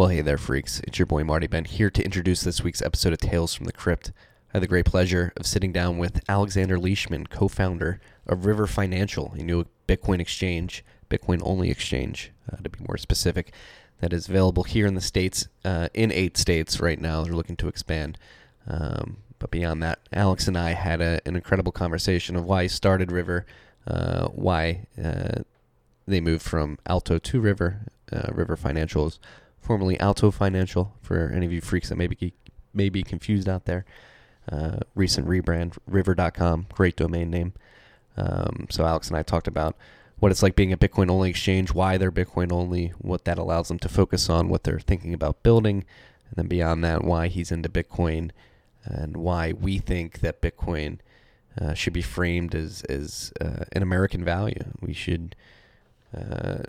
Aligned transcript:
Well, 0.00 0.08
hey 0.08 0.22
there, 0.22 0.38
freaks. 0.38 0.80
It's 0.84 0.98
your 0.98 1.04
boy 1.04 1.24
Marty 1.24 1.46
Bent 1.46 1.66
here 1.66 1.90
to 1.90 2.02
introduce 2.02 2.40
this 2.40 2.62
week's 2.62 2.80
episode 2.80 3.12
of 3.12 3.18
Tales 3.18 3.52
from 3.52 3.66
the 3.66 3.72
Crypt. 3.72 4.12
I 4.48 4.56
had 4.56 4.62
the 4.62 4.66
great 4.66 4.86
pleasure 4.86 5.30
of 5.36 5.44
sitting 5.44 5.72
down 5.72 5.98
with 5.98 6.22
Alexander 6.26 6.78
Leishman, 6.78 7.26
co 7.26 7.48
founder 7.48 8.00
of 8.26 8.46
River 8.46 8.66
Financial, 8.66 9.34
a 9.34 9.42
new 9.42 9.66
Bitcoin 9.86 10.18
exchange, 10.18 10.86
Bitcoin 11.10 11.42
only 11.44 11.70
exchange, 11.70 12.32
uh, 12.50 12.56
to 12.62 12.70
be 12.70 12.82
more 12.88 12.96
specific, 12.96 13.52
that 14.00 14.14
is 14.14 14.26
available 14.26 14.62
here 14.62 14.86
in 14.86 14.94
the 14.94 15.02
States, 15.02 15.48
uh, 15.66 15.90
in 15.92 16.10
eight 16.12 16.38
states 16.38 16.80
right 16.80 16.98
now. 16.98 17.22
They're 17.22 17.34
looking 17.34 17.56
to 17.56 17.68
expand. 17.68 18.16
Um, 18.66 19.18
but 19.38 19.50
beyond 19.50 19.82
that, 19.82 19.98
Alex 20.14 20.48
and 20.48 20.56
I 20.56 20.70
had 20.70 21.02
a, 21.02 21.20
an 21.26 21.36
incredible 21.36 21.72
conversation 21.72 22.36
of 22.36 22.46
why 22.46 22.62
he 22.62 22.68
started 22.68 23.12
River, 23.12 23.44
uh, 23.86 24.28
why 24.28 24.86
uh, 24.98 25.42
they 26.06 26.22
moved 26.22 26.42
from 26.42 26.78
Alto 26.86 27.18
to 27.18 27.38
River. 27.38 27.82
Uh, 28.10 28.28
River 28.32 28.56
Financials, 28.56 29.20
formerly 29.60 29.98
Alto 30.00 30.30
Financial, 30.30 30.94
for 31.02 31.30
any 31.34 31.46
of 31.46 31.52
you 31.52 31.60
freaks 31.60 31.88
that 31.88 31.96
may 31.96 32.06
be, 32.06 32.32
may 32.72 32.88
be 32.88 33.02
confused 33.02 33.48
out 33.48 33.64
there. 33.66 33.84
Uh, 34.50 34.78
recent 34.94 35.28
rebrand, 35.28 35.76
river.com, 35.86 36.66
great 36.72 36.96
domain 36.96 37.30
name. 37.30 37.52
Um, 38.16 38.66
so 38.70 38.84
Alex 38.84 39.08
and 39.08 39.16
I 39.16 39.22
talked 39.22 39.46
about 39.46 39.76
what 40.18 40.32
it's 40.32 40.42
like 40.42 40.56
being 40.56 40.72
a 40.72 40.76
Bitcoin 40.76 41.10
only 41.10 41.30
exchange, 41.30 41.72
why 41.72 41.96
they're 41.96 42.12
Bitcoin 42.12 42.52
only, 42.52 42.88
what 42.98 43.24
that 43.24 43.38
allows 43.38 43.68
them 43.68 43.78
to 43.78 43.88
focus 43.88 44.28
on, 44.28 44.48
what 44.48 44.64
they're 44.64 44.80
thinking 44.80 45.14
about 45.14 45.42
building, 45.42 45.84
and 46.28 46.36
then 46.36 46.46
beyond 46.46 46.84
that, 46.84 47.04
why 47.04 47.28
he's 47.28 47.50
into 47.50 47.68
Bitcoin 47.68 48.30
and 48.84 49.16
why 49.16 49.52
we 49.52 49.78
think 49.78 50.20
that 50.20 50.40
Bitcoin 50.40 50.98
uh, 51.60 51.74
should 51.74 51.92
be 51.92 52.02
framed 52.02 52.54
as 52.54 52.82
as 52.84 53.32
uh, 53.40 53.64
an 53.72 53.82
American 53.82 54.24
value. 54.24 54.64
We 54.80 54.92
should 54.92 55.36
uh, 56.16 56.62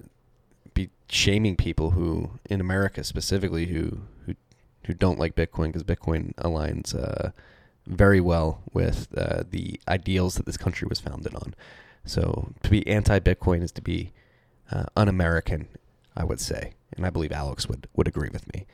shaming 1.12 1.58
people 1.58 1.92
who, 1.92 2.32
in 2.50 2.62
America 2.62 3.04
specifically, 3.04 3.68
who 3.68 4.02
who 4.26 4.36
who 4.86 4.94
don't 4.94 5.20
like 5.20 5.36
Bitcoin 5.36 5.68
because 5.68 5.84
Bitcoin 5.84 6.34
aligns 6.36 6.96
uh, 6.96 7.32
very 7.86 8.22
well 8.22 8.62
with 8.74 9.08
uh, 9.16 9.44
the 9.50 9.80
ideals 9.88 10.36
that 10.36 10.46
this 10.46 10.58
country 10.58 10.88
was 10.88 11.00
founded 11.00 11.36
on. 11.36 11.54
So 12.06 12.54
to 12.64 12.70
be 12.70 12.88
anti-Bitcoin 12.88 13.62
is 13.62 13.72
to 13.74 13.82
be 13.82 14.12
uh, 14.72 14.86
un-American, 14.96 15.68
I 16.16 16.24
would 16.24 16.40
say, 16.40 16.74
and 16.96 17.06
I 17.06 17.10
believe 17.12 17.32
Alex 17.32 17.68
would 17.68 17.88
would 17.96 18.08
agree 18.08 18.30
with 18.32 18.52
me. 18.54 18.66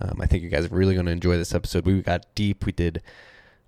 Um, 0.00 0.20
I 0.20 0.26
think 0.26 0.42
you 0.42 0.48
guys 0.48 0.64
are 0.64 0.74
really 0.74 0.94
going 0.94 1.06
to 1.06 1.12
enjoy 1.12 1.36
this 1.36 1.54
episode. 1.54 1.84
We 1.84 2.00
got 2.02 2.34
deep. 2.34 2.64
We 2.66 2.72
did 2.72 3.02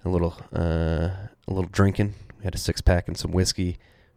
a 0.05 0.08
little 0.08 0.34
uh, 0.52 1.11
a 1.47 1.48
little 1.48 1.70
drinking. 1.70 2.14
We 2.39 2.45
had 2.45 2.55
a 2.55 2.58
six 2.58 2.80
pack 2.80 3.06
and 3.06 3.17
some 3.17 3.33
whiskey. 3.33 3.77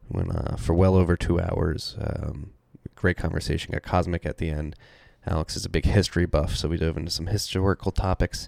We 0.10 0.22
went 0.22 0.36
uh, 0.36 0.56
for 0.56 0.74
well 0.74 0.96
over 0.96 1.18
two 1.18 1.40
hours. 1.40 1.98
Um, 2.00 2.52
great 2.98 3.18
conversation. 3.18 3.72
Got 3.72 3.84
cosmic 3.84 4.26
at 4.26 4.38
the 4.38 4.50
end. 4.50 4.76
Alex 5.26 5.56
is 5.56 5.66
a 5.66 5.70
big 5.70 5.86
history 5.86 6.26
buff, 6.26 6.56
so 6.56 6.70
we 6.70 6.78
dove 6.78 6.98
into 6.98 7.12
some 7.12 7.28
historical 7.28 7.92
topics 7.92 8.48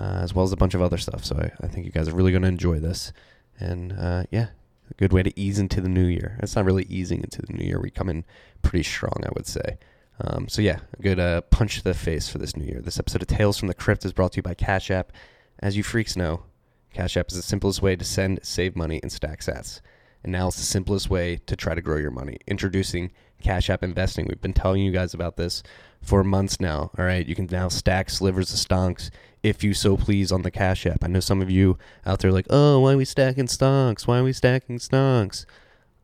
uh, 0.00 0.20
as 0.22 0.34
well 0.34 0.44
as 0.44 0.52
a 0.52 0.56
bunch 0.56 0.74
of 0.74 0.82
other 0.82 0.98
stuff. 0.98 1.24
So 1.24 1.36
I, 1.36 1.64
I 1.64 1.68
think 1.68 1.86
you 1.86 1.92
guys 1.92 2.08
are 2.08 2.14
really 2.14 2.32
going 2.32 2.42
to 2.42 2.48
enjoy 2.48 2.78
this. 2.78 3.12
And 3.58 3.92
uh, 3.92 4.24
yeah, 4.30 4.48
a 4.90 4.94
good 4.94 5.12
way 5.12 5.22
to 5.22 5.38
ease 5.38 5.58
into 5.58 5.80
the 5.80 5.88
new 5.88 6.04
year. 6.04 6.38
It's 6.42 6.56
not 6.56 6.64
really 6.64 6.84
easing 6.84 7.22
into 7.22 7.42
the 7.42 7.52
new 7.52 7.64
year. 7.64 7.80
We 7.80 7.90
come 7.90 8.08
in 8.08 8.24
pretty 8.62 8.82
strong, 8.82 9.22
I 9.24 9.30
would 9.34 9.46
say. 9.46 9.78
Um, 10.20 10.48
so 10.48 10.62
yeah, 10.62 10.78
a 10.98 11.02
good 11.02 11.20
uh, 11.20 11.42
punch 11.42 11.76
to 11.78 11.84
the 11.84 11.94
face 11.94 12.28
for 12.28 12.38
this 12.38 12.56
new 12.56 12.64
year. 12.64 12.80
This 12.80 12.98
episode 12.98 13.22
of 13.22 13.28
Tales 13.28 13.58
from 13.58 13.68
the 13.68 13.74
Crypt 13.74 14.04
is 14.04 14.12
brought 14.12 14.32
to 14.32 14.36
you 14.36 14.42
by 14.42 14.54
Cash 14.54 14.90
App. 14.90 15.12
As 15.58 15.76
you 15.76 15.82
freaks 15.82 16.16
know, 16.16 16.44
Cash 16.92 17.16
App 17.16 17.30
is 17.30 17.36
the 17.36 17.42
simplest 17.42 17.82
way 17.82 17.96
to 17.96 18.04
send, 18.04 18.40
save 18.42 18.76
money, 18.76 19.00
and 19.02 19.12
stack 19.12 19.40
sats. 19.40 19.80
And 20.26 20.32
now 20.32 20.48
it's 20.48 20.56
the 20.56 20.64
simplest 20.64 21.08
way 21.08 21.36
to 21.46 21.54
try 21.54 21.76
to 21.76 21.80
grow 21.80 21.98
your 21.98 22.10
money. 22.10 22.38
Introducing 22.48 23.12
Cash 23.40 23.70
App 23.70 23.84
Investing. 23.84 24.26
We've 24.26 24.40
been 24.40 24.52
telling 24.52 24.82
you 24.82 24.90
guys 24.90 25.14
about 25.14 25.36
this 25.36 25.62
for 26.02 26.24
months 26.24 26.58
now. 26.58 26.90
All 26.98 27.04
right, 27.04 27.24
you 27.24 27.36
can 27.36 27.46
now 27.48 27.68
stack 27.68 28.10
slivers 28.10 28.52
of 28.52 28.58
stonks 28.58 29.10
if 29.44 29.62
you 29.62 29.72
so 29.72 29.96
please 29.96 30.32
on 30.32 30.42
the 30.42 30.50
Cash 30.50 30.84
App. 30.84 31.04
I 31.04 31.06
know 31.06 31.20
some 31.20 31.40
of 31.40 31.48
you 31.48 31.78
out 32.04 32.18
there 32.18 32.32
like, 32.32 32.48
oh, 32.50 32.80
why 32.80 32.94
are 32.94 32.96
we 32.96 33.04
stacking 33.04 33.46
stonks? 33.46 34.08
Why 34.08 34.18
are 34.18 34.24
we 34.24 34.32
stacking 34.32 34.80
stonks? 34.80 35.46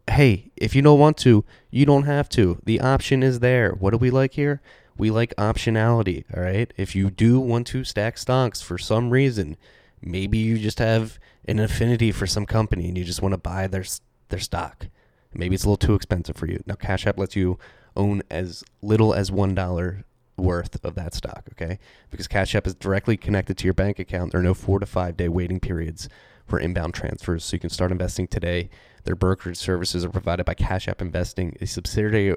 Hey, 0.08 0.52
if 0.56 0.76
you 0.76 0.82
don't 0.82 1.00
want 1.00 1.16
to, 1.18 1.44
you 1.72 1.84
don't 1.84 2.04
have 2.04 2.28
to. 2.28 2.60
The 2.62 2.80
option 2.80 3.24
is 3.24 3.40
there. 3.40 3.72
What 3.72 3.90
do 3.90 3.96
we 3.96 4.10
like 4.10 4.34
here? 4.34 4.62
We 4.96 5.10
like 5.10 5.34
optionality, 5.34 6.24
all 6.32 6.44
right? 6.44 6.72
If 6.76 6.94
you 6.94 7.10
do 7.10 7.40
want 7.40 7.66
to 7.68 7.82
stack 7.82 8.14
stonks 8.14 8.62
for 8.62 8.78
some 8.78 9.10
reason, 9.10 9.56
maybe 10.00 10.38
you 10.38 10.58
just 10.58 10.78
have 10.78 11.18
an 11.44 11.58
affinity 11.58 12.12
for 12.12 12.28
some 12.28 12.46
company 12.46 12.86
and 12.86 12.96
you 12.96 13.02
just 13.02 13.20
want 13.20 13.32
to 13.32 13.38
buy 13.38 13.66
their 13.66 13.84
their 14.32 14.40
stock. 14.40 14.88
Maybe 15.32 15.54
it's 15.54 15.64
a 15.64 15.68
little 15.68 15.76
too 15.76 15.94
expensive 15.94 16.36
for 16.36 16.46
you. 16.46 16.62
Now 16.66 16.74
Cash 16.74 17.06
App 17.06 17.18
lets 17.18 17.36
you 17.36 17.58
own 17.96 18.22
as 18.30 18.64
little 18.82 19.14
as 19.14 19.30
$1 19.30 20.04
worth 20.36 20.84
of 20.84 20.94
that 20.96 21.14
stock, 21.14 21.44
okay? 21.52 21.78
Because 22.10 22.26
Cash 22.26 22.54
App 22.54 22.66
is 22.66 22.74
directly 22.74 23.16
connected 23.16 23.56
to 23.58 23.64
your 23.64 23.74
bank 23.74 23.98
account. 23.98 24.32
There 24.32 24.40
are 24.40 24.44
no 24.44 24.54
4 24.54 24.80
to 24.80 24.86
5 24.86 25.16
day 25.16 25.28
waiting 25.28 25.60
periods 25.60 26.08
for 26.46 26.58
inbound 26.58 26.94
transfers, 26.94 27.44
so 27.44 27.54
you 27.54 27.60
can 27.60 27.70
start 27.70 27.92
investing 27.92 28.26
today. 28.26 28.68
Their 29.04 29.14
brokerage 29.14 29.56
services 29.56 30.04
are 30.04 30.10
provided 30.10 30.44
by 30.44 30.54
Cash 30.54 30.88
App 30.88 31.00
Investing, 31.00 31.56
a 31.60 31.66
subsidiary 31.66 32.36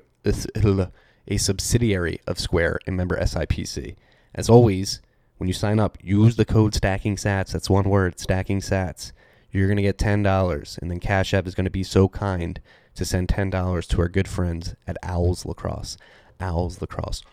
a 1.27 1.37
subsidiary 1.37 2.19
of 2.27 2.39
Square 2.39 2.79
and 2.85 2.95
member 2.95 3.17
SIPC. 3.17 3.95
As 4.35 4.49
always, 4.49 5.01
when 5.37 5.47
you 5.47 5.53
sign 5.53 5.79
up, 5.79 5.97
use 6.01 6.35
the 6.35 6.45
code 6.45 6.75
Stacking 6.75 7.15
Sats. 7.15 7.51
That's 7.51 7.69
one 7.69 7.89
word, 7.89 8.19
Stacking 8.19 8.61
Sats. 8.61 9.11
You're 9.55 9.69
gonna 9.69 9.81
get 9.81 9.97
ten 9.97 10.21
dollars, 10.21 10.77
and 10.81 10.91
then 10.91 10.99
Cash 10.99 11.33
App 11.33 11.47
is 11.47 11.55
gonna 11.55 11.69
be 11.69 11.83
so 11.83 12.09
kind 12.09 12.59
to 12.93 13.05
send 13.05 13.29
ten 13.29 13.49
dollars 13.49 13.87
to 13.87 14.01
our 14.01 14.09
good 14.09 14.27
friends 14.27 14.75
at 14.85 14.97
Owls 15.01 15.45
Lacrosse. 15.45 15.97
Owls 16.41 16.81
Lacrosse. 16.81 17.23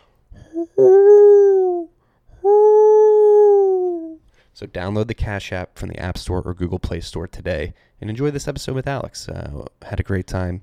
So 4.53 4.67
download 4.67 5.07
the 5.07 5.13
Cash 5.13 5.51
App 5.51 5.77
from 5.77 5.89
the 5.89 5.99
App 5.99 6.17
Store 6.17 6.41
or 6.45 6.53
Google 6.53 6.79
Play 6.79 7.01
Store 7.01 7.27
today, 7.27 7.73
and 7.99 8.09
enjoy 8.09 8.31
this 8.31 8.47
episode 8.47 8.75
with 8.75 8.87
Alex. 8.87 9.27
Uh, 9.27 9.65
had 9.81 9.99
a 9.99 10.03
great 10.03 10.27
time. 10.27 10.61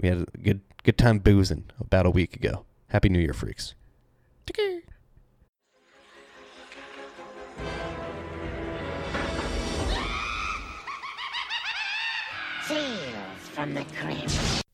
We 0.00 0.08
had 0.08 0.26
a 0.32 0.38
good 0.38 0.62
good 0.84 0.96
time 0.96 1.18
boozing 1.18 1.64
about 1.78 2.06
a 2.06 2.10
week 2.10 2.34
ago. 2.34 2.64
Happy 2.88 3.10
New 3.10 3.20
Year, 3.20 3.34
freaks. 3.34 3.74
Tales 12.66 13.48
from 13.52 13.74
the 13.74 13.84
Crypt. 13.84 14.64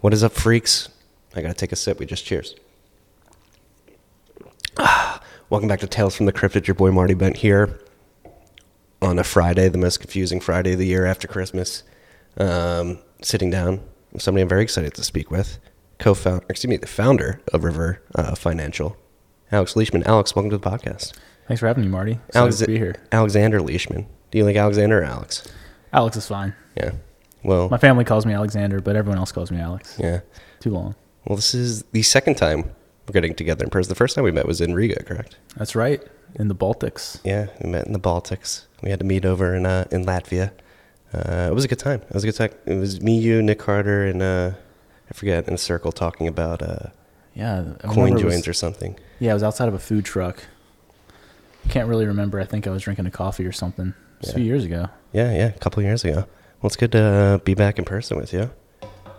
What 0.00 0.12
is 0.12 0.24
up, 0.24 0.32
freaks? 0.32 0.88
I 1.36 1.42
gotta 1.42 1.54
take 1.54 1.70
a 1.70 1.76
sip. 1.76 2.00
We 2.00 2.06
just 2.06 2.24
cheers. 2.24 2.56
Ah, 4.78 5.20
welcome 5.48 5.68
back 5.68 5.78
to 5.80 5.86
Tales 5.86 6.16
from 6.16 6.26
the 6.26 6.32
Crypt. 6.32 6.56
It's 6.56 6.66
your 6.66 6.74
boy 6.74 6.90
Marty 6.90 7.14
Bent 7.14 7.36
here 7.36 7.78
on 9.00 9.20
a 9.20 9.22
Friday, 9.22 9.68
the 9.68 9.78
most 9.78 10.00
confusing 10.00 10.40
Friday 10.40 10.72
of 10.72 10.80
the 10.80 10.86
year 10.86 11.06
after 11.06 11.28
Christmas. 11.28 11.84
Um, 12.36 12.98
sitting 13.22 13.48
down 13.48 13.80
with 14.12 14.22
somebody 14.22 14.42
I'm 14.42 14.48
very 14.48 14.64
excited 14.64 14.94
to 14.94 15.04
speak 15.04 15.30
with, 15.30 15.60
co-founder, 16.00 16.44
excuse 16.48 16.68
me, 16.68 16.78
the 16.78 16.88
founder 16.88 17.40
of 17.52 17.62
River 17.62 18.02
uh, 18.16 18.34
Financial, 18.34 18.96
Alex 19.52 19.76
Leishman. 19.76 20.02
Alex, 20.02 20.34
welcome 20.34 20.50
to 20.50 20.58
the 20.58 20.68
podcast. 20.68 21.12
Thanks 21.46 21.60
for 21.60 21.68
having 21.68 21.84
me, 21.84 21.90
Marty. 21.90 22.18
Excited 22.26 22.38
Alex, 22.38 22.58
to 22.58 22.66
be 22.66 22.76
here. 22.76 22.96
Alexander 23.12 23.62
Leishman. 23.62 24.08
Do 24.32 24.38
you 24.38 24.44
like 24.44 24.56
Alexander 24.56 25.00
or 25.00 25.04
Alex? 25.04 25.46
Alex 25.92 26.16
is 26.16 26.26
fine. 26.26 26.54
Yeah. 26.76 26.90
Well, 27.44 27.68
My 27.68 27.78
family 27.78 28.04
calls 28.04 28.24
me 28.26 28.32
Alexander, 28.32 28.80
but 28.80 28.96
everyone 28.96 29.18
else 29.18 29.30
calls 29.32 29.50
me 29.50 29.58
Alex. 29.60 29.96
yeah. 29.98 30.20
Too 30.60 30.70
long. 30.70 30.94
Well, 31.26 31.36
this 31.36 31.54
is 31.54 31.82
the 31.92 32.02
second 32.02 32.36
time 32.36 32.64
we're 33.06 33.12
getting 33.12 33.34
together 33.34 33.64
in 33.64 33.70
person. 33.70 33.88
The 33.90 33.94
first 33.94 34.14
time 34.14 34.24
we 34.24 34.32
met 34.32 34.46
was 34.46 34.60
in 34.60 34.74
Riga, 34.74 35.02
correct? 35.04 35.36
That's 35.56 35.74
right. 35.74 36.02
In 36.36 36.48
the 36.48 36.54
Baltics. 36.54 37.20
Yeah, 37.24 37.46
we 37.62 37.70
met 37.70 37.86
in 37.86 37.92
the 37.92 38.00
Baltics. 38.00 38.64
We 38.82 38.90
had 38.90 38.98
to 38.98 39.04
meet 39.04 39.24
over 39.24 39.54
in 39.54 39.66
uh, 39.66 39.86
in 39.90 40.04
Latvia. 40.04 40.50
Uh, 41.12 41.48
it 41.50 41.54
was 41.54 41.64
a 41.64 41.68
good 41.68 41.78
time. 41.78 42.00
It 42.00 42.12
was 42.14 42.24
a 42.24 42.26
good 42.26 42.36
time. 42.36 42.50
It 42.66 42.74
was 42.78 43.00
me, 43.00 43.18
you, 43.18 43.40
Nick 43.42 43.58
Carter, 43.60 44.04
and 44.06 44.20
uh, 44.22 44.52
I 45.10 45.14
forget 45.14 45.46
in 45.46 45.54
a 45.54 45.58
circle 45.58 45.92
talking 45.92 46.26
about 46.26 46.60
uh, 46.62 46.88
Yeah. 47.34 47.74
I 47.84 47.86
coin 47.88 48.18
it 48.18 48.24
was- 48.24 48.48
or 48.48 48.52
something. 48.54 48.98
Yeah, 49.20 49.30
I 49.30 49.34
was 49.34 49.42
outside 49.44 49.68
of 49.68 49.74
a 49.74 49.78
food 49.78 50.04
truck. 50.04 50.42
Can't 51.68 51.88
really 51.88 52.06
remember. 52.06 52.40
I 52.40 52.44
think 52.44 52.66
I 52.66 52.70
was 52.70 52.82
drinking 52.82 53.06
a 53.06 53.10
coffee 53.10 53.46
or 53.46 53.52
something. 53.52 53.88
It 53.88 54.20
was 54.20 54.28
Yeah. 54.30 54.32
a 54.32 54.36
few 54.36 54.44
years 54.44 54.64
ago. 54.64 54.88
Yeah, 55.12 55.32
yeah, 55.32 55.46
a 55.46 55.58
couple 55.58 55.80
of 55.80 55.84
years 55.86 56.04
ago. 56.04 56.26
Well, 56.64 56.68
it's 56.68 56.76
good 56.76 56.92
to 56.92 57.02
uh, 57.02 57.38
be 57.44 57.52
back 57.52 57.78
in 57.78 57.84
person 57.84 58.16
with 58.16 58.32
you. 58.32 58.50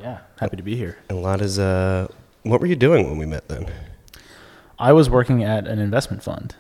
Yeah. 0.02 0.22
Happy 0.40 0.58
to 0.58 0.64
be 0.64 0.76
here. 0.76 0.98
And 1.10 1.20
a 1.20 1.22
lot 1.22 1.42
is. 1.42 1.60
Uh, 1.60 2.08
what 2.42 2.60
were 2.60 2.66
you 2.66 2.76
doing 2.76 3.08
when 3.08 3.20
we 3.20 3.28
met 3.28 3.50
then? 3.50 3.72
I 4.80 4.94
was 4.94 5.12
working 5.12 5.44
at 5.44 5.68
an 5.68 5.78
investment 5.78 6.24
fund, 6.24 6.56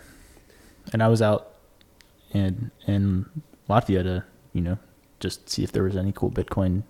and 0.93 1.01
I 1.01 1.07
was 1.07 1.23
out 1.23 1.55
in 2.33 2.69
in 2.85 3.25
Latvia 3.67 4.03
to 4.03 4.25
you 4.53 4.61
know 4.61 4.77
just 5.19 5.49
see 5.49 5.63
if 5.63 5.71
there 5.71 5.81
was 5.81 5.97
any 5.97 6.11
cool 6.11 6.29
Bitcoin 6.29 6.83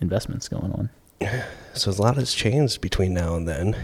investments 0.00 0.48
going 0.48 0.72
on. 0.72 0.90
So 1.74 1.90
a 1.90 1.92
lot 1.92 2.16
has 2.16 2.32
changed 2.32 2.80
between 2.80 3.12
now 3.12 3.34
and 3.36 3.46
then. 3.46 3.76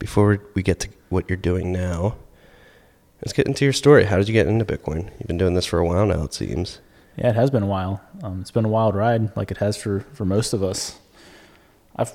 Before 0.00 0.40
we 0.54 0.64
get 0.64 0.80
to 0.80 0.88
what 1.10 1.28
you're 1.28 1.36
doing 1.36 1.70
now, 1.70 2.16
let's 3.20 3.32
get 3.32 3.46
into 3.46 3.64
your 3.64 3.72
story. 3.72 4.06
How 4.06 4.16
did 4.16 4.26
you 4.26 4.32
get 4.32 4.48
into 4.48 4.64
Bitcoin? 4.64 5.10
You've 5.18 5.28
been 5.28 5.38
doing 5.38 5.54
this 5.54 5.66
for 5.66 5.78
a 5.78 5.86
while 5.86 6.06
now, 6.06 6.24
it 6.24 6.34
seems. 6.34 6.80
Yeah, 7.16 7.28
it 7.28 7.34
has 7.34 7.50
been 7.50 7.62
a 7.62 7.66
while. 7.66 8.00
Um, 8.22 8.40
it's 8.40 8.50
been 8.50 8.64
a 8.64 8.68
wild 8.68 8.94
ride, 8.94 9.36
like 9.36 9.50
it 9.50 9.58
has 9.58 9.76
for, 9.76 10.00
for 10.12 10.24
most 10.24 10.52
of 10.52 10.62
us. 10.62 10.98
I've 11.94 12.12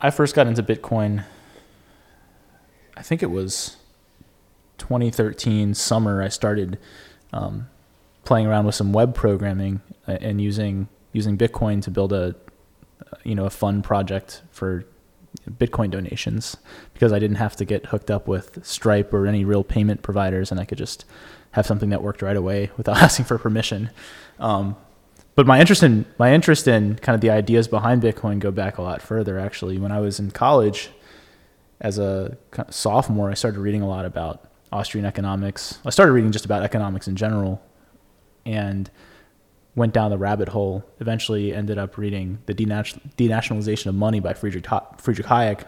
I 0.00 0.10
first 0.10 0.34
got 0.34 0.46
into 0.46 0.62
Bitcoin. 0.62 1.24
I 2.96 3.02
think 3.02 3.22
it 3.22 3.30
was 3.30 3.76
2013 4.78 5.74
summer, 5.74 6.22
I 6.22 6.28
started 6.28 6.78
um, 7.32 7.68
playing 8.24 8.46
around 8.46 8.66
with 8.66 8.74
some 8.74 8.92
web 8.92 9.14
programming 9.14 9.80
uh, 10.06 10.18
and 10.20 10.40
using 10.40 10.88
using 11.12 11.36
Bitcoin 11.36 11.82
to 11.82 11.90
build 11.90 12.12
a 12.12 12.34
you 13.24 13.34
know 13.34 13.44
a 13.44 13.50
fun 13.50 13.82
project 13.82 14.42
for 14.50 14.84
Bitcoin 15.50 15.90
donations 15.90 16.56
because 16.94 17.12
I 17.12 17.18
didn't 17.18 17.36
have 17.36 17.56
to 17.56 17.64
get 17.64 17.86
hooked 17.86 18.10
up 18.10 18.28
with 18.28 18.64
Stripe 18.64 19.12
or 19.12 19.26
any 19.26 19.44
real 19.44 19.64
payment 19.64 20.02
providers, 20.02 20.50
and 20.50 20.60
I 20.60 20.64
could 20.64 20.78
just 20.78 21.04
have 21.58 21.66
something 21.66 21.90
that 21.90 22.02
worked 22.02 22.22
right 22.22 22.36
away 22.36 22.70
without 22.76 22.96
asking 23.02 23.24
for 23.26 23.36
permission. 23.36 23.90
Um, 24.38 24.76
but 25.34 25.46
my 25.46 25.60
interest 25.60 25.82
in 25.82 26.06
my 26.18 26.32
interest 26.32 26.66
in 26.66 26.96
kind 26.96 27.14
of 27.14 27.20
the 27.20 27.30
ideas 27.30 27.68
behind 27.68 28.02
Bitcoin 28.02 28.38
go 28.38 28.50
back 28.50 28.78
a 28.78 28.82
lot 28.82 29.02
further. 29.02 29.38
Actually, 29.38 29.78
when 29.78 29.92
I 29.92 30.00
was 30.00 30.18
in 30.18 30.30
college, 30.30 30.90
as 31.80 31.98
a 31.98 32.36
sophomore, 32.70 33.30
I 33.30 33.34
started 33.34 33.60
reading 33.60 33.82
a 33.82 33.88
lot 33.88 34.04
about 34.04 34.50
Austrian 34.72 35.06
economics. 35.06 35.78
I 35.84 35.90
started 35.90 36.12
reading 36.12 36.32
just 36.32 36.44
about 36.44 36.62
economics 36.62 37.06
in 37.06 37.14
general, 37.16 37.62
and 38.44 38.90
went 39.76 39.92
down 39.92 40.10
the 40.10 40.18
rabbit 40.18 40.48
hole. 40.48 40.84
Eventually, 40.98 41.54
ended 41.54 41.78
up 41.78 41.96
reading 41.96 42.38
the 42.46 42.54
Denationalization 42.54 43.86
of 43.86 43.94
Money 43.94 44.18
by 44.20 44.34
Friedrich 44.34 44.66
Friedrich 44.98 45.26
Hayek, 45.26 45.64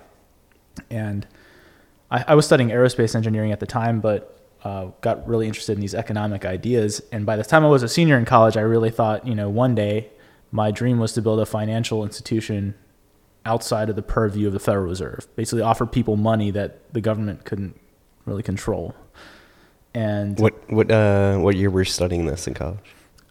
and 0.90 1.26
I, 2.10 2.24
I 2.28 2.34
was 2.34 2.44
studying 2.44 2.70
aerospace 2.70 3.14
engineering 3.14 3.52
at 3.52 3.60
the 3.60 3.66
time, 3.66 4.00
but 4.00 4.39
uh, 4.62 4.88
got 5.00 5.26
really 5.26 5.46
interested 5.46 5.72
in 5.72 5.80
these 5.80 5.94
economic 5.94 6.44
ideas. 6.44 7.00
And 7.12 7.24
by 7.24 7.36
the 7.36 7.44
time 7.44 7.64
I 7.64 7.68
was 7.68 7.82
a 7.82 7.88
senior 7.88 8.18
in 8.18 8.24
college, 8.24 8.56
I 8.56 8.60
really 8.60 8.90
thought, 8.90 9.26
you 9.26 9.34
know, 9.34 9.48
one 9.48 9.74
day 9.74 10.10
my 10.52 10.70
dream 10.70 10.98
was 10.98 11.12
to 11.14 11.22
build 11.22 11.40
a 11.40 11.46
financial 11.46 12.04
institution 12.04 12.74
outside 13.44 13.88
of 13.88 13.96
the 13.96 14.02
purview 14.02 14.46
of 14.46 14.52
the 14.52 14.58
Federal 14.58 14.86
Reserve, 14.86 15.26
basically 15.36 15.62
offer 15.62 15.86
people 15.86 16.16
money 16.16 16.50
that 16.50 16.92
the 16.92 17.00
government 17.00 17.44
couldn't 17.44 17.78
really 18.26 18.42
control. 18.42 18.94
And 19.94 20.38
what 20.38 20.70
what 20.70 20.90
uh, 20.90 21.38
what 21.38 21.56
year 21.56 21.70
were 21.70 21.80
you 21.80 21.84
studying 21.86 22.26
this 22.26 22.46
in 22.46 22.54
college? 22.54 22.78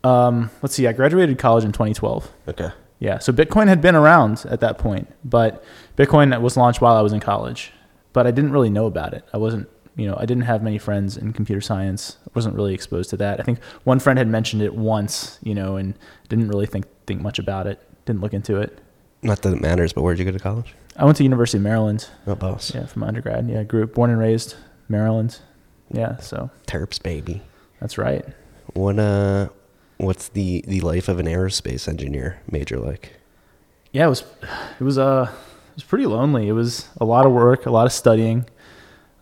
Um, 0.04 0.50
let's 0.62 0.76
see, 0.76 0.88
I 0.88 0.94
graduated 0.94 1.38
college 1.38 1.64
in 1.64 1.72
2012. 1.72 2.30
Okay. 2.48 2.70
Yeah, 3.00 3.20
so 3.20 3.32
Bitcoin 3.32 3.68
had 3.68 3.80
been 3.80 3.96
around 3.96 4.46
at 4.50 4.60
that 4.60 4.78
point, 4.78 5.08
but 5.24 5.64
Bitcoin 5.98 6.40
was 6.42 6.58
launched 6.58 6.82
while 6.82 6.98
I 6.98 7.02
was 7.02 7.14
in 7.14 7.22
college, 7.22 7.72
but 8.12 8.28
I 8.28 8.32
didn't 8.32 8.52
really 8.52 8.70
know 8.70 8.88
about 8.88 9.14
it. 9.14 9.24
I 9.32 9.38
wasn't 9.38 9.70
you 10.00 10.08
know, 10.08 10.16
I 10.18 10.26
didn't 10.26 10.44
have 10.44 10.64
many 10.64 10.78
friends 10.78 11.18
in 11.18 11.34
computer 11.34 11.60
science. 11.60 12.18
I 12.26 12.32
wasn't 12.34 12.56
really 12.56 12.74
exposed 12.74 13.10
to 13.10 13.18
that. 13.18 13.40
I 13.40 13.44
think 13.44 13.62
one 13.84 14.00
friend 14.00 14.18
had 14.18 14.30
mentioned 14.30 14.62
it 14.62 14.74
once, 14.74 15.38
you 15.44 15.54
know, 15.54 15.76
and 15.76 15.94
didn't 16.30 16.48
really 16.48 16.66
think 16.66 16.86
think 17.06 17.22
much 17.22 17.38
about 17.38 17.68
it. 17.68 17.80
Didn't 18.06 18.22
look 18.22 18.34
into 18.34 18.58
it. 18.58 18.80
Not 19.22 19.42
that 19.42 19.52
it 19.52 19.62
matters, 19.62 19.92
but 19.92 20.02
where'd 20.02 20.18
you 20.18 20.26
go 20.26 20.32
to 20.32 20.40
college? 20.40 20.74
I 20.96 21.04
went 21.04 21.18
to 21.18 21.24
University 21.24 21.58
of 21.58 21.64
Maryland. 21.64 22.10
Oh, 22.26 22.36
boss. 22.36 22.74
Yeah, 22.74 22.86
from 22.86 23.04
undergrad. 23.04 23.50
Yeah, 23.50 23.64
grew 23.64 23.84
up, 23.84 23.94
born 23.94 24.10
and 24.10 24.20
raised 24.20 24.56
Maryland. 24.88 25.40
Yeah, 25.92 26.18
so. 26.18 26.50
Terps, 26.66 27.02
baby. 27.02 27.42
That's 27.82 27.98
right. 27.98 28.26
What 28.74 29.00
uh, 29.00 29.50
what's 29.98 30.30
the 30.30 30.64
the 30.68 30.80
life 30.80 31.10
of 31.10 31.20
an 31.20 31.26
aerospace 31.26 31.90
engineer 31.90 32.42
major 32.50 32.78
like? 32.78 33.14
Yeah, 33.92 34.06
it 34.06 34.10
was 34.10 34.24
it 34.80 34.84
was 34.84 34.98
uh 34.98 35.30
it 35.30 35.76
was 35.76 35.84
pretty 35.84 36.06
lonely. 36.06 36.48
It 36.48 36.54
was 36.54 36.88
a 37.02 37.06
lot 37.06 37.26
of 37.26 37.34
work, 37.34 37.66
a 37.66 37.72
lot 37.72 37.86
of 37.86 37.92
studying. 37.92 38.46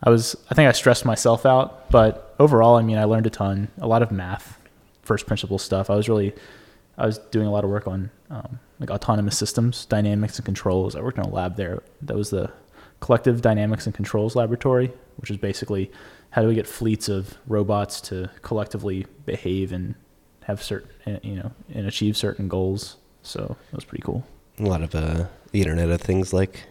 I 0.04 0.10
was 0.10 0.36
I 0.50 0.56
think 0.56 0.70
I 0.70 0.72
stressed 0.72 1.06
myself 1.06 1.46
out, 1.46 1.90
but 1.90 2.36
overall, 2.40 2.76
I 2.76 2.82
mean, 2.82 2.98
I 2.98 3.06
learned 3.06 3.26
a 3.26 3.32
ton, 3.32 3.70
a 3.80 3.88
lot 3.88 4.02
of 4.02 4.12
math, 4.12 4.60
first 5.02 5.26
principle 5.26 5.58
stuff. 5.58 5.90
I 5.90 5.96
was 5.96 6.08
really 6.08 6.34
I 6.98 7.06
was 7.06 7.18
doing 7.18 7.48
a 7.48 7.52
lot 7.52 7.64
of 7.64 7.70
work 7.70 7.88
on 7.88 8.10
um, 8.30 8.60
like 8.80 8.90
autonomous 8.90 9.38
systems, 9.38 9.86
dynamics 9.86 10.38
and 10.38 10.46
controls. 10.46 10.96
I 10.96 11.02
worked 11.02 11.18
in 11.18 11.24
a 11.24 11.30
lab 11.30 11.56
there. 11.56 11.82
That 12.02 12.18
was 12.18 12.30
the 12.30 12.52
Collective 13.00 13.42
Dynamics 13.42 13.86
and 13.86 13.94
Controls 13.94 14.36
Laboratory, 14.36 14.92
which 15.18 15.30
is 15.30 15.38
basically 15.38 15.92
how 16.32 16.42
do 16.42 16.48
we 16.48 16.56
get 16.56 16.68
fleets 16.68 17.10
of 17.10 17.38
robots 17.48 18.02
to 18.02 18.30
collectively 18.42 19.06
behave 19.26 19.72
and 19.72 19.96
have 20.44 20.64
certain 20.64 20.90
eh, 21.06 21.20
you 21.24 21.36
know 21.36 21.52
and 21.74 21.88
achieve 21.88 22.18
certain 22.18 22.48
goals. 22.48 22.98
So 23.22 23.56
that 23.72 23.76
was 23.76 23.86
pretty 23.86 24.04
cool. 24.04 24.26
A 24.60 24.64
lot 24.64 24.82
of 24.82 24.96
uh, 24.96 25.26
the 25.52 25.62
Internet 25.62 25.90
of 25.90 26.02
Things 26.02 26.34
like 26.34 26.64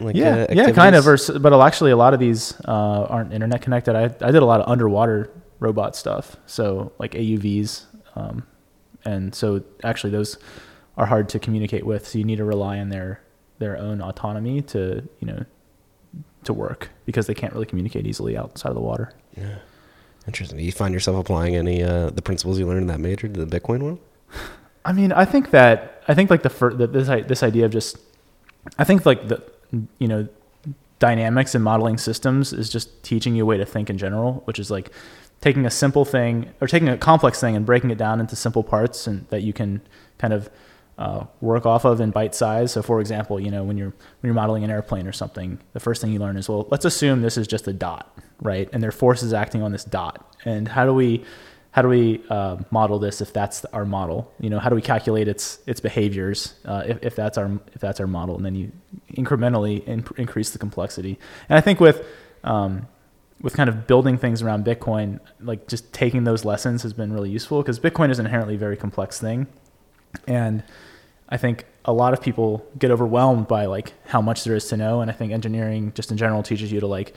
like 0.00 0.16
yeah, 0.16 0.46
uh, 0.48 0.52
yeah, 0.52 0.70
kind 0.72 0.94
of. 0.94 1.06
Or, 1.06 1.16
but 1.38 1.52
actually, 1.60 1.90
a 1.90 1.96
lot 1.96 2.14
of 2.14 2.20
these 2.20 2.58
uh, 2.66 3.06
aren't 3.08 3.32
internet 3.32 3.62
connected. 3.62 3.96
I 3.96 4.04
I 4.04 4.30
did 4.30 4.42
a 4.42 4.44
lot 4.44 4.60
of 4.60 4.68
underwater 4.68 5.30
robot 5.60 5.96
stuff, 5.96 6.36
so 6.46 6.92
like 6.98 7.12
AUVs, 7.12 7.84
um, 8.14 8.46
and 9.04 9.34
so 9.34 9.62
actually 9.82 10.10
those 10.10 10.38
are 10.96 11.06
hard 11.06 11.28
to 11.30 11.38
communicate 11.38 11.84
with. 11.84 12.06
So 12.06 12.18
you 12.18 12.24
need 12.24 12.36
to 12.36 12.44
rely 12.44 12.78
on 12.78 12.88
their 12.88 13.22
their 13.58 13.78
own 13.78 14.00
autonomy 14.00 14.62
to 14.62 15.08
you 15.20 15.26
know 15.26 15.44
to 16.44 16.52
work 16.52 16.90
because 17.04 17.26
they 17.26 17.34
can't 17.34 17.52
really 17.52 17.66
communicate 17.66 18.06
easily 18.06 18.36
outside 18.36 18.68
of 18.68 18.74
the 18.74 18.80
water. 18.80 19.12
Yeah, 19.36 19.58
interesting. 20.26 20.58
Do 20.58 20.64
you 20.64 20.72
find 20.72 20.92
yourself 20.92 21.18
applying 21.18 21.56
any 21.56 21.82
uh, 21.82 22.10
the 22.10 22.22
principles 22.22 22.58
you 22.58 22.66
learned 22.66 22.82
in 22.82 22.86
that 22.88 23.00
major 23.00 23.28
to 23.28 23.44
the 23.44 23.60
Bitcoin 23.60 23.82
one? 23.82 23.98
I 24.84 24.92
mean, 24.92 25.12
I 25.12 25.24
think 25.24 25.50
that 25.50 26.02
I 26.06 26.14
think 26.14 26.30
like 26.30 26.42
the, 26.42 26.50
fir- 26.50 26.74
the 26.74 26.86
this 26.86 27.08
this 27.26 27.42
idea 27.42 27.64
of 27.64 27.72
just 27.72 27.98
I 28.78 28.84
think 28.84 29.04
like 29.04 29.28
the 29.28 29.42
you 29.98 30.08
know, 30.08 30.28
dynamics 30.98 31.54
and 31.54 31.62
modeling 31.62 31.98
systems 31.98 32.52
is 32.52 32.70
just 32.70 33.02
teaching 33.02 33.34
you 33.34 33.42
a 33.42 33.46
way 33.46 33.58
to 33.58 33.66
think 33.66 33.90
in 33.90 33.98
general, 33.98 34.42
which 34.44 34.58
is 34.58 34.70
like 34.70 34.90
taking 35.40 35.66
a 35.66 35.70
simple 35.70 36.04
thing 36.04 36.50
or 36.60 36.66
taking 36.66 36.88
a 36.88 36.96
complex 36.96 37.40
thing 37.40 37.54
and 37.54 37.66
breaking 37.66 37.90
it 37.90 37.98
down 37.98 38.20
into 38.20 38.34
simple 38.34 38.62
parts 38.62 39.06
and 39.06 39.26
that 39.28 39.42
you 39.42 39.52
can 39.52 39.80
kind 40.18 40.32
of 40.32 40.48
uh, 40.98 41.26
work 41.42 41.66
off 41.66 41.84
of 41.84 42.00
in 42.00 42.10
bite 42.10 42.34
size. 42.34 42.72
So, 42.72 42.82
for 42.82 43.00
example, 43.00 43.38
you 43.38 43.50
know 43.50 43.62
when 43.62 43.76
you're 43.76 43.90
when 43.90 44.22
you're 44.22 44.34
modeling 44.34 44.64
an 44.64 44.70
airplane 44.70 45.06
or 45.06 45.12
something, 45.12 45.58
the 45.74 45.80
first 45.80 46.00
thing 46.00 46.12
you 46.12 46.18
learn 46.18 46.36
is 46.36 46.48
well, 46.48 46.66
let's 46.70 46.86
assume 46.86 47.20
this 47.20 47.36
is 47.36 47.46
just 47.46 47.68
a 47.68 47.72
dot, 47.72 48.18
right? 48.40 48.68
And 48.72 48.82
there 48.82 48.88
are 48.88 48.92
forces 48.92 49.34
acting 49.34 49.62
on 49.62 49.72
this 49.72 49.84
dot, 49.84 50.34
and 50.44 50.68
how 50.68 50.86
do 50.86 50.94
we 50.94 51.22
how 51.76 51.82
do 51.82 51.88
we 51.88 52.22
uh, 52.30 52.56
model 52.70 52.98
this 52.98 53.20
if 53.20 53.34
that's 53.34 53.66
our 53.66 53.84
model? 53.84 54.32
You 54.40 54.48
know, 54.48 54.58
how 54.58 54.70
do 54.70 54.74
we 54.74 54.80
calculate 54.80 55.28
its 55.28 55.58
its 55.66 55.78
behaviors 55.78 56.54
uh, 56.64 56.84
if, 56.86 56.98
if 57.02 57.16
that's 57.16 57.36
our 57.36 57.50
if 57.74 57.82
that's 57.82 58.00
our 58.00 58.06
model? 58.06 58.34
And 58.34 58.46
then 58.46 58.54
you 58.54 58.72
incrementally 59.12 59.84
in, 59.84 60.02
increase 60.16 60.48
the 60.52 60.58
complexity. 60.58 61.18
And 61.50 61.58
I 61.58 61.60
think 61.60 61.78
with 61.78 62.02
um, 62.44 62.88
with 63.42 63.54
kind 63.58 63.68
of 63.68 63.86
building 63.86 64.16
things 64.16 64.40
around 64.40 64.64
Bitcoin, 64.64 65.20
like 65.38 65.68
just 65.68 65.92
taking 65.92 66.24
those 66.24 66.46
lessons 66.46 66.82
has 66.82 66.94
been 66.94 67.12
really 67.12 67.28
useful 67.28 67.60
because 67.60 67.78
Bitcoin 67.78 68.10
is 68.10 68.18
an 68.18 68.24
inherently 68.24 68.54
a 68.54 68.58
very 68.58 68.78
complex 68.78 69.20
thing, 69.20 69.46
and 70.26 70.64
I 71.28 71.36
think 71.36 71.66
a 71.84 71.92
lot 71.92 72.14
of 72.14 72.22
people 72.22 72.66
get 72.78 72.90
overwhelmed 72.90 73.48
by 73.48 73.66
like 73.66 73.92
how 74.06 74.22
much 74.22 74.44
there 74.44 74.56
is 74.56 74.66
to 74.68 74.78
know. 74.78 75.02
And 75.02 75.10
I 75.10 75.14
think 75.14 75.30
engineering 75.30 75.92
just 75.94 76.10
in 76.10 76.16
general 76.16 76.42
teaches 76.42 76.72
you 76.72 76.80
to 76.80 76.86
like, 76.86 77.14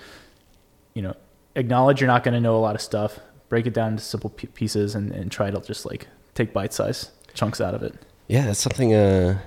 you 0.93 1.01
know, 1.01 1.15
acknowledge 1.55 2.01
you're 2.01 2.09
not 2.09 2.25
going 2.25 2.33
to 2.33 2.41
know 2.41 2.57
a 2.57 2.59
lot 2.59 2.75
of 2.75 2.81
stuff 2.81 3.19
break 3.49 3.65
it 3.65 3.73
down 3.73 3.91
into 3.91 4.03
simple 4.03 4.29
p- 4.29 4.47
pieces 4.47 4.95
and, 4.95 5.11
and 5.11 5.31
try 5.31 5.51
to 5.51 5.59
just 5.61 5.85
like 5.85 6.07
take 6.33 6.53
bite 6.53 6.73
size 6.73 7.11
chunks 7.33 7.59
out 7.59 7.73
of 7.73 7.83
it. 7.83 7.95
Yeah, 8.27 8.45
that's 8.45 8.59
something. 8.59 8.93
Uh, 8.93 9.39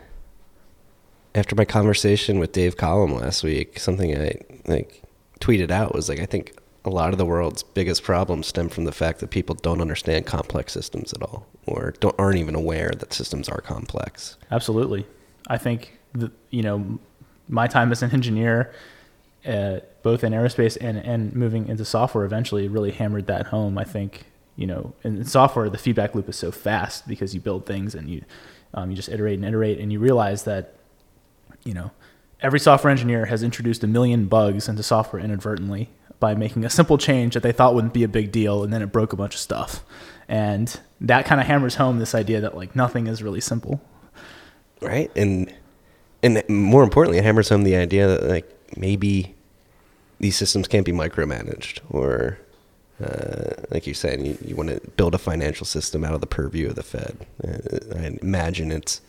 after 1.35 1.55
my 1.55 1.65
conversation 1.65 2.39
with 2.39 2.53
Dave 2.53 2.77
Collum 2.77 3.15
last 3.15 3.43
week, 3.43 3.79
something 3.79 4.17
I 4.19 4.41
like 4.67 5.03
tweeted 5.41 5.71
out 5.71 5.95
was 5.95 6.09
like, 6.09 6.21
I 6.21 6.27
think 6.27 6.55
a 6.85 6.91
lot 6.91 7.13
of 7.13 7.19
the 7.19 7.25
world's 7.25 7.63
biggest 7.63 8.03
problems 8.03 8.49
stem 8.49 8.69
from 8.69 8.85
the 8.85 8.93
fact 8.93 9.21
that 9.21 9.31
people 9.31 9.55
don't 9.55 9.81
understand 9.81 10.27
complex 10.27 10.73
systems 10.73 11.13
at 11.13 11.23
all, 11.23 11.47
or 11.67 11.95
don't 12.01 12.15
aren't 12.19 12.39
even 12.39 12.55
aware 12.55 12.91
that 12.91 13.13
systems 13.13 13.49
are 13.49 13.61
complex. 13.61 14.37
Absolutely, 14.51 15.07
I 15.49 15.59
think 15.59 15.99
the, 16.13 16.31
you 16.51 16.63
know 16.63 16.99
my 17.49 17.67
time 17.67 17.93
as 17.93 18.03
an 18.03 18.11
engineer 18.13 18.73
uh, 19.47 19.81
both 20.03 20.25
in 20.25 20.33
aerospace 20.33 20.77
and, 20.81 20.99
and 20.99 21.35
moving 21.35 21.69
into 21.69 21.85
software 21.85 22.25
eventually 22.25 22.69
really 22.69 22.93
hammered 22.93 23.27
that 23.27 23.47
home. 23.47 23.79
I 23.79 23.85
think, 23.85 24.25
you 24.57 24.67
know, 24.67 24.95
in 25.03 25.25
software, 25.25 25.69
the 25.69 25.79
feedback 25.79 26.15
loop 26.15 26.29
is 26.29 26.37
so 26.37 26.51
fast 26.53 27.09
because 27.09 27.35
you 27.35 27.41
build 27.41 27.67
things 27.67 27.95
and 27.95 28.09
you, 28.09 28.25
um, 28.75 28.91
you 28.91 28.97
just 28.97 29.09
iterate 29.09 29.39
and 29.39 29.45
iterate 29.45 29.79
and 29.79 29.93
you 29.93 29.99
realize 29.99 30.45
that, 30.45 30.75
you 31.65 31.75
know, 31.75 31.91
every 32.41 32.61
software 32.61 32.91
engineer 32.91 33.27
has 33.27 33.43
introduced 33.43 33.83
a 33.85 33.87
million 33.87 34.27
bugs 34.27 34.69
into 34.69 34.83
software 34.83 35.23
inadvertently 35.23 35.89
by 36.21 36.35
making 36.35 36.65
a 36.65 36.71
simple 36.71 36.99
change 36.99 37.35
that 37.35 37.43
they 37.43 37.53
thought 37.53 37.75
wouldn't 37.75 37.93
be 37.95 38.05
a 38.05 38.09
big 38.09 38.31
deal 38.31 38.63
and 38.63 38.73
then 38.73 38.83
it 38.83 38.93
broke 38.93 39.13
a 39.13 39.17
bunch 39.17 39.35
of 39.35 39.41
stuff. 39.41 39.85
And 40.29 40.79
that 41.01 41.27
kind 41.27 41.41
of 41.41 41.47
hammers 41.47 41.75
home 41.75 41.99
this 41.99 42.15
idea 42.15 42.41
that 42.41 42.57
like 42.57 42.77
nothing 42.77 43.09
is 43.09 43.23
really 43.23 43.41
simple. 43.41 43.83
Right. 44.81 45.11
And, 45.17 45.53
and 46.23 46.43
more 46.49 46.85
importantly, 46.85 47.19
it 47.19 47.25
hammers 47.25 47.49
home 47.49 47.65
the 47.65 47.75
idea 47.75 48.07
that 48.07 48.23
like 48.25 48.62
maybe 48.77 49.35
these 50.19 50.37
systems 50.37 50.69
can't 50.69 50.87
be 50.87 50.93
micromanaged 50.93 51.81
or 51.91 52.39
uh, 53.03 53.55
like 53.71 53.87
you're 53.87 53.95
saying, 53.95 54.25
you, 54.25 54.39
you 54.45 54.55
want 54.55 54.69
to 54.69 54.81
build 54.97 55.15
a 55.15 55.19
financial 55.19 55.67
system 55.67 56.05
out 56.05 56.15
of 56.15 56.21
the 56.21 56.27
purview 56.27 56.69
of 56.69 56.75
the 56.77 56.83
Fed. 56.83 57.27
Uh, 57.43 57.99
I 57.99 58.19
imagine 58.23 58.71
it's, 58.71 59.01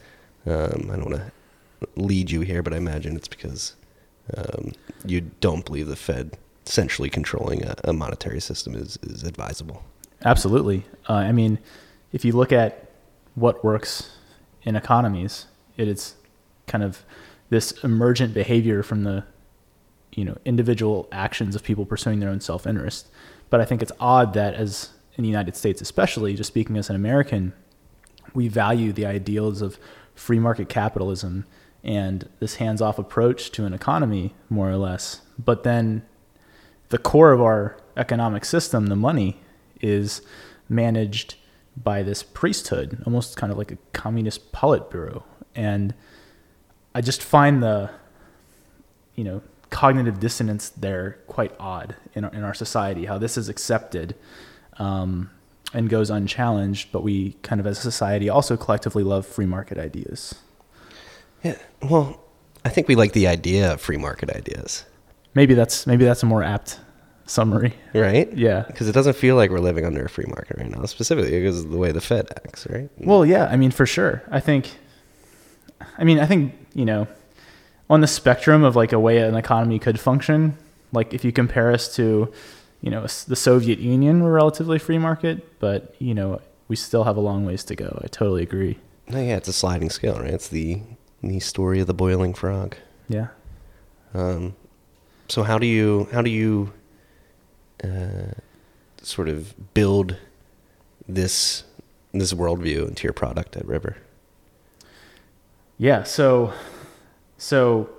um, 0.45 0.89
I 0.91 0.95
don't 0.95 1.11
want 1.11 1.15
to 1.15 1.31
lead 1.95 2.31
you 2.31 2.41
here, 2.41 2.63
but 2.63 2.73
I 2.73 2.77
imagine 2.77 3.15
it's 3.15 3.27
because 3.27 3.75
um, 4.35 4.71
you 5.05 5.21
don't 5.41 5.65
believe 5.65 5.87
the 5.87 5.95
Fed 5.95 6.37
centrally 6.65 7.09
controlling 7.09 7.63
a, 7.63 7.75
a 7.83 7.93
monetary 7.93 8.39
system 8.39 8.73
is, 8.73 8.97
is 9.03 9.23
advisable. 9.23 9.83
Absolutely. 10.25 10.85
Uh, 11.07 11.13
I 11.13 11.31
mean, 11.31 11.59
if 12.13 12.23
you 12.23 12.31
look 12.31 12.51
at 12.51 12.89
what 13.35 13.63
works 13.63 14.11
in 14.63 14.75
economies, 14.75 15.47
it 15.77 15.87
is 15.87 16.15
kind 16.67 16.83
of 16.83 17.03
this 17.49 17.83
emergent 17.83 18.33
behavior 18.33 18.81
from 18.81 19.03
the 19.03 19.25
you 20.15 20.25
know 20.25 20.37
individual 20.45 21.07
actions 21.11 21.55
of 21.55 21.63
people 21.63 21.85
pursuing 21.85 22.19
their 22.19 22.29
own 22.29 22.41
self-interest. 22.41 23.07
But 23.49 23.61
I 23.61 23.65
think 23.65 23.81
it's 23.81 23.91
odd 23.99 24.33
that 24.33 24.53
as 24.55 24.89
in 25.15 25.23
the 25.23 25.29
United 25.29 25.55
States, 25.55 25.81
especially 25.81 26.33
just 26.35 26.47
speaking 26.47 26.77
as 26.77 26.89
an 26.89 26.95
American, 26.95 27.53
we 28.33 28.47
value 28.47 28.91
the 28.91 29.05
ideals 29.05 29.61
of 29.61 29.77
free 30.15 30.39
market 30.39 30.69
capitalism 30.69 31.45
and 31.83 32.29
this 32.39 32.55
hands-off 32.55 32.97
approach 32.97 33.51
to 33.51 33.65
an 33.65 33.73
economy, 33.73 34.33
more 34.49 34.69
or 34.69 34.77
less. 34.77 35.21
But 35.37 35.63
then 35.63 36.03
the 36.89 36.97
core 36.97 37.31
of 37.31 37.41
our 37.41 37.77
economic 37.97 38.45
system, 38.45 38.87
the 38.87 38.95
money, 38.95 39.39
is 39.81 40.21
managed 40.69 41.35
by 41.75 42.01
this 42.03 42.23
priesthood, 42.23 43.01
almost 43.05 43.35
kind 43.35 43.51
of 43.51 43.57
like 43.57 43.71
a 43.71 43.77
communist 43.91 44.51
politburo. 44.51 45.23
And 45.55 45.93
I 46.95 47.01
just 47.01 47.21
find 47.21 47.61
the, 47.61 47.89
you 49.15 49.23
know, 49.23 49.41
cognitive 49.73 50.19
dissonance 50.19 50.69
there 50.69 51.17
quite 51.27 51.51
odd 51.59 51.95
in 52.13 52.23
our, 52.25 52.31
in 52.33 52.43
our 52.43 52.53
society. 52.53 53.05
How 53.05 53.17
this 53.17 53.37
is 53.37 53.49
accepted 53.49 54.15
um, 54.77 55.29
and 55.73 55.89
goes 55.89 56.09
unchallenged, 56.09 56.91
but 56.91 57.01
we 57.03 57.33
kind 57.41 57.59
of 57.59 57.65
as 57.67 57.79
a 57.79 57.81
society 57.81 58.29
also 58.29 58.55
collectively 58.55 59.03
love 59.03 59.25
free 59.25 59.47
market 59.47 59.77
ideas. 59.77 60.35
Yeah. 61.43 61.57
Well, 61.81 62.21
I 62.63 62.69
think 62.69 62.87
we 62.87 62.95
like 62.95 63.13
the 63.13 63.27
idea 63.27 63.73
of 63.73 63.81
free 63.81 63.97
market 63.97 64.29
ideas, 64.29 64.85
Maybe 65.35 65.55
that's 65.55 65.87
maybe 65.87 66.05
that's 66.05 66.21
a 66.21 66.27
more 66.27 66.43
apt 66.43 66.79
summary. 67.25 67.73
right? 67.95 68.31
Yeah. 68.37 68.65
Because 68.67 68.87
it 68.87 68.93
doesn't 68.93 69.15
feel 69.15 69.35
like 69.35 69.49
we're 69.49 69.59
living 69.69 69.83
under 69.85 70.05
a 70.05 70.09
free 70.09 70.27
market 70.27 70.57
right 70.59 70.69
now, 70.69 70.85
specifically 70.85 71.31
because 71.31 71.63
of 71.65 71.71
the 71.71 71.77
way 71.77 71.91
the 71.91 72.01
Fed 72.01 72.27
acts, 72.45 72.67
right? 72.69 72.89
Well, 72.99 73.25
yeah, 73.25 73.45
I 73.47 73.55
mean, 73.57 73.71
for 73.71 73.87
sure. 73.87 74.21
I 74.29 74.39
think, 74.39 74.69
I 75.97 76.03
mean, 76.03 76.19
I 76.19 76.27
think, 76.27 76.53
you 76.75 76.85
know, 76.85 77.07
on 77.93 78.01
the 78.01 78.07
spectrum 78.07 78.63
of 78.63 78.75
like 78.75 78.91
a 78.91 78.99
way 78.99 79.19
an 79.19 79.35
economy 79.35 79.77
could 79.77 79.99
function, 79.99 80.57
like 80.91 81.13
if 81.13 81.23
you 81.23 81.31
compare 81.31 81.71
us 81.71 81.95
to, 81.95 82.33
you 82.81 82.89
know, 82.89 83.01
the 83.01 83.35
Soviet 83.35 83.77
Union, 83.77 84.23
we're 84.23 84.33
relatively 84.33 84.79
free 84.79 84.97
market, 84.97 85.59
but, 85.59 85.95
you 85.99 86.15
know, 86.15 86.41
we 86.67 86.75
still 86.75 87.03
have 87.03 87.17
a 87.17 87.19
long 87.19 87.45
ways 87.45 87.63
to 87.65 87.75
go. 87.75 88.01
I 88.03 88.07
totally 88.07 88.41
agree. 88.41 88.79
No, 89.07 89.19
yeah, 89.19 89.37
it's 89.37 89.47
a 89.47 89.53
sliding 89.53 89.91
scale, 89.91 90.17
right? 90.19 90.33
It's 90.33 90.47
the 90.47 90.81
the 91.21 91.39
story 91.39 91.79
of 91.79 91.87
the 91.87 91.93
boiling 91.93 92.33
frog. 92.33 92.75
Yeah. 93.07 93.27
Um, 94.13 94.55
so 95.29 95.43
how 95.43 95.59
do 95.59 95.67
you 95.67 96.07
how 96.11 96.21
do 96.21 96.31
you 96.31 96.73
uh, 97.83 98.33
sort 99.01 99.29
of 99.29 99.73
build 99.73 100.17
this 101.07 101.63
this 102.11 102.33
worldview 102.33 102.87
into 102.87 103.03
your 103.03 103.13
product 103.13 103.55
at 103.55 103.65
River? 103.65 103.97
Yeah. 105.77 106.03
So, 106.03 106.53
so, 107.43 107.89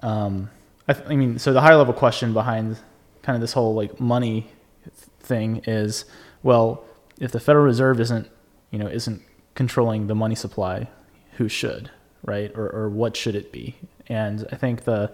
um, 0.00 0.50
I, 0.88 0.92
th- 0.92 1.06
I 1.08 1.14
mean, 1.14 1.38
so 1.38 1.52
the 1.52 1.60
higher 1.60 1.76
level 1.76 1.94
question 1.94 2.32
behind 2.32 2.76
kind 3.22 3.36
of 3.36 3.40
this 3.40 3.52
whole 3.52 3.74
like 3.74 4.00
money 4.00 4.50
thing 5.20 5.62
is, 5.64 6.04
well, 6.42 6.84
if 7.20 7.30
the 7.30 7.38
Federal 7.38 7.64
Reserve 7.64 8.00
isn't, 8.00 8.28
you 8.72 8.78
know, 8.80 8.88
isn't 8.88 9.22
controlling 9.54 10.08
the 10.08 10.14
money 10.16 10.34
supply, 10.34 10.88
who 11.36 11.48
should, 11.48 11.90
right? 12.24 12.50
Or, 12.56 12.68
or 12.70 12.88
what 12.88 13.16
should 13.16 13.36
it 13.36 13.52
be? 13.52 13.76
And 14.08 14.44
I 14.50 14.56
think 14.56 14.82
the, 14.82 15.12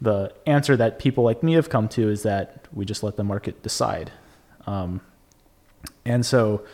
the 0.00 0.32
answer 0.44 0.76
that 0.76 0.98
people 0.98 1.22
like 1.22 1.44
me 1.44 1.52
have 1.52 1.70
come 1.70 1.88
to 1.90 2.08
is 2.08 2.24
that 2.24 2.66
we 2.72 2.84
just 2.84 3.04
let 3.04 3.16
the 3.16 3.24
market 3.24 3.62
decide. 3.62 4.10
Um, 4.66 5.00
and 6.04 6.26
so 6.26 6.64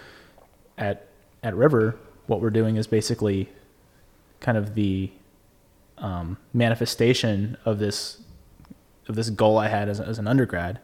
at, 0.78 1.08
at 1.42 1.54
River, 1.54 1.98
what 2.26 2.40
we're 2.40 2.48
doing 2.48 2.76
is 2.76 2.86
basically 2.86 3.50
kind 4.40 4.56
of 4.56 4.74
the 4.74 5.10
um, 6.00 6.36
manifestation 6.52 7.56
of 7.64 7.78
this 7.78 8.20
of 9.08 9.16
this 9.16 9.30
goal 9.30 9.58
I 9.58 9.68
had 9.68 9.88
as, 9.88 9.98
as 10.00 10.18
an 10.18 10.28
undergrad, 10.28 10.78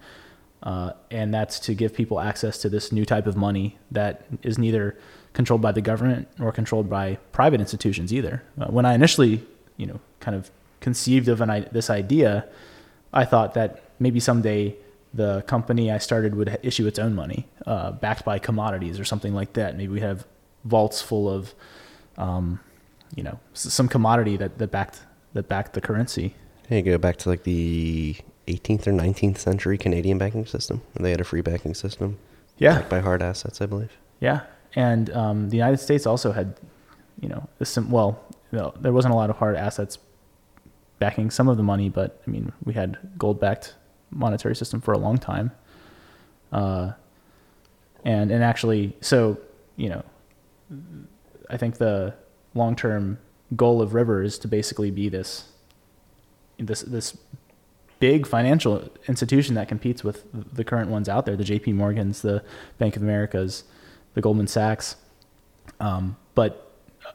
uh, 0.62 0.92
and 1.10 1.32
that's 1.32 1.60
to 1.60 1.74
give 1.74 1.94
people 1.94 2.18
access 2.20 2.58
to 2.58 2.68
this 2.68 2.90
new 2.90 3.04
type 3.04 3.26
of 3.26 3.36
money 3.36 3.78
that 3.90 4.26
is 4.42 4.58
neither 4.58 4.98
controlled 5.32 5.62
by 5.62 5.70
the 5.70 5.80
government 5.80 6.28
nor 6.38 6.50
controlled 6.50 6.90
by 6.90 7.18
private 7.32 7.60
institutions 7.60 8.12
either. 8.12 8.42
Uh, 8.60 8.66
when 8.66 8.84
I 8.84 8.94
initially, 8.94 9.44
you 9.76 9.86
know, 9.86 10.00
kind 10.18 10.36
of 10.36 10.50
conceived 10.80 11.28
of 11.28 11.40
an, 11.40 11.68
this 11.72 11.90
idea, 11.90 12.46
I 13.12 13.24
thought 13.24 13.54
that 13.54 13.90
maybe 14.00 14.18
someday 14.18 14.76
the 15.14 15.42
company 15.46 15.90
I 15.90 15.98
started 15.98 16.34
would 16.34 16.58
issue 16.62 16.86
its 16.86 16.98
own 16.98 17.14
money, 17.14 17.46
uh, 17.66 17.92
backed 17.92 18.24
by 18.24 18.38
commodities 18.38 18.98
or 18.98 19.04
something 19.04 19.34
like 19.34 19.52
that. 19.54 19.76
Maybe 19.76 19.92
we'd 19.92 20.02
have 20.02 20.26
vaults 20.64 21.00
full 21.00 21.28
of 21.28 21.54
um, 22.18 22.60
you 23.14 23.22
know 23.22 23.38
some 23.54 23.88
commodity 23.88 24.36
that, 24.36 24.58
that 24.58 24.70
backed 24.70 25.00
that 25.34 25.48
backed 25.48 25.74
the 25.74 25.80
currency. 25.80 26.34
Hey, 26.68 26.82
go 26.82 26.98
back 26.98 27.16
to 27.18 27.28
like 27.28 27.44
the 27.44 28.16
18th 28.48 28.86
or 28.86 28.92
19th 28.92 29.38
century 29.38 29.78
Canadian 29.78 30.18
banking 30.18 30.46
system. 30.46 30.82
They 30.98 31.10
had 31.12 31.20
a 31.20 31.24
free 31.24 31.40
banking 31.42 31.74
system. 31.74 32.18
Yeah, 32.58 32.76
backed 32.76 32.90
by 32.90 33.00
hard 33.00 33.22
assets, 33.22 33.60
I 33.60 33.66
believe. 33.66 33.92
yeah, 34.20 34.40
and 34.74 35.10
um, 35.10 35.50
the 35.50 35.56
United 35.56 35.78
States 35.78 36.06
also 36.06 36.32
had 36.32 36.54
you 37.20 37.28
know 37.28 37.48
a 37.60 37.64
sim- 37.64 37.90
well 37.90 38.20
you 38.52 38.58
know, 38.58 38.74
there 38.80 38.92
wasn't 38.92 39.12
a 39.12 39.16
lot 39.16 39.30
of 39.30 39.36
hard 39.36 39.56
assets 39.56 39.98
backing 40.98 41.30
some 41.30 41.48
of 41.48 41.56
the 41.56 41.62
money, 41.62 41.88
but 41.88 42.22
I 42.26 42.30
mean 42.30 42.52
we 42.64 42.72
had 42.72 42.98
gold 43.18 43.40
backed 43.40 43.74
monetary 44.10 44.56
system 44.56 44.80
for 44.80 44.92
a 44.92 44.98
long 44.98 45.18
time. 45.18 45.50
Uh, 46.52 46.92
and 48.04 48.30
and 48.30 48.42
actually, 48.42 48.96
so 49.00 49.38
you 49.76 49.88
know, 49.90 50.04
I 51.50 51.56
think 51.56 51.78
the 51.78 52.14
long 52.56 52.74
term 52.74 53.18
goal 53.54 53.80
of 53.80 53.94
River 53.94 54.22
is 54.22 54.38
to 54.40 54.48
basically 54.48 54.90
be 54.90 55.08
this 55.08 55.48
this 56.58 56.82
this 56.82 57.16
big 57.98 58.26
financial 58.26 58.90
institution 59.08 59.54
that 59.54 59.68
competes 59.68 60.04
with 60.04 60.24
the 60.54 60.64
current 60.64 60.90
ones 60.90 61.08
out 61.08 61.24
there, 61.24 61.36
the 61.36 61.44
J.P. 61.44 61.72
Morgans, 61.72 62.22
the 62.22 62.42
Bank 62.78 62.96
of 62.96 63.02
Americas, 63.02 63.64
the 64.14 64.20
Goldman 64.20 64.46
Sachs, 64.46 64.96
um, 65.80 66.16
but 66.34 66.72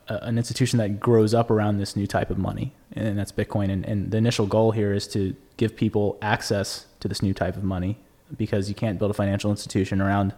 a, 0.08 0.16
an 0.24 0.38
institution 0.38 0.80
that 0.80 1.00
grows 1.00 1.34
up 1.34 1.52
around 1.52 1.78
this 1.78 1.96
new 1.96 2.08
type 2.08 2.32
of 2.32 2.38
money, 2.38 2.74
and 2.94 3.18
that's 3.18 3.32
Bitcoin. 3.32 3.72
And, 3.72 3.86
and 3.86 4.12
the 4.12 4.18
initial 4.18 4.48
goal 4.48 4.72
here 4.72 4.94
is 4.94 5.08
to 5.10 5.36
give 5.58 5.76
people 5.76 6.18
access 6.22 6.88
to 7.00 7.08
this 7.08 7.22
new 7.22 7.34
type 7.34 7.56
of 7.58 7.64
money, 7.64 7.98
because 8.38 8.70
you 8.70 8.76
can't 8.76 8.98
build 8.98 9.12
a 9.12 9.14
financial 9.14 9.52
institution 9.52 10.02
around 10.02 10.34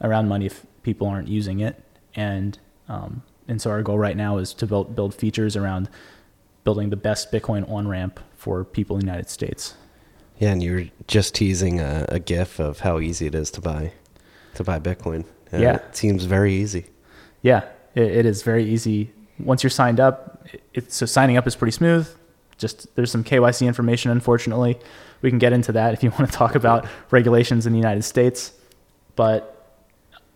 around 0.00 0.28
money 0.28 0.46
if 0.46 0.64
people 0.82 1.06
aren't 1.06 1.28
using 1.28 1.60
it. 1.60 1.82
And 2.14 2.58
um, 2.88 3.22
and 3.48 3.60
so 3.60 3.70
our 3.70 3.82
goal 3.82 3.98
right 3.98 4.16
now 4.16 4.38
is 4.38 4.54
to 4.54 4.66
build 4.66 4.94
build 4.94 5.14
features 5.14 5.56
around 5.56 5.88
building 6.64 6.90
the 6.90 6.96
best 6.96 7.32
Bitcoin 7.32 7.68
on 7.70 7.88
ramp 7.88 8.20
for 8.36 8.64
people 8.64 8.96
in 8.96 9.00
the 9.00 9.06
United 9.06 9.28
States. 9.28 9.74
Yeah, 10.38 10.52
and 10.52 10.62
you 10.62 10.72
were 10.72 10.84
just 11.06 11.34
teasing 11.34 11.80
a, 11.80 12.04
a 12.08 12.18
GIF 12.18 12.58
of 12.58 12.80
how 12.80 12.98
easy 12.98 13.26
it 13.26 13.34
is 13.34 13.50
to 13.52 13.60
buy 13.60 13.92
to 14.54 14.64
buy 14.64 14.78
Bitcoin. 14.78 15.24
Uh, 15.52 15.58
Yeah. 15.58 15.74
it 15.76 15.96
seems 15.96 16.24
very 16.24 16.52
easy. 16.54 16.86
Yeah, 17.42 17.64
it, 17.94 18.04
it 18.04 18.26
is 18.26 18.42
very 18.42 18.64
easy. 18.64 19.12
Once 19.38 19.62
you're 19.62 19.70
signed 19.70 19.98
up, 20.00 20.46
it, 20.74 20.92
so 20.92 21.06
signing 21.06 21.36
up 21.36 21.46
is 21.46 21.56
pretty 21.56 21.72
smooth. 21.72 22.08
Just 22.58 22.94
there's 22.96 23.10
some 23.10 23.24
KYC 23.24 23.66
information. 23.66 24.10
Unfortunately, 24.10 24.78
we 25.20 25.30
can 25.30 25.38
get 25.38 25.52
into 25.52 25.72
that 25.72 25.94
if 25.94 26.02
you 26.02 26.10
want 26.18 26.26
to 26.30 26.32
talk 26.32 26.54
about 26.54 26.86
regulations 27.10 27.66
in 27.66 27.72
the 27.72 27.78
United 27.78 28.02
States. 28.02 28.52
But 29.16 29.51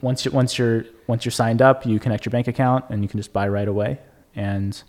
once 0.01 0.25
you 0.25 0.31
once 0.31 0.59
you're 0.59 0.85
once 1.07 1.25
you're 1.25 1.33
signed 1.33 1.63
up, 1.63 1.87
you 1.87 1.99
connect 1.99 2.25
your 2.25 2.31
bank 2.31 2.49
account 2.49 2.85
and 2.91 3.03
you 3.03 3.09
can 3.09 3.19
just 3.19 3.33
buy 3.33 3.49
right 3.49 3.69
away. 3.69 3.99
And 4.35 4.83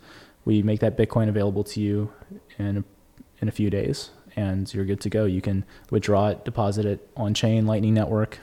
we 0.44 0.62
make 0.62 0.80
that 0.80 0.96
Bitcoin 0.96 1.28
available 1.28 1.64
to 1.64 1.80
you 1.80 2.12
in 2.58 2.78
a, 2.78 2.84
in 3.40 3.48
a 3.48 3.52
few 3.52 3.70
days, 3.70 4.10
and 4.36 4.72
you're 4.72 4.84
good 4.84 5.00
to 5.02 5.10
go. 5.10 5.24
You 5.24 5.40
can 5.40 5.64
withdraw 5.90 6.28
it, 6.28 6.44
deposit 6.44 6.86
it 6.86 7.08
on 7.16 7.34
chain, 7.34 7.66
Lightning 7.66 7.94
Network, 7.94 8.38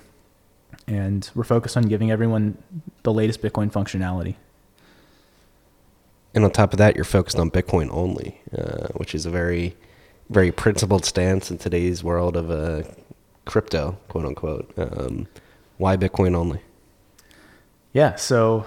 and 0.87 1.29
we're 1.35 1.43
focused 1.43 1.77
on 1.77 1.83
giving 1.83 2.11
everyone 2.11 2.57
the 3.03 3.13
latest 3.13 3.41
Bitcoin 3.41 3.71
functionality. 3.71 4.35
And 6.33 6.43
on 6.43 6.51
top 6.51 6.73
of 6.73 6.77
that, 6.79 6.95
you're 6.95 7.05
focused 7.05 7.37
on 7.37 7.49
Bitcoin 7.49 7.89
only, 7.91 8.41
uh, 8.55 8.89
which 8.95 9.15
is 9.15 9.25
a 9.25 9.29
very, 9.29 9.75
very 10.29 10.51
principled 10.51 11.05
stance 11.05 11.49
in 11.49 11.57
today's 11.57 12.03
world 12.03 12.35
of 12.35 12.51
uh, 12.51 12.83
crypto, 13.45 13.97
quote 14.09 14.25
unquote. 14.25 14.71
Um, 14.77 15.27
why 15.77 15.97
Bitcoin 15.97 16.35
only? 16.35 16.61
Yeah, 17.93 18.15
so 18.15 18.65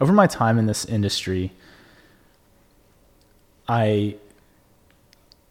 over 0.00 0.12
my 0.12 0.26
time 0.26 0.58
in 0.58 0.66
this 0.66 0.84
industry, 0.84 1.52
I 3.68 4.16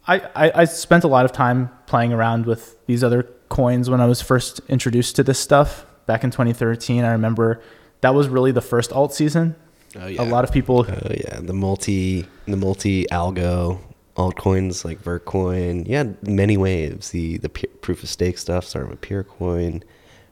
I, 0.05 0.51
I 0.53 0.65
spent 0.65 1.03
a 1.03 1.07
lot 1.07 1.23
of 1.25 1.31
time 1.31 1.69
playing 1.85 2.11
around 2.11 2.45
with 2.45 2.75
these 2.87 3.03
other 3.03 3.23
coins 3.47 3.89
when 3.89 4.01
I 4.01 4.05
was 4.05 4.21
first 4.21 4.59
introduced 4.67 5.15
to 5.15 5.23
this 5.23 5.39
stuff 5.39 5.85
back 6.05 6.23
in 6.25 6.31
2013. 6.31 7.05
I 7.05 7.11
remember 7.13 7.61
that 8.01 8.13
was 8.13 8.27
really 8.27 8.51
the 8.51 8.61
first 8.61 8.91
alt 8.91 9.13
season. 9.13 9.55
Oh 9.95 10.07
yeah. 10.07 10.21
A 10.21 10.25
lot 10.25 10.43
of 10.43 10.51
people 10.51 10.85
Oh 10.89 11.11
yeah, 11.11 11.39
the 11.39 11.53
multi, 11.53 12.25
the 12.47 12.57
multi 12.57 13.05
algo 13.05 13.79
altcoins 14.17 14.83
like 14.83 15.01
Vercoin. 15.01 15.87
Yeah, 15.87 16.05
many 16.21 16.57
waves. 16.57 17.11
The 17.11 17.37
the 17.37 17.49
proof 17.49 18.03
of 18.03 18.09
stake 18.09 18.37
stuff 18.37 18.65
started 18.65 18.89
with 18.89 19.01
Peercoin, 19.01 19.83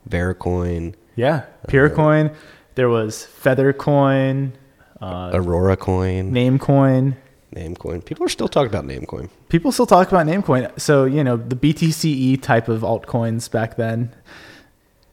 Vericoin, 0.09 0.95
Yeah, 1.15 1.45
Peercoin. 1.67 2.35
There 2.75 2.89
was 2.89 3.27
Feathercoin, 3.43 4.53
uh, 5.01 5.31
Aurora 5.33 5.75
Coin. 5.77 6.31
Namecoin. 6.31 7.15
Namecoin. 7.55 8.03
People 8.05 8.25
are 8.25 8.29
still 8.29 8.47
talking 8.47 8.69
about 8.69 8.85
Namecoin. 8.85 9.29
People 9.49 9.71
still 9.71 9.85
talk 9.85 10.07
about 10.07 10.25
Namecoin. 10.25 10.79
So 10.79 11.05
you 11.05 11.23
know 11.23 11.37
the 11.37 11.55
BTCE 11.55 12.41
type 12.41 12.69
of 12.69 12.81
altcoins 12.81 13.51
back 13.51 13.75
then. 13.75 14.13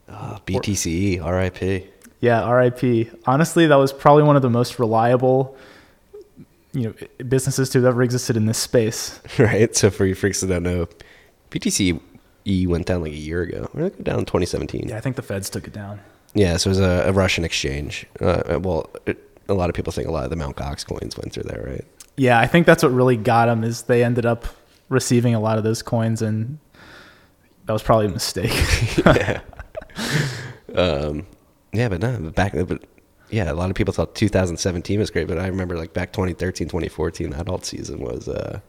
Uh, 0.08 0.38
BTCE, 0.46 1.20
RIP. 1.24 1.92
Yeah, 2.20 2.50
RIP. 2.50 3.12
Honestly, 3.26 3.66
that 3.66 3.76
was 3.76 3.92
probably 3.92 4.22
one 4.22 4.36
of 4.36 4.42
the 4.42 4.50
most 4.50 4.78
reliable, 4.78 5.56
you 6.72 6.84
know, 6.84 7.24
businesses 7.24 7.70
to 7.70 7.78
have 7.78 7.86
ever 7.86 8.02
existed 8.02 8.36
in 8.36 8.46
this 8.46 8.58
space. 8.58 9.20
right? 9.38 9.74
So 9.76 9.90
for 9.90 10.06
you 10.06 10.14
freaks 10.14 10.40
that 10.40 10.48
don't 10.48 10.62
know, 10.62 10.88
BTCE 12.48 12.66
went 12.66 12.86
down 12.86 13.02
like 13.02 13.12
a 13.12 13.16
year 13.16 13.42
ago. 13.42 13.68
Or 13.74 13.86
it 13.86 14.02
down 14.04 14.20
in 14.20 14.24
2017? 14.24 14.88
Yeah, 14.88 14.96
I 14.96 15.00
think 15.00 15.16
the 15.16 15.22
Feds 15.22 15.50
took 15.50 15.66
it 15.66 15.72
down. 15.72 16.00
Yeah, 16.34 16.56
so 16.56 16.68
it 16.68 16.72
was 16.72 16.80
a, 16.80 17.04
a 17.06 17.12
Russian 17.12 17.44
exchange. 17.44 18.06
Uh, 18.20 18.58
well, 18.60 18.90
it, 19.06 19.18
a 19.48 19.54
lot 19.54 19.70
of 19.70 19.74
people 19.74 19.92
think 19.92 20.08
a 20.08 20.10
lot 20.10 20.24
of 20.24 20.30
the 20.30 20.36
Mt. 20.36 20.56
Gox 20.56 20.86
coins 20.86 21.16
went 21.16 21.32
through 21.32 21.44
there, 21.44 21.64
right? 21.66 21.84
Yeah, 22.16 22.38
I 22.38 22.46
think 22.46 22.66
that's 22.66 22.82
what 22.82 22.92
really 22.92 23.16
got 23.16 23.46
them 23.46 23.64
is 23.64 23.82
they 23.82 24.04
ended 24.04 24.26
up 24.26 24.46
receiving 24.88 25.34
a 25.34 25.40
lot 25.40 25.58
of 25.58 25.64
those 25.64 25.82
coins, 25.82 26.20
and 26.20 26.58
that 27.66 27.72
was 27.72 27.82
probably 27.82 28.06
a 28.06 28.10
mistake. 28.10 28.52
yeah. 29.06 29.40
um, 30.74 31.26
yeah, 31.72 31.88
but 31.88 32.00
no, 32.00 32.18
but 32.20 32.34
back, 32.34 32.52
but 32.54 32.84
yeah, 33.30 33.50
a 33.50 33.54
lot 33.54 33.70
of 33.70 33.76
people 33.76 33.94
thought 33.94 34.14
2017 34.14 34.98
was 34.98 35.10
great, 35.10 35.28
but 35.28 35.38
I 35.38 35.46
remember 35.46 35.76
like 35.76 35.92
back 35.92 36.12
2013, 36.12 36.68
2014, 36.68 37.30
that 37.30 37.48
alt 37.48 37.64
season 37.64 38.00
was, 38.00 38.28
uh, 38.28 38.60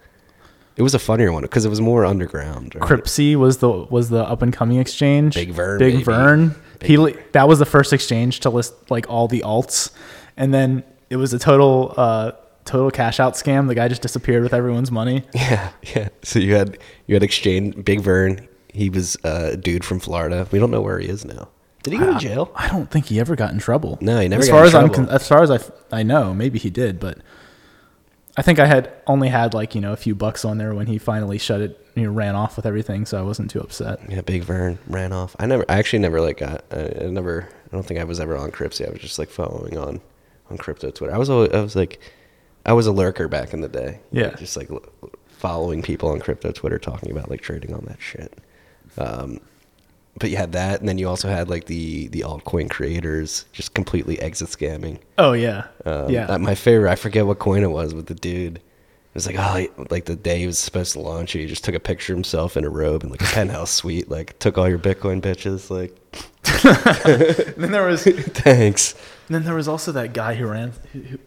it 0.79 0.81
was 0.81 0.95
a 0.95 0.99
funnier 0.99 1.33
one 1.33 1.41
because 1.43 1.65
it 1.65 1.69
was 1.69 1.81
more 1.81 2.05
underground. 2.05 2.73
Right? 2.73 2.89
Cryptsy 2.89 3.35
was 3.35 3.57
the 3.57 3.69
was 3.69 4.09
the 4.09 4.23
up 4.23 4.41
and 4.41 4.53
coming 4.53 4.79
exchange. 4.79 5.35
Big 5.35 5.51
Vern, 5.51 5.77
Big 5.77 5.93
baby. 5.95 6.03
Vern. 6.03 6.55
Big 6.79 6.89
he 6.89 7.15
that 7.33 7.49
was 7.49 7.59
the 7.59 7.65
first 7.65 7.91
exchange 7.91 8.39
to 8.39 8.49
list 8.49 8.73
like 8.89 9.07
all 9.09 9.27
the 9.27 9.41
alts, 9.41 9.91
and 10.37 10.53
then 10.53 10.83
it 11.09 11.17
was 11.17 11.33
a 11.33 11.39
total 11.39 11.93
uh, 11.97 12.31
total 12.63 12.89
cash 12.91 13.19
out 13.19 13.33
scam. 13.33 13.67
The 13.67 13.75
guy 13.75 13.89
just 13.89 14.01
disappeared 14.01 14.41
with 14.41 14.53
everyone's 14.53 14.89
money. 14.89 15.25
Yeah, 15.35 15.71
yeah. 15.83 16.09
So 16.23 16.39
you 16.39 16.55
had 16.55 16.77
you 17.07 17.15
had 17.15 17.23
exchange 17.23 17.83
Big 17.83 17.99
Vern. 17.99 18.47
He 18.73 18.89
was 18.89 19.17
uh, 19.25 19.49
a 19.53 19.57
dude 19.57 19.83
from 19.83 19.99
Florida. 19.99 20.47
We 20.49 20.59
don't 20.59 20.71
know 20.71 20.81
where 20.81 20.97
he 20.99 21.09
is 21.09 21.25
now. 21.25 21.49
Did 21.83 21.91
he 21.93 21.99
go 21.99 22.13
to 22.13 22.19
jail? 22.19 22.51
I 22.55 22.69
don't 22.69 22.89
think 22.89 23.07
he 23.07 23.19
ever 23.19 23.35
got 23.35 23.51
in 23.51 23.59
trouble. 23.59 23.97
No, 23.99 24.19
he 24.21 24.29
never 24.29 24.43
As 24.43 24.47
got 24.47 24.53
far 24.53 24.83
in 24.83 24.91
as 24.91 24.99
I'm 24.99 25.09
as 25.09 25.27
far 25.27 25.43
as 25.43 25.51
I, 25.51 25.59
I 25.91 26.03
know, 26.03 26.33
maybe 26.33 26.57
he 26.57 26.69
did, 26.69 27.01
but 27.01 27.17
I 28.37 28.41
think 28.41 28.59
I 28.59 28.65
had 28.65 28.91
only 29.07 29.29
had 29.29 29.53
like 29.53 29.75
you 29.75 29.81
know 29.81 29.91
a 29.93 29.97
few 29.97 30.15
bucks 30.15 30.45
on 30.45 30.57
there 30.57 30.73
when 30.73 30.87
he 30.87 30.97
finally 30.97 31.37
shut 31.37 31.61
it. 31.61 31.85
You 31.95 32.03
know, 32.05 32.11
ran 32.11 32.35
off 32.35 32.55
with 32.55 32.65
everything, 32.65 33.05
so 33.05 33.19
I 33.19 33.23
wasn't 33.23 33.51
too 33.51 33.59
upset. 33.59 33.99
Yeah, 34.07 34.21
Big 34.21 34.43
Vern 34.43 34.79
ran 34.87 35.11
off. 35.11 35.35
I 35.37 35.47
never, 35.47 35.65
I 35.67 35.77
actually 35.77 35.99
never 35.99 36.21
like 36.21 36.37
got. 36.37 36.63
I, 36.71 36.91
I 37.01 37.07
never. 37.07 37.49
I 37.67 37.75
don't 37.75 37.85
think 37.85 37.99
I 37.99 38.05
was 38.05 38.19
ever 38.19 38.37
on 38.37 38.51
Cryptsy. 38.51 38.87
I 38.87 38.91
was 38.91 39.01
just 39.01 39.19
like 39.19 39.29
following 39.29 39.77
on 39.77 39.99
on 40.49 40.57
crypto 40.57 40.91
Twitter. 40.91 41.13
I 41.13 41.17
was 41.17 41.29
always, 41.29 41.51
I 41.51 41.61
was 41.61 41.75
like, 41.75 41.99
I 42.65 42.73
was 42.73 42.87
a 42.87 42.91
lurker 42.91 43.27
back 43.27 43.53
in 43.53 43.61
the 43.61 43.67
day. 43.67 43.99
Yeah. 44.11 44.35
just 44.35 44.57
like 44.57 44.69
following 45.27 45.81
people 45.81 46.09
on 46.09 46.19
crypto 46.19 46.51
Twitter 46.51 46.79
talking 46.79 47.11
about 47.11 47.29
like 47.29 47.41
trading 47.41 47.73
on 47.73 47.85
that 47.85 48.01
shit. 48.01 48.37
Um, 48.97 49.39
but 50.17 50.29
you 50.29 50.37
had 50.37 50.51
that, 50.53 50.79
and 50.79 50.89
then 50.89 50.97
you 50.97 51.07
also 51.07 51.27
had 51.29 51.49
like 51.49 51.65
the 51.65 52.07
the 52.09 52.21
altcoin 52.21 52.69
creators 52.69 53.45
just 53.53 53.73
completely 53.73 54.19
exit 54.21 54.49
scamming. 54.49 54.99
Oh 55.17 55.33
yeah, 55.33 55.67
Um, 55.85 56.09
yeah. 56.09 56.35
my 56.37 56.55
favorite, 56.55 56.89
I 56.91 56.95
forget 56.95 57.25
what 57.25 57.39
coin 57.39 57.63
it 57.63 57.71
was, 57.71 57.93
but 57.93 58.07
the 58.07 58.15
dude, 58.15 58.57
it 58.57 58.63
was 59.13 59.25
like, 59.27 59.37
oh, 59.39 59.85
like 59.89 60.05
the 60.05 60.15
day 60.15 60.39
he 60.39 60.45
was 60.45 60.59
supposed 60.59 60.93
to 60.93 60.99
launch 60.99 61.35
it, 61.35 61.39
he 61.39 61.45
just 61.47 61.63
took 61.63 61.75
a 61.75 61.79
picture 61.79 62.13
of 62.13 62.17
himself 62.17 62.57
in 62.57 62.65
a 62.65 62.69
robe 62.69 63.03
and 63.03 63.11
like 63.11 63.21
a 63.21 63.25
penthouse 63.33 63.71
suite, 63.71 64.09
like 64.09 64.37
took 64.39 64.57
all 64.57 64.67
your 64.67 64.79
Bitcoin 64.79 65.21
bitches, 65.21 65.69
like, 65.69 65.95
then 67.57 67.71
there 67.71 67.85
was 67.85 68.03
thanks. 68.03 68.93
And 69.27 69.35
then 69.35 69.43
there 69.45 69.55
was 69.55 69.67
also 69.67 69.91
that 69.93 70.13
guy 70.13 70.35
who 70.35 70.47
ran 70.47 70.73
who, 70.93 70.99
who, 71.01 71.19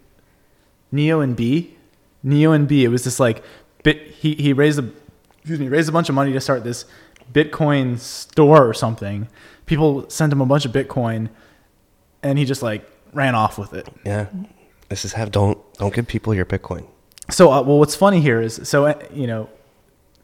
Neo 0.91 1.21
and 1.21 1.35
Bee. 1.37 1.77
Neo 2.23 2.53
and 2.53 2.69
Bee. 2.69 2.85
It 2.85 2.89
was 2.89 3.05
this 3.05 3.19
like 3.21 3.43
bit. 3.83 3.99
He 4.09 4.35
he 4.35 4.53
raised 4.53 4.79
a 4.79 4.91
excuse 5.39 5.59
me 5.59 5.69
raised 5.69 5.89
a 5.89 5.93
bunch 5.93 6.09
of 6.09 6.15
money 6.15 6.33
to 6.33 6.41
start 6.41 6.63
this 6.65 6.85
Bitcoin 7.33 7.99
store 7.99 8.67
or 8.67 8.75
something. 8.75 9.29
People 9.67 10.09
sent 10.11 10.33
him 10.33 10.41
a 10.41 10.47
bunch 10.47 10.65
of 10.65 10.73
Bitcoin, 10.73 11.29
and 12.23 12.39
he 12.39 12.45
just 12.45 12.63
like 12.63 12.89
ran 13.13 13.35
off 13.35 13.59
with 13.59 13.73
it. 13.73 13.89
Yeah, 14.05 14.27
this 14.89 15.05
is 15.05 15.13
have 15.15 15.31
don't 15.31 15.59
don't 15.75 15.95
give 15.95 16.07
people 16.07 16.35
your 16.35 16.45
Bitcoin. 16.45 16.87
So 17.31 17.53
uh, 17.53 17.63
well, 17.63 17.79
what's 17.79 17.95
funny 17.95 18.21
here 18.21 18.41
is 18.41 18.61
so 18.69 18.87
uh, 18.87 18.95
you 19.13 19.27
know, 19.27 19.49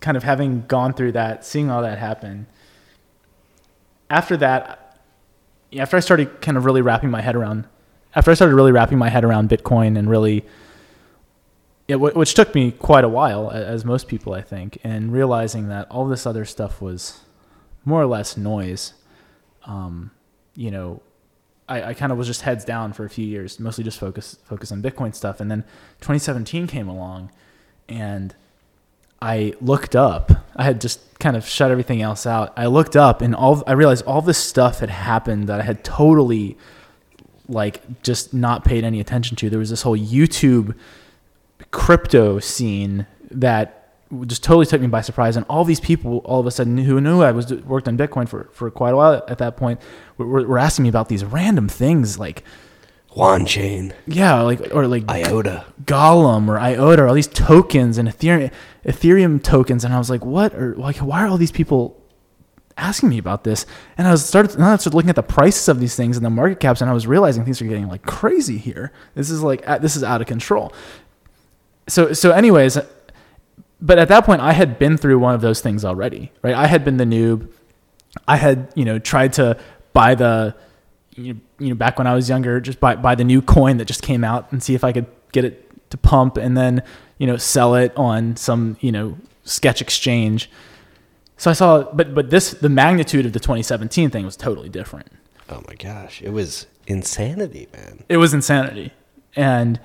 kind 0.01 0.17
of 0.17 0.23
having 0.23 0.65
gone 0.67 0.93
through 0.93 1.13
that, 1.13 1.45
seeing 1.45 1.71
all 1.71 1.83
that 1.83 1.99
happen. 1.99 2.47
After 4.11 4.37
that, 4.39 4.99
after 5.77 5.97
I 5.97 6.01
started 6.01 6.41
kind 6.41 6.57
of 6.57 6.65
really 6.65 6.81
wrapping 6.81 7.11
my 7.11 7.21
head 7.21 7.37
around, 7.37 7.67
after 8.15 8.31
I 8.31 8.35
started 8.35 8.55
really 8.55 8.73
wrapping 8.73 8.99
my 8.99 9.09
head 9.11 9.25
around 9.25 9.51
Bitcoin 9.51 9.99
and 9.99 10.09
really, 10.09 10.45
yeah, 11.89 11.97
which 11.97 12.35
took 12.35 12.55
me 12.55 12.71
quite 12.71 13.05
a 13.05 13.09
while, 13.09 13.51
as 13.51 13.83
most 13.83 14.09
people 14.09 14.35
I 14.35 14.43
think, 14.43 14.79
and 14.85 15.11
realizing 15.11 15.69
that 15.69 15.91
all 15.91 16.07
this 16.07 16.27
other 16.27 16.45
stuff 16.45 16.83
was 16.83 17.21
more 17.87 18.03
or 18.03 18.07
less 18.07 18.37
noise. 18.37 18.93
Um, 19.65 20.11
you 20.55 20.71
know, 20.71 21.01
I, 21.67 21.83
I 21.83 21.95
kind 21.95 22.13
of 22.13 22.19
was 22.19 22.27
just 22.27 22.43
heads 22.43 22.67
down 22.67 22.93
for 22.93 23.07
a 23.07 23.09
few 23.09 23.25
years, 23.27 23.59
mostly 23.59 23.85
just 23.85 23.99
focus 23.99 24.37
focus 24.45 24.71
on 24.71 24.83
Bitcoin 24.83 25.15
stuff. 25.15 25.41
And 25.41 25.51
then 25.51 25.63
2017 26.03 26.67
came 26.67 26.89
along, 26.89 27.31
and 27.89 28.35
I 29.23 29.55
looked 29.63 29.97
up. 29.97 30.31
I 30.57 30.65
had 30.65 30.83
just 30.83 31.19
kind 31.19 31.39
of 31.39 31.49
shut 31.49 31.71
everything 31.71 32.03
else 32.03 32.27
out. 32.27 32.53
I 32.55 32.67
looked 32.67 32.97
up, 32.97 33.23
and 33.23 33.35
all 33.35 33.65
I 33.67 33.73
realized 33.73 34.05
all 34.05 34.21
this 34.21 34.37
stuff 34.37 34.81
had 34.81 34.91
happened 34.91 35.49
that 35.49 35.59
I 35.59 35.65
had 35.65 35.85
totally 35.85 36.59
like 37.49 38.03
just 38.03 38.35
not 38.35 38.63
paid 38.67 38.85
any 38.85 39.01
attention 39.01 39.39
to. 39.39 39.49
There 39.49 39.59
was 39.59 39.71
this 39.71 39.81
whole 39.81 39.97
YouTube 39.97 40.75
crypto 41.67 42.39
scene 42.39 43.07
that 43.31 43.79
just 44.27 44.43
totally 44.43 44.67
took 44.67 44.81
me 44.81 44.87
by 44.87 45.01
surprise. 45.01 45.37
And 45.37 45.45
all 45.49 45.65
these 45.65 45.81
people, 45.81 46.19
all 46.19 46.41
of 46.41 46.47
a 46.47 46.51
sudden, 46.51 46.79
who 46.79 47.01
knew 47.01 47.23
I 47.23 47.33
was 47.33 47.53
worked 47.53 47.89
on 47.89 47.99
Bitcoin 47.99 48.29
for, 48.29 48.49
for 48.53 48.71
quite 48.71 48.95
a 48.95 48.97
while 48.97 49.23
at 49.29 49.39
that 49.39 49.57
point, 49.57 49.81
were, 50.17 50.27
were 50.27 50.59
asking 50.59 50.85
me 50.85 50.89
about 50.89 51.09
these 51.09 51.25
random 51.25 51.69
things 51.69 52.19
like, 52.19 52.45
Wanchain, 53.17 53.95
yeah, 54.07 54.43
like 54.43 54.61
or 54.73 54.87
like 54.87 55.09
IOTA. 55.09 55.65
Golem 55.85 56.47
or 56.47 56.59
IOTA 56.59 57.03
or 57.03 57.09
all 57.09 57.15
these 57.15 57.27
tokens 57.27 57.99
and 57.99 58.09
Ethereum 58.09 58.53
Ethereum 58.85 59.43
tokens, 59.43 59.83
and 59.83 59.93
I 59.93 59.99
was 59.99 60.09
like, 60.09 60.25
what? 60.25 60.55
Or 60.55 60.77
like, 60.77 60.99
why 60.99 61.25
are 61.25 61.27
all 61.27 61.39
these 61.39 61.51
people 61.51 62.01
asking 62.77 63.09
me 63.09 63.19
about 63.19 63.43
this? 63.45 63.67
And 63.97 64.07
I 64.07 64.13
was 64.13 64.25
started 64.25 64.57
now 64.59 64.73
I 64.73 64.77
started 64.77 64.95
looking 64.95 65.11
at 65.11 65.17
the 65.17 65.23
prices 65.23 65.69
of 65.69 65.81
these 65.81 65.97
things 65.97 66.17
and 66.17 66.25
the 66.25 66.31
market 66.31 66.61
caps, 66.61 66.81
and 66.81 66.89
I 66.89 66.93
was 66.93 67.07
realizing 67.07 67.45
things 67.45 67.61
are 67.61 67.65
getting 67.65 67.89
like 67.89 68.03
crazy 68.03 68.59
here. 68.59 68.93
This 69.15 69.31
is 69.31 69.43
like 69.43 69.65
this 69.81 69.97
is 69.97 70.05
out 70.05 70.21
of 70.21 70.29
control. 70.29 70.73
So 71.89 72.13
so 72.13 72.31
anyways, 72.31 72.79
but 73.81 73.99
at 73.99 74.09
that 74.09 74.25
point, 74.25 74.41
I 74.41 74.53
had 74.53 74.79
been 74.79 74.97
through 74.97 75.19
one 75.19 75.35
of 75.35 75.41
those 75.41 75.61
things 75.61 75.85
already, 75.85 76.33
right? 76.43 76.55
I 76.55 76.67
had 76.67 76.85
been 76.85 76.97
the 76.97 77.05
noob. 77.05 77.51
I 78.27 78.37
had 78.37 78.73
you 78.75 78.85
know 78.85 78.99
tried 78.99 79.33
to 79.35 79.59
buy 79.93 80.15
the 80.15 80.55
you 81.15 81.35
know, 81.35 81.41
you 81.59 81.69
know 81.71 81.75
back 81.75 81.99
when 81.99 82.07
I 82.07 82.15
was 82.15 82.29
younger, 82.29 82.61
just 82.61 82.81
buy 82.81 82.97
buy 82.97 83.15
the 83.15 83.25
new 83.25 83.43
coin 83.43 83.79
that 83.79 83.87
just 83.87 84.03
came 84.03 84.25
out 84.25 84.51
and 84.53 84.63
see 84.63 84.75
if 84.75 84.85
I 84.85 84.93
could 84.93 85.07
get 85.33 85.45
it 85.45 85.91
to 85.91 85.97
pump, 85.97 86.37
and 86.37 86.57
then 86.57 86.83
you 87.19 87.27
know 87.27 87.37
sell 87.37 87.75
it 87.75 87.93
on 87.97 88.37
some 88.37 88.77
you 88.81 88.93
know 88.93 89.17
sketch 89.45 89.81
exchange. 89.81 90.51
So 91.37 91.51
I 91.51 91.55
saw, 91.55 91.91
but 91.93 92.15
but 92.15 92.31
this 92.31 92.51
the 92.51 92.69
magnitude 92.69 93.25
of 93.25 93.33
the 93.33 93.41
2017 93.41 94.11
thing 94.11 94.25
was 94.25 94.37
totally 94.37 94.69
different. 94.69 95.09
Oh 95.49 95.63
my 95.67 95.75
gosh, 95.75 96.21
it 96.21 96.31
was 96.31 96.67
insanity, 96.87 97.69
man. 97.73 98.05
It 98.09 98.17
was 98.17 98.35
insanity, 98.35 98.93
and 99.37 99.81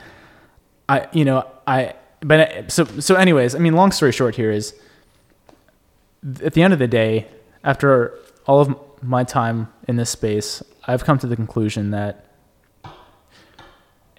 I 0.94 1.08
you 1.12 1.26
know 1.26 1.48
I 1.66 1.96
but 2.22 2.72
so 2.72 2.86
so 2.86 3.16
anyways, 3.16 3.56
I 3.56 3.60
mean, 3.60 3.74
long 3.74 3.92
story 3.92 4.12
short 4.12 4.36
here 4.36 4.52
is 4.52 4.74
at 6.42 6.54
the 6.54 6.64
end 6.64 6.74
of 6.74 6.80
the 6.80 6.88
day, 6.88 7.28
after 7.64 8.18
all 8.46 8.62
of 8.62 8.76
my 9.04 9.24
time 9.24 9.68
in 9.88 9.96
this 9.98 10.10
space, 10.10 10.64
I've 10.86 11.04
come 11.04 11.18
to 11.20 11.28
the 11.28 11.36
conclusion 11.36 11.92
that, 11.92 12.26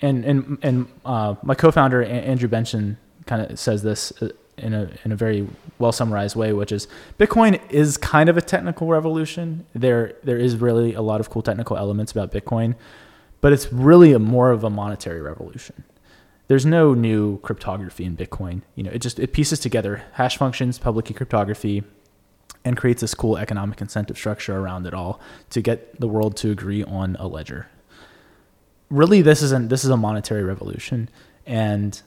and 0.02 0.24
and 0.24 0.58
and 0.62 0.88
uh, 1.04 1.36
my 1.42 1.54
co-founder 1.54 2.02
Andrew 2.02 2.48
Benson 2.48 2.98
kind 3.26 3.42
of 3.42 3.58
says 3.58 3.82
this 3.82 4.12
uh, 4.20 4.28
in 4.58 4.74
a 4.74 4.90
in 5.04 5.12
a 5.12 5.16
very 5.16 5.48
well 5.78 5.92
summarized 5.92 6.36
way, 6.36 6.52
which 6.52 6.72
is 6.72 6.88
Bitcoin 7.18 7.60
is 7.70 7.96
kind 7.96 8.28
of 8.28 8.36
a 8.36 8.42
technical 8.42 8.88
revolution. 8.88 9.64
There 9.74 10.14
there 10.24 10.38
is 10.38 10.56
really 10.56 10.94
a 10.94 11.02
lot 11.02 11.20
of 11.20 11.30
cool 11.30 11.42
technical 11.42 11.76
elements 11.76 12.10
about 12.10 12.32
Bitcoin, 12.32 12.74
but 13.40 13.52
it's 13.52 13.72
really 13.72 14.12
a 14.12 14.18
more 14.18 14.50
of 14.50 14.64
a 14.64 14.70
monetary 14.70 15.22
revolution 15.22 15.84
there's 16.48 16.66
no 16.66 16.94
new 16.94 17.38
cryptography 17.38 18.04
in 18.04 18.16
Bitcoin. 18.16 18.62
You 18.74 18.84
know, 18.84 18.90
it 18.90 19.00
just 19.00 19.18
it 19.18 19.32
pieces 19.32 19.58
together 19.58 20.04
hash 20.12 20.36
functions, 20.36 20.78
public 20.78 21.06
key 21.06 21.14
cryptography, 21.14 21.82
and 22.64 22.76
creates 22.76 23.00
this 23.00 23.14
cool 23.14 23.36
economic 23.36 23.80
incentive 23.80 24.16
structure 24.16 24.56
around 24.58 24.86
it 24.86 24.94
all 24.94 25.20
to 25.50 25.60
get 25.60 25.98
the 26.00 26.08
world 26.08 26.36
to 26.38 26.50
agree 26.50 26.84
on 26.84 27.16
a 27.18 27.26
ledger. 27.26 27.68
Really, 28.90 29.22
this 29.22 29.42
isn't 29.42 29.68
this 29.68 29.84
is 29.84 29.90
a 29.90 29.96
monetary 29.96 30.42
revolution, 30.42 31.08
and 31.46 32.00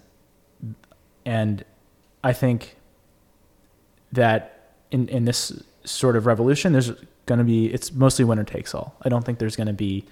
and 1.25 1.65
I 2.23 2.33
think 2.33 2.75
that 4.11 4.73
in 4.91 5.07
in 5.09 5.25
this 5.25 5.63
sort 5.83 6.15
of 6.15 6.25
revolution, 6.25 6.73
there's 6.73 6.91
going 7.25 7.39
to 7.39 7.45
be 7.45 7.73
it's 7.73 7.91
mostly 7.91 8.23
winner 8.23 8.43
takes 8.43 8.75
all. 8.75 8.95
I 9.01 9.09
don't 9.09 9.25
think 9.25 9.39
there's 9.39 9.55
going 9.55 9.67
to 9.67 9.73
be 9.73 10.05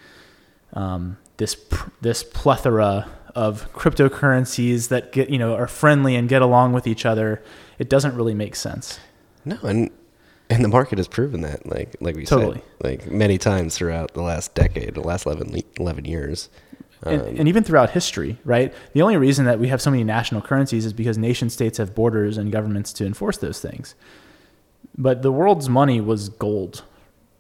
um, 0.74 1.18
this 1.38 1.56
this 2.02 2.24
plethora 2.24 3.08
of 3.36 3.72
cryptocurrencies 3.74 4.88
that 4.90 5.12
get 5.12 5.30
you 5.30 5.38
know 5.38 5.56
are 5.56 5.68
friendly 5.68 6.16
and 6.16 6.30
get 6.30 6.42
along 6.42 6.74
with 6.74 6.88
each 6.88 7.06
other, 7.06 7.44
it 7.78 7.90
doesn't 7.90 8.16
really 8.16 8.34
make 8.34 8.56
sense. 8.56 9.00
No, 9.44 9.58
and 9.64 9.92
and 10.50 10.64
the 10.64 10.68
market 10.70 10.98
has 10.98 11.08
proven 11.08 11.42
that, 11.42 11.66
like 11.66 11.96
like 12.00 12.16
we 12.16 12.26
Totally. 12.26 12.56
said, 12.56 12.64
like 12.82 13.12
many 13.12 13.38
times 13.38 13.78
throughout 13.78 14.14
the 14.14 14.22
last 14.22 14.54
decade, 14.56 14.94
the 14.94 15.02
last 15.02 15.26
11, 15.26 15.62
11 15.80 16.06
years. 16.06 16.50
and, 17.04 17.22
Um, 17.22 17.28
and 17.40 17.48
even 17.48 17.64
throughout 17.64 17.92
history, 17.92 18.38
right? 18.46 18.74
The 18.94 19.02
only 19.02 19.18
reason 19.18 19.46
that 19.46 19.60
we 19.60 19.68
have 19.68 19.82
so 19.82 19.92
many 19.92 20.04
national 20.04 20.42
currencies 20.42 20.86
is 20.86 20.94
because 20.94 21.18
nation 21.18 21.50
states 21.50 21.78
have 21.78 21.94
borders 21.94 22.38
and 22.38 22.52
governments 22.52 22.94
to 22.94 23.06
enforce 23.06 23.38
those 23.38 23.60
things. 23.60 23.96
But 24.98 25.22
the 25.24 25.32
world's 25.32 25.68
money 25.68 26.00
was 26.00 26.30
gold 26.30 26.84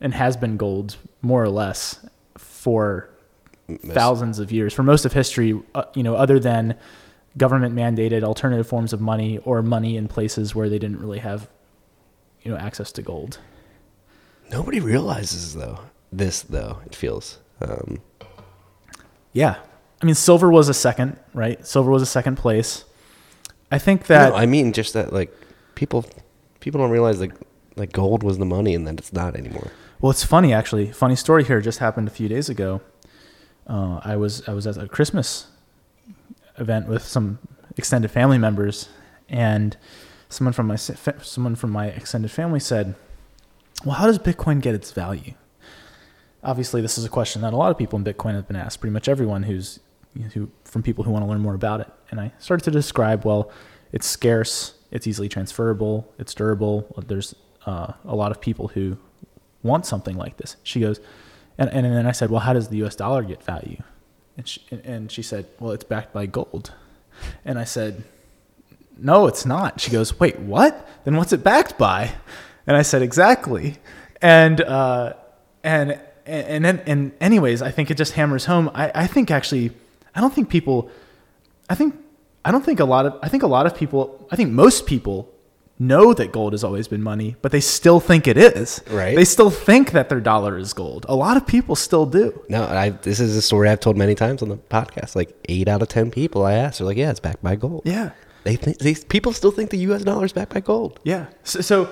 and 0.01 0.13
has 0.13 0.35
been 0.35 0.57
gold 0.57 0.97
more 1.21 1.41
or 1.43 1.49
less 1.49 2.05
for 2.37 3.09
thousands 3.87 4.39
of 4.39 4.51
years, 4.51 4.73
for 4.73 4.83
most 4.83 5.05
of 5.05 5.13
history, 5.13 5.59
uh, 5.73 5.83
you 5.93 6.03
know, 6.03 6.15
other 6.15 6.39
than 6.39 6.75
government 7.37 7.75
mandated 7.75 8.23
alternative 8.23 8.67
forms 8.67 8.93
of 8.93 9.01
money 9.01 9.39
or 9.39 9.61
money 9.61 9.97
in 9.97 10.07
places 10.07 10.55
where 10.55 10.69
they 10.69 10.79
didn't 10.79 10.99
really 10.99 11.19
have, 11.19 11.49
you 12.43 12.51
know, 12.51 12.57
access 12.57 12.91
to 12.93 13.01
gold. 13.01 13.39
Nobody 14.51 14.79
realizes 14.79 15.55
though 15.55 15.79
this 16.11 16.41
though. 16.41 16.79
It 16.85 16.95
feels. 16.95 17.39
Um, 17.61 18.01
Yeah. 19.33 19.57
I 20.01 20.05
mean, 20.05 20.15
silver 20.15 20.49
was 20.51 20.69
a 20.69 20.73
second, 20.73 21.17
right? 21.33 21.65
Silver 21.65 21.89
was 21.89 22.01
a 22.01 22.05
second 22.05 22.35
place. 22.35 22.85
I 23.71 23.79
think 23.79 24.07
that 24.07 24.29
no, 24.29 24.35
I 24.35 24.45
mean 24.45 24.73
just 24.73 24.93
that 24.93 25.11
like 25.11 25.33
people 25.73 26.05
people 26.59 26.79
don't 26.79 26.91
realize 26.91 27.19
like 27.19 27.33
like 27.75 27.91
gold 27.91 28.23
was 28.23 28.37
the 28.37 28.45
money 28.45 28.75
and 28.75 28.85
that 28.87 28.99
it's 28.99 29.11
not 29.11 29.35
anymore. 29.35 29.71
Well, 29.99 30.11
it's 30.11 30.23
funny 30.23 30.53
actually. 30.53 30.91
Funny 30.91 31.15
story 31.15 31.43
here 31.43 31.59
just 31.61 31.79
happened 31.79 32.07
a 32.07 32.11
few 32.11 32.27
days 32.27 32.47
ago. 32.49 32.81
Uh, 33.67 33.99
I 34.03 34.15
was 34.15 34.47
I 34.47 34.53
was 34.53 34.67
at 34.67 34.77
a 34.77 34.87
Christmas 34.87 35.47
event 36.57 36.87
with 36.87 37.03
some 37.03 37.39
extended 37.77 38.11
family 38.11 38.37
members, 38.37 38.89
and 39.29 39.75
someone 40.29 40.53
from 40.53 40.67
my 40.67 40.75
someone 40.75 41.55
from 41.55 41.71
my 41.71 41.87
extended 41.87 42.31
family 42.31 42.59
said, 42.59 42.95
"Well, 43.83 43.95
how 43.95 44.05
does 44.05 44.19
Bitcoin 44.19 44.61
get 44.61 44.75
its 44.75 44.91
value?" 44.91 45.33
Obviously, 46.43 46.79
this 46.81 46.97
is 46.97 47.05
a 47.05 47.09
question 47.09 47.41
that 47.41 47.53
a 47.53 47.57
lot 47.57 47.71
of 47.71 47.77
people 47.77 47.97
in 47.97 48.05
Bitcoin 48.05 48.35
have 48.35 48.47
been 48.47 48.55
asked. 48.55 48.79
Pretty 48.79 48.93
much 48.93 49.07
everyone 49.07 49.43
who's 49.43 49.79
who 50.33 50.49
from 50.63 50.83
people 50.83 51.03
who 51.03 51.11
want 51.11 51.23
to 51.23 51.29
learn 51.29 51.41
more 51.41 51.55
about 51.55 51.81
it. 51.81 51.87
And 52.11 52.19
I 52.19 52.31
started 52.39 52.63
to 52.65 52.71
describe, 52.71 53.25
well, 53.25 53.51
it's 53.91 54.07
scarce, 54.07 54.75
it's 54.91 55.07
easily 55.07 55.27
transferable, 55.27 56.13
it's 56.19 56.33
durable. 56.33 56.93
There's 57.07 57.35
uh, 57.65 57.93
a 58.05 58.15
lot 58.15 58.31
of 58.31 58.39
people 58.39 58.69
who 58.69 58.97
want 59.63 59.85
something 59.85 60.15
like 60.15 60.37
this. 60.37 60.55
She 60.63 60.79
goes, 60.79 60.99
and, 61.57 61.69
and 61.69 61.85
then 61.85 62.05
I 62.05 62.11
said, 62.11 62.29
well, 62.29 62.41
how 62.41 62.53
does 62.53 62.69
the 62.69 62.77
U.S. 62.77 62.95
dollar 62.95 63.23
get 63.23 63.43
value? 63.43 63.81
And 64.37 64.47
she, 64.47 64.61
and 64.83 65.11
she 65.11 65.21
said, 65.21 65.45
well, 65.59 65.71
it's 65.71 65.83
backed 65.83 66.13
by 66.13 66.25
gold. 66.25 66.73
And 67.45 67.57
I 67.57 67.63
said, 67.63 68.03
no, 68.97 69.27
it's 69.27 69.45
not. 69.45 69.79
She 69.79 69.91
goes, 69.91 70.19
wait, 70.19 70.39
what? 70.39 70.87
Then 71.03 71.15
what's 71.15 71.33
it 71.33 71.43
backed 71.43 71.77
by? 71.77 72.11
And 72.67 72.75
I 72.75 72.81
said, 72.81 73.01
exactly. 73.01 73.77
And 74.21 74.61
uh, 74.61 75.13
and 75.63 75.99
and 76.25 76.65
then 76.65 76.81
and 76.85 77.11
anyways, 77.21 77.61
I 77.61 77.71
think 77.71 77.91
it 77.91 77.95
just 77.95 78.13
hammers 78.13 78.45
home. 78.45 78.71
I, 78.73 78.91
I 78.95 79.07
think 79.07 79.31
actually, 79.31 79.71
I 80.15 80.21
don't 80.21 80.33
think 80.33 80.49
people, 80.49 80.89
I 81.69 81.75
think 81.75 81.95
I 82.43 82.51
don't 82.51 82.65
think 82.65 82.79
a 82.79 82.85
lot 82.85 83.05
of 83.05 83.19
I 83.21 83.29
think 83.29 83.43
a 83.43 83.47
lot 83.47 83.65
of 83.65 83.75
people, 83.75 84.27
I 84.31 84.35
think 84.35 84.51
most 84.51 84.85
people 84.85 85.31
know 85.77 86.13
that 86.13 86.31
gold 86.31 86.53
has 86.53 86.63
always 86.63 86.87
been 86.87 87.03
money, 87.03 87.35
but 87.41 87.51
they 87.51 87.59
still 87.59 87.99
think 87.99 88.27
it 88.27 88.37
is. 88.37 88.81
Right. 88.89 89.15
They 89.15 89.25
still 89.25 89.49
think 89.49 89.91
that 89.91 90.09
their 90.09 90.21
dollar 90.21 90.57
is 90.57 90.73
gold. 90.73 91.05
A 91.09 91.15
lot 91.15 91.37
of 91.37 91.45
people 91.45 91.75
still 91.75 92.05
do. 92.05 92.41
No, 92.47 92.63
I 92.63 92.89
this 92.89 93.19
is 93.19 93.35
a 93.35 93.41
story 93.41 93.69
I've 93.69 93.79
told 93.79 93.97
many 93.97 94.15
times 94.15 94.41
on 94.41 94.49
the 94.49 94.57
podcast. 94.57 95.15
Like 95.15 95.35
eight 95.49 95.67
out 95.67 95.81
of 95.81 95.89
ten 95.89 96.11
people 96.11 96.45
I 96.45 96.53
asked 96.53 96.79
are 96.79 96.85
like, 96.85 96.97
yeah, 96.97 97.11
it's 97.11 97.19
backed 97.19 97.43
by 97.43 97.55
gold. 97.55 97.81
Yeah. 97.85 98.11
They 98.45 98.55
think 98.55 98.77
these 98.77 99.03
people 99.03 99.33
still 99.33 99.51
think 99.51 99.71
the 99.71 99.77
U.S. 99.79 100.03
dollar 100.03 100.25
is 100.25 100.31
backed 100.31 100.53
by 100.53 100.59
gold. 100.59 100.99
Yeah. 101.03 101.25
So, 101.43 101.61
so, 101.61 101.89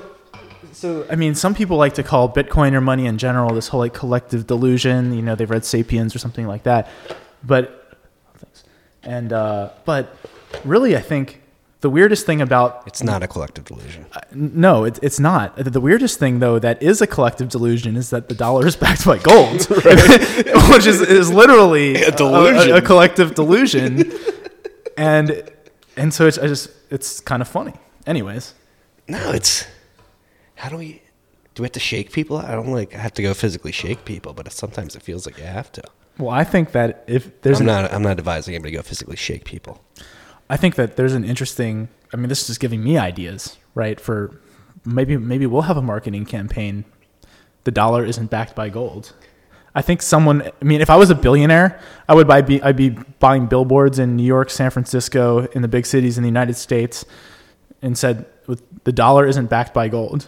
so, 0.72 1.06
I 1.10 1.16
mean, 1.16 1.34
some 1.34 1.56
people 1.56 1.78
like 1.78 1.96
to 1.96 2.04
call 2.04 2.32
Bitcoin 2.32 2.74
or 2.74 2.82
money 2.82 3.08
in 3.08 3.18
general 3.18 3.54
this 3.56 3.70
whole 3.70 3.80
like 3.80 3.96
collective 3.96 4.46
delusion. 4.46 5.14
You 5.14 5.24
know, 5.24 5.34
they've 5.34 5.50
read 5.50 5.66
*Sapiens* 5.66 6.16
or 6.16 6.20
something 6.20 6.46
like 6.46 6.64
that. 6.64 6.90
But, 7.44 7.98
thanks. 8.38 8.64
And 9.02 9.34
uh, 9.34 9.72
but 9.84 10.16
really, 10.64 10.96
I 10.96 11.02
think 11.02 11.42
the 11.84 11.90
weirdest 11.90 12.26
thing 12.26 12.42
about 12.42 12.70
It's 12.88 13.04
not 13.04 13.22
a 13.24 13.28
collective 13.28 13.66
delusion. 13.66 14.06
Uh, 14.14 14.22
no, 14.34 14.86
it, 14.86 14.98
it's 15.04 15.20
not. 15.20 15.56
The 15.58 15.82
weirdest 15.82 16.18
thing, 16.18 16.40
though, 16.40 16.58
that 16.58 16.82
is 16.82 17.02
a 17.02 17.08
collective 17.08 17.50
delusion 17.50 17.96
is 17.96 18.10
that 18.10 18.30
the 18.30 18.36
dollar 18.36 18.66
is 18.66 18.76
backed 18.76 19.06
by 19.06 19.18
gold, 19.20 19.62
which 20.72 20.86
is, 20.88 21.02
is 21.02 21.30
literally 21.32 21.96
a, 22.10 22.12
delusion. 22.12 22.72
a, 22.72 22.78
a 22.78 22.82
collective 22.82 23.36
delusion. 23.36 24.12
and 24.98 25.44
and 25.98 26.14
so 26.14 26.26
it's 26.26 26.38
I 26.40 26.48
just 26.48 26.70
it's 26.90 27.20
kind 27.20 27.42
of 27.42 27.48
funny. 27.48 27.74
Anyways, 28.08 28.54
No, 29.08 29.32
it's 29.32 29.68
how 30.56 30.70
do 30.70 30.78
we 30.78 31.02
do 31.56 31.64
we 31.64 31.66
have 31.66 31.74
to 31.74 31.80
shake 31.92 32.12
people? 32.12 32.38
I 32.38 32.52
don't 32.58 32.72
like 32.72 32.94
have 32.94 33.14
to 33.16 33.22
go 33.22 33.34
physically 33.34 33.72
shake 33.74 34.06
people, 34.06 34.34
but 34.34 34.52
sometimes 34.52 34.96
it 34.96 35.02
feels 35.04 35.26
like 35.26 35.38
you 35.38 35.44
have 35.60 35.70
to. 35.74 35.84
well, 36.18 36.30
I 36.32 36.44
think 36.46 36.72
that 36.72 37.04
if 37.08 37.42
there's 37.42 37.60
I'm 37.62 37.68
an, 37.70 37.76
not 37.84 37.94
I'm 37.94 38.04
not 38.04 38.18
advising 38.18 38.56
anybody 38.56 38.72
to 38.72 38.78
go 38.78 38.84
physically 38.84 39.18
shake 39.18 39.44
people. 39.44 39.76
I 40.50 40.58
think 40.58 40.76
that 40.76 40.96
there's 40.96 41.14
an 41.14 41.24
interesting. 41.24 41.90
I 42.14 42.18
mean, 42.18 42.30
this 42.30 42.42
is 42.42 42.48
just 42.48 42.60
giving 42.60 42.84
me 42.84 42.98
ideas, 42.98 43.58
right? 43.76 44.00
For 44.00 44.40
maybe 44.86 45.18
maybe 45.18 45.46
we'll 45.46 45.64
have 45.64 45.78
a 45.78 45.82
marketing 45.82 46.26
campaign. 46.26 46.86
The 47.64 47.72
dollar 47.72 48.06
isn't 48.06 48.30
backed 48.30 48.56
by 48.56 48.70
gold. 48.70 49.14
I 49.76 49.82
think 49.82 50.02
someone. 50.02 50.44
I 50.44 50.64
mean, 50.64 50.82
if 50.82 50.90
I 50.90 50.96
was 50.98 51.10
a 51.10 51.16
billionaire, 51.16 51.80
I 52.08 52.14
would 52.14 52.28
buy. 52.28 52.42
Be, 52.42 52.62
I'd 52.62 52.76
be 52.76 52.90
buying 52.90 53.48
billboards 53.48 53.98
in 54.00 54.16
New 54.16 54.26
York, 54.26 54.50
San 54.50 54.70
Francisco, 54.70 55.48
in 55.48 55.62
the 55.62 55.68
big 55.68 55.86
cities 55.86 56.18
in 56.18 56.24
the 56.24 56.30
United 56.30 56.56
States, 56.56 57.06
and 57.82 57.98
said, 57.98 58.26
"The 58.84 58.92
dollar 58.92 59.26
isn't 59.26 59.50
backed 59.50 59.74
by 59.74 59.88
gold." 59.88 60.28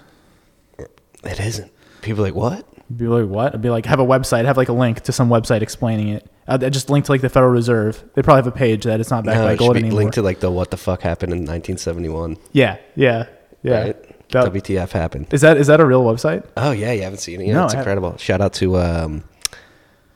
It 1.24 1.40
isn't. 1.40 1.72
People 2.02 2.24
are 2.24 2.28
like 2.28 2.36
what? 2.36 2.68
I'd 2.90 2.98
be 2.98 3.08
like, 3.08 3.28
"What?" 3.28 3.54
I'd 3.54 3.62
be 3.62 3.70
like, 3.70 3.86
"Have 3.86 4.00
a 4.00 4.06
website. 4.06 4.46
Have 4.46 4.58
like 4.58 4.70
a 4.70 4.74
link 4.74 5.02
to 5.02 5.12
some 5.12 5.30
website 5.30 5.62
explaining 5.62 6.08
it." 6.08 6.28
I'd 6.48 6.72
just 6.74 6.90
linked 6.90 7.08
to 7.08 7.12
like 7.12 7.22
the 7.22 7.30
Federal 7.30 7.52
Reserve. 7.52 8.04
They 8.14 8.22
probably 8.22 8.40
have 8.44 8.48
a 8.48 8.52
page 8.58 8.84
that 8.84 9.00
it's 9.00 9.10
not 9.10 9.26
backed 9.26 9.38
No, 9.40 9.46
by 9.46 9.56
gold 9.56 9.78
anymore. 9.78 9.98
linked 9.98 10.14
to 10.16 10.22
like 10.22 10.40
the 10.40 10.52
what 10.52 10.70
the 10.72 10.78
fuck 10.78 11.02
happened 11.02 11.32
in 11.34 11.40
1971. 11.40 12.38
yeah, 12.52 12.78
yeah, 12.96 13.26
yeah. 13.64 13.82
Right? 13.82 14.04
That- 14.30 14.54
WTF 14.54 14.92
happened? 14.92 15.28
Is 15.32 15.42
that 15.42 15.56
is 15.58 15.68
that 15.68 15.80
a 15.80 15.86
real 15.86 16.04
website? 16.04 16.44
Oh 16.58 16.72
yeah, 16.72 16.92
you 16.92 17.04
haven't 17.04 17.20
seen 17.20 17.42
it 17.42 17.48
yet. 17.48 17.54
No, 17.54 17.66
it's 17.66 17.74
incredible. 17.74 18.18
Shout 18.18 18.42
out 18.42 18.54
to 18.56 18.76
um, 18.78 19.24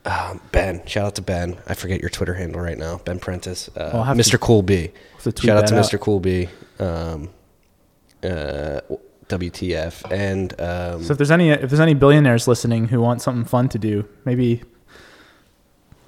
um, 0.04 0.40
Ben. 0.52 0.82
Shout 0.86 1.06
out 1.06 1.14
to 1.14 1.22
Ben. 1.22 1.56
I 1.66 1.74
forget 1.74 2.00
your 2.00 2.10
Twitter 2.10 2.34
handle 2.34 2.60
right 2.60 2.76
now. 2.76 2.98
Ben 2.98 3.18
Prentice. 3.18 3.70
Uh, 3.76 3.90
I'll 3.94 4.14
Mr. 4.14 4.32
to- 4.32 4.38
Cool 4.38 4.62
B. 4.62 4.90
have 5.14 5.22
to 5.22 5.32
tweet 5.32 5.46
Shout 5.46 5.56
out 5.58 5.66
to 5.68 5.74
that 5.74 5.84
Mr. 5.84 5.94
out. 5.94 6.00
Cool 6.00 6.20
B. 6.20 6.48
Um, 6.80 7.30
uh, 8.22 8.80
WTF 9.28 10.10
and 10.10 10.60
um, 10.60 11.02
So 11.04 11.12
if 11.12 11.18
there's 11.18 11.30
any 11.30 11.50
if 11.50 11.70
there's 11.70 11.80
any 11.80 11.94
billionaires 11.94 12.48
listening 12.48 12.88
who 12.88 13.00
want 13.00 13.22
something 13.22 13.44
fun 13.44 13.68
to 13.70 13.78
do, 13.78 14.06
maybe 14.24 14.62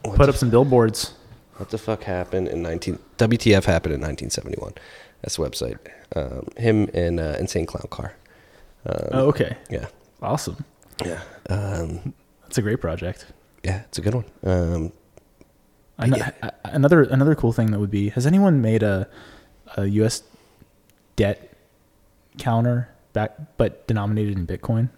what, 0.05 0.17
put 0.17 0.29
up 0.29 0.35
some 0.37 0.51
billboards. 0.51 1.15
what 1.57 1.71
the 1.71 1.79
fuck 1.79 2.03
happened 2.05 2.49
in 2.49 2.63
19 2.63 2.99
WTF 3.19 3.65
happened 3.65 3.95
in 3.95 4.01
1971. 4.01 4.73
That's 5.23 5.37
the 5.37 5.43
website. 5.43 5.79
Um, 6.17 6.49
him 6.57 6.89
and 6.95 7.21
uh, 7.21 7.37
Insane 7.39 7.67
Clown 7.67 7.87
Car. 7.91 8.15
Um, 8.87 9.09
Oh, 9.13 9.27
okay, 9.29 9.57
Yeah, 9.71 9.87
awesome. 10.21 10.65
yeah, 11.05 11.23
um, 11.49 12.13
That's 12.43 12.59
a 12.59 12.63
great 12.63 12.81
project. 12.81 13.27
yeah. 13.63 13.83
It's 13.89 13.99
a 13.99 14.03
good 14.03 14.15
one. 14.15 14.25
Um, 14.43 14.93
An- 15.99 16.15
yeah. 16.15 16.31
a- 16.43 16.53
Another 16.65 17.03
another 17.05 17.35
cool 17.35 17.53
thing 17.53 17.71
that 17.71 17.79
would 17.79 17.91
be: 17.91 18.09
Has 18.11 18.27
anyone 18.27 18.61
made 18.61 18.83
a 18.83 19.07
a 19.77 19.85
U.S. 19.87 20.23
debt 21.17 21.55
counter 22.39 22.89
back, 23.13 23.37
but 23.57 23.87
denominated 23.87 24.37
in 24.37 24.47
Bitcoin? 24.47 24.89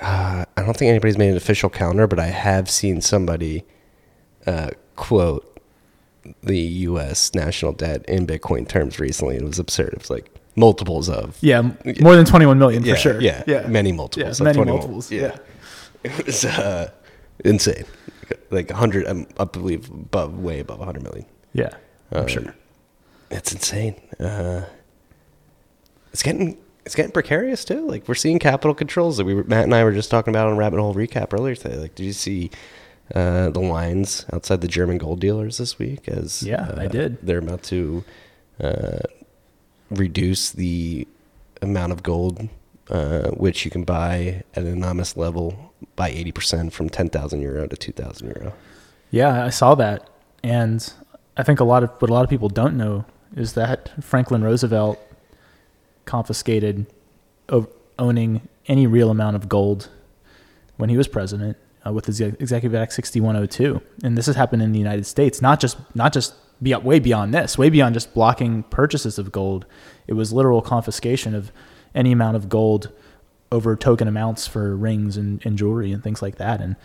Uh, 0.00 0.44
I 0.56 0.62
don't 0.62 0.76
think 0.76 0.90
anybody's 0.90 1.16
made 1.18 1.30
an 1.30 1.36
official 1.36 1.70
counter, 1.70 2.06
but 2.06 2.18
I 2.18 2.26
have 2.26 2.68
seen 2.70 3.00
somebody 3.00 3.64
uh, 4.48 4.70
quote 4.96 5.44
the 6.42 6.58
U.S. 6.58 7.34
national 7.34 7.72
debt 7.72 8.04
in 8.06 8.26
Bitcoin 8.26 8.68
terms 8.68 8.98
recently. 9.00 9.36
It 9.36 9.44
was 9.44 9.58
absurd. 9.58 9.92
It 9.94 9.98
was 10.00 10.10
like 10.10 10.30
multiples 10.56 11.08
of. 11.08 11.38
Yeah, 11.40 11.62
more 12.00 12.16
than 12.16 12.24
21 12.24 12.58
million 12.58 12.82
yeah, 12.84 12.94
for 12.94 13.00
sure. 13.00 13.20
Yeah, 13.20 13.44
yeah, 13.46 13.66
many 13.66 13.90
yeah, 13.90 13.96
multiples. 13.96 14.40
of 14.40 14.44
many 14.44 14.56
21. 14.56 14.78
multiples. 14.78 15.10
Yeah. 15.12 15.36
It 16.04 16.26
was 16.26 16.44
uh, 16.44 16.90
insane. 17.44 17.84
Like 18.50 18.70
100, 18.70 19.06
um, 19.08 19.26
I 19.40 19.44
believe, 19.44 19.90
above, 19.90 20.38
way 20.38 20.60
above 20.60 20.78
100 20.78 21.02
million. 21.02 21.26
yeah. 21.52 21.70
I'm 22.12 22.22
Um, 22.22 22.28
sure. 22.28 22.54
It's 23.32 23.52
insane. 23.52 23.96
Uh, 24.20 24.62
it's 26.12 26.22
getting 26.22 26.56
it's 26.86 26.94
getting 26.94 27.10
precarious 27.12 27.64
too. 27.64 27.86
Like 27.86 28.06
we're 28.08 28.14
seeing 28.14 28.38
capital 28.38 28.74
controls 28.74 29.16
that 29.18 29.24
we 29.24 29.34
were, 29.34 29.44
Matt 29.44 29.64
and 29.64 29.74
I 29.74 29.82
were 29.84 29.92
just 29.92 30.10
talking 30.10 30.32
about 30.32 30.48
on 30.48 30.56
Rabbit 30.56 30.78
Hole 30.80 30.94
Recap 30.94 31.32
earlier 31.34 31.54
today. 31.56 31.76
Like, 31.76 31.94
did 31.94 32.04
you 32.04 32.12
see 32.14 32.50
uh, 33.14 33.50
the 33.50 33.60
lines 33.60 34.26
outside 34.32 34.60
the 34.60 34.68
German 34.68 34.98
gold 34.98 35.20
dealers 35.20 35.58
this 35.58 35.78
week? 35.78 36.08
As 36.08 36.42
Yeah, 36.42 36.72
I 36.76 36.86
uh, 36.86 36.88
did. 36.88 37.18
They're 37.22 37.38
about 37.38 37.62
to 37.64 38.04
uh, 38.60 38.98
reduce 39.90 40.50
the 40.50 41.06
amount 41.62 41.92
of 41.92 42.02
gold 42.02 42.48
uh, 42.90 43.30
which 43.30 43.64
you 43.64 43.70
can 43.70 43.84
buy 43.84 44.42
at 44.54 44.62
an 44.62 44.72
anonymous 44.72 45.16
level 45.16 45.72
by 45.96 46.08
eighty 46.08 46.32
percent 46.32 46.72
from 46.72 46.88
ten 46.88 47.08
thousand 47.08 47.42
euro 47.42 47.66
to 47.66 47.76
two 47.76 47.92
thousand 47.92 48.28
euro. 48.28 48.54
Yeah, 49.10 49.44
I 49.44 49.50
saw 49.50 49.74
that, 49.74 50.08
and 50.42 50.90
I 51.36 51.42
think 51.42 51.60
a 51.60 51.64
lot 51.64 51.82
of 51.82 51.90
what 51.98 52.10
a 52.10 52.14
lot 52.14 52.24
of 52.24 52.30
people 52.30 52.48
don't 52.48 52.76
know 52.76 53.04
is 53.36 53.52
that 53.54 54.02
Franklin 54.02 54.42
Roosevelt 54.42 54.98
confiscated 56.06 56.86
o- 57.50 57.68
owning 57.98 58.48
any 58.66 58.86
real 58.86 59.10
amount 59.10 59.36
of 59.36 59.48
gold 59.48 59.90
when 60.76 60.88
he 60.88 60.96
was 60.96 61.08
president 61.08 61.56
uh, 61.88 61.92
with 61.92 62.06
his 62.06 62.20
Executive 62.20 62.74
Act 62.74 62.92
6102, 62.92 63.80
and 64.02 64.16
this 64.16 64.26
has 64.26 64.36
happened 64.36 64.62
in 64.62 64.72
the 64.72 64.78
United 64.78 65.06
States, 65.06 65.40
not 65.40 65.60
just 65.60 65.78
not 65.94 66.12
just 66.12 66.34
be, 66.62 66.74
way 66.74 66.98
beyond 66.98 67.32
this, 67.32 67.56
way 67.56 67.70
beyond 67.70 67.94
just 67.94 68.12
blocking 68.14 68.64
purchases 68.64 69.18
of 69.18 69.32
gold. 69.32 69.66
It 70.06 70.14
was 70.14 70.32
literal 70.32 70.62
confiscation 70.62 71.34
of 71.34 71.52
any 71.94 72.12
amount 72.12 72.36
of 72.36 72.48
gold 72.48 72.90
over 73.50 73.76
token 73.76 74.08
amounts 74.08 74.46
for 74.46 74.76
rings 74.76 75.16
and, 75.16 75.44
and 75.44 75.56
jewelry 75.56 75.92
and 75.92 76.02
things 76.02 76.20
like 76.20 76.36
that. 76.36 76.60
And 76.60 76.76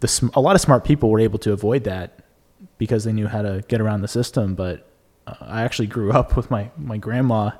the 0.00 0.30
a 0.34 0.40
lot 0.40 0.54
of 0.54 0.60
smart 0.60 0.84
people 0.84 1.10
were 1.10 1.20
able 1.20 1.38
to 1.40 1.52
avoid 1.52 1.84
that 1.84 2.24
because 2.78 3.04
they 3.04 3.12
knew 3.12 3.28
how 3.28 3.42
to 3.42 3.62
get 3.68 3.80
around 3.80 4.00
the 4.00 4.08
system. 4.08 4.54
But 4.54 4.88
uh, 5.26 5.34
I 5.40 5.62
actually 5.62 5.88
grew 5.88 6.12
up 6.20 6.36
with 6.36 6.50
my 6.50 6.70
my 6.76 6.96
grandma, 6.96 7.50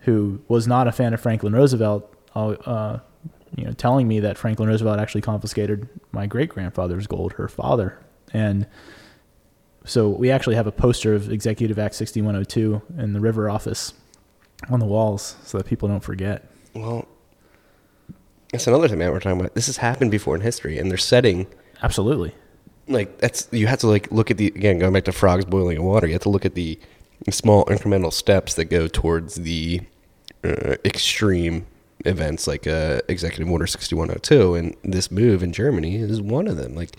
who 0.00 0.42
was 0.48 0.66
not 0.66 0.86
a 0.86 0.92
fan 0.92 1.14
of 1.14 1.20
Franklin 1.20 1.54
Roosevelt. 1.54 2.10
Uh, 2.34 2.98
you 3.56 3.64
know, 3.64 3.72
telling 3.72 4.08
me 4.08 4.20
that 4.20 4.38
Franklin 4.38 4.68
Roosevelt 4.68 4.98
actually 4.98 5.20
confiscated 5.20 5.88
my 6.12 6.26
great 6.26 6.48
grandfather's 6.48 7.06
gold, 7.06 7.34
her 7.34 7.48
father, 7.48 7.98
and 8.32 8.66
so 9.84 10.08
we 10.08 10.30
actually 10.30 10.56
have 10.56 10.66
a 10.66 10.72
poster 10.72 11.14
of 11.14 11.30
Executive 11.30 11.78
Act 11.78 11.94
6102 11.94 12.82
in 12.98 13.12
the 13.12 13.20
River 13.20 13.50
office 13.50 13.92
on 14.70 14.80
the 14.80 14.86
walls 14.86 15.36
so 15.44 15.58
that 15.58 15.66
people 15.66 15.88
don't 15.88 16.02
forget. 16.02 16.48
Well, 16.74 17.06
that's 18.50 18.66
another 18.66 18.88
thing, 18.88 18.98
man. 18.98 19.12
We're 19.12 19.20
talking 19.20 19.40
about 19.40 19.54
this 19.54 19.66
has 19.66 19.76
happened 19.76 20.10
before 20.10 20.34
in 20.34 20.40
history, 20.40 20.78
and 20.78 20.90
they're 20.90 20.96
setting 20.96 21.46
Absolutely. 21.82 22.34
like 22.88 23.18
that's 23.18 23.48
you 23.50 23.66
have 23.66 23.80
to 23.80 23.88
like 23.88 24.10
look 24.10 24.30
at 24.30 24.38
the 24.38 24.46
again 24.48 24.78
going 24.78 24.92
back 24.92 25.04
to 25.04 25.12
frogs 25.12 25.44
boiling 25.44 25.76
in 25.76 25.82
water. 25.82 26.06
You 26.06 26.14
have 26.14 26.22
to 26.22 26.30
look 26.30 26.46
at 26.46 26.54
the 26.54 26.78
small 27.30 27.64
incremental 27.66 28.12
steps 28.12 28.54
that 28.54 28.66
go 28.66 28.88
towards 28.88 29.36
the 29.36 29.80
uh, 30.42 30.76
extreme 30.84 31.66
events 32.04 32.46
like 32.46 32.66
uh, 32.66 33.00
Executive 33.08 33.50
Order 33.50 33.66
6102, 33.66 34.54
and 34.54 34.76
this 34.82 35.10
move 35.10 35.42
in 35.42 35.52
Germany 35.52 35.96
is 35.96 36.20
one 36.20 36.46
of 36.46 36.56
them. 36.56 36.74
Like 36.74 36.96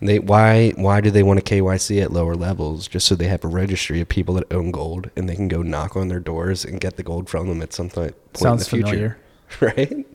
they 0.00 0.18
why 0.18 0.70
why 0.70 1.00
do 1.00 1.10
they 1.10 1.22
want 1.22 1.38
a 1.38 1.42
KYC 1.42 2.02
at 2.02 2.12
lower 2.12 2.34
levels 2.34 2.88
just 2.88 3.06
so 3.06 3.14
they 3.14 3.28
have 3.28 3.44
a 3.44 3.48
registry 3.48 4.00
of 4.00 4.08
people 4.08 4.34
that 4.34 4.52
own 4.52 4.70
gold 4.70 5.10
and 5.16 5.28
they 5.28 5.36
can 5.36 5.48
go 5.48 5.62
knock 5.62 5.96
on 5.96 6.08
their 6.08 6.20
doors 6.20 6.64
and 6.64 6.80
get 6.80 6.96
the 6.96 7.02
gold 7.02 7.30
from 7.30 7.48
them 7.48 7.62
at 7.62 7.72
some 7.72 7.88
point 7.88 8.14
Sounds 8.34 8.72
in 8.72 8.80
the 8.80 8.86
future, 8.88 9.18
familiar. 9.48 9.74
right? 9.76 10.06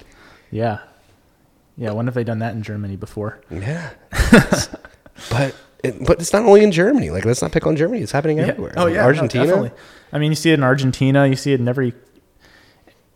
Yeah. 0.52 0.80
Yeah. 1.78 1.92
When 1.92 2.08
have 2.08 2.16
they 2.16 2.24
done 2.24 2.40
that 2.40 2.54
in 2.54 2.64
Germany 2.64 2.96
before? 2.96 3.40
Yeah, 3.50 3.92
but 5.30 5.56
it, 5.84 6.06
but 6.06 6.20
it's 6.20 6.34
not 6.34 6.44
only 6.44 6.64
in 6.64 6.72
Germany. 6.72 7.10
Like 7.10 7.26
let's 7.26 7.42
not 7.42 7.52
pick 7.52 7.66
on 7.66 7.76
Germany. 7.76 8.02
It's 8.02 8.12
happening 8.12 8.40
everywhere. 8.40 8.74
Oh 8.76 8.88
yeah, 8.88 9.06
Argentina. 9.06 9.46
definitely. 9.46 9.72
I 10.12 10.20
mean, 10.20 10.32
you 10.32 10.36
see 10.36 10.52
it 10.52 10.56
in 10.56 10.64
Argentina. 10.64 11.28
You 11.28 11.36
see 11.36 11.54
it 11.54 11.60
in 11.60 11.68
every. 11.68 11.94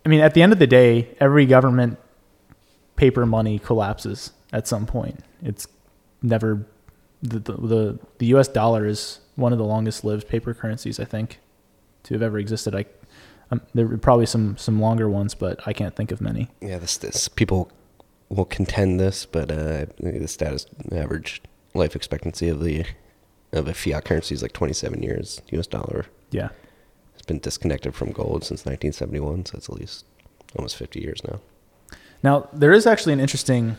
I 0.04 0.08
mean, 0.08 0.20
at 0.20 0.34
the 0.34 0.42
end 0.42 0.52
of 0.52 0.58
the 0.58 0.66
day, 0.66 1.14
every 1.20 1.46
government 1.46 1.98
paper 2.96 3.24
money 3.24 3.58
collapses 3.58 4.32
at 4.52 4.66
some 4.66 4.86
point. 4.86 5.20
It's 5.42 5.66
never 6.22 6.66
the 7.22 7.38
the 7.38 7.52
the, 7.52 7.98
the 8.18 8.26
U.S. 8.26 8.48
dollar 8.48 8.86
is 8.86 9.20
one 9.36 9.52
of 9.52 9.58
the 9.58 9.64
longest 9.64 10.04
lived 10.04 10.28
paper 10.28 10.54
currencies 10.54 10.98
I 11.00 11.04
think 11.04 11.38
to 12.04 12.14
have 12.14 12.22
ever 12.22 12.38
existed. 12.38 12.74
I 12.74 12.84
um, 13.50 13.60
there 13.74 13.90
are 13.92 13.98
probably 13.98 14.26
some 14.26 14.56
some 14.56 14.80
longer 14.80 15.08
ones, 15.08 15.34
but 15.34 15.60
I 15.66 15.72
can't 15.72 15.94
think 15.94 16.10
of 16.10 16.20
many. 16.20 16.48
yeah, 16.60 16.78
this, 16.78 16.96
this 16.96 17.28
people 17.28 17.70
will 18.28 18.44
contend 18.44 18.98
this, 18.98 19.26
but 19.26 19.50
uh, 19.50 19.86
the 19.98 20.26
status 20.26 20.66
average 20.90 21.42
life 21.74 21.94
expectancy 21.94 22.48
of 22.48 22.62
the 22.62 22.84
of 23.52 23.68
a 23.68 23.74
fiat 23.74 24.04
currency 24.04 24.34
is 24.34 24.42
like 24.42 24.52
27 24.52 25.02
years. 25.02 25.42
U.S. 25.50 25.66
dollar 25.66 26.06
Yeah. 26.30 26.48
Has 27.22 27.26
been 27.26 27.38
disconnected 27.38 27.94
from 27.94 28.10
gold 28.10 28.42
since 28.42 28.66
1971, 28.66 29.46
so 29.46 29.56
it's 29.56 29.68
at 29.68 29.76
least 29.76 30.04
almost 30.56 30.76
50 30.76 31.00
years 31.00 31.22
now. 31.24 31.40
Now, 32.22 32.48
there 32.52 32.72
is 32.72 32.84
actually 32.84 33.12
an 33.12 33.20
interesting 33.20 33.76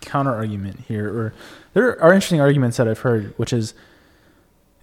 counter 0.00 0.34
argument 0.34 0.80
here, 0.80 1.08
or 1.08 1.34
there 1.74 2.00
are 2.02 2.12
interesting 2.12 2.40
arguments 2.40 2.76
that 2.76 2.88
I've 2.88 3.00
heard, 3.00 3.34
which 3.36 3.52
is, 3.52 3.74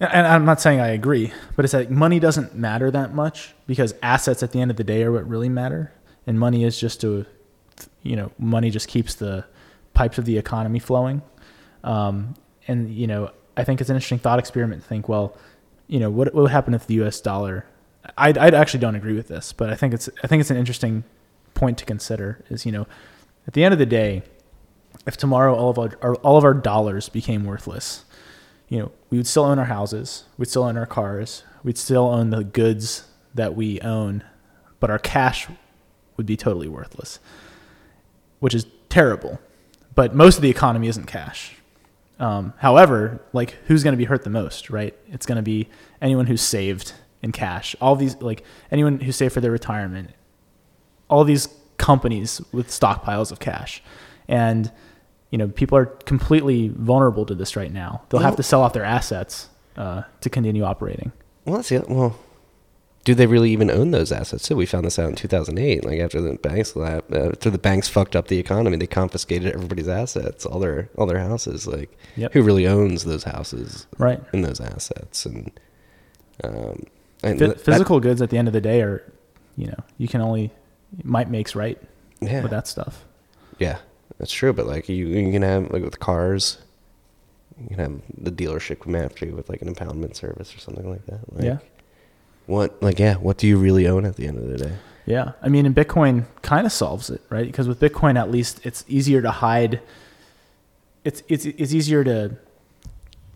and 0.00 0.26
I'm 0.26 0.46
not 0.46 0.60
saying 0.60 0.80
I 0.80 0.88
agree, 0.88 1.32
but 1.56 1.64
it's 1.64 1.72
that 1.72 1.90
money 1.90 2.18
doesn't 2.18 2.54
matter 2.54 2.90
that 2.90 3.14
much 3.14 3.54
because 3.66 3.94
assets 4.02 4.42
at 4.42 4.52
the 4.52 4.60
end 4.60 4.70
of 4.70 4.78
the 4.78 4.84
day 4.84 5.02
are 5.02 5.12
what 5.12 5.28
really 5.28 5.50
matter, 5.50 5.92
and 6.26 6.40
money 6.40 6.64
is 6.64 6.80
just 6.80 7.02
to, 7.02 7.26
you 8.02 8.16
know, 8.16 8.32
money 8.38 8.70
just 8.70 8.88
keeps 8.88 9.14
the 9.14 9.44
pipes 9.92 10.16
of 10.16 10.24
the 10.24 10.38
economy 10.38 10.78
flowing, 10.78 11.20
um, 11.84 12.34
and 12.66 12.94
you 12.94 13.06
know, 13.06 13.30
I 13.58 13.64
think 13.64 13.80
it's 13.82 13.90
an 13.90 13.96
interesting 13.96 14.18
thought 14.18 14.38
experiment 14.38 14.82
to 14.82 14.88
think, 14.88 15.06
well, 15.06 15.36
you 15.86 16.00
know, 16.00 16.10
what, 16.10 16.34
what 16.34 16.42
would 16.42 16.50
happen 16.50 16.74
if 16.74 16.86
the 16.86 16.94
U.S. 16.94 17.20
dollar? 17.20 17.66
I 18.16 18.30
I 18.30 18.48
actually 18.48 18.80
don't 18.80 18.94
agree 18.94 19.14
with 19.14 19.28
this, 19.28 19.52
but 19.52 19.70
I 19.70 19.74
think 19.74 19.94
it's 19.94 20.08
I 20.22 20.26
think 20.26 20.40
it's 20.40 20.50
an 20.50 20.56
interesting 20.56 21.04
point 21.54 21.78
to 21.78 21.84
consider. 21.84 22.44
Is 22.48 22.66
you 22.66 22.72
know, 22.72 22.86
at 23.46 23.54
the 23.54 23.64
end 23.64 23.72
of 23.72 23.78
the 23.78 23.86
day, 23.86 24.22
if 25.06 25.16
tomorrow 25.16 25.54
all 25.54 25.70
of 25.70 25.78
our, 25.78 25.98
our 26.02 26.14
all 26.16 26.36
of 26.36 26.44
our 26.44 26.54
dollars 26.54 27.08
became 27.08 27.44
worthless, 27.44 28.04
you 28.68 28.78
know, 28.78 28.92
we 29.10 29.18
would 29.18 29.26
still 29.26 29.44
own 29.44 29.58
our 29.58 29.66
houses, 29.66 30.24
we'd 30.38 30.48
still 30.48 30.64
own 30.64 30.76
our 30.76 30.86
cars, 30.86 31.44
we'd 31.62 31.78
still 31.78 32.08
own 32.08 32.30
the 32.30 32.44
goods 32.44 33.04
that 33.34 33.54
we 33.54 33.80
own, 33.80 34.22
but 34.80 34.90
our 34.90 34.98
cash 34.98 35.48
would 36.16 36.26
be 36.26 36.36
totally 36.36 36.68
worthless, 36.68 37.18
which 38.38 38.54
is 38.54 38.66
terrible. 38.88 39.40
But 39.94 40.14
most 40.14 40.36
of 40.36 40.42
the 40.42 40.50
economy 40.50 40.88
isn't 40.88 41.06
cash. 41.06 41.54
Um, 42.18 42.52
however, 42.58 43.20
like 43.32 43.52
who's 43.66 43.82
going 43.82 43.92
to 43.92 43.98
be 43.98 44.04
hurt 44.04 44.22
the 44.22 44.30
most, 44.30 44.70
right? 44.70 44.96
It's 45.08 45.26
going 45.26 45.36
to 45.36 45.42
be 45.42 45.68
anyone 46.00 46.26
who's 46.26 46.42
saved 46.42 46.94
in 47.24 47.32
cash. 47.32 47.74
All 47.80 47.96
these, 47.96 48.14
like 48.22 48.44
anyone 48.70 49.00
who 49.00 49.10
saved 49.10 49.34
for 49.34 49.40
their 49.40 49.50
retirement. 49.50 50.10
All 51.10 51.24
these 51.24 51.48
companies 51.78 52.40
with 52.52 52.68
stockpiles 52.68 53.32
of 53.32 53.40
cash, 53.40 53.82
and 54.28 54.70
you 55.30 55.38
know 55.38 55.48
people 55.48 55.76
are 55.76 55.86
completely 55.86 56.68
vulnerable 56.68 57.26
to 57.26 57.34
this 57.34 57.56
right 57.56 57.72
now. 57.72 58.02
They'll 58.08 58.20
have 58.20 58.36
to 58.36 58.42
sell 58.42 58.62
off 58.62 58.72
their 58.72 58.84
assets 58.84 59.48
uh, 59.76 60.02
to 60.20 60.30
continue 60.30 60.62
operating. 60.64 61.12
Well, 61.44 61.56
that's 61.56 61.68
the 61.70 61.84
well. 61.88 62.16
Do 63.04 63.14
they 63.14 63.26
really 63.26 63.50
even 63.50 63.70
own 63.70 63.90
those 63.90 64.10
assets? 64.10 64.46
So 64.46 64.56
we 64.56 64.64
found 64.64 64.86
this 64.86 64.98
out 64.98 65.10
in 65.10 65.14
2008. 65.14 65.84
Like 65.84 66.00
after 66.00 66.22
the 66.22 66.36
banks, 66.36 66.74
uh, 66.74 67.02
after 67.12 67.50
the 67.50 67.58
banks 67.58 67.86
fucked 67.86 68.16
up 68.16 68.28
the 68.28 68.38
economy, 68.38 68.78
they 68.78 68.86
confiscated 68.86 69.52
everybody's 69.52 69.88
assets, 69.88 70.46
all 70.46 70.58
their 70.58 70.88
all 70.96 71.04
their 71.04 71.18
houses. 71.18 71.66
Like, 71.66 71.90
Yep. 72.16 72.32
who 72.32 72.42
really 72.42 72.66
owns 72.66 73.04
those 73.04 73.24
houses 73.24 73.86
Right. 73.98 74.22
and 74.32 74.42
those 74.42 74.58
assets? 74.58 75.26
And 75.26 75.50
um, 76.42 76.84
and 77.24 77.38
Phy- 77.38 77.46
that- 77.48 77.60
physical 77.60 78.00
goods 78.00 78.20
at 78.22 78.30
the 78.30 78.38
end 78.38 78.48
of 78.48 78.54
the 78.54 78.60
day 78.60 78.82
are, 78.82 79.02
you 79.56 79.66
know, 79.66 79.78
you 79.98 80.08
can 80.08 80.20
only 80.20 80.50
might 81.02 81.30
makes 81.30 81.54
right 81.54 81.80
yeah, 82.20 82.42
with 82.42 82.50
that 82.50 82.66
stuff. 82.68 83.04
yeah, 83.58 83.78
that's 84.18 84.32
true. 84.32 84.52
But 84.52 84.66
like 84.66 84.88
you, 84.88 85.06
you 85.08 85.32
can 85.32 85.42
have 85.42 85.70
like 85.72 85.82
with 85.82 85.98
cars, 86.00 86.58
you 87.60 87.68
can 87.68 87.78
have 87.78 88.00
the 88.16 88.30
dealership 88.30 88.80
come 88.80 88.94
after 88.96 89.26
you 89.26 89.34
with 89.34 89.48
like 89.48 89.62
an 89.62 89.72
impoundment 89.72 90.16
service 90.16 90.54
or 90.54 90.58
something 90.58 90.88
like 90.88 91.04
that. 91.06 91.20
Like, 91.34 91.44
Yeah. 91.44 91.58
What 92.46 92.82
like 92.82 92.98
yeah? 92.98 93.14
What 93.14 93.38
do 93.38 93.46
you 93.46 93.56
really 93.56 93.86
own 93.88 94.04
at 94.04 94.16
the 94.16 94.26
end 94.26 94.38
of 94.38 94.46
the 94.48 94.58
day? 94.58 94.72
Yeah, 95.06 95.32
I 95.42 95.48
mean, 95.48 95.66
and 95.66 95.74
Bitcoin 95.74 96.24
kind 96.42 96.66
of 96.66 96.72
solves 96.72 97.10
it, 97.10 97.20
right? 97.30 97.44
Because 97.46 97.68
with 97.68 97.78
Bitcoin, 97.80 98.18
at 98.18 98.30
least 98.30 98.60
it's 98.64 98.84
easier 98.88 99.22
to 99.22 99.30
hide. 99.30 99.80
It's 101.04 101.22
it's 101.28 101.46
it's 101.46 101.72
easier 101.72 102.04
to 102.04 102.36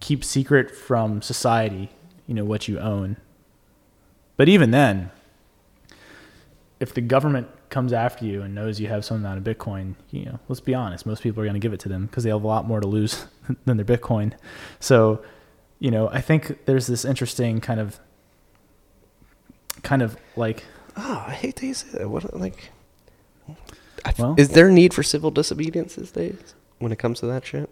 keep 0.01 0.25
secret 0.25 0.71
from 0.75 1.21
society, 1.23 1.91
you 2.27 2.35
know, 2.35 2.45
what 2.45 2.69
you 2.69 2.79
own. 2.79 3.17
But 4.39 4.49
even 4.49 4.71
then, 4.71 5.11
if 6.81 6.95
the 6.95 7.03
government 7.03 7.49
comes 7.69 7.93
after 7.93 8.25
you 8.25 8.41
and 8.41 8.55
knows 8.55 8.81
you 8.81 8.87
have 8.89 9.05
some 9.05 9.19
amount 9.19 9.37
of 9.47 9.57
Bitcoin, 9.57 9.95
you 10.11 10.25
know, 10.25 10.39
let's 10.49 10.61
be 10.61 10.75
honest, 10.75 11.05
most 11.05 11.23
people 11.23 11.43
are 11.43 11.45
going 11.45 11.53
to 11.55 11.61
give 11.61 11.75
it 11.75 11.81
to 11.81 11.89
them 11.91 12.07
because 12.07 12.25
they 12.25 12.31
have 12.31 12.43
a 12.43 12.47
lot 12.47 12.67
more 12.67 12.81
to 12.81 12.87
lose 12.87 13.27
than 13.67 13.77
their 13.77 13.85
Bitcoin. 13.85 14.33
So, 14.81 15.21
you 15.79 15.91
know, 15.91 16.09
I 16.09 16.23
think 16.23 16.65
there's 16.65 16.87
this 16.87 17.05
interesting 17.05 17.61
kind 17.61 17.79
of, 17.81 18.01
kind 19.83 20.01
of 20.01 20.17
like 20.35 20.65
Oh, 21.01 21.25
I 21.29 21.33
hate 21.33 21.63
you 21.63 21.75
say 21.75 21.99
that. 21.99 22.11
What 22.11 22.35
like? 22.37 22.71
I, 24.05 24.13
Well- 24.19 24.35
is 24.37 24.49
there 24.51 24.69
a 24.69 24.73
need 24.73 24.93
for 24.95 25.03
civil 25.05 25.31
disobedience 25.31 25.95
these 25.95 26.11
days 26.11 26.55
when 26.79 26.91
it 26.91 26.99
comes 26.99 27.21
to 27.21 27.27
that 27.27 27.47
shit? 27.47 27.71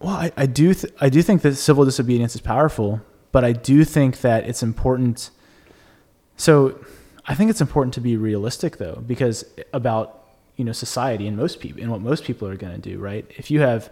Well, 0.00 0.14
I, 0.14 0.32
I 0.36 0.46
do 0.46 0.74
th- 0.74 0.92
I 1.00 1.08
do 1.08 1.22
think 1.22 1.40
that 1.42 1.54
civil 1.56 1.84
disobedience 1.86 2.34
is 2.34 2.40
powerful, 2.42 3.00
but 3.32 3.42
I 3.44 3.52
do 3.52 3.84
think 3.84 4.20
that 4.20 4.46
it's 4.48 4.62
important. 4.62 5.30
So, 6.38 6.82
I 7.26 7.34
think 7.34 7.50
it's 7.50 7.60
important 7.60 7.92
to 7.94 8.00
be 8.00 8.16
realistic 8.16 8.78
though, 8.78 9.02
because 9.06 9.44
about 9.74 10.24
you 10.56 10.64
know 10.64 10.72
society 10.72 11.26
and 11.26 11.36
most 11.36 11.60
people 11.60 11.82
and 11.82 11.90
what 11.90 12.00
most 12.00 12.24
people 12.24 12.48
are 12.48 12.56
going 12.56 12.74
to 12.74 12.80
do, 12.80 12.98
right? 12.98 13.30
If 13.36 13.50
you 13.50 13.60
have, 13.60 13.90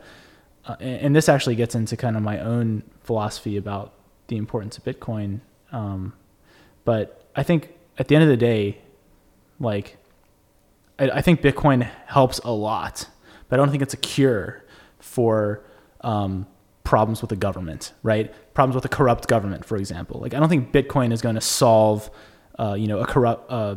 uh, 0.65 0.77
and, 0.81 1.15
this 1.15 1.29
actually 1.29 1.55
gets 1.55 1.75
into 1.75 1.97
kind 1.97 2.17
of 2.17 2.23
my 2.23 2.41
own 2.41 2.83
philosophy 3.03 3.59
about 3.59 3.93
the 4.29 4.37
importance 4.39 4.79
of 4.79 4.85
Bitcoin, 4.85 5.41
um, 5.71 6.15
but 6.85 7.29
I 7.37 7.43
think 7.43 7.75
at 7.99 8.09
the 8.09 8.15
end 8.15 8.25
of 8.25 8.31
the 8.31 8.39
day, 8.39 8.79
like 9.61 9.99
I, 10.99 11.11
I 11.11 11.21
think 11.21 11.43
Bitcoin 11.43 11.89
helps 12.07 12.39
a 12.39 12.51
lot, 12.51 13.07
but 13.49 13.59
I 13.59 13.63
don't 13.63 13.71
think 13.71 13.83
it's 13.83 13.95
a 13.95 13.99
cure 13.99 14.65
for 14.99 15.63
um, 16.01 16.47
problems 16.85 17.21
with 17.21 17.31
the 17.31 17.37
government, 17.37 17.93
right? 18.03 18.33
Problems 18.55 18.75
with 18.75 18.85
a 18.85 18.89
corrupt 18.89 19.29
government, 19.29 19.65
for 19.65 19.77
example. 19.77 20.21
Like 20.21 20.35
I 20.35 20.41
don't 20.41 20.49
think 20.49 20.73
Bitcoin 20.73 21.13
is 21.13 21.21
going 21.21 21.35
to 21.35 21.41
solve, 21.41 22.11
uh, 22.59 22.75
you 22.75 22.87
know, 22.87 23.01
a 23.01 23.07
corrupt, 23.07 23.51
uh, 23.51 23.77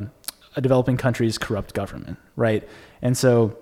a 0.55 0.61
developing 0.61 0.97
country's 0.97 1.37
corrupt 1.37 1.73
government, 1.73 2.17
right? 2.35 2.67
And 3.01 3.17
so, 3.17 3.57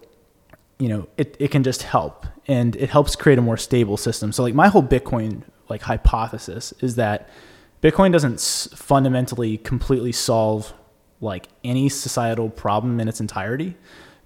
you 0.80 0.90
know, 0.90 1.08
it, 1.18 1.36
it 1.40 1.52
can 1.52 1.64
just 1.64 1.84
help, 1.84 2.26
and 2.48 2.76
it 2.76 2.90
helps 2.90 3.16
create 3.16 3.40
a 3.40 3.42
more 3.42 3.58
stable 3.58 3.98
system. 3.98 4.32
So 4.32 4.44
like 4.44 4.54
my 4.54 4.68
whole 4.68 4.84
Bitcoin 4.84 5.44
like 5.70 5.82
hypothesis 5.82 6.74
is 6.82 6.96
that 6.96 7.30
Bitcoin 7.82 8.12
doesn't 8.12 8.36
s- 8.36 8.70
fundamentally 8.74 9.58
completely 9.58 10.12
solve 10.12 10.74
like 11.20 11.48
any 11.64 11.90
societal 11.90 12.50
problem 12.50 13.00
in 13.00 13.08
its 13.08 13.20
entirety, 13.20 13.76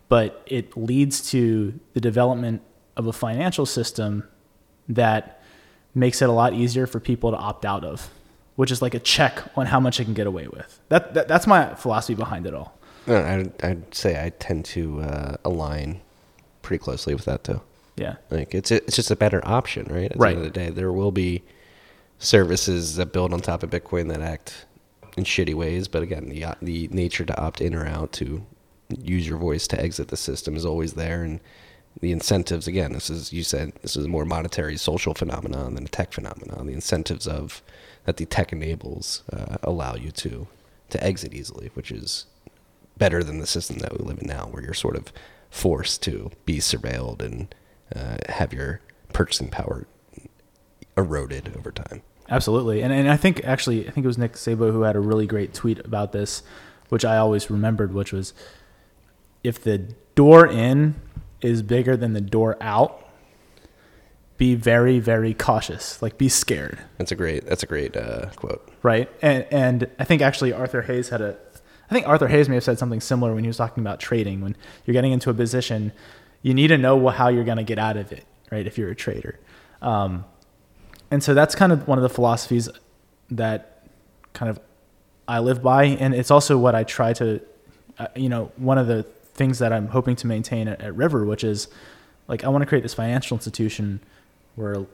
but 0.10 0.44
it 0.46 0.76
leads 0.76 1.30
to 1.32 1.80
the 1.94 2.02
development 2.02 2.62
of 2.98 3.08
a 3.08 3.14
financial 3.14 3.66
system 3.66 4.28
that 4.90 5.42
makes 5.96 6.22
it 6.22 6.30
a 6.30 6.32
lot 6.32 6.54
easier 6.54 6.86
for 6.86 7.00
people 7.00 7.32
to 7.32 7.38
opt 7.38 7.66
out 7.66 7.84
of, 7.84 8.10
which 8.56 8.72
is 8.72 8.82
like 8.82 8.94
a 8.94 9.00
check 9.00 9.42
on 9.56 9.66
how 9.68 9.80
much 9.80 10.00
I 10.00 10.04
can 10.04 10.14
get 10.14 10.28
away 10.28 10.48
with. 10.48 10.80
That, 10.90 11.14
that 11.14 11.28
that's 11.28 11.48
my 11.48 11.74
philosophy 11.76 12.16
behind 12.16 12.46
it 12.46 12.54
all. 12.54 12.78
No, 13.08 13.24
I'd, 13.24 13.64
I'd 13.64 13.96
say 13.96 14.24
I 14.24 14.30
tend 14.30 14.66
to 14.66 15.02
uh, 15.02 15.36
align 15.44 16.02
pretty 16.62 16.84
closely 16.84 17.14
with 17.16 17.26
that 17.26 17.44
too. 17.44 17.62
Yeah. 17.96 18.16
Like 18.30 18.54
it's 18.54 18.72
it's 18.72 18.96
just 18.96 19.12
a 19.12 19.16
better 19.16 19.42
option, 19.48 19.88
right? 19.90 20.12
At 20.12 20.18
Right. 20.18 20.32
the 20.36 20.38
end 20.38 20.48
of 20.48 20.54
the 20.54 20.60
day, 20.60 20.70
there 20.70 20.92
will 20.92 21.12
be 21.12 21.44
services 22.20 22.96
that 22.98 23.12
build 23.12 23.34
on 23.34 23.40
top 23.42 23.64
of 23.64 23.70
Bitcoin 23.70 24.08
that 24.10 24.22
act 24.22 24.66
in 25.18 25.24
shitty 25.24 25.54
ways, 25.54 25.88
but 25.88 26.04
again, 26.04 26.30
the 26.30 26.46
the 26.62 26.88
nature 26.90 27.26
to 27.26 27.38
opt 27.42 27.62
in 27.62 27.76
or 27.76 27.86
out 27.86 28.12
to 28.14 28.46
use 28.90 29.28
your 29.28 29.38
voice 29.38 29.68
to 29.68 29.82
exit 29.82 30.08
the 30.10 30.18
system 30.18 30.56
is 30.56 30.66
always 30.66 30.94
there, 30.94 31.24
and 31.24 31.40
the 32.00 32.12
incentives 32.12 32.68
again. 32.68 32.94
This 32.94 33.10
is 33.10 33.34
you 33.34 33.44
said 33.44 33.74
this 33.82 33.98
is 33.98 34.06
a 34.06 34.10
more 34.10 34.26
monetary 34.26 34.78
social 34.78 35.14
phenomenon 35.14 35.76
than 35.76 35.86
a 35.86 35.90
tech 35.90 36.14
phenomenon. 36.14 36.68
The 36.68 36.74
incentives 36.74 37.28
of 37.28 37.62
that 38.06 38.18
the 38.18 38.26
tech 38.26 38.52
enables 38.52 39.24
uh, 39.32 39.58
allow 39.64 39.96
you 39.96 40.12
to 40.12 40.48
to 40.90 41.04
exit 41.04 41.34
easily, 41.34 41.72
which 41.74 41.92
is 41.92 42.26
better 42.98 43.24
than 43.24 43.40
the 43.40 43.48
system 43.48 43.78
that 43.80 43.98
we 43.98 44.06
live 44.06 44.20
in 44.20 44.28
now, 44.28 44.48
where 44.48 44.62
you're 44.62 44.74
sort 44.74 44.96
of 44.96 45.12
forced 45.50 46.02
to 46.04 46.32
be 46.46 46.58
surveilled 46.58 47.22
and 47.22 47.54
uh, 47.96 48.18
have 48.30 48.54
your 48.54 48.82
purchasing 49.14 49.50
power 49.50 49.88
eroded 50.98 51.56
over 51.58 51.72
time. 51.72 52.02
Absolutely. 52.30 52.82
And 52.82 52.94
and 52.94 53.10
I 53.10 53.18
think 53.18 53.44
actually 53.44 53.88
I 53.88 53.92
think 53.92 54.06
it 54.06 54.08
was 54.08 54.18
Nick 54.18 54.34
Szabo 54.34 54.72
who 54.72 54.84
had 54.84 54.96
a 54.96 55.00
really 55.00 55.28
great 55.28 55.54
tweet 55.54 55.80
about 55.80 56.12
this, 56.12 56.44
which 56.90 57.04
I 57.04 57.18
always 57.18 57.50
remembered, 57.50 57.94
which 57.94 58.14
was 58.14 58.34
if 59.44 59.62
the 59.62 59.94
door 60.16 60.48
in 60.48 60.96
is 61.42 61.62
bigger 61.62 61.98
than 61.98 62.14
the 62.14 62.22
door 62.22 62.58
out, 62.62 63.06
be 64.42 64.56
very, 64.56 64.98
very 64.98 65.36
cautious. 65.36 66.02
Like 66.02 66.18
be 66.18 66.28
scared. 66.28 66.80
That's 66.98 67.12
a 67.12 67.16
great. 67.16 67.46
That's 67.46 67.62
a 67.62 67.68
great 67.68 67.96
uh, 67.96 68.32
quote. 68.36 68.68
Right. 68.82 69.08
And 69.22 69.46
and 69.52 69.88
I 70.00 70.04
think 70.04 70.24
actually 70.24 70.52
Arthur 70.52 70.82
Hayes 70.82 71.10
had 71.10 71.22
a 71.22 71.38
I 71.88 71.94
think 71.94 72.08
Arthur 72.08 72.28
Hayes 72.28 72.50
may 72.50 72.56
have 72.56 72.64
said 72.64 72.80
something 72.80 73.02
similar 73.02 73.36
when 73.36 73.44
he 73.44 73.48
was 73.48 73.58
talking 73.58 73.84
about 73.84 74.00
trading. 74.00 74.42
When 74.42 74.58
you're 74.84 74.94
getting 74.94 75.12
into 75.12 75.30
a 75.30 75.36
position, 75.36 75.92
you 76.42 76.56
need 76.56 76.70
to 76.70 76.80
know 76.80 77.08
how 77.10 77.28
you're 77.28 77.44
going 77.44 77.60
to 77.60 77.64
get 77.64 77.78
out 77.78 77.98
of 77.98 78.12
it, 78.12 78.26
right? 78.52 78.66
If 78.66 78.80
you're 78.80 78.90
a 78.90 78.96
trader. 78.96 79.40
Um, 79.80 80.26
and 81.12 81.22
so 81.22 81.36
that's 81.36 81.54
kind 81.54 81.72
of 81.72 81.88
one 81.88 82.00
of 82.00 82.02
the 82.02 82.10
philosophies 82.10 82.68
that 83.30 83.86
kind 84.34 84.50
of 84.50 84.60
I 85.28 85.38
live 85.38 85.62
by, 85.62 85.84
and 85.84 86.16
it's 86.16 86.32
also 86.32 86.58
what 86.58 86.74
I 86.74 86.84
try 86.84 87.14
to, 87.14 87.42
uh, 88.00 88.08
you 88.16 88.30
know, 88.30 88.52
one 88.56 88.80
of 88.80 88.88
the 88.88 89.04
things 89.36 89.60
that 89.60 89.72
I'm 89.72 89.90
hoping 89.90 90.16
to 90.16 90.26
maintain 90.26 90.68
at, 90.68 90.82
at 90.82 90.96
River, 90.96 91.26
which 91.26 91.44
is 91.44 91.68
like 92.28 92.44
I 92.44 92.48
want 92.48 92.64
to 92.64 92.66
create 92.66 92.82
this 92.82 92.96
financial 92.96 93.38
institution 93.38 94.00
where 94.56 94.86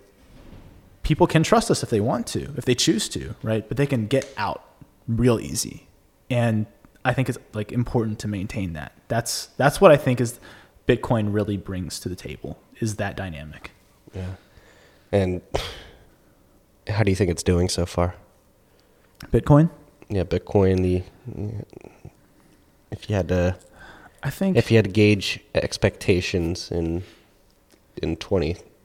people 1.04 1.28
can 1.28 1.44
trust 1.44 1.72
us 1.72 1.84
if 1.84 1.90
they 1.90 2.02
want 2.02 2.28
to, 2.28 2.54
if 2.58 2.66
they 2.66 2.76
choose 2.76 3.08
to, 3.10 3.36
right? 3.44 3.68
But 3.68 3.78
they 3.78 3.86
can 3.86 4.08
get 4.08 4.34
out 4.38 4.64
real 5.08 5.40
easy, 5.40 5.88
and 6.30 6.66
I 7.06 7.14
think 7.14 7.30
it's 7.30 7.38
like 7.54 7.72
important 7.72 8.20
to 8.20 8.28
maintain 8.28 8.74
that. 8.74 8.92
That's 9.08 9.48
that's 9.58 9.80
what 9.80 9.92
I 9.92 9.98
think 9.98 10.20
is 10.20 10.40
Bitcoin 10.88 11.34
really 11.34 11.58
brings 11.58 12.00
to 12.02 12.10
the 12.10 12.16
table 12.16 12.60
is 12.80 12.96
that 12.96 13.16
dynamic. 13.16 13.72
Yeah. 14.14 14.36
And 15.12 15.42
how 16.88 17.04
do 17.04 17.12
you 17.12 17.16
think 17.16 17.30
it's 17.30 17.44
doing 17.44 17.70
so 17.70 17.86
far? 17.86 18.16
Bitcoin, 19.26 19.70
Yeah, 20.10 20.24
Bitcoin. 20.24 20.82
The 20.82 21.64
if 22.92 23.10
you 23.10 23.16
had 23.16 23.28
to 23.30 23.58
I 24.24 24.30
think 24.30 24.58
if 24.58 24.72
you 24.72 24.78
had 24.78 24.86
to 24.86 24.92
gauge 24.92 25.40
expectations 25.56 26.72
in 26.72 27.04
in 28.02 28.16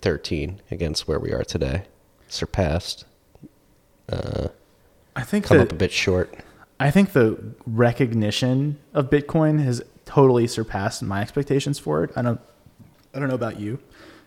2013 0.02 0.60
against 0.70 1.08
where 1.08 1.18
we 1.18 1.32
are 1.32 1.44
today, 1.44 1.84
surpassed, 2.28 3.04
uh, 4.08 4.48
I 5.14 5.22
think 5.22 5.46
come 5.46 5.58
that, 5.58 5.68
up 5.68 5.72
a 5.72 5.76
bit 5.76 5.92
short. 5.92 6.34
I 6.80 6.90
think 6.90 7.12
the 7.12 7.38
recognition 7.66 8.78
of 8.92 9.10
Bitcoin 9.10 9.62
has 9.62 9.82
totally 10.04 10.46
surpassed 10.46 11.02
my 11.02 11.22
expectations 11.22 11.78
for 11.78 12.02
it. 12.04 12.10
I 12.16 12.22
don't, 12.22 12.40
I 13.14 13.18
don't 13.18 13.28
know 13.28 13.34
about 13.34 13.60
you. 13.60 13.78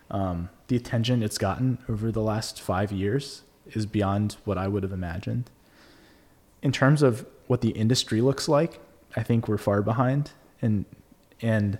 Um, 0.10 0.50
the 0.68 0.76
attention 0.76 1.22
it's 1.22 1.38
gotten 1.38 1.80
over 1.90 2.12
the 2.12 2.22
last 2.22 2.62
five 2.62 2.92
years 2.92 3.44
is 3.68 3.86
beyond 3.86 4.38
what 4.46 4.58
I 4.58 4.68
would 4.68 4.84
have 4.84 4.92
imagined. 4.94 5.50
In 6.62 6.72
terms 6.72 7.02
of 7.02 7.26
what 7.48 7.62
the 7.62 7.70
industry 7.70 8.22
looks 8.22 8.48
like, 8.48 8.80
I 9.16 9.24
think 9.24 9.48
we're 9.48 9.58
far 9.58 9.82
behind, 9.82 10.32
and 10.62 10.86
and 11.42 11.78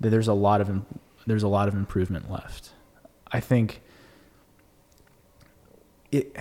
there's 0.00 0.28
a 0.28 0.34
lot 0.34 0.60
of 0.60 0.82
there's 1.26 1.42
a 1.42 1.48
lot 1.48 1.68
of 1.68 1.74
improvement 1.74 2.30
left. 2.30 2.70
I 3.30 3.40
think 3.40 3.80
it 6.10 6.36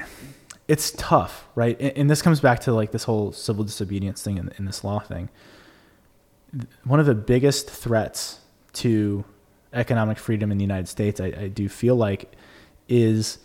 it's 0.68 0.92
tough, 0.92 1.48
right? 1.56 1.80
And, 1.80 1.98
and 1.98 2.10
this 2.10 2.22
comes 2.22 2.40
back 2.40 2.60
to 2.62 2.74
like 2.74 2.92
this 2.92 3.06
whole 3.06 3.32
civil 3.32 3.64
disobedience 3.64 4.22
thing 4.22 4.38
and, 4.38 4.54
in 4.58 4.66
this 4.66 4.84
law 4.84 5.00
thing. 5.00 5.30
One 6.84 7.00
of 7.00 7.06
the 7.06 7.16
biggest 7.16 7.70
threats 7.70 8.40
to 8.74 9.24
economic 9.74 10.18
freedom 10.18 10.52
in 10.52 10.58
the 10.58 10.64
United 10.64 10.88
States, 10.88 11.20
I, 11.20 11.26
I 11.26 11.48
do 11.48 11.70
feel 11.70 11.96
like, 11.96 12.34
is 12.88 13.40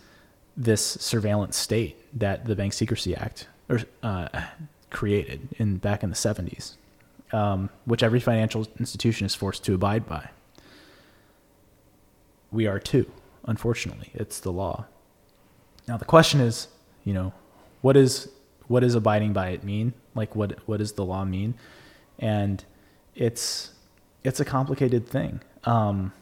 this 0.55 0.81
surveillance 0.83 1.57
state 1.57 1.97
that 2.17 2.45
the 2.45 2.55
Bank 2.55 2.73
Secrecy 2.73 3.15
Act 3.15 3.47
or, 3.69 3.81
uh, 4.03 4.27
created 4.89 5.49
in 5.57 5.77
back 5.77 6.03
in 6.03 6.09
the 6.09 6.15
70s, 6.15 6.75
um, 7.31 7.69
which 7.85 8.03
every 8.03 8.19
financial 8.19 8.67
institution 8.79 9.25
is 9.25 9.35
forced 9.35 9.63
to 9.65 9.73
abide 9.73 10.07
by. 10.07 10.29
We 12.51 12.67
are 12.67 12.79
too, 12.79 13.11
unfortunately. 13.45 14.11
It's 14.13 14.39
the 14.39 14.51
law. 14.51 14.85
Now 15.87 15.97
the 15.97 16.05
question 16.05 16.39
is, 16.39 16.67
you 17.03 17.13
know, 17.13 17.33
what 17.81 17.97
is 17.97 18.29
what 18.67 18.79
does 18.79 18.95
abiding 18.95 19.33
by 19.33 19.49
it 19.49 19.63
mean? 19.63 19.93
Like 20.15 20.35
what 20.35 20.57
what 20.65 20.77
does 20.77 20.93
the 20.93 21.05
law 21.05 21.25
mean? 21.25 21.55
And 22.19 22.63
it's 23.15 23.71
it's 24.23 24.39
a 24.39 24.45
complicated 24.45 25.07
thing. 25.07 25.41
Um, 25.65 26.13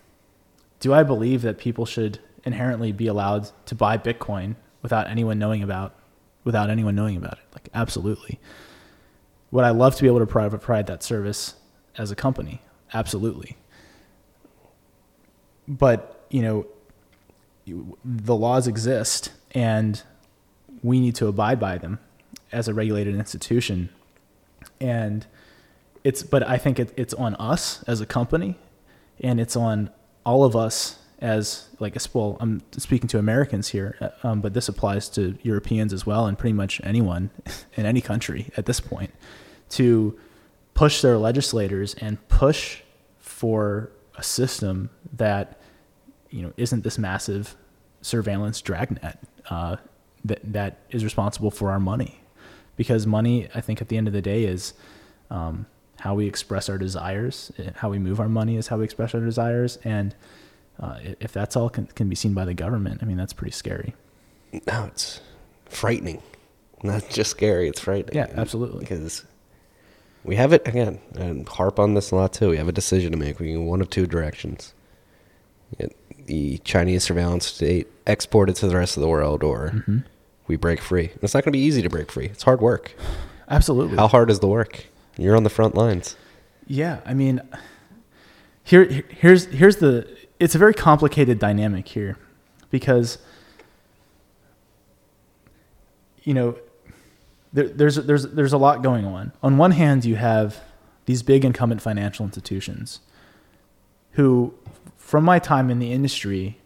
do 0.79 0.93
I 0.93 1.03
believe 1.03 1.43
that 1.43 1.57
people 1.57 1.85
should 1.85 2.19
inherently 2.43 2.91
be 2.91 3.07
allowed 3.07 3.49
to 3.67 3.75
buy 3.75 3.97
Bitcoin 3.97 4.55
without 4.81 5.07
anyone 5.07 5.37
knowing 5.37 5.61
about 5.61 5.95
without 6.43 6.69
anyone 6.69 6.95
knowing 6.95 7.17
about 7.17 7.33
it? 7.33 7.45
Like 7.53 7.69
absolutely. 7.73 8.39
Would 9.51 9.65
I 9.65 9.69
love 9.71 9.95
to 9.97 10.01
be 10.01 10.07
able 10.07 10.19
to 10.19 10.25
provide, 10.25 10.87
that 10.87 11.03
service 11.03 11.55
as 11.97 12.09
a 12.09 12.15
company? 12.15 12.61
Absolutely. 12.93 13.57
But 15.67 16.25
you 16.29 16.41
know, 16.41 16.65
the 17.65 18.35
laws 18.35 18.67
exist 18.67 19.31
and 19.51 20.01
we 20.83 20.99
need 20.99 21.15
to 21.15 21.27
abide 21.27 21.59
by 21.59 21.77
them 21.77 21.99
as 22.51 22.67
a 22.67 22.73
regulated 22.73 23.15
institution. 23.15 23.89
And 24.79 25.25
it's, 26.03 26.23
but 26.23 26.47
I 26.47 26.57
think 26.57 26.79
it, 26.79 26.93
it's 26.97 27.13
on 27.13 27.35
us 27.35 27.83
as 27.83 28.01
a 28.01 28.05
company 28.05 28.57
and 29.19 29.39
it's 29.39 29.55
on 29.55 29.89
all 30.25 30.43
of 30.43 30.55
us 30.55 30.97
as 31.19 31.69
like, 31.79 31.95
well, 32.13 32.37
I'm 32.39 32.63
speaking 32.77 33.07
to 33.09 33.19
Americans 33.19 33.69
here, 33.69 33.95
uh, 34.01 34.27
um, 34.27 34.41
but 34.41 34.55
this 34.55 34.67
applies 34.67 35.07
to 35.09 35.37
Europeans 35.43 35.93
as 35.93 36.05
well 36.05 36.25
and 36.25 36.37
pretty 36.37 36.53
much 36.53 36.81
anyone 36.83 37.29
in 37.75 37.85
any 37.85 38.01
country 38.01 38.49
at 38.57 38.65
this 38.65 38.79
point 38.79 39.11
to 39.69 40.19
push 40.73 41.01
their 41.01 41.17
legislators 41.17 41.93
and 41.95 42.27
push 42.27 42.81
for 43.19 43.91
a 44.15 44.23
system 44.23 44.89
that 45.13 45.60
you 46.31 46.41
know 46.41 46.53
isn't 46.57 46.83
this 46.83 46.97
massive 46.97 47.55
surveillance 48.01 48.61
dragnet 48.61 49.19
uh, 49.49 49.75
that 50.25 50.39
that 50.43 50.77
is 50.89 51.03
responsible 51.03 51.51
for 51.51 51.69
our 51.71 51.79
money, 51.79 52.21
because 52.77 53.05
money, 53.05 53.47
I 53.53 53.61
think, 53.61 53.81
at 53.81 53.89
the 53.89 53.97
end 53.97 54.07
of 54.07 54.13
the 54.13 54.21
day, 54.21 54.45
is 54.45 54.73
um, 55.29 55.65
how 55.99 56.15
we 56.15 56.25
express 56.27 56.67
our 56.69 56.77
desires. 56.77 57.51
eh, 57.59 57.71
How 57.75 57.89
we 57.89 57.99
move 57.99 58.19
our 58.19 58.29
money 58.29 58.57
is 58.57 58.67
how 58.67 58.77
we 58.77 58.83
express 58.85 59.13
our 59.13 59.21
desires, 59.21 59.77
and 59.83 60.15
uh, 60.79 60.97
if 61.19 61.31
that's 61.31 61.55
all 61.55 61.69
can, 61.69 61.85
can 61.87 62.09
be 62.09 62.15
seen 62.15 62.33
by 62.33 62.45
the 62.45 62.53
government, 62.55 63.01
I 63.03 63.05
mean, 63.05 63.17
that's 63.17 63.33
pretty 63.33 63.51
scary. 63.51 63.93
No, 64.67 64.85
it's 64.85 65.21
frightening. 65.69 66.21
Not 66.83 67.07
just 67.09 67.29
scary, 67.31 67.67
it's 67.69 67.79
frightening. 67.79 68.15
Yeah, 68.15 68.31
absolutely. 68.35 68.79
Because 68.79 69.23
we 70.23 70.35
have 70.35 70.53
it 70.53 70.67
again, 70.67 70.99
and 71.15 71.47
harp 71.47 71.77
on 71.79 71.93
this 71.93 72.09
a 72.11 72.15
lot 72.15 72.33
too. 72.33 72.49
We 72.49 72.57
have 72.57 72.67
a 72.67 72.71
decision 72.73 73.11
to 73.11 73.17
make. 73.17 73.39
We 73.39 73.47
can 73.53 73.63
go 73.63 73.69
one 73.69 73.81
of 73.81 73.89
two 73.89 74.07
directions. 74.07 74.73
It, 75.77 75.95
the 76.31 76.57
Chinese 76.59 77.03
surveillance 77.03 77.45
state 77.45 77.87
exported 78.07 78.55
to 78.55 78.67
the 78.67 78.77
rest 78.77 78.95
of 78.95 79.01
the 79.01 79.09
world, 79.09 79.43
or 79.43 79.71
Mm-hmm. 79.71 79.97
we 80.47 80.55
break 80.55 80.79
free. 80.81 81.09
And 81.13 81.23
It's 81.23 81.33
not 81.33 81.43
going 81.43 81.51
to 81.51 81.57
be 81.57 81.65
easy 81.69 81.81
to 81.81 81.89
break 81.89 82.09
free. 82.09 82.27
It's 82.27 82.43
hard 82.43 82.61
work. 82.61 82.95
Absolutely. 83.49 83.97
How 83.97 84.07
hard 84.07 84.29
is 84.29 84.39
the 84.39 84.47
work? 84.47 84.85
You're 85.17 85.35
on 85.35 85.43
the 85.43 85.49
front 85.49 85.75
lines. 85.75 86.15
Yeah, 86.67 87.01
I 87.05 87.13
mean, 87.13 87.41
here 88.63 88.85
here- 88.85 89.03
here's 89.09 89.45
here's 89.47 89.77
the. 89.77 90.07
It's 90.39 90.55
a 90.55 90.57
very 90.57 90.73
complicated 90.73 91.37
dynamic 91.37 91.87
here, 91.89 92.17
because 92.69 93.17
you 96.23 96.33
know, 96.33 96.57
there, 97.51 97.67
there's 97.67 97.95
there's 97.97 98.23
there's 98.27 98.53
a 98.53 98.57
lot 98.57 98.81
going 98.81 99.05
on. 99.05 99.33
On 99.43 99.57
one 99.57 99.71
hand, 99.71 100.05
you 100.05 100.15
have 100.15 100.61
these 101.07 101.23
big 101.23 101.43
incumbent 101.43 101.81
financial 101.81 102.25
institutions, 102.25 103.01
who, 104.11 104.53
from 105.11 105.25
my 105.25 105.39
time 105.39 105.69
in 105.69 105.79
the 105.79 105.91
industry, 105.91 106.57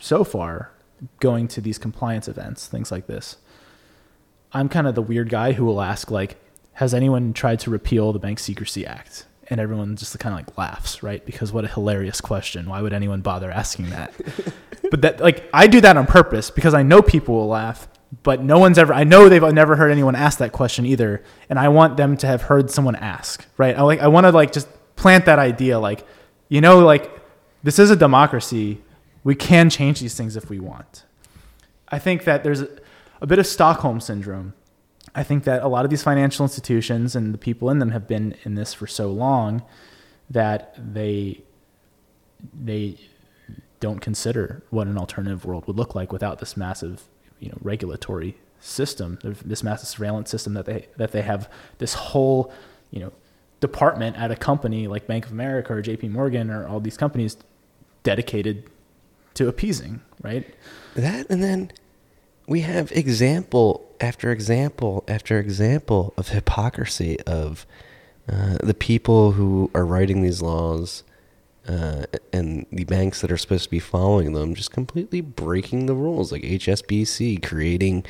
so 0.00 0.24
far, 0.24 0.72
going 1.20 1.46
to 1.46 1.60
these 1.60 1.78
compliance 1.78 2.26
events, 2.26 2.66
things 2.66 2.90
like 2.90 3.06
this, 3.06 3.36
I'm 4.52 4.68
kind 4.68 4.88
of 4.88 4.96
the 4.96 5.02
weird 5.02 5.28
guy 5.28 5.52
who 5.52 5.64
will 5.64 5.80
ask 5.80 6.10
like, 6.10 6.36
has 6.72 6.92
anyone 6.92 7.32
tried 7.32 7.60
to 7.60 7.70
repeal 7.70 8.12
the 8.12 8.18
Bank 8.18 8.40
Secrecy 8.40 8.84
Act? 8.84 9.24
And 9.46 9.60
everyone 9.60 9.94
just 9.94 10.18
kind 10.18 10.32
of 10.32 10.40
like 10.40 10.58
laughs, 10.58 11.04
right? 11.04 11.24
Because 11.24 11.52
what 11.52 11.64
a 11.64 11.68
hilarious 11.68 12.20
question. 12.20 12.68
Why 12.68 12.82
would 12.82 12.92
anyone 12.92 13.20
bother 13.20 13.52
asking 13.52 13.90
that? 13.90 14.14
but 14.90 15.02
that 15.02 15.20
like 15.20 15.48
I 15.54 15.68
do 15.68 15.80
that 15.80 15.96
on 15.96 16.08
purpose 16.08 16.50
because 16.50 16.74
I 16.74 16.82
know 16.82 17.02
people 17.02 17.36
will 17.36 17.46
laugh, 17.46 17.86
but 18.24 18.42
no 18.42 18.58
one's 18.58 18.78
ever 18.78 18.92
I 18.92 19.04
know 19.04 19.28
they've 19.28 19.42
never 19.54 19.76
heard 19.76 19.92
anyone 19.92 20.16
ask 20.16 20.40
that 20.40 20.50
question 20.50 20.86
either, 20.86 21.22
and 21.48 21.56
I 21.56 21.68
want 21.68 21.96
them 21.96 22.16
to 22.16 22.26
have 22.26 22.42
heard 22.42 22.68
someone 22.68 22.96
ask, 22.96 23.46
right? 23.56 23.78
I 23.78 23.82
like 23.82 24.00
I 24.00 24.08
want 24.08 24.24
to 24.24 24.32
like 24.32 24.50
just 24.50 24.66
plant 24.96 25.26
that 25.26 25.38
idea 25.38 25.78
like 25.78 26.04
you 26.48 26.60
know 26.60 26.80
like 26.80 27.19
this 27.62 27.78
is 27.78 27.90
a 27.90 27.96
democracy. 27.96 28.80
We 29.24 29.34
can 29.34 29.70
change 29.70 30.00
these 30.00 30.14
things 30.14 30.36
if 30.36 30.48
we 30.48 30.58
want. 30.58 31.04
I 31.88 31.98
think 31.98 32.24
that 32.24 32.42
there's 32.44 32.62
a, 32.62 32.68
a 33.20 33.26
bit 33.26 33.38
of 33.38 33.46
Stockholm 33.46 34.00
syndrome. 34.00 34.54
I 35.14 35.22
think 35.22 35.44
that 35.44 35.62
a 35.62 35.68
lot 35.68 35.84
of 35.84 35.90
these 35.90 36.02
financial 36.02 36.44
institutions 36.44 37.16
and 37.16 37.34
the 37.34 37.38
people 37.38 37.68
in 37.70 37.80
them 37.80 37.90
have 37.90 38.06
been 38.06 38.36
in 38.44 38.54
this 38.54 38.72
for 38.72 38.86
so 38.86 39.10
long 39.10 39.62
that 40.30 40.74
they 40.78 41.42
they 42.54 42.96
don't 43.80 44.00
consider 44.00 44.62
what 44.70 44.86
an 44.86 44.96
alternative 44.96 45.44
world 45.44 45.66
would 45.66 45.76
look 45.76 45.94
like 45.94 46.12
without 46.12 46.38
this 46.38 46.56
massive, 46.56 47.02
you 47.38 47.48
know, 47.48 47.58
regulatory 47.60 48.36
system, 48.60 49.18
this 49.22 49.62
massive 49.62 49.88
surveillance 49.88 50.30
system 50.30 50.54
that 50.54 50.66
they 50.66 50.86
that 50.96 51.12
they 51.12 51.22
have 51.22 51.50
this 51.78 51.94
whole, 51.94 52.52
you 52.90 53.00
know, 53.00 53.12
department 53.60 54.16
at 54.16 54.30
a 54.30 54.36
company 54.36 54.86
like 54.86 55.06
Bank 55.06 55.26
of 55.26 55.32
America 55.32 55.72
or 55.72 55.82
J.P. 55.82 56.08
Morgan 56.08 56.50
or 56.50 56.66
all 56.66 56.80
these 56.80 56.96
companies 56.96 57.36
dedicated 58.02 58.64
to 59.34 59.48
appeasing, 59.48 60.00
right? 60.22 60.54
That 60.94 61.28
and 61.30 61.42
then 61.42 61.72
we 62.46 62.60
have 62.60 62.90
example 62.92 63.88
after 64.00 64.30
example 64.30 65.04
after 65.08 65.38
example 65.38 66.14
of 66.16 66.28
hypocrisy 66.28 67.20
of 67.20 67.66
uh, 68.30 68.58
the 68.62 68.74
people 68.74 69.32
who 69.32 69.70
are 69.74 69.84
writing 69.84 70.22
these 70.22 70.42
laws 70.42 71.04
uh, 71.68 72.04
and 72.32 72.66
the 72.72 72.84
banks 72.84 73.20
that 73.20 73.30
are 73.30 73.36
supposed 73.36 73.64
to 73.64 73.70
be 73.70 73.78
following 73.78 74.32
them 74.32 74.54
just 74.54 74.70
completely 74.70 75.20
breaking 75.20 75.86
the 75.86 75.94
rules, 75.94 76.32
like 76.32 76.42
HSBC 76.42 77.42
creating 77.42 78.04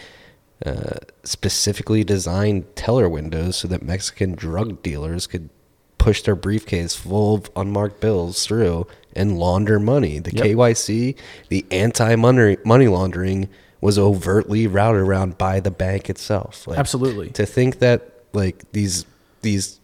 uh, 0.65 0.99
specifically 1.25 2.05
designed 2.05 2.77
teller 2.77 3.09
windows 3.09 3.57
so 3.57 3.69
that 3.69 3.83
Mexican 3.83 4.35
drug 4.35 4.83
dealers 4.83 5.27
could 5.27 5.51
push 5.99 6.23
their 6.23 6.35
briefcase 6.35 6.95
full 6.95 7.35
of 7.35 7.51
unmarked 7.57 8.01
bills 8.01 8.47
through 8.47 8.87
and 9.15 9.39
launder 9.39 9.79
money. 9.81 10.19
The 10.19 10.35
Yep. 10.35 10.45
KYC, 10.47 11.17
the 11.49 11.65
anti 11.71 12.15
money 12.17 12.57
money 12.65 12.89
laundering 12.89 13.49
was 13.81 13.99
overtly 13.99 14.67
routed 14.67 15.01
around 15.03 15.39
by 15.39 15.59
the 15.61 15.71
bank 15.71 16.11
itself. 16.11 16.67
Like, 16.67 16.79
Absolutely. 16.79 17.31
To 17.31 17.47
think 17.47 17.79
that 17.79 18.13
like 18.33 18.71
these 18.73 19.07
these 19.43 19.81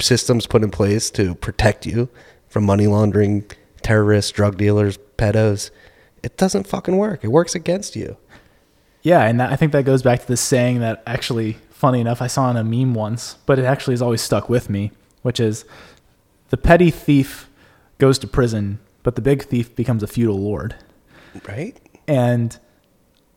systems 0.00 0.46
put 0.46 0.62
in 0.62 0.70
place 0.70 1.10
to 1.12 1.34
protect 1.36 1.86
you 1.86 2.08
from 2.48 2.64
money 2.64 2.86
laundering, 2.86 3.44
terrorists, 3.82 4.30
drug 4.30 4.56
dealers, 4.56 4.98
pedos, 5.18 5.70
it 6.22 6.36
doesn't 6.36 6.66
fucking 6.66 6.96
work. 6.96 7.24
It 7.24 7.28
works 7.28 7.54
against 7.54 7.96
you. 7.96 8.16
Yeah, 9.02 9.24
and 9.26 9.38
that, 9.38 9.52
I 9.52 9.56
think 9.56 9.72
that 9.72 9.84
goes 9.84 10.02
back 10.02 10.20
to 10.20 10.26
this 10.26 10.40
saying 10.40 10.80
that 10.80 11.02
actually, 11.06 11.58
funny 11.70 12.00
enough, 12.00 12.22
I 12.22 12.26
saw 12.26 12.50
in 12.50 12.56
a 12.56 12.64
meme 12.64 12.94
once, 12.94 13.36
but 13.44 13.58
it 13.58 13.64
actually 13.66 13.92
has 13.92 14.00
always 14.00 14.22
stuck 14.22 14.48
with 14.48 14.70
me, 14.70 14.92
which 15.22 15.38
is 15.38 15.66
the 16.48 16.56
petty 16.56 16.90
thief 16.90 17.48
goes 17.98 18.18
to 18.20 18.26
prison, 18.26 18.78
but 19.02 19.16
the 19.16 19.22
big 19.22 19.44
thief 19.44 19.74
becomes 19.74 20.02
a 20.02 20.06
feudal 20.06 20.38
lord. 20.38 20.76
Right? 21.48 21.78
And 22.06 22.58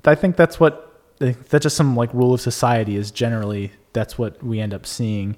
I 0.05 0.15
think 0.15 0.35
that's 0.35 0.59
what 0.59 0.83
that's 1.19 1.63
just 1.63 1.75
some 1.75 1.95
like 1.95 2.13
rule 2.13 2.33
of 2.33 2.41
society 2.41 2.95
is 2.95 3.09
generally 3.11 3.71
that's 3.93 4.17
what 4.17 4.41
we 4.43 4.59
end 4.59 4.73
up 4.73 4.85
seeing. 4.85 5.35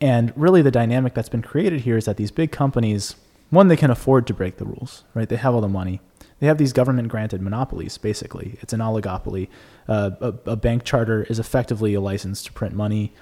And 0.00 0.32
really 0.36 0.62
the 0.62 0.70
dynamic 0.70 1.14
that's 1.14 1.28
been 1.28 1.42
created 1.42 1.82
here 1.82 1.96
is 1.96 2.06
that 2.06 2.16
these 2.16 2.30
big 2.30 2.50
companies, 2.50 3.16
one, 3.50 3.68
they 3.68 3.76
can 3.76 3.90
afford 3.90 4.26
to 4.28 4.34
break 4.34 4.56
the 4.56 4.64
rules, 4.64 5.04
right? 5.14 5.28
They 5.28 5.36
have 5.36 5.54
all 5.54 5.60
the 5.60 5.68
money. 5.68 6.00
They 6.40 6.46
have 6.46 6.58
these 6.58 6.72
government 6.72 7.08
granted 7.08 7.42
monopolies, 7.42 7.98
basically. 7.98 8.58
It's 8.60 8.72
an 8.72 8.80
oligopoly. 8.80 9.48
Uh, 9.88 10.10
a, 10.20 10.34
a 10.52 10.56
bank 10.56 10.84
charter 10.84 11.24
is 11.24 11.38
effectively 11.38 11.94
a 11.94 12.00
license 12.00 12.42
to 12.44 12.52
print 12.52 12.74
money, 12.74 13.12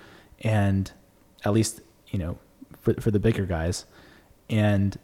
and 0.40 0.92
at 1.44 1.54
least, 1.54 1.80
you 2.08 2.18
know, 2.18 2.38
for, 2.78 2.94
for 3.00 3.10
the 3.10 3.18
bigger 3.18 3.46
guys. 3.46 3.86
And 4.50 4.98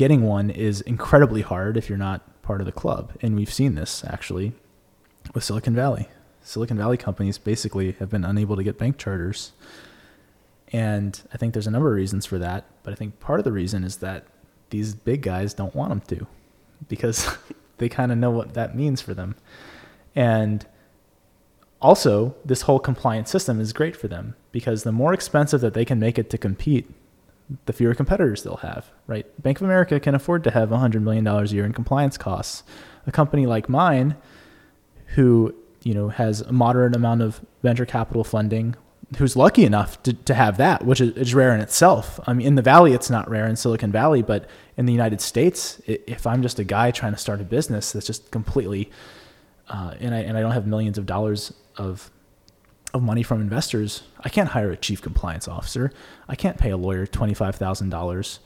getting 0.00 0.22
one 0.22 0.48
is 0.48 0.80
incredibly 0.80 1.42
hard 1.42 1.76
if 1.76 1.90
you're 1.90 1.98
not 1.98 2.22
part 2.40 2.62
of 2.62 2.64
the 2.64 2.72
club. 2.72 3.12
And 3.20 3.36
we've 3.36 3.52
seen 3.52 3.74
this 3.74 4.02
actually 4.06 4.54
with 5.34 5.44
Silicon 5.44 5.74
Valley. 5.74 6.08
Silicon 6.40 6.78
Valley 6.78 6.96
companies 6.96 7.36
basically 7.36 7.92
have 7.92 8.08
been 8.08 8.24
unable 8.24 8.56
to 8.56 8.62
get 8.62 8.78
bank 8.78 8.96
charters. 8.96 9.52
And 10.72 11.20
I 11.34 11.36
think 11.36 11.52
there's 11.52 11.66
a 11.66 11.70
number 11.70 11.90
of 11.90 11.96
reasons 11.96 12.24
for 12.24 12.38
that. 12.38 12.64
But 12.82 12.94
I 12.94 12.96
think 12.96 13.20
part 13.20 13.40
of 13.40 13.44
the 13.44 13.52
reason 13.52 13.84
is 13.84 13.98
that 13.98 14.24
these 14.70 14.94
big 14.94 15.20
guys 15.20 15.52
don't 15.52 15.74
want 15.74 15.90
them 15.90 16.18
to 16.18 16.26
because 16.88 17.36
they 17.76 17.90
kind 17.90 18.10
of 18.10 18.16
know 18.16 18.30
what 18.30 18.54
that 18.54 18.74
means 18.74 19.02
for 19.02 19.12
them. 19.12 19.36
And 20.16 20.64
also, 21.82 22.34
this 22.42 22.62
whole 22.62 22.78
compliance 22.78 23.28
system 23.28 23.60
is 23.60 23.74
great 23.74 23.94
for 23.94 24.08
them 24.08 24.34
because 24.50 24.82
the 24.82 24.92
more 24.92 25.12
expensive 25.12 25.60
that 25.60 25.74
they 25.74 25.84
can 25.84 26.00
make 26.00 26.18
it 26.18 26.30
to 26.30 26.38
compete, 26.38 26.90
the 27.66 27.72
fewer 27.72 27.94
competitors 27.94 28.42
they'll 28.42 28.56
have, 28.56 28.90
right? 29.06 29.26
Bank 29.42 29.58
of 29.58 29.64
America 29.64 29.98
can 29.98 30.14
afford 30.14 30.44
to 30.44 30.50
have 30.50 30.70
$100 30.70 31.02
million 31.02 31.26
a 31.26 31.44
year 31.44 31.64
in 31.64 31.72
compliance 31.72 32.16
costs. 32.16 32.62
A 33.06 33.12
company 33.12 33.46
like 33.46 33.68
mine, 33.68 34.16
who 35.14 35.54
you 35.82 35.94
know 35.94 36.08
has 36.08 36.42
a 36.42 36.52
moderate 36.52 36.94
amount 36.94 37.22
of 37.22 37.40
venture 37.62 37.86
capital 37.86 38.24
funding, 38.24 38.76
who's 39.16 39.36
lucky 39.36 39.64
enough 39.64 40.00
to, 40.04 40.12
to 40.12 40.34
have 40.34 40.56
that, 40.58 40.84
which 40.84 41.00
is, 41.00 41.16
is 41.16 41.34
rare 41.34 41.54
in 41.54 41.60
itself. 41.60 42.20
I 42.26 42.32
mean, 42.32 42.46
in 42.46 42.54
the 42.54 42.62
Valley, 42.62 42.92
it's 42.92 43.10
not 43.10 43.28
rare 43.28 43.46
in 43.46 43.56
Silicon 43.56 43.90
Valley, 43.90 44.22
but 44.22 44.48
in 44.76 44.86
the 44.86 44.92
United 44.92 45.20
States, 45.20 45.80
if 45.86 46.26
I'm 46.26 46.42
just 46.42 46.58
a 46.58 46.64
guy 46.64 46.90
trying 46.90 47.12
to 47.12 47.18
start 47.18 47.40
a 47.40 47.44
business 47.44 47.92
that's 47.92 48.06
just 48.06 48.30
completely, 48.30 48.90
uh, 49.68 49.94
and 49.98 50.14
I 50.14 50.18
and 50.18 50.36
I 50.36 50.40
don't 50.40 50.52
have 50.52 50.66
millions 50.66 50.98
of 50.98 51.06
dollars 51.06 51.52
of 51.76 52.10
of 52.92 53.02
money 53.02 53.22
from 53.22 53.40
investors, 53.40 54.02
I 54.20 54.28
can't 54.28 54.50
hire 54.50 54.70
a 54.70 54.76
chief 54.76 55.00
compliance 55.02 55.46
officer. 55.48 55.92
I 56.28 56.34
can't 56.34 56.58
pay 56.58 56.70
a 56.70 56.76
lawyer 56.76 57.06
twenty 57.06 57.34
five 57.34 57.56
thousand 57.56 57.90
dollars 57.90 58.40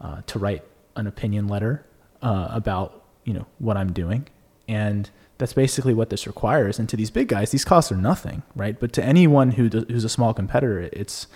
uh, 0.00 0.22
to 0.26 0.38
write 0.38 0.64
an 0.96 1.06
opinion 1.06 1.48
letter 1.48 1.84
uh, 2.22 2.48
about 2.50 3.04
you 3.24 3.32
know 3.32 3.46
what 3.58 3.76
I'm 3.76 3.92
doing, 3.92 4.28
and 4.68 5.10
that's 5.38 5.52
basically 5.52 5.94
what 5.94 6.10
this 6.10 6.26
requires. 6.26 6.78
And 6.78 6.88
to 6.88 6.96
these 6.96 7.10
big 7.10 7.28
guys, 7.28 7.50
these 7.50 7.64
costs 7.64 7.90
are 7.90 7.96
nothing, 7.96 8.42
right? 8.54 8.78
But 8.78 8.92
to 8.94 9.04
anyone 9.04 9.52
who 9.52 9.68
does, 9.68 9.84
who's 9.88 10.04
a 10.04 10.08
small 10.08 10.32
competitor, 10.34 10.88
it's 10.92 11.26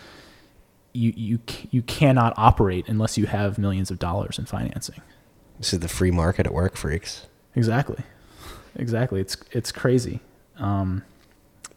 you 0.93 1.13
you 1.17 1.39
you 1.71 1.83
cannot 1.83 2.33
operate 2.37 2.89
unless 2.89 3.19
you 3.19 3.27
have 3.27 3.59
millions 3.59 3.91
of 3.91 3.99
dollars 3.99 4.39
in 4.39 4.47
financing. 4.47 5.01
This 5.59 5.73
is 5.73 5.81
the 5.81 5.89
free 5.89 6.11
market 6.11 6.47
at 6.47 6.55
work, 6.55 6.77
freaks. 6.77 7.27
Exactly, 7.55 8.03
exactly. 8.75 9.21
It's 9.21 9.37
it's 9.53 9.73
crazy. 9.73 10.21
Um, 10.59 11.03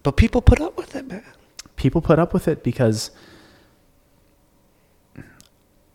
But 0.10 0.16
people 0.16 0.42
put 0.42 0.60
up 0.60 0.76
with 0.76 0.96
it, 0.96 1.06
man. 1.06 1.24
people 1.76 2.02
put 2.02 2.18
up 2.18 2.34
with 2.34 2.48
it 2.48 2.64
because 2.64 3.12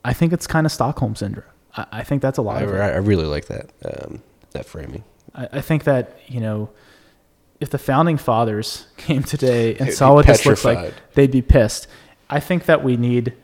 I 0.05 0.13
think 0.13 0.33
it's 0.33 0.47
kind 0.47 0.67
of 0.67 0.71
Stockholm 0.71 1.17
syndrome. 1.17 1.49
I, 1.77 1.87
I 1.91 2.03
think 2.05 2.23
that's 2.23 2.39
a 2.39 2.43
lot 2.43 2.59
I, 2.59 2.61
of 2.61 2.73
it. 2.73 2.79
I 2.79 2.99
really 2.99 3.25
like 3.25 3.47
that 3.47 3.71
um, 3.85 4.23
that 4.53 4.67
framing. 4.67 5.03
I, 5.35 5.49
I 5.55 5.61
think 5.61 5.83
that 5.83 6.17
you 6.29 6.39
know, 6.39 6.71
if 7.59 7.71
the 7.71 7.79
founding 7.79 8.17
fathers 8.17 8.87
came 8.97 9.25
today 9.25 9.75
and 9.79 9.93
saw 9.93 10.11
be 10.11 10.15
what 10.15 10.27
this 10.29 10.47
looks 10.47 10.65
like, 10.65 10.95
they'd 11.15 11.33
be 11.33 11.43
pissed. 11.43 11.89
I 12.31 12.39
think 12.39 12.67
that 12.67 12.85
we 12.85 12.97
need. 12.97 13.35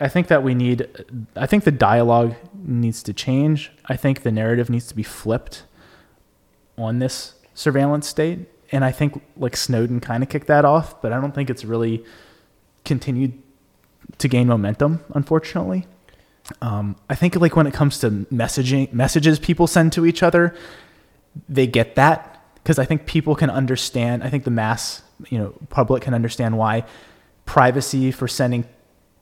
I 0.00 0.08
think 0.08 0.28
that 0.28 0.42
we 0.42 0.54
need. 0.54 0.88
I 1.36 1.44
think 1.44 1.64
the 1.64 1.70
dialogue 1.70 2.34
needs 2.54 3.02
to 3.02 3.12
change. 3.12 3.72
I 3.84 3.96
think 3.98 4.22
the 4.22 4.32
narrative 4.32 4.70
needs 4.70 4.86
to 4.86 4.96
be 4.96 5.02
flipped 5.02 5.64
on 6.78 6.98
this 6.98 7.34
surveillance 7.52 8.08
state, 8.08 8.48
and 8.72 8.84
I 8.84 8.92
think 8.92 9.22
like 9.36 9.56
Snowden 9.56 10.00
kind 10.00 10.22
of 10.22 10.28
kicked 10.28 10.46
that 10.48 10.64
off, 10.64 11.00
but 11.02 11.12
I 11.12 11.20
don't 11.20 11.34
think 11.34 11.50
it's 11.50 11.64
really 11.64 12.04
continued 12.84 13.32
to 14.18 14.28
gain 14.28 14.46
momentum. 14.46 15.04
Unfortunately, 15.14 15.86
Um, 16.62 16.94
I 17.10 17.16
think 17.16 17.34
like 17.36 17.56
when 17.56 17.66
it 17.66 17.74
comes 17.74 17.98
to 18.00 18.10
messaging 18.32 18.92
messages 18.92 19.38
people 19.40 19.66
send 19.66 19.92
to 19.94 20.06
each 20.06 20.22
other, 20.22 20.54
they 21.48 21.66
get 21.66 21.96
that 21.96 22.40
because 22.62 22.78
I 22.78 22.84
think 22.84 23.06
people 23.06 23.34
can 23.34 23.50
understand. 23.50 24.22
I 24.22 24.30
think 24.30 24.44
the 24.44 24.52
mass 24.52 25.02
you 25.28 25.38
know 25.38 25.54
public 25.70 26.02
can 26.04 26.14
understand 26.14 26.56
why 26.56 26.84
privacy 27.46 28.12
for 28.12 28.28
sending 28.28 28.64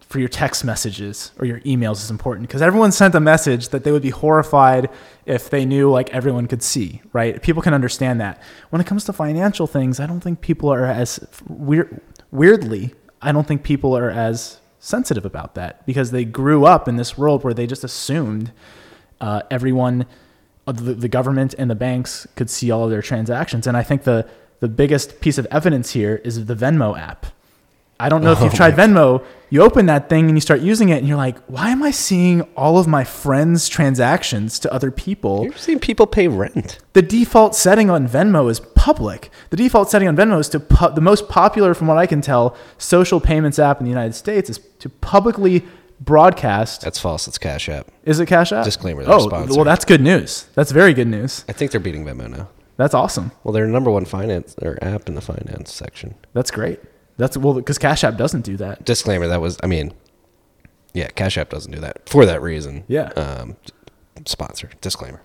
for 0.08 0.18
your 0.18 0.28
text 0.28 0.64
messages 0.64 1.32
or 1.38 1.46
your 1.46 1.60
emails 1.60 2.02
is 2.02 2.10
important 2.10 2.46
because 2.46 2.62
everyone 2.62 2.92
sent 2.92 3.14
a 3.14 3.20
message 3.20 3.70
that 3.70 3.84
they 3.84 3.90
would 3.90 4.02
be 4.02 4.10
horrified 4.10 4.88
if 5.26 5.50
they 5.50 5.64
knew 5.64 5.90
like 5.90 6.10
everyone 6.10 6.46
could 6.46 6.62
see 6.62 7.00
right? 7.12 7.42
People 7.42 7.62
can 7.62 7.74
understand 7.74 8.20
that. 8.20 8.40
When 8.70 8.80
it 8.80 8.86
comes 8.86 9.04
to 9.04 9.12
financial 9.12 9.66
things 9.66 10.00
i 10.00 10.06
don't 10.06 10.20
think 10.20 10.40
people 10.40 10.72
are 10.72 10.86
as 10.86 11.20
weird 11.48 12.00
weirdly 12.30 12.94
i 13.22 13.32
don't 13.32 13.46
think 13.46 13.62
people 13.62 13.96
are 13.96 14.10
as 14.10 14.60
sensitive 14.78 15.24
about 15.24 15.54
that 15.54 15.84
because 15.86 16.10
they 16.10 16.24
grew 16.24 16.66
up 16.66 16.88
in 16.88 16.96
this 16.96 17.16
world 17.16 17.42
where 17.42 17.54
they 17.54 17.66
just 17.66 17.84
assumed 17.84 18.52
uh, 19.20 19.40
everyone 19.50 20.06
the, 20.66 20.94
the 20.94 21.08
government 21.08 21.54
and 21.58 21.70
the 21.70 21.74
banks 21.74 22.26
could 22.36 22.48
see 22.48 22.70
all 22.70 22.84
of 22.84 22.90
their 22.90 23.02
transactions. 23.02 23.66
And 23.66 23.76
i 23.76 23.82
think 23.82 24.04
the 24.04 24.28
the 24.60 24.68
biggest 24.68 25.20
piece 25.20 25.36
of 25.36 25.46
evidence 25.50 25.92
here 25.92 26.22
is 26.24 26.46
the 26.46 26.54
venmo 26.54 26.98
app 26.98 27.26
I 28.04 28.08
don't 28.08 28.22
know 28.22 28.32
if 28.32 28.40
you've 28.40 28.52
Oh 28.52 28.56
tried 28.56 28.74
Venmo. 28.74 29.24
You 29.50 29.62
open 29.62 29.86
that 29.86 30.08
thing 30.08 30.26
and 30.26 30.36
you 30.36 30.40
start 30.40 30.60
using 30.60 30.88
it, 30.88 30.98
and 30.98 31.06
you're 31.08 31.16
like, 31.16 31.38
why 31.46 31.70
am 31.70 31.82
I 31.82 31.90
seeing 31.92 32.42
all 32.56 32.76
of 32.78 32.86
my 32.88 33.04
friends' 33.04 33.68
transactions 33.68 34.58
to 34.60 34.72
other 34.72 34.90
people? 34.90 35.44
You've 35.44 35.58
seen 35.58 35.78
people 35.78 36.06
pay 36.06 36.26
rent. 36.28 36.78
The 36.92 37.02
default 37.02 37.54
setting 37.54 37.88
on 37.88 38.08
Venmo 38.08 38.50
is 38.50 38.60
public. 38.60 39.30
The 39.50 39.56
default 39.56 39.90
setting 39.90 40.08
on 40.08 40.16
Venmo 40.16 40.40
is 40.40 40.48
to 40.50 40.60
pu- 40.60 40.92
the 40.94 41.00
most 41.00 41.28
popular, 41.28 41.72
from 41.72 41.86
what 41.86 41.98
I 41.98 42.06
can 42.06 42.20
tell, 42.20 42.56
social 42.78 43.20
payments 43.20 43.58
app 43.58 43.78
in 43.80 43.84
the 43.84 43.90
United 43.90 44.14
States 44.14 44.50
is 44.50 44.58
to 44.80 44.88
publicly 44.88 45.62
broadcast. 46.00 46.82
That's 46.82 46.98
false. 46.98 47.26
It's 47.28 47.38
Cash 47.38 47.68
App. 47.68 47.86
Is 48.04 48.20
it 48.20 48.26
Cash 48.26 48.52
App? 48.52 48.64
Disclaimer, 48.64 49.04
Oh, 49.06 49.26
sponsored. 49.28 49.56
well, 49.56 49.64
that's 49.64 49.84
good 49.84 50.00
news. 50.00 50.46
That's 50.54 50.72
very 50.72 50.92
good 50.94 51.08
news. 51.08 51.44
I 51.48 51.52
think 51.52 51.70
they're 51.70 51.80
beating 51.80 52.04
Venmo 52.04 52.28
now. 52.28 52.48
That's 52.76 52.94
awesome. 52.94 53.30
Well, 53.44 53.52
they're 53.52 53.66
number 53.68 53.90
one 53.90 54.04
finance 54.04 54.54
or 54.60 54.78
app 54.82 55.08
in 55.08 55.14
the 55.14 55.20
finance 55.20 55.72
section. 55.72 56.16
That's 56.32 56.50
great. 56.50 56.80
That's 57.16 57.36
well 57.36 57.54
because 57.54 57.78
Cash 57.78 58.04
App 58.04 58.16
doesn't 58.16 58.42
do 58.42 58.56
that. 58.56 58.84
Disclaimer: 58.84 59.28
That 59.28 59.40
was, 59.40 59.58
I 59.62 59.66
mean, 59.66 59.92
yeah, 60.92 61.08
Cash 61.08 61.38
App 61.38 61.50
doesn't 61.50 61.70
do 61.70 61.80
that 61.80 62.08
for 62.08 62.26
that 62.26 62.42
reason. 62.42 62.84
Yeah. 62.88 63.08
Um, 63.10 63.56
sponsor. 64.26 64.70
Disclaimer. 64.80 65.22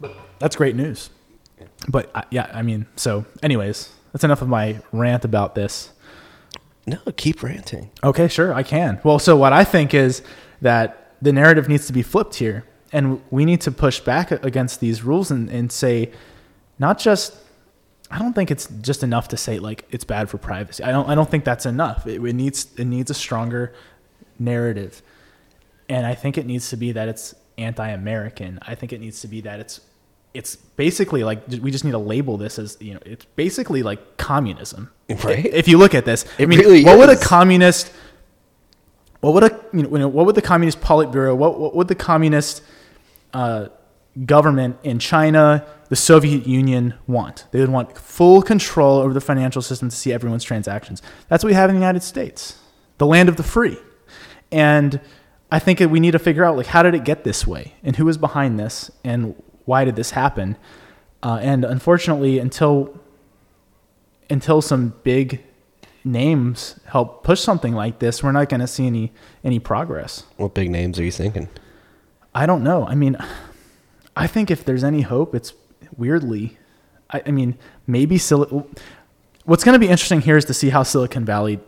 But 0.00 0.16
that's 0.38 0.56
great 0.56 0.76
news. 0.76 1.10
But 1.88 2.10
uh, 2.14 2.22
yeah, 2.30 2.50
I 2.52 2.62
mean, 2.62 2.86
so 2.96 3.24
anyways, 3.42 3.92
that's 4.12 4.24
enough 4.24 4.42
of 4.42 4.48
my 4.48 4.80
rant 4.92 5.24
about 5.24 5.54
this. 5.54 5.92
No, 6.86 6.98
keep 7.16 7.42
ranting. 7.42 7.90
Okay, 8.02 8.28
sure, 8.28 8.52
I 8.52 8.64
can. 8.64 9.00
Well, 9.04 9.18
so 9.18 9.36
what 9.36 9.52
I 9.52 9.62
think 9.62 9.94
is 9.94 10.22
that 10.60 11.14
the 11.22 11.32
narrative 11.32 11.68
needs 11.68 11.86
to 11.86 11.92
be 11.92 12.02
flipped 12.02 12.34
here, 12.34 12.64
and 12.92 13.22
we 13.30 13.44
need 13.44 13.60
to 13.62 13.70
push 13.70 14.00
back 14.00 14.32
against 14.32 14.80
these 14.80 15.04
rules 15.04 15.30
and, 15.30 15.48
and 15.48 15.70
say, 15.70 16.10
not 16.78 16.98
just. 16.98 17.36
I 18.12 18.18
don't 18.18 18.34
think 18.34 18.50
it's 18.50 18.66
just 18.82 19.02
enough 19.02 19.28
to 19.28 19.38
say 19.38 19.58
like 19.58 19.86
it's 19.90 20.04
bad 20.04 20.28
for 20.28 20.36
privacy. 20.36 20.84
I 20.84 20.92
don't. 20.92 21.08
I 21.08 21.14
don't 21.14 21.30
think 21.30 21.44
that's 21.44 21.64
enough. 21.64 22.06
It, 22.06 22.22
it 22.22 22.34
needs. 22.34 22.68
It 22.76 22.84
needs 22.84 23.10
a 23.10 23.14
stronger 23.14 23.72
narrative, 24.38 25.02
and 25.88 26.06
I 26.06 26.14
think 26.14 26.36
it 26.36 26.44
needs 26.44 26.68
to 26.70 26.76
be 26.76 26.92
that 26.92 27.08
it's 27.08 27.34
anti-American. 27.56 28.58
I 28.62 28.74
think 28.74 28.92
it 28.92 29.00
needs 29.00 29.20
to 29.22 29.28
be 29.28 29.40
that 29.42 29.60
it's. 29.60 29.80
It's 30.34 30.56
basically 30.56 31.24
like 31.24 31.46
we 31.48 31.70
just 31.70 31.84
need 31.84 31.90
to 31.90 31.98
label 31.98 32.36
this 32.36 32.58
as 32.58 32.76
you 32.80 32.94
know. 32.94 33.00
It's 33.04 33.24
basically 33.36 33.82
like 33.82 34.16
communism, 34.18 34.90
Right. 35.24 35.46
If 35.46 35.68
you 35.68 35.78
look 35.78 35.94
at 35.94 36.04
this, 36.04 36.24
It 36.38 36.44
I 36.44 36.46
mean, 36.46 36.58
really 36.58 36.84
what 36.84 36.98
would 36.98 37.10
a 37.10 37.16
communist 37.16 37.92
what 39.20 39.34
would 39.34 39.44
a 39.44 39.60
you 39.72 39.82
know 39.82 40.08
what 40.08 40.26
would 40.26 40.34
the 40.34 40.42
communist 40.42 40.80
politburo 40.80 41.36
what 41.36 41.58
what 41.60 41.74
would 41.74 41.88
the 41.88 41.94
communist 41.94 42.62
uh, 43.34 43.68
government 44.26 44.76
in 44.82 44.98
China 44.98 45.66
the 45.88 45.96
Soviet 45.96 46.46
Union 46.46 46.94
want 47.06 47.46
they 47.50 47.60
would 47.60 47.70
want 47.70 47.96
full 47.96 48.42
control 48.42 48.98
over 48.98 49.14
the 49.14 49.20
financial 49.20 49.62
system 49.62 49.88
to 49.88 49.96
see 49.96 50.12
everyone's 50.12 50.44
transactions 50.44 51.00
that's 51.28 51.42
what 51.42 51.48
we 51.48 51.54
have 51.54 51.70
in 51.70 51.76
the 51.76 51.80
United 51.80 52.02
States 52.02 52.58
the 52.98 53.06
land 53.06 53.28
of 53.28 53.36
the 53.36 53.42
free 53.42 53.78
and 54.50 55.00
I 55.50 55.58
think 55.58 55.78
that 55.78 55.88
we 55.88 56.00
need 56.00 56.12
to 56.12 56.18
figure 56.18 56.44
out 56.44 56.56
like 56.56 56.66
how 56.66 56.82
did 56.82 56.94
it 56.94 57.04
get 57.04 57.24
this 57.24 57.46
way 57.46 57.74
and 57.82 57.96
who 57.96 58.04
was 58.04 58.18
behind 58.18 58.58
this 58.58 58.90
and 59.02 59.34
why 59.64 59.84
did 59.84 59.96
this 59.96 60.10
happen 60.10 60.56
uh, 61.22 61.38
and 61.40 61.64
unfortunately 61.64 62.38
until 62.38 63.00
until 64.28 64.62
some 64.62 64.94
big 65.04 65.42
names 66.04 66.80
help 66.86 67.22
push 67.22 67.40
something 67.40 67.74
like 67.74 67.98
this, 67.98 68.22
we're 68.22 68.32
not 68.32 68.48
going 68.48 68.60
to 68.60 68.66
see 68.66 68.86
any 68.86 69.12
any 69.44 69.58
progress. 69.58 70.24
What 70.36 70.54
big 70.54 70.70
names 70.70 70.98
are 70.98 71.04
you 71.04 71.12
thinking? 71.12 71.48
I 72.34 72.46
don't 72.46 72.64
know. 72.64 72.86
I 72.86 72.94
mean, 72.94 73.16
I 74.16 74.26
think 74.26 74.50
if 74.50 74.64
there's 74.64 74.84
any 74.84 75.02
hope, 75.02 75.34
it's 75.34 75.54
weirdly. 75.96 76.58
I, 77.10 77.22
I 77.26 77.30
mean, 77.30 77.58
maybe 77.86 78.18
Sil- 78.18 78.68
What's 79.44 79.64
going 79.64 79.72
to 79.72 79.78
be 79.80 79.88
interesting 79.88 80.20
here 80.20 80.36
is 80.36 80.44
to 80.44 80.54
see 80.54 80.70
how 80.70 80.84
Silicon 80.84 81.24
Valley 81.24 81.58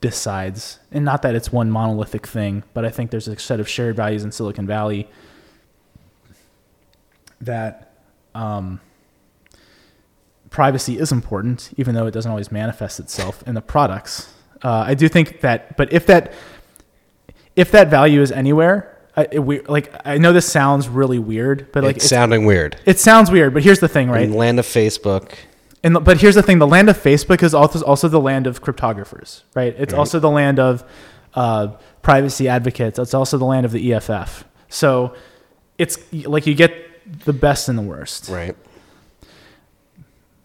decides, 0.00 0.80
and 0.90 1.04
not 1.04 1.22
that 1.22 1.36
it's 1.36 1.52
one 1.52 1.70
monolithic 1.70 2.26
thing, 2.26 2.64
but 2.74 2.84
I 2.84 2.90
think 2.90 3.10
there's 3.10 3.28
a 3.28 3.38
set 3.38 3.60
of 3.60 3.68
shared 3.68 3.94
values 3.94 4.24
in 4.24 4.32
Silicon 4.32 4.66
Valley 4.66 5.08
that 7.40 7.94
um, 8.34 8.80
privacy 10.50 10.98
is 10.98 11.12
important, 11.12 11.70
even 11.76 11.94
though 11.94 12.06
it 12.06 12.10
doesn't 12.10 12.30
always 12.30 12.50
manifest 12.50 12.98
itself 12.98 13.44
in 13.46 13.54
the 13.54 13.60
products. 13.60 14.32
Uh, 14.62 14.84
I 14.86 14.94
do 14.94 15.08
think 15.08 15.40
that, 15.40 15.76
but 15.76 15.92
if 15.92 16.06
that 16.06 16.32
if 17.56 17.70
that 17.72 17.88
value 17.88 18.22
is 18.22 18.32
anywhere, 18.32 18.89
I, 19.16 19.26
it, 19.32 19.38
we, 19.40 19.60
like 19.62 19.92
I 20.04 20.18
know 20.18 20.32
this 20.32 20.50
sounds 20.50 20.88
really 20.88 21.18
weird, 21.18 21.70
but 21.72 21.82
like 21.84 21.96
it's 21.96 22.04
it's, 22.04 22.10
sounding 22.10 22.46
weird. 22.46 22.76
it 22.86 22.98
sounds 22.98 23.30
weird. 23.30 23.52
But 23.54 23.62
here's 23.64 23.80
the 23.80 23.88
thing, 23.88 24.08
right? 24.10 24.22
In 24.22 24.34
land 24.34 24.58
of 24.60 24.66
Facebook, 24.66 25.32
And 25.82 25.96
the- 25.96 26.00
but 26.00 26.20
here's 26.20 26.36
the 26.36 26.42
thing: 26.42 26.58
the 26.60 26.66
land 26.66 26.88
of 26.88 26.96
Facebook 26.96 27.42
is 27.42 27.52
also 27.54 27.82
also 27.84 28.08
the 28.08 28.20
land 28.20 28.46
of 28.46 28.62
cryptographers, 28.62 29.42
right? 29.54 29.74
It's 29.78 29.92
also 29.92 30.20
the 30.20 30.30
land 30.30 30.58
of 30.60 30.84
uh, 31.34 31.68
privacy 32.02 32.48
advocates. 32.48 32.98
It's 32.98 33.14
also 33.14 33.36
the 33.38 33.44
land 33.44 33.66
of 33.66 33.72
the 33.72 33.92
EFF. 33.92 34.44
So 34.68 35.14
it's 35.76 35.98
like 36.12 36.46
you 36.46 36.54
get 36.54 36.72
the 37.24 37.32
best 37.32 37.68
and 37.68 37.76
the 37.76 37.82
worst. 37.82 38.28
right? 38.28 38.56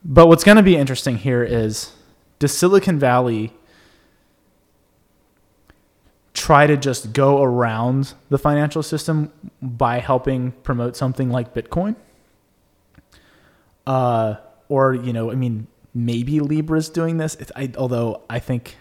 But 0.04 0.28
what's 0.28 0.44
going 0.44 0.58
to 0.58 0.64
be 0.64 0.76
interesting 0.76 1.18
here 1.18 1.44
is 1.44 1.94
does 2.40 2.56
Silicon 2.56 3.00
Valley 3.00 3.54
try 6.46 6.68
to 6.68 6.78
just 6.78 7.12
go 7.14 7.42
around 7.42 8.14
the 8.30 8.38
financial 8.38 8.84
system 8.84 9.32
by 9.62 10.00
helping 10.00 10.52
promote 10.64 10.96
something 10.96 11.30
like 11.32 11.54
Bitcoin? 11.56 11.96
Uh, 13.88 14.36
or, 14.70 14.94
you 14.94 15.14
know, 15.14 15.32
I 15.32 15.36
mean, 15.36 15.68
maybe 15.94 16.40
Libra's 16.40 16.90
doing 16.90 17.18
this. 17.18 17.36
It's, 17.36 17.52
I, 17.56 17.72
although 17.78 18.22
I 18.30 18.40
think, 18.40 18.76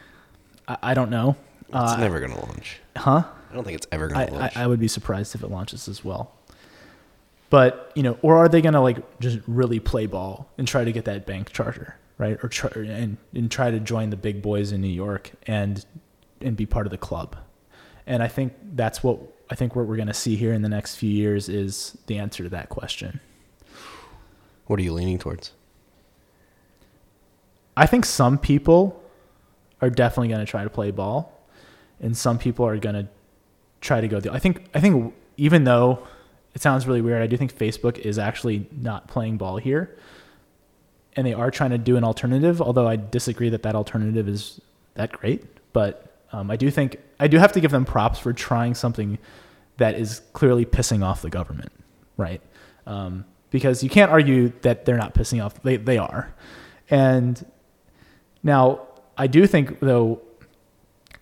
I, 0.69 0.77
I 0.83 0.95
don't 0.95 1.11
know. 1.11 1.37
It's 1.69 1.77
Uh, 1.77 1.97
never 1.97 2.21
going 2.21 2.33
to 2.33 2.41
launch. 2.41 2.81
huh? 2.97 3.25
I 3.51 3.55
don't 3.55 3.65
think 3.65 3.77
it's 3.77 3.87
ever 3.93 4.09
going 4.09 4.21
I, 4.21 4.27
to 4.27 4.33
I, 4.35 4.39
launch. 4.39 4.57
I 4.57 4.67
would 4.67 4.81
be 4.81 4.89
surprised 4.89 5.35
if 5.35 5.43
it 5.43 5.51
launches 5.51 5.89
as 5.89 6.05
well. 6.05 6.33
But 7.51 7.93
you 7.95 8.03
know, 8.03 8.19
or 8.23 8.37
are 8.39 8.49
they 8.49 8.61
gonna 8.61 8.81
like 8.83 8.99
just 9.21 9.39
really 9.47 9.79
play 9.79 10.07
ball 10.07 10.51
and 10.59 10.67
try 10.67 10.83
to 10.83 10.91
get 10.91 11.05
that 11.05 11.25
bank 11.25 11.53
charter, 11.53 11.95
right? 12.19 12.37
Or 12.43 12.49
try 12.49 12.71
and 12.75 13.17
and 13.33 13.49
try 13.49 13.71
to 13.71 13.79
join 13.79 14.11
the 14.11 14.17
big 14.17 14.43
boys 14.43 14.73
in 14.73 14.81
New 14.81 14.89
York 14.89 15.31
and 15.47 15.85
and 16.41 16.57
be 16.57 16.67
part 16.67 16.85
of 16.87 16.91
the 16.91 16.99
club. 16.99 17.37
And 18.07 18.23
I 18.23 18.29
think 18.29 18.53
that's 18.75 19.03
what 19.03 19.19
I 19.51 19.55
think 19.55 19.77
what 19.77 19.87
we're 19.87 19.97
gonna 19.97 20.15
see 20.15 20.37
here 20.37 20.53
in 20.53 20.63
the 20.63 20.69
next 20.69 20.97
few 20.97 21.11
years 21.11 21.49
is 21.49 21.97
the 22.07 22.19
answer 22.19 22.43
to 22.43 22.49
that 22.51 22.69
question. 22.69 23.21
what 24.67 24.79
are 24.79 24.83
you 24.83 24.93
leaning 24.93 25.19
towards? 25.19 25.53
I 27.77 27.87
think 27.87 28.05
some 28.05 28.39
people 28.39 29.03
are 29.81 29.91
definitely 29.91 30.29
going 30.29 30.45
to 30.45 30.51
try 30.51 30.65
to 30.65 30.71
play 30.71 30.91
ball, 30.91 31.33
and 32.01 32.17
some 32.17 32.39
people 32.39 32.67
are 32.67 32.77
going 32.79 32.95
to 32.95 33.09
try 33.81 34.01
to 34.01 34.09
go. 34.09 34.21
The, 34.21 34.33
I 34.33 34.39
think. 34.39 34.67
I 34.75 34.81
think 34.81 35.15
even 35.37 35.65
though 35.65 36.07
it 36.55 36.63
sounds 36.63 36.87
really 36.87 37.01
weird, 37.01 37.21
I 37.21 37.27
do 37.27 37.37
think 37.37 37.57
Facebook 37.57 37.99
is 37.99 38.19
actually 38.19 38.69
not 38.71 39.09
playing 39.09 39.37
ball 39.37 39.57
here, 39.57 39.97
and 41.15 41.27
they 41.27 41.35
are 41.35 41.51
trying 41.51 41.71
to 41.71 41.79
do 41.79 41.97
an 41.97 42.05
alternative. 42.05 42.63
Although 42.63 42.87
I 42.87 42.97
disagree 42.97 43.49
that 43.51 43.63
that 43.65 43.75
alternative 43.75 44.29
is 44.29 44.61
that 44.95 45.13
great, 45.13 45.45
but 45.73 46.04
um, 46.35 46.51
I 46.51 46.57
do 46.57 46.71
think 46.71 46.99
I 47.21 47.29
do 47.29 47.39
have 47.39 47.53
to 47.53 47.61
give 47.61 47.71
them 47.71 47.85
props 47.85 48.19
for 48.19 48.33
trying 48.33 48.75
something 48.75 49.19
that 49.77 49.95
is 49.95 50.21
clearly 50.33 50.65
pissing 50.67 51.05
off 51.05 51.23
the 51.23 51.31
government, 51.31 51.71
right? 52.17 52.41
Um, 52.87 53.25
because 53.51 53.85
you 53.85 53.89
can't 53.89 54.11
argue 54.11 54.53
that 54.63 54.85
they're 54.85 54.97
not 54.97 55.15
pissing 55.15 55.45
off. 55.45 55.63
They 55.63 55.77
they 55.77 55.97
are, 55.97 56.35
and 56.91 57.45
now, 58.43 58.83
I 59.17 59.29
do 59.29 59.47
think 59.47 59.79
though, 59.79 60.21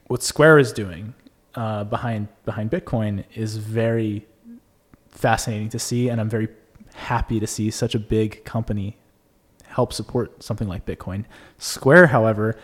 what 0.06 0.22
Square 0.22 0.60
is 0.60 0.72
doing 0.72 1.12
uh, 1.54 1.84
behind 1.84 2.28
behind 2.46 2.70
Bitcoin 2.70 3.24
is 3.34 3.58
very 3.58 4.26
fascinating 5.10 5.68
to 5.70 5.78
see, 5.78 6.08
and 6.08 6.22
I'm 6.22 6.30
very 6.30 6.48
happy 6.94 7.38
to 7.38 7.46
see 7.46 7.70
such 7.70 7.94
a 7.94 7.98
big 7.98 8.44
company 8.44 8.96
help 9.66 9.92
support 9.92 10.42
something 10.42 10.68
like 10.68 10.86
Bitcoin. 10.86 11.24
Square, 11.58 12.06
however, 12.06 12.58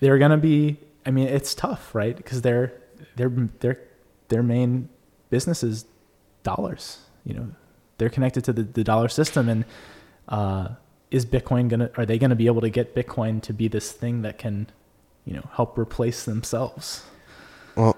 they're 0.00 0.18
going 0.18 0.32
to 0.32 0.36
be. 0.36 0.78
I 1.08 1.10
mean, 1.10 1.26
it's 1.26 1.54
tough, 1.54 1.94
right? 1.94 2.14
Because 2.14 2.42
their 2.42 2.74
their 3.16 3.30
their 3.60 3.80
their 4.28 4.42
main 4.42 4.90
businesses 5.30 5.86
dollars. 6.42 6.98
You 7.24 7.32
know, 7.34 7.48
they're 7.96 8.10
connected 8.10 8.44
to 8.44 8.52
the, 8.52 8.62
the 8.62 8.84
dollar 8.84 9.08
system, 9.08 9.48
and 9.48 9.64
uh, 10.28 10.68
is 11.10 11.24
Bitcoin 11.24 11.70
gonna? 11.70 11.90
Are 11.96 12.04
they 12.04 12.18
gonna 12.18 12.36
be 12.36 12.44
able 12.44 12.60
to 12.60 12.68
get 12.68 12.94
Bitcoin 12.94 13.40
to 13.44 13.54
be 13.54 13.68
this 13.68 13.90
thing 13.90 14.20
that 14.20 14.36
can, 14.36 14.66
you 15.24 15.32
know, 15.32 15.48
help 15.54 15.78
replace 15.78 16.26
themselves? 16.26 17.06
Well, 17.74 17.96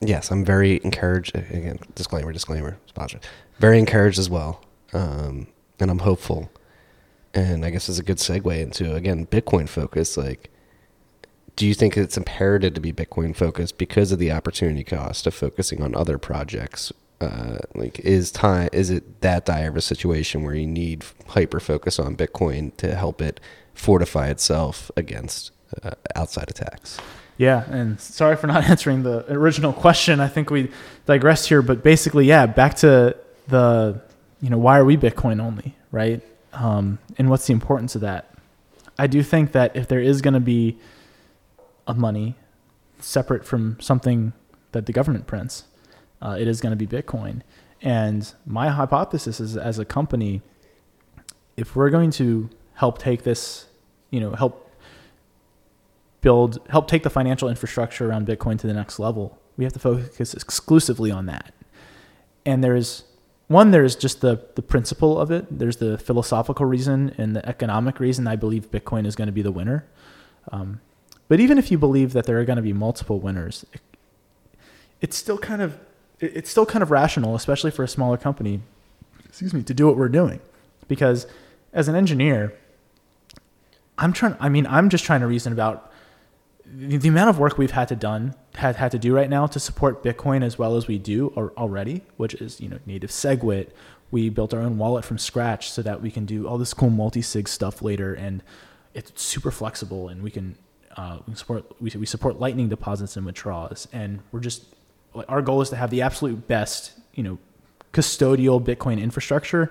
yes, 0.00 0.30
I'm 0.30 0.44
very 0.44 0.80
encouraged. 0.84 1.34
Again, 1.34 1.80
disclaimer, 1.96 2.32
disclaimer, 2.32 2.78
sponsor. 2.86 3.18
Very 3.58 3.80
encouraged 3.80 4.20
as 4.20 4.30
well, 4.30 4.62
um, 4.92 5.48
and 5.80 5.90
I'm 5.90 5.98
hopeful. 5.98 6.48
And 7.36 7.64
I 7.64 7.70
guess 7.70 7.88
it's 7.88 7.98
a 7.98 8.04
good 8.04 8.18
segue 8.18 8.56
into 8.56 8.94
again 8.94 9.26
Bitcoin 9.26 9.68
focus. 9.68 10.16
Like, 10.16 10.53
do 11.56 11.66
you 11.66 11.74
think 11.74 11.96
it's 11.96 12.16
imperative 12.16 12.74
to 12.74 12.80
be 12.80 12.92
Bitcoin 12.92 13.34
focused 13.34 13.78
because 13.78 14.12
of 14.12 14.18
the 14.18 14.32
opportunity 14.32 14.84
cost 14.84 15.26
of 15.26 15.34
focusing 15.34 15.82
on 15.82 15.94
other 15.94 16.18
projects? 16.18 16.92
Uh, 17.20 17.58
like, 17.74 18.00
is 18.00 18.32
time 18.32 18.68
is 18.72 18.90
it 18.90 19.20
that 19.20 19.46
dire 19.46 19.68
of 19.68 19.76
a 19.76 19.80
situation 19.80 20.42
where 20.42 20.54
you 20.54 20.66
need 20.66 21.04
hyper 21.28 21.60
focus 21.60 21.98
on 21.98 22.16
Bitcoin 22.16 22.76
to 22.76 22.94
help 22.94 23.22
it 23.22 23.40
fortify 23.72 24.28
itself 24.28 24.90
against 24.96 25.52
uh, 25.82 25.92
outside 26.16 26.50
attacks? 26.50 26.98
Yeah, 27.36 27.64
and 27.70 28.00
sorry 28.00 28.36
for 28.36 28.46
not 28.46 28.64
answering 28.70 29.04
the 29.04 29.30
original 29.32 29.72
question. 29.72 30.20
I 30.20 30.28
think 30.28 30.50
we 30.50 30.70
digressed 31.06 31.48
here, 31.48 31.62
but 31.62 31.82
basically, 31.82 32.26
yeah, 32.26 32.46
back 32.46 32.74
to 32.76 33.16
the 33.48 34.00
you 34.40 34.50
know 34.50 34.58
why 34.58 34.78
are 34.78 34.84
we 34.84 34.96
Bitcoin 34.96 35.40
only, 35.40 35.76
right? 35.92 36.20
Um, 36.52 36.98
and 37.16 37.30
what's 37.30 37.46
the 37.46 37.52
importance 37.52 37.94
of 37.94 38.00
that? 38.00 38.30
I 38.98 39.06
do 39.06 39.22
think 39.22 39.52
that 39.52 39.74
if 39.76 39.88
there 39.88 40.00
is 40.00 40.20
going 40.20 40.34
to 40.34 40.40
be 40.40 40.78
a 41.86 41.94
money 41.94 42.36
separate 42.98 43.44
from 43.44 43.78
something 43.80 44.32
that 44.72 44.86
the 44.86 44.92
government 44.92 45.26
prints, 45.26 45.64
uh, 46.22 46.36
it 46.38 46.48
is 46.48 46.60
going 46.60 46.76
to 46.76 46.76
be 46.76 46.86
Bitcoin. 46.86 47.42
And 47.82 48.32
my 48.46 48.68
hypothesis 48.70 49.40
is, 49.40 49.56
as 49.56 49.78
a 49.78 49.84
company, 49.84 50.42
if 51.56 51.76
we're 51.76 51.90
going 51.90 52.10
to 52.12 52.50
help 52.74 52.98
take 52.98 53.22
this, 53.22 53.66
you 54.10 54.20
know, 54.20 54.32
help 54.32 54.70
build, 56.20 56.58
help 56.70 56.88
take 56.88 57.02
the 57.02 57.10
financial 57.10 57.48
infrastructure 57.48 58.08
around 58.08 58.26
Bitcoin 58.26 58.58
to 58.58 58.66
the 58.66 58.72
next 58.72 58.98
level, 58.98 59.38
we 59.56 59.64
have 59.64 59.72
to 59.74 59.78
focus 59.78 60.34
exclusively 60.34 61.10
on 61.10 61.26
that. 61.26 61.52
And 62.46 62.64
there's 62.64 63.04
one, 63.48 63.70
there's 63.70 63.94
just 63.94 64.20
the 64.20 64.42
the 64.54 64.62
principle 64.62 65.20
of 65.20 65.30
it. 65.30 65.46
There's 65.50 65.76
the 65.76 65.98
philosophical 65.98 66.64
reason 66.64 67.14
and 67.18 67.36
the 67.36 67.46
economic 67.46 68.00
reason. 68.00 68.26
I 68.26 68.36
believe 68.36 68.70
Bitcoin 68.70 69.06
is 69.06 69.14
going 69.14 69.26
to 69.26 69.32
be 69.32 69.42
the 69.42 69.52
winner. 69.52 69.86
Um, 70.50 70.80
but 71.28 71.40
even 71.40 71.58
if 71.58 71.70
you 71.70 71.78
believe 71.78 72.12
that 72.12 72.26
there 72.26 72.38
are 72.38 72.44
going 72.44 72.56
to 72.56 72.62
be 72.62 72.72
multiple 72.72 73.18
winners, 73.18 73.64
it, 73.72 73.80
it's 75.00 75.16
still 75.16 75.38
kind 75.38 75.62
of 75.62 75.78
it's 76.20 76.50
still 76.50 76.66
kind 76.66 76.82
of 76.82 76.90
rational, 76.90 77.34
especially 77.34 77.70
for 77.70 77.82
a 77.82 77.88
smaller 77.88 78.16
company. 78.16 78.60
Excuse 79.26 79.52
me, 79.52 79.62
to 79.64 79.74
do 79.74 79.86
what 79.86 79.96
we're 79.96 80.08
doing, 80.08 80.40
because 80.86 81.26
as 81.72 81.88
an 81.88 81.96
engineer, 81.96 82.54
I'm 83.98 84.12
trying. 84.12 84.36
I 84.40 84.48
mean, 84.48 84.66
I'm 84.66 84.88
just 84.88 85.04
trying 85.04 85.20
to 85.20 85.26
reason 85.26 85.52
about 85.52 85.92
the, 86.64 86.96
the 86.96 87.08
amount 87.08 87.30
of 87.30 87.38
work 87.38 87.58
we've 87.58 87.72
had 87.72 87.88
to 87.88 87.96
done 87.96 88.34
had 88.54 88.76
had 88.76 88.92
to 88.92 88.98
do 88.98 89.14
right 89.14 89.28
now 89.28 89.46
to 89.46 89.60
support 89.60 90.02
Bitcoin 90.02 90.44
as 90.44 90.58
well 90.58 90.76
as 90.76 90.86
we 90.86 90.98
do 90.98 91.28
already, 91.56 92.02
which 92.16 92.34
is 92.34 92.60
you 92.60 92.68
know 92.68 92.78
native 92.86 93.10
SegWit. 93.10 93.70
We 94.10 94.28
built 94.28 94.54
our 94.54 94.60
own 94.60 94.78
wallet 94.78 95.04
from 95.04 95.18
scratch 95.18 95.70
so 95.70 95.82
that 95.82 96.00
we 96.00 96.10
can 96.10 96.24
do 96.24 96.46
all 96.46 96.56
this 96.56 96.72
cool 96.72 96.90
multi-sig 96.90 97.48
stuff 97.48 97.82
later, 97.82 98.14
and 98.14 98.42
it's 98.94 99.20
super 99.20 99.50
flexible, 99.50 100.08
and 100.08 100.22
we 100.22 100.30
can 100.30 100.56
uh, 100.96 101.18
we 101.26 101.34
support 101.34 101.64
we, 101.80 101.90
we 101.98 102.06
support 102.06 102.38
Lightning 102.40 102.68
deposits 102.68 103.16
and 103.16 103.26
withdrawals, 103.26 103.88
and 103.92 104.20
we're 104.32 104.40
just 104.40 104.64
our 105.28 105.42
goal 105.42 105.60
is 105.60 105.70
to 105.70 105.76
have 105.76 105.90
the 105.90 106.02
absolute 106.02 106.46
best 106.48 106.92
you 107.14 107.22
know 107.22 107.38
custodial 107.92 108.62
Bitcoin 108.62 109.00
infrastructure 109.00 109.70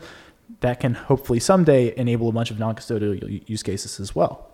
that 0.61 0.79
can 0.79 0.93
hopefully 0.93 1.39
someday 1.39 1.95
enable 1.97 2.29
a 2.29 2.31
bunch 2.31 2.51
of 2.51 2.59
non-custodial 2.59 3.43
use 3.47 3.63
cases 3.63 3.99
as 3.99 4.15
well. 4.15 4.51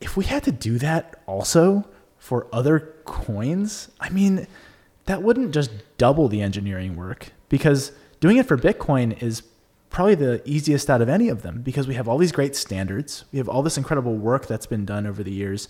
If 0.00 0.16
we 0.16 0.24
had 0.24 0.42
to 0.44 0.52
do 0.52 0.78
that 0.78 1.22
also 1.26 1.88
for 2.18 2.46
other 2.52 2.94
coins, 3.04 3.88
I 4.00 4.10
mean, 4.10 4.46
that 5.04 5.22
wouldn't 5.22 5.52
just 5.52 5.70
double 5.98 6.28
the 6.28 6.40
engineering 6.40 6.96
work 6.96 7.32
because 7.48 7.92
doing 8.20 8.36
it 8.36 8.46
for 8.46 8.56
Bitcoin 8.56 9.20
is 9.22 9.42
probably 9.92 10.14
the 10.14 10.42
easiest 10.44 10.90
out 10.90 11.00
of 11.00 11.08
any 11.08 11.28
of 11.28 11.42
them 11.42 11.62
because 11.62 11.86
we 11.86 11.94
have 11.94 12.08
all 12.08 12.18
these 12.18 12.32
great 12.32 12.56
standards. 12.56 13.24
We 13.30 13.38
have 13.38 13.48
all 13.48 13.62
this 13.62 13.76
incredible 13.76 14.16
work 14.16 14.46
that's 14.46 14.66
been 14.66 14.84
done 14.84 15.06
over 15.06 15.22
the 15.22 15.32
years 15.32 15.68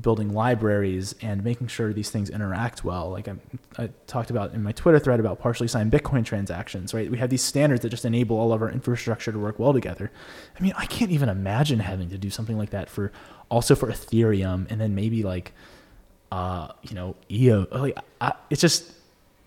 building 0.00 0.32
libraries 0.32 1.14
and 1.20 1.42
making 1.42 1.66
sure 1.66 1.92
these 1.92 2.10
things 2.10 2.30
interact 2.30 2.84
well. 2.84 3.10
Like 3.10 3.28
I, 3.28 3.34
I 3.76 3.90
talked 4.06 4.30
about 4.30 4.54
in 4.54 4.62
my 4.62 4.72
Twitter 4.72 4.98
thread 4.98 5.18
about 5.18 5.40
partially 5.40 5.66
signed 5.66 5.90
Bitcoin 5.90 6.24
transactions, 6.24 6.94
right? 6.94 7.10
We 7.10 7.18
have 7.18 7.28
these 7.28 7.42
standards 7.42 7.82
that 7.82 7.88
just 7.88 8.04
enable 8.04 8.38
all 8.38 8.52
of 8.52 8.62
our 8.62 8.70
infrastructure 8.70 9.32
to 9.32 9.38
work 9.38 9.58
well 9.58 9.72
together. 9.72 10.12
I 10.58 10.62
mean, 10.62 10.72
I 10.76 10.86
can't 10.86 11.10
even 11.10 11.28
imagine 11.28 11.80
having 11.80 12.08
to 12.10 12.18
do 12.18 12.30
something 12.30 12.56
like 12.56 12.70
that 12.70 12.88
for 12.88 13.10
also 13.48 13.74
for 13.74 13.88
Ethereum 13.88 14.70
and 14.70 14.80
then 14.80 14.94
maybe 14.94 15.22
like, 15.22 15.52
uh, 16.30 16.68
you 16.82 16.94
know, 16.94 17.16
EO. 17.30 17.66
Like, 17.72 17.98
I, 18.20 18.34
it's 18.48 18.60
just 18.60 18.92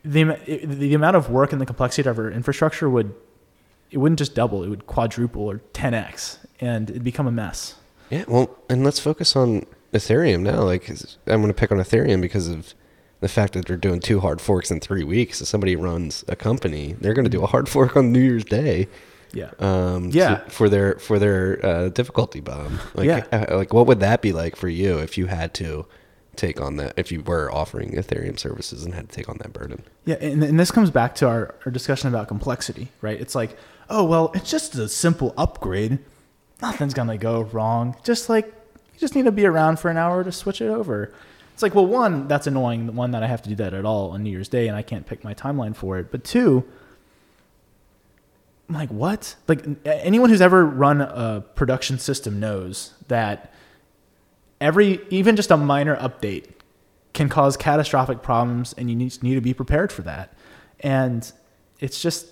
the, 0.03 0.23
the 0.65 0.93
amount 0.93 1.15
of 1.15 1.29
work 1.29 1.53
and 1.53 1.61
the 1.61 1.65
complexity 1.65 2.09
of 2.09 2.19
our 2.19 2.29
infrastructure 2.29 2.89
would, 2.89 3.15
it 3.93 3.97
wouldn't 3.97 4.17
just 4.19 4.33
double, 4.35 4.63
it 4.63 4.69
would 4.69 4.87
quadruple 4.87 5.43
or 5.49 5.59
10x 5.73 6.39
and 6.59 6.89
it'd 6.89 7.03
become 7.03 7.27
a 7.27 7.31
mess. 7.31 7.75
Yeah, 8.09 8.25
well, 8.27 8.57
and 8.69 8.83
let's 8.83 8.99
focus 8.99 9.35
on 9.35 9.65
Ethereum 9.93 10.41
now. 10.41 10.63
Like, 10.63 10.89
I'm 10.89 11.41
going 11.41 11.47
to 11.47 11.53
pick 11.53 11.71
on 11.71 11.77
Ethereum 11.77 12.19
because 12.21 12.47
of 12.47 12.73
the 13.21 13.27
fact 13.29 13.53
that 13.53 13.65
they're 13.67 13.77
doing 13.77 13.99
two 13.99 14.19
hard 14.19 14.41
forks 14.41 14.69
in 14.71 14.79
three 14.79 15.03
weeks. 15.03 15.39
If 15.41 15.47
somebody 15.47 15.75
runs 15.75 16.25
a 16.27 16.35
company, 16.35 16.93
they're 16.99 17.13
going 17.13 17.23
to 17.25 17.29
do 17.29 17.43
a 17.43 17.47
hard 17.47 17.69
fork 17.69 17.95
on 17.95 18.11
New 18.11 18.19
Year's 18.19 18.43
Day. 18.45 18.87
Yeah. 19.33 19.51
Um, 19.59 20.09
Yeah. 20.11 20.35
to- 20.37 20.49
for 20.49 20.69
their 20.69 20.95
for 20.95 21.17
their 21.19 21.63
uh, 21.65 21.89
difficulty 21.89 22.39
bomb. 22.39 22.79
Like, 22.93 23.07
Yeah. 23.07 23.25
uh, 23.31 23.55
like 23.57 23.73
what 23.73 23.87
would 23.87 23.99
that 24.01 24.21
be 24.21 24.31
like 24.33 24.55
for 24.55 24.67
you 24.69 24.97
if 24.99 25.17
you 25.17 25.27
had 25.27 25.53
to 25.55 25.85
take 26.35 26.59
on 26.61 26.75
that? 26.77 26.93
If 26.97 27.11
you 27.11 27.21
were 27.21 27.51
offering 27.51 27.93
Ethereum 27.93 28.37
services 28.37 28.83
and 28.85 28.93
had 28.93 29.09
to 29.09 29.15
take 29.15 29.29
on 29.29 29.37
that 29.39 29.53
burden? 29.53 29.83
Yeah, 30.05 30.15
and, 30.21 30.43
and 30.43 30.59
this 30.59 30.69
comes 30.71 30.91
back 30.91 31.15
to 31.15 31.27
our, 31.27 31.55
our 31.65 31.71
discussion 31.71 32.09
about 32.09 32.27
complexity, 32.27 32.89
right? 33.01 33.19
It's 33.19 33.33
like, 33.35 33.57
oh, 33.89 34.03
well, 34.03 34.31
it's 34.33 34.49
just 34.49 34.75
a 34.75 34.87
simple 34.87 35.33
upgrade. 35.37 35.99
Nothing's 36.61 36.93
going 36.93 37.07
to 37.09 37.17
go 37.17 37.41
wrong. 37.43 37.95
Just 38.03 38.29
like, 38.29 38.45
you 38.45 38.99
just 38.99 39.15
need 39.15 39.25
to 39.25 39.31
be 39.31 39.45
around 39.45 39.79
for 39.79 39.89
an 39.89 39.97
hour 39.97 40.23
to 40.23 40.31
switch 40.31 40.61
it 40.61 40.69
over. 40.69 41.13
It's 41.53 41.61
like, 41.61 41.75
well, 41.75 41.85
one, 41.85 42.27
that's 42.27 42.47
annoying. 42.47 42.85
The 42.85 42.91
one 42.91 43.11
that 43.11 43.23
I 43.23 43.27
have 43.27 43.41
to 43.43 43.49
do 43.49 43.55
that 43.55 43.73
at 43.73 43.85
all 43.85 44.11
on 44.11 44.23
New 44.23 44.29
Year's 44.31 44.49
Day 44.49 44.67
and 44.67 44.75
I 44.75 44.81
can't 44.81 45.05
pick 45.05 45.23
my 45.23 45.33
timeline 45.33 45.75
for 45.75 45.99
it. 45.99 46.11
But 46.11 46.23
two, 46.23 46.63
I'm 48.69 48.75
like, 48.75 48.89
what? 48.89 49.35
Like, 49.47 49.65
anyone 49.85 50.29
who's 50.29 50.41
ever 50.41 50.65
run 50.65 51.01
a 51.01 51.43
production 51.55 51.99
system 51.99 52.39
knows 52.39 52.93
that 53.07 53.53
every, 54.59 55.01
even 55.09 55.35
just 55.35 55.51
a 55.51 55.57
minor 55.57 55.95
update 55.97 56.45
can 57.13 57.29
cause 57.29 57.55
catastrophic 57.57 58.23
problems 58.23 58.73
and 58.73 58.89
you 58.89 58.95
need, 58.95 59.21
need 59.21 59.35
to 59.35 59.41
be 59.41 59.53
prepared 59.53 59.91
for 59.91 60.01
that 60.01 60.33
and 60.83 61.31
it's 61.79 62.01
just 62.01 62.27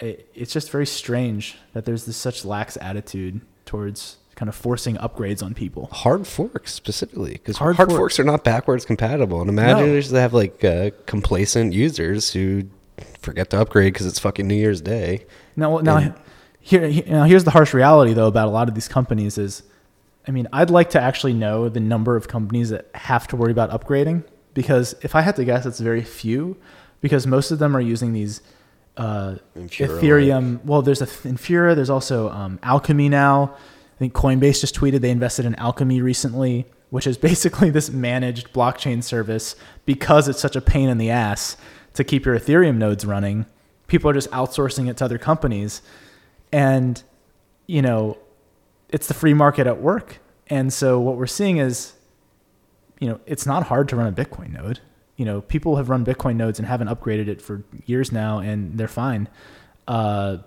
it- 0.00 0.28
it's 0.34 0.52
just 0.52 0.70
very 0.70 0.86
strange 0.86 1.56
that 1.72 1.84
there's 1.84 2.04
this 2.06 2.16
such 2.16 2.44
lax 2.44 2.76
attitude 2.80 3.40
towards 3.66 4.16
kind 4.34 4.48
of 4.48 4.54
forcing 4.54 4.96
upgrades 4.96 5.42
on 5.44 5.54
people 5.54 5.88
Hard 5.92 6.26
forks 6.26 6.72
specifically, 6.74 7.32
because 7.34 7.58
Hard 7.58 7.76
hard, 7.76 7.88
fork- 7.90 7.98
forks 7.98 8.18
are 8.18 8.24
not 8.24 8.42
backwards 8.42 8.84
compatible. 8.84 9.40
And 9.40 9.48
imagine 9.48 9.86
No. 9.86 10.00
just 10.00 10.10
to 10.10 10.20
have 10.20 10.34
like 10.34 10.64
uh, 10.64 10.90
complacent 11.06 11.72
users 11.72 12.32
who 12.32 12.64
forget 13.20 13.50
to 13.50 13.60
upgrade 13.60 13.92
because 13.92 14.06
it's 14.06 14.18
fucking 14.18 14.46
New 14.48 14.54
Year's 14.56 14.80
Day. 14.80 15.24
now 15.56 15.78
now 15.78 15.96
And- 15.98 16.14
here 16.60 16.88
here- 16.88 17.04
now 17.06 17.24
here's 17.24 17.44
the 17.44 17.50
harsh 17.52 17.72
reality 17.74 18.12
though 18.12 18.26
about 18.26 18.48
a 18.48 18.50
lot 18.50 18.68
of 18.68 18.74
these 18.74 18.88
companies 18.88 19.36
is 19.38 19.62
i 20.26 20.30
mean 20.30 20.48
i'd 20.52 20.70
like 20.70 20.88
to 20.90 21.00
actually 21.00 21.34
know 21.34 21.68
the 21.68 21.78
number 21.80 22.16
of 22.16 22.26
companies 22.26 22.70
that 22.70 22.86
have 22.94 23.26
to 23.28 23.36
worry 23.36 23.52
about 23.52 23.70
upgrading 23.70 24.22
because 24.54 24.94
if 25.02 25.14
i 25.14 25.20
had 25.20 25.36
to 25.36 25.44
guess 25.44 25.66
it's 25.66 25.78
very 25.80 26.02
few 26.02 26.56
because 27.02 27.26
most 27.26 27.50
of 27.50 27.58
them 27.58 27.76
are 27.76 27.80
using 27.82 28.12
these 28.14 28.40
uh, 28.96 29.36
Ethereum. 29.56 30.64
Well, 30.64 30.82
there's 30.82 31.02
a 31.02 31.06
Infura. 31.06 31.74
There's 31.74 31.90
also 31.90 32.30
um, 32.30 32.58
Alchemy 32.62 33.08
now. 33.08 33.54
I 33.54 33.98
think 33.98 34.12
Coinbase 34.12 34.60
just 34.60 34.74
tweeted 34.74 35.00
they 35.00 35.10
invested 35.10 35.44
in 35.44 35.54
Alchemy 35.56 36.00
recently, 36.00 36.66
which 36.90 37.06
is 37.06 37.16
basically 37.30 37.70
this 37.70 37.90
managed 37.90 38.52
blockchain 38.52 39.02
service 39.02 39.56
because 39.84 40.28
it's 40.28 40.40
such 40.40 40.56
a 40.56 40.60
pain 40.60 40.88
in 40.88 40.98
the 40.98 41.10
ass 41.10 41.56
to 41.94 42.04
keep 42.04 42.24
your 42.24 42.38
Ethereum 42.38 42.76
nodes 42.76 43.04
running. 43.04 43.46
People 43.86 44.10
are 44.10 44.14
just 44.14 44.30
outsourcing 44.30 44.88
it 44.88 44.96
to 44.98 45.04
other 45.04 45.18
companies, 45.18 45.82
and 46.52 47.02
you 47.66 47.82
know, 47.82 48.18
it's 48.88 49.06
the 49.06 49.14
free 49.14 49.34
market 49.34 49.66
at 49.66 49.80
work. 49.80 50.18
And 50.48 50.72
so 50.72 51.00
what 51.00 51.16
we're 51.16 51.26
seeing 51.26 51.56
is, 51.56 51.94
you 53.00 53.08
know, 53.08 53.20
it's 53.26 53.46
not 53.46 53.64
hard 53.64 53.88
to 53.88 53.96
run 53.96 54.06
a 54.06 54.12
Bitcoin 54.12 54.52
node. 54.52 54.80
You 55.16 55.24
know, 55.24 55.40
people 55.40 55.76
have 55.76 55.88
run 55.90 56.04
Bitcoin 56.04 56.36
nodes 56.36 56.58
and 56.58 56.66
haven't 56.66 56.88
upgraded 56.88 57.28
it 57.28 57.40
for 57.40 57.62
years 57.86 58.10
now, 58.10 58.38
and 58.40 58.76
they're 58.76 58.88
fine. 58.88 59.28
Uh, 59.86 60.38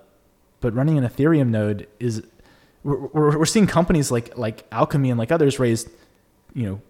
but 0.59 0.73
running 0.73 0.97
an 0.97 1.03
Ethereum 1.05 1.49
node 1.49 1.87
is, 1.99 2.23
we're, 2.83 2.97
we're, 2.97 3.37
we're 3.39 3.45
seeing 3.45 3.67
companies 3.67 4.11
like 4.11 4.37
like 4.37 4.65
Alchemy 4.71 5.09
and 5.09 5.17
like 5.19 5.31
others 5.31 5.59
raise, 5.59 5.87
you 6.53 6.65
know, 6.65 6.81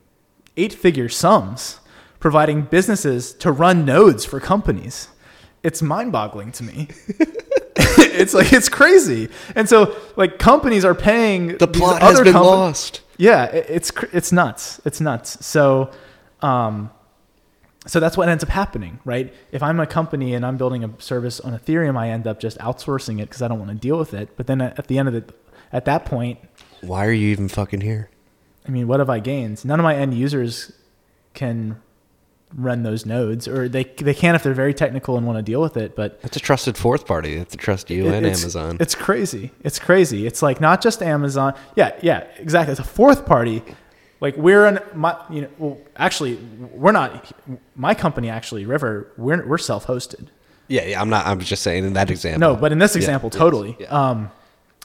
eight 0.55 0.73
figure 0.73 1.09
sums 1.09 1.79
providing 2.19 2.63
businesses 2.63 3.31
to 3.33 3.51
run 3.51 3.85
nodes 3.85 4.25
for 4.25 4.39
companies. 4.39 5.09
It's 5.61 5.81
mind-boggling 5.83 6.51
to 6.53 6.63
me. 6.63 6.87
it's 7.77 8.33
like 8.33 8.53
it's 8.53 8.69
crazy. 8.69 9.29
And 9.55 9.67
so 9.69 9.95
like 10.15 10.39
companies 10.39 10.83
are 10.85 10.95
paying 10.95 11.57
The 11.57 11.67
plot 11.67 12.01
has 12.01 12.15
other 12.15 12.23
been 12.23 12.33
compa- 12.33 12.41
lost. 12.45 13.01
yeah, 13.17 13.45
it- 13.45 13.65
it's 13.69 13.91
it's 14.13 14.31
nuts. 14.31 14.81
It's 14.85 14.99
nuts. 15.01 15.45
So, 15.45 15.91
um, 16.41 16.89
so 17.87 17.99
that's 17.99 18.17
what 18.17 18.29
ends 18.29 18.43
up 18.43 18.49
happening, 18.49 18.99
right? 19.05 19.33
If 19.51 19.63
I'm 19.63 19.79
a 19.79 19.87
company 19.87 20.33
and 20.33 20.45
I'm 20.45 20.57
building 20.57 20.83
a 20.83 20.91
service 20.99 21.39
on 21.39 21.57
Ethereum, 21.57 21.97
I 21.97 22.09
end 22.09 22.27
up 22.27 22.39
just 22.39 22.57
outsourcing 22.59 23.19
it 23.21 23.29
because 23.29 23.41
I 23.41 23.47
don't 23.47 23.59
want 23.59 23.71
to 23.71 23.77
deal 23.77 23.97
with 23.97 24.13
it. 24.13 24.35
But 24.35 24.47
then 24.47 24.61
at 24.61 24.87
the 24.87 24.97
end 24.97 25.07
of 25.07 25.13
the, 25.13 25.33
at 25.71 25.85
that 25.85 26.05
point, 26.05 26.39
Why 26.81 27.05
are 27.05 27.11
you 27.11 27.29
even 27.29 27.47
fucking 27.47 27.81
here? 27.81 28.09
I 28.67 28.71
mean, 28.71 28.87
what 28.87 28.99
have 28.99 29.09
I 29.09 29.19
gained? 29.19 29.63
None 29.65 29.79
of 29.79 29.83
my 29.83 29.95
end 29.95 30.13
users 30.13 30.71
can 31.33 31.81
run 32.53 32.83
those 32.83 33.05
nodes, 33.05 33.47
or 33.47 33.67
they 33.67 33.83
they 33.83 34.13
can 34.13 34.35
if 34.35 34.43
they're 34.43 34.53
very 34.53 34.73
technical 34.73 35.17
and 35.17 35.25
want 35.25 35.37
to 35.37 35.43
deal 35.43 35.61
with 35.61 35.77
it. 35.77 35.95
But 35.95 36.21
That's 36.21 36.37
a 36.37 36.39
trusted 36.39 36.77
fourth 36.77 37.05
party. 37.05 37.35
It's 37.35 37.51
to 37.51 37.57
trust 37.57 37.89
you 37.89 38.07
and 38.07 38.25
it's, 38.25 38.41
Amazon. 38.41 38.77
It's 38.79 38.95
crazy. 38.95 39.51
It's 39.63 39.79
crazy. 39.79 40.27
It's 40.27 40.41
like 40.41 40.61
not 40.61 40.81
just 40.81 41.01
Amazon. 41.01 41.53
Yeah, 41.75 41.95
yeah, 42.01 42.25
exactly. 42.37 42.71
It's 42.71 42.79
a 42.79 42.85
fourth 42.85 43.25
party. 43.25 43.63
Like 44.19 44.35
we're 44.37 44.65
in 44.67 44.79
my, 44.95 45.15
you 45.29 45.41
know, 45.41 45.49
well, 45.59 45.77
actually, 45.95 46.35
we're 46.35 46.91
not. 46.91 47.31
My 47.75 47.93
company 47.93 48.29
actually, 48.29 48.65
River, 48.65 49.11
we're 49.17 49.45
we're 49.45 49.57
self-hosted. 49.59 50.27
yeah, 50.67 50.85
yeah. 50.85 50.99
I'm 51.01 51.09
not. 51.09 51.27
I'm 51.27 51.39
just 51.39 51.61
saying 51.61 51.85
in 51.85 51.93
that 51.93 52.09
example. 52.09 52.39
No, 52.39 52.55
but 52.55 52.71
in 52.71 52.79
this 52.79 52.95
Yeah, 52.95 52.99
example, 53.01 53.29
yes, 53.31 53.37
totally. 53.37 53.77
yeah. 53.79 53.87
Um, 53.87 54.31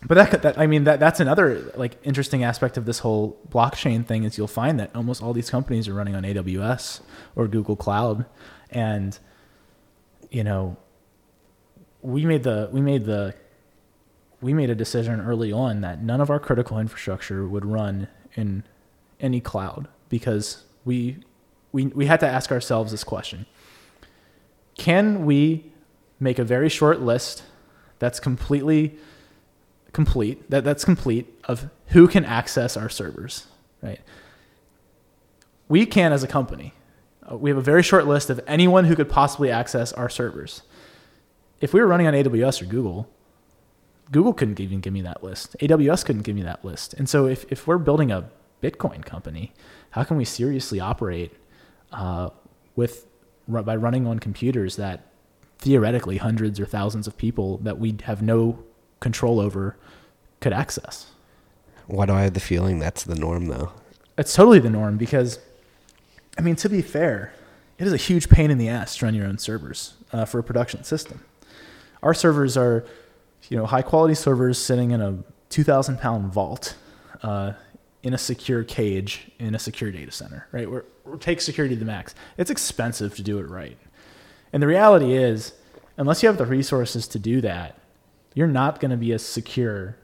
but 0.05 0.15
that, 0.17 0.43
that 0.43 0.59
I 0.59 0.67
mean 0.67 0.85
that 0.85 1.01
that's 1.01 1.21
another 1.21 1.73
like 1.77 1.97
interesting 2.03 2.45
aspect 2.45 2.77
of 2.77 2.85
this 2.85 2.99
whole 2.99 3.39
blockchain 3.49 4.05
thing 4.05 4.25
is 4.25 4.37
you'll 4.37 4.49
find 4.49 4.79
that 4.81 4.95
almost 4.95 5.23
all 5.23 5.33
these 5.33 5.49
companies 5.49 5.89
are 5.89 5.95
running 5.95 6.15
on 6.15 6.25
AWS 6.25 7.01
or 7.37 7.47
Google 7.49 7.77
Cloud, 7.77 8.27
and 8.71 9.19
you 10.31 10.45
know, 10.45 10.77
we 12.03 12.27
made 12.27 12.43
the 12.43 12.69
we 12.73 12.81
made 12.81 13.05
the 13.05 13.35
we 14.41 14.53
made 14.53 14.71
a 14.71 14.75
decision 14.75 15.21
early 15.21 15.53
on 15.53 15.81
that 15.83 16.03
none 16.03 16.21
of 16.21 16.29
our 16.31 16.41
critical 16.41 16.79
infrastructure 16.79 17.47
would 17.47 17.65
run 17.65 18.09
in 18.35 18.65
any 19.23 19.41
cloud 19.41 19.89
because 20.09 20.65
we 20.85 21.19
we 21.73 21.87
we 21.87 22.07
had 22.07 22.21
to 22.21 22.27
ask 22.27 22.53
ourselves 22.53 22.91
this 22.91 23.05
question. 23.05 23.47
Can 24.77 25.25
we 25.25 25.73
make 26.21 26.39
a 26.39 26.45
very 26.45 26.69
short 26.69 27.01
list 27.01 27.45
that's 27.99 28.21
completely 28.21 28.99
complete 29.93 30.51
that 30.51 30.65
that's 30.65 30.85
complete 30.85 31.27
of 31.45 31.71
who 31.89 32.09
can 32.09 32.25
access 32.25 32.77
our 32.77 32.89
servers 32.89 33.47
right? 33.83 34.01
We 35.69 35.87
can 35.87 36.13
as 36.13 36.23
a 36.23 36.29
company. 36.29 36.73
Uh, 37.31 37.37
we 37.37 37.51
have 37.51 37.59
a 37.59 37.63
very 37.63 37.83
short 37.83 38.07
list 38.07 38.31
of 38.31 38.41
anyone 38.47 38.85
who 38.85 38.95
could 38.95 39.09
possibly 39.09 39.51
access 39.51 39.93
our 39.93 40.09
servers. 40.09 40.63
If 41.61 41.73
we 41.73 41.81
were 41.81 41.87
running 41.87 42.07
on 42.07 42.15
aws 42.15 42.63
or 42.63 42.67
google 42.67 43.09
google 44.11 44.35
couldn't 44.35 44.61
even 44.61 44.81
give 44.81 44.93
me 44.93 45.03
that 45.03 45.25
list. 45.25 45.57
Aws 45.61 46.05
couldn't 46.05 46.23
give 46.23 46.37
me 46.37 46.43
that 46.43 46.65
list. 46.65 46.95
And 46.95 47.09
so 47.09 47.27
if, 47.27 47.51
if 47.51 47.67
we're 47.67 47.79
building 47.79 48.13
a 48.13 48.31
bitcoin 48.63 49.05
company 49.05 49.53
how 49.91 50.05
can 50.05 50.17
we 50.17 50.25
seriously 50.25 50.81
operate 50.81 51.33
uh, 51.93 52.31
with 52.77 53.07
by 53.49 53.77
running 53.77 54.07
on 54.07 54.19
computers 54.19 54.77
that 54.77 55.07
theoretically 55.59 56.17
hundreds 56.17 56.59
or 56.59 56.67
thousands 56.67 57.07
of 57.07 57.17
people 57.17 57.59
that 57.59 57.79
we 57.79 57.97
have 58.05 58.23
no 58.23 58.59
control 59.01 59.39
over 59.39 59.77
could 60.41 60.53
access. 60.53 61.13
Why 61.87 62.07
do 62.07 62.13
I 62.13 62.23
have 62.23 62.35
the 62.35 62.41
feeling 62.41 62.79
that's 62.79 63.05
the 63.05 63.15
norm 63.15 63.47
though? 63.47 63.73
It's 64.19 64.35
totally 64.35 64.59
the 64.59 64.71
norm 64.71 64.97
because, 64.97 65.39
I 66.39 66.43
mean, 66.43 66.57
to 66.57 66.69
be 66.69 66.83
fair, 66.83 67.33
it 67.79 67.87
is 67.87 67.93
a 67.93 67.97
huge 67.97 68.29
pain 68.29 68.51
in 68.51 68.59
the 68.59 68.69
ass 68.69 68.97
to 68.97 69.05
run 69.05 69.15
your 69.15 69.27
own 69.27 69.39
servers 69.39 69.95
uh, 70.13 70.25
for 70.25 70.39
a 70.39 70.43
production 70.43 70.85
system. 70.85 71.25
Our 72.03 72.15
servers 72.15 72.57
are, 72.57 72.85
you 73.49 73.57
know, 73.57 73.67
high 73.67 73.83
quality 73.83 74.15
servers 74.15 74.59
sitting 74.59 74.91
in 74.91 75.01
a 75.01 75.19
2,000 75.51 75.99
pound 75.99 76.33
vault 76.33 76.77
uh, 77.23 77.53
in 78.03 78.15
a 78.15 78.19
secure 78.19 78.65
cage 78.65 79.31
in 79.39 79.55
a 79.55 79.59
secure 79.59 79.93
data 79.93 80.11
center, 80.11 80.49
right? 80.53 80.71
We're, 80.71 80.85
we 81.05 81.19
take 81.19 81.41
security 81.41 81.75
to 81.75 81.79
the 81.79 81.85
max. 81.85 82.15
It's 82.37 82.51
expensive 82.51 83.15
to 83.17 83.23
do 83.23 83.39
it 83.39 83.49
right. 83.49 83.79
And 84.53 84.63
the 84.63 84.67
reality 84.67 85.13
is, 85.13 85.53
unless 85.97 86.23
you 86.23 86.27
have 86.29 86.37
the 86.37 86.47
resources 86.47 87.07
to 87.09 87.19
do 87.19 87.41
that, 87.43 87.79
you're 88.35 88.49
not 88.49 88.81
going 88.81 88.91
to 88.91 88.97
be 88.97 89.13
as 89.13 89.23
secure 89.25 89.97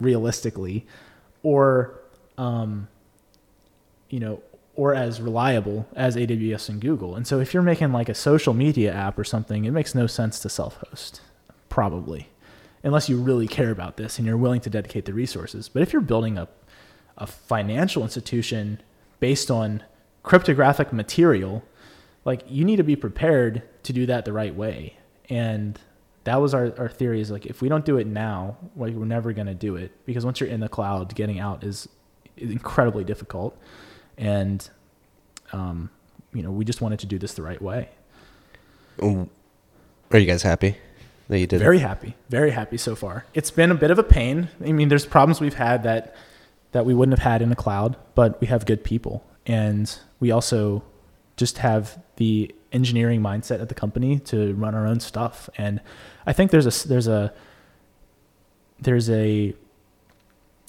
realistically 0.00 0.86
or 1.42 2.00
um, 2.36 2.88
you 4.10 4.20
know 4.20 4.42
or 4.74 4.94
as 4.94 5.20
reliable 5.20 5.88
as 5.96 6.14
aws 6.14 6.68
and 6.68 6.80
google 6.80 7.16
and 7.16 7.26
so 7.26 7.40
if 7.40 7.52
you're 7.52 7.62
making 7.62 7.92
like 7.92 8.08
a 8.08 8.14
social 8.14 8.54
media 8.54 8.92
app 8.92 9.18
or 9.18 9.24
something 9.24 9.64
it 9.64 9.72
makes 9.72 9.94
no 9.94 10.06
sense 10.06 10.38
to 10.38 10.48
self-host 10.48 11.20
probably 11.68 12.28
unless 12.84 13.08
you 13.08 13.20
really 13.20 13.48
care 13.48 13.70
about 13.70 13.96
this 13.96 14.18
and 14.18 14.26
you're 14.26 14.36
willing 14.36 14.60
to 14.60 14.70
dedicate 14.70 15.04
the 15.04 15.12
resources 15.12 15.68
but 15.68 15.82
if 15.82 15.92
you're 15.92 16.00
building 16.00 16.38
a, 16.38 16.48
a 17.18 17.26
financial 17.26 18.02
institution 18.02 18.80
based 19.20 19.50
on 19.50 19.82
cryptographic 20.22 20.92
material 20.92 21.62
like 22.24 22.42
you 22.48 22.64
need 22.64 22.76
to 22.76 22.84
be 22.84 22.96
prepared 22.96 23.62
to 23.82 23.92
do 23.92 24.04
that 24.04 24.24
the 24.26 24.32
right 24.32 24.54
way. 24.54 24.94
And 25.30 25.78
that 26.24 26.36
was 26.36 26.52
our, 26.52 26.74
our 26.78 26.88
theory 26.88 27.20
is 27.20 27.30
like 27.30 27.46
if 27.46 27.62
we 27.62 27.68
don't 27.70 27.84
do 27.86 27.96
it 27.96 28.06
now 28.06 28.58
like 28.76 28.92
we're 28.94 29.06
never 29.06 29.32
going 29.32 29.46
to 29.46 29.54
do 29.54 29.76
it 29.76 29.92
because 30.04 30.26
once 30.26 30.40
you're 30.40 30.48
in 30.48 30.60
the 30.60 30.68
cloud 30.68 31.14
getting 31.14 31.38
out 31.38 31.64
is 31.64 31.88
incredibly 32.36 33.02
difficult. 33.04 33.56
And 34.18 34.68
um, 35.52 35.90
you 36.34 36.42
know 36.42 36.50
we 36.50 36.64
just 36.64 36.80
wanted 36.80 36.98
to 37.00 37.06
do 37.06 37.18
this 37.18 37.34
the 37.34 37.42
right 37.42 37.60
way. 37.62 37.88
Um, 39.00 39.30
Are 40.12 40.18
you 40.18 40.26
guys 40.26 40.42
happy 40.42 40.76
that 41.28 41.38
you 41.38 41.46
did 41.46 41.60
very 41.60 41.78
it? 41.78 41.80
happy. 41.80 42.14
Very 42.28 42.50
happy 42.50 42.76
so 42.76 42.94
far. 42.94 43.24
It's 43.32 43.50
been 43.50 43.70
a 43.70 43.74
bit 43.74 43.90
of 43.90 43.98
a 43.98 44.02
pain. 44.02 44.48
I 44.62 44.72
mean 44.72 44.88
there's 44.88 45.06
problems 45.06 45.40
we've 45.40 45.54
had 45.54 45.82
that 45.84 46.14
that 46.72 46.84
we 46.84 46.94
wouldn't 46.94 47.18
have 47.18 47.30
had 47.30 47.42
in 47.42 47.48
the 47.48 47.56
cloud 47.56 47.96
but 48.14 48.40
we 48.40 48.48
have 48.48 48.66
good 48.66 48.82
people. 48.82 49.24
And 49.46 49.96
we 50.18 50.32
also 50.32 50.82
just 51.36 51.58
have 51.58 52.02
the 52.16 52.52
engineering 52.72 53.20
mindset 53.20 53.62
at 53.62 53.68
the 53.68 53.74
company 53.74 54.18
to 54.18 54.54
run 54.54 54.74
our 54.74 54.86
own 54.86 55.00
stuff. 55.00 55.48
And 55.56 55.80
i 56.26 56.32
think 56.32 56.50
there's 56.50 56.66
a 56.66 56.88
there's 56.88 57.06
a 57.06 57.32
there's 58.80 59.08
a 59.08 59.54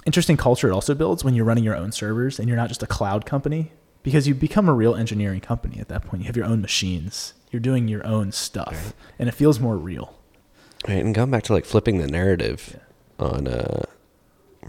interesting 0.06 0.38
culture 0.38 0.70
it 0.70 0.74
also 0.74 0.96
builds 0.96 1.24
when 1.24 1.34
you're 1.34 1.46
running 1.46 1.64
your 1.64 1.76
own 1.76 1.92
servers 1.92 2.40
and 2.40 2.48
you're 2.48 2.56
not 2.56 2.70
just 2.70 2.82
a 2.82 2.88
cloud 2.88 3.26
company 3.26 3.72
because 4.04 4.28
you 4.28 4.34
become 4.34 4.70
a 4.70 4.74
real 4.74 4.96
engineering 4.96 5.42
company 5.42 5.80
at 5.80 5.88
that 5.90 6.06
point. 6.06 6.22
You 6.22 6.28
have 6.28 6.38
your 6.38 6.46
own 6.46 6.62
machines. 6.62 7.34
You're 7.52 7.60
doing 7.60 7.88
your 7.88 8.06
own 8.06 8.32
stuff. 8.32 8.94
And 9.18 9.28
it 9.28 9.34
feels 9.34 9.60
more 9.60 9.78
real. 9.78 10.16
Right, 10.88 11.04
and 11.04 11.14
going 11.14 11.32
back 11.32 11.44
to 11.44 11.54
like 11.54 11.66
flipping 11.66 11.98
the 11.98 12.08
narrative 12.08 12.80
on 13.20 13.48
uh 13.48 13.86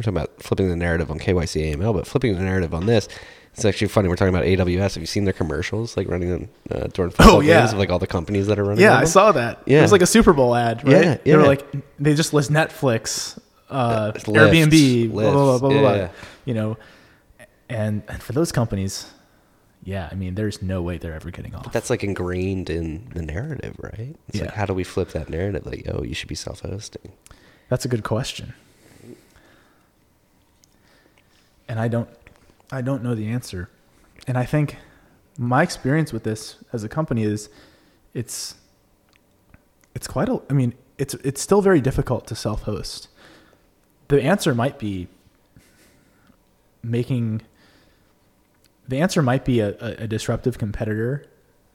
we're 0.00 0.12
talking 0.12 0.16
about 0.16 0.42
flipping 0.42 0.68
the 0.70 0.76
narrative 0.76 1.10
on 1.10 1.18
KYC 1.18 1.74
AML, 1.74 1.92
but 1.92 2.06
flipping 2.06 2.34
the 2.34 2.42
narrative 2.42 2.72
on 2.72 2.86
this, 2.86 3.06
it's 3.52 3.64
actually 3.66 3.88
funny. 3.88 4.08
We're 4.08 4.16
talking 4.16 4.34
about 4.34 4.44
AWS. 4.46 4.94
Have 4.94 5.02
you 5.02 5.06
seen 5.06 5.24
their 5.24 5.34
commercials, 5.34 5.94
like 5.96 6.08
running 6.08 6.32
on 6.32 6.48
uh, 6.70 6.86
during 6.94 7.10
football 7.10 7.36
Oh, 7.36 7.40
yeah. 7.40 7.60
games 7.60 7.72
of 7.74 7.78
like 7.78 7.90
all 7.90 7.98
the 7.98 8.06
companies 8.06 8.46
that 8.46 8.58
are 8.58 8.64
running? 8.64 8.80
Yeah, 8.82 8.96
I 8.96 9.04
saw 9.04 9.32
that. 9.32 9.62
Yeah, 9.66 9.80
It 9.80 9.82
was 9.82 9.92
like 9.92 10.00
a 10.02 10.06
Super 10.06 10.32
Bowl 10.32 10.54
ad, 10.54 10.82
right? 10.84 11.04
Yeah, 11.04 11.14
They 11.22 11.36
were 11.36 11.46
like 11.46 11.66
they 11.98 12.14
just 12.14 12.32
list 12.32 12.50
Netflix, 12.50 13.38
uh, 13.68 14.12
Lyft, 14.12 14.24
Airbnb, 14.34 15.10
blah, 15.10 15.22
blah, 15.32 15.32
blah, 15.32 15.58
blah, 15.58 15.68
blah, 15.68 15.80
blah. 15.98 16.08
You 16.46 16.54
know, 16.54 16.78
and, 17.68 18.02
and 18.08 18.22
for 18.22 18.32
those 18.32 18.52
companies, 18.52 19.06
yeah, 19.82 20.08
I 20.10 20.14
mean, 20.14 20.34
there's 20.34 20.62
no 20.62 20.80
way 20.80 20.96
they're 20.96 21.14
ever 21.14 21.30
getting 21.30 21.54
off. 21.54 21.70
That's 21.72 21.90
like 21.90 22.02
ingrained 22.02 22.70
in 22.70 23.10
the 23.14 23.22
narrative, 23.22 23.76
right? 23.82 24.16
It's 24.28 24.40
like 24.40 24.50
Yeah. 24.50 24.54
how 24.56 24.64
do 24.64 24.72
we 24.72 24.84
flip 24.84 25.10
that 25.10 25.28
narrative? 25.28 25.66
Like, 25.66 25.86
oh, 25.92 26.02
you 26.04 26.14
should 26.14 26.28
be 26.28 26.34
self-hosting. 26.34 27.12
That's 27.68 27.84
a 27.84 27.88
good 27.88 28.02
question. 28.04 28.54
And 31.70 31.78
I 31.78 31.86
don't 31.86 32.08
I 32.72 32.82
don't 32.82 33.00
know 33.04 33.14
the 33.14 33.28
answer. 33.28 33.70
And 34.26 34.36
I 34.36 34.44
think 34.44 34.76
my 35.38 35.62
experience 35.62 36.12
with 36.12 36.24
this 36.24 36.56
as 36.72 36.82
a 36.82 36.88
company 36.88 37.22
is 37.22 37.48
it's 38.12 38.56
it's 39.94 40.08
quite 40.08 40.28
a 40.28 40.42
I 40.50 40.52
mean, 40.52 40.74
it's 40.98 41.14
it's 41.14 41.40
still 41.40 41.62
very 41.62 41.80
difficult 41.80 42.26
to 42.26 42.34
self-host. 42.34 43.06
The 44.08 44.20
answer 44.20 44.52
might 44.52 44.80
be 44.80 45.06
making 46.82 47.42
the 48.88 48.98
answer 48.98 49.22
might 49.22 49.44
be 49.44 49.60
a, 49.60 49.68
a, 49.80 50.04
a 50.04 50.06
disruptive 50.08 50.58
competitor 50.58 51.24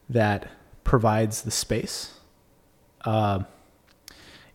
that 0.09 0.49
provides 0.83 1.43
the 1.43 1.51
space. 1.51 2.19
Uh, 3.05 3.43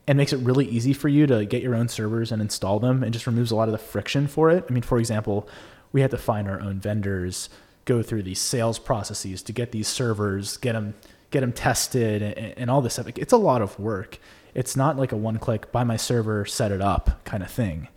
and 0.07 0.17
makes 0.17 0.33
it 0.33 0.39
really 0.39 0.67
easy 0.67 0.93
for 0.93 1.09
you 1.09 1.27
to 1.27 1.45
get 1.45 1.63
your 1.63 1.75
own 1.75 1.89
servers 1.89 2.33
and 2.33 2.43
install 2.43 2.81
them 2.81 3.03
and 3.03 3.13
just 3.13 3.27
removes 3.27 3.51
a 3.51 3.57
lot 3.57 3.69
of 3.69 3.73
the 3.73 3.79
friction 3.79 4.27
for 4.27 4.51
it. 4.51 4.65
I 4.69 4.73
mean, 4.73 4.83
for 4.83 4.99
example, 4.99 5.49
we 5.93 6.01
had 6.01 6.11
to 6.11 6.19
find 6.19 6.49
our 6.49 6.61
own 6.61 6.81
vendors, 6.81 7.49
go 7.85 8.03
through 8.03 8.23
these 8.23 8.41
sales 8.41 8.79
processes 8.79 9.43
to 9.43 9.53
get 9.53 9.73
these 9.73 9.89
servers, 9.89 10.57
get 10.57 10.73
them 10.73 10.95
get 11.31 11.41
them 11.41 11.53
tested 11.53 12.23
and, 12.23 12.59
and 12.59 12.71
all 12.71 12.81
this 12.81 12.95
stuff. 12.95 13.07
It's 13.17 13.33
a 13.33 13.37
lot 13.37 13.63
of 13.63 13.79
work. 13.79 14.19
It's 14.53 14.75
not 14.77 14.97
like 14.97 15.13
a 15.13 15.17
one 15.17 15.39
click 15.39 15.71
buy 15.71 15.85
my 15.85 15.97
server, 15.97 16.45
set 16.45 16.73
it 16.73 16.81
up 16.81 17.25
kind 17.25 17.43
of 17.43 17.51
thing. 17.51 17.89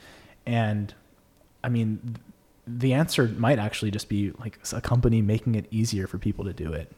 And 0.46 0.94
I 1.64 1.70
mean, 1.70 2.18
the 2.68 2.94
answer 2.94 3.28
might 3.28 3.58
actually 3.58 3.92
just 3.92 4.08
be 4.08 4.32
like 4.40 4.60
a 4.72 4.82
company 4.82 5.22
making 5.22 5.56
it 5.56 5.66
easier 5.72 6.06
for 6.06 6.18
people 6.18 6.46
to 6.46 6.54
do 6.54 6.72
it 6.74 6.92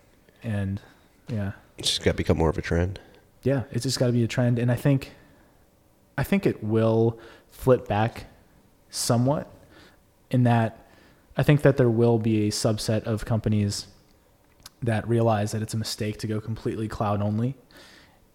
and 0.45 0.79
yeah, 1.27 1.53
It's 1.77 1.89
just 1.89 2.03
got 2.03 2.11
to 2.11 2.17
become 2.17 2.37
more 2.37 2.49
of 2.49 2.57
a 2.57 2.61
trend. 2.61 2.99
Yeah, 3.45 3.63
it's 3.71 3.83
just 3.83 3.99
got 3.99 4.07
to 4.07 4.11
be 4.11 4.23
a 4.23 4.27
trend, 4.27 4.59
and 4.59 4.71
I 4.71 4.75
think, 4.75 5.11
I 6.17 6.23
think 6.23 6.45
it 6.45 6.63
will 6.63 7.19
flip 7.49 7.87
back 7.87 8.25
somewhat, 8.89 9.51
in 10.31 10.43
that, 10.43 10.87
I 11.37 11.43
think 11.43 11.61
that 11.61 11.77
there 11.77 11.89
will 11.89 12.17
be 12.17 12.47
a 12.47 12.51
subset 12.51 13.03
of 13.03 13.25
companies 13.25 13.87
that 14.81 15.07
realize 15.07 15.51
that 15.51 15.61
it's 15.61 15.73
a 15.73 15.77
mistake 15.77 16.17
to 16.19 16.27
go 16.27 16.39
completely 16.39 16.87
cloud 16.87 17.21
only. 17.21 17.55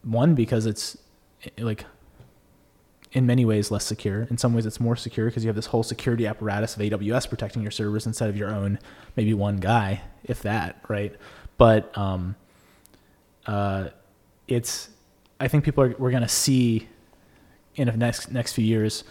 One 0.03 0.35
because 0.35 0.67
it's 0.67 0.97
like 1.59 1.85
in 3.13 3.27
many 3.27 3.45
ways 3.45 3.71
less 3.71 3.85
secure. 3.85 4.27
In 4.31 4.39
some 4.39 4.55
ways, 4.55 4.67
it's 4.67 4.81
more 4.81 4.97
secure 4.97 5.27
because 5.27 5.45
you 5.45 5.49
have 5.49 5.57
this 5.57 5.67
whole 5.67 5.83
security 5.83 6.27
apparatus 6.27 6.77
of 6.77 6.83
AWS 6.83 7.29
protecting 7.29 7.63
your 7.63 7.71
servers 7.71 8.07
instead 8.07 8.29
of 8.29 8.37
your 8.37 8.51
own, 8.51 8.79
maybe 9.17 9.35
one 9.35 9.57
guy, 9.57 10.03
if 10.25 10.43
that, 10.43 10.83
right? 10.89 11.15
But 11.59 11.97
um, 11.99 12.37
uh, 13.47 13.89
it's, 14.47 14.91
I 15.41 15.49
think 15.49 15.65
people 15.65 15.83
are 15.85 15.95
we're 15.99 16.11
gonna 16.11 16.29
see 16.29 16.89
in 17.75 17.87
the 17.89 17.97
next 17.97 18.31
next 18.31 18.53
few 18.53 18.65
years 18.65 19.03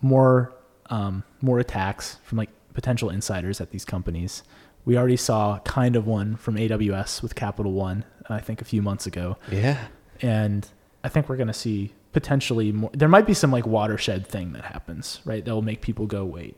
more 0.00 0.52
um, 0.90 1.24
more 1.40 1.58
attacks 1.58 2.18
from 2.22 2.38
like 2.38 2.50
potential 2.74 3.08
insiders 3.10 3.60
at 3.60 3.70
these 3.70 3.84
companies. 3.84 4.42
We 4.84 4.96
already 4.98 5.16
saw 5.16 5.58
kind 5.60 5.94
of 5.96 6.06
one 6.06 6.36
from 6.36 6.56
AWS 6.56 7.22
with 7.22 7.34
Capital 7.34 7.72
One, 7.72 8.04
I 8.28 8.40
think 8.40 8.60
a 8.60 8.64
few 8.64 8.82
months 8.82 9.06
ago 9.06 9.36
Yeah. 9.50 9.78
and 10.20 10.68
I 11.04 11.08
think 11.08 11.28
we're 11.28 11.36
going 11.36 11.46
to 11.48 11.52
see 11.54 11.92
potentially 12.12 12.72
more. 12.72 12.90
There 12.92 13.08
might 13.08 13.26
be 13.26 13.34
some 13.34 13.52
like 13.52 13.64
watershed 13.66 14.26
thing 14.26 14.52
that 14.54 14.64
happens, 14.64 15.20
right? 15.24 15.44
That 15.44 15.52
will 15.54 15.62
make 15.62 15.82
people 15.82 16.06
go, 16.06 16.24
wait, 16.24 16.56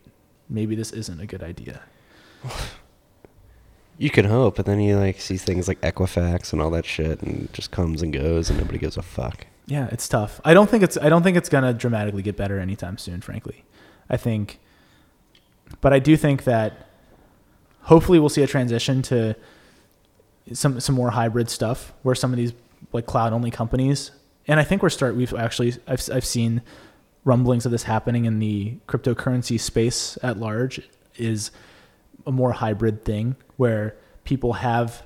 maybe 0.48 0.74
this 0.74 0.90
isn't 0.92 1.20
a 1.20 1.26
good 1.26 1.42
idea. 1.42 1.82
You 3.96 4.10
can 4.10 4.24
hope, 4.24 4.56
but 4.56 4.66
then 4.66 4.80
you 4.80 4.96
like 4.98 5.20
see 5.20 5.36
things 5.36 5.68
like 5.68 5.80
Equifax 5.80 6.52
and 6.52 6.60
all 6.60 6.70
that 6.70 6.84
shit, 6.84 7.22
and 7.22 7.44
it 7.44 7.52
just 7.52 7.70
comes 7.70 8.02
and 8.02 8.12
goes, 8.12 8.50
and 8.50 8.58
nobody 8.58 8.78
gives 8.78 8.96
a 8.96 9.02
fuck. 9.02 9.46
Yeah, 9.66 9.88
it's 9.92 10.08
tough. 10.08 10.40
I 10.44 10.52
don't 10.52 10.68
think 10.68 10.82
it's. 10.82 10.96
I 10.96 11.08
don't 11.08 11.22
think 11.22 11.36
it's 11.36 11.48
to 11.48 11.72
dramatically 11.72 12.22
get 12.22 12.36
better 12.36 12.58
anytime 12.58 12.98
soon. 12.98 13.20
Frankly, 13.20 13.64
I 14.10 14.16
think, 14.16 14.58
but 15.80 15.92
I 15.92 16.00
do 16.00 16.16
think 16.16 16.44
that 16.44 16.88
hopefully 17.82 18.18
we'll 18.18 18.28
see 18.28 18.42
a 18.42 18.46
transition 18.46 19.02
to 19.02 19.36
some 20.52 20.80
some 20.80 20.94
more 20.94 21.10
hybrid 21.10 21.48
stuff 21.48 21.92
where 22.02 22.14
some 22.14 22.32
of 22.32 22.36
these 22.36 22.52
like 22.92 23.06
cloud 23.06 23.32
only 23.32 23.50
companies 23.50 24.10
and 24.46 24.60
I 24.60 24.64
think 24.64 24.82
we're 24.82 24.90
start 24.90 25.16
we've 25.16 25.34
actually 25.34 25.74
I've 25.86 26.06
I've 26.12 26.24
seen 26.24 26.62
rumblings 27.24 27.64
of 27.64 27.72
this 27.72 27.84
happening 27.84 28.26
in 28.26 28.38
the 28.38 28.76
cryptocurrency 28.86 29.58
space 29.58 30.18
at 30.22 30.38
large 30.38 30.80
is 31.16 31.50
a 32.26 32.32
more 32.32 32.52
hybrid 32.52 33.04
thing 33.04 33.36
where 33.56 33.96
people 34.24 34.54
have 34.54 35.02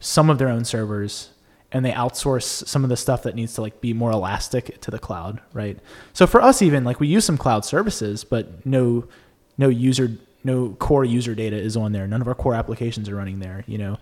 some 0.00 0.30
of 0.30 0.38
their 0.38 0.48
own 0.48 0.64
servers 0.64 1.30
and 1.70 1.84
they 1.84 1.92
outsource 1.92 2.66
some 2.66 2.84
of 2.84 2.90
the 2.90 2.96
stuff 2.96 3.22
that 3.22 3.34
needs 3.34 3.54
to 3.54 3.62
like 3.62 3.80
be 3.80 3.92
more 3.92 4.10
elastic 4.10 4.80
to 4.80 4.90
the 4.90 4.98
cloud, 4.98 5.40
right? 5.52 5.78
So 6.12 6.26
for 6.26 6.42
us 6.42 6.62
even 6.62 6.84
like 6.84 7.00
we 7.00 7.06
use 7.06 7.24
some 7.24 7.38
cloud 7.38 7.64
services 7.64 8.24
but 8.24 8.64
no 8.66 9.06
no 9.58 9.68
user 9.68 10.10
no 10.44 10.70
core 10.70 11.04
user 11.04 11.34
data 11.34 11.56
is 11.56 11.76
on 11.76 11.92
there. 11.92 12.06
None 12.06 12.20
of 12.20 12.28
our 12.28 12.34
core 12.34 12.54
applications 12.54 13.08
are 13.08 13.16
running 13.16 13.38
there, 13.38 13.64
you 13.66 13.78
know 13.78 13.98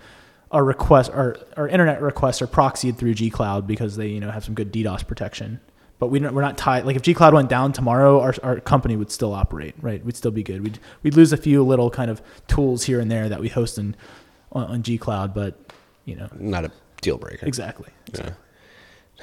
our 0.50 0.64
requests, 0.64 1.08
our, 1.08 1.36
our 1.56 1.68
internet 1.68 2.02
requests 2.02 2.42
are 2.42 2.46
proxied 2.46 2.96
through 2.96 3.14
gcloud 3.14 3.66
because 3.66 3.96
they 3.96 4.08
you 4.08 4.20
know 4.20 4.30
have 4.30 4.44
some 4.44 4.54
good 4.54 4.72
DDoS 4.72 5.06
protection. 5.06 5.60
But 6.00 6.08
we 6.08 6.18
don't, 6.18 6.34
we're 6.34 6.40
not 6.42 6.56
tied. 6.58 6.84
Like 6.86 6.96
if 6.96 7.02
G 7.02 7.14
Cloud 7.14 7.34
went 7.34 7.48
down 7.48 7.72
tomorrow, 7.72 8.20
our, 8.20 8.34
our 8.42 8.58
company 8.60 8.96
would 8.96 9.12
still 9.12 9.32
operate, 9.34 9.74
right? 9.80 10.04
We'd 10.04 10.16
still 10.16 10.30
be 10.32 10.42
good. 10.42 10.62
We'd 10.64 10.78
we'd 11.04 11.14
lose 11.14 11.32
a 11.32 11.36
few 11.36 11.62
little 11.62 11.90
kind 11.90 12.10
of 12.10 12.20
tools 12.48 12.84
here 12.84 12.98
and 13.00 13.08
there 13.10 13.28
that 13.28 13.38
we 13.38 13.48
host 13.48 13.78
in 13.78 13.94
on, 14.50 14.64
on 14.64 14.98
Cloud, 14.98 15.34
but 15.34 15.58
you 16.06 16.16
know 16.16 16.28
Not 16.34 16.64
a 16.64 16.72
deal 17.02 17.18
breaker. 17.18 17.46
exactly. 17.46 17.90
Yeah. 18.14 18.30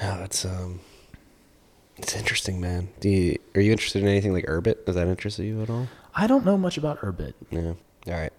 No, 0.00 0.22
it's 0.22 0.44
um, 0.44 0.80
it's 1.96 2.14
interesting, 2.14 2.60
man. 2.60 2.88
Do 3.00 3.08
you, 3.08 3.38
are 3.56 3.60
you 3.60 3.72
interested 3.72 4.02
in 4.02 4.08
anything 4.08 4.32
like 4.32 4.46
Urbit? 4.46 4.86
Does 4.86 4.94
that 4.94 5.08
interest 5.08 5.40
you 5.40 5.60
at 5.62 5.68
all? 5.70 5.88
I 6.14 6.28
don't 6.28 6.44
know 6.44 6.56
much 6.56 6.78
about 6.78 7.00
Urbit. 7.00 7.34
Yeah. 7.50 7.72
All 8.06 8.20
right. 8.20 8.32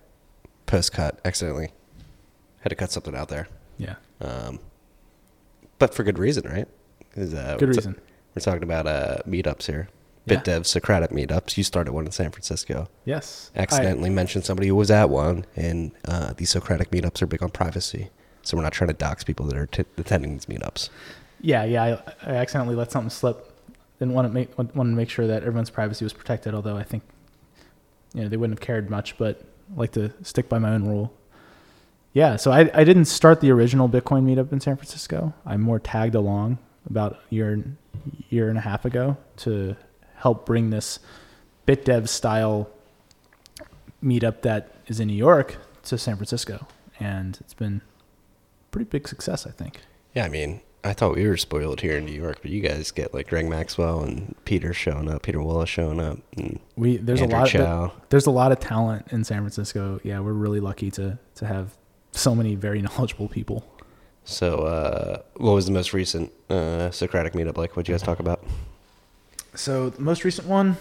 Post 0.65 0.93
cut 0.93 1.19
accidentally. 1.25 1.71
Had 2.61 2.69
to 2.69 2.75
cut 2.75 2.91
something 2.91 3.15
out 3.15 3.27
there. 3.27 3.47
Yeah, 3.77 3.95
Um, 4.21 4.59
but 5.77 5.93
for 5.93 6.03
good 6.03 6.17
reason, 6.19 6.45
right? 6.49 6.67
uh, 7.17 7.57
Good 7.57 7.69
reason. 7.69 7.99
We're 8.39 8.51
talking 8.51 8.63
about 8.63 8.87
uh, 8.87 9.17
meetups 9.27 9.65
here. 9.65 9.89
Yeah. 10.25 10.37
BitDev 10.37 10.65
Socratic 10.65 11.11
meetups. 11.11 11.57
You 11.57 11.63
started 11.63 11.91
one 11.93 12.05
in 12.05 12.11
San 12.11 12.31
Francisco. 12.31 12.87
yes. 13.05 13.51
Accidentally 13.55 14.09
mentioned 14.09 14.45
somebody 14.45 14.67
who 14.67 14.75
was 14.75 14.91
at 14.91 15.09
one, 15.09 15.45
and 15.55 15.91
uh, 16.05 16.33
these 16.37 16.49
Socratic 16.49 16.91
meetups 16.91 17.21
are 17.21 17.25
big 17.25 17.41
on 17.41 17.49
privacy. 17.49 18.09
So 18.43 18.55
we're 18.57 18.63
not 18.63 18.73
trying 18.73 18.89
to 18.89 18.93
dox 18.93 19.23
people 19.23 19.45
that 19.47 19.57
are 19.57 19.65
t- 19.67 19.85
attending 19.97 20.33
these 20.33 20.45
meetups. 20.45 20.89
yeah, 21.41 21.63
yeah. 21.65 21.83
I, 21.83 22.31
I 22.31 22.35
accidentally 22.35 22.75
let 22.75 22.91
something 22.91 23.09
slip. 23.09 23.45
Didn't 23.99 24.13
want 24.13 24.27
to 24.27 24.33
make 24.33 24.57
wanted 24.57 24.73
to 24.73 24.95
make 24.95 25.09
sure 25.09 25.27
that 25.27 25.43
everyone's 25.43 25.69
privacy 25.69 26.05
was 26.05 26.13
protected. 26.13 26.53
Although 26.53 26.77
I 26.77 26.83
think, 26.83 27.03
you 28.13 28.23
know, 28.23 28.29
they 28.29 28.37
wouldn't 28.37 28.57
have 28.57 28.65
cared 28.65 28.89
much. 28.89 29.17
But 29.17 29.41
I 29.75 29.79
like 29.79 29.91
to 29.93 30.13
stick 30.23 30.47
by 30.47 30.57
my 30.57 30.71
own 30.71 30.87
rule. 30.87 31.13
Yeah, 32.13 32.37
so 32.37 32.51
I 32.51 32.71
I 32.73 32.85
didn't 32.85 33.05
start 33.05 33.41
the 33.41 33.51
original 33.51 33.89
Bitcoin 33.89 34.23
meetup 34.23 34.53
in 34.53 34.61
San 34.61 34.77
Francisco. 34.77 35.33
I'm 35.45 35.59
more 35.59 35.79
tagged 35.79 36.15
along 36.15 36.59
about 36.89 37.13
a 37.13 37.35
year 37.35 37.63
year 38.29 38.49
and 38.49 38.57
a 38.57 38.61
half 38.61 38.85
ago 38.85 39.17
to 39.37 39.75
help 40.15 40.45
bring 40.45 40.69
this 40.69 40.99
BitDev 41.67 42.07
style 42.07 42.69
meetup 44.03 44.41
that 44.41 44.73
is 44.87 44.99
in 44.99 45.07
New 45.07 45.13
York 45.13 45.57
to 45.83 45.97
San 45.97 46.15
Francisco, 46.15 46.67
and 46.99 47.37
it's 47.41 47.53
been 47.53 47.81
pretty 48.71 48.85
big 48.89 49.07
success, 49.07 49.45
I 49.45 49.51
think. 49.51 49.81
Yeah, 50.15 50.25
I 50.25 50.29
mean, 50.29 50.61
I 50.83 50.93
thought 50.93 51.15
we 51.15 51.27
were 51.27 51.37
spoiled 51.37 51.81
here 51.81 51.97
in 51.97 52.05
New 52.05 52.13
York, 52.13 52.39
but 52.41 52.51
you 52.51 52.61
guys 52.61 52.91
get 52.91 53.13
like 53.13 53.27
Greg 53.27 53.47
Maxwell 53.47 54.01
and 54.01 54.35
Pieter 54.45 54.73
showing 54.73 55.09
up, 55.11 55.23
Pieter 55.23 55.39
Wuille 55.39 55.67
showing 55.67 55.99
up. 55.99 56.19
And 56.37 56.59
We 56.75 56.97
there's 56.97 57.21
Andrew 57.21 57.37
a 57.37 57.39
lot 57.39 57.47
Chow. 57.49 57.83
Of, 57.85 57.91
there's 58.09 58.25
a 58.25 58.31
lot 58.31 58.51
of 58.51 58.59
talent 58.59 59.07
in 59.11 59.23
San 59.23 59.39
Francisco. 59.39 59.99
Yeah, 60.03 60.19
we're 60.19 60.33
really 60.33 60.59
lucky 60.59 60.89
to 60.91 61.19
to 61.35 61.45
have 61.45 61.75
so 62.11 62.33
many 62.33 62.55
very 62.55 62.81
knowledgeable 62.81 63.27
people. 63.27 63.65
So, 64.29 64.59
uh, 64.59 65.21
what 65.37 65.53
was 65.53 65.65
the 65.65 65.71
most 65.71 65.91
recent 65.91 66.31
uh, 66.51 66.91
Socratic 66.91 67.33
meetup 67.33 67.57
like? 67.57 67.75
What'd 67.75 67.87
you 67.87 67.93
guys 67.93 68.03
talk 68.03 68.19
about? 68.19 68.45
So 69.55 69.89
the 69.89 70.01
most 70.01 70.23
recent 70.23 70.47
one, 70.47 70.77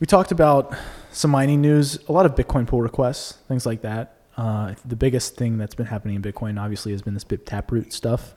we 0.00 0.06
talked 0.06 0.32
about 0.32 0.74
some 1.12 1.30
mining 1.30 1.60
news, 1.60 1.96
a 2.08 2.12
lot 2.12 2.26
of 2.26 2.34
Bitcoin 2.34 2.66
pull 2.66 2.82
requests, 2.82 3.34
things 3.46 3.64
like 3.64 3.82
that. 3.82 4.16
Uh, 4.36 4.74
the 4.84 4.96
biggest 4.96 5.36
thing 5.36 5.58
that's 5.58 5.76
been 5.76 5.86
happening 5.86 6.16
in 6.16 6.22
Bitcoin, 6.22 6.60
obviously, 6.60 6.90
has 6.90 7.02
been 7.02 7.14
this 7.14 7.24
BIP 7.24 7.46
Taproot 7.46 7.92
stuff, 7.92 8.34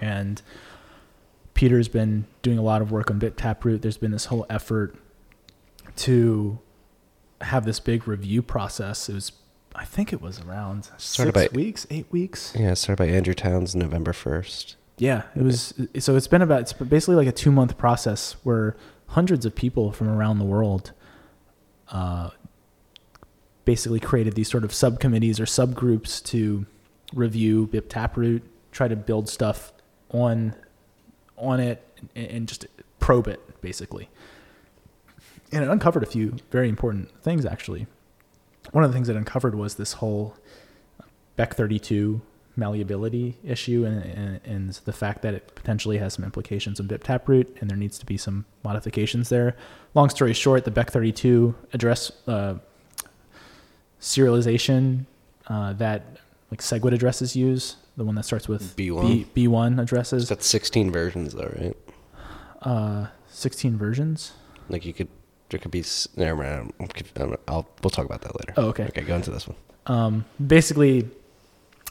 and 0.00 0.40
Pieter's 1.54 1.88
been 1.88 2.24
doing 2.42 2.58
a 2.58 2.62
lot 2.62 2.82
of 2.82 2.92
work 2.92 3.10
on 3.10 3.18
BIP 3.18 3.34
Taproot. 3.36 3.82
There's 3.82 3.98
been 3.98 4.12
this 4.12 4.26
whole 4.26 4.46
effort 4.48 4.94
to 5.96 6.60
have 7.40 7.64
this 7.64 7.80
big 7.80 8.06
review 8.06 8.42
process. 8.42 9.08
It 9.08 9.14
was, 9.14 9.32
I 9.74 9.84
think, 9.84 10.12
it 10.12 10.22
was 10.22 10.40
around 10.40 10.84
Started 10.98 11.34
six 11.34 11.52
by- 11.52 11.56
weeks, 11.56 11.86
eight 11.90 12.06
weeks. 12.10 12.52
Yeah, 12.58 12.72
it 12.72 12.76
started 12.76 13.02
by 13.02 13.10
Andrew 13.10 13.34
Towns 13.34 13.74
November 13.74 14.12
1st. 14.12 14.76
Yeah, 14.98 15.22
it 15.34 15.42
was. 15.42 15.74
So 15.98 16.14
it's 16.14 16.28
been 16.28 16.42
about. 16.42 16.60
It's 16.60 16.72
basically 16.72 17.16
like 17.16 17.26
a 17.26 17.32
two 17.32 17.50
month 17.50 17.76
process 17.76 18.36
where 18.44 18.76
hundreds 19.08 19.44
of 19.44 19.54
people 19.54 19.90
from 19.90 20.08
around 20.08 20.38
the 20.38 20.44
world, 20.44 20.92
uh, 21.90 22.30
basically 23.64 23.98
created 23.98 24.34
these 24.34 24.48
sort 24.48 24.62
of 24.62 24.72
subcommittees 24.72 25.40
or 25.40 25.46
subgroups 25.46 26.22
to 26.26 26.64
review 27.12 27.66
BIP 27.66 27.88
Taproot, 27.88 28.42
try 28.70 28.86
to 28.86 28.94
build 28.96 29.28
stuff 29.28 29.72
on, 30.10 30.54
on 31.36 31.58
it, 31.58 31.82
and, 32.14 32.26
and 32.28 32.48
just 32.48 32.66
probe 33.00 33.26
it 33.26 33.40
basically. 33.60 34.08
And 35.50 35.64
it 35.64 35.70
uncovered 35.70 36.02
a 36.02 36.06
few 36.06 36.36
very 36.50 36.68
important 36.68 37.10
things 37.22 37.44
actually. 37.44 37.86
One 38.74 38.82
of 38.82 38.90
the 38.90 38.94
things 38.94 39.08
it 39.08 39.14
uncovered 39.14 39.54
was 39.54 39.76
this 39.76 39.92
whole 39.94 40.34
Bech32 41.38 42.20
malleability 42.56 43.36
issue 43.44 43.84
and, 43.84 44.02
and, 44.02 44.40
and 44.44 44.72
the 44.84 44.92
fact 44.92 45.22
that 45.22 45.32
it 45.32 45.54
potentially 45.54 45.98
has 45.98 46.14
some 46.14 46.24
implications 46.24 46.80
on 46.80 46.88
BIP 46.88 47.04
Taproot 47.04 47.56
and 47.60 47.70
there 47.70 47.76
needs 47.76 48.00
to 48.00 48.04
be 48.04 48.16
some 48.16 48.44
modifications 48.64 49.28
there. 49.28 49.54
Long 49.94 50.10
story 50.10 50.32
short, 50.32 50.64
the 50.64 50.72
Bech32 50.72 51.54
address 51.72 52.10
uh, 52.26 52.54
serialization 54.00 55.06
uh, 55.46 55.72
that 55.74 56.16
like 56.50 56.60
SegWit 56.60 56.94
addresses 56.94 57.36
use, 57.36 57.76
the 57.96 58.04
one 58.04 58.16
that 58.16 58.24
starts 58.24 58.48
with 58.48 58.76
B1? 58.76 59.32
B, 59.34 59.46
B1 59.46 59.80
addresses, 59.80 60.28
That's 60.28 60.46
16 60.46 60.90
versions, 60.90 61.32
though, 61.34 61.52
right? 61.60 61.76
uh, 62.62 63.06
16 63.28 63.76
versions. 63.76 64.32
Like 64.68 64.84
you 64.84 64.92
could, 64.92 65.08
there 65.50 65.60
could 65.60 65.70
be. 65.70 65.84
Never 66.16 66.42
mind. 66.42 66.72
I'll 67.48 67.68
we'll 67.82 67.90
talk 67.90 68.04
about 68.04 68.22
that 68.22 68.34
later. 68.40 68.54
Oh, 68.56 68.68
okay. 68.68 68.84
Okay, 68.84 69.02
go 69.02 69.16
into 69.16 69.30
this 69.30 69.46
one. 69.46 69.56
um, 69.86 70.24
basically 70.44 71.08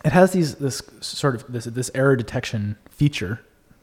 it 0.03 0.11
has 0.11 0.31
these 0.33 0.55
this 0.55 0.81
sort 1.01 1.35
of 1.35 1.51
this 1.51 1.65
this 1.65 1.91
error 1.95 2.15
detection 2.15 2.75
feature 2.89 3.39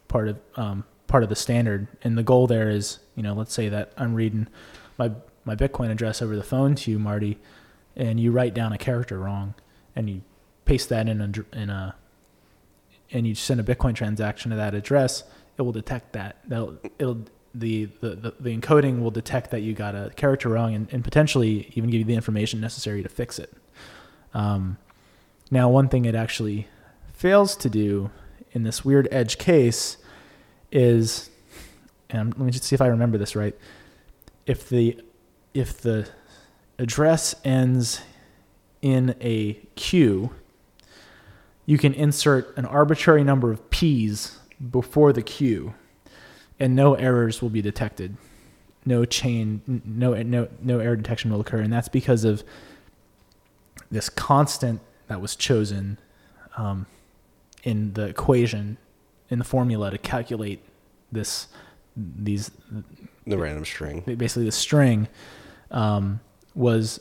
part 0.09 0.29
of 0.29 0.39
um, 0.57 0.85
part 1.07 1.23
of 1.23 1.29
the 1.29 1.37
standard 1.37 1.87
and 2.03 2.18
the 2.18 2.23
goal 2.23 2.47
there 2.47 2.68
is 2.71 2.99
you 3.14 3.23
know 3.23 3.33
let's 3.35 3.53
say 3.55 3.68
that 3.68 3.93
i'm 3.97 4.14
reading 4.14 4.47
my 4.99 5.11
my 5.45 5.55
bitcoin 5.57 5.91
address 5.91 6.21
over 6.21 6.37
the 6.37 6.43
phone 6.43 6.75
to 6.75 6.91
you 6.91 6.99
marty 6.99 7.39
and 7.97 8.21
you 8.21 8.31
write 8.33 8.53
down 8.55 8.73
a 8.73 8.79
character 8.79 9.18
wrong 9.18 9.55
and 9.97 10.11
you 10.11 10.21
paste 10.64 10.89
that 10.89 11.09
in 11.09 11.21
a 11.21 11.57
in 11.57 11.71
a 11.71 11.95
and 13.12 13.27
you 13.27 13.35
send 13.35 13.61
a 13.61 13.64
Bitcoin 13.64 13.95
transaction 13.95 14.51
to 14.51 14.57
that 14.57 14.75
address, 14.75 15.25
it 15.59 15.62
will 15.62 15.73
detect 15.73 16.12
that. 16.12 16.37
That'll 16.47 16.79
it'll 16.99 17.25
the, 17.55 17.87
the, 18.01 18.35
the, 18.39 18.57
encoding 18.57 19.01
will 19.01 19.11
detect 19.11 19.51
that 19.51 19.61
you 19.61 19.75
got 19.75 19.95
a 19.95 20.11
character 20.15 20.49
wrong 20.49 20.75
and, 20.75 20.89
and 20.93 21.03
potentially 21.03 21.73
even 21.75 21.91
give 21.91 21.99
you 21.99 22.05
the 22.05 22.15
information 22.15 22.61
necessary 22.61 23.03
to 23.03 23.09
fix 23.09 23.39
it. 23.39 23.53
Um, 24.35 24.79
now, 25.51 25.69
one 25.69 25.89
thing 25.89 26.05
it 26.05 26.15
actually 26.15 26.69
fails 27.13 27.57
to 27.57 27.69
do 27.69 28.11
in 28.53 28.63
this 28.63 28.85
weird 28.85 29.09
edge 29.11 29.39
case 29.39 29.97
is, 30.71 31.31
and 32.09 32.37
let 32.39 32.47
me 32.47 32.53
just 32.53 32.65
see 32.65 32.75
if 32.75 32.81
I 32.81 32.87
remember 32.87 33.19
this 33.19 33.35
right. 33.35 33.57
If 34.47 34.69
the 34.69 35.01
if 35.53 35.81
the 35.81 36.09
address 36.79 37.35
ends 37.45 38.01
in 38.81 39.15
a 39.21 39.55
Q, 39.75 40.31
you 41.67 41.79
can 41.79 41.93
insert 41.95 42.57
an 42.57 42.65
arbitrary 42.65 43.25
number 43.25 43.51
of 43.51 43.71
P's 43.71 44.39
before 44.71 45.13
the 45.13 45.23
Q, 45.23 45.75
and 46.61 46.77
no 46.77 46.95
errors 46.95 47.43
will 47.43 47.49
be 47.51 47.63
detected. 47.63 48.17
No 48.85 49.05
chain, 49.05 49.83
no 49.85 50.15
no 50.23 50.49
no 50.63 50.79
error 50.79 50.97
detection 50.97 51.31
will 51.33 51.41
occur, 51.41 51.61
and 51.61 51.73
that's 51.73 51.89
because 51.89 52.25
of 52.25 52.45
this 53.91 54.09
constant 54.09 54.81
that 55.09 55.21
was 55.21 55.35
chosen 55.35 55.99
um, 56.57 56.87
in 57.65 57.93
the 57.95 58.07
equation 58.07 58.79
in 59.29 59.39
the 59.39 59.45
formula 59.45 59.91
to 59.91 59.99
calculate 59.99 60.63
this 61.11 61.49
these 61.97 62.51
The 63.27 63.39
random 63.39 63.65
string. 63.65 64.03
basically 64.17 64.45
the 64.45 64.53
string 64.53 65.09
um, 65.71 66.21
was 66.55 67.01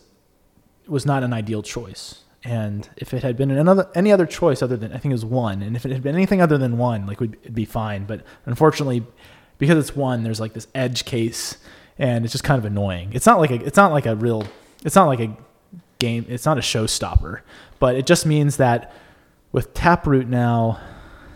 was 0.87 1.05
not 1.05 1.23
an 1.23 1.33
ideal 1.33 1.61
choice. 1.61 2.23
And 2.43 2.89
if 2.95 3.13
it 3.13 3.21
had 3.21 3.35
been 3.35 3.51
another 3.51 3.89
any 3.95 4.11
other 4.11 4.25
choice 4.25 4.61
other 4.61 4.77
than 4.77 4.93
I 4.93 4.97
think 4.97 5.11
it 5.11 5.15
was 5.15 5.25
one, 5.25 5.61
and 5.61 5.75
if 5.75 5.85
it 5.85 5.91
had 5.91 6.01
been 6.01 6.15
anything 6.15 6.41
other 6.41 6.57
than 6.57 6.77
one, 6.77 7.05
like 7.05 7.19
would 7.19 7.37
it'd 7.41 7.55
be 7.55 7.65
fine. 7.65 8.05
But 8.05 8.23
unfortunately, 8.45 9.05
because 9.59 9.77
it's 9.77 9.95
one, 9.95 10.23
there's 10.23 10.39
like 10.39 10.53
this 10.53 10.67
edge 10.73 11.05
case, 11.05 11.57
and 11.99 12.25
it's 12.25 12.31
just 12.31 12.43
kind 12.43 12.57
of 12.57 12.65
annoying. 12.65 13.11
It's 13.13 13.27
not 13.27 13.39
like 13.39 13.51
a 13.51 13.63
it's 13.63 13.77
not 13.77 13.91
like 13.91 14.07
a 14.07 14.15
real 14.15 14.47
it's 14.83 14.95
not 14.95 15.05
like 15.05 15.19
a 15.19 15.37
game. 15.99 16.25
It's 16.27 16.45
not 16.45 16.57
a 16.57 16.61
showstopper, 16.61 17.41
but 17.77 17.95
it 17.95 18.07
just 18.07 18.25
means 18.25 18.57
that 18.57 18.91
with 19.51 19.73
Taproot 19.73 20.27
now, 20.27 20.79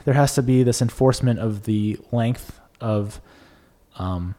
there 0.05 0.13
has 0.13 0.33
to 0.35 0.41
be 0.41 0.63
this 0.63 0.81
enforcement 0.81 1.39
of 1.39 1.63
the 1.63 1.99
length 2.11 2.59
of 2.79 3.21
um, 3.97 4.35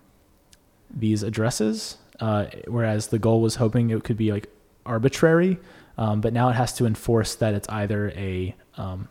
these 0.90 1.22
addresses, 1.22 1.98
uh, 2.20 2.46
whereas 2.66 3.08
the 3.08 3.18
goal 3.18 3.40
was 3.40 3.56
hoping 3.56 3.90
it 3.90 4.02
could 4.04 4.16
be 4.16 4.32
like 4.32 4.48
arbitrary, 4.86 5.58
um, 5.98 6.20
but 6.20 6.32
now 6.32 6.48
it 6.48 6.54
has 6.54 6.72
to 6.74 6.86
enforce 6.86 7.34
that 7.36 7.54
it's 7.54 7.68
either 7.68 8.10
a 8.10 8.54
um, 8.76 9.08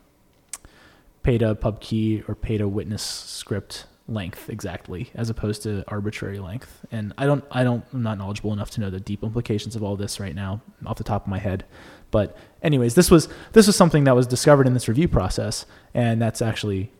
to 1.24 1.54
pub 1.54 1.80
key 1.80 2.22
or 2.28 2.34
to 2.34 2.68
witness 2.68 3.02
script 3.02 3.86
length 4.06 4.50
exactly, 4.50 5.10
as 5.14 5.30
opposed 5.30 5.62
to 5.62 5.84
arbitrary 5.88 6.38
length. 6.38 6.84
And 6.92 7.12
I 7.16 7.26
don't, 7.26 7.44
I 7.50 7.64
don't, 7.64 7.84
I'm 7.92 8.02
not 8.02 8.18
knowledgeable 8.18 8.52
enough 8.52 8.70
to 8.72 8.80
know 8.80 8.90
the 8.90 9.00
deep 9.00 9.22
implications 9.22 9.76
of 9.76 9.82
all 9.82 9.96
this 9.96 10.20
right 10.20 10.34
now 10.34 10.60
off 10.86 10.98
the 10.98 11.04
top 11.04 11.22
of 11.22 11.28
my 11.28 11.38
head. 11.38 11.64
But 12.10 12.36
anyways, 12.62 12.94
this 12.94 13.10
was 13.10 13.28
this 13.52 13.66
was 13.66 13.76
something 13.76 14.04
that 14.04 14.14
was 14.14 14.26
discovered 14.26 14.66
in 14.66 14.74
this 14.74 14.88
review 14.88 15.08
process, 15.08 15.66
and 15.94 16.20
that's 16.20 16.42
actually, 16.42 16.92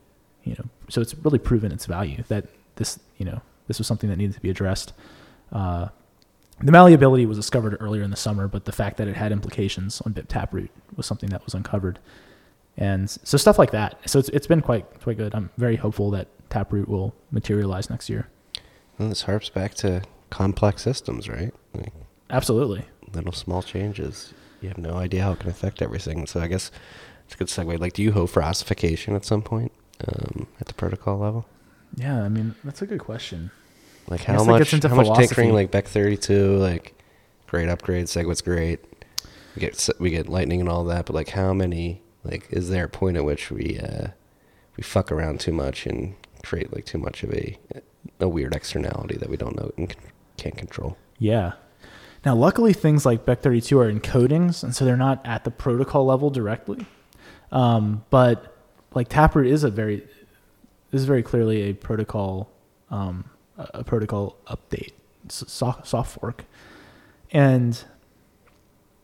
you 0.43 0.55
know, 0.57 0.65
so 0.89 0.99
it's 0.99 1.15
really 1.23 1.39
proven 1.39 1.71
its 1.71 1.85
value 1.85 2.23
that 2.27 2.47
this, 2.75 2.99
you 3.17 3.25
know, 3.25 3.41
this 3.67 3.77
was 3.77 3.87
something 3.87 4.09
that 4.09 4.17
needed 4.17 4.33
to 4.33 4.41
be 4.41 4.49
addressed. 4.49 4.93
Uh, 5.51 5.87
the 6.59 6.71
malleability 6.71 7.25
was 7.25 7.37
discovered 7.37 7.77
earlier 7.79 8.01
in 8.01 8.11
the 8.11 8.17
summer, 8.17 8.47
but 8.47 8.65
the 8.65 8.71
fact 8.71 8.97
that 8.97 9.07
it 9.07 9.15
had 9.15 9.31
implications 9.31 10.01
on 10.01 10.13
BIP 10.13 10.27
Taproot 10.27 10.71
was 10.95 11.05
something 11.05 11.29
that 11.29 11.43
was 11.45 11.53
uncovered. 11.53 11.99
And 12.77 13.09
so 13.09 13.37
stuff 13.37 13.57
like 13.57 13.71
that. 13.71 13.97
So 14.09 14.19
it's, 14.19 14.29
it's 14.29 14.47
been 14.47 14.61
quite 14.61 14.85
quite 15.01 15.17
good. 15.17 15.33
I'm 15.33 15.49
very 15.57 15.75
hopeful 15.77 16.11
that 16.11 16.27
Taproot 16.55 16.87
will 16.87 17.13
materialize 17.31 17.89
next 17.89 18.09
year. 18.09 18.29
This 18.97 19.23
harps 19.23 19.49
back 19.49 19.73
to 19.75 20.03
complex 20.29 20.83
systems, 20.83 21.27
right? 21.27 21.53
Like 21.73 21.91
Absolutely. 22.29 22.85
little 23.13 23.33
small 23.33 23.61
changes. 23.61 24.33
You 24.61 24.69
have 24.69 24.77
no 24.77 24.93
idea 24.93 25.23
how 25.23 25.33
it 25.33 25.39
can 25.41 25.49
affect 25.49 25.81
everything. 25.81 26.25
So 26.27 26.39
I 26.39 26.47
guess 26.47 26.71
it's 27.25 27.35
a 27.35 27.37
good 27.37 27.47
segue. 27.47 27.77
Like, 27.77 27.91
do 27.91 28.01
you 28.01 28.13
hope 28.13 28.29
for 28.29 28.41
ossification 28.41 29.15
at 29.15 29.25
some 29.25 29.41
point 29.41 29.73
um, 30.07 30.47
at 30.61 30.67
the 30.67 30.73
protocol 30.73 31.17
level? 31.17 31.45
Yeah, 31.97 32.23
I 32.23 32.29
mean 32.29 32.55
that's 32.63 32.81
a 32.81 32.85
good 32.85 33.01
question. 33.01 33.51
Like 34.07 34.21
how 34.21 34.45
much? 34.45 34.71
how 34.71 34.95
much 34.95 35.17
tinkering? 35.17 35.51
Like 35.51 35.71
Bech 35.71 35.87
thirty 35.87 36.15
two, 36.15 36.55
like 36.55 36.97
great 37.47 37.67
upgrade. 37.67 38.05
Segwit's 38.05 38.41
great. 38.41 38.79
We 39.55 39.59
get 39.59 39.89
we 39.99 40.09
get 40.09 40.29
lightning 40.29 40.61
and 40.61 40.69
all 40.69 40.85
that, 40.85 41.05
but 41.05 41.15
like 41.15 41.29
how 41.29 41.53
many? 41.53 42.01
Like, 42.23 42.47
is 42.49 42.69
there 42.69 42.85
a 42.85 42.89
point 42.89 43.17
at 43.17 43.25
which 43.25 43.51
we 43.51 43.77
uh, 43.77 44.07
we 44.77 44.83
fuck 44.83 45.11
around 45.11 45.41
too 45.41 45.51
much 45.51 45.85
and 45.85 46.15
create 46.45 46.73
like 46.73 46.85
too 46.85 46.97
much 46.97 47.23
of 47.23 47.33
a 47.33 47.57
a 48.19 48.27
weird 48.29 48.53
externality 48.55 49.17
that 49.17 49.29
we 49.29 49.37
don't 49.37 49.55
know 49.55 49.71
and 49.77 49.93
can't 50.37 50.57
control? 50.57 50.97
Yeah. 51.19 51.53
Now, 52.25 52.35
luckily, 52.35 52.73
things 52.73 53.05
like 53.05 53.25
Bech32 53.25 53.77
are 53.85 53.91
encodings, 53.99 54.63
and 54.63 54.75
so 54.75 54.83
they're 54.85 54.97
not 54.97 55.21
at 55.25 55.43
the 55.43 55.51
protocol 55.51 56.05
level 56.05 56.29
directly. 56.31 56.85
Um, 57.51 58.03
but 58.09 58.55
like 58.95 59.09
Taproot 59.09 59.47
is 59.47 59.63
a 59.63 59.69
very, 59.69 59.97
this 60.91 61.01
is 61.01 61.05
very 61.05 61.21
clearly 61.21 61.63
a 61.69 61.73
protocol, 61.73 62.49
um, 62.89 63.25
a 63.57 63.83
protocol 63.83 64.37
update, 64.47 64.91
s- 65.29 65.43
so- 65.47 65.79
soft 65.83 66.19
fork, 66.19 66.45
and 67.31 67.83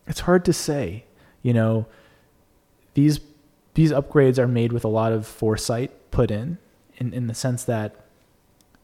it's 0.07 0.21
hard 0.21 0.43
to 0.45 0.53
say. 0.53 1.05
You 1.43 1.53
know, 1.53 1.85
these 2.95 3.19
these 3.75 3.91
upgrades 3.91 4.37
are 4.39 4.47
made 4.47 4.73
with 4.73 4.83
a 4.83 4.87
lot 4.89 5.11
of 5.13 5.25
foresight 5.27 5.91
put 6.11 6.31
in, 6.31 6.57
in, 7.01 7.13
in 7.13 7.25
the 7.25 7.33
sense 7.33 7.63
that 7.63 7.95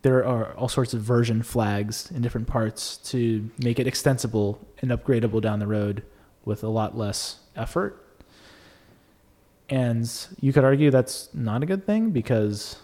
there 0.01 0.25
are 0.25 0.53
all 0.55 0.67
sorts 0.67 0.93
of 0.95 1.01
version 1.01 1.43
flags 1.43 2.09
in 2.09 2.21
different 2.23 2.47
parts 2.47 2.97
to 2.97 3.51
make 3.59 3.79
it 3.79 3.85
extensible 3.85 4.59
and 4.81 4.89
upgradable 4.89 5.39
down 5.39 5.59
the 5.59 5.67
road 5.67 6.03
with 6.43 6.63
a 6.63 6.67
lot 6.67 6.97
less 6.97 7.39
effort. 7.55 8.03
And 9.69 10.09
you 10.39 10.51
could 10.51 10.63
argue 10.63 10.89
that's 10.89 11.29
not 11.33 11.61
a 11.61 11.65
good 11.67 11.85
thing 11.85 12.09
because 12.09 12.77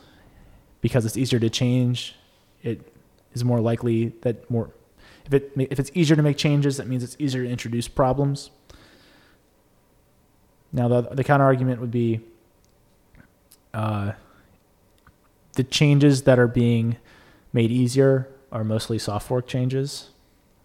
because 0.81 1.05
it's 1.05 1.15
easier 1.17 1.39
to 1.39 1.49
change, 1.49 2.15
it 2.61 2.93
is 3.34 3.43
more 3.43 3.61
likely 3.61 4.09
that 4.21 4.49
more 4.51 4.69
if 5.25 5.34
it 5.34 5.51
if 5.55 5.79
it's 5.79 5.91
easier 5.95 6.15
to 6.15 6.21
make 6.21 6.38
changes, 6.38 6.77
that 6.77 6.88
means 6.88 7.03
it's 7.03 7.15
easier 7.17 7.43
to 7.43 7.49
introduce 7.49 7.88
problems. 7.88 8.51
Now 10.71 10.88
the 10.89 11.01
the 11.01 11.23
counter 11.23 11.45
argument 11.45 11.79
would 11.79 11.91
be 11.91 12.19
uh, 13.73 14.11
the 15.54 15.64
changes 15.64 16.24
that 16.24 16.39
are 16.39 16.47
being 16.47 16.97
made 17.51 17.72
easier 17.72 18.28
are 18.51 18.64
mostly 18.64 18.99
soft 18.99 19.28
fork 19.28 19.47
changes, 19.47 20.10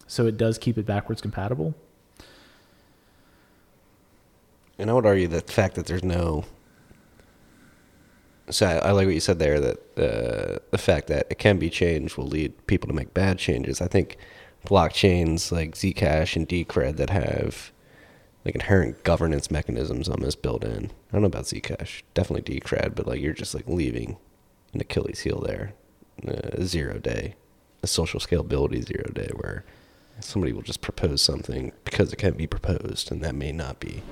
so 0.06 0.26
it 0.26 0.36
does 0.36 0.58
keep 0.58 0.78
it 0.78 0.86
backwards 0.86 1.20
compatible. 1.20 1.74
And 4.78 4.90
I 4.90 4.92
would 4.92 5.06
argue 5.06 5.28
that 5.28 5.46
the 5.46 5.52
fact 5.52 5.74
that 5.74 5.86
there's 5.86 6.04
no. 6.04 6.44
So 8.50 8.66
I, 8.66 8.88
I 8.88 8.90
like 8.92 9.06
what 9.06 9.14
you 9.14 9.20
said 9.20 9.38
there 9.38 9.60
that 9.60 9.78
uh, 9.98 10.58
the 10.70 10.78
fact 10.78 11.08
that 11.08 11.26
it 11.30 11.38
can 11.38 11.58
be 11.58 11.68
changed 11.68 12.16
will 12.16 12.26
lead 12.26 12.66
people 12.66 12.88
to 12.88 12.94
make 12.94 13.12
bad 13.12 13.38
changes. 13.38 13.80
I 13.80 13.88
think 13.88 14.16
blockchains 14.66 15.52
like 15.52 15.74
Zcash 15.74 16.36
and 16.36 16.48
Decred 16.48 16.96
that 16.96 17.10
have 17.10 17.72
like 18.44 18.54
inherent 18.54 19.02
governance 19.04 19.50
mechanisms 19.50 20.08
almost 20.08 20.40
built 20.40 20.64
in. 20.64 20.86
I 21.10 21.12
don't 21.12 21.22
know 21.22 21.26
about 21.26 21.44
Zcash, 21.44 22.02
definitely 22.14 22.60
Decred, 22.60 22.94
but 22.94 23.06
like 23.06 23.20
you're 23.20 23.34
just 23.34 23.54
like 23.54 23.66
leaving 23.66 24.16
an 24.72 24.80
Achilles 24.80 25.20
heel 25.20 25.40
there, 25.40 25.74
uh, 26.26 26.62
zero 26.62 26.98
day, 26.98 27.34
a 27.82 27.86
social 27.86 28.20
scalability 28.20 28.84
zero 28.84 29.10
day 29.12 29.30
where 29.34 29.64
somebody 30.20 30.52
will 30.52 30.62
just 30.62 30.80
propose 30.80 31.22
something 31.22 31.72
because 31.84 32.12
it 32.12 32.16
can 32.16 32.34
be 32.34 32.46
proposed, 32.46 33.10
and 33.10 33.22
that 33.22 33.34
may 33.34 33.52
not 33.52 33.80
be 33.80 34.02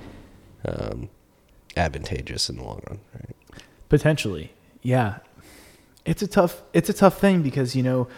um, 0.65 1.09
advantageous 1.77 2.49
in 2.49 2.57
the 2.57 2.63
long 2.63 2.81
run. 2.89 3.01
Right? 3.15 3.63
Potentially, 3.89 4.53
yeah. 4.83 5.19
It's 6.05 6.23
a 6.23 6.29
tough. 6.29 6.63
It's 6.73 6.89
a 6.89 6.93
tough 6.93 7.19
thing 7.21 7.43
because 7.43 7.75
you 7.75 7.83
know, 7.83 8.09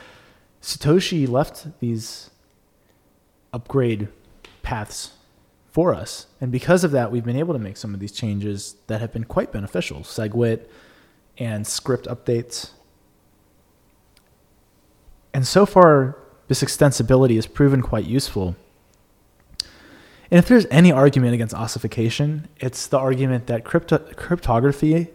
Satoshi 0.63 1.29
left 1.29 1.67
these 1.81 2.31
upgrade 3.53 4.09
paths 4.63 5.13
for 5.71 5.95
us, 5.95 6.27
and 6.41 6.53
because 6.53 6.85
of 6.85 6.91
that, 6.91 7.11
we've 7.11 7.25
been 7.25 7.37
able 7.37 7.55
to 7.55 7.59
make 7.59 7.77
some 7.77 7.95
of 7.95 8.01
these 8.01 8.13
changes 8.13 8.77
that 8.89 9.01
have 9.01 9.13
been 9.13 9.25
quite 9.25 9.53
beneficial. 9.53 10.01
SegWit 10.01 10.67
and 11.39 11.67
script 11.67 12.07
updates, 12.07 12.71
and 15.33 15.47
so 15.47 15.67
far, 15.67 16.17
this 16.49 16.63
extensibility 16.63 17.37
has 17.37 17.47
proven 17.47 17.83
quite 17.83 18.07
useful. 18.07 18.57
And 20.31 20.39
if 20.39 20.49
there's 20.49 20.67
any 20.71 20.93
argument 20.93 21.35
against 21.35 21.55
ossification, 21.55 22.49
it's 22.57 22.87
the 22.87 22.99
argument 22.99 23.47
that 23.47 23.65
crypto- 23.65 23.99
cryptography 24.17 25.09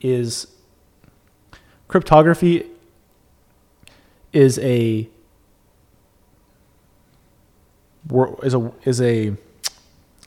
is 0.00 0.46
cryptography 1.86 2.66
is 4.32 4.58
a 4.58 5.08
is 8.42 8.54
a 8.54 8.72
is 8.84 9.00
a 9.00 9.28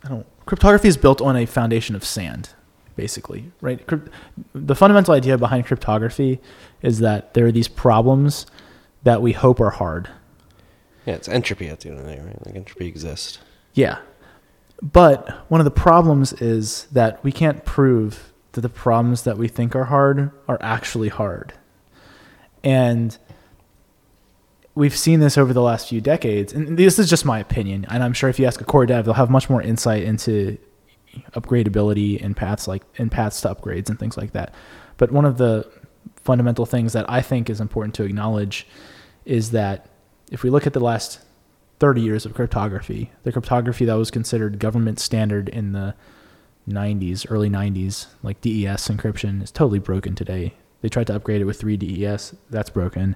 I 0.03 0.07
don't 0.07 0.25
cryptography 0.45 0.87
is 0.87 0.95
built 0.95 1.21
on 1.21 1.35
a 1.35 1.45
foundation 1.45 1.95
of 1.95 2.05
sand, 2.05 2.49
basically, 2.95 3.51
right? 3.61 3.81
The 4.53 4.75
fundamental 4.75 5.13
idea 5.13 5.37
behind 5.37 5.65
cryptography 5.65 6.39
is 6.81 6.99
that 6.99 7.33
there 7.33 7.45
are 7.45 7.51
these 7.51 7.67
problems 7.67 8.45
that 9.03 9.21
we 9.21 9.33
hope 9.33 9.59
are 9.59 9.71
hard. 9.71 10.09
Yeah, 11.05 11.13
it's 11.13 11.29
entropy 11.29 11.67
at 11.67 11.81
the 11.81 11.89
end 11.89 11.99
of 11.99 12.05
the 12.05 12.11
day, 12.11 12.21
right? 12.21 12.45
Like 12.45 12.55
entropy 12.55 12.87
exists. 12.87 13.39
Yeah. 13.73 13.99
But 14.81 15.45
one 15.49 15.61
of 15.61 15.65
the 15.65 15.71
problems 15.71 16.33
is 16.33 16.87
that 16.91 17.23
we 17.23 17.31
can't 17.31 17.63
prove 17.65 18.33
that 18.53 18.61
the 18.61 18.69
problems 18.69 19.23
that 19.23 19.37
we 19.37 19.47
think 19.47 19.75
are 19.75 19.85
hard 19.85 20.31
are 20.47 20.57
actually 20.61 21.09
hard. 21.09 21.53
And 22.63 23.17
we've 24.73 24.95
seen 24.95 25.19
this 25.19 25.37
over 25.37 25.53
the 25.53 25.61
last 25.61 25.89
few 25.89 26.01
decades. 26.01 26.51
And 26.51 26.77
this 26.77 26.99
is 26.99 27.09
just 27.09 27.25
my 27.25 27.39
opinion. 27.39 27.85
And 27.89 28.03
I'm 28.03 28.13
sure 28.13 28.29
if 28.29 28.39
you 28.39 28.45
ask 28.45 28.59
a 28.59 28.65
core 28.65 28.85
dev, 28.85 29.05
they'll 29.05 29.13
have 29.13 29.29
much 29.29 29.49
more 29.49 29.61
insight 29.61 30.03
into 30.03 30.57
upgradability 31.33 32.23
and 32.23 32.35
paths 32.35 32.67
like 32.67 32.83
and 32.97 33.11
paths 33.11 33.41
to 33.41 33.53
upgrades 33.53 33.89
and 33.89 33.99
things 33.99 34.17
like 34.17 34.31
that. 34.33 34.53
But 34.97 35.11
one 35.11 35.25
of 35.25 35.37
the 35.37 35.69
fundamental 36.15 36.65
things 36.65 36.93
that 36.93 37.09
I 37.09 37.21
think 37.21 37.49
is 37.49 37.61
important 37.61 37.93
to 37.95 38.03
acknowledge 38.03 38.67
is 39.25 39.51
that 39.51 39.89
if 40.31 40.43
we 40.43 40.49
look 40.49 40.65
at 40.65 40.73
the 40.73 40.79
last 40.79 41.19
30 41.79 42.01
years 42.01 42.25
of 42.25 42.33
cryptography, 42.33 43.11
the 43.23 43.31
cryptography 43.31 43.85
that 43.85 43.93
was 43.95 44.11
considered 44.11 44.59
government 44.59 44.99
standard 44.99 45.49
in 45.49 45.73
the 45.73 45.93
90s, 46.67 47.25
early 47.29 47.49
90s, 47.49 48.07
like 48.23 48.41
DES 48.41 48.87
encryption, 48.87 49.43
is 49.43 49.51
totally 49.51 49.79
broken 49.79 50.15
today. 50.15 50.53
They 50.81 50.89
tried 50.89 51.07
to 51.07 51.15
upgrade 51.15 51.41
it 51.41 51.45
with 51.45 51.61
3DES, 51.61 52.35
that's 52.49 52.69
broken. 52.69 53.15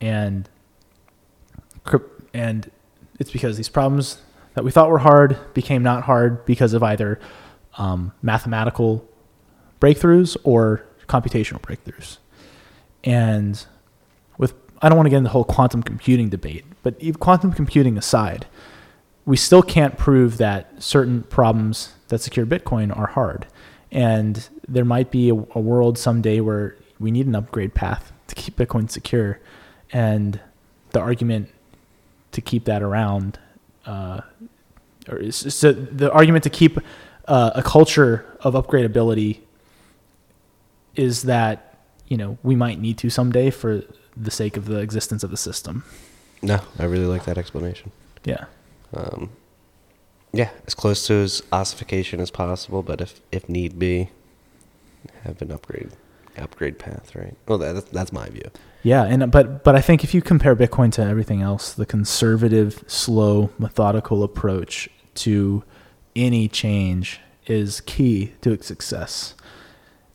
And 0.00 0.48
and 2.32 2.70
it's 3.18 3.30
because 3.30 3.56
these 3.56 3.68
problems 3.68 4.18
that 4.54 4.64
we 4.64 4.70
thought 4.70 4.90
were 4.90 4.98
hard 4.98 5.38
became 5.54 5.82
not 5.82 6.04
hard 6.04 6.44
because 6.44 6.72
of 6.72 6.82
either 6.82 7.20
um, 7.78 8.12
mathematical 8.22 9.06
breakthroughs 9.80 10.36
or 10.44 10.84
computational 11.06 11.60
breakthroughs. 11.60 12.18
And 13.04 13.64
with 14.38 14.54
I 14.82 14.88
don't 14.88 14.96
want 14.96 15.06
to 15.06 15.10
get 15.10 15.18
into 15.18 15.28
the 15.28 15.32
whole 15.32 15.44
quantum 15.44 15.82
computing 15.82 16.28
debate, 16.28 16.64
but 16.82 17.00
quantum 17.18 17.52
computing 17.52 17.98
aside, 17.98 18.46
we 19.26 19.36
still 19.36 19.62
can't 19.62 19.96
prove 19.98 20.38
that 20.38 20.82
certain 20.82 21.22
problems 21.24 21.94
that 22.08 22.20
secure 22.20 22.46
Bitcoin 22.46 22.96
are 22.96 23.08
hard. 23.08 23.46
And 23.92 24.48
there 24.66 24.84
might 24.84 25.10
be 25.10 25.30
a, 25.30 25.34
a 25.34 25.60
world 25.60 25.98
someday 25.98 26.40
where 26.40 26.76
we 26.98 27.10
need 27.10 27.26
an 27.26 27.34
upgrade 27.34 27.74
path 27.74 28.12
to 28.28 28.34
keep 28.34 28.56
Bitcoin 28.56 28.90
secure. 28.90 29.40
And 29.92 30.40
the 30.90 31.00
argument 31.00 31.50
to 32.32 32.40
keep 32.40 32.64
that 32.64 32.82
around, 32.82 33.38
uh, 33.86 34.20
so 35.30 35.72
the 35.72 36.12
argument 36.12 36.44
to 36.44 36.50
keep 36.50 36.78
uh, 37.26 37.50
a 37.54 37.62
culture 37.62 38.24
of 38.40 38.54
upgradability 38.54 39.40
is 40.96 41.22
that 41.22 41.78
you 42.08 42.16
know 42.16 42.38
we 42.42 42.56
might 42.56 42.80
need 42.80 42.98
to 42.98 43.10
someday 43.10 43.50
for 43.50 43.82
the 44.16 44.30
sake 44.30 44.56
of 44.56 44.66
the 44.66 44.78
existence 44.78 45.22
of 45.22 45.30
the 45.30 45.36
system. 45.36 45.84
No, 46.42 46.60
I 46.78 46.84
really 46.84 47.06
like 47.06 47.24
that 47.24 47.38
explanation. 47.38 47.92
Yeah. 48.24 48.46
Um, 48.94 49.30
yeah, 50.32 50.50
as 50.66 50.74
close 50.74 51.06
to 51.06 51.14
as 51.14 51.42
ossification 51.52 52.20
as 52.20 52.30
possible, 52.30 52.82
but 52.82 53.00
if 53.00 53.20
if 53.32 53.48
need 53.48 53.78
be, 53.78 54.10
have 55.24 55.40
an 55.42 55.50
upgrade 55.50 55.90
upgrade 56.38 56.78
path, 56.78 57.14
right? 57.14 57.36
Well, 57.46 57.58
that, 57.58 57.90
that's 57.90 58.12
my 58.12 58.28
view. 58.28 58.50
Yeah, 58.82 59.04
and 59.04 59.30
but 59.30 59.64
but 59.64 59.74
I 59.74 59.80
think 59.80 60.04
if 60.04 60.14
you 60.14 60.22
compare 60.22 60.56
Bitcoin 60.56 60.92
to 60.92 61.02
everything 61.02 61.42
else, 61.42 61.72
the 61.72 61.86
conservative, 61.86 62.84
slow, 62.86 63.50
methodical 63.58 64.22
approach 64.22 64.88
to 65.16 65.64
any 66.14 66.48
change 66.48 67.20
is 67.46 67.80
key 67.82 68.32
to 68.42 68.52
its 68.52 68.66
success. 68.66 69.34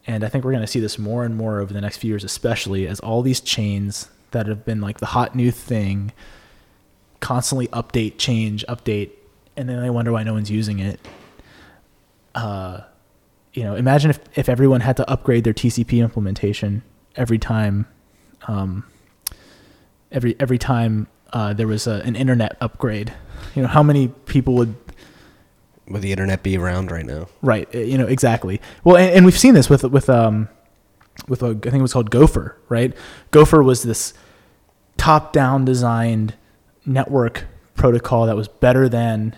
And 0.07 0.23
I 0.23 0.29
think 0.29 0.45
we're 0.45 0.51
going 0.51 0.61
to 0.61 0.67
see 0.67 0.79
this 0.79 0.99
more 0.99 1.23
and 1.23 1.35
more 1.35 1.59
over 1.59 1.73
the 1.73 1.81
next 1.81 1.97
few 1.97 2.09
years, 2.09 2.23
especially 2.23 2.87
as 2.87 2.99
all 2.99 3.21
these 3.21 3.41
chains 3.41 4.09
that 4.31 4.47
have 4.47 4.65
been 4.65 4.81
like 4.81 4.99
the 4.99 5.07
hot 5.07 5.35
new 5.35 5.51
thing 5.51 6.11
constantly 7.19 7.67
update, 7.69 8.17
change, 8.17 8.63
update, 8.69 9.09
and 9.57 9.67
then 9.67 9.79
I 9.79 9.89
wonder 9.89 10.11
why 10.11 10.23
no 10.23 10.33
one's 10.33 10.51
using 10.51 10.79
it. 10.79 10.99
Uh, 12.35 12.81
you 13.53 13.63
know, 13.63 13.75
imagine 13.75 14.11
if, 14.11 14.19
if 14.35 14.49
everyone 14.49 14.81
had 14.81 14.97
to 14.97 15.09
upgrade 15.09 15.43
their 15.43 15.53
TCP 15.53 15.99
implementation 15.99 16.83
every 17.15 17.39
time, 17.39 17.87
um, 18.47 18.85
every 20.11 20.35
every 20.39 20.57
time 20.57 21.07
uh, 21.33 21.53
there 21.53 21.67
was 21.67 21.87
a, 21.87 22.01
an 22.05 22.15
internet 22.15 22.57
upgrade. 22.61 23.13
You 23.55 23.63
know, 23.63 23.69
how 23.69 23.81
many 23.81 24.09
people 24.09 24.53
would 24.55 24.75
Would 25.89 26.01
the 26.01 26.11
internet 26.11 26.41
be 26.41 26.57
around 26.57 26.91
right 26.91 27.05
now? 27.05 27.27
Right. 27.41 27.67
uh, 27.73 27.79
You 27.79 27.97
know 27.97 28.07
exactly. 28.07 28.59
Well, 28.83 28.97
and, 28.97 29.11
and 29.17 29.25
we've 29.25 29.37
seen 29.37 29.53
this 29.53 29.69
with 29.69 29.83
with 29.83 30.09
um 30.09 30.49
with 31.27 31.43
a, 31.43 31.47
I 31.47 31.53
think 31.53 31.75
it 31.75 31.81
was 31.81 31.93
called 31.93 32.11
Gopher. 32.11 32.57
Right. 32.69 32.95
Gopher 33.31 33.61
was 33.63 33.83
this 33.83 34.13
top-down 34.97 35.65
designed 35.65 36.33
network 36.85 37.45
protocol 37.75 38.25
that 38.25 38.35
was 38.35 38.47
better 38.47 38.89
than 38.89 39.35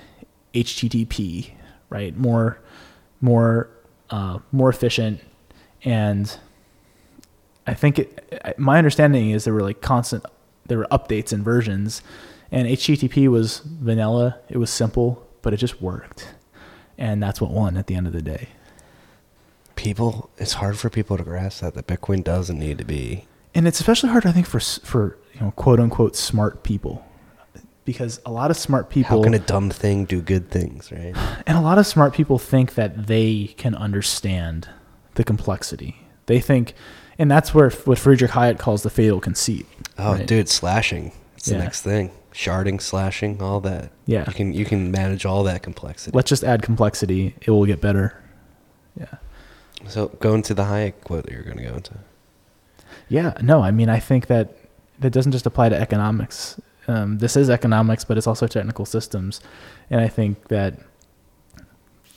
HTTP. 0.53 1.51
Right. 1.89 2.15
More 2.15 2.59
more 3.21 3.69
uh, 4.09 4.39
more 4.51 4.69
efficient 4.69 5.19
and 5.83 6.37
I 7.65 7.73
think 7.73 7.99
it, 7.99 8.55
my 8.57 8.77
understanding 8.77 9.31
is 9.31 9.43
there 9.43 9.53
were 9.53 9.61
like 9.61 9.81
constant 9.81 10.23
there 10.67 10.77
were 10.77 10.87
updates 10.91 11.33
and 11.33 11.43
versions 11.43 12.01
and 12.51 12.67
HTTP 12.67 13.27
was 13.27 13.59
vanilla. 13.59 14.37
It 14.49 14.57
was 14.57 14.69
simple, 14.69 15.27
but 15.41 15.53
it 15.53 15.57
just 15.57 15.81
worked 15.81 16.33
and 16.97 17.21
that's 17.21 17.39
what 17.41 17.51
won 17.51 17.77
at 17.77 17.87
the 17.87 17.95
end 17.95 18.07
of 18.07 18.13
the 18.13 18.21
day. 18.21 18.49
People, 19.75 20.29
it's 20.37 20.53
hard 20.53 20.77
for 20.77 20.89
people 20.89 21.17
to 21.17 21.23
grasp 21.23 21.61
that 21.61 21.75
that 21.75 21.85
Bitcoin 21.85 22.23
doesn't 22.23 22.57
need 22.57 22.79
to 22.79 22.83
be. 22.85 23.27
And 23.53 23.67
it's 23.67 23.79
especially 23.79 24.09
hard, 24.09 24.25
I 24.25 24.31
think, 24.31 24.47
for 24.47 24.59
for 24.59 25.17
you 25.33 25.41
know 25.41 25.51
quote 25.51 25.79
unquote 25.79 26.15
smart 26.15 26.63
people, 26.63 27.05
because 27.85 28.19
a 28.25 28.31
lot 28.31 28.49
of 28.49 28.57
smart 28.57 28.89
people 28.89 29.17
How 29.17 29.23
can 29.23 29.33
a 29.35 29.39
dumb 29.39 29.69
thing 29.69 30.05
do 30.05 30.21
good 30.21 30.49
things, 30.49 30.91
right? 30.91 31.15
and 31.47 31.57
a 31.57 31.61
lot 31.61 31.77
of 31.77 31.85
smart 31.85 32.13
people 32.13 32.39
think 32.39 32.73
that 32.73 33.05
they 33.07 33.53
can 33.57 33.75
understand 33.75 34.67
the 35.13 35.23
complexity. 35.23 35.97
They 36.25 36.39
think, 36.39 36.73
and 37.19 37.29
that's 37.29 37.53
where 37.53 37.69
what 37.69 37.99
Friedrich 37.99 38.31
Hayek 38.31 38.57
calls 38.59 38.81
the 38.83 38.89
fatal 38.89 39.19
conceit. 39.19 39.65
Oh, 39.97 40.13
right? 40.13 40.27
dude, 40.27 40.49
slashing. 40.49 41.11
It's 41.35 41.47
Yeah. 41.47 41.57
the 41.57 41.63
next 41.63 41.81
thing. 41.83 42.11
Sharding, 42.37 42.79
slashing, 42.79 43.41
all 43.41 43.59
that. 43.61 43.89
Yeah. 44.05 44.25
You 44.27 44.33
can 44.33 44.53
you 44.53 44.63
can 44.63 44.91
manage 44.91 45.25
all 45.25 45.43
that 45.45 45.63
complexity. 45.63 46.15
Let's 46.15 46.29
just 46.29 46.43
add 46.43 46.61
complexity; 46.61 47.33
it 47.41 47.49
will 47.49 47.65
get 47.65 47.81
better. 47.81 48.21
Yeah. 48.95 49.15
So 49.87 50.09
go 50.19 50.35
into 50.35 50.53
the 50.53 50.65
Hayek 50.65 51.01
quote 51.03 51.23
that 51.23 51.33
you're 51.33 51.41
going 51.41 51.57
to 51.57 51.63
go 51.63 51.73
into. 51.73 51.93
Yeah, 53.09 53.33
no, 53.41 53.63
I 53.63 53.71
mean, 53.71 53.89
I 53.89 53.99
think 53.99 54.27
that 54.27 54.55
that 54.99 55.09
doesn't 55.09 55.31
just 55.31 55.47
apply 55.47 55.69
to 55.69 55.75
economics. 55.75 56.61
Um, 56.87 57.17
this 57.17 57.35
is 57.35 57.49
economics, 57.49 58.05
but 58.05 58.19
it's 58.19 58.27
also 58.27 58.45
technical 58.45 58.85
systems, 58.85 59.41
and 59.89 59.99
I 59.99 60.07
think 60.07 60.49
that 60.49 60.79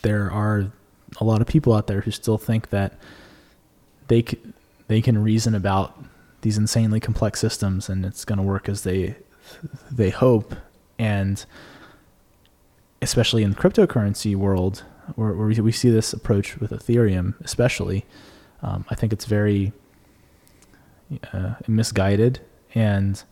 there 0.03 0.31
are 0.31 0.71
a 1.19 1.25
lot 1.25 1.41
of 1.41 1.47
people 1.47 1.73
out 1.73 1.87
there 1.87 2.03
who 2.03 2.11
still 2.11 2.37
think 2.37 2.69
that 2.71 2.93
they 4.09 4.23
c- 4.23 4.39
they 4.89 5.01
can 5.01 5.17
reason 5.23 5.55
about 5.55 5.99
these 6.43 6.59
insanely 6.59 7.01
complex 7.01 7.41
systems, 7.41 7.89
and 7.89 8.05
it's 8.05 8.27
going 8.27 8.37
to 8.37 8.43
work 8.43 8.69
as 8.69 8.83
they 8.83 9.17
they 9.91 10.11
hope, 10.11 10.55
and 10.99 11.45
especially 13.03 13.43
in 13.43 13.51
the 13.51 13.57
cryptocurrency 13.57 14.37
world, 14.37 14.85
where, 15.17 15.33
where 15.33 15.49
we 15.49 15.73
see 15.73 15.91
this 15.91 16.13
approach 16.13 16.59
with 16.59 16.71
Ethereum, 16.71 17.35
especially, 17.43 18.05
um, 18.63 18.85
I 18.91 18.95
think 18.95 19.13
it's 19.13 19.25
very 19.25 19.73
uh, 21.33 21.55
misguided. 21.67 22.41
And 22.75 23.23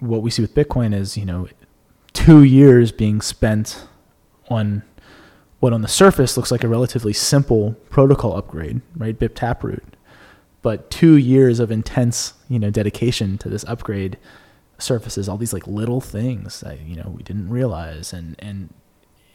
what 0.00 0.22
we 0.22 0.30
see 0.30 0.42
with 0.42 0.54
bitcoin 0.54 0.94
is 0.94 1.16
you 1.16 1.24
know 1.24 1.48
two 2.12 2.42
years 2.42 2.92
being 2.92 3.20
spent 3.20 3.86
on 4.48 4.82
what 5.60 5.72
on 5.72 5.82
the 5.82 5.88
surface 5.88 6.36
looks 6.36 6.50
like 6.50 6.62
a 6.62 6.68
relatively 6.68 7.12
simple 7.12 7.72
protocol 7.90 8.36
upgrade 8.36 8.80
right? 8.96 9.18
Bip 9.18 9.34
taproot. 9.34 9.82
But 10.62 10.90
two 10.90 11.16
years 11.16 11.60
of 11.60 11.70
intense 11.70 12.34
you 12.48 12.58
know 12.58 12.70
dedication 12.70 13.38
to 13.38 13.48
this 13.48 13.64
upgrade 13.64 14.18
surfaces 14.78 15.28
all 15.28 15.36
these 15.36 15.52
like 15.52 15.66
little 15.66 16.00
things 16.00 16.60
that 16.60 16.80
you 16.80 16.96
know 16.96 17.12
we 17.16 17.22
didn't 17.22 17.48
realize 17.50 18.12
and 18.12 18.36
and 18.38 18.72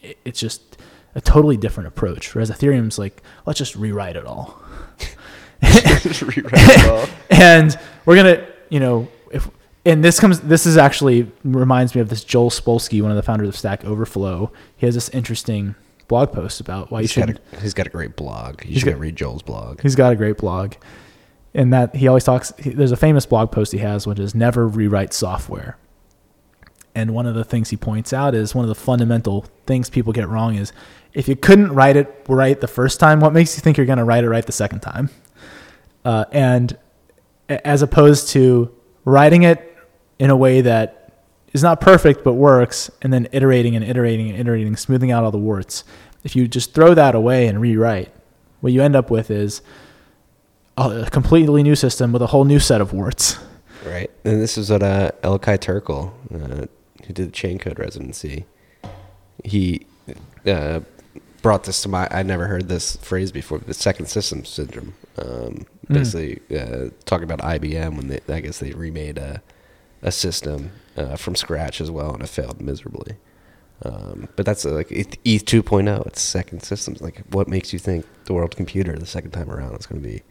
it- 0.02 0.18
it's 0.26 0.40
just 0.40 0.78
a 1.16 1.22
totally 1.22 1.58
different 1.58 1.88
approach 1.88 2.34
whereas 2.34 2.50
ethereum's 2.50 2.98
like 2.98 3.22
let's 3.46 3.60
just 3.60 3.76
rewrite 3.76 4.16
it 4.16 4.26
all 4.26 4.62
Rewrite 5.62 6.54
it 6.54 6.90
all. 6.90 7.08
and 7.30 7.78
we're 8.06 8.16
gonna 8.16 8.46
you 8.70 8.80
know 8.80 9.08
if 9.32 9.50
and 9.86 10.04
this 10.04 10.20
comes 10.20 10.40
this 10.42 10.66
is 10.66 10.78
actually 10.78 11.32
reminds 11.44 11.96
me 11.96 12.02
of 12.02 12.10
this 12.10 12.24
joel 12.24 12.50
spolsky 12.50 13.02
one 13.02 13.12
of 13.12 13.18
the 13.18 13.24
founders 13.24 13.48
of 13.48 13.56
stack 13.58 13.84
overflow 13.86 14.52
he 14.78 14.86
has 14.86 14.96
this 14.96 15.10
interesting 15.10 15.76
blog 16.08 16.32
post 16.34 16.60
about 16.60 16.92
why 16.92 17.00
you 17.00 17.04
He's 17.08 17.16
got, 17.16 17.28
should 17.30 17.40
a, 17.54 17.60
he's 17.62 17.74
got 17.74 17.88
a 17.88 17.90
great 17.90 18.16
blog. 18.18 18.64
You 18.66 18.78
should 18.80 18.90
got- 18.90 19.00
read 19.00 19.16
Joel's 19.16 19.42
blog. 19.42 19.82
he's 19.82 19.96
got 19.96 20.12
a 20.12 20.16
great 20.16 20.38
blog 20.38 20.74
and 21.54 21.72
that 21.72 21.96
he 21.96 22.08
always 22.08 22.24
talks 22.24 22.52
there's 22.58 22.92
a 22.92 22.98
famous 22.98 23.26
blog 23.26 23.52
post 23.52 23.72
he 23.72 23.78
has 23.80 24.08
which 24.08 24.20
is 24.20 24.34
never 24.34 24.68
rewrite 24.68 25.14
software 25.14 25.78
And 26.96 27.14
one 27.14 27.26
of 27.26 27.36
the 27.36 27.44
things 27.44 27.70
he 27.70 27.78
points 27.78 28.14
out 28.14 28.36
is 28.36 28.54
one 28.54 28.66
of 28.66 28.70
the 28.70 28.76
fundamental 28.76 29.46
things 29.66 29.90
people 29.90 30.14
get 30.14 30.28
wrong 30.30 30.56
is 30.56 30.72
if 31.14 31.28
you 31.28 31.36
couldn't 31.36 31.74
write 31.74 31.96
it 31.96 32.26
right 32.28 32.60
the 32.60 32.68
first 32.68 33.00
time, 33.00 33.20
what 33.20 33.34
makes 33.34 33.56
you 33.56 33.62
think 33.62 33.78
you're 33.78 33.86
going 33.86 33.98
to 33.98 34.04
write 34.04 34.24
it 34.24 34.30
right 34.30 34.46
the 34.46 34.52
second 34.52 34.80
time? 34.82 35.10
Uh, 36.06 36.26
and 36.32 36.78
as 37.50 37.82
opposed 37.82 38.30
to 38.30 38.74
writing 39.06 39.44
it 39.44 39.76
in 40.20 40.30
a 40.30 40.36
way 40.36 40.62
that 40.62 41.12
is 41.54 41.62
not 41.64 41.80
perfect 41.82 42.24
but 42.24 42.34
works, 42.34 42.90
and 43.02 43.14
then 43.14 43.28
iterating 43.32 43.76
and 43.76 43.86
iterating 43.86 44.30
and 44.30 44.40
iterating, 44.40 44.76
smoothing 44.76 45.12
out 45.12 45.24
all 45.24 45.32
the 45.32 45.38
warts. 45.38 45.84
If 46.24 46.36
you 46.36 46.48
just 46.48 46.74
throw 46.74 46.94
that 46.94 47.16
away 47.16 47.48
and 47.48 47.62
rewrite, 47.62 48.12
what 48.62 48.74
you 48.74 48.82
end 48.82 48.96
up 48.96 49.12
with 49.12 49.30
is 49.30 49.62
a 50.78 51.10
completely 51.12 51.64
new 51.64 51.76
system 51.76 52.12
with 52.12 52.22
a 52.22 52.28
whole 52.28 52.46
new 52.46 52.60
set 52.60 52.82
of 52.82 52.94
warts. 52.94 53.38
Right. 53.86 54.10
And 54.24 54.42
this 54.42 54.58
is 54.58 54.70
what 54.70 54.82
uh, 54.82 55.12
Elichai 55.24 55.58
Turkel, 55.60 56.12
uh, 56.34 56.68
who 57.06 57.14
did 57.14 57.32
the 57.32 57.32
Chaincode 57.32 57.78
residency, 57.80 58.46
he 59.44 59.86
uh, 60.48 60.80
brought 61.42 61.66
this 61.66 61.82
to 61.82 61.90
my. 61.90 62.08
I 62.10 62.24
never 62.24 62.48
heard 62.48 62.70
this 62.70 62.96
phrase 62.98 63.32
before. 63.32 63.60
The 63.60 63.74
second 63.74 64.06
system 64.08 64.46
syndrome. 64.46 64.94
Um, 65.18 65.66
Mm. 65.90 65.96
basically, 65.96 66.58
uh, 66.58 66.92
talking 67.04 67.26
about 67.30 67.40
IBM 67.40 67.98
when 67.98 68.08
they, 68.08 68.22
I 68.34 68.40
guess 68.40 68.60
they 68.60 68.72
remade 68.72 69.18
a, 69.18 69.42
a 70.02 70.14
system 70.14 70.72
uh, 70.96 71.18
from 71.18 71.36
scratch 71.36 71.82
as 71.82 71.92
well, 71.92 72.14
and 72.14 72.24
it 72.24 72.30
failed 72.30 72.62
miserably. 72.62 73.18
Um, 73.84 74.30
but 74.38 74.46
that's 74.46 74.66
uh, 74.66 74.72
like 74.72 74.90
ETH 74.94 75.20
2.0. 75.26 76.08
It's 76.08 76.22
second 76.22 76.64
systems. 76.64 77.02
Like, 77.02 77.22
what 77.32 77.50
makes 77.50 77.74
you 77.74 77.80
think 77.80 78.06
the 78.24 78.34
world 78.34 78.56
computer 78.56 78.98
the 78.98 79.06
second 79.06 79.32
time 79.32 79.52
around 79.52 79.78
is 79.78 79.86
going 79.86 80.02
to 80.02 80.08
be 80.08 80.24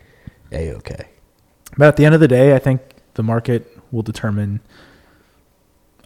a 0.52 0.72
okay? 0.76 1.06
But 1.76 1.88
at 1.88 1.96
the 1.96 2.04
end 2.04 2.14
of 2.14 2.20
the 2.20 2.28
day, 2.28 2.54
I 2.54 2.58
think 2.58 2.80
the 3.14 3.22
market 3.22 3.78
will 3.90 4.02
determine. 4.02 4.60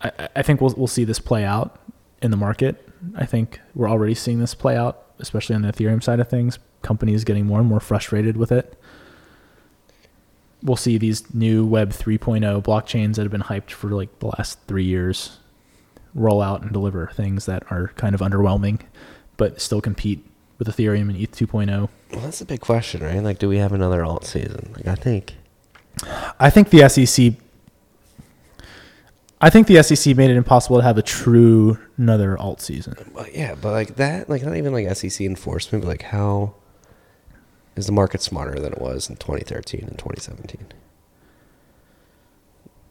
I, 0.03 0.29
I- 0.37 0.43
think 0.43 0.61
we'll 0.61 0.75
we'll 0.77 0.87
see 0.87 1.05
this 1.05 1.19
play 1.19 1.45
out 1.45 1.79
in 2.23 2.31
the 2.31 2.37
market. 2.37 2.89
I 3.15 3.27
think 3.27 3.61
we're 3.75 3.89
already 3.91 4.15
seeing 4.15 4.39
this 4.39 4.55
play 4.55 4.77
out, 4.77 5.05
especially 5.19 5.55
on 5.55 5.63
the 5.63 5.73
Ethereum 5.73 6.03
side 6.03 6.21
of 6.21 6.29
things. 6.29 6.59
Companies 6.83 7.25
getting 7.25 7.47
more 7.47 7.61
and 7.61 7.69
more 7.69 7.81
frustrated 7.81 8.37
with 8.37 8.53
it. 8.53 8.79
We'll 10.63 10.77
see 10.77 10.99
these 10.99 11.33
new 11.35 11.65
Web 11.67 11.91
3.0 11.91 12.63
blockchains 12.63 13.17
that 13.17 13.23
have 13.23 13.31
been 13.31 13.43
hyped 13.43 13.71
for 13.71 13.89
like 13.91 14.19
the 14.21 14.27
last 14.29 14.59
three 14.67 14.85
years 14.85 15.39
roll 16.15 16.41
out 16.41 16.63
and 16.63 16.73
deliver 16.73 17.09
things 17.09 17.45
that 17.47 17.63
are 17.71 17.89
kind 17.97 18.15
of 18.15 18.21
underwhelming, 18.23 18.81
but 19.37 19.61
still 19.61 19.81
compete 19.83 20.25
with 20.59 20.69
Ethereum 20.69 21.11
and 21.11 21.17
ETH 21.17 21.33
2.0. 21.33 21.89
Well, 22.13 22.21
that's 22.21 22.41
a 22.41 22.47
big 22.47 22.61
question, 22.61 23.03
right? 23.03 23.23
Like, 23.23 23.39
do 23.39 23.49
we 23.49 23.59
have 23.59 23.73
another 23.73 24.05
alt 24.05 24.25
season? 24.25 24.73
Like, 24.77 24.87
I 24.87 24.95
think. 24.95 25.35
I 26.39 26.51
think 26.51 26.71
the 26.71 26.89
SEC. 26.89 27.35
I 29.41 29.51
think 29.51 29.67
the 29.67 29.83
SEC 29.83 30.17
made 30.17 30.31
it 30.31 30.37
impossible 30.37 30.79
to 30.79 30.83
have 30.83 30.97
a 30.97 31.03
true 31.03 31.79
another 31.99 32.39
alt 32.39 32.61
season. 32.61 32.95
Well, 33.13 33.27
yeah, 33.33 33.55
but 33.55 33.73
like 33.73 33.97
that, 33.97 34.31
like 34.31 34.43
not 34.43 34.57
even 34.57 34.73
like 34.73 34.95
SEC 34.97 35.21
enforcement, 35.23 35.85
but 35.85 35.89
like 35.89 36.03
how 36.03 36.55
is 37.77 37.87
the 37.87 37.93
market 37.93 38.23
smarter 38.23 38.59
than 38.59 38.73
it 38.73 38.81
was 38.81 39.11
in 39.11 39.17
2013 39.17 39.81
and 39.83 39.99
2017? 39.99 40.67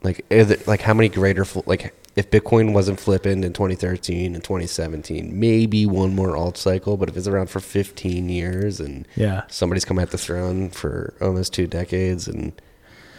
Like, 0.02 0.24
is 0.30 0.50
it, 0.50 0.68
like 0.68 0.82
how 0.82 0.94
many 0.94 1.08
greater 1.08 1.44
like 1.66 1.92
if 2.16 2.30
Bitcoin 2.30 2.72
wasn't 2.72 2.98
flipping 2.98 3.44
in 3.44 3.52
2013 3.52 4.34
and 4.34 4.42
2017, 4.42 5.38
maybe 5.38 5.84
one 5.86 6.14
more 6.14 6.34
alt 6.36 6.56
cycle, 6.56 6.96
but 6.96 7.08
if 7.10 7.16
it's 7.16 7.26
around 7.28 7.50
for 7.50 7.60
15 7.60 8.28
years 8.30 8.80
and 8.80 9.06
Yeah. 9.16 9.42
somebody's 9.48 9.84
come 9.84 9.98
at 9.98 10.10
the 10.10 10.18
throne 10.18 10.70
for 10.70 11.12
almost 11.20 11.52
two 11.52 11.66
decades 11.66 12.26
and 12.26 12.52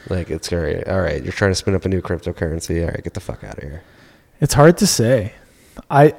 like 0.10 0.30
it's 0.32 0.50
great. 0.50 0.88
All 0.88 1.02
right, 1.02 1.22
you're 1.24 1.32
trying 1.34 1.52
to 1.52 1.56
spin 1.56 1.76
up 1.76 1.86
a 1.86 1.90
new 1.90 2.02
cryptocurrency. 2.02 2.82
All 2.84 2.88
right, 2.92 3.04
get 3.04 3.14
the 3.14 3.20
fuck 3.20 3.44
out 3.44 3.58
of 3.58 3.64
here. 3.64 3.84
It's 4.42 4.54
hard 4.56 4.78
to 4.80 4.88
say. 4.88 5.34
I 5.92 6.14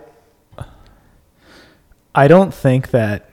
I 2.15 2.29
don't 2.29 2.53
think 2.53 2.91
that 2.91 3.31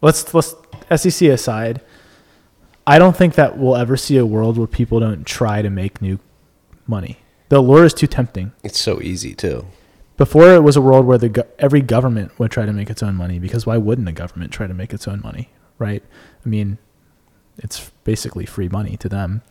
let's 0.00 0.32
let's 0.34 0.54
SEC 0.96 1.28
aside. 1.28 1.80
I 2.86 2.98
don't 2.98 3.16
think 3.16 3.34
that 3.34 3.56
we'll 3.58 3.76
ever 3.76 3.96
see 3.96 4.16
a 4.16 4.26
world 4.26 4.58
where 4.58 4.66
people 4.66 4.98
don't 5.00 5.24
try 5.24 5.62
to 5.62 5.70
make 5.70 6.02
new 6.02 6.18
money. 6.86 7.18
The 7.52 7.58
allure 7.58 7.84
is 7.84 7.92
too 7.92 8.06
tempting. 8.06 8.52
It's 8.64 8.80
so 8.80 9.02
easy 9.02 9.34
too. 9.34 9.66
Before 10.16 10.54
it 10.54 10.62
was 10.62 10.74
a 10.74 10.80
world 10.80 11.04
where 11.04 11.18
the 11.18 11.28
go- 11.28 11.46
every 11.58 11.82
government 11.82 12.38
would 12.38 12.50
try 12.50 12.64
to 12.64 12.72
make 12.72 12.88
its 12.88 13.02
own 13.02 13.14
money 13.14 13.38
because 13.38 13.66
why 13.66 13.76
wouldn't 13.76 14.08
a 14.08 14.12
government 14.12 14.52
try 14.52 14.66
to 14.66 14.72
make 14.72 14.94
its 14.94 15.06
own 15.06 15.20
money, 15.22 15.50
right? 15.78 16.02
I 16.46 16.48
mean, 16.48 16.78
it's 17.58 17.90
basically 18.04 18.46
free 18.46 18.70
money 18.70 18.96
to 18.96 19.06
them. 19.06 19.42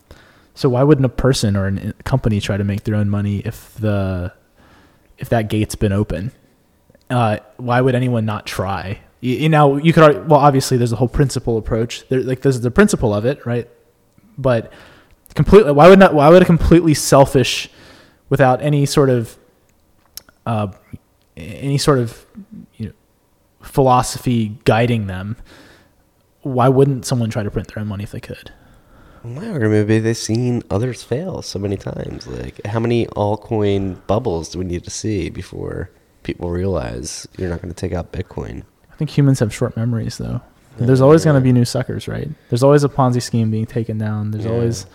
So 0.56 0.68
why 0.68 0.82
wouldn't 0.82 1.06
a 1.06 1.10
person 1.10 1.56
or 1.56 1.68
a 1.68 1.94
company 2.04 2.42
try 2.42 2.58
to 2.58 2.64
make 2.64 2.86
their 2.86 2.96
own 2.96 3.08
money 3.08 3.44
if 3.46 3.76
the 3.76 4.34
if 5.20 5.30
that 5.30 5.48
gate's 5.48 5.76
been 5.76 5.94
open? 5.94 6.32
Uh, 7.08 7.38
why 7.58 7.82
would 7.82 7.94
anyone 7.94 8.26
not 8.26 8.48
try? 8.48 9.00
You, 9.20 9.36
you 9.36 9.50
know, 9.50 9.78
you 9.78 9.94
could 9.94 10.28
well 10.28 10.40
obviously 10.40 10.76
there's 10.76 10.92
a 10.92 10.96
whole 10.96 11.08
principle 11.08 11.56
approach. 11.56 12.10
There, 12.10 12.22
like 12.22 12.42
there's 12.42 12.62
the 12.62 12.72
principle 12.72 13.14
of 13.14 13.26
it, 13.26 13.46
right? 13.46 13.70
But 14.40 14.74
completely, 15.36 15.72
why 15.72 15.88
would 15.88 16.00
not? 16.00 16.16
Why 16.16 16.30
would 16.30 16.42
a 16.42 16.46
completely 16.46 16.96
selfish, 16.96 17.70
without 18.32 18.60
any 18.64 18.88
sort 18.88 19.10
of 19.12 19.38
uh, 20.48 20.72
any 21.38 21.78
sort 21.78 22.00
of 22.00 22.26
you 22.78 22.88
know, 22.88 22.94
philosophy 23.62 24.58
guiding 24.64 25.06
them, 25.06 25.38
why 26.42 26.68
wouldn't 26.68 27.06
someone 27.06 27.30
try 27.30 27.44
to 27.44 27.52
print 27.52 27.68
their 27.68 27.82
own 27.82 27.88
money 27.88 28.04
if 28.04 28.12
they 28.12 28.20
could? 28.20 28.52
My 29.24 29.48
argument 29.50 29.82
would 29.82 29.88
be 29.88 30.00
they've 30.00 30.18
seen 30.18 30.64
others 30.72 31.04
fail 31.04 31.44
so 31.44 31.60
many 31.60 31.78
times. 31.78 32.26
Like, 32.26 32.66
how 32.66 32.80
many 32.80 33.06
altcoin 33.08 33.98
bubbles 34.08 34.50
do 34.50 34.58
we 34.58 34.66
need 34.66 34.84
to 34.86 34.90
see 34.90 35.30
before 35.30 35.92
people 36.24 36.50
realize 36.50 37.28
you're 37.38 37.50
not 37.50 37.62
going 37.62 37.72
to 37.72 37.80
take 37.80 37.94
out 37.94 38.12
Bitcoin? 38.12 38.64
I 38.92 38.96
think 38.96 39.12
humans 39.16 39.40
have 39.40 39.54
short 39.54 39.78
memories, 39.78 40.18
though. 40.18 40.42
There's 40.78 41.02
always 41.02 41.24
going 41.24 41.36
to 41.36 41.42
be 41.42 41.52
new 41.52 41.66
suckers, 41.66 42.08
right? 42.08 42.30
There's 42.50 42.64
always 42.64 42.84
a 42.84 42.90
Ponzi 42.90 43.22
scheme 43.22 43.52
being 43.52 43.68
taken 43.68 44.00
down. 44.00 44.32
There's 44.32 44.46
Yeah. 44.46 44.52
always, 44.52 44.88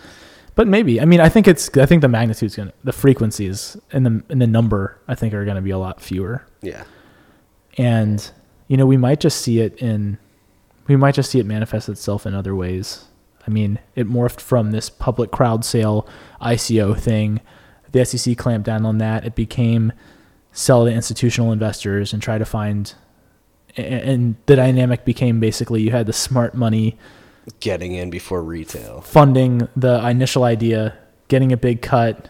but 0.57 0.67
maybe. 0.67 0.99
I 0.99 1.05
mean, 1.05 1.21
I 1.21 1.29
think 1.29 1.47
it's. 1.47 1.69
I 1.77 1.85
think 1.85 2.01
the 2.01 2.09
magnitude's 2.09 2.57
going 2.57 2.67
to, 2.69 2.73
the 2.83 2.91
frequencies 2.91 3.77
and 3.93 4.05
the 4.05 4.23
and 4.27 4.41
the 4.41 4.47
number, 4.47 4.99
I 5.07 5.15
think, 5.15 5.33
are 5.33 5.45
going 5.45 5.55
to 5.55 5.61
be 5.61 5.69
a 5.71 5.77
lot 5.77 6.01
fewer. 6.01 6.45
Yeah. 6.61 6.83
and 7.77 8.29
you 8.67 8.75
know 8.75 8.85
we 8.85 8.97
might 8.97 9.19
just 9.19 9.39
see 9.41 9.59
it 9.59 9.75
in 9.77 10.17
we 10.87 10.95
might 10.95 11.15
just 11.15 11.31
see 11.31 11.39
it 11.39 11.45
manifest 11.45 11.87
itself 11.89 12.25
in 12.25 12.33
other 12.33 12.55
ways 12.55 13.05
i 13.47 13.51
mean 13.51 13.79
it 13.95 14.07
morphed 14.07 14.41
from 14.41 14.71
this 14.71 14.89
public 14.89 15.31
crowd 15.31 15.63
sale 15.63 16.07
ico 16.41 16.97
thing 16.97 17.39
the 17.91 18.03
sec 18.03 18.35
clamped 18.37 18.65
down 18.65 18.85
on 18.85 18.97
that 18.97 19.25
it 19.25 19.35
became 19.35 19.93
sell 20.51 20.85
to 20.85 20.91
institutional 20.91 21.51
investors 21.51 22.13
and 22.13 22.21
try 22.21 22.37
to 22.37 22.45
find 22.45 22.95
and 23.75 24.35
the 24.47 24.55
dynamic 24.55 25.05
became 25.05 25.39
basically 25.39 25.81
you 25.81 25.91
had 25.91 26.07
the 26.07 26.13
smart 26.13 26.55
money 26.55 26.97
Getting 27.59 27.93
in 27.93 28.09
before 28.09 28.43
retail. 28.43 29.01
funding 29.01 29.67
the 29.75 30.05
initial 30.07 30.43
idea, 30.43 30.97
getting 31.29 31.51
a 31.51 31.57
big 31.57 31.81
cut, 31.81 32.29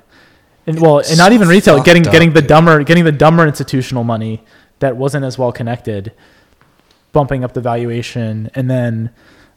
and 0.68 0.80
well, 0.80 1.00
and 1.00 1.18
not 1.18 1.32
even 1.32 1.48
retail, 1.48 1.82
getting 1.82 2.06
up, 2.06 2.12
getting 2.12 2.34
the 2.34 2.42
dude. 2.42 2.50
dumber, 2.50 2.84
getting 2.84 3.04
the 3.04 3.12
dumber 3.12 3.48
institutional 3.48 4.04
money 4.04 4.44
that 4.80 4.96
wasn't 4.96 5.26
as 5.26 5.38
well 5.38 5.52
connected, 5.52 6.14
bumping 7.14 7.44
up 7.44 7.54
the 7.54 7.62
valuation, 7.62 8.50
and 8.54 8.70
then 8.70 9.10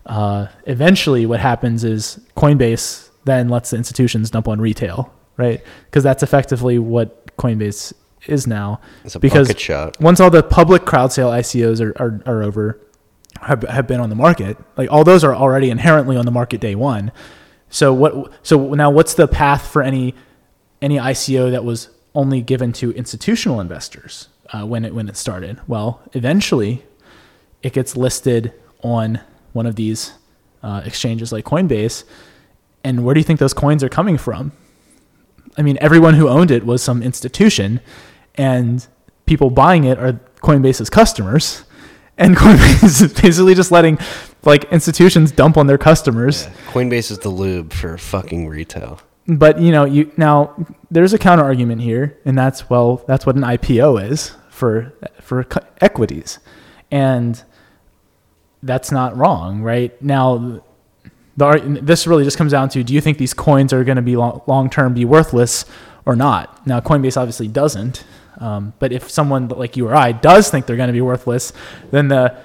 uh, 0.07 0.47
eventually 0.67 1.27
what 1.27 1.41
happens 1.41 1.85
is 1.85 2.19
Coinbase 2.37 3.11
then 3.25 3.49
lets 3.49 3.71
the 3.71 3.77
institutions 3.77 4.31
dump 4.31 4.49
on 4.49 4.61
retail, 4.61 5.13
right? 5.37 5.63
Because 5.87 6.03
that's 6.03 6.23
effectively 6.23 6.79
what 6.79 7.37
Coinbase 7.37 7.93
is 8.27 8.47
now. 8.47 8.81
It's 9.05 9.15
a 9.15 9.21
because 9.21 9.53
shot. 9.59 10.01
once 10.01 10.21
all 10.21 10.31
the 10.31 10.43
public 10.43 10.85
crowd 10.85 11.13
sale 11.13 11.31
ICOs 11.31 11.81
are, 11.81 11.93
are, 12.03 12.23
are 12.27 12.43
over, 12.43 12.81
have, 13.43 13.63
have 13.63 13.87
been 13.87 14.01
on 14.01 14.11
the 14.11 14.17
market, 14.17 14.57
like 14.77 14.91
all 14.91 15.05
those 15.05 15.25
are 15.25 15.35
already 15.35 15.71
inherently 15.71 16.17
on 16.17 16.25
the 16.25 16.31
market 16.31 16.61
day 16.61 16.75
one. 16.75 17.13
So 17.69 17.95
what? 17.95 18.33
So 18.43 18.75
now, 18.75 18.91
what's 18.91 19.15
the 19.15 19.29
path 19.29 19.67
for 19.69 19.83
any 19.83 20.15
any 20.83 20.97
ICO 20.97 21.51
that 21.51 21.65
was 21.65 21.89
only 22.15 22.43
given 22.43 22.73
to 22.75 22.91
institutional 22.93 23.61
investors 23.61 24.29
uh, 24.53 24.67
when 24.67 24.85
it 24.85 24.95
when 24.95 25.09
it 25.09 25.17
started? 25.17 25.61
Well, 25.67 26.03
eventually, 26.13 26.85
it 27.63 27.73
gets 27.73 27.97
listed 27.97 28.53
on 28.83 29.21
one 29.53 29.67
of 29.67 29.77
these 29.77 30.13
uh, 30.63 30.83
exchanges 30.85 31.33
like 31.33 31.45
Coinbase. 31.45 32.05
And 32.83 33.05
where 33.05 33.15
do 33.15 33.21
you 33.21 33.25
think 33.25 33.41
those 33.41 33.55
coins 33.55 33.85
are 33.85 33.89
coming 33.89 34.17
from? 34.17 34.53
I 35.57 35.63
mean, 35.63 35.77
everyone 35.81 36.15
who 36.15 36.29
owned 36.29 36.51
it 36.51 36.65
was 36.65 36.83
some 36.83 37.03
institution, 37.03 37.81
and 38.37 38.87
people 39.27 39.51
buying 39.51 39.85
it 39.85 39.99
are 39.99 40.15
Coinbase's 40.43 40.89
customers. 40.89 41.65
And 42.21 42.37
Coinbase 42.37 43.03
is 43.03 43.13
basically 43.21 43.55
just 43.55 43.73
letting 43.73 43.99
like 44.45 44.65
institutions 44.73 45.33
dump 45.33 45.57
on 45.57 45.67
their 45.67 45.79
customers. 45.79 46.45
Yeah. 46.45 46.53
Coinbase 46.73 47.11
is 47.11 47.19
the 47.19 47.31
lube 47.31 47.73
for 47.73 47.99
fucking 47.99 48.49
retail. 48.49 49.01
But 49.27 49.61
you 49.61 49.73
know, 49.73 49.85
you 49.85 50.13
now 50.17 50.55
there's 50.91 51.13
a 51.13 51.19
counter 51.19 51.43
argument 51.43 51.83
here, 51.83 52.19
and 52.25 52.39
that's 52.39 52.71
well, 52.71 53.03
that's 53.09 53.27
what 53.27 53.37
an 53.37 53.43
IPO 53.43 54.11
is 54.11 54.33
for 54.51 54.93
for 55.21 55.47
equities, 55.81 56.39
and 56.91 57.43
that's 58.63 58.93
not 58.93 59.17
wrong, 59.17 59.63
right? 59.63 60.01
Now, 60.03 60.63
the 61.37 61.79
this 61.83 62.07
really 62.07 62.25
just 62.25 62.39
comes 62.39 62.53
down 62.53 62.69
to: 62.71 62.85
Do 62.85 62.93
you 62.93 63.01
think 63.01 63.19
these 63.19 63.35
coins 63.35 63.73
are 63.73 63.85
going 63.85 63.97
to 63.97 64.03
be 64.03 64.17
long 64.17 64.69
term 64.69 64.95
be 64.95 65.05
worthless, 65.05 65.65
or 65.65 65.71
or 66.11 66.17
not. 66.17 66.67
Now, 66.67 66.81
Coinbase 66.81 67.17
obviously 67.17 67.47
doesn't. 67.49 68.05
Um, 68.41 68.73
but 68.79 68.91
if 68.93 69.11
someone 69.11 69.49
like 69.49 69.77
you 69.77 69.87
or 69.89 69.95
I 69.95 70.13
does 70.13 70.51
think 70.51 70.67
they're 70.67 70.77
going 70.77 70.89
to 70.89 70.93
be 70.95 71.01
worthless, 71.03 71.53
then 71.91 72.09
the 72.09 72.37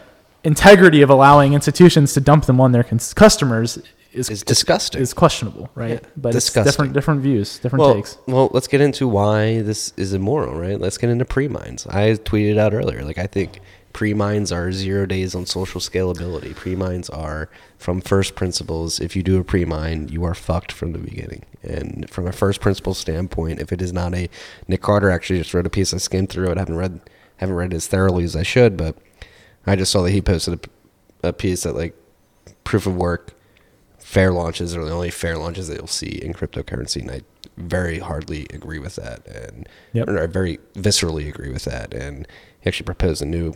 integrity 0.44 1.02
of 1.02 1.10
allowing 1.10 1.54
institutions 1.54 2.14
to 2.14 2.20
dump 2.22 2.46
them 2.46 2.60
on 2.62 2.72
their 2.72 2.84
cons- 2.84 3.14
customers 3.14 3.80
is 4.12 4.30
It's 4.30 4.44
disgusting. 4.44 5.02
is 5.02 5.14
questionable, 5.14 5.70
right? 5.76 6.02
Yeah, 6.04 6.10
but 6.16 6.32
different 6.34 6.94
different 6.94 7.22
views, 7.22 7.60
different 7.60 7.82
well, 7.82 7.96
takes. 7.96 8.18
well, 8.28 8.50
let's 8.54 8.68
get 8.68 8.80
into 8.82 9.08
why 9.08 9.62
this 9.62 9.94
is 9.98 10.14
immoral, 10.14 10.56
right? 10.60 10.80
Let's 10.80 10.98
get 10.98 11.10
into 11.10 11.26
pre-mines. 11.26 11.86
I 11.88 12.12
tweeted 12.14 12.58
out 12.58 12.74
earlier, 12.74 13.04
like 13.04 13.18
I 13.18 13.28
think 13.28 13.60
pre-mines 13.96 14.52
are 14.52 14.74
zero 14.74 15.06
days 15.06 15.34
on 15.34 15.46
social 15.46 15.80
scalability. 15.80 16.54
Pre-mines 16.54 17.10
are 17.10 17.50
from 17.78 18.02
first 18.02 18.36
principles. 18.36 19.00
If 19.00 19.16
you 19.16 19.24
do 19.24 19.40
a 19.40 19.44
pre-mine, 19.46 20.10
you 20.10 20.26
are 20.26 20.36
fucked 20.36 20.74
from 20.74 20.92
the 20.92 21.00
beginning. 21.00 21.44
And 21.64 22.10
from 22.10 22.28
a 22.28 22.34
first 22.34 22.60
principles 22.60 22.98
standpoint, 22.98 23.62
if 23.62 23.72
it 23.72 23.82
is 23.82 23.94
not 23.94 24.14
a 24.14 24.30
Nick 24.68 24.82
Carter 24.82 25.10
actually 25.10 25.40
just 25.40 25.54
wrote 25.54 25.66
a 25.66 25.70
piece. 25.70 25.94
I 25.94 25.98
skimmed 25.98 26.30
through 26.30 26.52
it. 26.52 26.58
I 26.58 26.60
haven't 26.60 26.76
read 26.76 27.00
haven't 27.38 27.56
read 27.56 27.72
it 27.72 27.78
as 27.78 27.88
thoroughly 27.88 28.26
as 28.26 28.36
I 28.36 28.44
should, 28.44 28.76
but 28.76 28.98
I 29.66 29.78
just 29.78 29.94
saw 29.94 30.02
that 30.02 30.12
he 30.12 30.22
posted 30.22 30.68
a, 31.24 31.30
a 31.30 31.34
piece 31.34 31.64
that 31.64 31.74
like 31.74 31.96
proof 32.66 32.86
of 32.86 32.98
work 32.98 33.32
fair 33.98 34.34
launches 34.34 34.76
are 34.76 34.84
the 34.84 34.92
only 34.92 35.10
fair 35.10 35.38
launches 35.38 35.70
that 35.70 35.78
you'll 35.78 35.88
see 35.88 36.20
in 36.22 36.34
cryptocurrency, 36.34 37.02
and 37.02 37.12
I 37.12 37.22
very 37.56 38.00
hardly 38.00 38.46
agree 38.54 38.80
with 38.80 38.98
that, 38.98 39.26
and 39.26 39.70
Yep. 39.94 40.10
I 40.10 40.26
very 40.28 40.60
viscerally 40.74 41.30
agree 41.30 41.50
with 41.50 41.64
that. 41.64 41.94
And 41.94 42.28
he 42.60 42.68
actually 42.68 42.86
proposed 42.86 43.22
a 43.22 43.26
new 43.26 43.54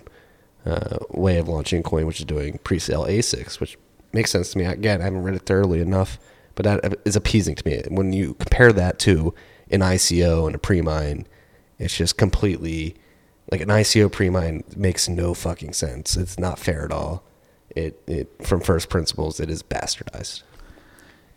uh, 0.70 0.98
way 1.12 1.38
of 1.38 1.48
launching 1.48 1.84
coin, 1.84 2.06
which 2.06 2.20
is 2.20 2.26
doing 2.26 2.60
pre-sale 2.64 3.06
ASICs, 3.06 3.60
which 3.60 3.78
makes 4.14 4.32
sense 4.32 4.52
to 4.52 4.58
me. 4.58 4.66
Again, 4.66 5.02
I 5.02 5.06
haven't 5.06 5.24
read 5.24 5.36
it 5.36 5.46
thoroughly 5.46 5.82
enough, 5.82 6.20
but 6.56 6.64
that 6.64 7.00
is 7.06 7.16
appeasing 7.16 7.56
to 7.56 7.68
me. 7.68 7.82
When 7.90 8.14
you 8.14 8.36
compare 8.36 8.72
that 8.74 9.00
to 9.00 9.34
an 9.72 9.82
ICO 9.82 10.46
and 10.46 10.56
a 10.56 10.60
pre-mine, 10.60 11.28
it's 11.78 11.96
just 11.96 12.18
completely 12.18 12.96
like 13.52 13.62
an 13.62 13.70
ICO 13.70 14.12
pre-mine 14.12 14.64
makes 14.76 15.10
no 15.10 15.34
fucking 15.34 15.74
sense. 15.74 16.16
It's 16.16 16.38
not 16.38 16.60
fair 16.60 16.86
at 16.86 16.92
all. 16.92 17.24
It 17.76 18.02
it 18.08 18.30
from 18.46 18.62
first 18.62 18.90
principles, 18.90 19.40
it 19.40 19.50
is 19.50 19.64
bastardized. 19.64 20.44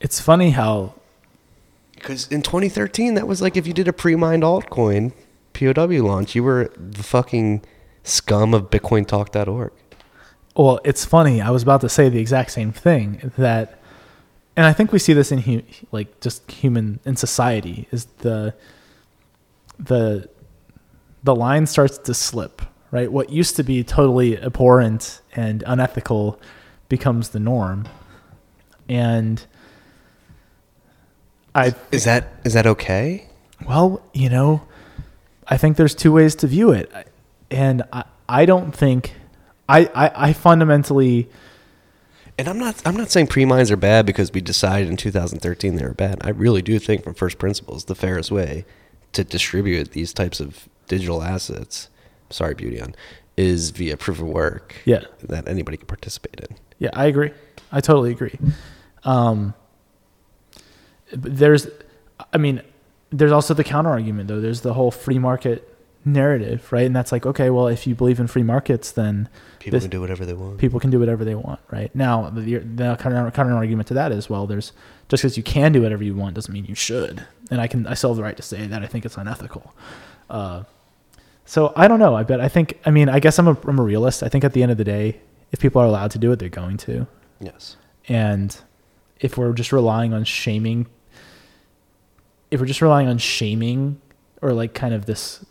It's 0.00 0.20
funny 0.20 0.50
how 0.50 0.94
Because 1.94 2.26
in 2.28 2.42
2013, 2.42 3.14
that 3.14 3.26
was 3.26 3.40
like 3.40 3.56
if 3.56 3.66
you 3.66 3.72
did 3.72 3.88
a 3.88 3.92
pre-mined 3.92 4.42
altcoin 4.42 5.12
POW 5.52 6.02
launch, 6.02 6.34
you 6.34 6.42
were 6.42 6.72
the 6.76 7.02
fucking 7.02 7.62
scum 8.04 8.54
of 8.54 8.70
BitcoinTalk.org. 8.70 9.72
Well, 10.56 10.80
it's 10.84 11.04
funny. 11.04 11.40
I 11.40 11.50
was 11.50 11.62
about 11.62 11.80
to 11.80 11.88
say 11.88 12.08
the 12.08 12.18
exact 12.20 12.50
same 12.50 12.72
thing 12.72 13.32
that, 13.38 13.78
and 14.56 14.66
I 14.66 14.72
think 14.72 14.92
we 14.92 14.98
see 14.98 15.12
this 15.14 15.32
in 15.32 15.38
hu- 15.38 15.62
like 15.92 16.20
just 16.20 16.50
human 16.50 17.00
in 17.04 17.16
society 17.16 17.88
is 17.90 18.04
the 18.18 18.54
the 19.78 20.28
the 21.22 21.34
line 21.34 21.66
starts 21.66 21.96
to 21.98 22.14
slip. 22.14 22.60
Right, 22.90 23.10
what 23.10 23.30
used 23.30 23.56
to 23.56 23.62
be 23.62 23.82
totally 23.82 24.36
abhorrent 24.38 25.22
and 25.34 25.64
unethical 25.66 26.38
becomes 26.90 27.30
the 27.30 27.40
norm, 27.40 27.88
and 28.86 29.42
I 31.54 31.74
Is 31.90 32.04
that 32.04 32.28
is 32.44 32.52
that 32.52 32.66
okay? 32.66 33.28
well, 33.66 34.02
you 34.12 34.28
know, 34.28 34.60
I 35.48 35.56
think 35.56 35.78
there's 35.78 35.94
two 35.94 36.12
ways 36.12 36.34
to 36.36 36.46
view 36.46 36.70
it, 36.70 36.92
and 37.52 37.82
I 37.92 38.04
I 38.28 38.44
don't 38.46 38.74
think 38.74 39.12
I 39.68 39.80
I, 39.94 40.28
I 40.28 40.32
fundamentally. 40.32 41.28
And 42.38 42.48
I'm 42.48 42.58
not 42.58 42.80
I'm 42.86 42.96
not 42.96 43.10
saying 43.10 43.26
pre-mines 43.28 43.70
are 43.70 43.76
bad 43.76 44.06
because 44.06 44.32
we 44.32 44.40
decided 44.40 44.88
in 44.88 44.96
2013 44.96 45.76
they 45.76 45.84
were 45.84 45.92
bad. 45.94 46.18
I 46.22 46.30
really 46.30 46.62
do 46.62 46.78
think 46.78 47.04
from 47.04 47.14
first 47.14 47.38
principles 47.38 47.84
the 47.84 47.94
fairest 47.94 48.30
way 48.30 48.64
to 49.12 49.22
distribute 49.22 49.90
these 49.92 50.14
types 50.14 50.40
of 50.40 50.68
digital 50.88 51.22
assets, 51.22 51.88
sorry 52.30 52.54
Beautyon, 52.54 52.94
is 53.36 53.70
via 53.70 53.96
proof 53.98 54.18
of 54.20 54.26
work 54.26 54.76
Yeah. 54.86 55.02
that 55.22 55.46
anybody 55.46 55.76
can 55.76 55.86
participate 55.86 56.40
in. 56.40 56.56
Yeah, 56.78 56.90
I 56.94 57.04
agree. 57.06 57.32
I 57.70 57.80
totally 57.82 58.10
agree. 58.10 58.38
Um, 59.04 59.52
there's, 61.12 61.68
I 62.32 62.38
mean, 62.38 62.62
there's 63.10 63.32
also 63.32 63.52
the 63.54 63.64
counter 63.64 63.90
argument 63.90 64.28
though. 64.28 64.40
There's 64.40 64.62
the 64.62 64.72
whole 64.72 64.90
free 64.90 65.18
market 65.18 65.68
narrative, 66.04 66.70
right? 66.72 66.86
And 66.86 66.94
that's 66.96 67.12
like, 67.12 67.24
okay, 67.26 67.50
well, 67.50 67.68
if 67.68 67.86
you 67.86 67.94
believe 67.94 68.18
in 68.20 68.26
free 68.26 68.42
markets, 68.42 68.90
then 68.92 69.28
People 69.60 69.76
this- 69.76 69.84
can 69.84 69.90
do 69.90 70.00
whatever 70.00 70.24
they 70.26 70.34
want. 70.34 70.58
people 70.58 70.80
can 70.80 70.90
do 70.90 70.98
whatever 70.98 71.24
they 71.24 71.34
want, 71.34 71.60
right? 71.70 71.94
Now, 71.94 72.30
the, 72.30 72.58
the 72.58 72.96
counter, 73.00 73.30
counter 73.30 73.54
argument 73.54 73.88
to 73.88 73.94
that 73.94 74.10
is, 74.12 74.28
well, 74.28 74.46
there's 74.46 74.72
just 75.08 75.22
because 75.22 75.36
you 75.36 75.42
can 75.42 75.72
do 75.72 75.82
whatever 75.82 76.02
you 76.02 76.14
want 76.14 76.34
doesn't 76.34 76.52
mean 76.52 76.64
you 76.64 76.74
should. 76.74 77.24
And 77.50 77.60
I 77.60 77.66
can, 77.66 77.86
I 77.86 77.94
still 77.94 78.10
have 78.10 78.16
the 78.16 78.22
right 78.22 78.36
to 78.36 78.42
say 78.42 78.66
that 78.66 78.82
I 78.82 78.86
think 78.86 79.04
it's 79.04 79.16
unethical. 79.16 79.74
Uh, 80.30 80.64
so 81.44 81.72
I 81.76 81.86
don't 81.88 81.98
know. 81.98 82.14
I 82.14 82.22
bet, 82.22 82.40
I 82.40 82.48
think, 82.48 82.78
I 82.86 82.90
mean, 82.90 83.08
I 83.08 83.20
guess 83.20 83.38
I'm 83.38 83.46
a, 83.48 83.56
I'm 83.66 83.78
a 83.78 83.82
realist. 83.82 84.22
I 84.22 84.28
think 84.28 84.42
at 84.44 84.52
the 84.54 84.62
end 84.62 84.72
of 84.72 84.78
the 84.78 84.84
day, 84.84 85.20
if 85.52 85.60
people 85.60 85.82
are 85.82 85.86
allowed 85.86 86.10
to 86.12 86.18
do 86.18 86.32
it, 86.32 86.38
they're 86.38 86.48
going 86.48 86.76
to. 86.78 87.06
yes. 87.40 87.76
And 88.08 88.56
if 89.20 89.36
we're 89.38 89.52
just 89.52 89.70
relying 89.70 90.12
on 90.12 90.24
shaming, 90.24 90.86
if 92.50 92.58
we're 92.58 92.66
just 92.66 92.82
relying 92.82 93.06
on 93.08 93.18
shaming 93.18 94.00
or 94.40 94.52
like 94.52 94.74
kind 94.74 94.92
of 94.94 95.06
this, 95.06 95.44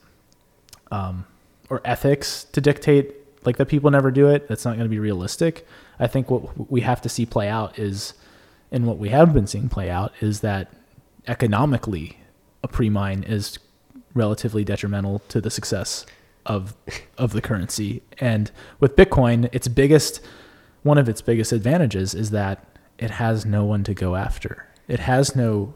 um, 0.92 1.26
or 1.70 1.82
ethics 1.86 2.44
to 2.52 2.62
dictate 2.62 3.16
like 3.44 3.58
that 3.58 3.68
people 3.68 3.90
never 3.90 4.12
do 4.12 4.28
it, 4.28 4.48
that's 4.48 4.66
not 4.66 4.76
going 4.76 4.86
to 4.86 4.90
be 4.90 5.00
realistic. 5.00 5.66
I 6.00 6.08
think 6.08 6.30
what 6.30 6.70
we 6.72 6.82
have 6.82 7.02
to 7.02 7.10
see 7.10 7.26
play 7.26 7.48
out 7.48 7.80
is, 7.80 8.14
and 8.72 8.86
what 8.86 8.98
we 8.98 9.10
have 9.10 9.34
been 9.34 9.48
seeing 9.48 9.70
play 9.70 9.90
out 9.90 10.14
is 10.22 10.42
that 10.42 10.72
economically, 11.28 12.18
a 12.64 12.68
pre-mine 12.68 13.24
is 13.24 13.58
relatively 14.14 14.64
detrimental 14.64 15.20
to 15.30 15.42
the 15.42 15.50
success 15.50 16.06
of 16.46 16.76
of 17.18 17.34
the 17.34 17.42
currency. 17.42 18.02
And 18.20 18.52
with 18.80 18.96
Bitcoin, 18.96 19.50
its 19.54 19.68
biggest 19.68 20.22
one 20.84 20.98
of 20.98 21.08
its 21.08 21.22
biggest 21.22 21.52
advantages 21.52 22.14
is 22.14 22.32
that 22.32 22.66
it 22.98 23.12
has 23.12 23.46
no 23.46 23.64
one 23.66 23.84
to 23.84 23.94
go 23.94 24.16
after. 24.16 24.68
It 24.88 25.00
has 25.00 25.36
no 25.36 25.74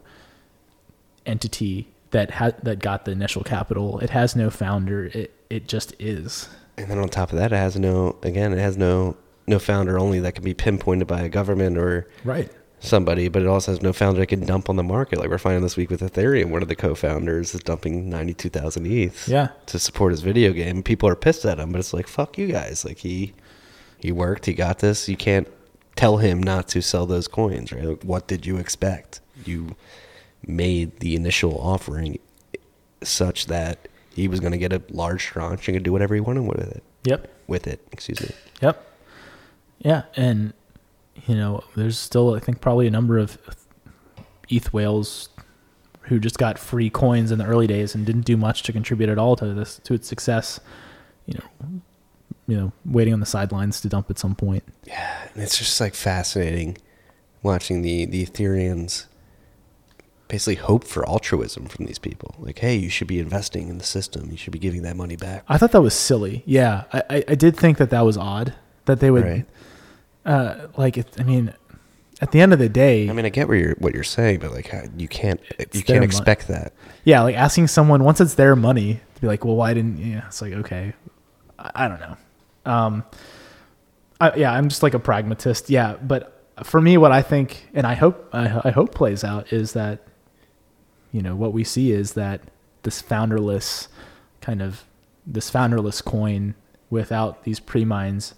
entity 1.25 1.87
that 2.11 2.31
had 2.31 2.59
that 2.63 2.79
got 2.79 3.05
the 3.05 3.11
initial 3.11 3.43
capital. 3.43 3.99
It 3.99 4.09
has 4.11 4.35
no 4.35 4.49
founder. 4.49 5.05
It 5.05 5.33
it 5.49 5.67
just 5.67 5.93
is. 5.99 6.49
And 6.77 6.89
then 6.89 6.97
on 6.99 7.07
top 7.09 7.31
of 7.31 7.37
that, 7.37 7.51
it 7.53 7.55
has 7.57 7.77
no 7.77 8.17
again, 8.23 8.53
it 8.53 8.59
has 8.59 8.77
no 8.77 9.15
no 9.47 9.59
founder 9.59 9.99
only 9.99 10.19
that 10.21 10.33
can 10.35 10.43
be 10.43 10.53
pinpointed 10.53 11.07
by 11.07 11.21
a 11.21 11.29
government 11.29 11.77
or 11.77 12.07
Right. 12.23 12.49
somebody, 12.79 13.27
but 13.27 13.41
it 13.43 13.47
also 13.47 13.71
has 13.71 13.81
no 13.81 13.93
founder 13.93 14.19
that 14.19 14.25
can 14.27 14.39
dump 14.45 14.69
on 14.69 14.75
the 14.75 14.83
market. 14.83 15.19
Like 15.19 15.29
we're 15.29 15.37
finding 15.37 15.61
this 15.61 15.77
week 15.77 15.89
with 15.91 16.01
Ethereum, 16.01 16.49
one 16.49 16.61
of 16.63 16.67
the 16.67 16.75
co-founders 16.75 17.53
is 17.53 17.61
dumping 17.61 18.09
ninety-two 18.09 18.49
thousand 18.49 18.87
ETH 18.87 19.27
Yeah. 19.27 19.49
to 19.67 19.77
support 19.79 20.11
his 20.11 20.21
video 20.21 20.51
game. 20.51 20.81
People 20.83 21.07
are 21.09 21.15
pissed 21.15 21.45
at 21.45 21.59
him, 21.59 21.71
but 21.71 21.79
it's 21.79 21.93
like 21.93 22.07
fuck 22.07 22.37
you 22.37 22.47
guys. 22.47 22.83
Like 22.85 22.97
he 22.99 23.33
he 23.99 24.11
worked, 24.11 24.45
he 24.45 24.53
got 24.53 24.79
this. 24.79 25.07
You 25.07 25.15
can't 25.17 25.47
tell 25.95 26.17
him 26.17 26.41
not 26.43 26.67
to 26.69 26.81
sell 26.81 27.05
those 27.05 27.27
coins, 27.27 27.71
right? 27.71 27.85
Like, 27.85 28.03
what 28.03 28.27
did 28.27 28.45
you 28.45 28.57
expect? 28.57 29.21
You 29.45 29.75
made 30.47 30.99
the 30.99 31.15
initial 31.15 31.57
offering 31.59 32.19
such 33.03 33.47
that 33.47 33.87
he 34.13 34.27
was 34.27 34.39
going 34.39 34.51
to 34.51 34.57
get 34.57 34.71
a 34.71 34.81
large 34.89 35.25
tranche 35.25 35.67
and 35.67 35.75
could 35.75 35.83
do 35.83 35.91
whatever 35.91 36.15
he 36.15 36.21
wanted 36.21 36.43
with 36.43 36.59
it. 36.59 36.83
Yep. 37.03 37.29
With 37.47 37.67
it, 37.67 37.85
excuse 37.91 38.21
me. 38.21 38.29
Yep. 38.61 38.81
Yeah, 39.79 40.03
and 40.15 40.53
you 41.27 41.35
know, 41.35 41.63
there's 41.75 41.97
still 41.97 42.33
I 42.33 42.39
think 42.39 42.61
probably 42.61 42.87
a 42.87 42.91
number 42.91 43.17
of 43.17 43.37
ETH 44.49 44.73
whales 44.73 45.29
who 46.01 46.19
just 46.19 46.37
got 46.37 46.57
free 46.57 46.89
coins 46.89 47.31
in 47.31 47.39
the 47.39 47.45
early 47.45 47.67
days 47.67 47.95
and 47.95 48.05
didn't 48.05 48.25
do 48.25 48.37
much 48.37 48.63
to 48.63 48.73
contribute 48.73 49.09
at 49.09 49.17
all 49.17 49.35
to 49.35 49.53
this 49.53 49.79
to 49.83 49.93
its 49.93 50.07
success. 50.07 50.59
You 51.25 51.39
know, 51.39 51.81
you 52.47 52.57
know, 52.57 52.71
waiting 52.85 53.13
on 53.13 53.19
the 53.19 53.25
sidelines 53.25 53.81
to 53.81 53.89
dump 53.89 54.09
at 54.09 54.17
some 54.17 54.35
point. 54.35 54.63
Yeah, 54.85 55.27
and 55.33 55.43
it's 55.43 55.57
just 55.57 55.79
like 55.79 55.93
fascinating 55.93 56.77
watching 57.43 57.81
the 57.81 58.05
the 58.05 58.25
Ethereans 58.25 59.05
basically 60.27 60.55
hope 60.55 60.83
for 60.83 61.07
altruism 61.07 61.65
from 61.67 61.85
these 61.85 61.99
people. 61.99 62.35
Like, 62.39 62.59
hey, 62.59 62.75
you 62.75 62.89
should 62.89 63.07
be 63.07 63.19
investing 63.19 63.69
in 63.69 63.77
the 63.77 63.83
system. 63.83 64.29
You 64.31 64.37
should 64.37 64.53
be 64.53 64.59
giving 64.59 64.81
that 64.83 64.95
money 64.95 65.15
back. 65.15 65.43
I 65.47 65.57
thought 65.57 65.71
that 65.73 65.81
was 65.81 65.93
silly. 65.93 66.43
Yeah, 66.45 66.85
I, 66.91 67.03
I, 67.09 67.23
I 67.29 67.35
did 67.35 67.55
think 67.57 67.77
that 67.77 67.89
that 67.91 68.01
was 68.01 68.17
odd 68.17 68.53
that 68.85 68.99
they 68.99 69.11
would, 69.11 69.23
Right. 69.23 69.45
uh, 70.25 70.67
like, 70.77 70.97
it, 70.97 71.07
I 71.19 71.23
mean, 71.23 71.53
at 72.21 72.31
the 72.31 72.41
end 72.41 72.53
of 72.53 72.59
the 72.59 72.69
day, 72.69 73.09
I 73.09 73.13
mean, 73.13 73.25
I 73.25 73.29
get 73.29 73.47
what 73.47 73.55
you're 73.57 73.75
what 73.79 73.93
you're 73.93 74.03
saying, 74.03 74.39
but 74.39 74.51
like, 74.51 74.73
you 74.97 75.07
can't 75.07 75.39
you 75.73 75.83
can't 75.83 76.03
expect 76.03 76.47
that. 76.47 76.71
yeah, 77.03 77.21
like 77.21 77.35
asking 77.35 77.67
someone 77.67 78.03
once 78.03 78.21
it's 78.21 78.35
their 78.35 78.55
money 78.55 79.01
to 79.15 79.21
be 79.21 79.27
like, 79.27 79.43
well, 79.43 79.55
why 79.57 79.73
didn't? 79.73 79.97
Yeah, 79.97 80.25
it's 80.27 80.41
like 80.41 80.53
okay, 80.53 80.93
I, 81.59 81.71
I 81.75 81.87
don't 81.89 81.99
know. 81.99 82.17
Um, 82.65 83.03
I, 84.21 84.33
yeah, 84.35 84.51
I'm 84.53 84.69
just 84.69 84.81
like 84.81 84.93
a 84.93 84.99
pragmatist. 84.99 85.69
Yeah, 85.69 85.97
but 86.01 86.41
for 86.63 86.79
me, 86.79 86.97
what 86.97 87.11
I 87.11 87.21
think 87.21 87.67
and 87.73 87.85
I 87.85 87.95
hope 87.95 88.29
I, 88.31 88.61
I 88.63 88.71
hope 88.71 88.95
plays 88.95 89.23
out 89.25 89.51
is 89.51 89.73
that 89.73 90.07
you 91.15 91.21
know 91.21 91.33
what 91.33 91.53
we 91.53 91.63
see 91.63 91.93
is 91.93 92.11
that 92.13 92.41
this 92.83 93.01
founderless 93.01 93.87
kind 94.41 94.61
of 94.61 94.83
this 95.25 95.49
founderless 95.49 96.01
coin 96.01 96.55
without 96.89 97.45
these 97.45 97.57
pre-mines 97.57 98.35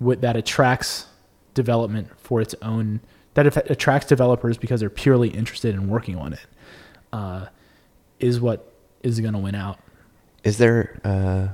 with, 0.00 0.20
that 0.22 0.36
attracts 0.36 1.06
development 1.54 2.08
for 2.18 2.40
its 2.40 2.56
own 2.62 2.98
that 3.34 3.46
attracts 3.70 4.08
developers 4.08 4.58
because 4.58 4.80
they're 4.80 4.90
purely 4.90 5.28
interested 5.28 5.72
in 5.72 5.88
working 5.88 6.16
on 6.16 6.32
it 6.32 6.46
uh, 7.12 7.46
is 8.18 8.40
what 8.40 8.72
is 9.04 9.20
going 9.20 9.32
to 9.32 9.38
win 9.38 9.54
out. 9.54 9.78
Is 10.42 10.58
there 10.58 11.00
uh, 11.04 11.48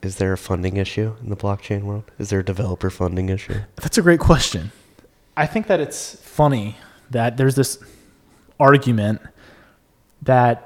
is 0.00 0.16
there 0.18 0.32
a 0.32 0.38
funding 0.38 0.76
issue 0.76 1.16
in 1.20 1.28
the 1.28 1.36
blockchain 1.36 1.82
world? 1.82 2.04
Is 2.20 2.30
there 2.30 2.38
a 2.38 2.44
developer 2.44 2.88
funding 2.88 3.30
issue? 3.30 3.62
That's 3.76 3.98
a 3.98 4.02
great 4.02 4.20
question. 4.20 4.70
I 5.36 5.46
think 5.46 5.66
that 5.66 5.80
it's 5.80 6.14
funny 6.22 6.76
that 7.10 7.36
there's 7.36 7.56
this 7.56 7.78
argument 8.68 9.20
that 10.22 10.56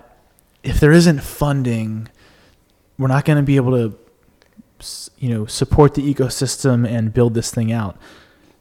if 0.62 0.78
there 0.80 0.92
isn't 0.92 1.20
funding, 1.20 2.08
we're 2.98 3.08
not 3.08 3.24
going 3.24 3.38
to 3.38 3.42
be 3.42 3.56
able 3.56 3.72
to, 3.72 3.86
you 5.18 5.30
know, 5.30 5.46
support 5.46 5.94
the 5.94 6.14
ecosystem 6.14 6.86
and 6.86 7.12
build 7.12 7.34
this 7.34 7.50
thing 7.50 7.72
out. 7.72 7.96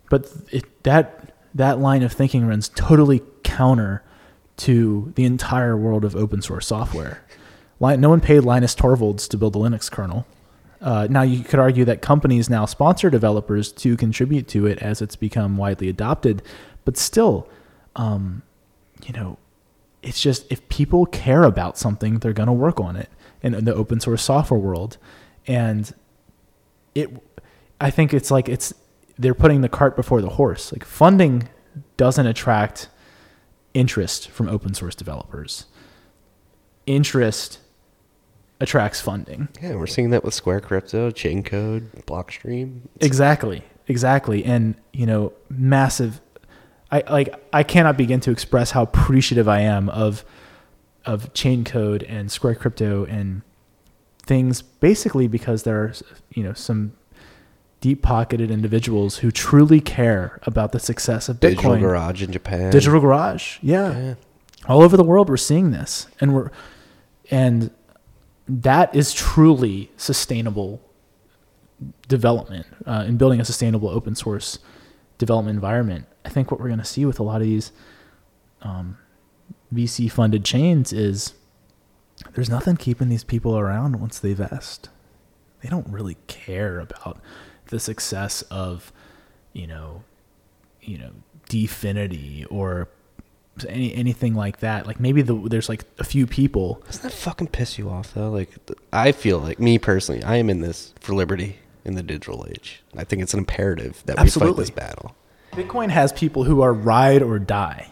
But 0.10 0.32
it, 0.52 0.84
that 0.84 1.34
that 1.54 1.80
line 1.80 2.04
of 2.04 2.12
thinking 2.14 2.48
runs 2.48 2.70
totally 2.70 3.22
counter 3.44 4.04
to 4.58 5.12
the 5.16 5.26
entire 5.26 5.76
world 5.76 6.04
of 6.06 6.16
open 6.16 6.42
source 6.42 6.68
software. 6.68 7.24
No 7.80 8.10
one 8.10 8.22
paid 8.22 8.42
Linus 8.42 8.74
Torvalds 8.76 9.28
to 9.30 9.38
build 9.38 9.54
the 9.54 9.60
Linux 9.60 9.90
kernel. 9.92 10.26
Uh, 10.82 11.08
now 11.10 11.24
you 11.24 11.44
could 11.44 11.60
argue 11.60 11.86
that 11.86 12.02
companies 12.02 12.50
now 12.50 12.66
sponsor 12.66 13.10
developers 13.10 13.72
to 13.72 13.98
contribute 13.98 14.48
to 14.48 14.68
it 14.68 14.78
as 14.80 15.02
it's 15.02 15.16
become 15.16 15.58
widely 15.58 15.90
adopted, 15.90 16.42
but 16.86 16.98
still, 16.98 17.48
um, 17.96 18.44
you 19.06 19.14
know, 19.14 19.38
it's 20.02 20.22
just 20.22 20.46
if 20.52 20.68
people 20.70 21.06
care 21.06 21.44
about 21.44 21.78
something, 21.78 22.20
they're 22.20 22.34
going 22.34 22.48
to 22.48 22.54
work 22.54 22.80
on 22.80 22.96
it 22.96 23.10
in, 23.42 23.54
in 23.54 23.66
the 23.66 23.74
open 23.74 24.00
source 24.00 24.22
software 24.24 24.60
world, 24.60 24.98
and 25.46 25.94
it. 26.96 27.10
I 27.80 27.92
think 27.92 28.14
it's 28.14 28.32
like 28.32 28.50
it's 28.50 28.74
they're 29.20 29.36
putting 29.36 29.62
the 29.62 29.70
cart 29.70 29.96
before 29.96 30.22
the 30.22 30.30
horse. 30.30 30.72
Like 30.72 30.84
funding 30.84 31.50
doesn't 31.96 32.26
attract 32.26 32.90
interest 33.74 34.30
from 34.30 34.50
open 34.50 34.74
source 34.74 34.96
developers. 34.96 35.66
Interest 36.86 37.60
attracts 38.60 39.02
funding. 39.02 39.50
Yeah, 39.62 39.76
we're 39.76 39.88
seeing 39.88 40.10
that 40.12 40.24
with 40.24 40.34
Square 40.34 40.62
Crypto, 40.62 41.12
Chaincode, 41.12 42.06
Blockstream. 42.06 42.82
Exactly. 43.02 43.64
Exactly. 43.88 44.44
And, 44.44 44.76
you 44.94 45.06
know, 45.06 45.34
massive 45.50 46.22
I 46.92 47.04
like 47.10 47.36
I 47.52 47.64
cannot 47.64 47.98
begin 47.98 48.20
to 48.22 48.32
express 48.32 48.72
how 48.72 48.84
appreciative 48.84 49.48
I 49.48 49.62
am 49.62 49.90
of 49.90 50.24
of 51.06 51.34
Chaincode 51.34 52.06
and 52.08 52.32
Square 52.32 52.56
Crypto 52.56 53.06
and 53.06 53.42
things 54.24 54.62
basically 54.62 55.28
because 55.28 55.64
there 55.64 55.78
are 55.78 55.94
you 56.34 56.44
know 56.44 56.54
some 56.54 56.94
deep 57.82 58.02
pocketed 58.02 58.50
individuals 58.50 59.18
who 59.18 59.32
truly 59.32 59.80
care 59.80 60.40
about 60.44 60.72
the 60.72 60.80
success 60.80 61.30
of 61.30 61.40
Digital 61.40 61.74
Bitcoin. 61.74 61.80
Garage 61.80 62.24
in 62.24 62.32
Japan. 62.32 62.72
Digital 62.72 63.00
Garage. 63.00 63.60
Yeah. 63.62 63.98
Yeah. 63.98 64.14
All 64.68 64.82
over 64.82 64.98
the 64.98 65.04
world 65.04 65.30
we're 65.30 65.38
seeing 65.38 65.72
this. 65.72 66.08
And 66.20 66.34
we're 66.34 66.52
and 67.30 67.72
that 68.48 68.96
is 68.96 69.14
truly 69.14 69.92
sustainable 69.98 70.82
development 72.08 72.66
uh, 72.86 73.04
in 73.08 73.18
building 73.18 73.40
a 73.40 73.46
sustainable 73.46 73.90
open 73.90 74.16
source 74.16 74.60
development 75.18 75.56
environment. 75.56 76.06
I 76.28 76.30
think 76.30 76.52
what 76.52 76.60
we're 76.60 76.68
going 76.68 76.80
to 76.80 76.86
see 76.86 77.06
with 77.06 77.22
a 77.22 77.24
lot 77.24 77.40
of 77.40 77.48
these 77.48 77.72
um, 78.62 78.98
VC 79.74 80.12
funded 80.12 80.44
chains 80.44 80.92
is 80.92 81.36
there's 82.34 82.50
nothing 82.50 82.76
keeping 82.76 83.08
these 83.08 83.24
people 83.24 83.58
around 83.58 84.02
once 84.02 84.20
they 84.20 84.34
vest. 84.34 84.90
They 85.64 85.70
don't 85.70 85.88
really 85.88 86.18
care 86.28 86.82
about 86.82 87.22
the 87.68 87.80
success 87.80 88.42
of, 88.44 88.92
you 89.54 89.68
know, 89.68 90.04
you 90.82 90.98
know, 90.98 91.12
DFINITY 91.50 92.46
or 92.50 92.90
any 93.70 93.96
anything 93.96 94.36
like 94.36 94.60
that. 94.60 94.86
Like 94.86 95.00
maybe 95.00 95.22
the, 95.22 95.34
there's 95.34 95.70
like 95.70 95.86
a 95.98 96.04
few 96.04 96.28
people. 96.28 96.84
Doesn't 96.88 97.04
that 97.04 97.14
fucking 97.14 97.48
piss 97.48 97.78
you 97.78 97.90
off 97.90 98.14
though? 98.14 98.30
Like, 98.30 98.50
I 98.92 99.14
feel 99.14 99.40
like 99.40 99.62
me 99.62 99.80
personally, 99.80 100.22
I 100.24 100.36
am 100.36 100.50
in 100.50 100.60
this 100.60 100.94
for 101.00 101.16
liberty 101.16 101.60
in 101.86 101.96
the 101.96 102.04
digital 102.04 102.46
age. 102.50 102.84
I 102.98 103.06
think 103.06 103.22
it's 103.22 103.34
an 103.34 103.40
imperative 103.40 104.04
that 104.08 104.22
we 104.22 104.30
fight 104.30 104.58
this 104.58 104.70
battle. 104.72 105.16
Bitcoin 105.54 105.90
has 105.90 106.14
people 106.14 106.44
who 106.44 106.62
are 106.62 106.74
ride 106.74 107.22
or 107.22 107.40
die, 107.40 107.90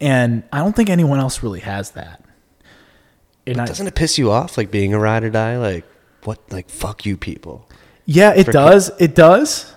and 0.00 0.42
I 0.52 0.58
don't 0.58 0.74
think 0.76 0.90
anyone 0.90 1.18
else 1.18 1.42
really 1.42 1.60
has 1.60 1.90
that. 1.92 2.24
And 3.46 3.60
I, 3.60 3.66
Doesn't 3.66 3.86
it 3.86 3.94
piss 3.94 4.18
you 4.18 4.30
off, 4.30 4.56
like 4.56 4.70
being 4.70 4.94
a 4.94 4.98
ride 4.98 5.24
or 5.24 5.30
die? 5.30 5.56
Like, 5.58 5.84
what? 6.24 6.38
Like, 6.52 6.68
fuck 6.70 7.04
you, 7.06 7.16
people. 7.16 7.68
yeah, 8.04 8.32
it 8.34 8.44
for- 8.44 8.52
does. 8.52 8.90
It 9.00 9.14
does. 9.14 9.74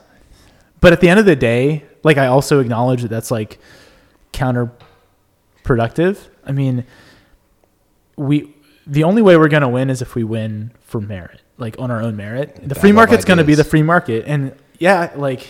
But 0.80 0.92
at 0.94 1.00
the 1.00 1.08
end 1.10 1.20
of 1.20 1.26
the 1.26 1.36
day, 1.36 1.86
like 2.04 2.18
I 2.18 2.28
also 2.28 2.60
acknowledge 2.60 3.02
that 3.04 3.08
that's 3.08 3.32
like 3.32 3.58
counterproductive. 5.64 6.18
I 6.46 6.52
mean, 6.52 6.86
we 8.18 8.54
the 8.86 9.04
only 9.06 9.22
way 9.22 9.38
we're 9.38 9.48
gonna 9.48 9.70
win 9.70 9.90
is 9.90 10.02
if 10.02 10.14
we 10.16 10.24
win 10.24 10.72
for 10.82 11.00
merit, 11.00 11.42
like 11.58 11.78
on 11.80 11.90
our 11.90 12.02
own 12.02 12.16
merit. 12.18 12.60
The 12.62 12.76
free 12.76 12.92
market's 12.92 13.26
gonna 13.26 13.44
be 13.46 13.56
the 13.56 13.64
free 13.64 13.82
market, 13.84 14.26
and 14.28 14.54
yeah, 14.78 15.12
like 15.16 15.48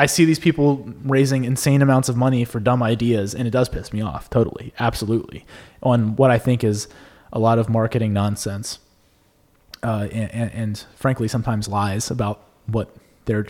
I 0.00 0.06
see 0.06 0.24
these 0.24 0.38
people 0.38 0.88
raising 1.04 1.44
insane 1.44 1.82
amounts 1.82 2.08
of 2.08 2.16
money 2.16 2.46
for 2.46 2.58
dumb 2.58 2.82
ideas, 2.82 3.34
and 3.34 3.46
it 3.46 3.50
does 3.50 3.68
piss 3.68 3.92
me 3.92 4.00
off 4.00 4.30
totally, 4.30 4.72
absolutely, 4.78 5.44
on 5.82 6.16
what 6.16 6.30
I 6.30 6.38
think 6.38 6.64
is 6.64 6.88
a 7.34 7.38
lot 7.38 7.58
of 7.58 7.68
marketing 7.68 8.14
nonsense, 8.14 8.78
uh, 9.82 10.08
and, 10.10 10.32
and, 10.32 10.52
and 10.52 10.86
frankly, 10.96 11.28
sometimes 11.28 11.68
lies 11.68 12.10
about 12.10 12.40
what 12.64 12.96
their 13.26 13.48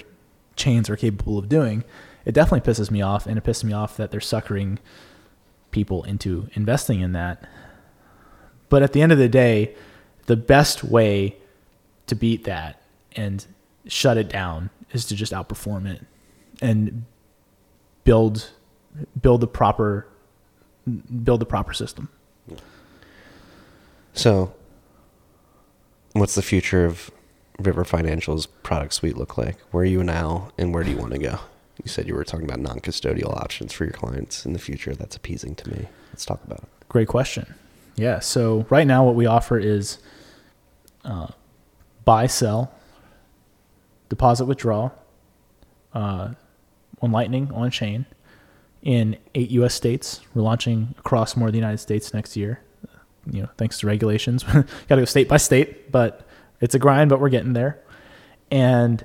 chains 0.57 0.91
are 0.91 0.97
capable 0.97 1.39
of 1.39 1.49
doing. 1.49 1.85
It 2.25 2.33
definitely 2.33 2.69
pisses 2.69 2.91
me 2.91 3.01
off, 3.01 3.29
and 3.29 3.39
it 3.39 3.45
pisses 3.45 3.63
me 3.63 3.73
off 3.73 3.97
that 3.97 4.11
they're 4.11 4.21
suckering 4.21 4.81
people 5.71 6.03
into 6.03 6.49
investing 6.55 6.99
in 6.99 7.13
that. 7.13 7.49
But 8.69 8.83
at 8.83 8.93
the 8.93 9.03
end 9.03 9.13
of 9.13 9.19
the 9.19 9.29
day, 9.29 9.77
the 10.27 10.35
best 10.35 10.83
way 10.83 11.37
to 12.09 12.17
beat 12.17 12.43
that 12.43 12.83
and 13.15 13.47
shut 13.87 14.17
it 14.17 14.29
down 14.29 14.71
is 14.91 15.05
to 15.05 15.15
just 15.15 15.33
outperform 15.33 15.89
it 15.89 16.05
and 16.61 17.05
build 18.05 18.51
build 19.21 19.41
the 19.41 19.47
proper 19.47 20.07
build 21.23 21.41
the 21.41 21.47
proper 21.47 21.73
system. 21.73 22.09
So, 24.13 24.53
what's 26.13 26.35
the 26.35 26.43
future 26.43 26.85
of 26.85 27.11
River 27.59 27.85
Financial's 27.85 28.47
product 28.47 28.95
suite 28.95 29.17
look 29.17 29.39
like? 29.39 29.59
Where 29.71 29.83
are 29.83 29.87
you 29.87 30.03
now, 30.03 30.51
and 30.59 30.75
where 30.75 30.83
do 30.83 30.91
you 30.91 30.97
want 30.97 31.13
to 31.13 31.19
go? 31.19 31.39
You 31.83 31.89
said 31.89 32.07
you 32.07 32.15
were 32.15 32.25
talking 32.25 32.45
about 32.45 32.61
non-custodial 32.61 33.35
options 33.37 33.73
for 33.73 33.85
your 33.85 33.93
clients 33.93 34.45
in 34.45 34.53
the 34.53 34.59
future. 34.59 34.95
That's 34.95 35.17
appeasing 35.17 35.55
to 35.57 35.71
me. 35.71 35.87
Let's 36.11 36.27
talk 36.27 36.43
about 36.45 36.59
it. 36.59 36.89
Great 36.89 37.09
question. 37.09 37.55
Yeah. 37.97 38.19
So 38.19 38.67
right 38.69 38.87
now, 38.87 39.05
what 39.05 39.15
we 39.15 39.27
offer 39.27 39.59
is 39.59 39.99
uh, 41.05 41.29
buy, 42.05 42.27
sell, 42.27 42.75
deposit, 44.09 44.47
withdraw 44.47 44.91
uh, 45.93 46.31
on 47.01 47.13
Lightning 47.13 47.51
on 47.53 47.71
chain 47.71 48.07
in 48.83 49.17
eight 49.35 49.51
U.S. 49.51 49.75
states. 49.75 50.21
We're 50.35 50.43
launching 50.43 50.95
across 50.99 51.37
more 51.37 51.49
of 51.49 51.53
the 51.53 51.59
United 51.59 51.79
States 51.79 52.15
next 52.15 52.37
year. 52.37 52.61
You 53.31 53.43
know, 53.43 53.49
thanks 53.59 53.79
to 53.81 53.87
regulations, 53.87 54.43
got 54.45 54.65
to 54.89 54.97
go 54.97 55.05
state 55.05 55.29
by 55.29 55.37
state, 55.37 55.93
but 55.93 56.27
it's 56.61 56.75
a 56.75 56.79
grind. 56.79 57.11
But 57.11 57.21
we're 57.21 57.29
getting 57.29 57.53
there. 57.53 57.79
And 58.51 59.05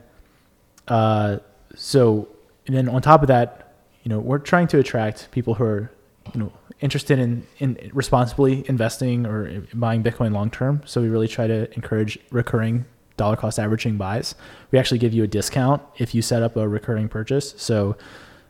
uh, 0.87 1.39
so, 1.75 2.27
and 2.65 2.75
then 2.75 2.87
on 2.89 3.01
top 3.01 3.21
of 3.21 3.27
that, 3.27 3.73
you 4.03 4.09
know, 4.09 4.19
we're 4.19 4.39
trying 4.39 4.67
to 4.67 4.79
attract 4.79 5.29
people 5.31 5.55
who 5.55 5.63
are, 5.63 5.91
you 6.33 6.39
know, 6.39 6.53
interested 6.79 7.19
in, 7.19 7.45
in 7.59 7.91
responsibly 7.93 8.67
investing 8.67 9.25
or 9.25 9.63
buying 9.73 10.03
Bitcoin 10.03 10.33
long 10.33 10.49
term. 10.49 10.81
So 10.85 11.01
we 11.01 11.09
really 11.09 11.27
try 11.27 11.47
to 11.47 11.73
encourage 11.75 12.17
recurring 12.31 12.85
dollar 13.17 13.35
cost 13.35 13.59
averaging 13.59 13.97
buys. 13.97 14.35
We 14.71 14.79
actually 14.79 14.97
give 14.97 15.13
you 15.13 15.23
a 15.23 15.27
discount 15.27 15.81
if 15.97 16.13
you 16.13 16.21
set 16.21 16.43
up 16.43 16.55
a 16.55 16.67
recurring 16.67 17.09
purchase. 17.09 17.53
So, 17.57 17.95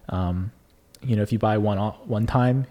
um, 0.09 0.51
you 1.01 1.15
know, 1.15 1.21
if 1.21 1.31
you 1.31 1.39
buy 1.39 1.57
one 1.57 1.77
one 1.77 2.25
time, 2.25 2.65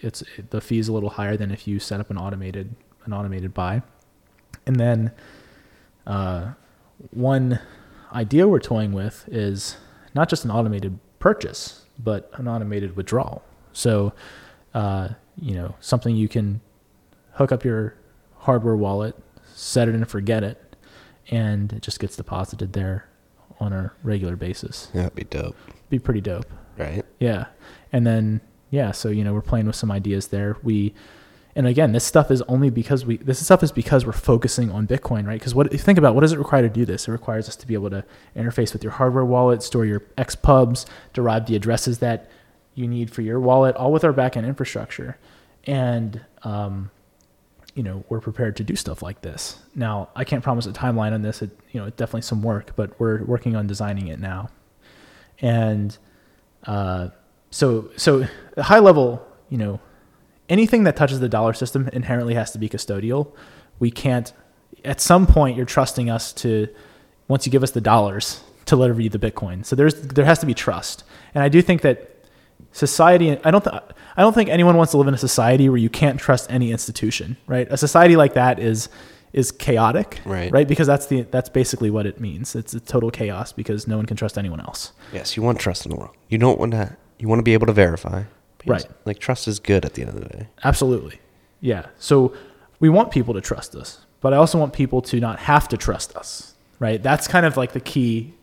it's 0.00 0.22
the 0.50 0.60
fee 0.60 0.78
is 0.78 0.88
a 0.88 0.92
little 0.92 1.10
higher 1.10 1.36
than 1.36 1.50
if 1.50 1.66
you 1.66 1.78
set 1.78 2.00
up 2.00 2.10
an 2.10 2.18
automated 2.18 2.74
an 3.04 3.12
automated 3.12 3.54
buy. 3.54 3.82
And 4.66 4.76
then, 4.76 5.12
uh, 6.06 6.52
one 7.10 7.58
idea 8.12 8.46
we're 8.46 8.60
toying 8.60 8.92
with 8.92 9.24
is 9.28 9.76
not 10.14 10.28
just 10.28 10.44
an 10.44 10.50
automated 10.50 10.98
purchase, 11.18 11.86
but 11.98 12.30
an 12.34 12.46
automated 12.46 12.96
withdrawal. 12.96 13.42
So, 13.72 14.12
uh, 14.74 15.10
you 15.36 15.54
know, 15.54 15.74
something 15.80 16.14
you 16.14 16.28
can 16.28 16.60
hook 17.32 17.52
up 17.52 17.64
your 17.64 17.94
hardware 18.38 18.76
wallet, 18.76 19.16
set 19.54 19.88
it 19.88 19.94
and 19.94 20.06
forget 20.08 20.44
it, 20.44 20.71
and 21.30 21.72
it 21.72 21.82
just 21.82 22.00
gets 22.00 22.16
deposited 22.16 22.72
there 22.72 23.08
on 23.60 23.72
a 23.72 23.92
regular 24.02 24.36
basis. 24.36 24.88
Yeah, 24.94 25.02
that'd 25.02 25.14
be 25.16 25.24
dope, 25.24 25.56
Be 25.88 25.98
pretty 25.98 26.20
dope. 26.20 26.46
right? 26.78 27.04
Yeah. 27.18 27.46
And 27.92 28.06
then 28.06 28.40
yeah, 28.70 28.90
so 28.92 29.08
you 29.10 29.22
know, 29.24 29.32
we're 29.34 29.42
playing 29.42 29.66
with 29.66 29.76
some 29.76 29.90
ideas 29.90 30.28
there. 30.28 30.56
We 30.62 30.94
and 31.54 31.66
again, 31.66 31.92
this 31.92 32.04
stuff 32.04 32.30
is 32.30 32.40
only 32.42 32.70
because 32.70 33.04
we 33.04 33.18
this 33.18 33.44
stuff 33.44 33.62
is 33.62 33.70
because 33.70 34.06
we're 34.06 34.12
focusing 34.12 34.70
on 34.70 34.86
Bitcoin, 34.86 35.26
right? 35.26 35.38
Because 35.38 35.54
what 35.54 35.70
you 35.70 35.78
think 35.78 35.98
about 35.98 36.14
what 36.14 36.22
does 36.22 36.32
it 36.32 36.38
require 36.38 36.62
to 36.62 36.70
do 36.70 36.86
this? 36.86 37.06
It 37.06 37.12
requires 37.12 37.46
us 37.48 37.56
to 37.56 37.66
be 37.66 37.74
able 37.74 37.90
to 37.90 38.04
interface 38.34 38.72
with 38.72 38.82
your 38.82 38.92
hardware 38.92 39.24
wallet, 39.24 39.62
store 39.62 39.84
your 39.84 40.00
XPubs, 40.16 40.86
derive 41.12 41.44
the 41.46 41.54
addresses 41.54 41.98
that 41.98 42.30
you 42.74 42.88
need 42.88 43.10
for 43.10 43.20
your 43.20 43.38
wallet, 43.38 43.76
all 43.76 43.92
with 43.92 44.02
our 44.02 44.14
backend 44.14 44.46
infrastructure. 44.46 45.18
And 45.64 46.24
um, 46.42 46.90
you 47.74 47.82
know, 47.82 48.04
we're 48.08 48.20
prepared 48.20 48.56
to 48.56 48.64
do 48.64 48.76
stuff 48.76 49.02
like 49.02 49.22
this. 49.22 49.58
Now, 49.74 50.10
I 50.14 50.24
can't 50.24 50.42
promise 50.42 50.66
a 50.66 50.72
timeline 50.72 51.12
on 51.12 51.22
this. 51.22 51.42
It, 51.42 51.50
you 51.70 51.80
know, 51.80 51.86
it's 51.86 51.96
definitely 51.96 52.22
some 52.22 52.42
work, 52.42 52.76
but 52.76 52.98
we're 53.00 53.24
working 53.24 53.56
on 53.56 53.66
designing 53.66 54.08
it 54.08 54.20
now. 54.20 54.50
And 55.40 55.96
uh, 56.66 57.08
so, 57.50 57.90
so 57.96 58.26
high 58.58 58.78
level, 58.78 59.26
you 59.48 59.58
know, 59.58 59.80
anything 60.48 60.84
that 60.84 60.96
touches 60.96 61.20
the 61.20 61.28
dollar 61.28 61.54
system 61.54 61.88
inherently 61.92 62.34
has 62.34 62.50
to 62.52 62.58
be 62.58 62.68
custodial. 62.68 63.32
We 63.78 63.90
can't. 63.90 64.32
At 64.84 65.00
some 65.00 65.26
point, 65.26 65.56
you're 65.56 65.66
trusting 65.66 66.10
us 66.10 66.32
to, 66.34 66.68
once 67.28 67.46
you 67.46 67.52
give 67.52 67.62
us 67.62 67.70
the 67.70 67.80
dollars, 67.80 68.42
to 68.66 68.76
deliver 68.76 69.00
you 69.00 69.08
the 69.08 69.18
Bitcoin. 69.18 69.64
So 69.64 69.76
there's 69.76 69.94
there 69.94 70.24
has 70.24 70.38
to 70.40 70.46
be 70.46 70.54
trust, 70.54 71.04
and 71.34 71.42
I 71.42 71.48
do 71.48 71.62
think 71.62 71.82
that 71.82 72.11
society. 72.72 73.38
I 73.44 73.50
don't. 73.50 73.62
Th- 73.64 73.82
I 74.16 74.20
don't 74.22 74.34
think 74.34 74.50
anyone 74.50 74.76
wants 74.76 74.90
to 74.92 74.98
live 74.98 75.08
in 75.08 75.14
a 75.14 75.18
society 75.18 75.68
where 75.68 75.78
you 75.78 75.88
can't 75.88 76.20
trust 76.20 76.50
any 76.50 76.70
institution. 76.72 77.36
Right? 77.46 77.66
A 77.70 77.76
society 77.76 78.16
like 78.16 78.34
that 78.34 78.58
is 78.58 78.88
is 79.32 79.50
chaotic. 79.50 80.20
Right. 80.24 80.52
Right. 80.52 80.68
Because 80.68 80.86
that's 80.86 81.06
the 81.06 81.22
that's 81.22 81.48
basically 81.48 81.90
what 81.90 82.06
it 82.06 82.20
means. 82.20 82.54
It's 82.54 82.74
a 82.74 82.80
total 82.80 83.10
chaos 83.10 83.52
because 83.52 83.86
no 83.86 83.96
one 83.96 84.06
can 84.06 84.16
trust 84.16 84.36
anyone 84.36 84.60
else. 84.60 84.92
Yes, 85.12 85.36
you 85.36 85.42
want 85.42 85.58
trust 85.58 85.86
in 85.86 85.90
the 85.90 85.96
world. 85.96 86.14
You 86.28 86.38
don't 86.38 86.58
want 86.58 86.72
to. 86.72 86.96
You 87.18 87.28
want 87.28 87.38
to 87.38 87.44
be 87.44 87.52
able 87.54 87.66
to 87.66 87.72
verify. 87.72 88.24
Right. 88.66 88.84
Like 89.04 89.18
trust 89.18 89.48
is 89.48 89.58
good 89.58 89.84
at 89.84 89.94
the 89.94 90.02
end 90.02 90.10
of 90.10 90.20
the 90.20 90.28
day. 90.28 90.48
Absolutely. 90.64 91.20
Yeah. 91.60 91.86
So 91.98 92.34
we 92.80 92.88
want 92.88 93.10
people 93.10 93.34
to 93.34 93.40
trust 93.40 93.74
us, 93.74 94.04
but 94.20 94.32
I 94.32 94.36
also 94.36 94.58
want 94.58 94.72
people 94.72 95.02
to 95.02 95.20
not 95.20 95.38
have 95.40 95.68
to 95.68 95.76
trust 95.76 96.16
us. 96.16 96.54
Right? 96.78 97.00
That's 97.02 97.28
kind 97.28 97.46
of 97.46 97.56
like 97.56 97.72
the 97.72 97.80
key 97.80 98.34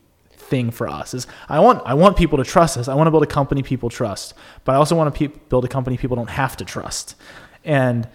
thing 0.50 0.72
for 0.72 0.88
us 0.88 1.14
is 1.14 1.28
I 1.48 1.60
want 1.60 1.82
I 1.86 1.94
want 1.94 2.18
people 2.18 2.38
to 2.38 2.44
trust 2.44 2.78
us. 2.78 2.88
I 2.88 2.96
want 2.96 3.08
to 3.08 3.12
build 3.12 3.24
a 3.24 3.28
company 3.28 3.64
people 3.64 3.90
trust, 3.90 4.34
but 4.66 4.74
I 4.74 4.76
also 4.76 4.96
want 4.96 5.14
to 5.14 5.30
pe- 5.30 5.40
build 5.50 5.66
a 5.66 5.68
company 5.68 5.98
people 5.98 6.16
don't 6.16 6.30
have 6.30 6.58
to 6.58 6.66
trust. 6.66 7.16
And 7.64 8.08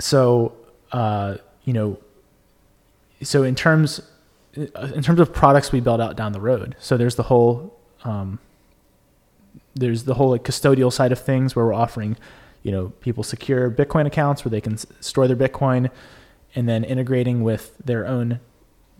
so 0.00 0.54
uh, 0.92 1.36
you 1.64 1.72
know 1.72 1.98
so 3.22 3.42
in 3.42 3.54
terms 3.54 4.00
in 4.54 5.02
terms 5.02 5.20
of 5.20 5.32
products 5.32 5.72
we 5.72 5.80
build 5.80 6.00
out 6.00 6.16
down 6.16 6.32
the 6.32 6.40
road. 6.40 6.76
So 6.78 6.96
there's 6.96 7.16
the 7.16 7.24
whole 7.24 7.76
um, 8.04 8.38
there's 9.74 10.04
the 10.04 10.14
whole 10.14 10.30
like 10.30 10.44
custodial 10.44 10.92
side 10.92 11.12
of 11.12 11.18
things 11.20 11.54
where 11.56 11.64
we're 11.64 11.74
offering 11.74 12.16
you 12.62 12.72
know 12.72 12.88
people 13.00 13.22
secure 13.22 13.70
bitcoin 13.70 14.06
accounts 14.06 14.44
where 14.44 14.50
they 14.50 14.60
can 14.60 14.74
s- 14.74 14.86
store 15.00 15.28
their 15.28 15.36
bitcoin 15.36 15.90
and 16.54 16.68
then 16.68 16.82
integrating 16.84 17.42
with 17.42 17.76
their 17.84 18.06
own 18.06 18.40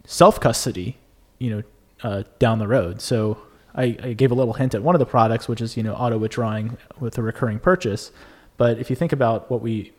self 0.04 0.38
custody 0.40 0.96
you 1.38 1.50
know 1.50 1.62
uh, 2.02 2.22
down 2.38 2.58
the 2.58 2.68
road. 2.68 3.00
So 3.00 3.38
I, 3.74 3.96
I 4.02 4.12
gave 4.12 4.30
a 4.30 4.34
little 4.34 4.54
hint 4.54 4.74
at 4.74 4.82
one 4.82 4.94
of 4.94 4.98
the 4.98 5.06
products 5.06 5.48
which 5.48 5.60
is 5.60 5.76
you 5.76 5.82
know 5.82 5.94
auto 5.94 6.18
withdrawing 6.18 6.76
with 6.98 7.18
a 7.18 7.22
recurring 7.22 7.58
purchase. 7.58 8.10
But 8.56 8.78
if 8.78 8.90
you 8.90 8.96
think 8.96 9.12
about 9.12 9.50
what 9.50 9.60
we 9.60 9.92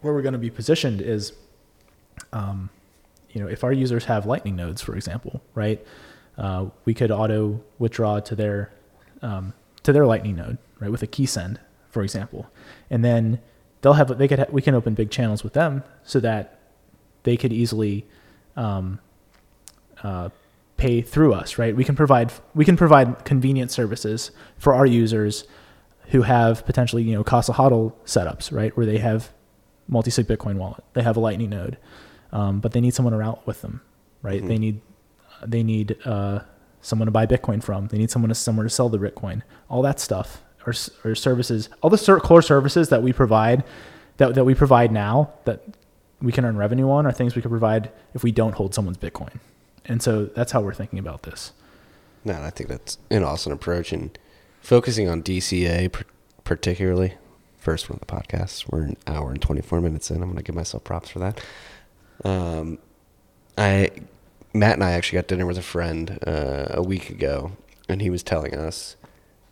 where 0.00 0.12
we're 0.12 0.22
going 0.22 0.32
to 0.32 0.38
be 0.38 0.50
positioned 0.50 1.00
is 1.00 1.32
um, 2.32 2.70
you 3.30 3.40
know 3.40 3.48
if 3.48 3.64
our 3.64 3.72
users 3.72 4.04
have 4.04 4.26
lightning 4.26 4.56
nodes 4.56 4.82
for 4.82 4.94
example 4.96 5.42
right 5.54 5.84
uh, 6.38 6.66
we 6.84 6.94
could 6.94 7.10
auto 7.10 7.60
withdraw 7.78 8.20
to 8.20 8.34
their 8.34 8.72
um, 9.22 9.54
to 9.82 9.92
their 9.92 10.06
lightning 10.06 10.36
node 10.36 10.58
right 10.80 10.90
with 10.90 11.02
a 11.02 11.06
key 11.06 11.26
send 11.26 11.58
for 11.92 12.02
example. 12.02 12.50
And 12.90 13.04
then 13.04 13.38
they'll 13.82 13.92
have 13.92 14.18
they 14.18 14.26
could 14.26 14.40
ha- 14.40 14.46
we 14.50 14.62
can 14.62 14.74
open 14.74 14.94
big 14.94 15.10
channels 15.10 15.44
with 15.44 15.52
them 15.52 15.84
so 16.02 16.18
that 16.20 16.58
they 17.22 17.36
could 17.36 17.52
easily 17.52 18.06
um, 18.56 18.98
uh, 20.02 20.30
pay 20.82 21.00
through 21.00 21.32
us 21.32 21.58
right? 21.58 21.74
We 21.76 21.84
can 21.84 21.96
provide 21.96 22.32
we 22.54 22.64
can 22.64 22.76
provide 22.76 23.24
convenient 23.24 23.70
services 23.70 24.30
for 24.58 24.74
our 24.74 24.86
users 24.86 25.44
who 26.08 26.22
have 26.22 26.66
potentially 26.66 27.02
you 27.04 27.14
know 27.14 27.24
casa 27.24 27.52
hodl 27.52 27.92
setups 28.04 28.52
right? 28.52 28.76
Where 28.76 28.86
they 28.86 28.98
have 28.98 29.30
multi-sig 29.88 30.26
bitcoin 30.26 30.56
wallet 30.56 30.84
they 30.94 31.02
have 31.02 31.16
a 31.16 31.20
lightning 31.20 31.50
node 31.50 31.76
um, 32.32 32.60
but 32.60 32.72
they 32.72 32.80
need 32.80 32.94
someone 32.94 33.14
around 33.14 33.38
with 33.46 33.62
them 33.62 33.80
right? 34.22 34.44
They 34.46 34.58
need 34.58 34.80
they 35.44 35.62
need 35.62 35.96
uh, 36.04 36.40
someone 36.80 37.06
to 37.06 37.12
buy 37.12 37.26
bitcoin 37.26 37.62
from. 37.62 37.88
They 37.88 37.98
need 37.98 38.10
someone 38.10 38.28
to 38.28 38.34
somewhere 38.34 38.64
to 38.64 38.70
sell 38.70 38.88
the 38.88 38.98
bitcoin. 38.98 39.42
All 39.68 39.82
that 39.82 39.98
stuff 39.98 40.42
or, 40.66 40.74
or 41.04 41.14
services 41.14 41.68
all 41.80 41.90
the 41.90 42.20
core 42.22 42.42
services 42.42 42.88
that 42.88 43.02
we 43.02 43.12
provide 43.12 43.64
that, 44.18 44.34
that 44.34 44.44
we 44.44 44.54
provide 44.54 44.92
now 44.92 45.32
that 45.44 45.62
we 46.20 46.32
can 46.32 46.44
earn 46.44 46.56
revenue 46.56 46.88
on 46.90 47.06
are 47.06 47.12
things 47.12 47.34
we 47.34 47.42
could 47.42 47.50
provide 47.50 47.90
if 48.14 48.22
we 48.22 48.30
don't 48.30 48.54
hold 48.54 48.74
someone's 48.74 48.98
bitcoin 48.98 49.40
and 49.86 50.02
so 50.02 50.26
that's 50.26 50.52
how 50.52 50.60
we're 50.60 50.74
thinking 50.74 50.98
about 50.98 51.22
this 51.22 51.52
No, 52.24 52.40
I 52.42 52.50
think 52.50 52.68
that's 52.68 52.98
an 53.10 53.24
awesome 53.24 53.52
approach 53.52 53.92
and 53.92 54.16
focusing 54.60 55.08
on 55.08 55.22
DCA 55.22 56.04
particularly. 56.44 57.14
First 57.58 57.88
one 57.88 57.98
of 58.00 58.06
the 58.06 58.12
podcasts. 58.12 58.70
We're 58.70 58.82
an 58.82 58.96
hour 59.06 59.30
and 59.30 59.40
24 59.40 59.80
minutes 59.80 60.10
in. 60.10 60.16
I'm 60.16 60.24
going 60.24 60.36
to 60.36 60.42
give 60.42 60.54
myself 60.54 60.82
props 60.82 61.10
for 61.10 61.20
that. 61.20 61.40
Um, 62.24 62.78
I 63.56 63.90
Matt 64.54 64.74
and 64.74 64.84
I 64.84 64.92
actually 64.92 65.18
got 65.18 65.28
dinner 65.28 65.46
with 65.46 65.58
a 65.58 65.62
friend 65.62 66.18
uh, 66.26 66.66
a 66.70 66.82
week 66.82 67.08
ago, 67.10 67.52
and 67.88 68.02
he 68.02 68.10
was 68.10 68.22
telling 68.22 68.54
us 68.54 68.96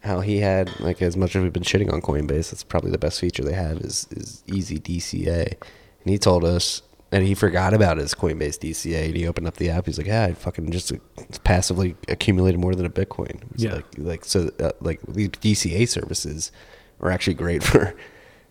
how 0.01 0.20
he 0.20 0.39
had 0.39 0.78
like 0.81 1.01
as 1.02 1.16
much 1.16 1.36
as 1.36 1.43
we've 1.43 1.52
been 1.52 1.62
shitting 1.62 1.93
on 1.93 2.01
Coinbase, 2.01 2.51
that's 2.51 2.65
probably 2.65 2.90
the 2.90 2.98
best 2.98 3.20
feature 3.20 3.43
they 3.43 3.55
have 3.55 3.78
is 3.78 4.07
is 4.11 4.43
easy 4.47 4.78
DCA, 4.78 5.47
and 5.47 6.11
he 6.11 6.19
told 6.19 6.44
us 6.44 6.82
that 7.11 7.23
he 7.23 7.35
forgot 7.35 7.74
about 7.74 7.99
his 7.99 8.15
Coinbase 8.15 8.59
DCA, 8.59 9.07
and 9.07 9.16
he 9.16 9.27
opened 9.27 9.47
up 9.49 9.57
the 9.57 9.69
app. 9.70 9.87
He's 9.87 9.99
like, 9.99 10.07
yeah, 10.07 10.24
I 10.24 10.32
fucking 10.35 10.70
just 10.70 10.93
uh, 10.93 10.97
passively 11.45 11.97
accumulated 12.09 12.61
more 12.61 12.74
than 12.74 12.87
a 12.87 12.91
Bitcoin. 12.91 13.43
It's 13.55 13.65
Yeah. 13.65 13.74
like 13.74 13.87
like 13.99 14.24
so 14.24 14.51
uh, 14.61 14.73
like 14.81 15.01
these 15.09 15.28
DCA 15.31 15.89
services 15.89 16.53
are 17.01 17.11
actually 17.11 17.35
great 17.35 17.62
for 17.70 17.95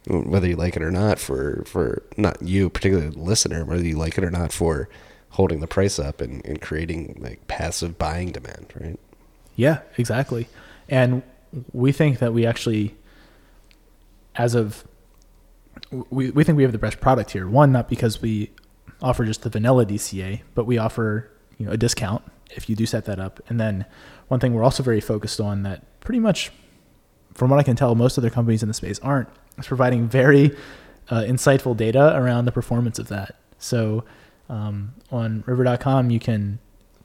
whether 0.08 0.48
you 0.48 0.56
like 0.56 0.76
it 0.76 0.82
or 0.82 0.92
not 0.92 1.20
for 1.20 1.64
for 1.66 2.02
not 2.18 2.42
you 2.42 2.70
particularly 2.70 3.10
the 3.12 3.20
listener 3.20 3.64
whether 3.66 3.84
you 3.86 3.98
like 3.98 4.18
it 4.18 4.24
or 4.24 4.32
not 4.32 4.52
for 4.52 4.90
holding 5.32 5.60
the 5.60 5.68
price 5.68 6.00
up 6.00 6.20
and, 6.22 6.44
and 6.46 6.62
creating 6.62 7.16
like 7.22 7.46
passive 7.48 7.98
buying 8.00 8.32
demand 8.32 8.66
right 8.80 9.00
Yeah, 9.56 9.82
exactly. 9.98 10.48
And 10.88 11.22
we 11.74 11.92
think 11.92 12.20
that 12.20 12.34
we 12.34 12.46
actually, 12.46 12.96
as 14.36 14.56
of, 14.56 14.84
we, 16.10 16.32
we 16.32 16.44
think 16.44 16.58
we 16.58 16.64
have 16.64 16.72
the 16.72 16.78
best 16.78 17.00
product 17.00 17.32
here. 17.32 17.48
One, 17.48 17.72
not 17.72 17.90
because 17.90 18.22
we 18.22 18.52
offer 19.02 19.26
just 19.26 19.44
the 19.44 19.50
vanilla 19.50 19.86
DCA, 19.86 20.42
but 20.56 20.66
we 20.66 20.78
offer 20.78 21.32
you 21.58 21.66
know 21.66 21.72
a 21.72 21.78
discount 21.78 22.24
if 22.52 22.70
you 22.70 22.76
do 22.76 22.86
set 22.86 23.06
that 23.06 23.20
up. 23.20 23.40
And 23.48 23.60
then 23.60 23.86
one 24.28 24.40
thing 24.40 24.54
we're 24.54 24.64
also 24.64 24.84
very 24.84 25.02
focused 25.02 25.40
on 25.40 25.64
that 25.64 26.00
pretty 26.00 26.20
much, 26.20 26.52
from 27.34 27.50
what 27.50 27.60
I 27.60 27.64
can 27.64 27.76
tell, 27.76 27.96
most 27.96 28.18
other 28.18 28.30
companies 28.30 28.64
in 28.64 28.68
the 28.68 28.74
space 28.74 29.00
aren't 29.00 29.30
is 29.58 29.68
providing 29.68 30.08
very 30.08 30.56
uh, 31.10 31.22
insightful 31.22 31.76
data 31.76 32.16
around 32.16 32.46
the 32.46 32.52
performance 32.52 33.00
of 33.00 33.08
that. 33.10 33.36
So 33.58 34.04
um, 34.50 34.94
on 35.12 35.44
River.com, 35.46 36.10
you 36.10 36.20
can 36.20 36.60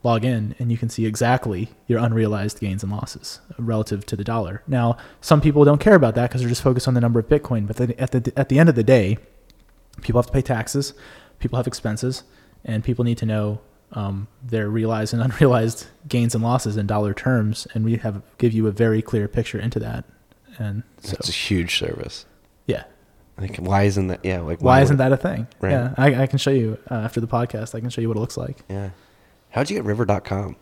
log 0.04 0.24
in 0.24 0.54
and 0.58 0.70
you 0.70 0.78
can 0.78 0.88
see 0.88 1.06
exactly 1.06 1.70
your 1.88 1.98
unrealized 1.98 2.60
gains 2.60 2.82
and 2.84 2.92
losses 2.92 3.40
relative 3.58 4.06
to 4.06 4.16
the 4.16 4.22
dollar. 4.22 4.62
Now, 4.68 4.96
some 5.20 5.40
people 5.40 5.64
don't 5.64 5.80
care 5.80 5.94
about 5.94 6.14
that 6.14 6.28
because 6.28 6.42
they're 6.42 6.48
just 6.48 6.62
focused 6.62 6.86
on 6.86 6.94
the 6.94 7.00
number 7.00 7.18
of 7.18 7.28
Bitcoin. 7.28 7.66
But 7.66 7.76
then 7.76 7.94
at 7.98 8.12
the 8.12 8.32
at 8.36 8.48
the 8.48 8.58
end 8.58 8.68
of 8.68 8.76
the 8.76 8.84
day, 8.84 9.18
people 10.02 10.20
have 10.20 10.26
to 10.26 10.32
pay 10.32 10.42
taxes, 10.42 10.94
people 11.40 11.56
have 11.56 11.66
expenses, 11.66 12.22
and 12.64 12.84
people 12.84 13.04
need 13.04 13.18
to 13.18 13.26
know 13.26 13.60
um, 13.92 14.28
their 14.42 14.68
realized 14.68 15.12
and 15.12 15.22
unrealized 15.32 15.86
gains 16.06 16.34
and 16.34 16.44
losses 16.44 16.76
in 16.76 16.86
dollar 16.86 17.14
terms. 17.14 17.66
And 17.74 17.84
we 17.84 17.96
have 17.96 18.22
give 18.38 18.52
you 18.52 18.66
a 18.68 18.72
very 18.72 19.02
clear 19.02 19.26
picture 19.26 19.58
into 19.58 19.80
that. 19.80 20.04
And 20.58 20.84
so, 21.00 21.12
that's 21.12 21.28
a 21.28 21.32
huge 21.32 21.78
service 21.78 22.26
yeah. 22.66 22.84
like 23.38 23.56
why 23.56 23.82
isn't 23.82 24.06
that 24.06 24.20
yeah 24.22 24.40
like 24.40 24.60
Why 24.60 24.78
would- 24.78 24.84
isn't 24.84 24.96
that 24.98 25.12
a 25.12 25.16
thing? 25.16 25.46
Right. 25.60 25.72
Yeah, 25.72 25.94
I, 25.96 26.22
I 26.22 26.26
can 26.26 26.38
show 26.38 26.50
you 26.50 26.78
uh, 26.90 26.94
after 26.94 27.20
the 27.20 27.26
podcast. 27.26 27.74
I 27.74 27.80
can 27.80 27.90
show 27.90 28.00
you 28.00 28.08
what 28.08 28.16
it 28.16 28.20
looks 28.20 28.36
like. 28.36 28.58
yeah 28.68 28.90
how'd 29.54 29.70
you 29.70 29.76
get 29.76 29.84
river.com 29.84 30.56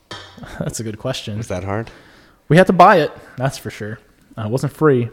That's 0.58 0.80
a 0.80 0.82
good 0.82 0.98
question. 0.98 1.38
was 1.38 1.48
that 1.48 1.64
hard 1.64 1.90
We 2.48 2.56
had 2.56 2.66
to 2.66 2.72
buy 2.72 2.96
it, 2.96 3.12
that's 3.36 3.56
for 3.58 3.70
sure. 3.70 3.98
Uh, 4.36 4.42
it 4.42 4.50
wasn't 4.50 4.72
free, 4.72 5.08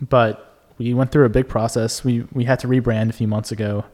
but 0.00 0.52
we 0.78 0.94
went 0.94 1.12
through 1.12 1.24
a 1.24 1.28
big 1.28 1.48
process. 1.48 2.04
We 2.04 2.26
we 2.32 2.44
had 2.44 2.58
to 2.60 2.68
rebrand 2.68 3.10
a 3.10 3.12
few 3.12 3.28
months 3.28 3.52
ago, 3.52 3.84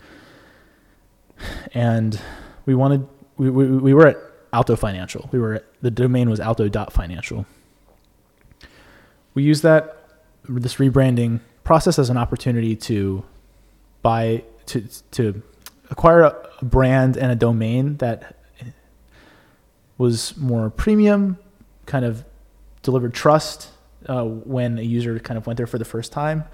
and 1.75 2.19
we 2.67 2.75
wanted 2.75 3.07
we 3.37 3.51
we, 3.51 3.67
we 3.67 3.95
were 3.95 4.07
at 4.07 4.17
Alto 4.53 4.77
Financial. 4.77 5.29
We 5.33 5.39
were 5.39 5.55
at, 5.55 5.65
the 5.83 5.91
domain 5.91 6.31
was 6.31 6.41
alto.financial. 6.41 7.47
We 9.35 9.43
used 9.43 9.63
that 9.63 9.97
this 10.49 10.77
rebranding 10.77 11.41
process 11.65 11.99
as 11.99 12.09
an 12.09 12.17
opportunity 12.17 12.75
to 12.77 13.25
buy 14.03 14.45
to 14.67 14.81
to 15.13 15.43
acquire 15.91 16.23
a, 16.23 16.51
a 16.61 16.65
brand 16.65 17.17
and 17.17 17.31
a 17.31 17.37
domain 17.37 17.97
that 17.99 18.38
was 19.99 20.37
more 20.37 20.71
premium, 20.71 21.39
kind 21.87 22.05
of 22.05 22.25
delivered 22.83 23.13
trust 23.13 23.71
uh, 24.07 24.25
when 24.25 24.79
a 24.79 24.83
user 24.83 25.19
kind 25.19 25.37
of 25.37 25.47
went 25.47 25.57
there 25.57 25.67
for 25.67 25.79
the 25.79 25.85
first 25.85 26.13
time. 26.13 26.45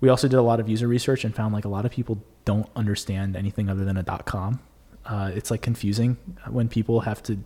We 0.00 0.08
also 0.08 0.28
did 0.28 0.36
a 0.36 0.42
lot 0.42 0.60
of 0.60 0.68
user 0.68 0.86
research 0.86 1.24
and 1.24 1.34
found 1.34 1.54
like 1.54 1.64
a 1.64 1.68
lot 1.68 1.84
of 1.84 1.92
people 1.92 2.22
don't 2.44 2.68
understand 2.76 3.36
anything 3.36 3.68
other 3.68 3.84
than 3.84 3.96
a 3.96 4.04
.com. 4.24 4.60
Uh, 5.06 5.30
it's 5.34 5.50
like 5.50 5.62
confusing 5.62 6.16
when 6.48 6.68
people 6.68 7.00
have 7.00 7.22
to 7.22 7.38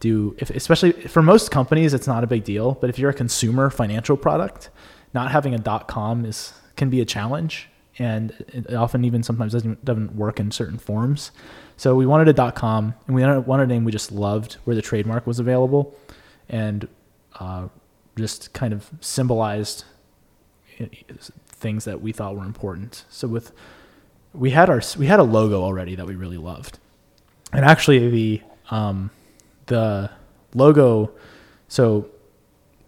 do, 0.00 0.36
if, 0.38 0.50
especially 0.50 0.92
for 0.92 1.22
most 1.22 1.50
companies, 1.50 1.94
it's 1.94 2.06
not 2.06 2.22
a 2.22 2.26
big 2.26 2.44
deal. 2.44 2.72
But 2.80 2.90
if 2.90 2.98
you're 2.98 3.10
a 3.10 3.14
consumer 3.14 3.70
financial 3.70 4.16
product, 4.16 4.70
not 5.14 5.30
having 5.30 5.54
a 5.54 5.84
.com 5.86 6.24
is 6.24 6.52
can 6.76 6.90
be 6.90 7.00
a 7.00 7.04
challenge. 7.04 7.70
And 7.98 8.32
it 8.48 8.74
often 8.74 9.04
even 9.04 9.22
sometimes 9.22 9.52
doesn't 9.52 9.84
doesn't 9.84 10.14
work 10.14 10.40
in 10.40 10.50
certain 10.50 10.78
forms. 10.78 11.30
So 11.76 11.94
we 11.94 12.06
wanted 12.06 12.38
a 12.38 12.52
.com, 12.52 12.94
and 13.06 13.16
we 13.16 13.22
wanted 13.24 13.64
a 13.64 13.66
name 13.66 13.84
we 13.84 13.92
just 13.92 14.12
loved, 14.12 14.54
where 14.64 14.76
the 14.76 14.82
trademark 14.82 15.26
was 15.26 15.38
available, 15.38 15.94
and 16.48 16.88
uh, 17.38 17.68
just 18.16 18.52
kind 18.52 18.72
of 18.72 18.90
symbolized 19.00 19.84
things 21.46 21.84
that 21.84 22.00
we 22.00 22.12
thought 22.12 22.36
were 22.36 22.44
important. 22.44 23.04
So 23.10 23.28
with 23.28 23.52
we 24.32 24.50
had 24.50 24.68
our 24.68 24.82
we 24.98 25.06
had 25.06 25.18
a 25.18 25.24
logo 25.24 25.62
already 25.62 25.96
that 25.96 26.06
we 26.06 26.14
really 26.14 26.38
loved, 26.38 26.78
and 27.52 27.64
actually 27.64 28.10
the 28.10 28.42
um, 28.70 29.10
the 29.66 30.10
logo. 30.54 31.12
So 31.68 32.08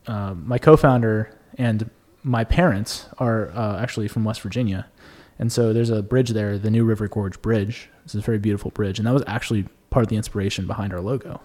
uh, 0.06 0.34
my 0.34 0.58
co-founder 0.58 1.34
and 1.56 1.90
my 2.22 2.44
parents 2.44 3.06
are 3.18 3.50
uh, 3.50 3.80
actually 3.80 4.08
from 4.08 4.24
West 4.24 4.40
Virginia, 4.40 4.86
and 5.38 5.52
so 5.52 5.72
there's 5.72 5.90
a 5.90 6.02
bridge 6.02 6.30
there, 6.30 6.58
the 6.58 6.70
New 6.70 6.84
River 6.84 7.08
Gorge 7.08 7.40
Bridge. 7.42 7.88
It's 8.04 8.14
a 8.14 8.20
very 8.20 8.38
beautiful 8.38 8.70
bridge, 8.70 8.98
and 8.98 9.06
that 9.06 9.12
was 9.14 9.22
actually 9.26 9.66
part 9.90 10.04
of 10.04 10.08
the 10.08 10.16
inspiration 10.16 10.66
behind 10.66 10.92
our 10.92 11.00
logo. 11.00 11.40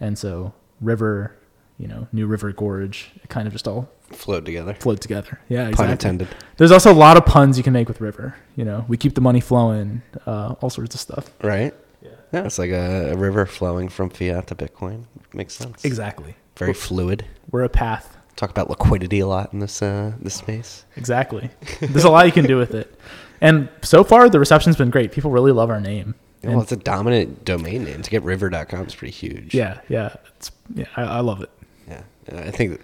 And 0.00 0.18
so 0.18 0.52
river, 0.80 1.36
you 1.78 1.86
know, 1.88 2.08
New 2.12 2.26
River 2.26 2.52
Gorge, 2.52 3.10
it 3.22 3.28
kind 3.28 3.46
of 3.46 3.52
just 3.52 3.66
all 3.68 3.88
Float 4.10 4.44
together. 4.44 4.74
flowed 4.74 5.00
together. 5.00 5.40
Yeah, 5.48 5.70
Pun 5.70 5.88
intended. 5.90 6.28
There's 6.58 6.70
also 6.70 6.92
a 6.92 6.94
lot 6.94 7.16
of 7.16 7.24
puns 7.24 7.56
you 7.56 7.64
can 7.64 7.72
make 7.72 7.88
with 7.88 8.00
river. 8.00 8.36
You 8.56 8.64
know, 8.64 8.84
we 8.88 8.96
keep 8.98 9.14
the 9.14 9.20
money 9.22 9.40
flowing, 9.40 10.02
uh, 10.26 10.54
all 10.60 10.68
sorts 10.70 10.94
of 10.94 11.00
stuff. 11.00 11.30
Right? 11.42 11.74
Yeah. 12.02 12.10
yeah 12.32 12.44
it's 12.44 12.58
like 12.58 12.70
a, 12.70 13.12
a 13.12 13.16
river 13.16 13.46
flowing 13.46 13.88
from 13.88 14.10
fiat 14.10 14.48
to 14.48 14.54
Bitcoin. 14.54 15.04
Makes 15.32 15.54
sense. 15.54 15.84
Exactly. 15.84 16.36
Very 16.56 16.74
fluid. 16.74 17.24
We're 17.50 17.62
a 17.62 17.68
path. 17.70 18.16
Talk 18.36 18.50
about 18.50 18.68
liquidity 18.68 19.20
a 19.20 19.26
lot 19.26 19.52
in 19.52 19.60
this 19.60 19.80
uh, 19.82 20.12
this 20.20 20.34
space. 20.34 20.84
Exactly. 20.96 21.50
There's 21.80 22.04
a 22.04 22.10
lot 22.10 22.26
you 22.26 22.32
can 22.32 22.44
do 22.46 22.56
with 22.58 22.74
it. 22.74 22.94
And 23.42 23.68
so 23.82 24.02
far, 24.04 24.30
the 24.30 24.38
reception's 24.38 24.76
been 24.76 24.88
great. 24.90 25.12
People 25.12 25.30
really 25.30 25.52
love 25.52 25.68
our 25.68 25.80
name. 25.80 26.14
well, 26.42 26.62
it's 26.62 26.72
a 26.72 26.76
dominant 26.76 27.44
domain 27.44 27.84
name. 27.84 28.00
To 28.02 28.08
get 28.10 28.22
river.com 28.22 28.86
is 28.86 28.94
pretty 28.94 29.12
huge. 29.12 29.54
yeah, 29.54 29.80
yeah, 29.88 30.14
it's, 30.36 30.50
yeah. 30.74 30.86
I, 30.96 31.02
I 31.02 31.20
love 31.20 31.42
it. 31.42 31.50
Yeah. 31.88 32.02
I 32.32 32.50
think. 32.50 32.80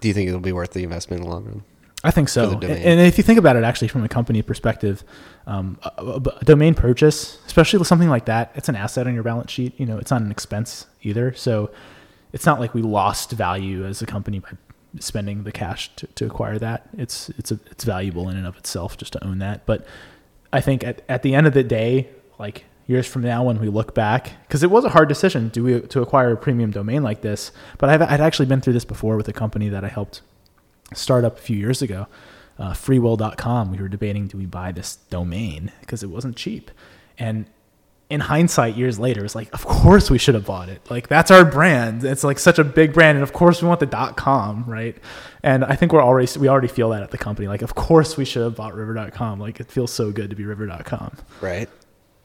Do 0.00 0.08
you 0.08 0.14
think 0.14 0.28
it'll 0.28 0.40
be 0.40 0.52
worth 0.52 0.72
the 0.72 0.84
investment 0.84 1.22
in 1.22 1.28
the 1.28 1.34
long 1.34 1.44
run? 1.44 1.62
I 2.04 2.10
think 2.12 2.28
so. 2.28 2.52
And, 2.62 3.00
if 3.00 3.18
you 3.18 3.24
think 3.24 3.38
about 3.38 3.56
it, 3.56 3.64
actually, 3.64 3.88
from 3.88 4.04
a 4.04 4.08
company 4.08 4.42
perspective, 4.42 5.02
um, 5.46 5.78
a, 5.82 5.90
a- 6.02 6.38
a 6.40 6.44
domain 6.44 6.74
purchase, 6.74 7.38
especially 7.46 7.78
with 7.80 7.88
something 7.88 8.08
like 8.08 8.26
that, 8.26 8.52
it's 8.54 8.68
an 8.68 8.76
asset 8.76 9.06
on 9.08 9.14
your 9.14 9.24
balance 9.24 9.50
sheet. 9.50 9.72
You 9.78 9.86
know, 9.86 9.98
it's 9.98 10.10
not 10.12 10.20
an 10.22 10.30
expense 10.30 10.86
either. 11.02 11.32
So 11.34 11.70
it's 12.32 12.46
not 12.46 12.60
like 12.60 12.74
we 12.74 12.82
lost 12.82 13.32
value 13.32 13.84
as 13.84 14.02
a 14.02 14.06
company 14.06 14.38
by 14.38 14.50
spending 15.00 15.44
the 15.44 15.52
cash 15.52 15.90
to, 15.96 16.06
to 16.06 16.26
acquire 16.26 16.58
that. 16.58 16.88
It's 16.96 17.28
it's 17.30 17.52
a, 17.52 17.58
it's 17.70 17.84
valuable 17.84 18.28
in 18.28 18.36
and 18.36 18.46
of 18.46 18.56
itself 18.56 18.96
just 18.96 19.12
to 19.14 19.24
own 19.24 19.38
that. 19.38 19.66
But 19.66 19.86
I 20.52 20.60
think 20.60 20.84
at, 20.84 21.02
at 21.08 21.22
the 21.22 21.34
end 21.34 21.46
of 21.46 21.54
the 21.54 21.64
day, 21.64 22.08
like 22.38 22.64
years 22.86 23.06
from 23.06 23.22
now, 23.22 23.42
when 23.42 23.60
we 23.60 23.68
look 23.68 23.94
back, 23.94 24.32
because 24.46 24.62
it 24.62 24.70
was 24.70 24.84
a 24.84 24.90
hard 24.90 25.08
decision 25.08 25.48
do 25.48 25.64
we 25.64 25.80
to 25.80 26.02
acquire 26.02 26.32
a 26.32 26.36
premium 26.36 26.70
domain 26.70 27.02
like 27.02 27.22
this. 27.22 27.52
But 27.78 27.90
I've 27.90 28.02
I'd 28.02 28.20
actually 28.20 28.46
been 28.46 28.60
through 28.60 28.74
this 28.74 28.84
before 28.84 29.16
with 29.16 29.28
a 29.28 29.32
company 29.32 29.68
that 29.68 29.84
I 29.84 29.88
helped 29.88 30.22
start 30.94 31.24
up 31.24 31.38
a 31.38 31.40
few 31.40 31.56
years 31.56 31.82
ago, 31.82 32.06
uh, 32.58 32.72
freewill.com. 32.72 33.72
We 33.72 33.78
were 33.78 33.88
debating 33.88 34.28
do 34.28 34.38
we 34.38 34.46
buy 34.46 34.72
this 34.72 34.96
domain 35.10 35.72
because 35.80 36.02
it 36.02 36.10
wasn't 36.10 36.36
cheap, 36.36 36.70
and 37.18 37.46
in 38.08 38.20
hindsight, 38.20 38.76
years 38.76 38.98
later, 38.98 39.24
it's 39.24 39.34
like, 39.34 39.52
of 39.52 39.64
course 39.64 40.10
we 40.10 40.18
should 40.18 40.34
have 40.36 40.46
bought 40.46 40.68
it. 40.68 40.80
Like 40.90 41.08
that's 41.08 41.30
our 41.30 41.44
brand. 41.44 42.04
It's 42.04 42.22
like 42.22 42.38
such 42.38 42.58
a 42.58 42.64
big 42.64 42.92
brand, 42.94 43.16
and 43.16 43.22
of 43.22 43.32
course 43.32 43.60
we 43.62 43.68
want 43.68 43.80
the 43.80 43.86
dot 43.86 44.16
com, 44.16 44.64
right? 44.66 44.96
And 45.42 45.64
I 45.64 45.74
think 45.76 45.92
we're 45.92 46.02
already 46.04 46.28
we 46.38 46.48
already 46.48 46.68
feel 46.68 46.90
that 46.90 47.02
at 47.02 47.10
the 47.10 47.18
company. 47.18 47.48
Like, 47.48 47.62
of 47.62 47.74
course 47.74 48.16
we 48.16 48.24
should 48.24 48.42
have 48.42 48.54
bought 48.56 48.74
river.com. 48.74 49.40
Like 49.40 49.58
it 49.60 49.70
feels 49.70 49.92
so 49.92 50.12
good 50.12 50.30
to 50.30 50.36
be 50.36 50.44
river.com. 50.44 51.16
Right. 51.40 51.68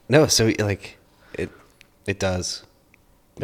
No. 0.10 0.28
So 0.28 0.52
like, 0.60 0.98
it 1.34 1.50
it 2.06 2.20
does 2.20 2.64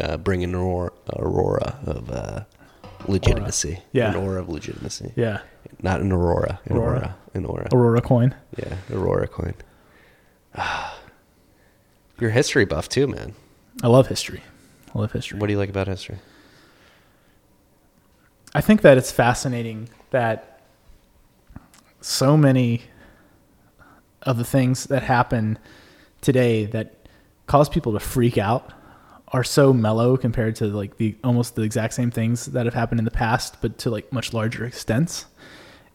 uh, 0.00 0.16
bring 0.16 0.44
an 0.44 0.54
aurora, 0.54 0.92
aurora 1.16 1.78
of 1.86 2.10
uh, 2.10 2.44
legitimacy. 3.08 3.80
Yeah. 3.92 4.10
An 4.10 4.16
aura 4.16 4.40
of 4.40 4.48
legitimacy. 4.48 5.12
Yeah, 5.16 5.40
Not 5.82 6.00
an 6.00 6.12
aurora. 6.12 6.60
An 6.66 6.76
Aurora. 6.76 6.96
aura. 6.98 7.16
An 7.34 7.44
aura. 7.46 7.68
Aurora 7.72 8.00
coin. 8.00 8.34
Yeah. 8.56 8.76
Aurora 8.92 9.26
coin. 9.28 9.54
You're 12.20 12.30
a 12.30 12.32
history 12.32 12.64
buff 12.64 12.88
too, 12.88 13.06
man. 13.06 13.34
I 13.82 13.86
love 13.86 14.08
history. 14.08 14.42
I 14.94 14.98
love 14.98 15.12
history. 15.12 15.38
What 15.38 15.46
do 15.46 15.52
you 15.52 15.58
like 15.58 15.70
about 15.70 15.86
history? 15.86 16.18
I 18.54 18.60
think 18.60 18.80
that 18.82 18.98
it's 18.98 19.12
fascinating 19.12 19.88
that 20.10 20.62
so 22.00 22.36
many 22.36 22.82
of 24.22 24.36
the 24.36 24.44
things 24.44 24.84
that 24.84 25.02
happen 25.02 25.58
today 26.20 26.64
that 26.66 27.06
cause 27.46 27.68
people 27.68 27.92
to 27.92 28.00
freak 28.00 28.36
out 28.36 28.72
are 29.28 29.44
so 29.44 29.72
mellow 29.72 30.16
compared 30.16 30.56
to 30.56 30.66
like 30.66 30.96
the 30.96 31.14
almost 31.22 31.54
the 31.54 31.62
exact 31.62 31.94
same 31.94 32.10
things 32.10 32.46
that 32.46 32.64
have 32.64 32.74
happened 32.74 32.98
in 32.98 33.04
the 33.04 33.10
past, 33.10 33.60
but 33.60 33.78
to 33.78 33.90
like 33.90 34.12
much 34.12 34.32
larger 34.32 34.64
extents. 34.64 35.26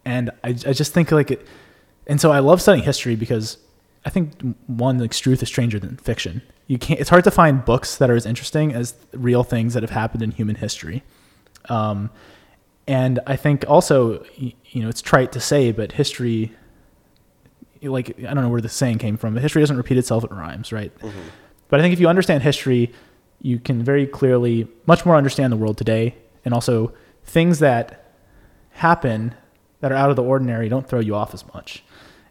And 0.05 0.29
I, 0.43 0.49
I 0.49 0.73
just 0.73 0.93
think 0.93 1.11
like 1.11 1.31
it, 1.31 1.47
and 2.07 2.21
so 2.21 2.31
I 2.31 2.39
love 2.39 2.61
studying 2.61 2.85
history 2.85 3.15
because 3.15 3.57
I 4.05 4.09
think 4.09 4.33
one 4.67 4.97
like 4.97 5.11
truth 5.11 5.41
is 5.41 5.49
stranger 5.49 5.79
than 5.79 5.97
fiction. 5.97 6.41
You 6.67 6.77
can't. 6.77 6.99
It's 6.99 7.09
hard 7.09 7.23
to 7.23 7.31
find 7.31 7.63
books 7.63 7.97
that 7.97 8.09
are 8.09 8.15
as 8.15 8.25
interesting 8.25 8.73
as 8.73 8.95
real 9.13 9.43
things 9.43 9.73
that 9.73 9.83
have 9.83 9.89
happened 9.91 10.23
in 10.23 10.31
human 10.31 10.55
history. 10.55 11.03
Um, 11.69 12.09
and 12.87 13.19
I 13.25 13.35
think 13.37 13.63
also, 13.67 14.25
you 14.37 14.81
know, 14.81 14.89
it's 14.89 15.01
trite 15.01 15.31
to 15.33 15.39
say, 15.39 15.71
but 15.71 15.93
history, 15.93 16.51
like 17.81 18.17
I 18.19 18.33
don't 18.33 18.43
know 18.43 18.49
where 18.49 18.61
the 18.61 18.69
saying 18.69 18.97
came 18.97 19.15
from, 19.17 19.33
but 19.33 19.41
history 19.41 19.61
doesn't 19.61 19.77
repeat 19.77 19.97
itself; 19.97 20.23
it 20.23 20.31
rhymes, 20.31 20.71
right? 20.71 20.91
But 21.69 21.79
I 21.79 21.83
think 21.83 21.93
if 21.93 21.99
you 21.99 22.07
understand 22.09 22.43
history, 22.43 22.91
you 23.41 23.59
can 23.59 23.83
very 23.83 24.05
clearly, 24.05 24.67
much 24.85 25.05
more 25.05 25.15
understand 25.15 25.51
the 25.51 25.57
world 25.57 25.77
today, 25.77 26.15
and 26.43 26.53
also 26.53 26.93
things 27.23 27.59
that 27.59 28.13
happen 28.71 29.35
that 29.79 29.91
are 29.91 29.95
out 29.95 30.09
of 30.09 30.15
the 30.15 30.23
ordinary 30.23 30.69
don't 30.69 30.87
throw 30.87 30.99
you 30.99 31.15
off 31.15 31.33
as 31.33 31.45
much, 31.53 31.83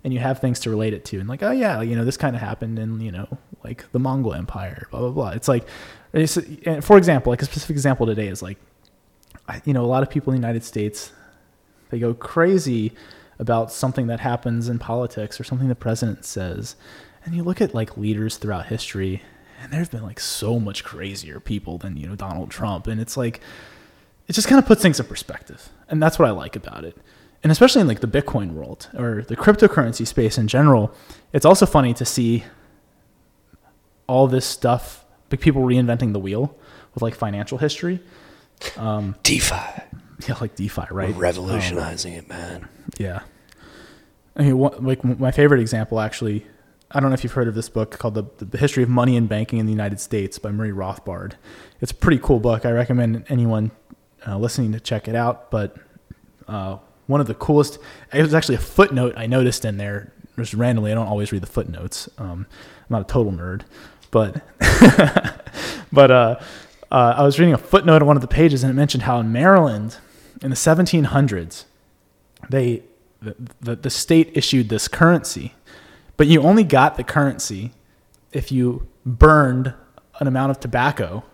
and 0.05 0.13
you 0.13 0.21
have 0.21 0.41
things 0.41 0.61
to 0.61 0.71
relate 0.71 0.95
it 0.95 1.05
to, 1.07 1.19
and 1.21 1.29
like, 1.29 1.43
oh 1.43 1.53
yeah, 1.53 1.81
you 1.81 1.97
know, 1.97 2.05
this 2.05 2.17
kind 2.17 2.35
of 2.35 2.43
happened 2.43 2.79
in 2.79 3.01
you 3.01 3.13
know, 3.13 3.27
like 3.65 3.91
the 3.93 3.99
Mongol 3.99 4.35
Empire, 4.35 4.89
blah 4.91 5.01
blah 5.01 5.11
blah. 5.11 5.31
It's 5.31 5.49
like, 5.49 5.67
it's, 6.13 6.39
for 6.81 6.99
example, 6.99 7.31
like 7.31 7.43
a 7.43 7.47
specific 7.47 7.75
example 7.75 8.07
today 8.07 8.29
is 8.29 8.43
like 8.43 8.59
you 9.65 9.73
know, 9.73 9.85
a 9.85 9.87
lot 9.87 10.03
of 10.03 10.11
people 10.11 10.33
in 10.33 10.41
the 10.41 10.47
United 10.47 10.65
States, 10.65 11.13
they 11.91 11.99
go 11.99 12.15
crazy 12.15 12.93
about 13.39 13.73
something 13.73 14.07
that 14.07 14.21
happens 14.21 14.69
in 14.69 14.79
politics 14.79 15.41
or 15.41 15.45
something 15.45 15.69
the 15.69 15.75
president 15.75 16.25
says. 16.25 16.77
And 17.25 17.35
you 17.35 17.43
look 17.43 17.61
at 17.61 17.75
like 17.75 17.97
leaders 17.97 18.37
throughout 18.37 18.67
history, 18.67 19.23
and 19.61 19.73
there's 19.73 19.89
been 19.89 20.03
like 20.03 20.21
so 20.21 20.59
much 20.59 20.85
crazier 20.85 21.41
people 21.41 21.79
than, 21.79 21.97
you 21.97 22.07
know, 22.07 22.17
Donald 22.17 22.51
Trump. 22.51 22.87
And 22.87 23.01
it's 23.01 23.17
like, 23.17 23.41
it 24.29 24.33
just 24.33 24.49
kind 24.49 24.59
of 24.59 24.67
puts 24.67 24.83
things 24.83 24.99
in 24.99 25.07
perspective. 25.07 25.69
And 25.89 26.03
that's 26.03 26.19
what 26.19 26.29
I 26.29 26.31
like 26.33 26.57
about 26.57 26.85
it. 26.85 26.97
And 27.43 27.51
especially 27.51 27.81
in 27.81 27.89
like 27.89 28.01
the 28.01 28.07
Bitcoin 28.07 28.53
world 28.53 28.89
or 28.97 29.23
the 29.27 29.37
cryptocurrency 29.37 30.07
space 30.07 30.39
in 30.39 30.47
general, 30.47 30.95
it's 31.33 31.45
also 31.45 31.67
funny 31.67 31.93
to 31.95 32.05
see 32.05 32.45
all 34.07 34.29
this 34.29 34.47
stuff, 34.47 35.05
like 35.31 35.41
people 35.41 35.63
reinventing 35.63 36.13
the 36.13 36.21
wheel 36.21 36.57
with 36.95 37.03
like 37.03 37.15
financial 37.15 37.59
history. 37.59 38.01
DeFi. 39.23 39.57
Yeah, 40.29 40.37
like 40.41 40.55
DeFi, 40.55 40.83
right? 40.93 41.13
Revolutionizing 41.17 42.13
it, 42.13 42.29
man. 42.29 42.69
Yeah. 42.97 43.23
I 44.37 44.43
mean, 44.43 44.57
what, 44.57 44.81
like 44.81 45.03
my 45.03 45.33
favorite 45.33 45.61
example, 45.61 45.99
actually, 45.99 46.47
I 46.93 47.01
don't 47.01 47.11
know 47.11 47.15
if 47.15 47.25
you've 47.25 47.33
heard 47.33 47.49
of 47.49 47.57
this 47.57 47.69
book 47.69 47.99
called 47.99 48.15
the, 48.15 48.25
the 48.39 48.57
History 48.57 48.85
of 48.85 48.89
Money 48.89 49.17
and 49.17 49.29
Banking 49.29 49.59
in 49.59 49.67
the 49.67 49.73
United 49.73 49.99
States 49.99 50.39
by 50.39 50.53
Murray 50.53 50.71
Rothbard. 50.71 51.33
It's 51.81 51.91
a 51.91 51.95
pretty 51.97 52.21
cool 52.23 52.39
book. 52.39 52.65
I 52.65 52.71
recommend 52.71 53.25
anyone 53.29 53.73
uh, 54.25 54.39
listening 54.39 54.71
to 54.73 54.81
check 54.81 55.09
it 55.09 55.17
out. 55.17 55.51
But 55.51 55.77
uh, 56.47 56.79
one 57.13 57.21
of 57.21 57.29
the 57.29 57.35
coolest, 57.35 57.79
it 58.13 58.23
was 58.23 58.35
actually 58.35 58.57
a 58.57 58.59
footnote 58.59 59.15
I 59.17 59.27
noticed 59.27 59.65
in 59.65 59.77
there 59.77 60.13
just 60.37 60.55
randomly. 60.55 60.91
I 60.91 60.95
don't 60.95 61.07
always 61.07 61.31
read 61.31 61.43
the 61.43 61.47
footnotes. 61.47 62.09
Um, 62.19 62.47
I'm 62.51 62.87
not 62.89 63.03
a 63.03 63.05
total 63.05 63.33
nerd, 63.33 63.63
but 64.11 64.43
but 65.93 66.11
uh, 66.11 66.41
uh, 66.91 67.15
I 67.17 67.23
was 67.23 67.39
reading 67.39 67.55
a 67.55 67.59
footnote 67.59 68.03
on 68.03 68.07
one 68.07 68.17
of 68.17 68.23
the 68.23 68.29
pages, 68.29 68.65
and 68.65 68.71
it 68.71 68.75
mentioned 68.75 69.05
how 69.05 69.21
in 69.21 69.31
Maryland 69.31 69.99
in 70.43 70.51
the 70.51 70.57
1700s, 70.57 71.65
they 72.51 72.83
the, 73.21 73.37
the, 73.61 73.77
the 73.77 73.91
state 73.91 74.31
issued 74.35 74.69
this 74.69 74.89
currency, 74.89 75.55
but 76.17 76.27
you 76.27 76.43
only 76.43 76.65
got 76.65 76.97
the 76.97 77.05
currency 77.05 77.73
if 78.33 78.51
you 78.51 78.89
burned 79.07 79.75
an 80.19 80.27
amount 80.27 80.51
of 80.51 80.59
tobacco 80.61 81.25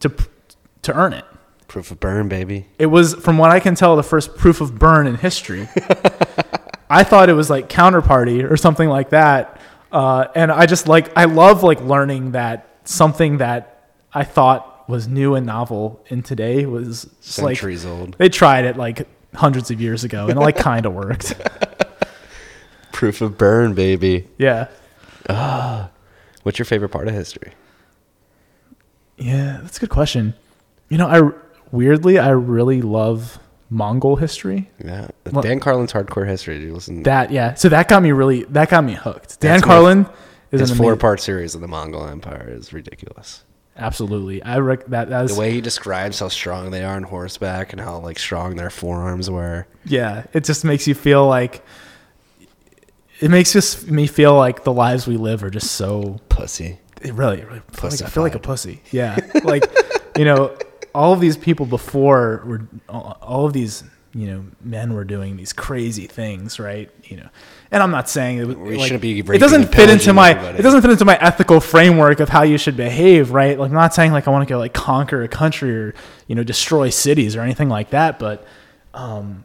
to 0.00 0.12
to 0.82 0.92
earn 0.94 1.12
it. 1.12 1.24
Proof 1.72 1.90
of 1.90 2.00
burn, 2.00 2.28
baby. 2.28 2.66
It 2.78 2.84
was, 2.84 3.14
from 3.14 3.38
what 3.38 3.50
I 3.50 3.58
can 3.58 3.74
tell, 3.74 3.96
the 3.96 4.02
first 4.02 4.36
proof 4.36 4.60
of 4.60 4.78
burn 4.78 5.06
in 5.06 5.14
history. 5.14 5.70
I 6.90 7.02
thought 7.02 7.30
it 7.30 7.32
was 7.32 7.48
like 7.48 7.70
Counterparty 7.70 8.44
or 8.50 8.58
something 8.58 8.90
like 8.90 9.08
that, 9.08 9.58
uh, 9.90 10.26
and 10.34 10.52
I 10.52 10.66
just 10.66 10.86
like 10.86 11.10
I 11.16 11.24
love 11.24 11.62
like 11.62 11.80
learning 11.80 12.32
that 12.32 12.68
something 12.84 13.38
that 13.38 13.88
I 14.12 14.22
thought 14.22 14.86
was 14.86 15.08
new 15.08 15.34
and 15.34 15.46
novel 15.46 16.04
in 16.08 16.22
today 16.22 16.66
was 16.66 17.08
just 17.22 17.38
like 17.38 17.56
Centuries 17.56 17.86
old. 17.86 18.18
they 18.18 18.28
tried 18.28 18.66
it 18.66 18.76
like 18.76 19.08
hundreds 19.34 19.70
of 19.70 19.80
years 19.80 20.04
ago 20.04 20.26
and 20.26 20.36
it 20.36 20.40
like 20.40 20.58
kind 20.58 20.84
of 20.84 20.92
worked. 20.92 21.34
Proof 22.92 23.22
of 23.22 23.38
burn, 23.38 23.72
baby. 23.72 24.28
Yeah. 24.36 24.68
What's 26.42 26.58
your 26.58 26.66
favorite 26.66 26.90
part 26.90 27.08
of 27.08 27.14
history? 27.14 27.54
Yeah, 29.16 29.60
that's 29.62 29.78
a 29.78 29.80
good 29.80 29.88
question. 29.88 30.34
You 30.90 30.98
know, 30.98 31.06
I 31.06 31.32
weirdly 31.72 32.18
I 32.18 32.28
really 32.30 32.80
love 32.82 33.38
Mongol 33.70 34.16
history. 34.16 34.70
Yeah, 34.84 35.08
Dan 35.40 35.58
Carlin's 35.58 35.92
hardcore 35.92 36.26
history. 36.28 36.58
Did 36.58 36.64
you 36.68 36.74
listen? 36.74 37.02
That 37.02 37.30
yeah, 37.32 37.54
so 37.54 37.68
that 37.70 37.88
got 37.88 38.02
me 38.02 38.12
really 38.12 38.44
that 38.44 38.68
got 38.70 38.84
me 38.84 38.94
hooked. 38.94 39.40
Dan 39.40 39.52
That's 39.52 39.62
my- 39.66 39.74
Carlin 39.74 40.06
is 40.52 40.60
his 40.60 40.76
four 40.76 40.94
part 40.96 41.18
series 41.20 41.54
of 41.54 41.60
the 41.62 41.68
Mongol 41.68 42.06
Empire 42.06 42.46
is 42.54 42.72
ridiculous. 42.74 43.42
absolutely. 43.78 44.42
I 44.42 44.58
rec- 44.58 44.84
that 44.88 45.08
that's 45.08 45.32
The 45.32 45.40
way 45.40 45.50
he 45.52 45.62
describes 45.62 46.18
how 46.20 46.28
strong 46.28 46.70
they 46.70 46.84
are 46.84 46.94
on 46.94 47.04
horseback 47.04 47.72
and 47.72 47.80
how 47.80 47.98
like 48.00 48.18
strong 48.18 48.56
their 48.56 48.68
forearms 48.68 49.30
were. 49.30 49.66
yeah. 49.86 50.24
It 50.34 50.44
just 50.44 50.62
makes 50.64 50.86
you 50.86 50.94
feel 50.94 51.26
like 51.26 51.64
it 53.20 53.30
makes 53.30 53.52
just 53.52 53.90
me 53.90 54.06
feel 54.06 54.34
like 54.34 54.64
the 54.64 54.72
lives 54.72 55.06
we 55.06 55.16
live 55.16 55.42
are 55.44 55.50
just 55.50 55.72
so 55.72 56.20
Pussy. 56.28 56.78
it 57.00 57.14
really, 57.14 57.42
really 57.44 57.62
I 57.72 57.76
feel 57.76 57.90
like, 57.90 58.02
I 58.02 58.06
feel 58.08 58.22
like 58.22 58.34
a 58.34 58.38
pussy. 58.40 58.82
Yeah, 58.90 59.16
like 59.44 59.64
you 60.18 60.24
know, 60.26 60.54
all 60.94 61.12
of 61.12 61.20
these 61.20 61.36
people 61.36 61.66
before 61.66 62.42
were 62.46 62.62
all 62.88 63.46
of 63.46 63.52
these 63.52 63.84
you 64.14 64.26
know 64.26 64.44
men 64.60 64.92
were 64.92 65.04
doing 65.04 65.36
these 65.36 65.52
crazy 65.52 66.06
things, 66.06 66.58
right? 66.60 66.90
You 67.04 67.18
know, 67.18 67.28
and 67.70 67.82
I'm 67.82 67.90
not 67.90 68.08
saying 68.08 68.38
it, 68.38 68.58
We 68.58 68.76
like, 68.76 68.86
shouldn't 68.86 69.02
be 69.02 69.18
it 69.20 69.38
doesn't 69.38 69.72
fit 69.72 69.88
into 69.88 70.12
my 70.12 70.30
everybody. 70.30 70.58
it 70.58 70.62
doesn't 70.62 70.82
fit 70.82 70.90
into 70.90 71.04
my 71.04 71.18
ethical 71.18 71.60
framework 71.60 72.20
of 72.20 72.28
how 72.28 72.42
you 72.42 72.58
should 72.58 72.76
behave, 72.76 73.30
right? 73.30 73.58
Like 73.58 73.70
I'm 73.70 73.74
not 73.74 73.94
saying 73.94 74.12
like 74.12 74.28
I 74.28 74.30
want 74.30 74.46
to 74.46 74.52
go 74.52 74.58
like 74.58 74.74
conquer 74.74 75.22
a 75.22 75.28
country 75.28 75.74
or 75.74 75.94
you 76.26 76.34
know 76.34 76.44
destroy 76.44 76.90
cities 76.90 77.36
or 77.36 77.40
anything 77.40 77.68
like 77.68 77.90
that, 77.90 78.18
but 78.18 78.46
um, 78.92 79.44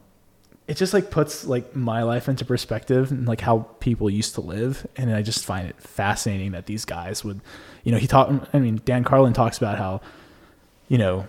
it 0.67 0.75
just 0.75 0.93
like 0.93 1.09
puts 1.09 1.45
like 1.45 1.75
my 1.75 2.03
life 2.03 2.27
into 2.27 2.43
perspective 2.43 3.11
and 3.11 3.25
like 3.25 3.41
how 3.41 3.59
people 3.79 4.09
used 4.09 4.35
to 4.35 4.41
live 4.41 4.85
and 4.97 5.13
i 5.15 5.21
just 5.21 5.45
find 5.45 5.67
it 5.67 5.81
fascinating 5.81 6.51
that 6.51 6.65
these 6.65 6.83
guys 6.85 7.23
would 7.23 7.39
you 7.83 7.91
know 7.91 7.97
he 7.97 8.05
talked 8.07 8.49
i 8.53 8.59
mean 8.59 8.81
dan 8.83 9.03
carlin 9.03 9.33
talks 9.33 9.57
about 9.57 9.77
how 9.77 10.01
you 10.89 10.97
know 10.97 11.25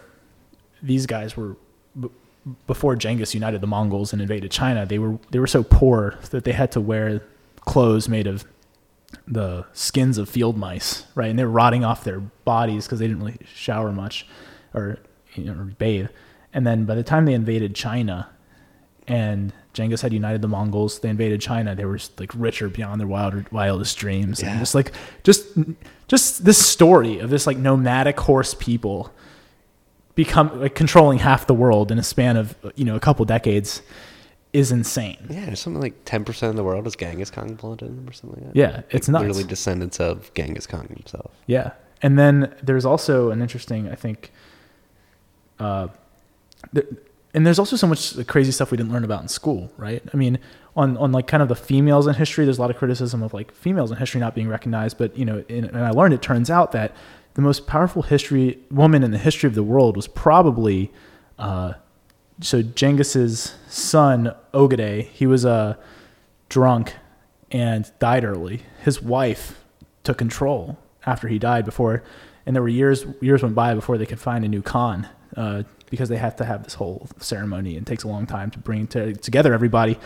these 0.83 1.07
guys 1.07 1.37
were 1.37 1.57
b- 1.99 2.11
before 2.67 2.97
Genghis 2.97 3.35
united 3.35 3.61
the 3.61 3.67
Mongols 3.67 4.13
and 4.13 4.23
invaded 4.23 4.51
China 4.51 4.87
they 4.87 4.99
were 4.99 5.19
they 5.31 5.39
were 5.39 5.47
so 5.47 5.63
poor 5.63 6.19
that 6.31 6.45
they 6.45 6.53
had 6.53 6.73
to 6.73 6.81
wear 6.81 7.23
clothes 7.61 8.09
made 8.09 8.27
of 8.27 8.45
the 9.27 9.65
skins 9.73 10.19
of 10.19 10.29
field 10.29 10.57
mice 10.57 11.05
right 11.15 11.31
and 11.31 11.39
they 11.39 11.45
were 11.45 11.51
rotting 11.51 11.85
off 11.85 12.05
their 12.05 12.21
bodies 12.21 12.87
because 12.87 12.99
they 12.99 13.07
didn't 13.07 13.23
really 13.23 13.39
shower 13.47 13.93
much 13.93 14.27
or 14.75 14.99
you 15.35 15.45
know 15.45 15.53
or 15.53 15.65
bathe 15.65 16.09
and 16.53 16.67
then 16.67 16.85
by 16.85 16.95
the 16.95 17.03
time 17.03 17.25
they 17.25 17.35
invaded 17.35 17.75
China 17.75 18.29
and 19.07 19.53
Genghis 19.73 20.03
had 20.03 20.13
united 20.13 20.43
the 20.43 20.49
Mongols. 20.49 20.99
They 20.99 21.09
invaded 21.09 21.41
China. 21.41 21.75
They 21.75 21.87
were 21.87 21.99
like 22.19 22.31
richer 22.35 22.69
beyond 22.69 23.01
their 23.01 23.07
wild, 23.07 23.51
wildest 23.51 23.97
dreams. 23.97 24.43
And 24.43 24.59
just 24.59 24.75
like 24.75 24.93
just 25.25 25.47
just 26.09 26.45
this 26.45 26.65
story 26.65 27.19
of 27.19 27.31
this 27.31 27.47
like 27.47 27.57
nomadic 27.57 28.21
horse 28.21 28.55
people 28.55 29.13
become 30.19 30.61
like 30.61 30.75
controlling 30.75 31.21
half 31.21 31.47
the 31.47 31.55
world 31.55 31.93
in 31.93 31.99
a 32.01 32.03
span 32.03 32.37
of 32.37 32.57
you 32.75 32.85
know 32.85 32.97
a 32.97 33.01
couple 33.01 33.25
decades 33.25 33.83
is 34.53 34.73
insane. 34.73 35.25
Yeah, 35.31 35.47
there's 35.47 35.61
something 35.61 35.81
like 35.81 36.05
ten 36.05 36.25
percent 36.25 36.51
of 36.51 36.57
the 36.57 36.65
world 36.65 36.89
is 36.89 36.97
Genghis 36.97 37.31
Khan 37.31 37.55
blood 37.55 37.83
in 37.83 37.95
them 37.95 38.09
or 38.09 38.13
something 38.13 38.43
like 38.43 38.53
that. 38.53 38.59
Yeah, 38.59 38.83
it's 38.91 39.09
nuts. 39.09 39.23
Literally 39.23 39.45
descendants 39.45 40.01
of 40.01 40.35
Genghis 40.35 40.67
Khan 40.67 40.89
himself. 40.89 41.31
Yeah, 41.47 41.71
and 42.03 42.19
then 42.19 42.53
there's 42.61 42.85
also 42.85 43.31
an 43.31 43.41
interesting, 43.41 43.89
I 43.89 43.95
think, 43.95 44.33
uh, 45.61 45.87
th- 46.75 46.89
and 47.33 47.47
there's 47.47 47.61
also 47.61 47.77
so 47.77 47.87
much 47.87 48.27
crazy 48.27 48.51
stuff 48.51 48.73
we 48.73 48.77
didn't 48.77 48.91
learn 48.91 49.05
about 49.05 49.23
in 49.23 49.29
school, 49.29 49.71
right? 49.77 50.03
I 50.13 50.17
mean, 50.17 50.41
on 50.75 50.97
on 50.97 51.13
like 51.13 51.29
kind 51.29 51.45
of 51.45 51.49
the 51.49 51.55
females 51.55 52.09
in 52.09 52.15
history, 52.15 52.45
there's 52.45 52.59
a 52.59 52.61
lot 52.61 52.71
of 52.71 52.77
criticism 52.77 53.23
of 53.23 53.33
like 53.33 53.53
females 53.53 53.93
in 53.93 53.99
history 53.99 54.21
not 54.21 54.35
being 54.35 54.49
recognized, 54.49 54.99
but 54.99 55.17
you 55.17 55.25
know, 55.25 55.45
in, 55.49 55.65
and 55.65 55.79
I 55.79 55.91
learned 55.91 56.13
it 56.13 56.23
turns 56.23 56.51
out 56.51 56.73
that 56.73 56.97
the 57.39 57.43
most 57.43 57.69
powerful 57.69 58.03
history 58.03 58.59
woman 58.69 59.05
in 59.05 59.13
the 59.13 59.19
history 59.19 59.47
of 59.47 59.55
the 59.55 59.63
world 59.63 59.95
was 59.95 60.09
probably. 60.09 60.91
Uh, 61.39 61.75
so 62.41 62.65
Genghis's 62.65 63.55
son 63.69 64.35
Ogedei, 64.53 65.05
he 65.05 65.25
was 65.25 65.45
a 65.45 65.51
uh, 65.51 65.75
drunk 66.49 66.95
and 67.53 67.89
died 68.01 68.25
early. 68.25 68.63
His 68.83 69.01
wife 69.01 69.65
took 70.03 70.19
control 70.19 70.79
after 71.07 71.29
he 71.29 71.39
died 71.39 71.65
before, 71.65 72.03
and 72.45 72.57
there 72.57 72.63
were 72.63 72.69
years 72.69 73.07
years 73.21 73.45
went 73.45 73.55
by 73.55 73.73
before 73.73 73.99
they 73.99 74.07
could 74.07 74.19
find 74.19 74.45
a 74.45 74.49
new 74.49 74.61
Khan 74.61 75.09
uh, 75.37 75.63
because 75.91 76.09
they 76.09 76.17
have 76.17 76.35
to 76.37 76.45
have 76.45 76.65
this 76.65 76.75
whole 76.75 77.07
ceremony 77.19 77.77
and 77.77 77.87
takes 77.87 78.03
a 78.03 78.09
long 78.09 78.27
time 78.27 78.51
to 78.51 78.59
bring 78.59 78.89
to, 78.89 79.15
together 79.15 79.55
everybody. 79.55 79.97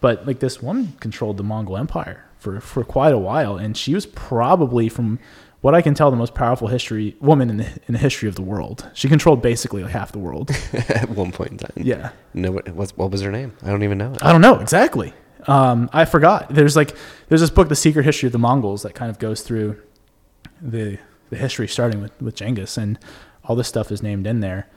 But 0.00 0.26
like 0.26 0.40
this 0.40 0.60
woman 0.60 0.94
controlled 0.98 1.36
the 1.36 1.44
Mongol 1.44 1.76
Empire 1.76 2.24
for 2.40 2.60
for 2.60 2.82
quite 2.82 3.12
a 3.12 3.18
while, 3.18 3.56
and 3.56 3.76
she 3.76 3.94
was 3.94 4.06
probably 4.06 4.88
from 4.88 5.20
what 5.60 5.74
I 5.74 5.82
can 5.82 5.94
tell 5.94 6.10
the 6.10 6.16
most 6.16 6.34
powerful 6.34 6.68
history 6.68 7.16
woman 7.20 7.50
in 7.50 7.56
the 7.58 7.66
in 7.86 7.92
the 7.92 7.98
history 7.98 8.28
of 8.28 8.34
the 8.34 8.42
world. 8.42 8.88
She 8.94 9.08
controlled 9.08 9.42
basically 9.42 9.82
like 9.82 9.92
half 9.92 10.12
the 10.12 10.18
world. 10.18 10.50
At 10.88 11.10
one 11.10 11.32
point 11.32 11.50
in 11.52 11.58
time. 11.58 11.72
Yeah. 11.76 12.10
No, 12.34 12.52
what, 12.52 12.68
what 12.70 12.90
what 12.96 13.10
was 13.10 13.20
her 13.22 13.30
name? 13.30 13.52
I 13.62 13.68
don't 13.70 13.82
even 13.82 13.98
know 13.98 14.12
it. 14.12 14.22
I 14.22 14.32
don't 14.32 14.40
know 14.40 14.58
exactly. 14.60 15.12
Um, 15.46 15.88
I 15.92 16.04
forgot. 16.04 16.54
There's 16.54 16.76
like 16.76 16.96
there's 17.28 17.40
this 17.40 17.50
book, 17.50 17.68
The 17.68 17.76
Secret 17.76 18.04
History 18.04 18.26
of 18.26 18.32
the 18.32 18.38
Mongols, 18.38 18.82
that 18.82 18.94
kind 18.94 19.10
of 19.10 19.18
goes 19.18 19.42
through 19.42 19.80
the 20.60 20.98
the 21.30 21.36
history 21.36 21.68
starting 21.68 22.00
with 22.02 22.12
with 22.20 22.34
Genghis, 22.34 22.76
and 22.76 22.98
all 23.44 23.56
this 23.56 23.68
stuff 23.68 23.90
is 23.90 24.02
named 24.02 24.26
in 24.26 24.40
there. 24.40 24.68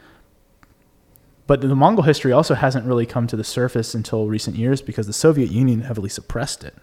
But 1.46 1.60
the 1.60 1.76
Mongol 1.76 2.04
history 2.04 2.32
also 2.32 2.54
hasn't 2.54 2.86
really 2.86 3.04
come 3.04 3.26
to 3.26 3.36
the 3.36 3.44
surface 3.44 3.94
until 3.94 4.26
recent 4.28 4.56
years 4.56 4.80
because 4.80 5.06
the 5.06 5.12
Soviet 5.12 5.50
Union 5.50 5.82
heavily 5.82 6.08
suppressed 6.08 6.64
it, 6.64 6.74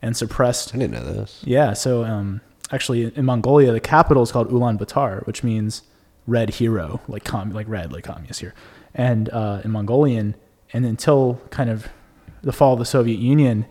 and 0.00 0.16
suppressed 0.16 0.74
I 0.74 0.78
didn't 0.78 0.94
know 0.94 1.12
this. 1.12 1.42
yeah. 1.44 1.74
So 1.74 2.04
um, 2.04 2.40
actually, 2.72 3.14
in 3.16 3.24
Mongolia, 3.24 3.72
the 3.72 3.80
capital 3.80 4.22
is 4.22 4.32
called 4.32 4.50
Ulaanbaatar, 4.50 5.26
which 5.26 5.42
means 5.42 5.82
red 6.26 6.50
hero, 6.50 7.00
like 7.08 7.24
com- 7.24 7.50
like 7.50 7.68
red, 7.68 7.92
like 7.92 8.04
communist 8.04 8.40
here. 8.40 8.54
And 8.94 9.28
uh, 9.30 9.60
in 9.64 9.70
Mongolian, 9.70 10.34
and 10.72 10.84
until 10.84 11.40
kind 11.50 11.70
of 11.70 11.88
the 12.42 12.52
fall 12.52 12.72
of 12.74 12.78
the 12.78 12.84
Soviet 12.84 13.18
Union, 13.18 13.66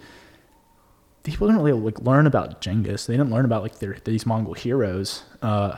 people 1.24 1.48
didn't 1.48 1.62
really 1.62 1.80
like 1.80 2.00
learn 2.00 2.28
about 2.28 2.62
Genghis. 2.62 3.06
They 3.06 3.18
didn't 3.18 3.32
learn 3.32 3.46
about 3.46 3.64
like 3.64 3.80
their, 3.80 3.98
these 4.06 4.26
Mongol 4.26 4.54
heroes. 4.54 5.24
Uh, 5.42 5.78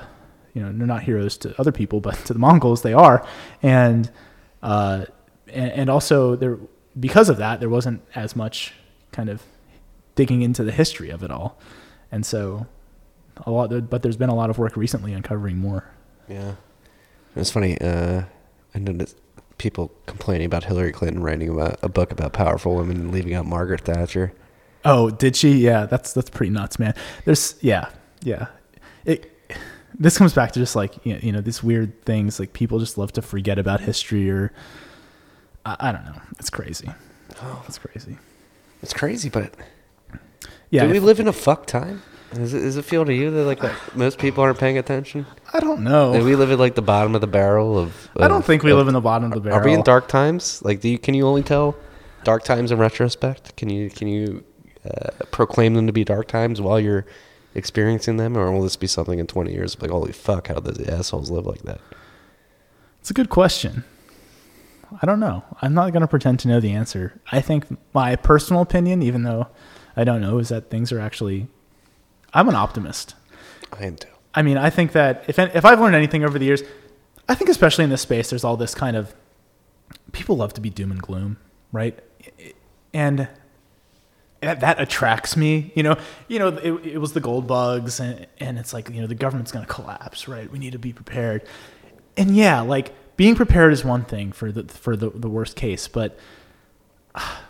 you 0.54 0.62
know, 0.62 0.72
they're 0.72 0.88
not 0.88 1.04
heroes 1.04 1.38
to 1.38 1.60
other 1.60 1.72
people, 1.72 2.00
but 2.02 2.16
to 2.26 2.34
the 2.34 2.40
Mongols 2.40 2.82
they 2.82 2.94
are. 2.94 3.26
And 3.62 4.12
uh, 4.62 5.06
and, 5.48 5.72
and 5.72 5.90
also 5.90 6.36
there 6.36 6.58
because 7.00 7.30
of 7.30 7.38
that, 7.38 7.60
there 7.60 7.70
wasn't 7.70 8.04
as 8.16 8.36
much 8.36 8.74
kind 9.12 9.30
of 9.30 9.44
digging 10.16 10.42
into 10.42 10.64
the 10.64 10.72
history 10.72 11.10
of 11.10 11.24
it 11.24 11.32
all. 11.32 11.60
And 12.12 12.26
so 12.26 12.66
a 13.46 13.52
lot, 13.52 13.90
but 13.90 14.02
there's 14.02 14.18
been 14.18 14.30
a 14.30 14.36
lot 14.36 14.50
of 14.50 14.58
work 14.58 14.76
recently 14.76 15.14
uncovering 15.14 15.58
more. 15.58 15.86
Yeah. 16.28 16.56
It's 17.36 17.52
funny. 17.52 17.80
Uh, 17.80 18.24
I 18.74 18.80
noticed 18.80 19.18
people 19.58 19.92
complaining 20.06 20.46
about 20.46 20.64
Hillary 20.64 20.92
Clinton 20.92 21.22
writing 21.22 21.50
about 21.50 21.80
a 21.82 21.90
book 21.90 22.12
about 22.12 22.34
powerful 22.34 22.76
women 22.76 22.98
and 22.98 23.12
leaving 23.12 23.34
out 23.34 23.46
Margaret 23.46 23.82
Thatcher. 23.82 24.34
Oh, 24.86 25.10
did 25.10 25.36
she? 25.36 25.54
Yeah, 25.54 25.86
that's 25.86 26.14
that's 26.14 26.30
pretty 26.30 26.52
nuts, 26.52 26.80
man. 26.80 26.94
There's 27.26 27.56
yeah, 27.62 27.90
yeah. 28.22 28.48
It 29.06 29.32
this 30.00 30.18
comes 30.18 30.34
back 30.34 30.52
to 30.54 30.60
just 30.60 30.76
like 30.76 31.04
you 31.06 31.14
know, 31.14 31.20
you 31.22 31.32
know 31.32 31.42
these 31.42 31.64
weird 31.64 32.04
things 32.06 32.40
like 32.40 32.54
people 32.54 32.80
just 32.80 32.98
love 32.98 33.12
to 33.14 33.22
forget 33.22 33.58
about 33.58 33.82
history 33.82 34.30
or 34.30 34.54
I, 35.66 35.76
I 35.80 35.92
don't 35.92 36.06
know. 36.06 36.22
It's 36.40 36.50
crazy. 36.50 36.90
Oh, 37.42 37.64
it's 37.68 37.78
crazy. 37.78 38.18
It's 38.82 38.94
crazy, 38.94 39.30
but 39.30 39.54
Yeah, 40.70 40.86
do 40.86 40.92
we 40.92 41.00
live 41.00 41.20
in 41.20 41.28
a 41.28 41.34
fuck 41.34 41.66
time? 41.66 42.04
Does 42.34 42.54
it, 42.54 42.78
it 42.78 42.82
feel 42.84 43.06
to 43.06 43.14
you 43.14 43.32
that 43.32 43.44
like 43.46 43.96
most 43.96 44.20
people 44.20 44.44
aren't 44.44 44.60
paying 44.60 44.78
attention? 44.78 45.26
I 45.54 45.60
don't 45.60 45.82
know. 45.82 46.12
That 46.12 46.24
we 46.24 46.36
live 46.36 46.52
at 46.52 46.60
like 46.60 46.76
the 46.76 46.82
bottom 46.82 47.16
of 47.16 47.22
the 47.22 47.28
barrel 47.28 47.78
of. 47.78 48.10
I 48.18 48.28
don't 48.28 48.44
think 48.44 48.64
we 48.64 48.72
of- 48.72 48.78
live 48.78 48.88
in 48.88 48.94
the 48.94 49.02
bottom 49.02 49.32
of 49.32 49.36
the 49.36 49.42
barrel. 49.42 49.60
Are 49.60 49.64
we 49.64 49.74
in 49.74 49.82
dark 49.84 50.08
times? 50.08 50.62
Like, 50.64 50.82
do 50.82 50.90
you, 50.90 51.00
can 51.00 51.14
you 51.14 51.26
only 51.26 51.44
tell 51.44 51.76
dark 52.24 52.44
times 52.44 52.72
in 52.72 52.80
retrospect? 52.80 53.56
Can 53.56 53.70
you 53.70 53.90
can 53.90 54.08
you 54.08 54.44
uh, 54.86 55.10
proclaim 55.32 55.74
them 55.74 55.88
to 55.88 55.94
be 55.94 56.04
dark 56.04 56.28
times 56.28 56.60
while 56.60 56.80
you're 56.80 57.06
experiencing 57.56 58.18
them, 58.18 58.38
or 58.38 58.52
will 58.52 58.62
this 58.62 58.76
be 58.76 58.88
something 58.88 59.20
in 59.20 59.28
20 59.28 59.52
years 59.52 59.80
like, 59.82 59.90
holy 59.90 60.12
fuck, 60.12 60.48
how 60.48 60.60
did 60.60 60.76
the 60.76 60.94
assholes 60.94 61.32
live 61.32 61.46
like 61.46 61.64
that? 61.64 61.82
It's 63.02 63.10
a 63.10 63.14
good 63.14 63.30
question. 63.30 63.84
I 65.02 65.06
don't 65.06 65.20
know. 65.20 65.44
I'm 65.62 65.74
not 65.74 65.92
going 65.92 66.02
to 66.02 66.08
pretend 66.08 66.40
to 66.42 66.48
know 66.48 66.60
the 66.60 66.72
answer. 66.72 67.20
I 67.32 67.42
think 67.42 67.66
my 67.94 68.16
personal 68.16 68.62
opinion, 68.62 69.02
even 69.02 69.24
though 69.24 69.48
I 69.96 70.04
don't 70.04 70.22
know, 70.22 70.38
is 70.38 70.50
that 70.50 70.70
things 70.70 70.92
are 70.92 71.00
actually. 71.00 71.48
I'm 72.34 72.50
an 72.50 72.56
optimist. 72.56 73.16
I 73.74 73.86
am 73.86 73.96
too. 73.96 74.10
I 74.34 74.42
mean, 74.42 74.58
I 74.58 74.70
think 74.70 74.92
that 74.92 75.26
if 75.28 75.40
if 75.40 75.66
I've 75.66 75.80
learned 75.80 75.96
anything 75.96 76.24
over 76.24 76.38
the 76.38 76.46
years, 76.46 76.62
I 77.28 77.36
think 77.36 77.50
especially 77.50 77.84
in 77.84 77.90
this 77.90 78.02
space, 78.02 78.30
there's 78.30 78.44
all 78.44 78.58
this 78.58 78.76
kind 78.76 78.96
of 78.96 79.14
people 80.12 80.38
love 80.38 80.54
to 80.54 80.62
be 80.62 80.70
doom 80.70 80.92
and 80.92 81.02
gloom, 81.02 81.38
right? 81.72 82.00
And 82.94 83.28
that, 84.42 84.60
that 84.60 84.80
attracts 84.80 85.36
me. 85.36 85.72
You 85.76 85.84
know, 85.84 85.98
you 86.28 86.40
know, 86.40 86.50
it, 86.50 86.72
it 86.86 86.98
was 87.00 87.14
the 87.14 87.20
gold 87.20 87.48
bugs, 87.48 88.00
and 88.00 88.28
and 88.40 88.60
it's 88.60 88.74
like 88.74 88.90
you 88.90 89.02
know 89.02 89.08
the 89.08 89.16
government's 89.16 89.52
going 89.52 89.66
to 89.66 89.72
collapse, 89.72 90.28
right? 90.28 90.50
We 90.52 90.60
need 90.60 90.74
to 90.74 90.80
be 90.80 90.94
prepared. 90.94 91.44
And 92.16 92.36
yeah, 92.36 92.62
like 92.62 92.94
being 93.18 93.36
prepared 93.36 93.74
is 93.74 93.84
one 93.84 94.06
thing 94.06 94.32
for 94.32 94.52
the 94.52 94.64
for 94.66 94.96
the, 94.96 95.10
the 95.10 95.30
worst 95.30 95.56
case, 95.56 95.88
but 95.88 96.18
ah, 97.16 97.44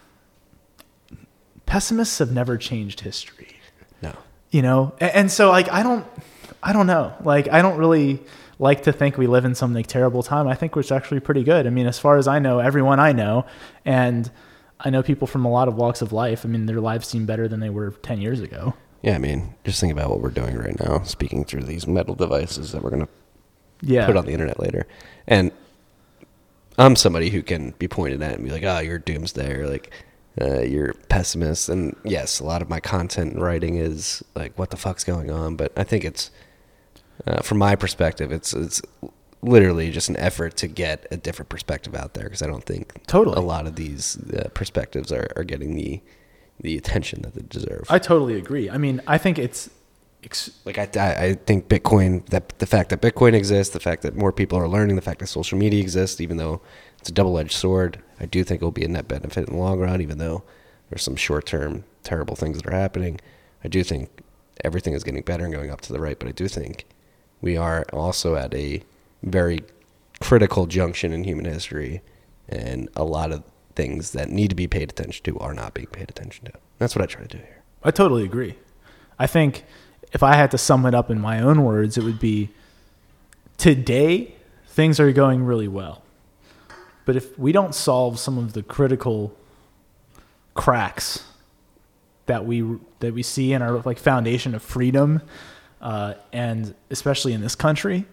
pessimists 1.65 2.19
have 2.19 2.31
never 2.31 2.57
changed 2.57 3.01
history. 3.01 3.56
You 4.51 4.61
know? 4.61 4.93
And, 4.99 5.11
and 5.15 5.31
so 5.31 5.49
like 5.49 5.69
i 5.71 5.83
don't 5.83 6.05
i 6.63 6.73
don't 6.73 6.87
know. 6.87 7.13
Like 7.23 7.47
i 7.49 7.61
don't 7.61 7.77
really 7.77 8.21
like 8.59 8.83
to 8.83 8.91
think 8.91 9.17
we 9.17 9.27
live 9.27 9.45
in 9.45 9.53
some 9.53 9.73
like 9.73 9.85
terrible 9.85 10.23
time. 10.23 10.47
I 10.47 10.55
think 10.55 10.75
we're 10.75 10.83
actually 10.91 11.19
pretty 11.19 11.43
good. 11.43 11.67
I 11.67 11.69
mean 11.69 11.87
as 11.87 11.99
far 11.99 12.17
as 12.17 12.27
i 12.27 12.39
know 12.39 12.59
everyone 12.59 12.99
i 12.99 13.11
know 13.11 13.45
and 13.85 14.29
i 14.79 14.89
know 14.89 15.03
people 15.03 15.27
from 15.27 15.45
a 15.45 15.49
lot 15.49 15.67
of 15.67 15.75
walks 15.75 16.01
of 16.01 16.11
life 16.11 16.45
i 16.45 16.47
mean 16.47 16.65
their 16.67 16.81
lives 16.81 17.07
seem 17.07 17.25
better 17.25 17.47
than 17.47 17.59
they 17.59 17.69
were 17.69 17.91
10 17.91 18.21
years 18.21 18.41
ago. 18.41 18.73
Yeah, 19.01 19.15
I 19.15 19.19
mean, 19.19 19.55
just 19.63 19.79
think 19.79 19.93
about 19.93 20.09
what 20.09 20.21
we're 20.21 20.31
doing 20.31 20.57
right 20.57 20.77
now, 20.79 21.03
speaking 21.03 21.45
through 21.45 21.63
these 21.63 21.85
metal 21.87 22.15
devices 22.15 22.71
that 22.71 22.81
we're 22.81 22.89
going 22.89 23.05
to 23.05 23.09
yeah. 23.81 24.05
put 24.05 24.17
on 24.17 24.25
the 24.25 24.31
internet 24.31 24.59
later. 24.59 24.87
And 25.27 25.51
I'm 26.77 26.95
somebody 26.95 27.29
who 27.29 27.41
can 27.43 27.71
be 27.79 27.87
pointed 27.87 28.21
at 28.21 28.35
and 28.35 28.43
be 28.43 28.51
like, 28.51 28.63
"Oh, 28.63 28.79
you're 28.79 28.99
doomsday," 28.99 29.53
or 29.53 29.67
like, 29.67 29.91
uh, 30.41 30.61
"You're 30.61 30.93
pessimist." 31.09 31.69
And 31.69 31.95
yes, 32.03 32.39
a 32.39 32.43
lot 32.45 32.61
of 32.61 32.69
my 32.69 32.79
content 32.79 33.33
and 33.33 33.41
writing 33.41 33.75
is 33.77 34.23
like, 34.35 34.57
"What 34.57 34.69
the 34.71 34.77
fuck's 34.77 35.03
going 35.03 35.31
on?" 35.31 35.55
But 35.55 35.71
I 35.77 35.83
think 35.83 36.03
it's, 36.05 36.31
uh, 37.25 37.41
from 37.41 37.57
my 37.57 37.75
perspective, 37.75 38.31
it's 38.31 38.53
it's 38.53 38.81
literally 39.41 39.91
just 39.91 40.09
an 40.09 40.17
effort 40.17 40.57
to 40.57 40.67
get 40.67 41.05
a 41.11 41.17
different 41.17 41.47
perspective 41.49 41.93
out 41.95 42.13
there 42.15 42.23
because 42.23 42.41
I 42.41 42.47
don't 42.47 42.63
think 42.63 43.05
Totally. 43.07 43.37
a 43.37 43.41
lot 43.41 43.67
of 43.67 43.75
these 43.75 44.17
uh, 44.33 44.49
perspectives 44.53 45.11
are, 45.11 45.27
are 45.35 45.43
getting 45.43 45.75
the 45.75 46.01
the 46.59 46.75
attention 46.75 47.21
that 47.21 47.35
they 47.35 47.43
deserve. 47.47 47.83
i 47.87 47.99
totally 47.99 48.35
agree 48.35 48.67
i 48.67 48.79
mean 48.79 48.99
i 49.05 49.15
think 49.15 49.37
it's 49.37 49.69
ex- 50.23 50.49
Like 50.65 50.79
I, 50.79 50.89
I, 50.99 51.23
I 51.25 51.33
think 51.35 51.67
Bitcoin, 51.69 52.25
that 52.29 52.57
the 52.57 52.65
fact 52.65 52.89
that 52.89 52.99
Bitcoin 52.99 53.35
exists, 53.35 53.73
the 53.75 53.79
fact 53.79 54.01
that 54.01 54.15
more 54.15 54.31
people 54.31 54.57
are 54.57 54.67
learning, 54.67 54.95
the 54.95 55.03
fact 55.03 55.19
that 55.19 55.27
social 55.27 55.55
media 55.55 55.79
exists, 55.79 56.19
even 56.19 56.37
though 56.37 56.59
it's 57.07 57.11
a 57.11 57.13
double-edged 57.13 57.53
sword, 57.53 58.03
I 58.19 58.25
do 58.25 58.43
think 58.43 58.61
it 58.61 58.65
will 58.65 58.71
be 58.71 58.83
a 58.83 58.89
net 58.89 59.07
benefit 59.07 59.47
in 59.47 59.55
the 59.55 59.61
long 59.61 59.79
run. 59.79 60.01
Even 60.01 60.17
though 60.17 60.43
there's 60.89 61.03
some 61.03 61.15
short-term 61.15 61.85
terrible 62.03 62.35
things 62.35 62.57
that 62.57 62.67
are 62.67 62.75
happening, 62.75 63.21
I 63.63 63.69
do 63.69 63.81
think 63.81 64.09
everything 64.65 64.93
is 64.93 65.05
getting 65.05 65.21
better 65.21 65.45
and 65.45 65.53
going 65.53 65.71
up 65.71 65.79
to 65.81 65.93
the 65.93 66.01
right. 66.01 66.19
But 66.19 66.27
I 66.27 66.31
do 66.33 66.49
think 66.49 66.85
we 67.39 67.55
are 67.55 67.85
also 67.93 68.35
at 68.35 68.53
a 68.53 68.83
very 69.23 69.61
critical 70.19 70.65
junction 70.65 71.13
in 71.13 71.23
human 71.23 71.45
history, 71.45 72.01
and 72.49 72.89
a 72.97 73.05
lot 73.05 73.31
of 73.31 73.41
things 73.73 74.11
that 74.11 74.29
need 74.29 74.49
to 74.49 74.55
be 74.55 74.67
paid 74.67 74.89
attention 74.89 75.23
to 75.23 75.39
are 75.39 75.53
not 75.53 75.73
being 75.73 75.87
paid 75.87 76.09
attention 76.09 76.43
to. 76.47 76.51
That's 76.77 76.93
what 76.93 77.03
I 77.03 77.05
try 77.05 77.21
to 77.21 77.37
do 77.37 77.37
here. 77.37 77.63
I 77.85 77.91
totally 77.91 78.25
agree. 78.25 78.55
I 79.17 79.27
think 79.27 79.63
if 80.11 80.23
I 80.23 80.35
had 80.35 80.51
to 80.51 80.57
sum 80.57 80.85
it 80.85 80.93
up 80.93 81.09
in 81.09 81.21
my 81.21 81.39
own 81.39 81.63
words, 81.63 81.97
it 81.97 82.03
would 82.03 82.19
be 82.19 82.49
today 83.55 84.35
things 84.65 84.99
are 84.99 85.13
going 85.13 85.45
really 85.45 85.69
well. 85.69 86.01
But 87.07 87.15
if 87.15 87.39
we 87.39 87.53
don't 87.53 87.73
solve 87.73 88.19
some 88.19 88.37
of 88.37 88.51
the 88.51 88.61
critical 88.61 89.33
cracks 90.55 91.23
that 92.25 92.45
we 92.45 92.79
that 92.99 93.13
we 93.13 93.23
see 93.23 93.53
in 93.53 93.61
our 93.61 93.79
like 93.85 93.97
foundation 93.97 94.53
of 94.53 94.61
freedom, 94.61 95.21
uh, 95.79 96.15
and 96.33 96.75
especially 96.89 97.31
in 97.31 97.39
this 97.39 97.55
country, 97.55 98.05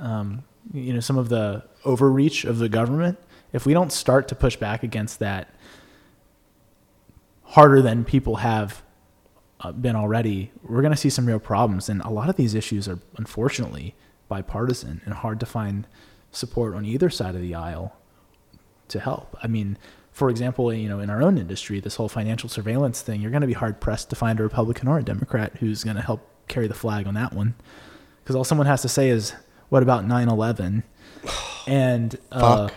um, 0.00 0.42
you 0.74 0.92
know, 0.92 0.98
some 0.98 1.16
of 1.16 1.28
the 1.28 1.62
overreach 1.84 2.44
of 2.44 2.58
the 2.58 2.68
government. 2.68 3.20
If 3.52 3.66
we 3.66 3.72
don't 3.72 3.92
start 3.92 4.26
to 4.28 4.34
push 4.34 4.56
back 4.56 4.82
against 4.82 5.20
that 5.20 5.54
harder 7.44 7.80
than 7.80 8.04
people 8.04 8.36
have 8.36 8.82
uh, 9.60 9.70
been 9.70 9.94
already, 9.94 10.50
we're 10.64 10.82
going 10.82 10.92
to 10.92 10.96
see 10.96 11.10
some 11.10 11.24
real 11.24 11.38
problems. 11.38 11.88
And 11.88 12.02
a 12.02 12.10
lot 12.10 12.28
of 12.28 12.34
these 12.34 12.56
issues 12.56 12.88
are 12.88 12.98
unfortunately 13.16 13.94
bipartisan 14.28 15.02
and 15.04 15.14
hard 15.14 15.38
to 15.38 15.46
find 15.46 15.86
support 16.32 16.74
on 16.74 16.84
either 16.84 17.10
side 17.10 17.36
of 17.36 17.42
the 17.42 17.54
aisle 17.54 17.94
to 18.90 19.00
help. 19.00 19.36
I 19.42 19.46
mean, 19.46 19.78
for 20.12 20.28
example, 20.30 20.72
you 20.72 20.88
know, 20.88 21.00
in 21.00 21.10
our 21.10 21.22
own 21.22 21.38
industry, 21.38 21.80
this 21.80 21.96
whole 21.96 22.08
financial 22.08 22.48
surveillance 22.48 23.00
thing, 23.00 23.20
you're 23.20 23.30
going 23.30 23.40
to 23.40 23.46
be 23.46 23.54
hard 23.54 23.80
pressed 23.80 24.10
to 24.10 24.16
find 24.16 24.38
a 24.40 24.42
Republican 24.42 24.88
or 24.88 24.98
a 24.98 25.02
Democrat 25.02 25.56
who's 25.60 25.84
going 25.84 25.96
to 25.96 26.02
help 26.02 26.26
carry 26.48 26.66
the 26.66 26.74
flag 26.74 27.06
on 27.06 27.14
that 27.14 27.32
one. 27.32 27.54
Because 28.22 28.36
all 28.36 28.44
someone 28.44 28.66
has 28.66 28.82
to 28.82 28.88
say 28.88 29.08
is, 29.08 29.32
what 29.68 29.82
about 29.82 30.04
9 30.04 30.28
11? 30.28 30.82
And, 31.66 32.16
uh, 32.32 32.70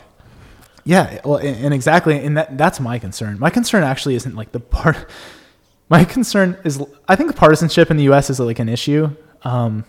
yeah, 0.83 1.21
well, 1.23 1.37
and, 1.37 1.65
and 1.65 1.73
exactly, 1.73 2.19
and 2.19 2.37
that 2.37 2.57
that's 2.57 2.79
my 2.79 2.99
concern. 2.99 3.39
My 3.39 3.49
concern 3.49 3.81
actually 3.81 4.15
isn't 4.15 4.35
like 4.35 4.51
the 4.51 4.59
part. 4.59 5.09
My 5.89 6.03
concern 6.05 6.57
is, 6.63 6.83
I 7.07 7.15
think 7.15 7.35
partisanship 7.35 7.91
in 7.91 7.97
the 7.97 8.03
U.S. 8.03 8.29
is 8.29 8.39
like 8.39 8.59
an 8.59 8.69
issue, 8.69 9.15
um, 9.43 9.85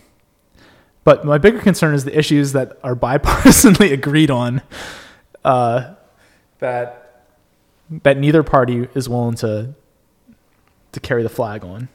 but 1.03 1.23
my 1.23 1.37
bigger 1.37 1.59
concern 1.59 1.93
is 1.95 2.03
the 2.03 2.17
issues 2.17 2.51
that 2.51 2.77
are 2.83 2.95
bipartisanly 2.95 3.91
agreed 3.93 4.29
on, 4.29 4.61
uh, 5.43 5.95
that 6.59 7.23
that 8.03 8.17
neither 8.17 8.43
party 8.43 8.87
is 8.95 9.07
willing 9.09 9.35
to 9.35 9.73
to 10.91 10.99
carry 10.99 11.23
the 11.23 11.29
flag 11.29 11.63
on. 11.63 11.89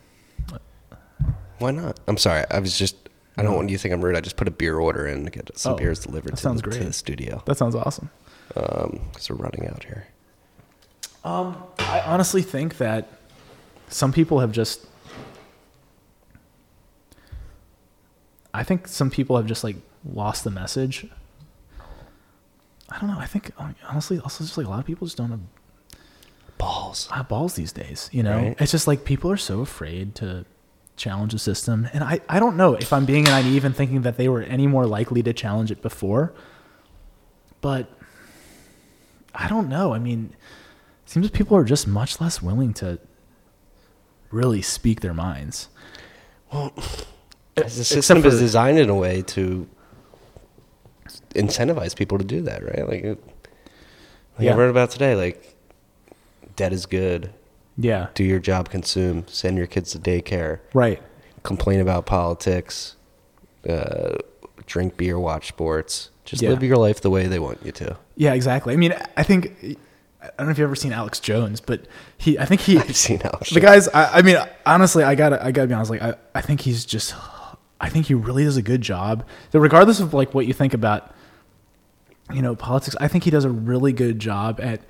Why 1.58 1.70
not? 1.72 1.98
I'm 2.08 2.16
sorry. 2.16 2.44
I 2.50 2.58
was 2.58 2.76
just. 2.78 2.96
I 3.36 3.42
don't 3.42 3.54
want 3.54 3.70
you 3.70 3.76
to 3.76 3.82
think 3.82 3.94
I'm 3.94 4.02
rude. 4.04 4.16
I 4.16 4.20
just 4.20 4.36
put 4.36 4.48
a 4.48 4.50
beer 4.50 4.78
order 4.78 5.06
in 5.06 5.24
to 5.24 5.30
get 5.30 5.56
some 5.58 5.72
Oh, 5.74 5.76
beers 5.76 6.00
delivered 6.00 6.32
that 6.32 6.36
to, 6.36 6.42
sounds 6.42 6.60
the, 6.62 6.70
to 6.70 6.84
the 6.84 6.92
studio 6.92 7.42
That 7.46 7.56
sounds 7.56 7.74
awesome. 7.74 8.10
because 8.48 9.30
we're 9.30 9.36
running 9.36 9.66
out 9.66 9.84
here. 9.84 10.06
Um, 11.24 11.62
I 11.78 12.00
honestly 12.00 12.42
think 12.42 12.78
that 12.78 13.08
some 13.88 14.12
people 14.12 14.40
have 14.40 14.52
just. 14.52 14.86
I 18.52 18.62
think 18.64 18.88
some 18.88 19.10
people 19.10 19.36
have 19.36 19.46
just 19.46 19.62
like 19.64 19.76
lost 20.04 20.44
the 20.44 20.50
message. 20.50 21.06
I 22.90 22.98
don't 22.98 23.08
know. 23.10 23.18
I 23.18 23.26
think 23.26 23.52
uh, 23.58 23.68
honestly, 23.88 24.18
also 24.20 24.44
just 24.44 24.56
like 24.58 24.66
a 24.66 24.70
lot 24.70 24.80
of 24.80 24.86
people 24.86 25.06
just 25.06 25.16
don't 25.16 25.30
have 25.30 25.40
Balls. 26.58 27.08
have 27.10 27.28
balls 27.28 27.54
these 27.54 27.72
days. 27.72 28.10
You 28.12 28.22
know, 28.22 28.36
Right. 28.36 28.56
it's 28.60 28.70
just 28.72 28.86
like 28.86 29.04
people 29.04 29.30
are 29.30 29.36
so 29.38 29.60
afraid 29.60 30.14
to 30.16 30.44
challenge 30.96 31.32
the 31.32 31.38
system, 31.38 31.88
and 31.94 32.04
I 32.04 32.20
I 32.28 32.38
don't 32.38 32.56
know 32.56 32.74
if 32.74 32.92
I'm 32.92 33.06
being 33.06 33.24
naive 33.24 33.64
and 33.64 33.74
thinking 33.74 34.02
that 34.02 34.16
they 34.18 34.28
were 34.28 34.42
any 34.42 34.66
more 34.66 34.86
likely 34.86 35.22
to 35.22 35.32
challenge 35.32 35.70
it 35.70 35.80
before, 35.80 36.34
but 37.62 37.88
I 39.34 39.48
don't 39.48 39.68
know. 39.70 39.94
I 39.94 39.98
mean, 39.98 40.34
it 41.04 41.10
seems 41.10 41.30
people 41.30 41.56
are 41.56 41.64
just 41.64 41.86
much 41.86 42.20
less 42.20 42.42
willing 42.42 42.74
to 42.74 42.98
really 44.30 44.60
speak 44.60 45.00
their 45.00 45.14
minds. 45.14 45.68
Well, 46.52 46.74
the 47.54 47.70
system 47.70 48.18
is 48.24 48.38
designed 48.38 48.78
in 48.78 48.90
a 48.90 48.94
way 48.94 49.22
to 49.22 49.66
incentivize 51.34 51.94
people 51.96 52.18
to 52.18 52.24
do 52.24 52.42
that, 52.42 52.64
right? 52.64 52.88
Like, 52.88 53.04
it, 53.04 53.24
like 54.38 54.44
Yeah. 54.46 54.54
I 54.54 54.56
read 54.56 54.70
about 54.70 54.90
today, 54.90 55.14
like, 55.14 55.56
debt 56.56 56.72
is 56.72 56.86
good. 56.86 57.30
Yeah. 57.76 58.08
Do 58.14 58.24
your 58.24 58.38
job, 58.40 58.68
consume. 58.68 59.24
Send 59.28 59.56
your 59.56 59.66
kids 59.66 59.92
to 59.92 59.98
daycare. 59.98 60.60
Right. 60.74 61.02
Complain 61.42 61.80
about 61.80 62.04
politics. 62.06 62.96
Uh, 63.68 64.16
drink 64.66 64.96
beer, 64.96 65.18
watch 65.18 65.48
sports. 65.48 66.10
Just 66.24 66.42
Yeah. 66.42 66.50
live 66.50 66.62
your 66.62 66.76
life 66.76 67.00
the 67.00 67.10
way 67.10 67.26
they 67.26 67.38
want 67.38 67.64
you 67.64 67.72
to. 67.72 67.96
Yeah. 68.16 68.34
Exactly. 68.34 68.74
I 68.74 68.76
mean, 68.76 68.94
I 69.16 69.22
think 69.22 69.78
I 70.22 70.26
don't 70.36 70.48
know 70.48 70.50
if 70.50 70.58
you've 70.58 70.66
ever 70.66 70.76
seen 70.76 70.92
Alex 70.92 71.18
Jones, 71.18 71.60
but 71.62 71.86
he. 72.18 72.38
I 72.38 72.44
think 72.44 72.60
he. 72.60 72.78
I've 72.80 72.94
seen 72.94 73.20
how 73.20 73.38
the 73.52 73.60
guys 73.60 73.88
I, 73.88 74.18
I 74.18 74.22
mean 74.22 74.36
honestly 74.66 75.02
i 75.02 75.14
gotta 75.14 75.42
i 75.42 75.50
gotta 75.50 75.66
be 75.68 75.72
honest 75.74 75.90
like 75.90 76.02
I, 76.02 76.14
I 76.34 76.42
think 76.42 76.60
he's 76.60 76.84
just 76.84 77.14
i 77.80 77.88
think 77.88 78.06
he 78.06 78.14
really 78.14 78.44
does 78.44 78.58
a 78.58 78.62
good 78.62 78.82
job 78.82 79.24
that 79.50 79.60
regardless 79.60 79.98
of 80.00 80.12
like 80.12 80.34
what 80.34 80.46
you 80.46 80.52
think 80.52 80.74
about 80.74 81.14
you 82.32 82.42
know 82.42 82.54
politics. 82.54 82.96
I 83.00 83.08
think 83.08 83.24
he 83.24 83.30
does 83.30 83.44
a 83.44 83.50
really 83.50 83.92
good 83.92 84.18
job 84.18 84.60
at 84.60 84.80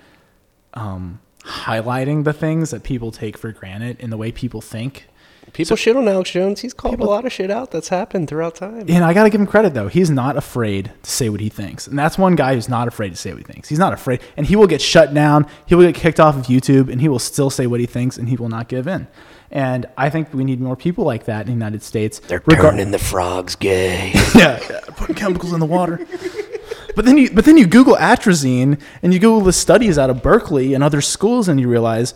um 0.75 1.21
highlighting 1.45 2.25
the 2.25 2.33
things 2.33 2.71
that 2.71 2.83
people 2.83 3.11
take 3.11 3.37
for 3.39 3.51
granted 3.53 3.99
in 4.01 4.11
the 4.11 4.17
way 4.17 4.31
people 4.31 4.61
think. 4.61 5.07
People 5.55 5.75
shit 5.75 5.97
on 5.97 6.07
Alex 6.07 6.31
Jones. 6.31 6.61
He's 6.61 6.73
called 6.75 6.93
People- 6.95 7.09
a 7.09 7.11
lot 7.11 7.25
of 7.25 7.33
shit 7.33 7.51
out 7.51 7.73
that's 7.73 7.89
happened 7.89 8.29
throughout 8.29 8.55
time. 8.55 8.85
and 8.89 9.03
i 9.05 9.13
gotta 9.13 9.31
give 9.31 9.41
him 9.41 9.49
credit 9.49 9.75
though. 9.75 9.89
He's 9.89 10.09
not 10.11 10.37
afraid 10.37 10.93
to 11.03 11.11
say 11.11 11.29
what 11.29 11.41
he 11.41 11.49
thinks. 11.49 11.89
And 11.89 11.99
that's 11.99 12.17
one 12.17 12.37
guy 12.37 12.55
who's 12.55 12.69
not 12.69 12.87
afraid 12.87 13.11
to 13.11 13.17
say 13.17 13.31
what 13.33 13.39
he 13.39 13.53
thinks. 13.53 13.69
He's 13.69 13.79
not 13.79 13.93
afraid. 13.93 14.21
And 14.37 14.47
he 14.47 14.55
will 14.55 14.69
get 14.69 14.81
shut 14.81 15.13
down. 15.13 15.47
He 15.67 15.75
will 15.75 15.85
get 15.85 15.97
kicked 15.97 16.21
off 16.21 16.37
of 16.37 16.47
youtube 16.47 16.89
and 16.93 17.01
he 17.01 17.09
will 17.09 17.19
still 17.19 17.51
say 17.51 17.67
what 17.67 17.81
he 17.81 17.87
thinks 17.87 18.17
and 18.17 18.29
he 18.29 18.37
will 18.37 18.49
not 18.51 18.69
give 18.69 18.87
in. 18.87 19.09
And 19.51 19.87
i 19.97 20.09
think 20.09 20.33
we 20.33 20.45
need 20.45 20.61
more 20.61 20.77
people 20.77 21.05
like 21.05 21.25
that 21.25 21.41
in 21.41 21.47
the 21.47 21.53
united 21.53 21.83
states. 21.83 22.21
They're 22.21 22.41
regar- 22.41 22.71
turning 22.71 22.93
the 22.93 23.01
frogs 23.01 23.57
gay. 23.57 24.13
yeah, 24.37 24.61
yeah, 24.71 24.81
putting 24.97 25.17
chemicals 25.17 25.53
in 25.53 25.59
the 25.59 25.67
water. 25.67 26.07
But 27.01 27.07
then 27.07 27.17
you 27.17 27.31
but 27.31 27.47
then 27.47 27.57
you 27.57 27.67
Google 27.67 27.97
atrazine 27.97 28.79
and 29.03 29.15
you 29.15 29.19
Google 29.19 29.41
the 29.41 29.55
studies 29.55 29.97
out 29.97 30.11
of 30.11 30.23
Berkeley 30.23 30.75
and 30.75 30.85
other 30.85 31.01
schools 31.01 31.49
and 31.49 31.59
you 31.59 31.67
realize 31.67 32.13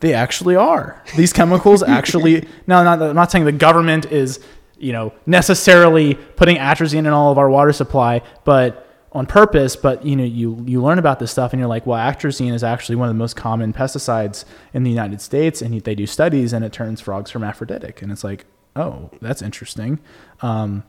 they 0.00 0.14
actually 0.14 0.56
are. 0.56 1.02
These 1.18 1.34
chemicals 1.34 1.82
actually 1.86 2.48
now 2.66 2.82
not, 2.82 3.02
I'm 3.02 3.14
not 3.14 3.30
saying 3.30 3.44
the 3.44 3.52
government 3.52 4.06
is, 4.06 4.40
you 4.78 4.94
know, 4.94 5.12
necessarily 5.26 6.14
putting 6.14 6.56
atrazine 6.56 7.00
in 7.00 7.08
all 7.08 7.30
of 7.30 7.36
our 7.36 7.50
water 7.50 7.74
supply, 7.74 8.22
but 8.44 8.88
on 9.12 9.26
purpose, 9.26 9.76
but 9.76 10.02
you 10.02 10.16
know, 10.16 10.24
you 10.24 10.64
you 10.66 10.82
learn 10.82 10.98
about 10.98 11.18
this 11.18 11.30
stuff 11.30 11.52
and 11.52 11.60
you're 11.60 11.68
like, 11.68 11.84
well, 11.84 11.98
atrazine 11.98 12.54
is 12.54 12.64
actually 12.64 12.96
one 12.96 13.10
of 13.10 13.14
the 13.14 13.18
most 13.18 13.36
common 13.36 13.74
pesticides 13.74 14.46
in 14.72 14.82
the 14.82 14.90
United 14.90 15.20
States, 15.20 15.60
and 15.60 15.78
they 15.82 15.94
do 15.94 16.06
studies 16.06 16.54
and 16.54 16.64
it 16.64 16.72
turns 16.72 17.02
frogs 17.02 17.32
hermaphroditic, 17.32 18.00
and 18.00 18.10
it's 18.10 18.24
like, 18.24 18.46
oh, 18.76 19.10
that's 19.20 19.42
interesting. 19.42 19.98
Um, 20.40 20.84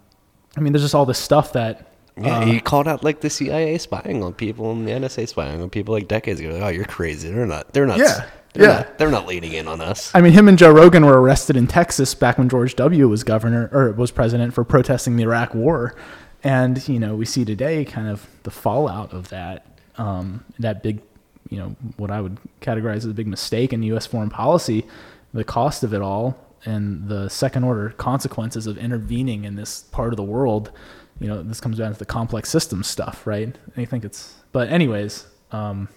I 0.56 0.62
mean, 0.62 0.72
there's 0.72 0.84
just 0.84 0.96
all 0.96 1.06
this 1.06 1.20
stuff 1.20 1.52
that 1.52 1.93
Yeah, 2.16 2.46
he 2.46 2.60
called 2.60 2.88
out 2.88 3.04
like 3.04 3.22
the 3.22 3.30
CIA 3.30 3.78
spying 3.80 4.24
on 4.24 4.34
people 4.34 4.72
and 4.72 4.88
the 4.88 4.92
NSA 4.92 5.28
spying 5.28 5.62
on 5.62 5.70
people 5.70 5.94
like 5.94 6.08
decades 6.08 6.40
ago. 6.40 6.50
Like, 6.52 6.62
oh, 6.64 6.68
you're 6.68 6.86
crazy. 6.86 7.30
They're 7.32 7.46
not. 7.48 7.74
They're 7.74 7.86
not. 7.88 7.98
Yeah. 7.98 8.26
They're 8.54 8.68
Yeah. 8.70 8.76
not, 8.78 8.98
they're 9.00 9.10
not 9.10 9.26
leading 9.28 9.54
in 9.54 9.68
on 9.68 9.82
us. 9.82 10.12
I 10.14 10.22
mean, 10.22 10.34
him 10.34 10.48
and 10.48 10.58
Joe 10.58 10.72
Rogan 10.72 11.06
were 11.08 11.20
arrested 11.20 11.58
in 11.58 11.66
Texas 11.66 12.14
back 12.14 12.38
when 12.38 12.50
George 12.50 12.76
W. 12.76 13.08
was 13.10 13.24
governor 13.24 13.68
or 13.74 13.92
was 13.94 14.12
president 14.12 14.54
for 14.54 14.64
protesting 14.64 15.16
the 15.16 15.24
Iraq 15.24 15.56
War, 15.56 15.96
and 16.44 16.88
you 16.88 17.00
know 17.00 17.16
we 17.16 17.26
see 17.26 17.46
today 17.46 17.84
kind 17.84 18.08
of 18.08 18.28
the 18.44 18.52
fallout 18.52 19.12
of 19.12 19.30
that. 19.30 19.66
Um, 19.98 20.44
that 20.60 20.84
big, 20.84 21.02
you 21.50 21.58
know, 21.58 21.76
what 21.98 22.12
I 22.12 22.22
would 22.22 22.38
categorize 22.62 22.98
as 22.98 23.06
a 23.06 23.14
big 23.14 23.28
mistake 23.28 23.74
in 23.74 23.82
U.S. 23.84 24.06
foreign 24.06 24.30
policy, 24.30 24.86
the 25.34 25.44
cost 25.44 25.84
of 25.84 25.94
it 25.94 26.02
all, 26.04 26.38
and 26.66 27.08
the 27.08 27.30
second 27.30 27.64
order 27.64 27.90
consequences 27.90 28.68
of 28.68 28.78
intervening 28.78 29.46
in 29.46 29.56
this 29.56 29.82
part 29.82 30.14
of 30.14 30.18
the 30.18 30.24
world. 30.24 30.72
You 31.20 31.28
know, 31.28 31.44
this 31.44 31.62
comes 31.62 31.78
down 31.78 31.94
to 31.94 32.00
the 32.00 32.06
complex 32.06 32.50
systems 32.50 32.88
stuff, 32.88 33.26
right? 33.26 33.56
I 33.78 33.86
think 33.86 34.04
it's, 34.04 34.34
but 34.52 34.70
anyways, 34.70 35.26
um, 35.52 35.88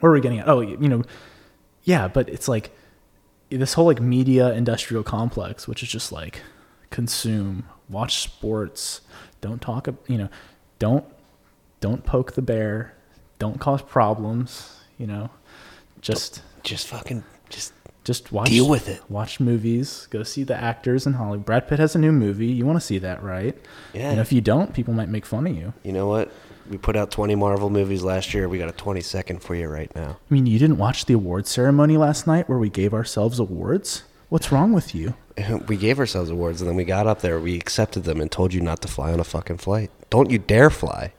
where 0.00 0.10
are 0.10 0.14
we 0.14 0.20
getting 0.20 0.40
at? 0.40 0.48
Oh, 0.48 0.60
you 0.60 0.88
know, 0.88 1.02
yeah, 1.84 2.08
but 2.08 2.28
it's 2.28 2.48
like 2.48 2.76
this 3.50 3.74
whole 3.74 3.86
like 3.86 4.00
media 4.00 4.52
industrial 4.52 5.02
complex, 5.02 5.66
which 5.66 5.82
is 5.82 5.88
just 5.88 6.12
like 6.12 6.42
consume, 6.90 7.64
watch 7.88 8.18
sports, 8.18 9.00
don't 9.40 9.62
talk, 9.62 9.88
you 10.06 10.18
know, 10.18 10.28
don't 10.78 11.04
don't 11.80 12.04
poke 12.04 12.32
the 12.32 12.42
bear, 12.42 12.94
don't 13.38 13.60
cause 13.60 13.82
problems, 13.82 14.80
you 14.98 15.06
know, 15.06 15.30
just 16.00 16.42
Just 16.64 16.88
fucking, 16.88 17.22
just 18.08 18.32
watch 18.32 18.48
Deal 18.48 18.66
with 18.66 18.88
it. 18.88 19.02
Watch 19.10 19.38
movies, 19.38 20.08
go 20.08 20.22
see 20.22 20.42
the 20.42 20.56
actors 20.56 21.06
in 21.06 21.12
Hollywood. 21.12 21.44
Brad 21.44 21.68
Pitt 21.68 21.78
has 21.78 21.94
a 21.94 21.98
new 21.98 22.10
movie. 22.10 22.46
You 22.46 22.64
want 22.64 22.80
to 22.80 22.84
see 22.84 22.96
that, 23.00 23.22
right? 23.22 23.54
Yeah. 23.92 24.10
And 24.10 24.18
if 24.18 24.32
you 24.32 24.40
don't, 24.40 24.72
people 24.72 24.94
might 24.94 25.10
make 25.10 25.26
fun 25.26 25.46
of 25.46 25.54
you. 25.54 25.74
You 25.82 25.92
know 25.92 26.06
what? 26.06 26.32
We 26.70 26.78
put 26.78 26.96
out 26.96 27.10
20 27.10 27.34
Marvel 27.34 27.68
movies 27.68 28.02
last 28.02 28.32
year. 28.32 28.48
We 28.48 28.56
got 28.56 28.70
a 28.70 28.72
20 28.72 29.02
second 29.02 29.42
for 29.42 29.54
you 29.54 29.68
right 29.68 29.94
now. 29.94 30.16
I 30.30 30.32
mean, 30.32 30.46
you 30.46 30.58
didn't 30.58 30.78
watch 30.78 31.04
the 31.04 31.12
award 31.12 31.46
ceremony 31.46 31.98
last 31.98 32.26
night 32.26 32.48
where 32.48 32.56
we 32.56 32.70
gave 32.70 32.94
ourselves 32.94 33.38
awards? 33.38 34.04
What's 34.30 34.50
wrong 34.50 34.72
with 34.72 34.94
you? 34.94 35.14
We 35.68 35.76
gave 35.76 35.98
ourselves 36.00 36.30
awards 36.30 36.62
and 36.62 36.68
then 36.68 36.76
we 36.76 36.84
got 36.84 37.06
up 37.06 37.20
there, 37.20 37.38
we 37.38 37.56
accepted 37.56 38.04
them 38.04 38.22
and 38.22 38.32
told 38.32 38.54
you 38.54 38.60
not 38.62 38.80
to 38.82 38.88
fly 38.88 39.12
on 39.12 39.20
a 39.20 39.24
fucking 39.24 39.58
flight. 39.58 39.90
Don't 40.08 40.30
you 40.30 40.38
dare 40.38 40.70
fly. 40.70 41.12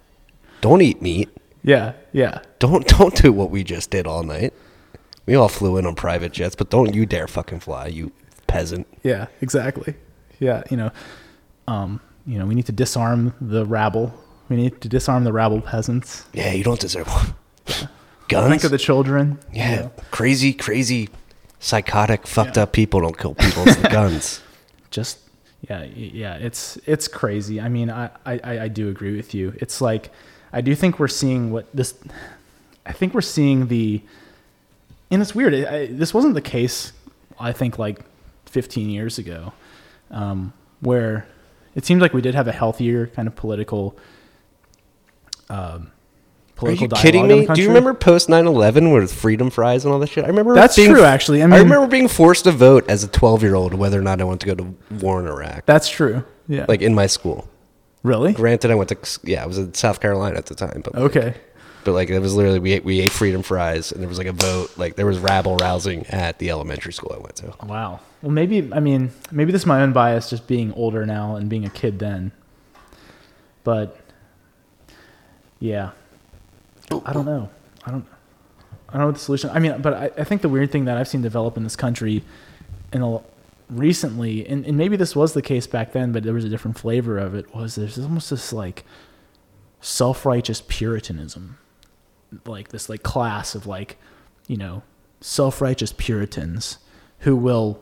Don't 0.59 0.81
eat 0.81 1.01
meat. 1.01 1.29
Yeah, 1.63 1.93
yeah. 2.11 2.41
Don't 2.57 2.85
don't 2.97 3.15
do 3.15 3.31
what 3.31 3.51
we 3.51 3.63
just 3.63 3.91
did 3.91 4.07
all 4.07 4.23
night. 4.23 4.53
We 5.25 5.35
all 5.35 5.49
flew 5.49 5.77
in 5.77 5.85
on 5.85 5.95
private 5.95 6.31
jets, 6.31 6.55
but 6.55 6.69
don't 6.69 6.93
you 6.93 7.05
dare 7.05 7.27
fucking 7.27 7.59
fly, 7.59 7.87
you 7.87 8.11
peasant. 8.47 8.87
Yeah, 9.03 9.27
exactly. 9.41 9.95
Yeah, 10.39 10.63
you 10.71 10.77
know, 10.77 10.91
um, 11.67 11.99
you 12.25 12.39
know, 12.39 12.45
we 12.45 12.55
need 12.55 12.65
to 12.65 12.71
disarm 12.71 13.33
the 13.39 13.65
rabble. 13.65 14.13
We 14.49 14.55
need 14.55 14.81
to 14.81 14.89
disarm 14.89 15.23
the 15.23 15.33
rabble 15.33 15.61
peasants. 15.61 16.25
Yeah, 16.33 16.53
you 16.53 16.63
don't 16.63 16.79
deserve 16.79 17.07
one. 17.07 17.35
Guns? 18.27 18.49
Think 18.49 18.63
of 18.63 18.71
the 18.71 18.77
children. 18.77 19.39
you 19.51 19.59
yeah, 19.59 19.75
know. 19.75 19.91
crazy, 20.11 20.53
crazy, 20.53 21.09
psychotic, 21.59 22.27
fucked 22.27 22.57
up 22.57 22.73
people 22.73 23.01
don't 23.01 23.17
kill 23.17 23.33
people. 23.35 23.67
It's 23.67 23.75
the 23.81 23.89
guns. 23.89 24.41
just 24.91 25.19
yeah 25.67 25.83
yeah 25.93 26.35
it's 26.35 26.77
it's 26.85 27.09
crazy 27.09 27.59
i 27.59 27.67
mean 27.67 27.89
I, 27.89 28.09
I 28.25 28.39
i 28.61 28.67
do 28.69 28.87
agree 28.87 29.17
with 29.17 29.33
you 29.33 29.53
it's 29.57 29.81
like 29.81 30.09
i 30.53 30.61
do 30.61 30.73
think 30.73 30.99
we're 30.99 31.09
seeing 31.09 31.51
what 31.51 31.67
this 31.73 31.95
i 32.85 32.93
think 32.93 33.13
we're 33.13 33.19
seeing 33.19 33.67
the 33.67 34.01
and 35.11 35.21
it's 35.21 35.33
weird 35.35 35.53
I, 35.53 35.87
this 35.87 36.13
wasn't 36.13 36.33
the 36.35 36.41
case 36.41 36.93
i 37.39 37.51
think 37.51 37.79
like 37.79 37.99
15 38.45 38.89
years 38.89 39.17
ago 39.17 39.53
um, 40.11 40.53
where 40.81 41.27
it 41.75 41.85
seems 41.85 42.01
like 42.01 42.13
we 42.13 42.21
did 42.21 42.33
have 42.35 42.47
a 42.47 42.51
healthier 42.51 43.07
kind 43.07 43.27
of 43.27 43.35
political 43.35 43.95
um, 45.49 45.57
Are 45.57 46.55
political 46.55 46.87
you 46.97 47.01
kidding 47.01 47.27
me? 47.27 47.45
Do 47.45 47.61
you 47.61 47.67
remember 47.69 47.93
post 47.93 48.27
9/11 48.27 48.93
with 48.93 49.13
freedom 49.13 49.49
fries 49.49 49.85
and 49.85 49.93
all 49.93 49.99
that 49.99 50.09
shit? 50.09 50.23
I 50.25 50.27
remember 50.27 50.53
That's 50.55 50.75
being- 50.75 50.91
true, 50.91 51.03
actually. 51.03 51.41
I 51.41 51.45
I, 51.45 51.59
remember 51.59 51.87
being 51.87 52.07
forced 52.07 52.43
to 52.45 52.51
vote 52.51 52.85
as 52.89 53.03
a 53.03 53.07
12 53.07 53.43
year 53.43 53.55
old 53.55 53.73
whether 53.73 53.99
or 53.99 54.03
not 54.03 54.19
I 54.21 54.23
wanted 54.25 54.41
to 54.41 54.55
go 54.55 54.55
to 54.55 54.75
war 55.03 55.19
in 55.19 55.27
Iraq. 55.27 55.65
that's 55.65 55.89
true 55.89 56.23
yeah 56.47 56.65
like 56.67 56.81
in 56.81 56.93
my 56.95 57.07
school. 57.07 57.47
really 58.03 58.33
Granted, 58.33 58.71
I 58.71 58.75
went 58.75 58.89
to 58.89 58.97
yeah, 59.23 59.43
I 59.43 59.45
was 59.47 59.57
in 59.57 59.73
South 59.73 59.99
Carolina 59.99 60.37
at 60.37 60.47
the 60.47 60.55
time, 60.55 60.81
but 60.83 60.95
okay 60.95 61.35
but 61.83 61.93
like 61.93 62.09
it 62.09 62.19
was 62.19 62.35
literally 62.35 62.59
we 62.59 62.73
ate, 62.73 62.83
we 62.83 62.99
ate 62.99 63.11
freedom 63.11 63.41
fries 63.41 63.91
and 63.91 64.01
there 64.01 64.09
was 64.09 64.17
like 64.17 64.27
a 64.27 64.33
vote 64.33 64.77
like 64.77 64.95
there 64.95 65.05
was 65.05 65.19
rabble 65.19 65.57
rousing 65.57 66.05
at 66.07 66.39
the 66.39 66.49
elementary 66.49 66.93
school 66.93 67.13
I 67.15 67.19
went 67.19 67.35
to. 67.37 67.53
Wow. 67.65 67.99
Well, 68.21 68.31
maybe 68.31 68.69
I 68.73 68.79
mean 68.79 69.11
maybe 69.31 69.51
this 69.51 69.61
is 69.61 69.65
my 69.65 69.81
own 69.81 69.93
bias, 69.93 70.29
just 70.29 70.47
being 70.47 70.73
older 70.73 71.05
now 71.05 71.35
and 71.35 71.49
being 71.49 71.65
a 71.65 71.69
kid 71.69 71.99
then. 71.99 72.31
But 73.63 73.99
yeah, 75.59 75.91
I 77.05 77.13
don't 77.13 77.25
know. 77.25 77.49
I 77.85 77.91
don't. 77.91 78.05
I 78.87 78.93
don't 78.93 79.01
know 79.01 79.05
what 79.07 79.15
the 79.15 79.21
solution. 79.21 79.51
I 79.51 79.59
mean, 79.59 79.81
but 79.81 79.93
I, 79.93 80.11
I 80.17 80.23
think 80.23 80.41
the 80.41 80.49
weird 80.49 80.71
thing 80.71 80.85
that 80.85 80.97
I've 80.97 81.07
seen 81.07 81.21
develop 81.21 81.57
in 81.57 81.63
this 81.63 81.75
country, 81.75 82.23
in 82.91 83.03
a, 83.03 83.21
recently, 83.69 84.47
and, 84.47 84.65
and 84.65 84.77
maybe 84.77 84.95
this 84.95 85.15
was 85.15 85.33
the 85.33 85.43
case 85.43 85.67
back 85.67 85.91
then, 85.91 86.11
but 86.11 86.23
there 86.23 86.33
was 86.33 86.43
a 86.43 86.49
different 86.49 86.79
flavor 86.79 87.19
of 87.19 87.35
it. 87.35 87.53
Was 87.53 87.75
there's 87.75 87.99
almost 87.99 88.31
this 88.31 88.51
like 88.51 88.83
self-righteous 89.81 90.63
Puritanism, 90.67 91.59
like 92.45 92.69
this 92.69 92.89
like 92.89 93.03
class 93.03 93.55
of 93.55 93.65
like, 93.65 93.97
you 94.47 94.57
know, 94.57 94.83
self-righteous 95.21 95.93
Puritans 95.97 96.77
who 97.19 97.35
will 97.35 97.81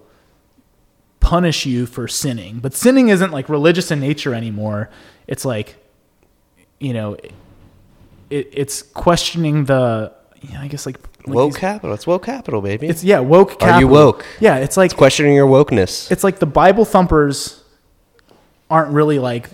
punish 1.20 1.66
you 1.66 1.86
for 1.86 2.08
sinning. 2.08 2.60
But 2.60 2.74
sinning 2.74 3.10
isn't 3.10 3.32
like 3.32 3.50
religious 3.50 3.92
in 3.92 4.00
nature 4.00 4.34
anymore. 4.34 4.90
It's 5.28 5.46
like, 5.46 5.76
you 6.80 6.94
know, 6.94 7.16
it, 8.30 8.50
it's 8.52 8.82
questioning 8.82 9.66
the, 9.66 10.14
you 10.42 10.54
know, 10.54 10.62
I 10.62 10.68
guess 10.68 10.86
like, 10.86 10.98
like 11.26 11.36
woke 11.36 11.54
these- 11.54 11.60
capital. 11.60 11.94
It's 11.94 12.08
woke 12.08 12.26
capital, 12.26 12.62
baby. 12.62 12.88
It's 12.88 13.04
yeah, 13.04 13.20
woke. 13.20 13.62
Are 13.62 13.80
you 13.80 13.88
woke? 13.88 14.26
Yeah, 14.40 14.58
it's 14.58 14.78
like 14.78 14.96
questioning 14.96 15.34
your 15.34 15.48
wokeness. 15.48 16.10
it's 16.12 16.24
like 16.24 16.40
the 16.40 16.46
Bible 16.46 16.86
thumpers 16.86 17.64
aren't 18.70 18.92
really 18.94 19.20
like 19.20 19.50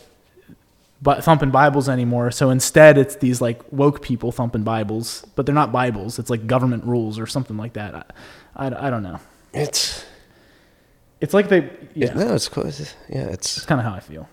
bu- 1.04 1.22
thumping 1.22 1.52
Bibles 1.52 1.88
anymore. 1.90 2.32
So 2.32 2.50
instead, 2.50 2.98
it's 2.98 3.16
these 3.18 3.42
like 3.42 3.62
woke 3.72 4.02
people 4.02 4.32
thumping 4.32 4.64
Bibles, 4.64 5.26
but 5.36 5.46
they're 5.46 5.54
not 5.56 5.72
Bibles. 5.72 6.18
It's 6.20 6.30
like 6.30 6.48
government 6.48 6.84
rules 6.86 7.20
or 7.20 7.28
something 7.28 7.58
like 7.58 7.74
that. 7.74 7.94
I, 8.56 8.68
I, 8.68 8.88
I 8.88 8.90
don't 8.90 9.04
know. 9.04 9.20
It's 9.54 10.04
It's 11.22 11.34
like 11.34 11.50
they, 11.50 11.62
yeah, 11.94 12.08
yeah, 12.08 12.14
no, 12.14 12.34
it's 12.34 12.50
cool. 12.50 12.66
It's- 12.68 12.96
yeah, 13.10 13.28
it's 13.28 13.58
it's 13.58 13.66
kind 13.66 13.80
of 13.80 13.86
how 13.86 13.94
I 13.94 14.00
feel. 14.00 14.28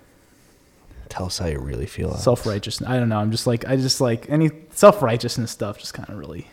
tell 1.09 1.27
us 1.27 1.39
how 1.39 1.47
you 1.47 1.59
really 1.61 1.87
feel. 1.87 2.15
Self 2.17 2.47
righteousness. 2.47 2.89
I 2.89 2.99
don't 2.99 3.09
know. 3.09 3.19
I'm 3.19 3.31
just 3.33 3.47
like 3.47 3.67
I 3.69 3.77
just 3.77 4.01
like 4.01 4.29
any 4.31 4.51
self 4.71 5.03
righteousness 5.03 5.51
stuff. 5.51 5.77
Just 5.79 5.93
kind 5.95 6.09
of 6.09 6.17
really 6.17 6.47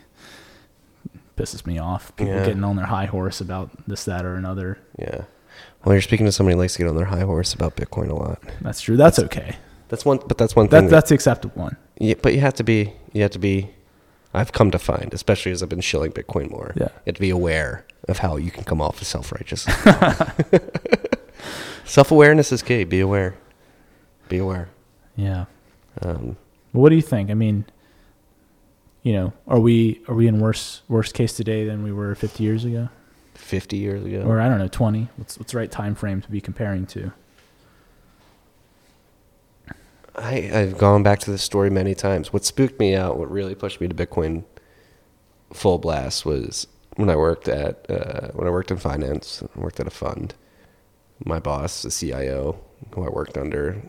pisses 1.36 1.64
me 1.66 1.78
off. 1.78 2.14
People 2.16 2.34
Yeah. 2.34 2.44
getting 2.44 2.64
on 2.64 2.76
their 2.76 2.86
high 2.86 3.06
horse 3.06 3.40
about 3.40 3.70
this, 3.86 4.04
that, 4.04 4.24
or 4.24 4.34
another. 4.34 4.78
Yeah. 4.98 5.22
Well, 5.84 5.94
you're 5.94 6.02
speaking 6.02 6.26
to 6.26 6.32
somebody 6.32 6.54
who 6.54 6.60
likes 6.60 6.72
to 6.74 6.78
get 6.80 6.88
on 6.88 6.96
their 6.96 7.06
high 7.06 7.20
horse 7.20 7.54
about 7.54 7.76
Bitcoin 7.76 8.10
a 8.10 8.14
lot. 8.14 8.40
That's 8.60 8.80
true. 8.80 8.96
That's 8.96 9.18
okay. 9.20 9.56
That's 9.88 10.04
one, 10.04 10.18
but 10.26 10.36
that's 10.38 10.54
one 10.54 10.68
thing. 10.68 10.84
That, 10.84 10.90
that's 10.90 11.08
the 11.08 11.14
acceptable 11.14 11.62
one. 11.62 11.76
Yeah, 11.98 12.14
but 12.20 12.34
you 12.34 12.40
have 12.40 12.54
to 12.54 12.64
be. 12.64 12.92
You 13.12 13.22
have 13.22 13.30
to 13.32 13.38
be. 13.38 13.70
I've 14.34 14.52
come 14.52 14.70
to 14.72 14.78
find, 14.78 15.12
especially 15.14 15.52
as 15.52 15.62
I've 15.62 15.70
been 15.70 15.80
shilling 15.80 16.12
Bitcoin 16.12 16.50
more. 16.50 16.74
Yeah. 16.76 16.84
You 16.84 16.90
have 17.06 17.14
to 17.14 17.20
be 17.20 17.30
aware 17.30 17.86
of 18.08 18.18
how 18.18 18.36
you 18.36 18.50
can 18.50 18.64
come 18.64 18.80
off 18.82 19.00
as 19.00 19.08
self-righteous. 19.08 19.64
Self-awareness 21.84 22.52
is 22.52 22.62
key. 22.62 22.84
Be 22.84 23.00
aware. 23.00 23.34
Be 24.28 24.38
aware. 24.38 24.68
Yeah. 25.16 25.46
Um, 26.02 26.36
Well, 26.72 26.82
what 26.82 26.90
do 26.90 26.96
you 26.96 27.02
think? 27.02 27.30
I 27.30 27.34
mean, 27.34 27.64
you 29.02 29.12
know, 29.14 29.32
are 29.46 29.58
we 29.58 30.02
are 30.08 30.14
we 30.14 30.26
in 30.26 30.38
worse 30.40 30.82
worse 30.88 31.12
case 31.12 31.32
today 31.32 31.64
than 31.64 31.82
we 31.82 31.92
were 31.92 32.14
50 32.14 32.42
years 32.44 32.64
ago, 32.64 32.88
Fifty 33.34 33.78
years 33.78 34.04
ago. 34.04 34.22
or 34.26 34.40
I 34.40 34.48
don't 34.48 34.58
know, 34.58 34.68
20? 34.68 35.08
What's 35.16 35.38
what's 35.38 35.52
the 35.52 35.58
right 35.58 35.70
time 35.70 35.94
frame 35.94 36.20
to 36.20 36.30
be 36.30 36.40
comparing 36.42 36.84
to? 36.88 37.12
I, 40.18 40.50
I've 40.52 40.78
gone 40.78 41.02
back 41.02 41.18
to 41.20 41.30
this 41.30 41.42
story 41.42 41.70
many 41.70 41.94
times. 41.94 42.32
What 42.32 42.44
spooked 42.44 42.78
me 42.78 42.94
out, 42.94 43.18
what 43.18 43.30
really 43.30 43.54
pushed 43.54 43.80
me 43.80 43.88
to 43.88 43.94
Bitcoin 43.94 44.44
full 45.52 45.78
blast 45.78 46.26
was 46.26 46.66
when 46.96 47.08
I 47.08 47.16
worked 47.16 47.48
at 47.48 47.88
uh, 47.90 48.28
when 48.32 48.46
I 48.46 48.50
worked 48.50 48.70
in 48.70 48.76
finance. 48.76 49.42
I 49.56 49.60
worked 49.60 49.80
at 49.80 49.86
a 49.86 49.90
fund. 49.90 50.34
My 51.24 51.38
boss, 51.38 51.82
the 51.82 51.90
CIO, 51.90 52.60
who 52.94 53.04
I 53.04 53.08
worked 53.08 53.36
under, 53.36 53.82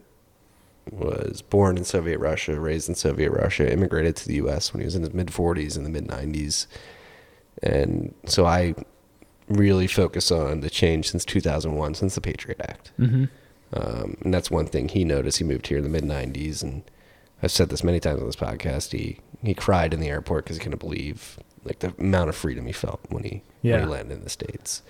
was 0.92 1.42
born 1.42 1.78
in 1.78 1.84
Soviet 1.84 2.20
Russia, 2.20 2.60
raised 2.60 2.90
in 2.90 2.96
Soviet 2.96 3.32
Russia, 3.32 3.72
immigrated 3.72 4.16
to 4.18 4.28
the 4.28 4.36
U.S. 4.36 4.74
when 4.74 4.82
he 4.82 4.86
was 4.86 4.96
in 4.96 5.04
his 5.04 5.14
mid 5.14 5.28
40s 5.28 5.78
in 5.78 5.84
the 5.84 5.90
mid 5.90 6.08
90s, 6.08 6.68
and 7.62 8.14
so 8.26 8.46
I 8.46 8.76
really 9.48 9.88
focus 9.88 10.32
on 10.32 10.62
the 10.62 10.70
change 10.70 11.10
since 11.10 11.26
2001, 11.26 11.96
since 11.96 12.16
the 12.16 12.22
Patriot 12.22 12.62
Act. 12.62 12.92
Mm-hmm. 13.00 13.26
Um, 13.74 14.18
and 14.22 14.34
that's 14.34 14.50
one 14.50 14.66
thing 14.66 14.90
he 14.90 15.04
noticed. 15.04 15.38
He 15.38 15.44
moved 15.44 15.68
here 15.68 15.78
in 15.78 15.84
the 15.84 15.90
mid 15.90 16.04
'90s, 16.04 16.64
and 16.64 16.84
I've 17.44 17.52
said 17.52 17.70
this 17.70 17.84
many 17.84 18.00
times 18.00 18.20
on 18.20 18.26
this 18.26 18.36
podcast. 18.36 18.91
He 18.91 19.20
he 19.44 19.54
cried 19.54 19.94
in 19.94 20.00
the 20.00 20.10
airport 20.10 20.46
because 20.46 20.58
he 20.58 20.64
couldn't 20.64 20.80
believe 20.80 21.40
like 21.64 21.80
the 21.80 21.94
amount 22.00 22.30
of 22.30 22.36
freedom 22.36 22.66
he 22.66 22.72
felt 22.74 23.00
when 23.10 23.24
he 23.24 23.44
when 23.62 23.82
he 23.82 23.86
landed 23.86 24.18
in 24.18 24.24
the 24.24 24.30
states. 24.30 24.82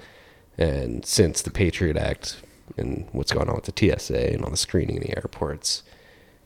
And 0.58 1.06
since 1.06 1.42
the 1.42 1.52
Patriot 1.52 1.98
Act 1.98 2.42
and 2.78 3.08
what's 3.12 3.32
going 3.32 3.50
on 3.50 3.56
with 3.56 3.66
the 3.66 3.98
TSA 3.98 4.34
and 4.34 4.44
all 4.44 4.52
the 4.52 4.58
screening 4.58 4.98
in 4.98 5.04
the 5.04 5.16
airports, 5.18 5.84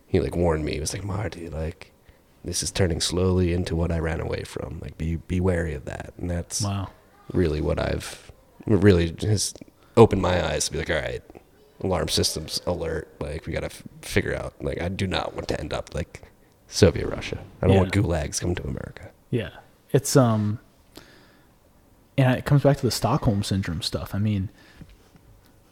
he 0.07 0.19
like 0.19 0.35
warned 0.35 0.65
me. 0.65 0.73
He 0.73 0.79
was 0.79 0.93
like, 0.93 1.03
"Marty, 1.03 1.49
like 1.49 1.91
this 2.43 2.63
is 2.63 2.71
turning 2.71 2.99
slowly 2.99 3.53
into 3.53 3.75
what 3.75 3.91
I 3.91 3.99
ran 3.99 4.19
away 4.21 4.43
from. 4.43 4.79
Like 4.81 4.97
be 4.97 5.15
be 5.17 5.39
wary 5.39 5.73
of 5.75 5.85
that." 5.85 6.13
And 6.17 6.29
that's 6.31 6.61
Wow. 6.61 6.89
really 7.31 7.61
what 7.61 7.79
I've 7.79 8.31
really 8.65 9.15
has 9.21 9.53
opened 9.97 10.21
my 10.21 10.43
eyes 10.45 10.65
to 10.65 10.71
be 10.71 10.77
like, 10.79 10.89
all 10.89 10.95
right, 10.95 11.21
alarm 11.83 12.07
systems 12.07 12.61
alert. 12.65 13.07
Like 13.19 13.45
we 13.45 13.53
got 13.53 13.59
to 13.61 13.65
f- 13.67 13.83
figure 14.01 14.35
out. 14.35 14.53
Like 14.61 14.81
I 14.81 14.89
do 14.89 15.05
not 15.07 15.33
want 15.35 15.47
to 15.49 15.59
end 15.59 15.73
up 15.73 15.93
like 15.93 16.21
Soviet 16.67 17.07
Russia. 17.07 17.39
I 17.61 17.67
don't 17.67 17.75
Yeah. 17.75 17.81
want 17.81 17.93
gulags 17.93 18.39
coming 18.39 18.55
to 18.55 18.63
America. 18.63 19.09
Yeah. 19.29 19.49
It's 19.91 20.15
um 20.15 20.59
and 22.17 22.35
it 22.37 22.45
comes 22.45 22.63
back 22.63 22.77
to 22.77 22.83
the 22.85 22.91
Stockholm 22.91 23.43
syndrome 23.43 23.81
stuff. 23.81 24.13
I 24.13 24.19
mean, 24.19 24.49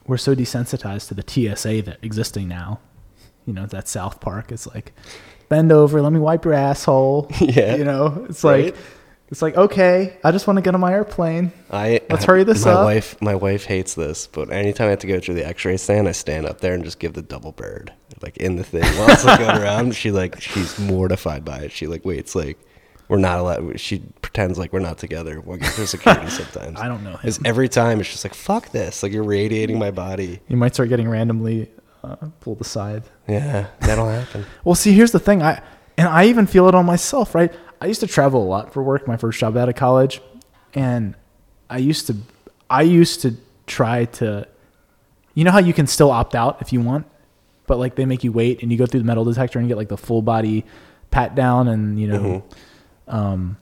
we're 0.07 0.17
so 0.17 0.35
desensitized 0.35 1.07
to 1.09 1.13
the 1.13 1.23
TSA 1.55 1.83
that 1.83 1.99
existing 2.01 2.47
now. 2.47 2.79
You 3.45 3.53
know, 3.53 3.65
that 3.67 3.88
South 3.88 4.19
Park 4.21 4.51
is 4.51 4.67
like 4.67 4.93
bend 5.49 5.71
over, 5.71 6.01
let 6.01 6.11
me 6.13 6.19
wipe 6.19 6.45
your 6.45 6.53
asshole. 6.53 7.29
Yeah. 7.39 7.75
You 7.75 7.83
know, 7.83 8.25
it's 8.29 8.43
Right? 8.43 8.65
like 8.65 8.75
it's 9.31 9.41
like 9.41 9.55
okay, 9.55 10.17
I 10.23 10.31
just 10.31 10.45
want 10.45 10.57
to 10.57 10.61
get 10.61 10.75
on 10.75 10.81
my 10.81 10.91
airplane. 10.91 11.53
I 11.71 12.01
Let's 12.09 12.25
hurry 12.25 12.43
this 12.43 12.65
my 12.65 12.71
up. 12.73 12.83
wife, 12.83 13.21
my 13.21 13.33
wife 13.33 13.63
hates 13.65 13.95
this, 13.95 14.27
but 14.27 14.51
anytime 14.51 14.87
I 14.87 14.89
have 14.91 14.99
to 14.99 15.07
go 15.07 15.19
through 15.21 15.35
the 15.35 15.47
X-ray 15.47 15.77
stand, 15.77 16.07
I 16.07 16.11
stand 16.11 16.45
up 16.45 16.59
there 16.59 16.73
and 16.73 16.83
just 16.83 16.99
give 16.99 17.13
the 17.13 17.21
double 17.21 17.53
bird, 17.53 17.93
like 18.21 18.35
in 18.37 18.57
the 18.57 18.63
thing 18.63 18.83
while 18.97 19.09
it's 19.09 19.23
like 19.23 19.39
going 19.39 19.57
around. 19.57 19.95
She 19.95 20.11
like 20.11 20.41
she's 20.41 20.77
mortified 20.77 21.45
by 21.45 21.59
it. 21.59 21.71
She 21.71 21.87
like 21.87 22.03
waits 22.03 22.35
like 22.35 22.59
we're 23.07 23.17
not 23.17 23.39
allowed. 23.39 23.79
She 23.79 23.99
pretends 24.21 24.57
like 24.59 24.73
we're 24.73 24.79
not 24.79 24.97
together. 24.97 25.39
We'll 25.39 25.57
get 25.57 25.71
through 25.73 25.85
security 25.85 26.29
sometimes. 26.29 26.79
I 26.79 26.87
don't 26.89 27.03
know 27.03 27.15
him. 27.15 27.33
every 27.45 27.69
time 27.69 28.01
it's 28.01 28.09
just 28.09 28.25
like 28.25 28.33
fuck 28.33 28.69
this. 28.71 29.01
Like 29.01 29.13
you're 29.13 29.23
radiating 29.23 29.79
my 29.79 29.91
body. 29.91 30.41
You 30.49 30.57
might 30.57 30.73
start 30.73 30.89
getting 30.89 31.09
randomly 31.09 31.71
uh, 32.03 32.17
pulled 32.41 32.59
aside. 32.59 33.03
Yeah, 33.29 33.67
that'll 33.79 34.09
happen. 34.09 34.45
Well, 34.65 34.75
see, 34.75 34.91
here's 34.91 35.13
the 35.13 35.19
thing. 35.19 35.41
I 35.41 35.61
and 35.97 36.07
I 36.09 36.25
even 36.25 36.47
feel 36.47 36.67
it 36.67 36.75
on 36.75 36.85
myself, 36.85 37.33
right? 37.35 37.53
I 37.81 37.87
used 37.87 37.99
to 38.01 38.07
travel 38.07 38.43
a 38.43 38.45
lot 38.45 38.71
for 38.71 38.83
work. 38.83 39.07
My 39.07 39.17
first 39.17 39.39
job 39.39 39.57
out 39.57 39.67
of 39.67 39.75
college, 39.75 40.21
and 40.73 41.15
I 41.69 41.79
used 41.79 42.07
to, 42.07 42.15
I 42.69 42.83
used 42.83 43.21
to 43.23 43.35
try 43.65 44.05
to, 44.05 44.47
you 45.33 45.43
know 45.43 45.51
how 45.51 45.59
you 45.59 45.73
can 45.73 45.87
still 45.87 46.11
opt 46.11 46.35
out 46.35 46.61
if 46.61 46.71
you 46.71 46.79
want, 46.79 47.07
but 47.65 47.79
like 47.79 47.95
they 47.95 48.05
make 48.05 48.23
you 48.23 48.31
wait 48.31 48.61
and 48.61 48.71
you 48.71 48.77
go 48.77 48.85
through 48.85 48.99
the 48.99 49.05
metal 49.05 49.25
detector 49.25 49.57
and 49.57 49.67
get 49.67 49.77
like 49.77 49.89
the 49.89 49.97
full 49.97 50.21
body 50.21 50.63
pat 51.09 51.33
down 51.33 51.67
and 51.67 51.99
you 51.99 52.07
know, 52.07 52.43
um, 53.07 53.57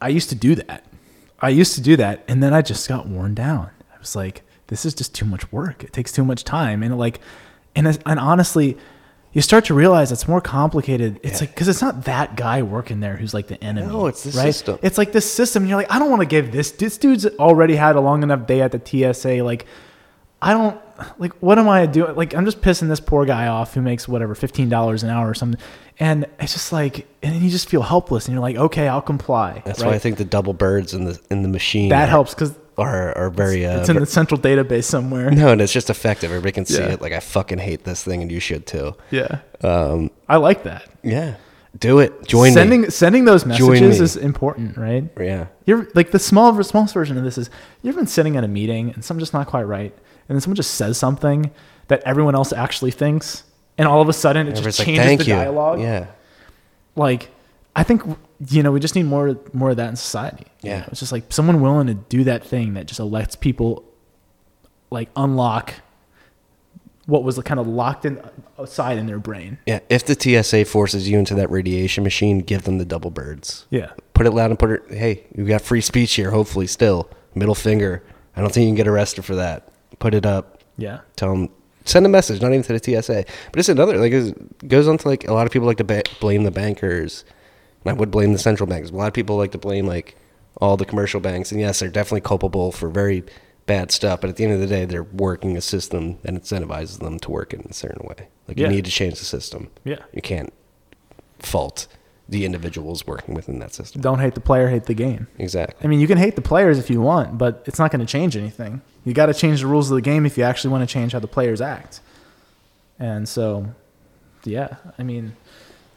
I 0.00 0.08
used 0.08 0.28
to 0.30 0.34
do 0.34 0.56
that. 0.56 0.84
I 1.40 1.50
used 1.50 1.74
to 1.74 1.80
do 1.80 1.96
that, 1.96 2.24
and 2.28 2.42
then 2.42 2.52
I 2.52 2.62
just 2.62 2.88
got 2.88 3.06
worn 3.06 3.34
down. 3.34 3.70
I 3.94 3.98
was 3.98 4.14
like, 4.16 4.42
this 4.66 4.84
is 4.84 4.94
just 4.94 5.14
too 5.14 5.24
much 5.24 5.50
work. 5.52 5.84
It 5.84 5.92
takes 5.92 6.10
too 6.12 6.24
much 6.24 6.44
time, 6.44 6.82
and 6.82 6.96
like, 6.98 7.20
and 7.76 7.86
and 8.06 8.18
honestly, 8.18 8.76
you 9.32 9.40
start 9.40 9.64
to 9.66 9.74
realize 9.74 10.12
it's 10.12 10.28
more 10.28 10.40
complicated. 10.40 11.18
It's 11.22 11.40
like 11.40 11.54
because 11.54 11.68
it's 11.68 11.80
not 11.80 12.04
that 12.04 12.36
guy 12.36 12.62
working 12.62 13.00
there 13.00 13.16
who's 13.16 13.32
like 13.32 13.46
the 13.46 13.62
enemy. 13.64 13.86
No, 13.86 14.06
it's 14.06 14.24
the 14.24 14.36
right? 14.38 14.52
system. 14.52 14.78
It's 14.82 14.98
like 14.98 15.12
this 15.12 15.30
system. 15.30 15.62
And 15.62 15.70
you're 15.70 15.78
like, 15.78 15.90
I 15.90 15.98
don't 15.98 16.10
want 16.10 16.20
to 16.20 16.26
give 16.26 16.52
this. 16.52 16.72
This 16.72 16.98
dude's 16.98 17.24
already 17.26 17.74
had 17.74 17.96
a 17.96 18.00
long 18.00 18.22
enough 18.22 18.46
day 18.46 18.60
at 18.60 18.72
the 18.72 19.12
TSA. 19.14 19.42
Like, 19.42 19.66
I 20.42 20.52
don't 20.52 20.78
like. 21.18 21.32
What 21.34 21.58
am 21.58 21.68
I 21.68 21.86
doing? 21.86 22.14
Like, 22.14 22.34
I'm 22.34 22.44
just 22.44 22.60
pissing 22.60 22.88
this 22.88 23.00
poor 23.00 23.24
guy 23.24 23.46
off 23.46 23.72
who 23.72 23.80
makes 23.80 24.06
whatever 24.06 24.34
fifteen 24.34 24.68
dollars 24.68 25.02
an 25.02 25.08
hour 25.08 25.30
or 25.30 25.34
something. 25.34 25.60
And 25.98 26.26
it's 26.38 26.52
just 26.52 26.72
like, 26.72 27.06
and 27.22 27.34
then 27.34 27.42
you 27.42 27.48
just 27.48 27.70
feel 27.70 27.82
helpless, 27.82 28.26
and 28.26 28.34
you're 28.34 28.42
like, 28.42 28.56
okay, 28.56 28.86
I'll 28.88 29.00
comply. 29.00 29.62
That's 29.64 29.80
right? 29.80 29.88
why 29.88 29.94
I 29.94 29.98
think 29.98 30.18
the 30.18 30.24
double 30.24 30.52
birds 30.52 30.92
in 30.92 31.04
the 31.04 31.18
in 31.30 31.42
the 31.42 31.48
machine 31.48 31.88
that 31.88 32.10
helps 32.10 32.34
because 32.34 32.54
are 32.78 33.16
are 33.16 33.30
very 33.30 33.64
uh, 33.66 33.80
it's 33.80 33.88
in 33.88 33.96
the 33.96 34.06
central 34.06 34.40
database 34.40 34.84
somewhere. 34.84 35.30
no, 35.30 35.48
and 35.52 35.60
it's 35.60 35.72
just 35.72 35.90
effective. 35.90 36.30
Everybody 36.30 36.52
can 36.52 36.66
see 36.66 36.78
Yeah. 36.78 36.92
it. 36.92 37.00
Like 37.02 37.12
I 37.12 37.20
fucking 37.20 37.58
hate 37.58 37.84
this 37.84 38.02
thing, 38.02 38.22
and 38.22 38.30
you 38.32 38.40
should 38.40 38.66
too. 38.66 38.94
Yeah, 39.10 39.38
Um, 39.62 40.10
I 40.28 40.36
like 40.36 40.62
that. 40.64 40.84
yeah, 41.02 41.34
do 41.78 41.98
it. 41.98 42.26
Join 42.26 42.52
sending 42.52 42.82
me. 42.82 42.90
sending 42.90 43.24
those 43.24 43.44
messages 43.46 43.98
me. 43.98 44.04
is 44.04 44.16
important, 44.16 44.76
right? 44.76 45.04
Yeah, 45.20 45.46
You're 45.66 45.88
like 45.94 46.10
the 46.10 46.18
small 46.18 46.60
smallest 46.62 46.94
version 46.94 47.16
of 47.18 47.24
this 47.24 47.38
is 47.38 47.50
you've 47.82 47.96
been 47.96 48.06
sitting 48.06 48.36
at 48.36 48.44
a 48.44 48.48
meeting 48.48 48.90
and 48.94 49.04
something's 49.04 49.24
just 49.28 49.34
not 49.34 49.46
quite 49.46 49.64
right, 49.64 49.92
and 50.28 50.36
then 50.36 50.40
someone 50.40 50.56
just 50.56 50.74
says 50.74 50.96
something 50.98 51.50
that 51.88 52.02
everyone 52.06 52.34
else 52.34 52.52
actually 52.52 52.90
thinks, 52.92 53.42
and 53.76 53.86
all 53.88 54.00
of 54.00 54.08
a 54.08 54.12
sudden 54.12 54.46
it 54.46 54.50
Everybody's 54.52 54.76
just 54.76 54.86
changes 54.86 55.04
thank 55.04 55.20
the 55.20 55.26
you. 55.26 55.34
dialogue. 55.34 55.80
Yeah, 55.80 56.06
Like, 56.96 57.28
I 57.76 57.82
think 57.82 58.02
you 58.48 58.62
know 58.62 58.72
we 58.72 58.80
just 58.80 58.94
need 58.94 59.04
more 59.04 59.38
more 59.52 59.70
of 59.70 59.76
that 59.76 59.88
in 59.88 59.96
society. 59.96 60.46
You 60.62 60.70
Yeah. 60.70 60.78
know, 60.80 60.86
it's 60.90 61.00
just 61.00 61.12
like 61.12 61.32
someone 61.32 61.60
willing 61.60 61.86
to 61.88 61.94
do 61.94 62.24
that 62.24 62.44
thing 62.44 62.74
that 62.74 62.86
just 62.86 63.00
lets 63.00 63.36
people 63.36 63.84
like 64.90 65.08
unlock 65.16 65.74
what 67.06 67.24
was 67.24 67.36
kind 67.40 67.58
of 67.58 67.66
locked 67.66 68.04
in 68.04 68.20
aside 68.58 68.96
in 68.96 69.06
their 69.06 69.18
brain. 69.18 69.58
yeah. 69.66 69.80
If 69.88 70.04
the 70.06 70.14
TSA 70.14 70.64
forces 70.66 71.08
you 71.08 71.18
into 71.18 71.34
that 71.34 71.50
radiation 71.50 72.04
machine, 72.04 72.38
give 72.38 72.62
them 72.62 72.78
the 72.78 72.84
double 72.84 73.10
birds. 73.10 73.66
Yeah. 73.70 73.90
Put 74.14 74.26
it 74.26 74.30
loud 74.30 74.50
and 74.50 74.58
put 74.58 74.70
it. 74.70 74.82
Hey, 74.88 75.24
you 75.36 75.44
got 75.44 75.62
free 75.62 75.80
speech 75.80 76.14
here. 76.14 76.30
Hopefully, 76.30 76.68
still 76.68 77.10
middle 77.34 77.56
finger. 77.56 78.04
I 78.36 78.40
don't 78.40 78.52
think 78.52 78.64
you 78.64 78.68
can 78.68 78.76
get 78.76 78.86
arrested 78.86 79.24
for 79.24 79.34
that. 79.34 79.68
Put 79.98 80.14
it 80.14 80.24
up. 80.26 80.62
Yeah. 80.78 81.00
tell 81.16 81.30
them 81.34 81.48
send 81.84 82.06
a 82.06 82.08
message 82.08 82.40
not 82.40 82.48
even 82.52 82.62
to 82.62 82.72
the 82.78 83.02
tsa 83.02 83.24
but 83.50 83.58
it's 83.58 83.68
another 83.68 83.98
like 83.98 84.12
it 84.12 84.68
goes 84.68 84.86
on 84.88 84.96
to 84.96 85.06
like 85.08 85.26
a 85.28 85.34
lot 85.34 85.46
of 85.46 85.52
people 85.52 85.66
like 85.66 85.76
to 85.78 85.84
ba- 85.84 86.02
blame 86.20 86.44
the 86.44 86.50
bankers 86.50 87.24
i 87.86 87.92
would 87.92 88.10
blame 88.10 88.32
the 88.32 88.38
central 88.38 88.66
banks 88.66 88.90
a 88.90 88.94
lot 88.94 89.06
of 89.08 89.12
people 89.14 89.36
like 89.36 89.52
to 89.52 89.58
blame 89.58 89.86
like 89.86 90.16
all 90.60 90.76
the 90.76 90.84
commercial 90.84 91.20
banks 91.20 91.50
and 91.52 91.60
yes 91.60 91.80
they're 91.80 91.88
definitely 91.88 92.20
culpable 92.20 92.70
for 92.72 92.88
very 92.88 93.22
bad 93.66 93.90
stuff 93.90 94.20
but 94.20 94.28
at 94.30 94.36
the 94.36 94.44
end 94.44 94.52
of 94.52 94.60
the 94.60 94.66
day 94.66 94.84
they're 94.84 95.02
working 95.04 95.56
a 95.56 95.60
system 95.60 96.18
that 96.22 96.34
incentivizes 96.34 96.98
them 96.98 97.18
to 97.18 97.30
work 97.30 97.52
in 97.54 97.60
a 97.68 97.72
certain 97.72 98.06
way 98.06 98.28
like 98.48 98.58
Yeah. 98.58 98.68
you 98.68 98.74
need 98.74 98.84
to 98.84 98.90
change 98.90 99.18
the 99.18 99.24
system 99.24 99.70
Yeah. 99.84 99.98
you 100.12 100.20
can't 100.22 100.52
fault 101.38 101.86
the 102.28 102.44
individuals 102.44 103.06
working 103.06 103.34
within 103.34 103.58
that 103.58 103.74
system 103.74 104.00
Don't 104.00 104.20
hate 104.20 104.34
the 104.34 104.40
player, 104.40 104.68
hate 104.68 104.84
the 104.84 104.94
game. 104.94 105.26
exactly 105.38 105.84
I 105.84 105.88
mean, 105.88 106.00
you 106.00 106.06
can 106.06 106.16
hate 106.18 106.34
the 106.36 106.40
players 106.42 106.78
if 106.78 106.88
you 106.88 107.00
want, 107.02 107.36
but 107.36 107.62
it's 107.66 107.78
not 107.78 107.90
going 107.90 108.00
to 108.00 108.06
change 108.06 108.36
anything. 108.36 108.80
You 109.04 109.12
got 109.12 109.26
to 109.26 109.34
change 109.34 109.60
the 109.60 109.66
rules 109.66 109.90
of 109.90 109.96
the 109.96 110.00
game 110.02 110.24
if 110.24 110.38
you 110.38 110.44
actually 110.44 110.70
want 110.70 110.88
to 110.88 110.92
change 110.92 111.12
how 111.12 111.18
the 111.18 111.26
players 111.26 111.60
act. 111.60 112.00
And 112.98 113.28
so, 113.28 113.66
yeah, 114.44 114.76
I 114.98 115.02
mean, 115.02 115.34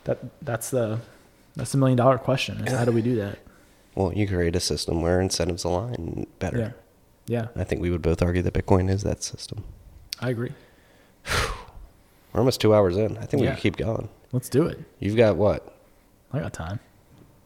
that 0.06 0.18
that's 0.42 0.72
the 0.72 1.00
that's 1.56 1.72
the 1.72 1.78
million 1.78 1.98
dollar 1.98 2.18
question: 2.18 2.66
how 2.68 2.86
do 2.86 2.92
we 2.92 3.02
do 3.02 3.16
that? 3.18 3.40
well 3.96 4.12
you 4.14 4.28
create 4.28 4.56
a 4.56 4.60
system 4.60 5.02
where 5.02 5.22
incentives 5.22 5.64
align 5.64 6.28
better 6.40 6.58
Yeah, 6.58 6.72
yeah, 7.28 7.48
i 7.56 7.64
think 7.64 7.82
we 7.82 7.90
would 7.90 8.02
both 8.02 8.22
argue 8.22 8.42
that 8.42 8.54
bitcoin 8.54 8.90
is 8.90 9.04
that 9.04 9.24
system 9.24 9.64
I 10.22 10.30
agree. 10.30 10.52
We're 12.34 12.40
almost 12.40 12.62
two 12.62 12.74
hours 12.74 12.96
in. 12.96 13.18
I 13.18 13.26
think 13.26 13.42
we 13.42 13.48
can 13.48 13.58
keep 13.58 13.76
going. 13.76 14.08
Let's 14.32 14.48
do 14.48 14.66
it. 14.66 14.80
You've 15.00 15.18
got 15.18 15.36
what? 15.36 15.78
I 16.32 16.40
got 16.40 16.54
time. 16.54 16.80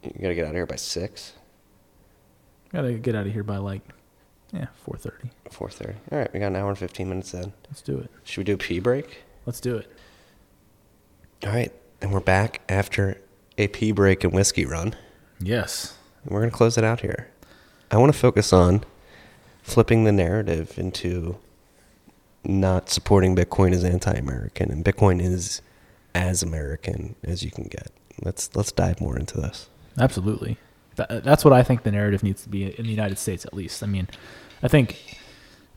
You 0.03 0.11
got 0.21 0.27
to 0.29 0.35
get 0.35 0.45
out 0.45 0.49
of 0.51 0.55
here 0.55 0.65
by 0.67 0.75
six, 0.75 1.33
Got 2.71 2.81
to 2.83 2.93
get 2.93 3.15
out 3.15 3.25
of 3.25 3.33
here 3.33 3.41
by 3.43 3.57
like, 3.57 3.81
yeah, 4.53 4.67
four 4.85 4.97
thirty. 4.97 5.31
four 5.49 5.69
thirty. 5.71 5.95
All 6.11 6.19
right, 6.19 6.31
we 6.31 6.39
got 6.39 6.47
an 6.47 6.55
hour 6.57 6.69
and 6.69 6.77
fifteen 6.77 7.09
minutes 7.09 7.33
in. 7.33 7.53
Let's 7.67 7.81
do 7.81 7.97
it. 7.97 8.11
Should 8.23 8.37
we 8.37 8.43
do 8.43 8.53
a 8.53 8.57
pee 8.57 8.79
break? 8.79 9.23
Let's 9.47 9.59
do 9.59 9.75
it. 9.77 9.91
All 11.43 11.49
right, 11.51 11.71
and 12.01 12.13
we're 12.13 12.19
back 12.19 12.61
after 12.69 13.19
a 13.59 13.67
pee 13.67 13.91
break 13.91 14.23
and 14.23 14.33
whiskey 14.33 14.65
run. 14.65 14.95
Yes. 15.39 15.95
We're 16.25 16.39
gonna 16.39 16.51
close 16.51 16.77
it 16.77 16.83
out 16.83 17.01
here. 17.01 17.29
I 17.91 17.97
want 17.97 18.13
to 18.13 18.17
focus 18.17 18.53
on 18.53 18.83
flipping 19.61 20.03
the 20.03 20.11
narrative 20.11 20.77
into 20.77 21.37
not 22.43 22.89
supporting 22.89 23.35
Bitcoin 23.35 23.73
as 23.73 23.83
anti-American, 23.83 24.71
and 24.71 24.85
Bitcoin 24.85 25.21
is 25.21 25.61
as 26.15 26.41
American 26.41 27.15
as 27.23 27.43
you 27.43 27.51
can 27.51 27.65
get. 27.65 27.91
Let's 28.21 28.55
let's 28.55 28.71
dive 28.71 29.01
more 29.01 29.17
into 29.17 29.39
this. 29.39 29.69
Absolutely. 29.97 30.57
That, 30.95 31.23
that's 31.23 31.43
what 31.43 31.53
I 31.53 31.63
think 31.63 31.83
the 31.83 31.91
narrative 31.91 32.23
needs 32.23 32.43
to 32.43 32.49
be 32.49 32.77
in 32.77 32.85
the 32.85 32.91
United 32.91 33.17
States, 33.17 33.45
at 33.45 33.53
least. 33.53 33.83
I 33.83 33.87
mean, 33.87 34.07
I 34.63 34.67
think 34.67 35.19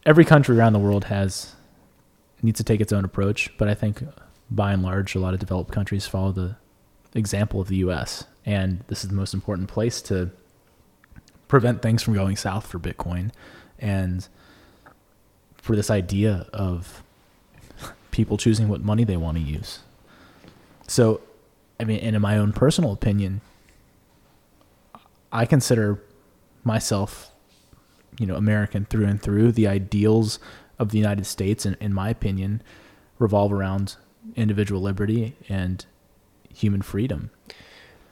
every 0.06 0.24
country 0.24 0.56
around 0.56 0.72
the 0.72 0.78
world 0.78 1.04
has 1.04 1.54
needs 2.42 2.58
to 2.58 2.64
take 2.64 2.80
its 2.80 2.92
own 2.92 3.04
approach, 3.04 3.50
but 3.56 3.68
I 3.68 3.74
think 3.74 4.02
by 4.50 4.72
and 4.72 4.82
large, 4.82 5.14
a 5.14 5.20
lot 5.20 5.34
of 5.34 5.40
developed 5.40 5.72
countries 5.72 6.06
follow 6.06 6.32
the 6.32 6.56
example 7.14 7.60
of 7.60 7.68
the 7.68 7.76
U.S. 7.76 8.24
And 8.44 8.84
this 8.88 9.04
is 9.04 9.10
the 9.10 9.16
most 9.16 9.34
important 9.34 9.68
place 9.68 10.00
to 10.02 10.30
prevent 11.48 11.82
things 11.82 12.02
from 12.02 12.14
going 12.14 12.36
south 12.36 12.66
for 12.66 12.78
Bitcoin, 12.78 13.30
and 13.78 14.26
for 15.56 15.76
this 15.76 15.90
idea 15.90 16.46
of 16.52 17.02
people 18.10 18.36
choosing 18.36 18.68
what 18.68 18.80
money 18.80 19.04
they 19.04 19.16
want 19.16 19.36
to 19.36 19.42
use. 19.42 19.80
So, 20.86 21.20
I 21.78 21.84
mean, 21.84 22.00
and 22.00 22.16
in 22.16 22.22
my 22.22 22.38
own 22.38 22.52
personal 22.52 22.92
opinion, 22.92 23.40
I 25.32 25.46
consider 25.46 26.02
myself, 26.64 27.30
you 28.18 28.26
know, 28.26 28.36
American 28.36 28.84
through 28.84 29.06
and 29.06 29.20
through. 29.20 29.52
The 29.52 29.66
ideals 29.66 30.38
of 30.78 30.90
the 30.90 30.98
United 30.98 31.26
States, 31.26 31.64
in, 31.64 31.76
in 31.80 31.92
my 31.92 32.10
opinion, 32.10 32.62
revolve 33.18 33.52
around 33.52 33.96
individual 34.36 34.80
liberty 34.80 35.36
and 35.48 35.84
human 36.54 36.82
freedom. 36.82 37.30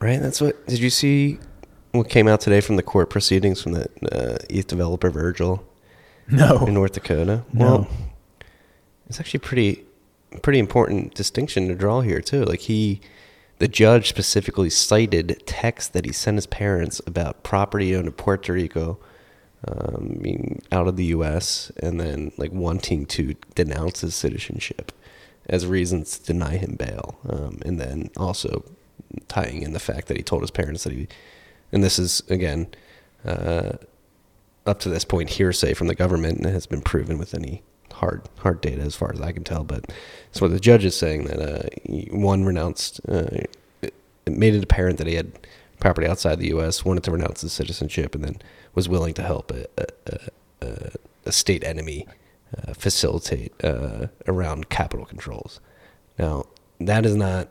Right. 0.00 0.20
That's 0.20 0.40
what. 0.40 0.66
Did 0.66 0.78
you 0.78 0.90
see 0.90 1.38
what 1.92 2.08
came 2.08 2.28
out 2.28 2.40
today 2.40 2.60
from 2.60 2.76
the 2.76 2.82
court 2.82 3.10
proceedings 3.10 3.60
from 3.62 3.72
the 3.72 3.88
uh, 4.12 4.38
ETH 4.48 4.66
developer 4.66 5.10
Virgil 5.10 5.66
No. 6.28 6.66
in 6.66 6.74
North 6.74 6.92
Dakota? 6.92 7.44
No. 7.52 7.64
Well, 7.66 7.88
it's 9.08 9.20
actually 9.20 9.40
pretty 9.40 9.84
pretty 10.42 10.60
important 10.60 11.14
distinction 11.14 11.66
to 11.68 11.74
draw 11.74 12.00
here 12.00 12.20
too. 12.20 12.44
Like 12.44 12.60
he 12.60 13.00
the 13.58 13.68
judge 13.68 14.08
specifically 14.08 14.70
cited 14.70 15.42
texts 15.44 15.90
that 15.90 16.06
he 16.06 16.12
sent 16.12 16.36
his 16.36 16.46
parents 16.46 17.00
about 17.06 17.42
property 17.42 17.94
owned 17.94 18.06
in 18.06 18.12
Puerto 18.12 18.54
Rico, 18.54 18.98
um, 19.68 20.18
being 20.22 20.62
out 20.72 20.88
of 20.88 20.96
the 20.96 21.04
U.S., 21.06 21.70
and 21.82 22.00
then 22.00 22.32
like 22.38 22.52
wanting 22.52 23.04
to 23.06 23.34
denounce 23.54 24.00
his 24.00 24.14
citizenship 24.14 24.92
as 25.48 25.66
reasons 25.66 26.18
to 26.18 26.26
deny 26.26 26.56
him 26.56 26.76
bail, 26.76 27.18
um, 27.28 27.60
and 27.64 27.80
then 27.80 28.10
also 28.16 28.64
tying 29.28 29.62
in 29.62 29.72
the 29.72 29.80
fact 29.80 30.06
that 30.08 30.16
he 30.16 30.22
told 30.22 30.42
his 30.42 30.50
parents 30.50 30.84
that 30.84 30.92
he, 30.92 31.08
and 31.72 31.82
this 31.82 31.98
is 31.98 32.22
again. 32.28 32.68
Uh, 33.24 33.72
up 34.66 34.78
to 34.78 34.90
this 34.90 35.04
point 35.04 35.30
hearsay 35.30 35.72
from 35.72 35.86
the 35.86 35.94
government 35.94 36.36
and 36.36 36.46
it 36.46 36.52
has 36.52 36.66
been 36.66 36.82
proven 36.82 37.18
with 37.18 37.34
any 37.34 37.62
hard 37.92 38.22
hard 38.38 38.60
data 38.60 38.82
as 38.82 38.96
far 38.96 39.12
as 39.12 39.20
I 39.20 39.32
can 39.32 39.44
tell. 39.44 39.64
But 39.64 39.92
it's 40.30 40.40
what 40.40 40.50
the 40.50 40.60
judge 40.60 40.84
is 40.84 40.96
saying 40.96 41.24
that 41.24 41.40
uh, 41.40 41.68
one 42.16 42.44
renounced, 42.44 43.00
uh, 43.08 43.44
it 43.82 43.94
made 44.26 44.54
it 44.54 44.64
apparent 44.64 44.98
that 44.98 45.06
he 45.06 45.14
had 45.14 45.32
property 45.78 46.06
outside 46.06 46.38
the 46.38 46.48
U.S., 46.48 46.84
wanted 46.84 47.04
to 47.04 47.10
renounce 47.10 47.40
his 47.40 47.52
citizenship, 47.52 48.14
and 48.14 48.24
then 48.24 48.36
was 48.74 48.88
willing 48.88 49.14
to 49.14 49.22
help 49.22 49.50
a, 49.50 49.66
a, 49.78 50.28
a, 50.62 50.90
a 51.26 51.32
state 51.32 51.64
enemy 51.64 52.06
uh, 52.56 52.74
facilitate 52.74 53.52
uh, 53.64 54.08
around 54.26 54.68
capital 54.68 55.06
controls. 55.06 55.60
Now 56.18 56.46
that 56.80 57.06
is 57.06 57.14
not 57.14 57.48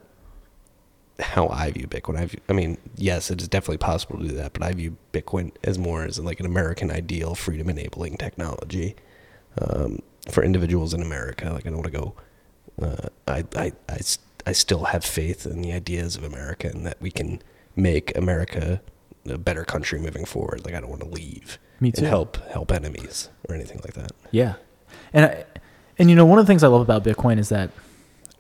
how 1.20 1.48
I 1.50 1.72
view 1.72 1.88
Bitcoin. 1.88 2.18
I, 2.18 2.26
view, 2.26 2.40
I 2.50 2.54
mean, 2.54 2.78
yes, 2.96 3.30
it 3.30 3.42
is 3.42 3.48
definitely 3.48 3.78
possible 3.78 4.18
to 4.20 4.28
do 4.28 4.36
that, 4.36 4.54
but 4.54 4.64
I 4.64 4.72
view 4.74 4.98
Bitcoin 5.12 5.52
as 5.64 5.78
more 5.78 6.04
as 6.04 6.20
like 6.20 6.40
an 6.40 6.46
American 6.46 6.92
ideal, 6.92 7.36
freedom 7.36 7.70
enabling 7.70 8.18
technology 8.18 8.96
um, 9.62 10.00
for 10.30 10.44
individuals 10.44 10.94
in 10.94 11.02
America. 11.02 11.52
Like 11.52 11.66
I 11.66 11.70
don't 11.70 11.80
want 11.80 11.92
to 11.92 12.00
go. 12.00 12.14
Uh, 12.82 13.10
I, 13.28 13.44
I, 13.56 13.72
I, 13.90 14.00
I 14.46 14.52
still 14.54 14.86
have 14.86 15.04
faith 15.04 15.46
in 15.46 15.62
the 15.62 15.74
ideas 15.74 16.16
of 16.16 16.24
America 16.24 16.70
and 16.70 16.86
that 16.86 17.02
we 17.02 17.12
can 17.12 17.42
make 17.76 18.16
America 18.18 18.82
a 19.28 19.38
better 19.38 19.66
country 19.66 20.00
moving 20.00 20.26
forward. 20.26 20.66
Like 20.66 20.74
I 20.74 20.80
don't 20.80 20.90
want 20.90 21.02
to 21.02 21.10
leave 21.10 21.60
Me 21.80 21.92
and 21.96 22.06
help 22.06 22.38
help 22.48 22.72
enemies 22.72 23.30
or 23.48 23.56
anything 23.56 23.82
like 23.84 23.94
that. 23.94 24.12
Yeah, 24.32 24.56
and 25.14 25.26
I, 25.26 25.46
and 25.98 26.10
you 26.10 26.16
know 26.16 26.26
one 26.26 26.40
of 26.40 26.46
the 26.46 26.50
things 26.50 26.64
I 26.64 26.68
love 26.68 26.82
about 26.82 27.04
Bitcoin 27.04 27.40
is 27.40 27.50
that 27.50 27.72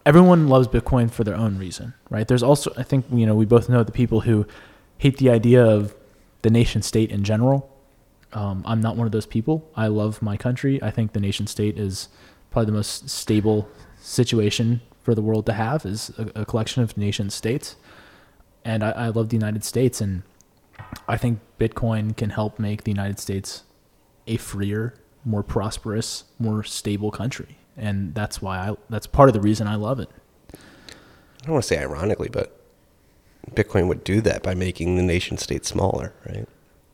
everyone 0.05 0.47
loves 0.47 0.67
Bitcoin 0.67 1.11
for 1.11 1.23
their 1.23 1.35
own 1.35 1.57
reason, 1.57 1.93
right? 2.09 2.27
There's 2.27 2.43
also 2.43 2.71
I 2.77 2.83
think 2.83 3.05
you 3.11 3.25
know 3.25 3.35
we 3.35 3.45
both 3.45 3.69
know 3.69 3.83
the 3.83 3.91
people 3.91 4.21
who 4.21 4.45
hate 4.97 5.17
the 5.17 5.29
idea 5.29 5.65
of 5.65 5.95
the 6.41 6.49
nation 6.49 6.81
state 6.81 7.11
in 7.11 7.23
general. 7.23 7.69
Um, 8.31 8.63
I'm 8.65 8.81
not 8.81 8.95
one 8.95 9.07
of 9.07 9.11
those 9.11 9.25
people. 9.25 9.69
I 9.75 9.87
love 9.87 10.21
my 10.21 10.37
country. 10.37 10.81
I 10.83 10.91
think 10.91 11.13
the 11.13 11.19
nation 11.19 11.47
state 11.47 11.77
is 11.79 12.09
probably 12.51 12.67
the 12.67 12.73
most 12.73 13.09
stable 13.09 13.69
situation 13.97 14.81
for 15.01 15.15
the 15.15 15.21
world 15.21 15.45
to 15.47 15.53
have 15.53 15.85
is 15.85 16.11
a, 16.17 16.41
a 16.41 16.45
collection 16.45 16.83
of 16.83 16.97
nation 16.97 17.29
states. 17.29 17.75
And 18.63 18.83
I, 18.83 18.91
I 18.91 19.07
love 19.07 19.29
the 19.29 19.35
United 19.35 19.63
States, 19.63 20.01
and 20.01 20.23
I 21.07 21.17
think 21.17 21.39
Bitcoin 21.59 22.15
can 22.15 22.31
help 22.31 22.59
make 22.59 22.83
the 22.83 22.91
United 22.91 23.19
States 23.19 23.63
a 24.27 24.37
freer, 24.37 24.93
more 25.25 25.43
prosperous, 25.43 26.23
more 26.39 26.63
stable 26.63 27.11
country. 27.11 27.57
And 27.77 28.13
that's 28.15 28.41
why 28.41 28.57
I 28.69 28.75
that's 28.89 29.07
part 29.07 29.29
of 29.29 29.33
the 29.33 29.41
reason 29.41 29.67
I 29.67 29.75
love 29.75 29.99
it. 29.99 30.09
I 30.53 31.45
don't 31.45 31.53
want 31.53 31.63
to 31.63 31.67
say 31.67 31.79
ironically, 31.79 32.29
but 32.29 32.59
Bitcoin 33.51 33.87
would 33.87 34.03
do 34.03 34.21
that 34.21 34.43
by 34.43 34.53
making 34.53 34.95
the 34.97 35.01
nation 35.03 35.37
state 35.37 35.65
smaller, 35.65 36.13
right? 36.27 36.47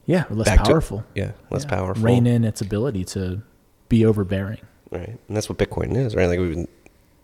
Yeah, 0.05 0.25
less 0.29 0.45
Back 0.45 0.63
to- 0.63 0.71
powerful. 0.71 1.03
yeah, 1.15 1.31
less 1.49 1.63
Yeah. 1.63 1.69
powerful. 1.71 2.03
Rein 2.03 2.27
in 2.27 2.43
its 2.43 2.61
ability 2.61 3.03
to 3.05 3.41
be 3.89 4.05
overbearing. 4.05 4.59
right? 4.91 5.17
And 5.27 5.35
that's 5.35 5.49
what 5.49 5.57
Bitcoin 5.57 5.95
is, 5.97 6.15
right? 6.15 6.27
Like 6.27 6.39
we've 6.39 6.53
been 6.53 6.67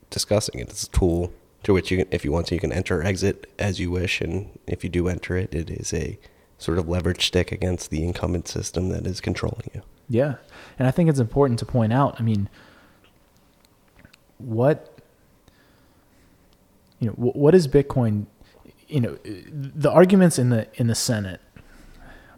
discussing 0.09 0.59
it. 0.59 0.69
It's 0.69 0.83
a 0.85 0.89
tool 0.89 1.31
through 1.63 1.75
which 1.75 1.91
you, 1.91 1.97
can, 1.97 2.07
if 2.11 2.25
you 2.25 2.31
want 2.31 2.47
to, 2.47 2.55
you 2.55 2.59
can 2.59 2.73
enter 2.73 2.99
or 2.99 3.03
exit 3.05 3.47
as 3.59 3.79
you 3.79 3.91
wish, 3.91 4.19
and 4.19 4.49
if 4.65 4.83
you 4.83 4.89
do 4.89 5.07
enter 5.07 5.37
it, 5.37 5.53
it 5.53 5.69
is 5.69 5.93
a 5.93 6.17
sort 6.57 6.79
of 6.79 6.89
leverage 6.89 7.27
stick 7.27 7.51
against 7.51 7.91
the 7.91 8.03
incumbent 8.03 8.47
system 8.47 8.89
that 8.89 9.05
is 9.05 9.21
controlling 9.21 9.69
you. 9.75 9.81
Yeah. 10.11 10.35
And 10.77 10.87
I 10.87 10.91
think 10.91 11.09
it's 11.09 11.19
important 11.19 11.59
to 11.59 11.65
point 11.65 11.93
out, 11.93 12.19
I 12.19 12.23
mean, 12.23 12.49
what 14.37 14.99
you 16.99 17.07
know, 17.07 17.13
what 17.13 17.55
is 17.55 17.67
Bitcoin, 17.67 18.25
you 18.87 18.99
know, 18.99 19.17
the 19.23 19.89
arguments 19.89 20.37
in 20.37 20.49
the 20.49 20.67
in 20.75 20.87
the 20.87 20.95
Senate 20.95 21.39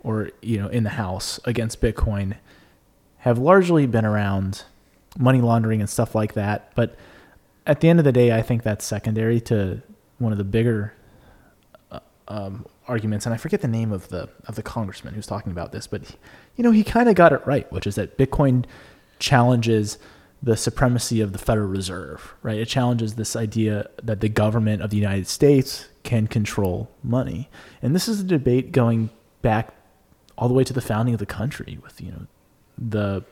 or, 0.04 0.30
you 0.42 0.58
know, 0.60 0.68
in 0.68 0.84
the 0.84 0.92
House 0.92 1.40
against 1.46 1.82
Bitcoin 1.82 2.36
have 3.20 3.40
largely 3.40 3.88
been 3.88 4.06
around 4.06 4.64
money 5.18 5.42
laundering 5.42 5.80
and 5.82 5.90
stuff 5.90 6.14
like 6.14 6.34
that, 6.34 6.72
but 6.76 6.96
at 7.66 7.80
the 7.80 7.90
end 7.90 8.00
of 8.00 8.06
the 8.06 8.12
day, 8.12 8.32
I 8.32 8.42
think 8.42 8.64
that's 8.64 8.86
secondary 8.86 9.40
to 9.42 9.82
one 10.18 10.32
of 10.32 10.38
the 10.38 10.44
bigger 10.44 10.94
uh, 11.92 12.00
um, 12.28 12.66
arguments, 12.88 13.26
and 13.26 13.34
I 13.34 13.38
forget 13.38 13.62
the 13.62 13.68
name 13.68 13.92
of 13.92 14.10
the 14.10 14.30
of 14.48 14.56
the 14.56 14.64
congressman 14.64 15.14
who's 15.14 15.28
talking 15.28 15.52
about 15.52 15.72
this, 15.72 15.88
but 15.88 16.16
you 16.56 16.64
know 16.64 16.72
he 16.72 16.84
kind 16.84 17.10
of 17.10 17.16
got 17.16 17.34
it 17.34 17.46
right, 17.46 17.72
which 17.72 17.88
is 17.88 17.96
that 17.96 18.18
Bitcoin 18.18 18.66
challenges 19.20 19.98
the 20.42 20.58
supremacy 20.58 21.22
of 21.22 21.32
the 21.32 21.40
Federal 21.40 21.68
Reserve, 21.70 22.34
right? 22.42 22.58
It 22.60 22.68
challenges 22.68 23.16
this 23.16 23.36
idea 23.36 23.90
that 24.04 24.20
the 24.20 24.28
government 24.30 24.82
of 24.82 24.90
the 24.90 24.98
United 24.98 25.28
States 25.28 25.88
can 26.04 26.28
control 26.28 26.92
money, 27.04 27.50
and 27.82 27.96
this 27.96 28.08
is 28.08 28.20
a 28.20 28.24
debate 28.26 28.72
going 28.72 29.10
back 29.42 29.74
all 30.38 30.48
the 30.48 30.54
way 30.54 30.64
to 30.64 30.74
the 30.74 30.82
founding 30.82 31.14
of 31.14 31.20
the 31.20 31.26
country 31.26 31.78
with 31.84 32.02
you 32.02 32.12
know 32.12 32.28
the 32.78 33.24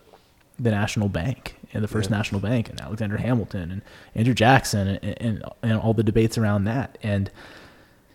the 0.59 0.69
national 0.69 1.09
bank 1.09 1.55
and 1.73 1.83
the 1.83 1.87
first 1.87 2.09
Yeah. 2.11 2.17
national 2.17 2.39
bank 2.41 2.69
and 2.69 2.79
Alexander 2.79 3.17
Hamilton 3.17 3.71
and 3.71 3.81
Andrew 4.13 4.33
Jackson 4.35 4.87
and, 5.01 5.17
and 5.21 5.43
and 5.63 5.79
all 5.79 5.93
the 5.93 6.03
debates 6.03 6.37
around 6.37 6.65
that 6.65 6.97
and 7.01 7.31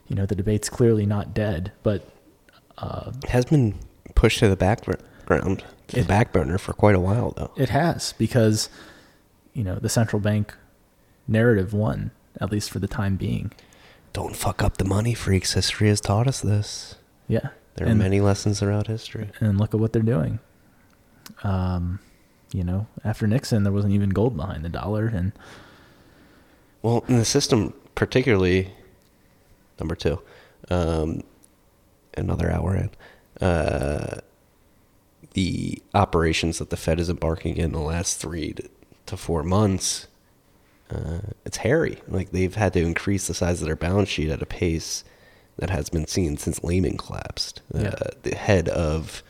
you 0.07 0.15
know 0.15 0.24
the 0.27 0.37
debate's 0.37 0.69
clearly 0.69 1.05
not 1.05 1.35
dead 1.35 1.73
but 1.83 2.09
uh, 2.78 3.11
has 3.28 3.45
been 3.45 3.74
pushed 4.16 4.40
to 4.40 4.48
the 4.48 4.56
background, 4.56 5.62
to 5.88 5.98
It- 5.98 6.02
the 6.02 6.09
back 6.09 6.32
burner 6.32 6.59
for 6.59 6.72
quite 6.72 6.97
a 6.97 7.01
while, 7.01 7.32
though. 7.36 7.52
it 7.56 7.68
has 7.68 8.12
because 8.18 8.68
you 9.55 9.62
know 9.62 9.76
the 9.76 9.88
central 9.88 10.18
bank 10.20 10.55
narrative 11.28 11.72
won 11.72 12.10
at 12.40 12.51
least 12.51 12.70
for 12.70 12.78
the 12.80 12.88
time 12.88 13.16
being 13.16 13.52
Don't 14.12 14.34
fuck 14.36 14.62
up 14.62 14.76
the 14.78 14.84
money, 14.84 15.14
freaks. 15.14 15.52
History 15.55 15.88
has 15.88 16.01
taught 16.01 16.26
us 16.26 16.40
this. 16.40 16.97
yeah 17.28 17.48
There 17.76 17.86
are 17.86 17.90
And- 17.90 17.98
many 17.98 18.20
lessons 18.20 18.59
throughout 18.60 18.86
history. 18.88 19.30
and 19.40 19.59
look 19.59 19.72
at 19.74 19.80
what 19.80 19.93
they're 19.93 20.02
doing 20.02 20.40
um 21.43 21.98
you 22.52 22.62
know 22.64 22.86
after 23.05 23.26
Nixon 23.26 23.64
there 23.64 23.72
wasn't 23.72 23.93
even 23.94 24.10
gold 24.10 24.36
behind 24.36 24.64
the 24.64 24.68
dollar 24.68 25.06
and 25.06 25.32
Well, 26.82 27.05
in 27.09 27.16
the 27.18 27.24
system, 27.24 27.74
particularly 27.97 28.70
number 29.80 29.94
two, 29.97 30.20
um, 30.70 31.22
another 32.16 32.51
hour 32.52 32.76
in, 32.76 32.90
uh, 33.40 34.20
the 35.32 35.82
operations 35.94 36.58
that 36.58 36.70
the 36.70 36.76
Fed 36.76 36.98
is 36.98 37.10
embarking 37.10 37.56
in 37.56 37.72
the 37.72 37.80
last 37.80 38.20
three 38.20 38.52
to, 38.54 38.68
to 39.06 39.16
four 39.16 39.42
months, 39.42 40.06
uh, 40.90 41.18
it's 41.44 41.58
hairy. 41.58 42.00
Like 42.08 42.30
they've 42.30 42.54
had 42.54 42.72
to 42.74 42.80
increase 42.80 43.26
the 43.26 43.34
size 43.34 43.60
of 43.60 43.66
their 43.66 43.76
balance 43.76 44.08
sheet 44.08 44.30
at 44.30 44.42
a 44.42 44.46
pace 44.46 45.04
that 45.58 45.70
has 45.70 45.88
been 45.88 46.06
seen 46.06 46.36
since 46.36 46.62
Lehman 46.62 46.96
collapsed. 46.96 47.62
Yeah. 47.74 47.88
Uh, 47.88 48.10
the 48.22 48.34
head 48.34 48.68
of, 48.68 49.22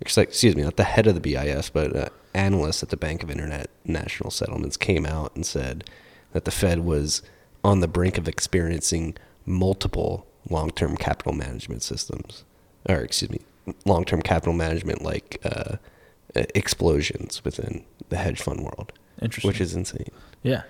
excuse 0.00 0.56
me, 0.56 0.62
not 0.62 0.76
the 0.76 0.84
head 0.84 1.06
of 1.06 1.14
the 1.14 1.20
BIS, 1.20 1.70
but 1.70 1.94
uh, 1.94 2.08
analysts 2.34 2.82
at 2.82 2.90
the 2.90 2.96
Bank 2.96 3.22
of 3.22 3.30
Internet 3.30 3.68
National 3.84 4.30
Settlements 4.30 4.76
came 4.76 5.04
out 5.04 5.34
and 5.34 5.44
said 5.44 5.84
that 6.32 6.44
the 6.44 6.50
Fed 6.50 6.80
was 6.80 7.22
on 7.64 7.80
the 7.80 7.88
brink 7.88 8.18
of 8.18 8.28
experiencing 8.28 9.16
multiple 9.44 10.26
long-term 10.48 10.96
capital 10.96 11.32
management 11.32 11.82
systems, 11.82 12.44
or 12.88 12.96
excuse 12.96 13.30
me, 13.30 13.40
long-term 13.84 14.22
capital 14.22 14.52
management 14.52 15.02
like 15.02 15.40
uh, 15.44 15.76
uh, 16.36 16.42
explosions 16.54 17.44
within 17.44 17.84
the 18.08 18.16
hedge 18.16 18.40
fund 18.40 18.60
world, 18.60 18.92
interesting 19.20 19.48
which 19.48 19.60
is 19.60 19.74
insane. 19.74 20.10
Yeah. 20.42 20.62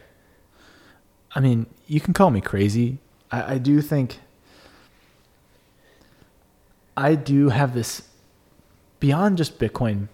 I 1.34 1.40
mean, 1.40 1.66
you 1.86 2.00
can 2.00 2.14
call 2.14 2.30
me 2.30 2.40
crazy. 2.40 2.98
I, 3.30 3.54
I 3.54 3.58
do 3.58 3.80
think 3.80 4.18
I 6.96 7.14
do 7.14 7.50
have 7.50 7.74
this 7.74 8.02
beyond 8.98 9.38
just 9.38 9.58
Bitcoin 9.58 10.08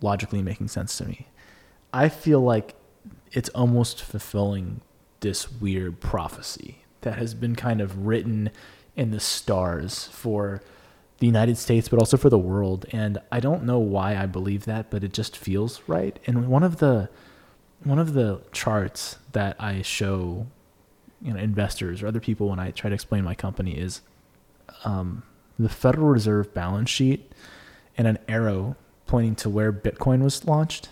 logically 0.00 0.42
making 0.42 0.68
sense 0.68 0.96
to 0.98 1.04
me. 1.04 1.26
I 1.92 2.08
feel 2.08 2.40
like 2.40 2.74
it's 3.32 3.50
almost 3.50 4.02
fulfilling 4.02 4.80
this 5.20 5.52
weird 5.52 6.00
prophecy 6.00 6.78
that 7.02 7.18
has 7.18 7.34
been 7.34 7.54
kind 7.54 7.80
of 7.80 8.06
written 8.06 8.50
in 8.96 9.10
the 9.10 9.20
stars 9.20 10.06
for 10.06 10.62
the 11.22 11.26
United 11.26 11.56
States, 11.56 11.88
but 11.88 12.00
also 12.00 12.16
for 12.16 12.28
the 12.28 12.38
world. 12.38 12.84
And 12.90 13.18
I 13.30 13.38
don't 13.38 13.62
know 13.62 13.78
why 13.78 14.16
I 14.16 14.26
believe 14.26 14.64
that, 14.64 14.90
but 14.90 15.04
it 15.04 15.12
just 15.12 15.36
feels 15.36 15.80
right. 15.86 16.18
And 16.26 16.48
one 16.48 16.64
of 16.64 16.78
the 16.78 17.08
one 17.84 18.00
of 18.00 18.12
the 18.14 18.40
charts 18.50 19.18
that 19.30 19.54
I 19.60 19.82
show, 19.82 20.48
you 21.20 21.32
know, 21.32 21.38
investors 21.38 22.02
or 22.02 22.08
other 22.08 22.18
people 22.18 22.48
when 22.48 22.58
I 22.58 22.72
try 22.72 22.90
to 22.90 22.94
explain 22.94 23.22
my 23.22 23.36
company 23.36 23.78
is 23.78 24.00
um, 24.84 25.22
the 25.60 25.68
Federal 25.68 26.08
Reserve 26.08 26.52
balance 26.54 26.90
sheet 26.90 27.30
and 27.96 28.08
an 28.08 28.18
arrow 28.26 28.74
pointing 29.06 29.36
to 29.36 29.48
where 29.48 29.72
Bitcoin 29.72 30.24
was 30.24 30.44
launched. 30.44 30.88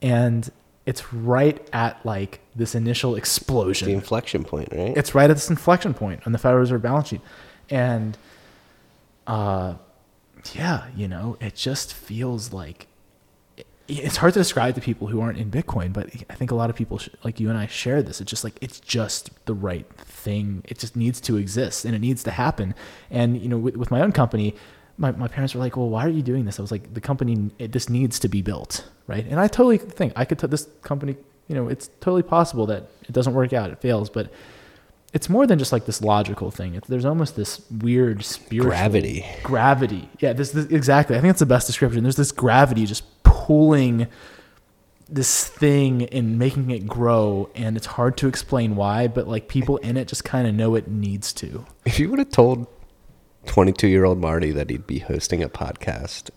And 0.00 0.48
it's 0.86 1.12
right 1.12 1.68
at 1.72 2.06
like 2.06 2.38
this 2.54 2.76
initial 2.76 3.16
explosion, 3.16 3.88
the 3.88 3.94
inflection 3.94 4.44
point, 4.44 4.68
right? 4.70 4.96
It's 4.96 5.12
right 5.12 5.28
at 5.28 5.34
this 5.34 5.50
inflection 5.50 5.92
point 5.92 6.24
on 6.24 6.30
the 6.30 6.38
Federal 6.38 6.60
Reserve 6.60 6.82
balance 6.82 7.08
sheet, 7.08 7.20
and 7.68 8.16
uh, 9.30 9.76
yeah, 10.54 10.88
you 10.96 11.06
know, 11.06 11.36
it 11.40 11.54
just 11.54 11.94
feels 11.94 12.52
like 12.52 12.88
it's 13.86 14.16
hard 14.16 14.32
to 14.34 14.40
describe 14.40 14.74
to 14.74 14.80
people 14.80 15.06
who 15.06 15.20
aren't 15.20 15.38
in 15.38 15.50
Bitcoin, 15.52 15.92
but 15.92 16.08
I 16.28 16.34
think 16.34 16.50
a 16.50 16.56
lot 16.56 16.68
of 16.68 16.74
people 16.74 16.98
sh- 16.98 17.10
like 17.22 17.38
you 17.38 17.48
and 17.48 17.56
I 17.56 17.66
share 17.66 18.02
this. 18.02 18.20
It's 18.20 18.28
just 18.28 18.42
like 18.42 18.56
it's 18.60 18.80
just 18.80 19.30
the 19.46 19.54
right 19.54 19.86
thing. 19.98 20.64
It 20.66 20.78
just 20.80 20.96
needs 20.96 21.20
to 21.22 21.36
exist 21.36 21.84
and 21.84 21.94
it 21.94 22.00
needs 22.00 22.24
to 22.24 22.32
happen. 22.32 22.74
And 23.08 23.40
you 23.40 23.48
know, 23.48 23.58
with, 23.58 23.76
with 23.76 23.90
my 23.92 24.00
own 24.00 24.10
company, 24.10 24.56
my, 24.98 25.12
my 25.12 25.28
parents 25.28 25.54
were 25.54 25.60
like, 25.60 25.76
"Well, 25.76 25.88
why 25.88 26.04
are 26.06 26.08
you 26.08 26.22
doing 26.22 26.44
this?" 26.44 26.58
I 26.58 26.62
was 26.62 26.72
like, 26.72 26.92
"The 26.92 27.00
company, 27.00 27.50
it, 27.60 27.70
this 27.70 27.88
needs 27.88 28.18
to 28.20 28.28
be 28.28 28.42
built, 28.42 28.84
right?" 29.06 29.24
And 29.24 29.38
I 29.38 29.46
totally 29.46 29.78
think 29.78 30.12
I 30.16 30.24
could. 30.24 30.40
T- 30.40 30.48
this 30.48 30.66
company, 30.82 31.16
you 31.46 31.54
know, 31.54 31.68
it's 31.68 31.88
totally 32.00 32.24
possible 32.24 32.66
that 32.66 32.90
it 33.02 33.12
doesn't 33.12 33.34
work 33.34 33.52
out, 33.52 33.70
it 33.70 33.80
fails, 33.80 34.10
but 34.10 34.32
it's 35.12 35.28
more 35.28 35.46
than 35.46 35.58
just 35.58 35.72
like 35.72 35.86
this 35.86 36.00
logical 36.02 36.50
thing. 36.50 36.74
It's, 36.74 36.88
there's 36.88 37.04
almost 37.04 37.34
this 37.36 37.60
weird 37.70 38.24
spiritual 38.24 38.70
Gravity. 38.70 39.26
Gravity. 39.42 40.08
Yeah, 40.20 40.32
this, 40.32 40.52
this 40.52 40.66
exactly. 40.66 41.16
I 41.16 41.20
think 41.20 41.30
that's 41.30 41.40
the 41.40 41.46
best 41.46 41.66
description. 41.66 42.02
There's 42.04 42.16
this 42.16 42.32
gravity 42.32 42.86
just 42.86 43.04
pulling 43.22 44.06
this 45.08 45.48
thing 45.48 46.04
and 46.06 46.38
making 46.38 46.70
it 46.70 46.86
grow, 46.86 47.50
and 47.56 47.76
it's 47.76 47.86
hard 47.86 48.16
to 48.18 48.28
explain 48.28 48.76
why, 48.76 49.08
but 49.08 49.26
like 49.26 49.48
people 49.48 49.78
in 49.78 49.96
it 49.96 50.06
just 50.06 50.22
kind 50.24 50.46
of 50.46 50.54
know 50.54 50.76
it 50.76 50.86
needs 50.88 51.32
to. 51.34 51.66
If 51.84 51.98
you 51.98 52.08
would 52.10 52.20
have 52.20 52.30
told 52.30 52.68
22 53.46 53.88
year 53.88 54.04
old 54.04 54.18
Marty 54.18 54.52
that 54.52 54.70
he'd 54.70 54.86
be 54.86 55.00
hosting 55.00 55.42
a 55.42 55.48
podcast 55.48 56.30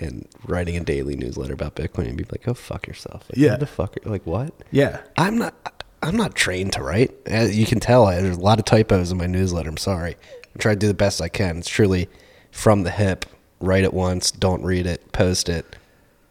and 0.00 0.26
writing 0.48 0.76
a 0.76 0.80
daily 0.80 1.14
newsletter 1.14 1.52
about 1.52 1.76
Bitcoin, 1.76 2.06
you'd 2.06 2.16
be 2.16 2.24
like, 2.32 2.42
"Go 2.42 2.54
fuck 2.54 2.88
yourself." 2.88 3.24
Like, 3.30 3.36
Yeah. 3.38 3.56
The 3.56 3.66
fuck? 3.66 3.96
Like 4.04 4.26
what? 4.26 4.52
Yeah. 4.72 5.02
I'm 5.16 5.38
not. 5.38 5.81
I'm 6.02 6.16
not 6.16 6.34
trained 6.34 6.72
to 6.74 6.82
write. 6.82 7.12
As 7.26 7.56
you 7.56 7.66
can 7.66 7.80
tell, 7.80 8.06
I- 8.06 8.20
there's 8.20 8.36
a 8.36 8.40
lot 8.40 8.58
of 8.58 8.64
typos 8.64 9.12
in 9.12 9.18
my 9.18 9.26
newsletter. 9.26 9.68
I'm 9.68 9.76
sorry. 9.76 10.16
I 10.54 10.58
try 10.58 10.72
to 10.74 10.78
do 10.78 10.86
the 10.88 10.94
best 10.94 11.20
I 11.20 11.28
can. 11.28 11.58
It's 11.58 11.68
truly 11.68 12.08
from 12.50 12.82
the 12.82 12.90
hip. 12.90 13.24
Write 13.60 13.84
it 13.84 13.94
once. 13.94 14.30
Don't 14.30 14.62
read 14.64 14.86
it. 14.86 15.12
Post 15.12 15.48
it. 15.48 15.76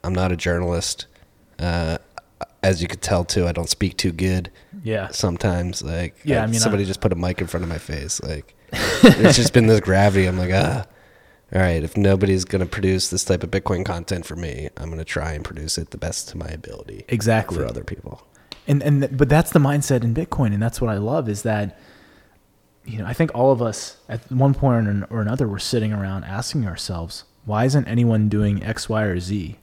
I'm 0.04 0.14
not 0.14 0.32
a 0.32 0.36
journalist. 0.36 1.06
Uh, 1.58 1.98
as 2.64 2.82
you 2.82 2.88
could 2.88 3.02
tell 3.02 3.24
too, 3.24 3.48
I 3.48 3.52
don't 3.54 3.70
speak 3.70 3.98
too 3.98 4.12
good. 4.12 4.52
Yeah. 4.84 5.08
Sometimes, 5.10 5.82
like, 5.82 6.16
Yeah, 6.24 6.42
uh, 6.42 6.44
I 6.44 6.48
mean, 6.48 6.60
somebody 6.60 6.84
I- 6.84 6.88
just 6.88 7.02
put 7.02 7.12
a 7.14 7.16
mic 7.16 7.40
in 7.42 7.48
front 7.48 7.64
of 7.64 7.70
my 7.70 7.78
face. 7.78 8.22
Like, 8.22 8.54
it's 8.74 9.38
just 9.38 9.54
been 9.54 9.68
this 9.68 9.80
gravity. 9.90 10.26
I'm 10.28 10.38
like, 10.38 10.52
ah, 10.54 10.86
all 11.54 11.62
right. 11.62 11.84
If 11.84 11.96
nobody's 11.98 12.46
gonna 12.46 12.66
produce 12.66 13.10
this 13.10 13.24
type 13.24 13.44
of 13.44 13.52
Bitcoin 13.52 13.84
content 13.86 14.26
for 14.26 14.36
me, 14.36 14.70
I'm 14.78 14.90
gonna 14.90 15.04
try 15.06 15.32
and 15.34 15.44
produce 15.44 15.78
it 15.78 15.92
the 15.92 15.98
best 15.98 16.30
to 16.30 16.38
my 16.38 16.48
ability. 16.48 17.06
Exactly. 17.08 17.58
for 17.58 17.66
other 17.66 17.84
people. 17.84 18.22
And 18.68 18.82
and 18.84 19.02
th- 19.02 19.18
but 19.18 19.30
that's 19.30 19.52
the 19.52 19.60
mindset 19.60 20.04
in 20.04 20.14
Bitcoin, 20.14 20.54
and 20.54 20.62
that's 20.62 20.80
what 20.82 20.90
I 20.90 20.98
love 20.98 21.28
is 21.30 21.44
that 21.44 21.80
you 22.86 22.98
know 23.00 23.06
I 23.06 23.14
think 23.14 23.32
all 23.34 23.52
of 23.52 23.62
us 23.62 23.98
at 24.10 24.32
one 24.32 24.54
point 24.54 24.88
or 24.88 24.90
an- 24.92 25.08
or 25.10 25.22
another 25.22 25.48
we're 25.48 25.60
sitting 25.60 25.94
around 25.94 26.24
asking 26.24 26.66
ourselves 26.68 27.24
why 27.46 27.66
isn't 27.66 27.88
anyone 27.88 28.30
doing 28.30 28.64
X, 28.64 28.88
Y, 28.88 29.02
or 29.04 29.20
Z, 29.20 29.58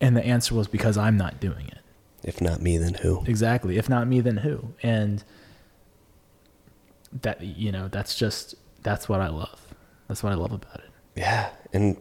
and 0.00 0.16
the 0.16 0.24
answer 0.24 0.54
was 0.54 0.66
because 0.68 0.96
I'm 0.98 1.16
not 1.16 1.38
doing 1.40 1.68
it. 1.68 1.78
If 2.24 2.40
not 2.40 2.60
me, 2.60 2.78
then 2.78 2.94
who? 2.94 3.22
Exactly. 3.26 3.78
If 3.78 3.88
not 3.88 4.06
me, 4.06 4.20
then 4.20 4.38
who? 4.38 4.74
And 4.82 5.22
that 7.20 7.40
you 7.42 7.70
know 7.72 7.88
that's 7.88 8.14
just 8.16 8.54
that's 8.82 9.08
what 9.08 9.20
I 9.20 9.28
love. 9.28 9.60
That's 10.08 10.22
what 10.22 10.32
I 10.32 10.36
love 10.36 10.52
about 10.52 10.76
it. 10.76 10.90
Yeah, 11.16 11.50
and 11.72 11.96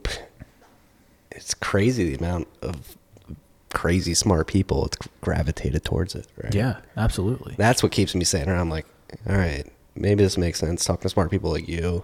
it's 1.31 1.53
crazy 1.53 2.15
the 2.15 2.15
amount 2.23 2.47
of 2.61 2.97
crazy 3.73 4.13
smart 4.13 4.47
people 4.47 4.85
it's 4.85 4.97
gravitated 5.21 5.83
towards 5.83 6.15
it. 6.15 6.27
Right? 6.41 6.53
Yeah, 6.53 6.77
absolutely. 6.97 7.55
that's 7.57 7.81
what 7.83 7.91
keeps 7.91 8.13
me 8.15 8.23
sitting 8.23 8.49
around. 8.49 8.69
like, 8.69 8.85
all 9.29 9.35
right, 9.37 9.65
maybe 9.95 10.23
this 10.23 10.37
makes 10.37 10.59
sense. 10.59 10.85
Talking 10.85 11.03
to 11.03 11.09
smart 11.09 11.31
people 11.31 11.51
like 11.51 11.67
you. 11.67 12.03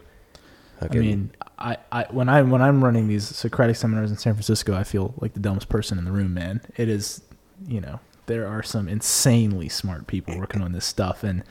I 0.79 0.85
Fucking- 0.87 1.01
mean, 1.01 1.31
I, 1.57 1.77
I 1.91 2.05
when 2.11 2.29
I 2.29 2.41
when 2.43 2.61
I'm 2.61 2.83
running 2.83 3.07
these 3.07 3.25
Socratic 3.27 3.75
seminars 3.75 4.11
in 4.11 4.17
San 4.17 4.33
Francisco, 4.33 4.75
I 4.75 4.83
feel 4.83 5.13
like 5.19 5.33
the 5.33 5.39
dumbest 5.39 5.69
person 5.69 5.97
in 5.97 6.05
the 6.05 6.11
room, 6.11 6.33
man. 6.33 6.61
It 6.75 6.87
is, 6.87 7.21
you 7.67 7.81
know, 7.81 7.99
there 8.27 8.47
are 8.47 8.61
some 8.61 8.87
insanely 8.87 9.69
smart 9.69 10.05
people 10.05 10.37
working 10.37 10.61
on 10.61 10.73
this 10.73 10.85
stuff 10.85 11.23
and 11.23 11.43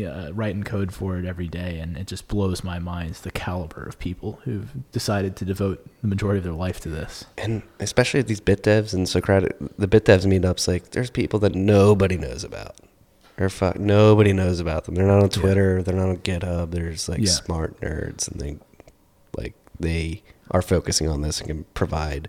yeah, 0.00 0.30
writing 0.32 0.62
code 0.62 0.92
for 0.92 1.18
it 1.18 1.24
every 1.24 1.48
day, 1.48 1.78
and 1.78 1.96
it 1.96 2.06
just 2.06 2.28
blows 2.28 2.62
my 2.64 2.78
mind 2.78 3.14
the 3.14 3.30
caliber 3.30 3.82
of 3.84 3.98
people 3.98 4.40
who've 4.44 4.70
decided 4.92 5.36
to 5.36 5.44
devote 5.44 5.86
the 6.02 6.08
majority 6.08 6.38
of 6.38 6.44
their 6.44 6.52
life 6.52 6.80
to 6.80 6.88
this. 6.88 7.24
and 7.38 7.62
especially 7.78 8.20
at 8.20 8.26
these 8.26 8.40
bit 8.40 8.62
devs 8.62 8.92
and 8.94 9.08
Socratic, 9.08 9.56
the 9.78 9.86
bit 9.88 10.04
devs 10.04 10.26
meetups, 10.26 10.66
like 10.68 10.90
there's 10.90 11.10
people 11.10 11.38
that 11.40 11.54
nobody 11.54 12.16
knows 12.16 12.44
about. 12.44 12.76
Or 13.38 13.48
fuck, 13.48 13.78
nobody 13.78 14.32
knows 14.34 14.60
about 14.60 14.84
them. 14.84 14.94
They're 14.96 15.06
not 15.06 15.22
on 15.22 15.30
Twitter. 15.30 15.82
They're 15.82 15.94
not 15.96 16.10
on 16.10 16.18
GitHub. 16.18 16.72
There's 16.72 17.08
like 17.08 17.20
Yeah. 17.20 17.30
smart 17.30 17.80
nerds, 17.80 18.30
and 18.30 18.38
they 18.40 18.58
like 19.36 19.54
they 19.78 20.22
are 20.50 20.60
focusing 20.60 21.08
on 21.08 21.22
this 21.22 21.38
and 21.40 21.48
can 21.48 21.64
provide 21.72 22.28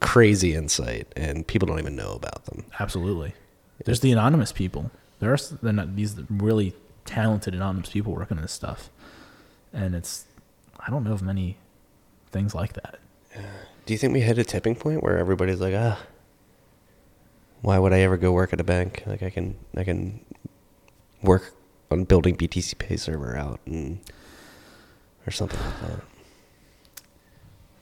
crazy 0.00 0.54
insight, 0.54 1.06
and 1.16 1.46
people 1.46 1.66
don't 1.68 1.78
even 1.78 1.96
know 1.96 2.12
about 2.12 2.46
them. 2.46 2.64
Absolutely. 2.80 3.34
There's 3.84 4.00
the 4.00 4.12
anonymous 4.12 4.52
people. 4.52 4.90
There 5.20 5.32
are 5.32 5.38
they're 5.62 5.72
not, 5.72 5.96
these 5.96 6.16
really 6.28 6.74
talented 7.04 7.54
anonymous 7.54 7.90
people 7.90 8.12
working 8.12 8.36
on 8.36 8.42
this 8.42 8.52
stuff, 8.52 8.90
and 9.72 9.94
it's 9.94 10.26
I 10.78 10.90
don't 10.90 11.04
know 11.04 11.12
of 11.12 11.22
many 11.22 11.56
things 12.30 12.54
like 12.54 12.74
that. 12.74 12.98
Do 13.86 13.92
you 13.92 13.98
think 13.98 14.12
we 14.12 14.20
hit 14.20 14.38
a 14.38 14.44
tipping 14.44 14.74
point 14.74 15.02
where 15.02 15.18
everybody's 15.18 15.60
like, 15.60 15.74
ah, 15.74 15.98
why 17.62 17.78
would 17.78 17.92
I 17.92 18.00
ever 18.00 18.16
go 18.16 18.32
work 18.32 18.52
at 18.52 18.60
a 18.60 18.64
bank? 18.64 19.02
Like 19.06 19.22
I 19.22 19.30
can, 19.30 19.56
I 19.76 19.84
can 19.84 20.24
work 21.22 21.54
on 21.90 22.04
building 22.04 22.36
BTC 22.36 22.78
Pay 22.78 22.96
server 22.96 23.36
out 23.36 23.60
and 23.66 24.00
or 25.26 25.30
something 25.30 25.60
like 25.60 25.80
that. 25.80 26.00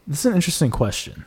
This 0.07 0.20
is 0.20 0.27
an 0.27 0.35
interesting 0.35 0.70
question. 0.70 1.24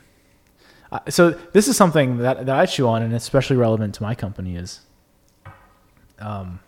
Uh, 0.92 1.00
so 1.08 1.30
this 1.52 1.68
is 1.68 1.76
something 1.76 2.18
that, 2.18 2.46
that 2.46 2.56
I 2.56 2.66
chew 2.66 2.86
on, 2.86 3.02
and 3.02 3.12
especially 3.12 3.56
relevant 3.56 3.94
to 3.96 4.02
my 4.02 4.14
company 4.14 4.56
is 4.56 4.80
um, 6.18 6.60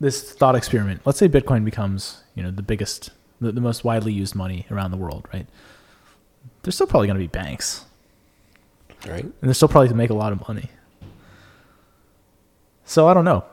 this 0.00 0.32
thought 0.32 0.54
experiment. 0.56 1.00
Let's 1.04 1.18
say 1.18 1.28
Bitcoin 1.28 1.64
becomes 1.64 2.22
you 2.34 2.42
know 2.42 2.50
the 2.50 2.62
biggest, 2.62 3.10
the, 3.40 3.52
the 3.52 3.60
most 3.60 3.84
widely 3.84 4.12
used 4.12 4.34
money 4.34 4.66
around 4.70 4.90
the 4.90 4.96
world, 4.96 5.28
right? 5.32 5.46
There's 6.62 6.74
still 6.74 6.86
probably 6.86 7.06
going 7.06 7.18
to 7.18 7.22
be 7.22 7.28
banks, 7.28 7.84
Right? 9.06 9.24
and 9.24 9.34
they're 9.42 9.54
still 9.54 9.68
probably 9.68 9.88
to 9.88 9.94
make 9.94 10.10
a 10.10 10.14
lot 10.14 10.32
of 10.32 10.46
money. 10.48 10.70
So 12.84 13.08
I 13.08 13.14
don't 13.14 13.24
know. 13.24 13.44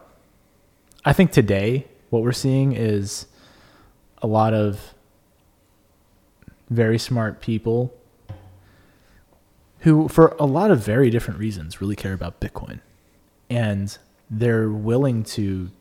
I 1.06 1.14
think 1.14 1.32
today 1.32 1.88
what 2.10 2.22
we're 2.22 2.32
seeing 2.32 2.74
is 2.74 3.28
a 4.22 4.28
lot 4.28 4.54
of 4.54 4.94
very 6.70 6.98
smart 6.98 7.42
people 7.42 7.94
who, 9.80 10.08
for 10.08 10.36
a 10.40 10.46
lot 10.46 10.70
of 10.72 10.80
very 10.80 11.10
different 11.10 11.40
reasons, 11.40 11.82
really 11.82 11.96
care 11.96 12.14
about 12.14 12.40
Bitcoin. 12.40 12.80
And 13.50 13.98
they're 14.30 14.70
willing 14.70 15.24
to 15.24 15.72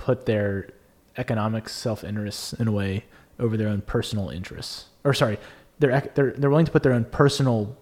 put 0.00 0.26
their 0.26 0.70
economic 1.18 1.68
self 1.68 2.02
interests 2.02 2.52
in 2.54 2.66
a 2.66 2.72
way 2.72 3.04
over 3.38 3.56
their 3.56 3.68
own 3.68 3.82
personal 3.82 4.30
interests. 4.30 4.86
Or, 5.04 5.14
sorry, 5.14 5.38
they're, 5.78 6.10
they're, 6.14 6.32
they're 6.32 6.50
willing 6.50 6.66
to 6.66 6.72
put 6.72 6.82
their 6.82 6.92
own 6.92 7.04
personal 7.04 7.76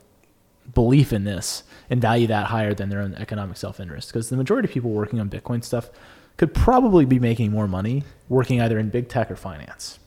belief 0.74 1.12
in 1.12 1.24
this 1.24 1.62
and 1.89 2.01
value 2.01 2.27
that 2.27 2.47
higher 2.47 2.74
than 2.74 2.90
their 2.90 3.01
own 3.01 3.15
economic 3.15 3.57
self 3.57 3.81
interest. 3.81 4.09
Because 4.09 4.28
the 4.28 4.36
majority 4.36 4.69
of 4.69 4.74
people 4.74 4.90
working 4.90 5.20
on 5.20 5.31
Bitcoin 5.31 5.65
stuff 5.65 5.90
could 6.36 6.53
probably 6.53 7.05
be 7.05 7.19
making 7.19 7.51
more 7.51 7.66
money 7.66 8.05
working 8.28 8.61
either 8.61 8.78
in 8.78 8.90
big 8.90 9.09
tech 9.09 9.31
or 9.31 9.36
finance. 9.36 9.99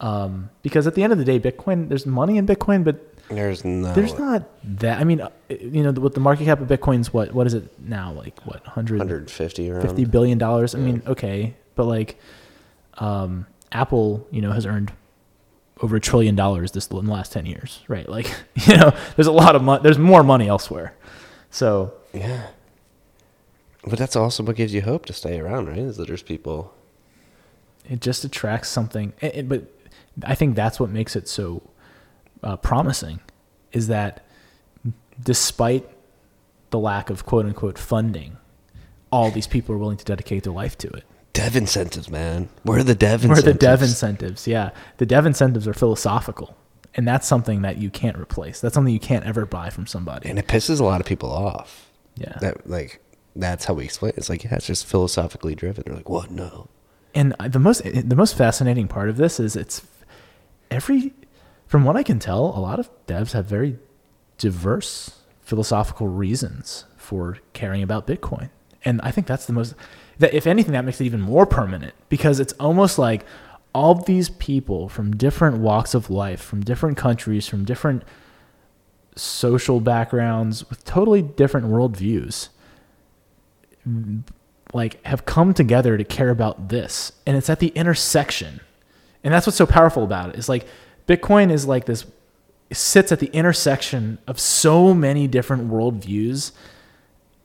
Um, 0.00 0.50
because 0.62 0.86
at 0.86 0.94
the 0.94 1.02
end 1.02 1.12
of 1.12 1.18
the 1.18 1.24
day, 1.24 1.38
Bitcoin, 1.38 1.88
there's 1.88 2.06
money 2.06 2.36
in 2.36 2.46
Bitcoin, 2.46 2.84
but 2.84 3.13
There's 3.30 3.64
no. 3.64 3.92
there's 3.94 4.18
not 4.18 4.48
that. 4.80 5.00
I 5.00 5.04
mean, 5.04 5.20
uh, 5.20 5.30
you 5.48 5.82
know, 5.82 5.92
with 5.92 6.14
the 6.14 6.20
market 6.20 6.44
cap 6.44 6.60
of 6.60 6.68
Bitcoin's 6.68 7.12
what 7.12 7.32
what 7.32 7.46
is 7.46 7.54
it 7.54 7.72
now? 7.80 8.12
Like 8.12 8.38
what 8.44 8.64
100, 8.66 8.98
150 8.98 9.70
around. 9.70 9.82
50 9.82 10.04
billion 10.04 10.38
dollars. 10.38 10.74
I 10.74 10.78
mean, 10.78 11.02
okay, 11.06 11.54
but 11.74 11.84
like, 11.84 12.18
um, 12.98 13.46
Apple, 13.72 14.26
you 14.30 14.40
know, 14.42 14.52
has 14.52 14.66
earned 14.66 14.92
over 15.80 15.96
a 15.96 16.00
trillion 16.00 16.36
dollars 16.36 16.72
this 16.72 16.86
in 16.88 17.06
the 17.06 17.12
last 17.12 17.32
ten 17.32 17.46
years, 17.46 17.80
right? 17.88 18.08
Like, 18.08 18.30
you 18.66 18.76
know, 18.76 18.92
there's 19.16 19.26
a 19.26 19.32
lot 19.32 19.56
of 19.56 19.62
money. 19.62 19.82
There's 19.82 19.98
more 19.98 20.22
money 20.22 20.46
elsewhere. 20.48 20.94
So 21.50 21.94
Yeah. 22.12 22.48
But 23.86 23.98
that's 23.98 24.16
also 24.16 24.42
what 24.42 24.56
gives 24.56 24.72
you 24.72 24.80
hope 24.82 25.04
to 25.06 25.12
stay 25.12 25.38
around, 25.38 25.68
right? 25.68 25.78
Is 25.78 25.96
that 25.98 26.06
there's 26.08 26.22
people. 26.22 26.72
it 27.88 28.00
just 28.00 28.24
attracts 28.24 28.68
something. 28.68 29.12
It, 29.20 29.34
it- 29.36 29.48
but 29.48 29.64
I 30.24 30.34
think 30.34 30.54
that's 30.56 30.78
what 30.78 30.90
makes 30.90 31.16
it 31.16 31.26
so 31.28 31.62
uh, 32.44 32.56
promising, 32.56 33.18
is 33.72 33.88
that 33.88 34.24
despite 35.22 35.88
the 36.70 36.78
lack 36.78 37.10
of 37.10 37.24
quote 37.26 37.46
unquote 37.46 37.78
funding, 37.78 38.36
all 39.10 39.30
these 39.30 39.46
people 39.46 39.74
are 39.74 39.78
willing 39.78 39.96
to 39.96 40.04
dedicate 40.04 40.44
their 40.44 40.52
life 40.52 40.76
to 40.78 40.88
it. 40.88 41.04
Dev 41.32 41.56
incentives, 41.56 42.08
man. 42.08 42.48
Where 42.62 42.78
are 42.78 42.84
the 42.84 42.94
dev 42.94 43.24
incentives? 43.24 43.44
the 43.44 43.54
dev 43.54 43.82
incentives, 43.82 44.46
yeah. 44.46 44.70
The 44.98 45.06
dev 45.06 45.26
incentives 45.26 45.66
are 45.66 45.74
philosophical, 45.74 46.56
and 46.94 47.08
that's 47.08 47.26
something 47.26 47.62
that 47.62 47.78
you 47.78 47.90
can't 47.90 48.16
replace. 48.16 48.60
That's 48.60 48.74
something 48.74 48.94
you 48.94 49.00
can't 49.00 49.24
ever 49.24 49.44
buy 49.46 49.70
from 49.70 49.86
somebody. 49.88 50.28
and 50.28 50.38
it 50.38 50.46
pisses 50.46 50.78
a 50.80 50.84
lot 50.84 51.00
of 51.00 51.06
people 51.06 51.32
off. 51.32 51.90
yeah. 52.16 52.38
That 52.40 52.68
like 52.68 53.00
that's 53.34 53.64
how 53.64 53.74
we 53.74 53.84
explain. 53.84 54.10
It. 54.10 54.18
It's 54.18 54.28
like 54.28 54.44
yeah, 54.44 54.54
it's 54.54 54.66
just 54.66 54.86
philosophically 54.86 55.56
driven. 55.56 55.82
They're 55.86 55.96
like, 55.96 56.08
what? 56.08 56.30
No. 56.30 56.68
and 57.16 57.34
the 57.48 57.58
most 57.58 57.82
the 57.82 58.16
most 58.16 58.36
fascinating 58.36 58.86
part 58.86 59.08
of 59.08 59.16
this 59.16 59.40
is 59.40 59.56
it's 59.56 59.82
every 60.70 61.12
from 61.74 61.82
what 61.82 61.96
I 61.96 62.04
can 62.04 62.20
tell, 62.20 62.56
a 62.56 62.60
lot 62.60 62.78
of 62.78 62.88
devs 63.08 63.32
have 63.32 63.46
very 63.46 63.80
diverse 64.38 65.22
philosophical 65.40 66.06
reasons 66.06 66.84
for 66.96 67.38
caring 67.52 67.82
about 67.82 68.06
Bitcoin. 68.06 68.50
And 68.84 69.00
I 69.02 69.10
think 69.10 69.26
that's 69.26 69.46
the 69.46 69.54
most 69.54 69.74
that 70.20 70.32
if 70.32 70.46
anything 70.46 70.70
that 70.74 70.84
makes 70.84 71.00
it 71.00 71.04
even 71.04 71.20
more 71.20 71.46
permanent 71.46 71.92
because 72.08 72.38
it's 72.38 72.52
almost 72.60 72.96
like 72.96 73.26
all 73.74 73.96
these 73.96 74.28
people 74.28 74.88
from 74.88 75.16
different 75.16 75.58
walks 75.58 75.94
of 75.94 76.10
life, 76.10 76.40
from 76.40 76.60
different 76.60 76.96
countries, 76.96 77.48
from 77.48 77.64
different 77.64 78.04
social 79.16 79.80
backgrounds 79.80 80.70
with 80.70 80.84
totally 80.84 81.22
different 81.22 81.66
worldviews 81.66 82.50
like 84.72 85.04
have 85.04 85.24
come 85.24 85.52
together 85.52 85.98
to 85.98 86.04
care 86.04 86.30
about 86.30 86.68
this. 86.68 87.10
And 87.26 87.36
it's 87.36 87.50
at 87.50 87.58
the 87.58 87.72
intersection. 87.74 88.60
And 89.24 89.34
that's 89.34 89.44
what's 89.44 89.56
so 89.56 89.66
powerful 89.66 90.04
about 90.04 90.28
it. 90.28 90.36
It's 90.36 90.48
like 90.48 90.68
bitcoin 91.08 91.50
is 91.50 91.66
like 91.66 91.84
this 91.86 92.06
sits 92.72 93.12
at 93.12 93.20
the 93.20 93.26
intersection 93.28 94.18
of 94.26 94.40
so 94.40 94.92
many 94.94 95.28
different 95.28 95.70
worldviews 95.70 96.50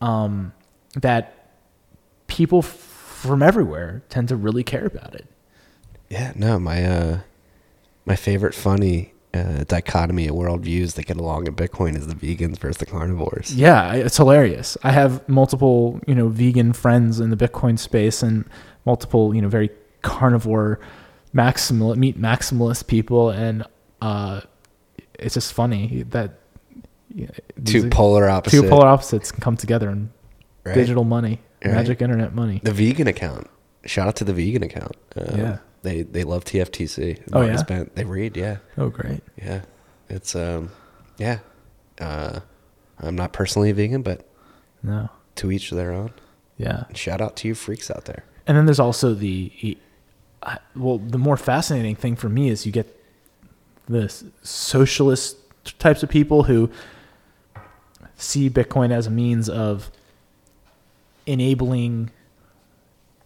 um, 0.00 0.52
that 0.96 1.50
people 2.26 2.60
f- 2.60 2.66
from 2.66 3.42
everywhere 3.42 4.02
tend 4.08 4.28
to 4.28 4.34
really 4.36 4.64
care 4.64 4.86
about 4.86 5.14
it 5.14 5.26
Yeah, 6.08 6.32
no, 6.34 6.58
my 6.58 6.84
uh 6.84 7.18
my 8.06 8.16
favorite 8.16 8.54
funny 8.54 9.12
uh, 9.32 9.62
dichotomy 9.68 10.26
of 10.26 10.34
worldviews 10.34 10.94
that 10.94 11.06
get 11.06 11.16
along 11.16 11.46
in 11.46 11.54
Bitcoin 11.54 11.96
is 11.96 12.08
the 12.08 12.14
vegans 12.16 12.58
versus 12.58 12.78
the 12.78 12.86
carnivores. 12.86 13.54
Yeah, 13.54 13.92
it's 13.94 14.16
hilarious. 14.16 14.76
I 14.82 14.90
have 14.90 15.28
multiple, 15.28 16.00
you 16.08 16.16
know, 16.16 16.28
vegan 16.28 16.72
friends 16.72 17.20
in 17.20 17.30
the 17.30 17.36
Bitcoin 17.36 17.78
space 17.78 18.24
and 18.24 18.44
multiple, 18.84 19.32
you 19.32 19.40
know, 19.40 19.46
very 19.48 19.70
carnivore 20.02 20.80
maximal 21.34 21.96
meat 21.96 22.20
maximalist 22.20 22.86
people 22.86 23.30
and 23.30 23.64
uh 24.02 24.40
it's 25.18 25.34
just 25.34 25.52
funny 25.52 26.02
that 26.10 26.34
these 27.56 27.82
Two 27.82 27.90
polar 27.90 28.28
opposite. 28.28 28.60
two 28.62 28.68
polar 28.68 28.86
opposites 28.86 29.32
can 29.32 29.40
come 29.40 29.56
together 29.56 29.90
in 29.90 30.10
right? 30.64 30.74
digital 30.74 31.04
money, 31.04 31.40
Right. 31.64 31.74
magic 31.74 32.00
internet 32.00 32.34
money. 32.34 32.60
The 32.62 32.72
vegan 32.72 33.06
account. 33.06 33.48
Shout 33.84 34.06
out 34.08 34.16
to 34.16 34.24
the 34.24 34.32
vegan 34.32 34.62
account. 34.62 34.96
Uh, 35.16 35.24
Yeah. 35.36 35.58
They 35.82 36.02
they 36.02 36.24
love 36.24 36.44
TFTC. 36.44 37.20
Oh, 37.32 37.42
yeah? 37.42 37.84
They 37.94 38.04
read, 38.04 38.36
yeah. 38.36 38.58
Oh, 38.78 38.88
great. 38.90 39.22
Yeah. 39.36 39.62
It's 40.08 40.34
um 40.36 40.70
yeah. 41.18 41.38
Uh 42.00 42.40
I'm 42.98 43.16
not 43.16 43.32
personally 43.32 43.70
a 43.70 43.74
vegan, 43.74 44.02
but 44.02 44.26
No. 44.82 45.08
to 45.36 45.50
each 45.50 45.70
their 45.70 45.92
own. 45.92 46.12
Yeah. 46.58 46.84
Shout 46.94 47.20
out 47.20 47.34
to 47.36 47.48
you 47.48 47.54
freaks 47.54 47.90
out 47.90 48.04
there. 48.04 48.24
And 48.46 48.56
then 48.56 48.66
there's 48.66 48.80
also 48.80 49.14
the, 49.14 49.50
I- 50.42 50.58
well, 50.74 50.98
the 50.98 51.18
more 51.18 51.36
fascinating 51.36 51.96
thing 51.96 52.16
for 52.16 52.28
me 52.28 52.48
is 52.48 52.64
you 52.66 52.72
get 52.72 52.96
the 53.86 54.08
socialist 54.42 55.36
types 55.78 56.02
of 56.02 56.08
people 56.08 56.44
who 56.44 56.70
see 58.16 58.48
Bitcoin 58.48 58.90
as 58.90 59.06
a 59.06 59.10
means 59.10 59.48
of 59.48 59.90
enabling, 61.26 62.10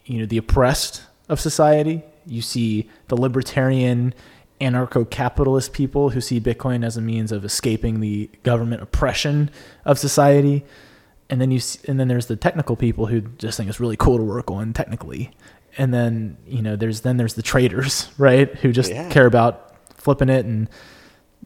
you 0.04 0.18
know, 0.18 0.26
the 0.26 0.38
oppressed 0.38 1.02
of 1.28 1.40
society. 1.40 2.02
You 2.26 2.42
see 2.42 2.88
the 3.08 3.16
libertarian, 3.16 4.14
anarcho-capitalist 4.60 5.72
people 5.72 6.10
who 6.10 6.20
see 6.20 6.40
Bitcoin 6.40 6.84
as 6.84 6.96
a 6.96 7.00
means 7.00 7.32
of 7.32 7.44
escaping 7.44 8.00
the 8.00 8.30
government 8.42 8.82
oppression 8.82 9.50
of 9.84 9.98
society 9.98 10.64
and 11.30 11.40
then 11.40 11.50
you 11.50 11.58
see, 11.58 11.80
and 11.88 11.98
then 11.98 12.08
there's 12.08 12.26
the 12.26 12.36
technical 12.36 12.76
people 12.76 13.06
who 13.06 13.22
just 13.22 13.56
think 13.56 13.68
it's 13.68 13.80
really 13.80 13.96
cool 13.96 14.18
to 14.18 14.22
work 14.22 14.50
on 14.50 14.72
technically 14.72 15.30
and 15.78 15.92
then 15.92 16.36
you 16.46 16.62
know 16.62 16.76
there's 16.76 17.00
then 17.02 17.16
there's 17.16 17.34
the 17.34 17.42
traders 17.42 18.08
right 18.18 18.54
who 18.56 18.72
just 18.72 18.90
Yeah. 18.90 19.08
care 19.10 19.26
about 19.26 19.74
flipping 19.96 20.28
it 20.28 20.44
and 20.44 20.68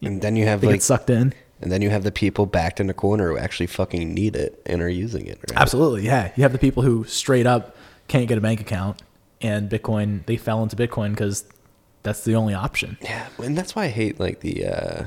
And 0.02 0.20
then 0.22 0.36
you 0.36 0.44
have 0.46 0.62
like 0.62 0.74
get 0.76 0.82
sucked 0.82 1.10
in 1.10 1.32
and 1.60 1.72
then 1.72 1.82
you 1.82 1.90
have 1.90 2.04
the 2.04 2.12
people 2.12 2.46
backed 2.46 2.78
in 2.80 2.86
the 2.86 2.94
corner 2.94 3.30
who 3.30 3.38
actually 3.38 3.66
fucking 3.66 4.14
need 4.14 4.36
it 4.36 4.60
and 4.66 4.80
are 4.82 4.88
using 4.88 5.26
it. 5.26 5.38
Right? 5.50 5.60
absolutely 5.60 6.02
yeah 6.04 6.32
you 6.36 6.42
have 6.42 6.52
the 6.52 6.58
people 6.58 6.82
who 6.82 7.04
straight 7.04 7.46
up 7.46 7.76
can't 8.08 8.28
get 8.28 8.38
a 8.38 8.40
bank 8.40 8.60
account 8.60 9.02
and 9.40 9.68
bitcoin 9.70 10.24
they 10.26 10.36
fell 10.36 10.62
into 10.62 10.76
bitcoin 10.76 11.10
because 11.10 11.44
that's 12.02 12.24
the 12.24 12.34
only 12.36 12.54
option 12.54 12.96
Yeah, 13.02 13.26
and 13.42 13.56
that's 13.58 13.74
why 13.76 13.84
I 13.84 13.88
hate 13.88 14.18
like 14.20 14.40
the. 14.40 14.64
uh 14.66 15.06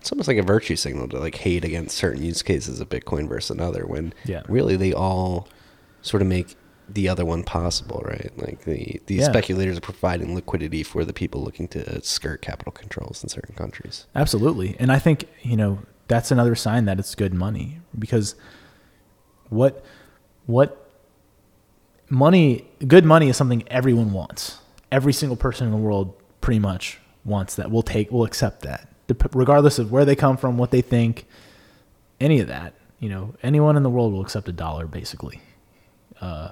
It's 0.00 0.12
almost 0.12 0.28
like 0.28 0.36
a 0.36 0.42
virtue 0.42 0.76
signal 0.76 1.08
to 1.08 1.18
like 1.18 1.34
hate 1.36 1.64
against 1.64 1.96
certain 1.96 2.22
use 2.22 2.42
cases 2.42 2.78
of 2.80 2.88
Bitcoin 2.88 3.26
versus 3.28 3.50
another. 3.50 3.84
When 3.86 4.12
Yeah. 4.24 4.42
really 4.48 4.76
they 4.76 4.92
all 4.92 5.48
sort 6.02 6.22
of 6.22 6.28
make 6.28 6.54
the 6.88 7.08
other 7.08 7.24
one 7.24 7.42
possible, 7.44 8.02
right? 8.04 8.30
Like 8.36 8.60
the 8.64 9.00
the 9.06 9.16
Yeah. 9.16 9.24
speculators 9.24 9.76
are 9.78 9.82
providing 9.82 10.34
liquidity 10.34 10.82
for 10.82 11.04
the 11.04 11.12
people 11.12 11.42
looking 11.42 11.68
to 11.68 12.02
skirt 12.02 12.40
capital 12.42 12.72
controls 12.72 13.22
in 13.22 13.28
certain 13.28 13.54
countries. 13.54 14.06
Absolutely. 14.14 14.74
And 14.78 14.90
I 14.90 14.98
think, 14.98 15.24
you 15.42 15.56
know, 15.56 15.80
that's 16.08 16.30
another 16.30 16.54
sign 16.54 16.86
that 16.86 16.98
it's 16.98 17.14
good 17.14 17.34
money 17.34 17.80
because 17.98 18.34
what 19.50 19.84
what 20.46 20.90
money 22.08 22.64
good 22.86 23.04
money 23.04 23.28
is 23.28 23.36
something 23.36 23.62
everyone 23.68 24.12
wants. 24.12 24.58
Every 24.90 25.12
single 25.12 25.36
person 25.36 25.66
in 25.66 25.72
the 25.72 25.78
world 25.78 26.14
pretty 26.40 26.58
much 26.60 26.98
wants 27.24 27.54
that. 27.56 27.70
We'll 27.70 27.82
take 27.82 28.10
we'll 28.10 28.24
accept 28.24 28.62
that. 28.62 28.88
Regardless 29.32 29.78
of 29.78 29.90
where 29.90 30.04
they 30.04 30.16
come 30.16 30.36
from, 30.36 30.58
what 30.58 30.70
they 30.70 30.82
think, 30.82 31.26
any 32.20 32.40
of 32.40 32.48
that, 32.48 32.74
you 32.98 33.08
know, 33.08 33.34
anyone 33.42 33.76
in 33.76 33.82
the 33.82 33.90
world 33.90 34.12
will 34.12 34.22
accept 34.22 34.48
a 34.48 34.52
dollar 34.52 34.86
basically. 34.86 35.40
Uh 36.20 36.50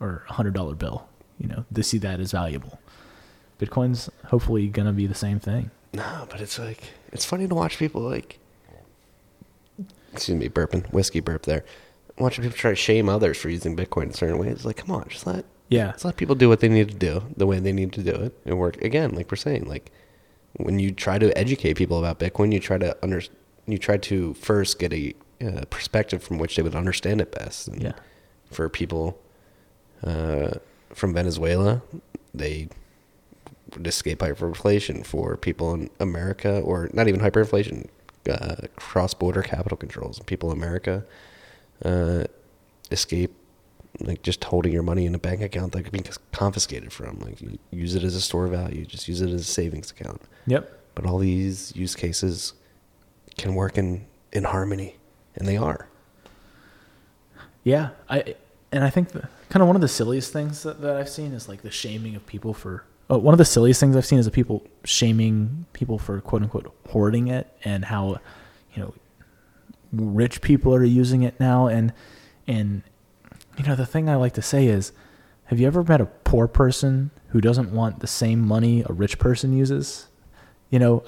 or 0.00 0.24
a 0.28 0.32
hundred 0.34 0.54
dollar 0.54 0.74
bill. 0.74 1.08
You 1.38 1.48
know, 1.48 1.64
they 1.70 1.82
see 1.82 1.98
that 1.98 2.20
as 2.20 2.32
valuable. 2.32 2.78
Bitcoin's 3.60 4.08
hopefully 4.26 4.68
gonna 4.68 4.92
be 4.92 5.06
the 5.06 5.14
same 5.14 5.38
thing. 5.40 5.70
No, 5.92 6.26
but 6.30 6.40
it's 6.40 6.58
like 6.58 6.82
it's 7.12 7.24
funny 7.24 7.46
to 7.48 7.54
watch 7.54 7.78
people 7.78 8.02
like. 8.02 8.38
Excuse 10.12 10.38
me, 10.38 10.48
burping 10.48 10.90
whiskey 10.92 11.20
burp 11.20 11.42
there. 11.42 11.64
Watching 12.18 12.42
people 12.42 12.56
try 12.56 12.70
to 12.70 12.76
shame 12.76 13.08
others 13.08 13.36
for 13.38 13.48
using 13.50 13.76
Bitcoin 13.76 14.04
in 14.04 14.14
certain 14.14 14.38
ways. 14.38 14.64
Like, 14.64 14.76
come 14.76 14.90
on, 14.90 15.06
just 15.08 15.26
let 15.26 15.44
Yeah. 15.68 15.92
Just 15.92 16.04
let 16.04 16.16
people 16.16 16.34
do 16.34 16.48
what 16.48 16.60
they 16.60 16.68
need 16.68 16.88
to 16.88 16.94
do 16.96 17.22
the 17.36 17.46
way 17.46 17.60
they 17.60 17.72
need 17.72 17.92
to 17.92 18.02
do 18.02 18.12
it 18.12 18.36
and 18.44 18.58
work 18.58 18.80
again 18.82 19.14
like 19.14 19.30
we're 19.30 19.36
saying 19.36 19.66
like 19.66 19.92
when 20.56 20.78
you 20.78 20.90
try 20.90 21.18
to 21.18 21.36
educate 21.38 21.74
people 21.74 21.98
about 22.02 22.18
bitcoin 22.18 22.52
you 22.52 22.58
try 22.58 22.78
to 22.78 22.96
under 23.02 23.20
you 23.66 23.76
try 23.78 23.98
to 23.98 24.32
first 24.34 24.78
get 24.78 24.92
a 24.94 25.14
uh, 25.44 25.60
perspective 25.68 26.22
from 26.22 26.38
which 26.38 26.56
they 26.56 26.62
would 26.62 26.74
understand 26.74 27.20
it 27.20 27.30
best 27.30 27.68
and 27.68 27.82
Yeah. 27.82 27.92
for 28.50 28.68
people 28.70 29.20
uh, 30.04 30.50
from 30.94 31.12
venezuela 31.14 31.82
they 32.34 32.68
would 33.74 33.86
escape 33.86 34.18
hyperinflation 34.20 35.04
for 35.04 35.36
people 35.36 35.74
in 35.74 35.90
america 36.00 36.60
or 36.60 36.88
not 36.92 37.08
even 37.08 37.20
hyperinflation 37.20 37.86
uh, 38.30 38.56
cross-border 38.76 39.42
capital 39.42 39.76
controls 39.76 40.20
people 40.20 40.50
in 40.50 40.58
america 40.58 41.04
uh, 41.84 42.24
escape 42.90 43.34
like 44.00 44.22
just 44.22 44.44
holding 44.44 44.72
your 44.72 44.82
money 44.82 45.06
in 45.06 45.14
a 45.14 45.18
bank 45.18 45.40
account 45.40 45.72
that 45.72 45.82
could 45.82 45.92
be 45.92 46.02
confiscated 46.32 46.92
from. 46.92 47.18
Like 47.20 47.40
you 47.40 47.58
use 47.70 47.94
it 47.94 48.02
as 48.02 48.14
a 48.14 48.20
store 48.20 48.46
of 48.46 48.52
value, 48.52 48.84
just 48.84 49.08
use 49.08 49.20
it 49.20 49.30
as 49.30 49.40
a 49.40 49.44
savings 49.44 49.90
account. 49.90 50.22
Yep. 50.46 50.72
But 50.94 51.06
all 51.06 51.18
these 51.18 51.74
use 51.74 51.94
cases 51.94 52.54
can 53.36 53.54
work 53.54 53.78
in 53.78 54.06
in 54.32 54.44
harmony, 54.44 54.96
and 55.34 55.46
they 55.46 55.56
are. 55.56 55.88
Yeah, 57.64 57.90
I 58.08 58.34
and 58.72 58.84
I 58.84 58.90
think 58.90 59.10
the, 59.10 59.28
kind 59.48 59.62
of 59.62 59.66
one 59.66 59.76
of 59.76 59.82
the 59.82 59.88
silliest 59.88 60.32
things 60.32 60.62
that, 60.62 60.80
that 60.80 60.96
I've 60.96 61.08
seen 61.08 61.32
is 61.32 61.48
like 61.48 61.62
the 61.62 61.70
shaming 61.70 62.14
of 62.16 62.26
people 62.26 62.54
for. 62.54 62.84
Oh, 63.10 63.18
one 63.18 63.32
of 63.32 63.38
the 63.38 63.44
silliest 63.44 63.80
things 63.80 63.96
I've 63.96 64.04
seen 64.04 64.18
is 64.18 64.26
the 64.26 64.30
people 64.30 64.66
shaming 64.84 65.64
people 65.72 65.98
for 65.98 66.20
quote 66.20 66.42
unquote 66.42 66.74
hoarding 66.90 67.28
it 67.28 67.50
and 67.64 67.86
how, 67.86 68.20
you 68.74 68.82
know, 68.82 68.94
rich 69.92 70.42
people 70.42 70.74
are 70.74 70.84
using 70.84 71.22
it 71.22 71.40
now 71.40 71.66
and 71.66 71.94
and 72.46 72.82
you 73.56 73.64
know 73.64 73.74
the 73.74 73.86
thing 73.86 74.08
I 74.08 74.16
like 74.16 74.34
to 74.34 74.42
say 74.42 74.66
is, 74.66 74.92
have 75.46 75.58
you 75.58 75.66
ever 75.66 75.82
met 75.82 76.00
a 76.00 76.06
poor 76.06 76.46
person 76.46 77.10
who 77.28 77.40
doesn't 77.40 77.72
want 77.72 78.00
the 78.00 78.06
same 78.06 78.46
money 78.46 78.84
a 78.86 78.92
rich 78.92 79.18
person 79.18 79.56
uses? 79.56 80.08
You 80.70 80.78
know, 80.78 81.04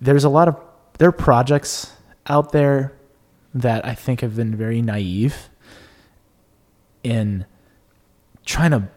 there's 0.00 0.24
a 0.24 0.28
lot 0.28 0.48
of 0.48 0.56
there 0.98 1.10
are 1.10 1.12
projects 1.12 1.92
out 2.26 2.52
there 2.52 2.94
that 3.54 3.84
I 3.84 3.94
think 3.94 4.20
have 4.22 4.36
been 4.36 4.56
very 4.56 4.82
naive 4.82 5.48
in 7.02 7.46
trying 8.48 8.70
to, 8.72 8.88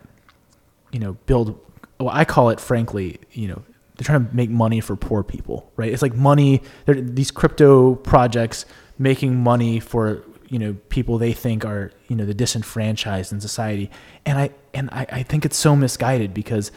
you 0.92 1.00
know, 1.00 1.14
build. 1.26 1.60
Well, 2.00 2.10
I 2.10 2.26
call 2.26 2.50
it, 2.50 2.60
frankly, 2.60 3.20
you 3.32 3.50
know, 3.50 3.62
they're 3.96 4.06
trying 4.06 4.28
to 4.28 4.36
make 4.36 4.50
money 4.50 4.80
for 4.80 4.96
poor 4.96 5.22
people, 5.24 5.72
right? 5.76 5.92
It's 5.92 6.02
like 6.02 6.16
money. 6.16 6.64
These 6.88 7.30
crypto 7.30 7.96
projects 7.96 8.66
making 8.98 9.36
money 9.36 9.80
for 9.80 10.24
you 10.48 10.60
know 10.60 10.76
people 10.90 11.18
they 11.18 11.34
think 11.34 11.64
are 11.64 11.92
you 12.08 12.16
know 12.16 12.26
the 12.26 12.34
disenfranchised 12.34 13.32
in 13.32 13.40
society, 13.40 13.92
and 14.26 14.40
I 14.40 14.50
and 14.74 14.90
I, 14.92 15.06
I 15.12 15.24
think 15.24 15.46
it's 15.46 15.58
so 15.58 15.76
misguided 15.76 16.34
because 16.34 16.72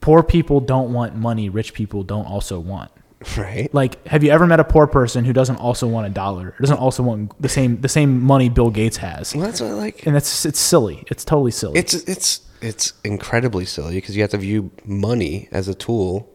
poor 0.00 0.22
people 0.22 0.60
don't 0.60 0.92
want 0.92 1.14
money 1.14 1.48
rich 1.48 1.74
people 1.74 2.04
don't 2.04 2.26
also 2.26 2.58
want 2.60 2.90
right. 3.36 3.72
Like, 3.72 4.04
have 4.06 4.22
you 4.22 4.30
ever 4.30 4.46
met 4.46 4.60
a 4.60 4.64
poor 4.64 4.86
person 4.86 5.24
who 5.24 5.32
doesn't 5.32 5.56
also 5.56 5.86
want 5.86 6.06
a 6.06 6.10
dollar? 6.10 6.48
Or 6.48 6.56
doesn't 6.60 6.76
also 6.78 7.02
want 7.02 7.40
the 7.40 7.48
same 7.48 7.80
the 7.80 7.88
same 7.88 8.20
money 8.22 8.48
Bill 8.48 8.70
Gates 8.70 8.98
has? 8.98 9.34
Well, 9.34 9.44
that's 9.46 9.60
what 9.60 9.70
I 9.70 9.74
like. 9.74 10.06
And 10.06 10.14
that's 10.14 10.44
it's 10.44 10.60
silly. 10.60 11.04
It's 11.08 11.24
totally 11.24 11.50
silly. 11.50 11.78
It's 11.78 11.94
it's 11.94 12.40
it's 12.60 12.92
incredibly 13.04 13.64
silly 13.64 13.94
because 13.96 14.16
you 14.16 14.22
have 14.22 14.30
to 14.32 14.38
view 14.38 14.70
money 14.84 15.48
as 15.52 15.66
a 15.68 15.74
tool, 15.74 16.28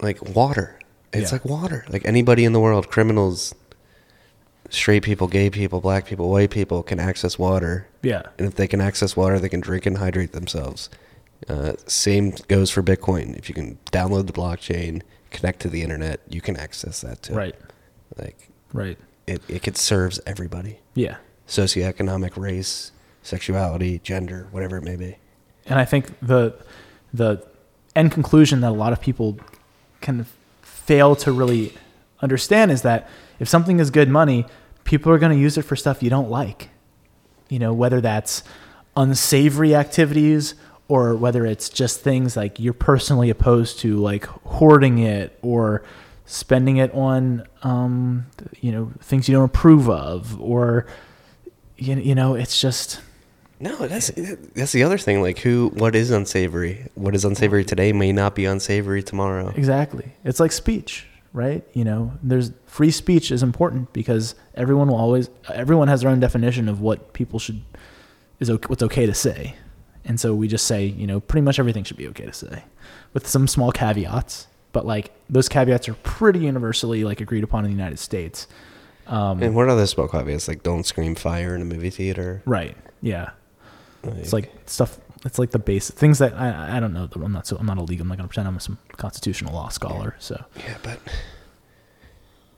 like 0.00 0.20
water. 0.22 0.78
It's 1.12 1.30
Yeah. 1.30 1.36
like 1.36 1.44
water. 1.44 1.84
Like 1.88 2.04
anybody 2.04 2.44
in 2.44 2.52
the 2.52 2.60
world, 2.60 2.88
criminals, 2.88 3.54
straight 4.68 5.02
people, 5.02 5.26
gay 5.28 5.50
people, 5.50 5.80
black 5.80 6.06
people, 6.06 6.30
white 6.30 6.50
people 6.50 6.82
can 6.82 6.98
access 6.98 7.38
water. 7.38 7.86
yeah. 8.02 8.22
And 8.38 8.46
if 8.46 8.54
they 8.56 8.66
can 8.66 8.80
access 8.80 9.16
water, 9.16 9.38
they 9.38 9.48
can 9.48 9.60
drink 9.60 9.86
and 9.86 9.98
hydrate 9.98 10.32
themselves. 10.32 10.90
Uh, 11.48 11.74
same 11.86 12.32
goes 12.48 12.70
for 12.70 12.82
Bitcoin. 12.82 13.36
If 13.36 13.48
you 13.48 13.54
can 13.54 13.78
download 13.92 14.26
the 14.26 14.32
blockchain, 14.32 15.02
connect 15.34 15.60
to 15.60 15.68
the 15.68 15.82
internet, 15.82 16.20
you 16.28 16.40
can 16.40 16.56
access 16.56 17.00
that 17.02 17.22
too. 17.22 17.34
Right. 17.34 17.54
Like 18.16 18.48
Right. 18.72 18.98
it, 19.26 19.42
it 19.48 19.62
could 19.62 19.76
serves 19.76 20.18
everybody. 20.26 20.78
Yeah. 20.94 21.16
Socioeconomic, 21.46 22.36
race, 22.36 22.92
sexuality, 23.22 24.00
gender, 24.02 24.48
whatever 24.50 24.76
it 24.78 24.82
may 24.82 24.96
be. 24.96 25.16
And 25.66 25.78
I 25.78 25.84
think 25.84 26.18
the 26.20 26.54
the 27.12 27.46
end 27.94 28.10
conclusion 28.12 28.60
that 28.62 28.70
a 28.70 28.78
lot 28.84 28.92
of 28.92 29.00
people 29.00 29.38
kind 30.00 30.20
of 30.20 30.28
fail 30.62 31.14
to 31.16 31.32
really 31.32 31.72
understand 32.20 32.70
is 32.70 32.82
that 32.82 33.08
if 33.38 33.48
something 33.48 33.78
is 33.80 33.90
good 33.90 34.08
money, 34.08 34.46
people 34.84 35.12
are 35.12 35.18
going 35.18 35.32
to 35.32 35.38
use 35.38 35.56
it 35.58 35.62
for 35.62 35.76
stuff 35.76 36.02
you 36.02 36.10
don't 36.10 36.30
like. 36.30 36.68
You 37.48 37.58
know, 37.58 37.72
whether 37.72 38.00
that's 38.00 38.42
unsavory 38.96 39.74
activities 39.74 40.54
or 40.88 41.14
whether 41.14 41.46
it's 41.46 41.68
just 41.68 42.00
things 42.00 42.36
like 42.36 42.60
you're 42.60 42.72
personally 42.74 43.30
opposed 43.30 43.78
to, 43.80 43.96
like 43.96 44.26
hoarding 44.26 44.98
it 44.98 45.38
or 45.42 45.82
spending 46.26 46.76
it 46.76 46.92
on, 46.94 47.46
um, 47.62 48.26
you 48.60 48.70
know, 48.72 48.92
things 49.00 49.28
you 49.28 49.34
don't 49.34 49.44
approve 49.44 49.88
of, 49.88 50.40
or 50.40 50.86
you, 51.76 51.96
you 51.96 52.14
know, 52.14 52.34
it's 52.34 52.60
just 52.60 53.00
No, 53.60 53.86
that's 53.86 54.10
that's 54.54 54.72
the 54.72 54.82
other 54.82 54.98
thing. 54.98 55.22
Like, 55.22 55.38
who, 55.38 55.70
what 55.74 55.94
is 55.94 56.10
unsavory? 56.10 56.86
What 56.94 57.14
is 57.14 57.24
unsavory 57.24 57.64
today 57.64 57.92
may 57.92 58.12
not 58.12 58.34
be 58.34 58.44
unsavory 58.44 59.02
tomorrow. 59.02 59.52
Exactly. 59.56 60.12
It's 60.24 60.40
like 60.40 60.52
speech, 60.52 61.06
right? 61.32 61.64
You 61.72 61.84
know, 61.84 62.12
there's 62.22 62.52
free 62.66 62.90
speech 62.90 63.30
is 63.30 63.42
important 63.42 63.92
because 63.92 64.34
everyone 64.54 64.88
will 64.88 64.96
always 64.96 65.30
everyone 65.48 65.88
has 65.88 66.02
their 66.02 66.10
own 66.10 66.20
definition 66.20 66.68
of 66.68 66.80
what 66.80 67.12
people 67.12 67.38
should 67.38 67.62
is 68.40 68.50
what's 68.50 68.82
okay 68.82 69.06
to 69.06 69.14
say. 69.14 69.54
And 70.04 70.20
so 70.20 70.34
we 70.34 70.48
just 70.48 70.66
say, 70.66 70.84
you 70.86 71.06
know, 71.06 71.20
pretty 71.20 71.42
much 71.42 71.58
everything 71.58 71.84
should 71.84 71.96
be 71.96 72.08
okay 72.08 72.26
to 72.26 72.32
say 72.32 72.64
with 73.14 73.26
some 73.26 73.46
small 73.48 73.72
caveats, 73.72 74.46
but 74.72 74.84
like 74.86 75.12
those 75.30 75.48
caveats 75.48 75.88
are 75.88 75.94
pretty 75.94 76.40
universally 76.40 77.04
like 77.04 77.20
agreed 77.20 77.44
upon 77.44 77.64
in 77.64 77.70
the 77.70 77.76
United 77.76 77.98
States. 77.98 78.46
Um, 79.06 79.42
And 79.42 79.54
what 79.54 79.68
other 79.68 79.86
smoke 79.86 80.14
obvious? 80.14 80.48
Like, 80.48 80.62
don't 80.62 80.84
scream 80.84 81.14
fire 81.14 81.54
in 81.54 81.62
a 81.62 81.64
movie 81.64 81.90
theater. 81.90 82.42
right. 82.46 82.76
Yeah. 83.02 83.30
It's 84.02 84.32
like 84.34 84.52
stuff. 84.66 84.98
It's 85.24 85.38
like 85.38 85.50
the 85.50 85.58
base 85.58 85.90
things 85.90 86.18
that 86.18 86.34
I 86.34 86.76
I 86.76 86.80
don't 86.80 86.92
know. 86.92 87.08
I'm 87.14 87.32
not 87.32 87.46
so 87.46 87.56
I'm 87.56 87.64
not 87.64 87.78
a 87.78 87.82
legal. 87.82 88.02
I'm 88.04 88.08
not 88.08 88.18
gonna 88.18 88.28
pretend 88.28 88.48
I'm 88.48 88.60
some 88.60 88.76
constitutional 88.98 89.54
law 89.54 89.68
scholar. 89.70 90.14
So 90.18 90.44
yeah, 90.58 90.76
but 90.82 90.98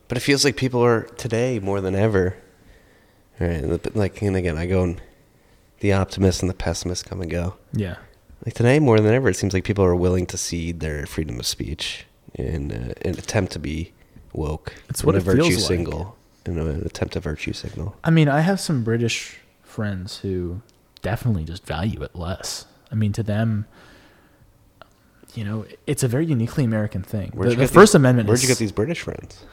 but 0.09 0.17
it 0.19 0.21
feels 0.21 0.45
like 0.45 0.57
people 0.57 0.85
are 0.85 1.03
today 1.17 1.61
more 1.61 1.81
than 1.81 1.95
ever. 1.95 2.37
Right, 3.39 3.95
like, 3.95 4.23
and 4.23 4.35
again, 4.35 4.57
I 4.57 4.67
go 4.67 4.83
and 4.83 5.01
the 5.81 5.93
optimist 5.93 6.43
and 6.43 6.51
the 6.51 6.55
pessimist 6.55 7.05
come 7.07 7.21
and 7.21 7.31
go. 7.31 7.55
yeah. 7.73 7.97
Like 8.45 8.55
today, 8.55 8.79
more 8.79 9.01
than 9.01 9.13
ever, 9.13 9.29
it 9.31 9.35
seems 9.37 9.53
like 9.55 9.65
people 9.65 9.85
are 9.85 9.97
willing 9.97 10.27
to 10.27 10.37
cede 10.37 10.79
their 10.81 11.05
freedom 11.07 11.41
of 11.41 11.47
speech 11.47 12.05
in 12.35 12.71
uh, 12.71 12.93
an 13.03 13.13
attempt 13.19 13.51
to 13.53 13.59
be 13.59 13.93
woke. 14.33 14.75
It's 14.89 15.03
what 15.03 15.15
in 15.17 15.21
it 15.21 15.23
a 15.23 15.25
virtue 15.25 15.43
feels 15.49 15.57
like. 15.63 15.79
signal. 15.79 16.17
In 16.45 16.59
an 16.59 16.83
attempt 16.87 17.15
to 17.15 17.21
virtue 17.21 17.53
signal. 17.53 17.97
I 18.05 18.11
mean, 18.11 18.29
I 18.29 18.41
have 18.41 18.61
some 18.61 18.85
British 18.85 19.39
friends 19.65 20.19
who 20.19 20.61
definitely 21.03 21.43
just 21.45 21.67
value 21.67 22.03
it 22.05 22.15
less. 22.15 22.67
I 22.93 22.95
mean, 22.95 23.13
to 23.15 23.25
them, 23.25 23.67
you 25.35 25.43
know, 25.45 25.67
it's 25.89 26.03
a 26.05 26.09
very 26.09 26.27
uniquely 26.27 26.63
American 26.63 27.03
thing. 27.03 27.31
Where'd 27.35 27.51
The, 27.53 27.57
the 27.57 27.67
First 27.69 27.91
these- 27.93 27.95
Amendment 27.97 28.29
Where'd 28.29 28.39
is 28.39 28.43
you 28.45 28.49
get 28.49 28.59
these 28.59 28.71
British 28.73 29.01
friends? 29.01 29.45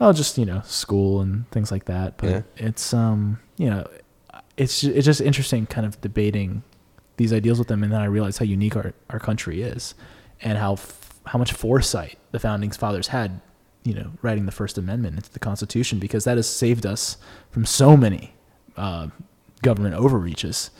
oh, 0.00 0.12
just 0.12 0.36
you 0.36 0.44
know, 0.44 0.60
school 0.66 1.20
and 1.20 1.48
things 1.50 1.70
like 1.70 1.84
that. 1.86 2.16
But 2.18 2.28
Yeah. 2.30 2.42
it's 2.56 2.92
um, 2.92 3.38
you 3.56 3.70
know, 3.70 3.86
it's 4.56 4.80
ju- 4.80 4.92
it's 4.94 5.06
just 5.06 5.20
interesting, 5.20 5.66
kind 5.66 5.86
of 5.86 6.00
debating 6.00 6.62
these 7.16 7.32
ideals 7.32 7.58
with 7.58 7.68
them, 7.68 7.82
and 7.82 7.92
then 7.92 8.00
I 8.00 8.06
realized 8.06 8.38
how 8.38 8.44
unique 8.44 8.76
our 8.76 8.92
our 9.10 9.18
country 9.18 9.62
is, 9.62 9.94
and 10.40 10.58
how 10.58 10.74
f- 10.74 11.20
how 11.26 11.38
much 11.38 11.52
foresight 11.52 12.18
the 12.32 12.38
founding 12.38 12.70
fathers 12.70 13.08
had, 13.08 13.40
you 13.82 13.94
know, 13.94 14.12
writing 14.22 14.46
the 14.46 14.52
First 14.52 14.78
Amendment 14.78 15.16
into 15.16 15.32
the 15.32 15.38
Constitution, 15.38 15.98
because 15.98 16.24
that 16.24 16.36
has 16.36 16.48
saved 16.48 16.84
us 16.86 17.16
from 17.50 17.64
so 17.64 17.96
many 17.96 18.34
uh, 18.76 19.08
government 19.62 19.94
overreaches. 19.94 20.70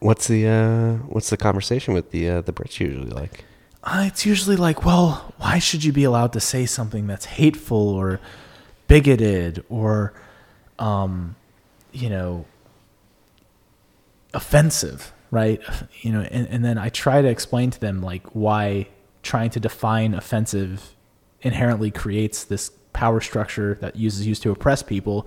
What's 0.00 0.28
the 0.28 0.46
uh, 0.46 0.92
what's 1.08 1.30
the 1.30 1.36
conversation 1.36 1.94
with 1.94 2.10
the 2.10 2.28
uh, 2.28 2.40
the 2.42 2.52
Brits 2.52 2.78
usually 2.80 3.10
like? 3.10 3.44
Uh, 3.82 4.04
it's 4.06 4.26
usually 4.26 4.56
like, 4.56 4.84
well, 4.84 5.32
why 5.38 5.60
should 5.60 5.84
you 5.84 5.92
be 5.92 6.02
allowed 6.02 6.32
to 6.32 6.40
say 6.40 6.66
something 6.66 7.06
that's 7.06 7.24
hateful 7.24 7.88
or 7.88 8.20
bigoted 8.88 9.64
or, 9.68 10.12
um, 10.80 11.36
you 11.92 12.10
know, 12.10 12.44
offensive, 14.36 15.12
right? 15.30 15.60
You 16.02 16.12
know, 16.12 16.20
and, 16.20 16.46
and 16.48 16.64
then 16.64 16.78
I 16.78 16.90
try 16.90 17.22
to 17.22 17.28
explain 17.28 17.70
to 17.72 17.80
them 17.80 18.02
like 18.02 18.24
why 18.28 18.88
trying 19.22 19.50
to 19.50 19.60
define 19.60 20.14
offensive 20.14 20.94
inherently 21.42 21.90
creates 21.90 22.44
this 22.44 22.70
power 22.92 23.20
structure 23.20 23.76
that 23.80 23.96
uses 23.96 24.26
used 24.26 24.42
to 24.42 24.50
oppress 24.50 24.82
people 24.82 25.26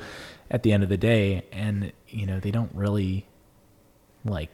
at 0.50 0.64
the 0.64 0.72
end 0.72 0.84
of 0.84 0.90
the 0.90 0.98
day, 0.98 1.46
and 1.52 1.92
you 2.08 2.26
know 2.26 2.40
they 2.40 2.52
don't 2.52 2.72
really 2.74 3.28
like 4.26 4.50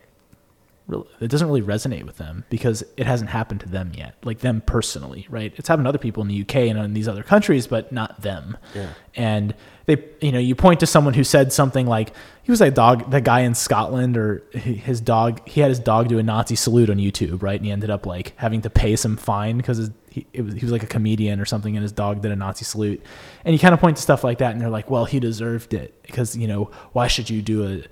real- 0.87 1.07
it 1.19 1.29
doesn't 1.29 1.47
really 1.47 1.61
resonate 1.61 2.03
with 2.03 2.17
them 2.17 2.43
because 2.49 2.83
it 2.97 3.05
hasn't 3.05 3.29
happened 3.29 3.61
to 3.61 3.69
them 3.69 3.91
yet, 3.95 4.15
like 4.23 4.39
them 4.39 4.61
personally, 4.61 5.27
right? 5.29 5.53
It's 5.55 5.67
happened 5.67 5.85
to 5.85 5.89
other 5.89 5.97
people 5.97 6.21
in 6.23 6.29
the 6.29 6.41
UK 6.41 6.55
and 6.55 6.79
in 6.79 6.93
these 6.93 7.07
other 7.07 7.23
countries, 7.23 7.67
but 7.67 7.91
not 7.91 8.21
them. 8.21 8.57
Yeah. 8.73 8.89
And 9.15 9.55
they, 9.85 10.03
you 10.19 10.31
know, 10.31 10.39
you 10.39 10.55
point 10.55 10.79
to 10.79 10.87
someone 10.87 11.13
who 11.13 11.23
said 11.23 11.53
something 11.53 11.85
like 11.85 12.11
he 12.43 12.51
was 12.51 12.61
a 12.61 12.71
dog, 12.71 13.11
that 13.11 13.23
guy 13.23 13.41
in 13.41 13.53
Scotland, 13.53 14.17
or 14.17 14.43
his 14.51 14.99
dog, 14.99 15.47
he 15.47 15.61
had 15.61 15.69
his 15.69 15.79
dog 15.79 16.07
do 16.07 16.17
a 16.19 16.23
Nazi 16.23 16.55
salute 16.55 16.89
on 16.89 16.97
YouTube, 16.97 17.43
right? 17.43 17.55
And 17.55 17.65
he 17.65 17.71
ended 17.71 17.89
up 17.89 18.05
like 18.05 18.33
having 18.37 18.61
to 18.61 18.69
pay 18.69 18.95
some 18.95 19.17
fine 19.17 19.57
because 19.57 19.91
he, 20.09 20.25
was, 20.41 20.53
he 20.55 20.61
was 20.61 20.71
like 20.71 20.83
a 20.83 20.87
comedian 20.87 21.39
or 21.39 21.45
something, 21.45 21.75
and 21.75 21.83
his 21.83 21.91
dog 21.91 22.21
did 22.21 22.31
a 22.31 22.35
Nazi 22.35 22.65
salute. 22.65 23.01
And 23.43 23.53
you 23.53 23.59
kind 23.59 23.73
of 23.73 23.79
point 23.79 23.97
to 23.97 24.01
stuff 24.03 24.23
like 24.23 24.39
that, 24.39 24.53
and 24.53 24.61
they're 24.61 24.69
like, 24.69 24.89
well, 24.89 25.05
he 25.05 25.19
deserved 25.19 25.73
it 25.73 26.01
because 26.03 26.35
you 26.35 26.47
know 26.47 26.71
why 26.93 27.07
should 27.07 27.29
you 27.29 27.41
do 27.41 27.65
a 27.67 27.83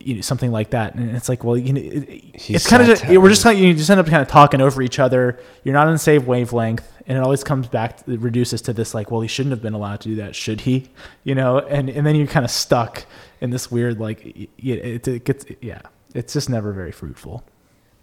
you 0.00 0.14
know, 0.14 0.20
something 0.22 0.50
like 0.50 0.70
that, 0.70 0.94
and 0.94 1.14
it's 1.14 1.28
like, 1.28 1.44
well, 1.44 1.56
you 1.56 1.72
know, 1.72 1.80
it, 1.80 2.24
it's 2.34 2.66
kind 2.66 2.82
of 2.82 2.88
just, 2.88 3.06
we're 3.06 3.28
just 3.28 3.42
kind 3.42 3.56
of, 3.56 3.62
you 3.62 3.74
just 3.74 3.90
end 3.90 4.00
up 4.00 4.06
kind 4.06 4.22
of 4.22 4.28
talking 4.28 4.60
over 4.60 4.80
each 4.82 4.98
other. 4.98 5.38
You're 5.62 5.74
not 5.74 5.86
on 5.86 5.92
the 5.92 5.98
same 5.98 6.24
wavelength, 6.26 6.90
and 7.06 7.18
it 7.18 7.20
always 7.22 7.44
comes 7.44 7.68
back, 7.68 8.04
to, 8.04 8.12
it 8.12 8.20
reduces 8.20 8.62
to 8.62 8.72
this 8.72 8.94
like, 8.94 9.10
well, 9.10 9.20
he 9.20 9.28
shouldn't 9.28 9.50
have 9.52 9.60
been 9.62 9.74
allowed 9.74 10.00
to 10.02 10.08
do 10.08 10.14
that, 10.16 10.34
should 10.34 10.62
he? 10.62 10.88
You 11.24 11.34
know, 11.34 11.58
and 11.60 11.88
and 11.90 12.06
then 12.06 12.16
you're 12.16 12.26
kind 12.26 12.44
of 12.44 12.50
stuck 12.50 13.04
in 13.40 13.50
this 13.50 13.70
weird 13.70 13.98
like, 14.00 14.24
it, 14.58 15.06
it 15.06 15.24
gets, 15.24 15.44
yeah, 15.60 15.82
it's 16.14 16.32
just 16.32 16.48
never 16.48 16.72
very 16.72 16.92
fruitful. 16.92 17.44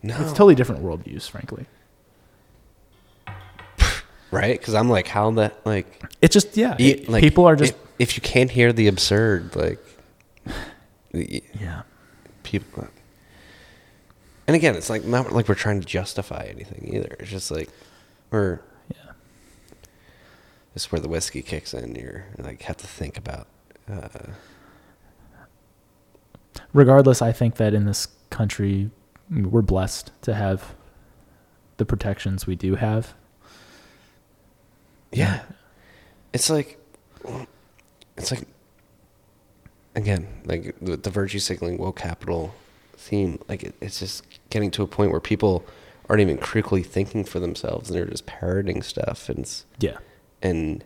No, 0.04 0.16
It's 0.22 0.32
totally 0.32 0.56
different 0.56 0.84
worldviews, 0.84 1.28
frankly. 1.30 1.66
right? 4.32 4.60
Because 4.60 4.74
I'm 4.76 4.90
like, 4.90 5.08
how 5.08 5.32
that 5.32 5.66
like, 5.66 6.04
It's 6.22 6.34
just 6.34 6.56
yeah, 6.58 6.76
it- 6.80 7.10
like, 7.10 7.24
people 7.24 7.46
are 7.46 7.56
just 7.56 7.74
if 8.00 8.16
you 8.16 8.22
can't 8.22 8.52
hear 8.52 8.72
the 8.72 8.88
absurd, 8.88 9.56
like, 9.56 9.80
yeah, 11.14 11.82
people. 12.48 12.88
And 14.48 14.56
again, 14.56 14.76
it's 14.76 14.90
like 14.90 15.04
not 15.04 15.34
like 15.34 15.50
we're 15.50 15.56
trying 15.56 15.82
to 15.82 15.86
justify 15.86 16.48
anything 16.50 16.94
either. 16.96 17.16
It's 17.20 17.30
just 17.30 17.52
like 17.52 17.70
we're. 18.32 18.62
yeah. 18.90 19.12
This 20.74 20.86
is 20.86 20.92
where 20.92 21.02
the 21.02 21.10
whiskey 21.10 21.42
kicks 21.42 21.74
in. 21.74 21.96
You're 21.96 22.26
like 22.38 22.62
have 22.64 22.78
to 22.78 22.88
think 22.88 23.18
about. 23.18 23.48
Uh, 23.92 24.32
regardless, 26.74 27.22
I 27.22 27.34
think 27.34 27.56
that 27.56 27.74
in 27.74 27.86
this 27.86 28.08
country, 28.30 28.90
we're 29.30 29.62
blessed 29.62 30.12
to 30.22 30.34
have 30.34 30.76
the 31.76 31.86
protections 31.86 32.48
we 32.48 32.56
do 32.56 32.76
have. 32.76 33.14
Yeah. 35.12 35.42
It's 36.32 36.50
like 36.50 36.80
it's 38.18 38.32
like 38.32 38.48
again, 39.98 40.28
like 40.46 40.76
the, 40.82 40.96
the 40.96 41.10
virtue 41.10 41.40
signaling 41.40 41.78
woke 41.78 41.98
capital 42.00 42.54
theme, 42.96 43.40
like 43.50 43.64
it, 43.64 43.76
it's 43.82 44.00
just 44.00 44.24
getting 44.50 44.72
to 44.72 44.84
a 44.84 44.88
point 44.88 45.12
where 45.12 45.20
people 45.20 45.66
aren't 46.10 46.22
even 46.22 46.38
critically 46.38 46.84
thinking 46.84 47.24
for 47.26 47.40
themselves 47.40 47.90
and 47.90 47.98
they're 47.98 48.06
just 48.06 48.26
parroting 48.26 48.82
stuff 48.82 49.28
and 49.28 49.64
Yeah. 49.80 49.98
and 50.42 50.84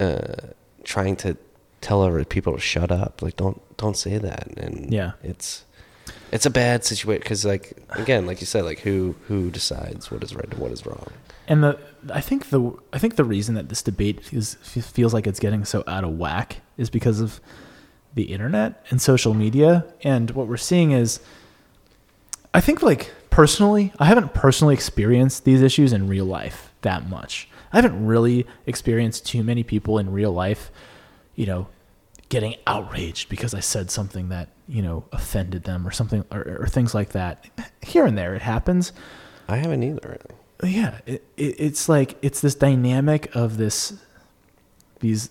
uh, 0.00 0.34
trying 0.82 1.16
to 1.16 1.36
tell 1.80 2.02
other 2.02 2.24
people 2.24 2.52
to 2.54 2.58
shut 2.60 2.90
up. 2.90 3.22
Like 3.22 3.36
don't 3.36 3.60
don't 3.76 3.96
say 3.96 4.18
that. 4.18 4.48
And 4.56 4.92
Yeah. 4.92 5.12
it's 5.22 5.64
It's 6.32 6.46
a 6.46 6.50
bad 6.50 6.84
situation 6.84 7.20
because, 7.22 7.44
like, 7.44 7.76
again, 7.90 8.26
like 8.26 8.40
you 8.40 8.46
said, 8.46 8.64
like 8.64 8.80
who 8.80 9.14
who 9.28 9.50
decides 9.50 10.10
what 10.10 10.24
is 10.24 10.34
right 10.34 10.50
and 10.50 10.58
what 10.58 10.72
is 10.72 10.84
wrong? 10.86 11.12
And 11.46 11.62
the 11.62 11.78
I 12.12 12.20
think 12.20 12.48
the 12.50 12.72
I 12.92 12.98
think 12.98 13.16
the 13.16 13.24
reason 13.24 13.54
that 13.54 13.68
this 13.68 13.82
debate 13.82 14.32
is, 14.32 14.54
feels 14.96 15.14
like 15.14 15.26
it's 15.26 15.38
getting 15.40 15.64
so 15.64 15.84
out 15.86 16.02
of 16.04 16.10
whack 16.18 16.60
is 16.76 16.90
because 16.90 17.20
of 17.20 17.40
the 18.14 18.24
internet 18.24 18.84
and 18.90 19.00
social 19.00 19.34
media. 19.34 19.84
And 20.02 20.30
what 20.30 20.46
we're 20.46 20.56
seeing 20.56 20.92
is, 20.92 21.20
I 22.52 22.60
think 22.60 22.82
like 22.82 23.12
personally, 23.30 23.92
I 23.98 24.06
haven't 24.06 24.34
personally 24.34 24.74
experienced 24.74 25.44
these 25.44 25.62
issues 25.62 25.92
in 25.92 26.06
real 26.06 26.26
life 26.26 26.72
that 26.82 27.08
much. 27.08 27.48
I 27.72 27.76
haven't 27.76 28.06
really 28.06 28.46
experienced 28.66 29.26
too 29.26 29.42
many 29.42 29.64
people 29.64 29.98
in 29.98 30.12
real 30.12 30.32
life, 30.32 30.70
you 31.34 31.46
know, 31.46 31.66
getting 32.28 32.54
outraged 32.66 33.28
because 33.28 33.54
I 33.54 33.60
said 33.60 33.90
something 33.90 34.28
that 34.28 34.48
you 34.66 34.82
know 34.82 35.04
offended 35.12 35.64
them 35.64 35.86
or 35.86 35.90
something 35.90 36.24
or, 36.30 36.58
or 36.60 36.66
things 36.66 36.94
like 36.94 37.10
that. 37.10 37.46
Here 37.82 38.06
and 38.06 38.16
there, 38.16 38.34
it 38.34 38.42
happens 38.42 38.92
I 39.48 39.56
haven't 39.56 39.82
either. 39.82 40.18
Really. 40.62 40.74
yeah 40.74 41.00
it, 41.06 41.24
it, 41.36 41.56
it's 41.58 41.88
like 41.88 42.16
it's 42.22 42.40
this 42.40 42.54
dynamic 42.54 43.34
of 43.34 43.56
this 43.56 43.94
these 45.00 45.30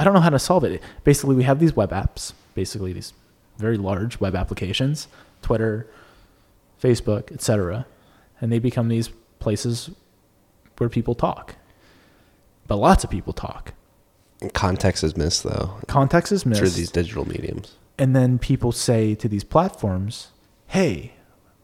i 0.00 0.04
don't 0.04 0.14
know 0.14 0.20
how 0.20 0.30
to 0.30 0.38
solve 0.38 0.64
it 0.64 0.82
basically 1.04 1.34
we 1.34 1.44
have 1.44 1.60
these 1.60 1.76
web 1.76 1.90
apps 1.90 2.32
basically 2.54 2.92
these 2.92 3.12
very 3.58 3.76
large 3.76 4.18
web 4.18 4.34
applications 4.34 5.06
twitter 5.42 5.86
facebook 6.82 7.30
etc 7.30 7.86
and 8.40 8.50
they 8.50 8.58
become 8.58 8.88
these 8.88 9.08
places 9.38 9.90
where 10.78 10.88
people 10.88 11.14
talk 11.14 11.56
but 12.66 12.76
lots 12.76 13.04
of 13.04 13.10
people 13.10 13.32
talk 13.32 13.74
Context 14.54 15.04
is 15.04 15.16
missed 15.18 15.42
though 15.42 15.76
context 15.86 16.32
is 16.32 16.46
missed 16.46 16.60
through 16.60 16.70
these 16.70 16.90
digital 16.90 17.28
mediums. 17.28 17.74
and 17.98 18.16
then 18.16 18.38
people 18.38 18.72
say 18.72 19.14
to 19.14 19.28
these 19.28 19.44
platforms, 19.44 20.28
"Hey, 20.68 21.12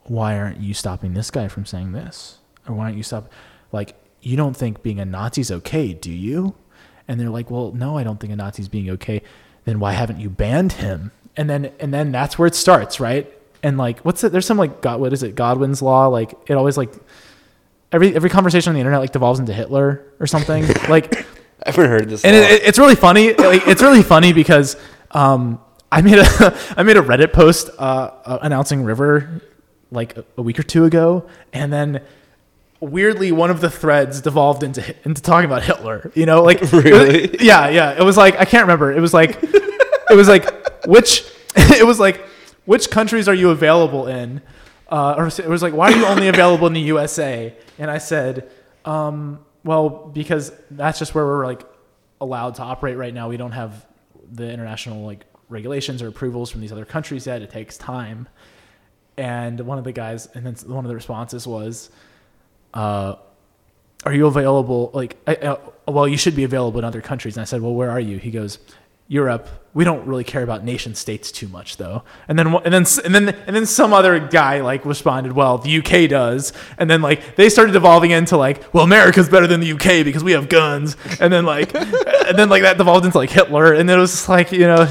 why 0.05 0.39
aren't 0.39 0.61
you 0.61 0.75
stopping 0.75 1.15
this 1.15 1.31
guy 1.31 1.49
from 1.49 1.65
saying 1.65 1.93
this? 1.93 2.39
Or 2.69 2.75
why 2.75 2.85
aren't 2.85 2.99
you 2.99 3.03
stop 3.03 3.33
like 3.73 3.95
you 4.21 4.37
don't 4.37 4.55
think 4.55 4.83
being 4.83 5.01
a 5.01 5.07
Nazi's 5.07 5.51
okay, 5.51 5.95
do 5.95 6.13
you?" 6.13 6.55
And 7.09 7.21
they're 7.21 7.31
like, 7.31 7.51
"Well, 7.51 7.73
no, 7.73 7.97
I 7.97 8.05
don't 8.05 8.19
think 8.19 8.33
a 8.33 8.37
Nazi's 8.37 8.69
being 8.69 8.91
okay. 8.91 9.23
Then 9.65 9.79
why 9.81 9.93
haven't 9.93 10.21
you 10.21 10.29
banned 10.31 10.73
him?" 10.73 11.13
And 11.37 11.49
then 11.51 11.73
and 11.81 11.93
then 11.95 12.13
that's 12.13 12.39
where 12.39 12.47
it 12.47 12.55
starts, 12.55 12.99
right? 13.01 13.33
And 13.63 13.77
like 13.79 14.01
what's 14.01 14.23
it 14.25 14.33
there's 14.33 14.47
some 14.47 14.59
like 14.59 14.81
God 14.81 15.01
what 15.01 15.13
is 15.13 15.23
it? 15.23 15.35
Godwin's 15.35 15.83
law, 15.83 16.07
like 16.07 16.35
it 16.47 16.55
always 16.55 16.77
like 16.77 16.93
every 17.93 18.15
every 18.15 18.31
conversation 18.31 18.71
on 18.71 18.75
the 18.75 18.81
internet 18.81 19.01
like 19.01 19.13
devolves 19.13 19.39
into 19.41 19.53
Hitler 19.53 20.05
or 20.21 20.27
something. 20.27 20.67
like 20.89 21.27
I've 21.65 21.77
never 21.77 21.89
heard 21.89 22.09
this. 22.09 22.25
and 22.25 22.35
it, 22.37 22.51
it- 22.51 22.63
it's 22.65 22.79
really 22.79 22.95
funny. 22.97 23.33
Like, 23.35 23.67
it's 23.67 23.83
really 23.83 24.03
funny 24.03 24.33
because 24.33 24.77
um, 25.13 25.61
I 25.91 26.03
made 26.03 26.19
a 26.19 26.59
I 26.77 26.83
made 26.83 26.97
a 26.97 27.03
Reddit 27.03 27.33
post 27.33 27.71
uh, 27.79 28.11
uh, 28.25 28.39
announcing 28.43 28.83
River 28.85 29.41
like 29.91 30.17
a, 30.17 30.25
a 30.37 30.43
week 30.43 30.59
or 30.59 30.63
two 30.65 30.85
ago, 30.85 31.27
and 31.53 31.73
then 31.73 32.03
weirdly 32.81 33.33
one 33.33 33.51
of 33.51 33.61
the 33.61 33.71
threads 33.71 34.21
devolved 34.21 34.63
into 34.63 34.83
into 35.05 35.23
talking 35.23 35.47
about 35.47 35.63
Hitler. 35.63 36.11
You 36.15 36.27
know, 36.27 36.43
like 36.43 36.61
Really? 36.73 37.37
yeah, 37.45 37.69
yeah. 37.69 37.93
It 37.99 38.03
was 38.05 38.17
like 38.17 38.37
I 38.39 38.45
can't 38.45 38.63
remember. 38.65 38.93
It 38.93 39.01
was 39.01 39.15
like 39.15 39.39
it 39.43 40.15
was 40.17 40.29
like 40.29 40.87
which 40.87 41.25
it 41.57 41.87
was 41.87 41.99
like 42.01 42.25
which 42.65 42.91
countries 42.91 43.29
are 43.29 43.35
you 43.35 43.51
available 43.51 44.07
in? 44.07 44.43
Uh, 44.89 45.15
or 45.19 45.27
it 45.27 45.49
was 45.49 45.63
like 45.63 45.75
why 45.75 45.91
are 45.93 45.97
you 45.97 46.07
only 46.07 46.29
available 46.29 46.67
in 46.67 46.73
the 46.73 46.81
USA? 46.83 47.55
And 47.79 47.91
I 47.91 47.99
said, 47.99 48.51
um, 48.85 49.45
well, 49.65 49.89
because 49.89 50.53
that's 50.71 50.99
just 50.99 51.15
where 51.15 51.25
we're 51.27 51.45
like 51.47 51.63
allowed 52.21 52.55
to 52.57 52.63
operate 52.63 52.97
right 52.97 53.13
now. 53.13 53.29
We 53.29 53.37
don't 53.37 53.53
have 53.53 53.85
the 54.33 54.51
international 54.51 55.05
like 55.05 55.25
regulations 55.49 56.03
or 56.03 56.09
approvals 56.09 56.51
from 56.51 56.61
these 56.61 56.73
other 56.73 56.85
countries 56.85 57.27
yet. 57.27 57.43
It 57.43 57.51
takes 57.51 57.77
time. 57.77 58.29
And 59.19 59.61
one 59.61 59.79
of 59.79 59.85
the 59.85 59.93
guys, 59.93 60.27
and 60.35 60.45
then 60.45 60.55
one 60.73 60.85
of 60.85 60.89
the 60.89 60.95
responses 60.95 61.47
was, 61.47 61.91
uh, 62.75 63.17
are 64.05 64.15
you 64.15 64.27
available? 64.27 64.91
Like, 64.95 65.17
I, 65.27 65.35
uh, 65.37 65.57
well, 65.89 66.07
you 66.07 66.17
should 66.17 66.37
be 66.37 66.45
available 66.45 66.79
in 66.79 66.85
other 66.85 67.01
countries. 67.01 67.37
And 67.37 67.43
I 67.43 67.45
said, 67.45 67.61
well, 67.61 67.75
where 67.75 67.91
are 67.91 68.01
you? 68.01 68.19
He 68.19 68.31
goes, 68.31 68.59
Europe. 69.09 69.49
We 69.73 69.85
don't 69.85 70.07
really 70.07 70.25
care 70.25 70.43
about 70.43 70.65
nation 70.65 70.95
states 70.95 71.31
too 71.31 71.49
much, 71.49 71.77
though. 71.77 72.03
And 72.29 72.39
then, 72.39 72.47
and 72.47 72.73
then, 72.73 72.87
and 73.05 73.15
then, 73.15 73.29
and 73.29 73.55
then 73.55 73.67
some 73.67 73.93
other 73.93 74.19
guy 74.19 74.63
like 74.63 74.85
responded, 74.85 75.33
well, 75.33 75.59
the 75.59 75.79
UK 75.79 76.09
does. 76.09 76.53
And 76.79 76.89
then 76.91 77.03
like 77.03 77.37
they 77.37 77.49
started 77.49 77.73
devolving 77.73 78.11
into 78.11 78.37
like, 78.37 78.73
well, 78.75 78.85
America's 78.85 79.29
better 79.29 79.47
than 79.47 79.61
the 79.61 79.73
UK 79.73 80.05
because 80.05 80.25
we 80.25 80.33
have 80.33 80.49
guns. 80.49 80.97
And 81.21 81.33
then 81.33 81.45
like, 81.45 81.75
and 81.75 82.39
then 82.39 82.49
like 82.49 82.63
that 82.63 82.79
devolved 82.79 83.05
into 83.05 83.19
like 83.19 83.31
Hitler. 83.31 83.75
And 83.75 83.89
then 83.89 83.99
it 83.99 84.01
was 84.01 84.13
just 84.13 84.29
like, 84.29 84.51
you 84.51 84.61
know, 84.61 84.89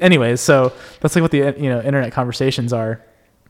anyways. 0.00 0.40
So 0.40 0.72
that's 1.00 1.14
like 1.14 1.22
what 1.22 1.32
the 1.32 1.54
you 1.58 1.68
know 1.68 1.82
internet 1.82 2.12
conversations 2.12 2.72
are. 2.72 3.02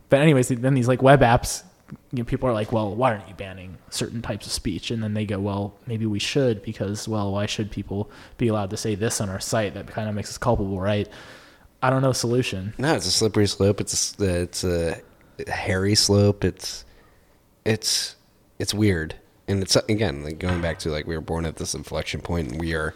But 0.08 0.20
anyways, 0.20 0.49
then 0.49 0.74
these 0.74 0.89
like 0.89 1.02
web 1.02 1.20
apps, 1.20 1.62
you 1.90 2.18
know, 2.18 2.24
people 2.24 2.48
are 2.48 2.52
like, 2.52 2.72
well, 2.72 2.94
why 2.94 3.12
aren't 3.12 3.28
you 3.28 3.34
banning 3.34 3.78
certain 3.90 4.22
types 4.22 4.46
of 4.46 4.52
speech? 4.52 4.90
And 4.90 5.02
then 5.02 5.14
they 5.14 5.26
go, 5.26 5.38
well, 5.38 5.74
maybe 5.86 6.06
we 6.06 6.18
should 6.18 6.62
because, 6.62 7.06
well, 7.06 7.32
why 7.32 7.46
should 7.46 7.70
people 7.70 8.10
be 8.38 8.48
allowed 8.48 8.70
to 8.70 8.76
say 8.76 8.94
this 8.94 9.20
on 9.20 9.28
our 9.28 9.40
site? 9.40 9.74
That 9.74 9.86
kind 9.88 10.08
of 10.08 10.14
makes 10.14 10.30
us 10.30 10.38
culpable, 10.38 10.80
right? 10.80 11.08
I 11.82 11.90
don't 11.90 12.02
know 12.02 12.12
solution. 12.12 12.72
No, 12.78 12.94
it's 12.94 13.06
a 13.06 13.10
slippery 13.10 13.46
slope. 13.46 13.80
It's 13.80 14.18
a, 14.18 14.42
it's 14.42 14.64
a 14.64 15.02
hairy 15.48 15.94
slope. 15.94 16.44
It's 16.44 16.84
it's 17.64 18.16
it's 18.58 18.72
weird, 18.72 19.16
and 19.48 19.62
it's 19.62 19.76
again 19.76 20.22
like 20.22 20.38
going 20.38 20.60
back 20.60 20.78
to 20.80 20.90
like 20.90 21.06
we 21.06 21.14
were 21.14 21.20
born 21.20 21.44
at 21.44 21.56
this 21.56 21.74
inflection 21.74 22.20
point, 22.20 22.52
and 22.52 22.60
we 22.60 22.74
are 22.74 22.94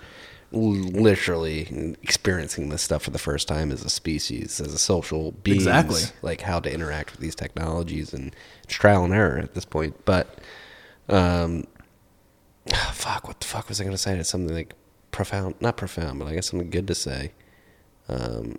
literally 0.50 1.96
experiencing 2.02 2.70
this 2.70 2.82
stuff 2.82 3.02
for 3.02 3.10
the 3.10 3.18
first 3.18 3.48
time 3.48 3.70
as 3.70 3.84
a 3.84 3.90
species, 3.90 4.60
as 4.60 4.72
a 4.72 4.78
social 4.78 5.32
being. 5.42 5.56
Exactly. 5.56 6.02
Like 6.22 6.40
how 6.40 6.60
to 6.60 6.72
interact 6.72 7.12
with 7.12 7.20
these 7.20 7.34
technologies, 7.34 8.12
and 8.14 8.34
it's 8.62 8.74
trial 8.74 9.04
and 9.04 9.12
error 9.12 9.38
at 9.38 9.54
this 9.54 9.64
point. 9.64 10.04
But, 10.04 10.38
um, 11.08 11.66
fuck, 12.92 13.26
what 13.28 13.40
the 13.40 13.46
fuck 13.46 13.68
was 13.68 13.80
I 13.80 13.84
gonna 13.84 13.98
say? 13.98 14.16
It's 14.16 14.30
something 14.30 14.54
like 14.54 14.74
profound, 15.10 15.56
not 15.60 15.76
profound, 15.76 16.18
but 16.18 16.28
I 16.28 16.34
guess 16.34 16.50
something 16.50 16.70
good 16.70 16.86
to 16.88 16.94
say. 16.94 17.32
Um, 18.08 18.58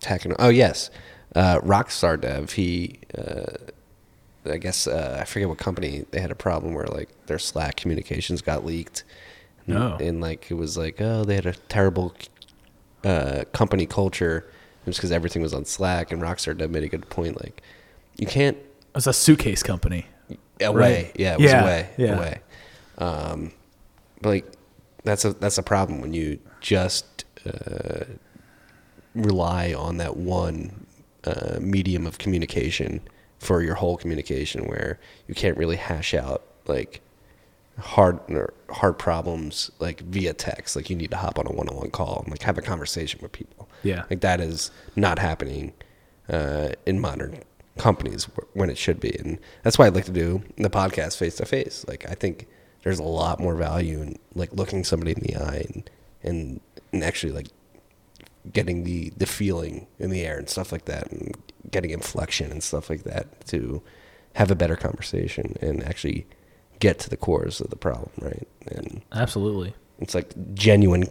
techno. 0.00 0.36
Oh 0.38 0.48
yes, 0.48 0.90
uh, 1.34 1.60
Rockstar 1.60 2.18
Dev. 2.18 2.52
He, 2.52 3.00
uh, 3.16 3.56
I 4.46 4.56
guess 4.56 4.86
uh, 4.86 5.18
I 5.20 5.24
forget 5.24 5.48
what 5.48 5.58
company 5.58 6.06
they 6.10 6.20
had 6.20 6.30
a 6.30 6.34
problem 6.36 6.72
where 6.72 6.86
like 6.86 7.10
their 7.26 7.38
Slack 7.38 7.76
communications 7.76 8.40
got 8.40 8.64
leaked. 8.64 9.04
And, 9.68 9.74
No. 9.74 9.96
and 10.00 10.20
like 10.20 10.50
it 10.50 10.54
was 10.54 10.76
like 10.76 11.00
oh 11.00 11.24
they 11.24 11.34
had 11.36 11.46
a 11.46 11.52
terrible 11.68 12.14
uh, 13.04 13.44
company 13.52 13.86
culture 13.86 14.50
just 14.84 14.98
because 14.98 15.12
everything 15.12 15.42
was 15.42 15.52
on 15.54 15.64
Slack. 15.64 16.10
And 16.12 16.20
Rockstar 16.22 16.56
Dev 16.56 16.70
made 16.70 16.82
a 16.84 16.88
good 16.88 17.08
point. 17.10 17.40
Like 17.40 17.62
you 18.16 18.26
can't 18.26 18.56
It's 18.96 19.06
a 19.06 19.12
suitcase 19.12 19.62
company. 19.62 20.06
away. 20.60 21.04
Right. 21.04 21.12
Yeah, 21.16 21.34
it 21.34 21.40
was 21.40 21.50
Yeah, 21.52 21.62
away. 21.62 21.90
yeah. 21.96 22.16
Away. 22.16 22.40
Um, 22.98 23.52
but 24.20 24.30
like 24.30 24.46
that's 25.04 25.24
a 25.24 25.32
that's 25.34 25.58
a 25.58 25.62
problem 25.62 26.00
when 26.00 26.12
you 26.14 26.38
just 26.60 27.24
uh, 27.46 28.04
rely 29.14 29.72
on 29.72 29.96
that 29.98 30.16
one 30.16 30.86
uh, 31.24 31.58
medium 31.60 32.06
of 32.06 32.18
communication 32.18 33.00
for 33.38 33.62
your 33.62 33.74
whole 33.76 33.96
communication, 33.96 34.66
where 34.66 34.98
you 35.28 35.34
can't 35.34 35.56
really 35.56 35.76
hash 35.76 36.14
out 36.14 36.42
like 36.66 37.00
hard 37.78 38.18
hard 38.70 38.98
problems 38.98 39.70
like 39.78 40.00
via 40.00 40.34
text. 40.34 40.76
Like 40.76 40.90
you 40.90 40.96
need 40.96 41.10
to 41.10 41.16
hop 41.16 41.38
on 41.38 41.46
a 41.46 41.52
one 41.52 41.68
on 41.68 41.76
one 41.76 41.90
call 41.90 42.20
and 42.24 42.30
like 42.30 42.42
have 42.42 42.58
a 42.58 42.62
conversation 42.62 43.20
with 43.22 43.32
people. 43.32 43.68
Yeah. 43.82 44.04
like 44.10 44.20
that 44.20 44.40
is 44.40 44.70
not 44.96 45.18
happening 45.18 45.72
uh, 46.28 46.70
in 46.84 47.00
modern 47.00 47.42
companies 47.78 48.24
when 48.54 48.70
it 48.70 48.76
should 48.76 49.00
be, 49.00 49.16
and 49.18 49.38
that's 49.62 49.78
why 49.78 49.86
I'd 49.86 49.94
like 49.94 50.06
to 50.06 50.12
do 50.12 50.42
the 50.56 50.70
podcast 50.70 51.16
face 51.16 51.36
to 51.36 51.46
face. 51.46 51.84
Like 51.88 52.08
I 52.08 52.14
think 52.14 52.46
there's 52.82 52.98
a 52.98 53.04
lot 53.04 53.40
more 53.40 53.54
value 53.54 54.02
in 54.02 54.18
like 54.34 54.52
looking 54.52 54.84
somebody 54.84 55.12
in 55.12 55.20
the 55.20 55.36
eye 55.36 55.66
and 55.72 55.90
and, 56.22 56.60
and 56.92 57.04
actually 57.04 57.32
like 57.32 57.48
getting 58.52 58.84
the 58.84 59.12
the 59.16 59.26
feeling 59.26 59.86
in 59.98 60.10
the 60.10 60.24
air 60.24 60.38
and 60.38 60.48
stuff 60.48 60.72
like 60.72 60.86
that, 60.86 61.10
and 61.12 61.36
getting 61.70 61.90
inflection 61.90 62.50
and 62.50 62.62
stuff 62.62 62.90
like 62.90 63.04
that 63.04 63.46
to 63.46 63.82
have 64.34 64.50
a 64.50 64.54
better 64.54 64.76
conversation 64.76 65.56
and 65.60 65.82
actually 65.84 66.26
get 66.80 66.98
to 67.00 67.10
the 67.10 67.16
cores 67.16 67.60
of 67.60 67.70
the 67.70 67.76
problem, 67.76 68.10
right? 68.20 68.48
And 68.66 69.02
Absolutely. 69.12 69.74
it's 69.98 70.14
like 70.14 70.32
genuine 70.54 71.08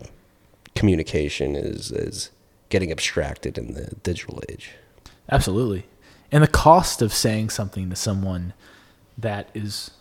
communication 0.75 1.55
is 1.55 1.91
is 1.91 2.31
getting 2.69 2.91
abstracted 2.91 3.57
in 3.57 3.73
the 3.73 3.95
digital 4.03 4.41
age. 4.49 4.71
Absolutely. 5.31 5.85
And 6.31 6.43
the 6.43 6.47
cost 6.47 7.01
of 7.01 7.13
saying 7.13 7.49
something 7.49 7.89
to 7.89 7.95
someone 7.95 8.53
that 9.17 9.49
is 9.53 9.91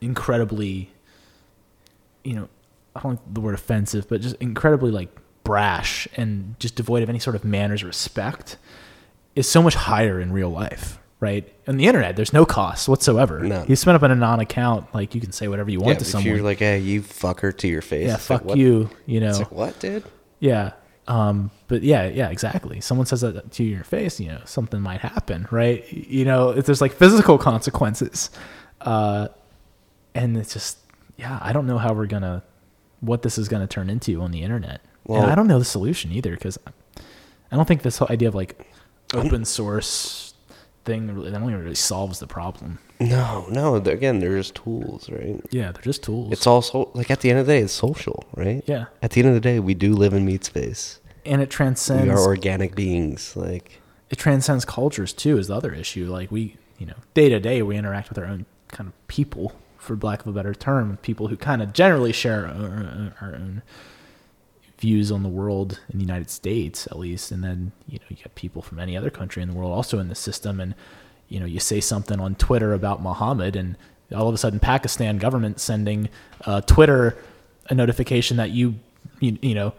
incredibly, 0.00 0.90
you 2.24 2.34
know, 2.34 2.48
I 2.94 3.00
don't 3.00 3.12
like 3.12 3.34
the 3.34 3.40
word 3.40 3.54
offensive, 3.54 4.08
but 4.08 4.20
just 4.20 4.36
incredibly 4.36 4.90
like 4.90 5.08
brash 5.44 6.06
and 6.16 6.56
just 6.58 6.74
devoid 6.74 7.02
of 7.02 7.08
any 7.08 7.18
sort 7.18 7.36
of 7.36 7.44
manners 7.44 7.82
or 7.82 7.86
respect 7.86 8.56
is 9.34 9.48
so 9.48 9.62
much 9.62 9.74
higher 9.74 10.20
in 10.20 10.32
real 10.32 10.50
life, 10.50 10.98
right? 11.22 11.48
On 11.68 11.76
the 11.76 11.86
internet, 11.86 12.16
there's 12.16 12.32
no 12.32 12.44
cost 12.44 12.88
whatsoever. 12.88 13.38
None. 13.38 13.68
You 13.68 13.76
spin 13.76 13.94
up 13.94 14.02
an 14.02 14.10
anon 14.10 14.40
account, 14.40 14.92
like 14.92 15.14
you 15.14 15.20
can 15.20 15.30
say 15.30 15.46
whatever 15.46 15.70
you 15.70 15.78
want 15.78 15.94
yeah, 15.94 15.98
to 16.00 16.04
someone. 16.04 16.26
you're 16.34 16.42
like, 16.44 16.58
"Hey, 16.58 16.80
you 16.80 17.00
fucker," 17.00 17.56
to 17.58 17.68
your 17.68 17.80
face. 17.80 18.08
yeah, 18.08 18.14
it's 18.16 18.26
fuck 18.26 18.44
what- 18.44 18.58
you, 18.58 18.90
you 19.06 19.20
know. 19.20 19.28
It's 19.30 19.38
like, 19.38 19.52
what, 19.52 19.78
dude? 19.78 20.02
Yeah. 20.40 20.72
Um, 21.06 21.50
but 21.68 21.82
yeah, 21.82 22.08
yeah, 22.08 22.28
exactly. 22.30 22.80
Someone 22.80 23.06
says 23.06 23.20
that 23.20 23.52
to 23.52 23.62
you 23.62 23.70
in 23.70 23.74
your 23.76 23.84
face, 23.84 24.18
you 24.18 24.28
know, 24.28 24.40
something 24.44 24.80
might 24.80 25.00
happen, 25.00 25.46
right? 25.50 25.90
You 25.92 26.24
know, 26.24 26.50
if 26.50 26.66
there's 26.66 26.80
like 26.80 26.92
physical 26.92 27.38
consequences, 27.38 28.30
uh, 28.80 29.28
and 30.14 30.36
it's 30.36 30.52
just, 30.52 30.78
yeah, 31.16 31.38
I 31.40 31.52
don't 31.52 31.66
know 31.66 31.78
how 31.78 31.92
we're 31.92 32.06
gonna, 32.06 32.42
what 33.00 33.22
this 33.22 33.38
is 33.38 33.48
gonna 33.48 33.66
turn 33.68 33.90
into 33.90 34.20
on 34.20 34.32
the 34.32 34.42
internet. 34.42 34.80
Well- 35.06 35.22
and 35.22 35.30
I 35.30 35.34
don't 35.36 35.46
know 35.46 35.58
the 35.60 35.64
solution 35.64 36.10
either 36.12 36.32
because 36.32 36.58
I 36.98 37.56
don't 37.56 37.66
think 37.66 37.82
this 37.82 37.98
whole 37.98 38.08
idea 38.10 38.28
of 38.28 38.34
like 38.34 38.68
open 39.14 39.44
source 39.44 40.31
thing 40.84 41.12
really, 41.14 41.30
that 41.30 41.40
only 41.40 41.54
really 41.54 41.74
solves 41.74 42.18
the 42.18 42.26
problem. 42.26 42.78
No, 43.00 43.46
no. 43.50 43.76
Again, 43.76 44.20
just 44.20 44.54
tools, 44.54 45.10
right? 45.10 45.40
Yeah, 45.50 45.72
they're 45.72 45.82
just 45.82 46.02
tools. 46.02 46.32
It's 46.32 46.46
also 46.46 46.90
like 46.94 47.10
at 47.10 47.20
the 47.20 47.30
end 47.30 47.38
of 47.40 47.46
the 47.46 47.52
day, 47.54 47.60
it's 47.60 47.72
social, 47.72 48.24
right? 48.36 48.62
Yeah. 48.66 48.86
At 49.02 49.10
the 49.12 49.20
end 49.20 49.28
of 49.28 49.34
the 49.34 49.40
day, 49.40 49.58
we 49.58 49.74
do 49.74 49.94
live 49.94 50.12
in 50.12 50.24
meat 50.24 50.44
space. 50.44 51.00
and 51.26 51.40
it 51.42 51.50
transcends 51.50 52.04
We 52.04 52.10
are 52.10 52.18
organic 52.20 52.74
beings. 52.74 53.36
Like, 53.36 53.80
it 54.10 54.18
transcends 54.18 54.64
cultures 54.64 55.12
too 55.12 55.38
is 55.38 55.48
the 55.48 55.54
other 55.56 55.72
issue 55.72 56.06
like 56.10 56.30
we 56.30 56.56
you 56.78 56.84
know 56.86 56.96
day 57.14 57.28
to 57.30 57.40
day 57.40 57.62
we 57.62 57.76
interact 57.76 58.08
with 58.10 58.18
our 58.18 58.26
own 58.26 58.44
kind 58.68 58.88
of 58.88 59.08
people 59.08 59.54
for 59.78 59.96
lack 59.96 60.20
of 60.20 60.26
a 60.26 60.32
better 60.32 60.52
term 60.54 60.98
people 60.98 61.28
who 61.28 61.36
kind 61.36 61.62
of 61.62 61.72
generally 61.72 62.12
share 62.12 62.46
our, 62.46 62.52
our, 62.52 63.14
our 63.22 63.34
own 63.34 63.62
views 64.82 65.12
on 65.12 65.22
the 65.22 65.28
world 65.28 65.78
in 65.92 65.98
the 66.00 66.04
united 66.04 66.28
states 66.28 66.88
at 66.88 66.98
least 66.98 67.30
and 67.30 67.44
then 67.44 67.70
you 67.86 68.00
know 68.00 68.04
you 68.08 68.16
get 68.16 68.34
people 68.34 68.60
from 68.60 68.80
any 68.80 68.96
other 68.96 69.10
country 69.10 69.40
in 69.40 69.48
the 69.48 69.54
world 69.54 69.72
also 69.72 70.00
in 70.00 70.08
the 70.08 70.14
system 70.14 70.58
and 70.58 70.74
you 71.28 71.38
know 71.38 71.46
you 71.46 71.60
say 71.60 71.80
something 71.80 72.18
on 72.18 72.34
twitter 72.34 72.74
about 72.74 73.00
muhammad 73.00 73.54
and 73.54 73.76
all 74.12 74.26
of 74.26 74.34
a 74.34 74.38
sudden 74.38 74.58
pakistan 74.58 75.18
government 75.18 75.60
sending 75.60 76.08
uh, 76.46 76.60
twitter 76.62 77.16
a 77.70 77.74
notification 77.74 78.36
that 78.38 78.50
you 78.50 78.74
you, 79.20 79.38
you 79.40 79.54
know 79.54 79.72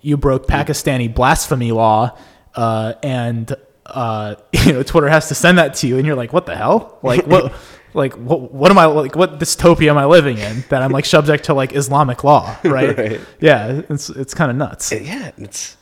you 0.00 0.16
broke 0.16 0.46
pakistani 0.46 1.14
blasphemy 1.14 1.70
law 1.70 2.16
uh, 2.54 2.94
and 3.02 3.54
uh, 3.84 4.36
you 4.52 4.72
know 4.72 4.82
Twitter 4.82 5.08
has 5.08 5.28
to 5.28 5.34
send 5.34 5.58
that 5.58 5.74
to 5.74 5.86
you, 5.86 5.98
and 5.98 6.06
you're 6.06 6.16
like, 6.16 6.32
what 6.32 6.46
the 6.46 6.56
hell? 6.56 6.98
Like 7.02 7.26
what? 7.26 7.52
like 7.96 8.14
what? 8.14 8.52
What 8.52 8.70
am 8.70 8.78
I 8.78 8.84
like? 8.86 9.16
What 9.16 9.38
dystopia 9.40 9.88
am 9.88 9.98
I 9.98 10.04
living 10.04 10.38
in 10.38 10.64
that 10.68 10.82
I'm 10.82 10.92
like 10.92 11.04
subject 11.06 11.44
to 11.44 11.54
like 11.54 11.74
Islamic 11.74 12.22
law? 12.22 12.56
Right? 12.64 12.96
Right. 12.96 13.20
Yeah, 13.40 13.82
it's 13.88 14.10
it's 14.10 14.34
kind 14.34 14.50
of 14.50 14.56
nuts. 14.56 14.92
yeah, 14.92 15.32
it's. 15.38 15.76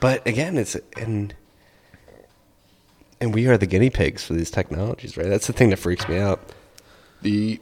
But 0.00 0.26
again, 0.26 0.56
it's 0.56 0.76
and 0.96 1.34
and 3.20 3.34
we 3.34 3.46
are 3.46 3.56
the 3.56 3.66
guinea 3.66 3.90
pigs 3.90 4.24
for 4.24 4.32
these 4.32 4.50
technologies, 4.50 5.16
right? 5.16 5.28
That's 5.28 5.46
the 5.46 5.52
thing 5.52 5.70
that 5.70 5.76
freaks 5.78 6.08
me 6.08 6.18
out. 6.18 6.40
The 7.22 7.60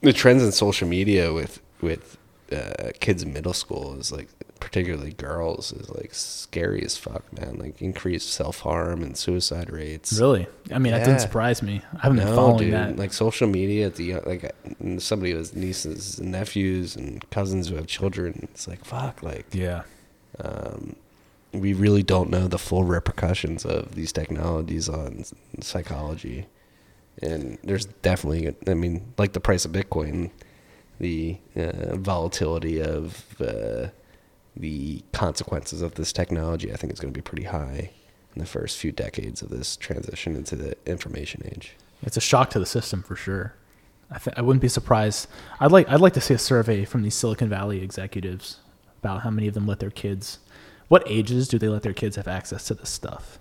the 0.00 0.12
trends 0.12 0.42
in 0.42 0.50
social 0.52 0.88
media 0.88 1.32
with 1.32 1.60
with 1.80 2.16
uh, 2.52 2.90
kids 3.00 3.22
in 3.22 3.32
middle 3.32 3.52
school 3.52 3.98
is 3.98 4.12
like 4.12 4.28
particularly 4.60 5.12
girls 5.12 5.72
is 5.72 5.90
like 5.90 6.14
scary 6.14 6.82
as 6.82 6.96
fuck 6.96 7.30
man 7.38 7.58
like 7.58 7.80
increased 7.82 8.30
self-harm 8.32 9.02
and 9.02 9.16
suicide 9.16 9.70
rates 9.70 10.18
Really? 10.18 10.46
I 10.72 10.78
mean, 10.78 10.92
that 10.92 11.04
didn't 11.04 11.20
surprise 11.20 11.62
me. 11.62 11.82
I 11.94 12.02
haven't 12.02 12.18
been 12.18 12.28
no, 12.28 12.34
following 12.34 12.58
dude. 12.58 12.74
that. 12.74 12.96
Like 12.96 13.12
social 13.12 13.46
media, 13.46 13.86
at 13.86 13.96
the 13.96 14.14
like 14.20 14.44
uh, 14.44 14.98
somebody 14.98 15.34
with 15.34 15.54
nieces 15.54 16.18
and 16.18 16.32
nephews 16.32 16.96
and 16.96 17.28
cousins 17.30 17.68
who 17.68 17.76
have 17.76 17.86
children. 17.86 18.48
It's 18.50 18.66
like 18.66 18.84
fuck. 18.84 19.22
Like 19.22 19.46
yeah. 19.52 19.82
um, 20.40 20.96
we 21.52 21.72
really 21.72 22.02
don't 22.02 22.30
know 22.30 22.48
the 22.48 22.58
full 22.58 22.84
repercussions 22.84 23.64
of 23.64 23.94
these 23.94 24.12
technologies 24.12 24.88
on 24.88 25.24
psychology, 25.60 26.46
and 27.22 27.58
there's 27.62 27.86
definitely. 27.86 28.54
I 28.66 28.74
mean, 28.74 29.12
like 29.18 29.32
the 29.32 29.40
price 29.40 29.64
of 29.64 29.72
Bitcoin, 29.72 30.30
the 30.98 31.38
uh, 31.56 31.96
volatility 31.96 32.80
of 32.80 33.24
uh, 33.40 33.88
the 34.56 35.02
consequences 35.12 35.82
of 35.82 35.94
this 35.94 36.12
technology. 36.12 36.72
I 36.72 36.76
think 36.76 36.92
is 36.92 37.00
going 37.00 37.12
to 37.12 37.16
be 37.18 37.22
pretty 37.22 37.44
high 37.44 37.90
in 38.34 38.40
the 38.40 38.46
first 38.46 38.78
few 38.78 38.92
decades 38.92 39.42
of 39.42 39.48
this 39.48 39.76
transition 39.76 40.36
into 40.36 40.56
the 40.56 40.76
information 40.86 41.42
age. 41.46 41.76
It's 42.02 42.16
a 42.16 42.20
shock 42.20 42.50
to 42.50 42.58
the 42.58 42.66
system 42.66 43.02
for 43.02 43.16
sure. 43.16 43.54
I 44.10 44.18
th- 44.18 44.36
I 44.36 44.42
wouldn't 44.42 44.62
be 44.62 44.68
surprised. 44.68 45.28
I'd 45.58 45.72
like 45.72 45.88
I'd 45.88 46.00
like 46.00 46.14
to 46.14 46.20
see 46.20 46.34
a 46.34 46.38
survey 46.38 46.84
from 46.84 47.02
these 47.02 47.14
Silicon 47.14 47.48
Valley 47.48 47.82
executives 47.82 48.60
about 49.00 49.22
how 49.22 49.30
many 49.30 49.48
of 49.48 49.54
them 49.54 49.66
let 49.66 49.80
their 49.80 49.90
kids, 49.90 50.38
what 50.88 51.02
ages 51.06 51.48
do 51.48 51.58
they 51.58 51.68
let 51.68 51.82
their 51.82 51.92
kids 51.92 52.16
have 52.16 52.28
access 52.28 52.66
to 52.66 52.74
this 52.74 52.90
stuff? 52.90 53.38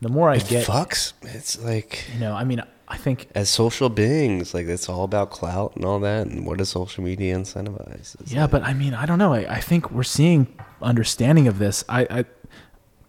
The 0.00 0.08
more 0.08 0.30
I 0.30 0.36
it 0.36 0.48
get, 0.48 0.66
fucks. 0.66 1.12
It's 1.22 1.62
like 1.62 2.04
you 2.12 2.20
know, 2.20 2.34
I 2.34 2.44
mean, 2.44 2.62
I 2.92 2.96
think 2.98 3.28
as 3.34 3.48
social 3.48 3.88
beings, 3.88 4.52
like 4.54 4.66
it's 4.66 4.88
all 4.88 5.02
about 5.04 5.30
clout 5.30 5.74
and 5.76 5.84
all 5.84 5.98
that. 6.00 6.26
And 6.26 6.44
what 6.46 6.58
does 6.58 6.68
social 6.68 7.02
media 7.02 7.34
incentivize? 7.34 8.14
It's 8.20 8.32
Yeah, 8.32 8.42
like- 8.42 8.50
but 8.50 8.62
I 8.64 8.74
mean, 8.74 8.92
I 8.94 9.06
don't 9.06 9.18
know. 9.18 9.32
I, 9.32 9.54
I 9.56 9.60
think 9.60 9.90
we're 9.90 10.02
seeing 10.02 10.46
understanding 10.82 11.48
of 11.48 11.58
this. 11.58 11.84
I, 11.88 12.02
I 12.10 12.24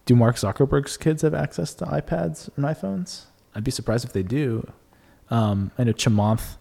do 0.06 0.16
Mark 0.16 0.36
Zuckerberg's 0.36 0.96
kids 0.96 1.20
have 1.22 1.34
access 1.34 1.74
to 1.74 1.84
iPads 1.84 2.48
and 2.56 2.64
iPhones? 2.64 3.24
I'd 3.54 3.62
be 3.64 3.70
surprised 3.70 4.04
if 4.04 4.12
they 4.12 4.22
do. 4.22 4.66
Um, 5.30 5.70
I 5.78 5.84
know 5.84 5.92
Chamath 5.92 6.56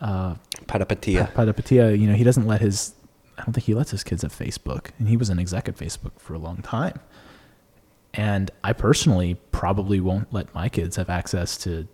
uh, 0.00 0.34
Patapatia. 0.66 1.32
Padapatia, 1.32 1.98
you 1.98 2.06
know, 2.08 2.14
he 2.14 2.24
doesn't 2.24 2.46
let 2.46 2.60
his. 2.60 2.94
I 3.38 3.44
don't 3.44 3.52
think 3.52 3.66
he 3.66 3.74
lets 3.74 3.92
his 3.92 4.02
kids 4.04 4.22
have 4.22 4.32
Facebook, 4.36 4.90
and 4.98 5.08
he 5.08 5.16
was 5.16 5.30
an 5.30 5.38
exec 5.38 5.68
at 5.68 5.76
Facebook 5.76 6.18
for 6.18 6.34
a 6.34 6.38
long 6.38 6.56
time. 6.58 6.98
And 8.14 8.50
I 8.64 8.72
personally 8.72 9.36
probably 9.52 10.00
won't 10.00 10.32
let 10.32 10.52
my 10.54 10.68
kids 10.68 10.96
have 10.96 11.08
access 11.08 11.56
to 11.58 11.86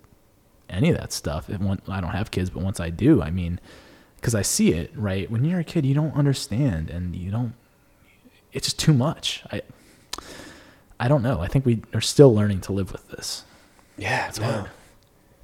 any 0.69 0.91
of 0.91 0.97
that 0.97 1.13
stuff. 1.13 1.51
It 1.51 1.61
won't, 1.61 1.83
I 1.89 2.01
don't 2.01 2.11
have 2.11 2.31
kids, 2.31 2.51
but 2.51 2.63
once 2.63 2.81
I 2.81 2.91
do, 2.91 3.23
I 3.23 3.31
mean, 3.31 3.61
because 4.17 4.35
I 4.35 4.43
see 4.43 4.73
it, 4.73 4.91
right? 4.95 5.31
When 5.31 5.45
you're 5.45 5.61
a 5.61 5.65
kid, 5.65 5.85
you 5.85 5.95
don't 5.95 6.15
understand, 6.15 6.91
and 6.91 7.15
you 7.15 7.31
don't. 7.31 7.55
It's 8.53 8.67
just 8.67 8.79
too 8.79 8.95
much. 8.95 9.43
I. 9.53 9.63
I 10.99 11.09
don't 11.09 11.23
know. 11.23 11.41
I 11.41 11.49
think 11.49 11.67
we 11.67 11.83
are 11.93 12.01
still 12.01 12.33
learning 12.33 12.61
to 12.63 12.73
live 12.73 12.93
with 12.93 13.09
this. 13.09 13.45
Yeah, 13.99 14.29
it's 14.29 14.39
no. 14.39 14.67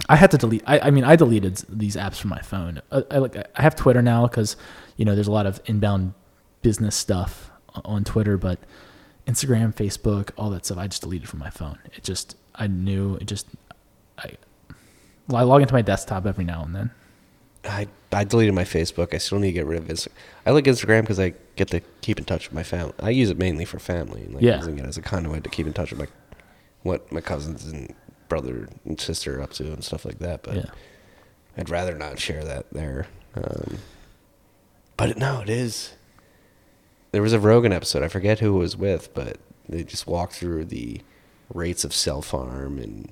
I 0.08 0.16
had 0.16 0.30
to 0.30 0.38
delete. 0.38 0.62
I, 0.66 0.78
I 0.78 0.90
mean, 0.90 1.04
I 1.04 1.16
deleted 1.16 1.56
these 1.68 1.96
apps 1.96 2.18
from 2.18 2.30
my 2.30 2.40
phone. 2.40 2.80
I, 2.90 3.04
I 3.10 3.18
like. 3.18 3.36
I 3.36 3.62
have 3.62 3.76
Twitter 3.76 4.00
now 4.00 4.26
because 4.26 4.56
you 4.96 5.04
know 5.04 5.14
there's 5.14 5.26
a 5.26 5.32
lot 5.32 5.46
of 5.46 5.60
inbound 5.66 6.14
business 6.62 6.96
stuff 6.96 7.50
on 7.84 8.04
Twitter, 8.04 8.38
but 8.38 8.60
Instagram, 9.26 9.74
Facebook, 9.74 10.30
all 10.36 10.50
that 10.50 10.64
stuff, 10.64 10.78
I 10.78 10.86
just 10.86 11.02
deleted 11.02 11.28
from 11.28 11.38
my 11.38 11.50
phone. 11.50 11.78
It 11.94 12.02
just, 12.02 12.36
I 12.54 12.66
knew 12.66 13.16
it 13.16 13.26
just, 13.26 13.46
I, 14.18 14.32
I 15.38 15.42
log 15.42 15.62
into 15.62 15.74
my 15.74 15.82
desktop 15.82 16.26
every 16.26 16.44
now 16.44 16.62
and 16.64 16.74
then. 16.74 16.90
I 17.64 17.88
I 18.12 18.24
deleted 18.24 18.54
my 18.54 18.64
Facebook. 18.64 19.14
I 19.14 19.18
still 19.18 19.38
need 19.38 19.48
to 19.48 19.52
get 19.52 19.66
rid 19.66 19.78
of 19.82 19.88
Instagram. 19.88 20.12
I 20.46 20.50
like 20.50 20.64
Instagram 20.64 21.02
because 21.02 21.20
I 21.20 21.34
get 21.56 21.68
to 21.68 21.80
keep 22.00 22.18
in 22.18 22.24
touch 22.24 22.48
with 22.48 22.54
my 22.54 22.62
family. 22.62 22.94
I 23.00 23.10
use 23.10 23.30
it 23.30 23.38
mainly 23.38 23.64
for 23.64 23.78
family, 23.78 24.22
and 24.22 24.34
like 24.34 24.42
Yeah. 24.42 24.56
using 24.56 24.78
it 24.78 24.86
as 24.86 24.96
a 24.96 25.02
conduit 25.02 25.44
to 25.44 25.50
keep 25.50 25.66
in 25.66 25.72
touch 25.72 25.90
with 25.90 26.00
my 26.00 26.06
what 26.82 27.10
my 27.12 27.20
cousins 27.20 27.66
and 27.66 27.94
brother 28.28 28.68
and 28.86 28.98
sister 29.00 29.38
are 29.38 29.42
up 29.42 29.52
to 29.54 29.64
and 29.72 29.84
stuff 29.84 30.04
like 30.04 30.18
that. 30.20 30.42
But 30.42 30.56
Yeah. 30.56 30.64
I'd 31.58 31.68
rather 31.68 31.96
not 31.98 32.18
share 32.18 32.44
that 32.44 32.66
there. 32.72 33.06
Um, 33.34 33.78
but 34.96 35.16
no, 35.18 35.40
it 35.40 35.50
is. 35.50 35.92
There 37.12 37.22
was 37.22 37.32
a 37.32 37.40
Rogan 37.40 37.72
episode. 37.72 38.02
I 38.02 38.08
forget 38.08 38.38
who 38.38 38.56
it 38.56 38.58
was 38.58 38.76
with, 38.76 39.12
but 39.14 39.38
they 39.68 39.82
just 39.84 40.06
walked 40.06 40.34
through 40.34 40.66
the 40.66 41.00
rates 41.52 41.84
of 41.84 41.92
self 41.94 42.30
harm 42.30 42.78
and 42.78 43.10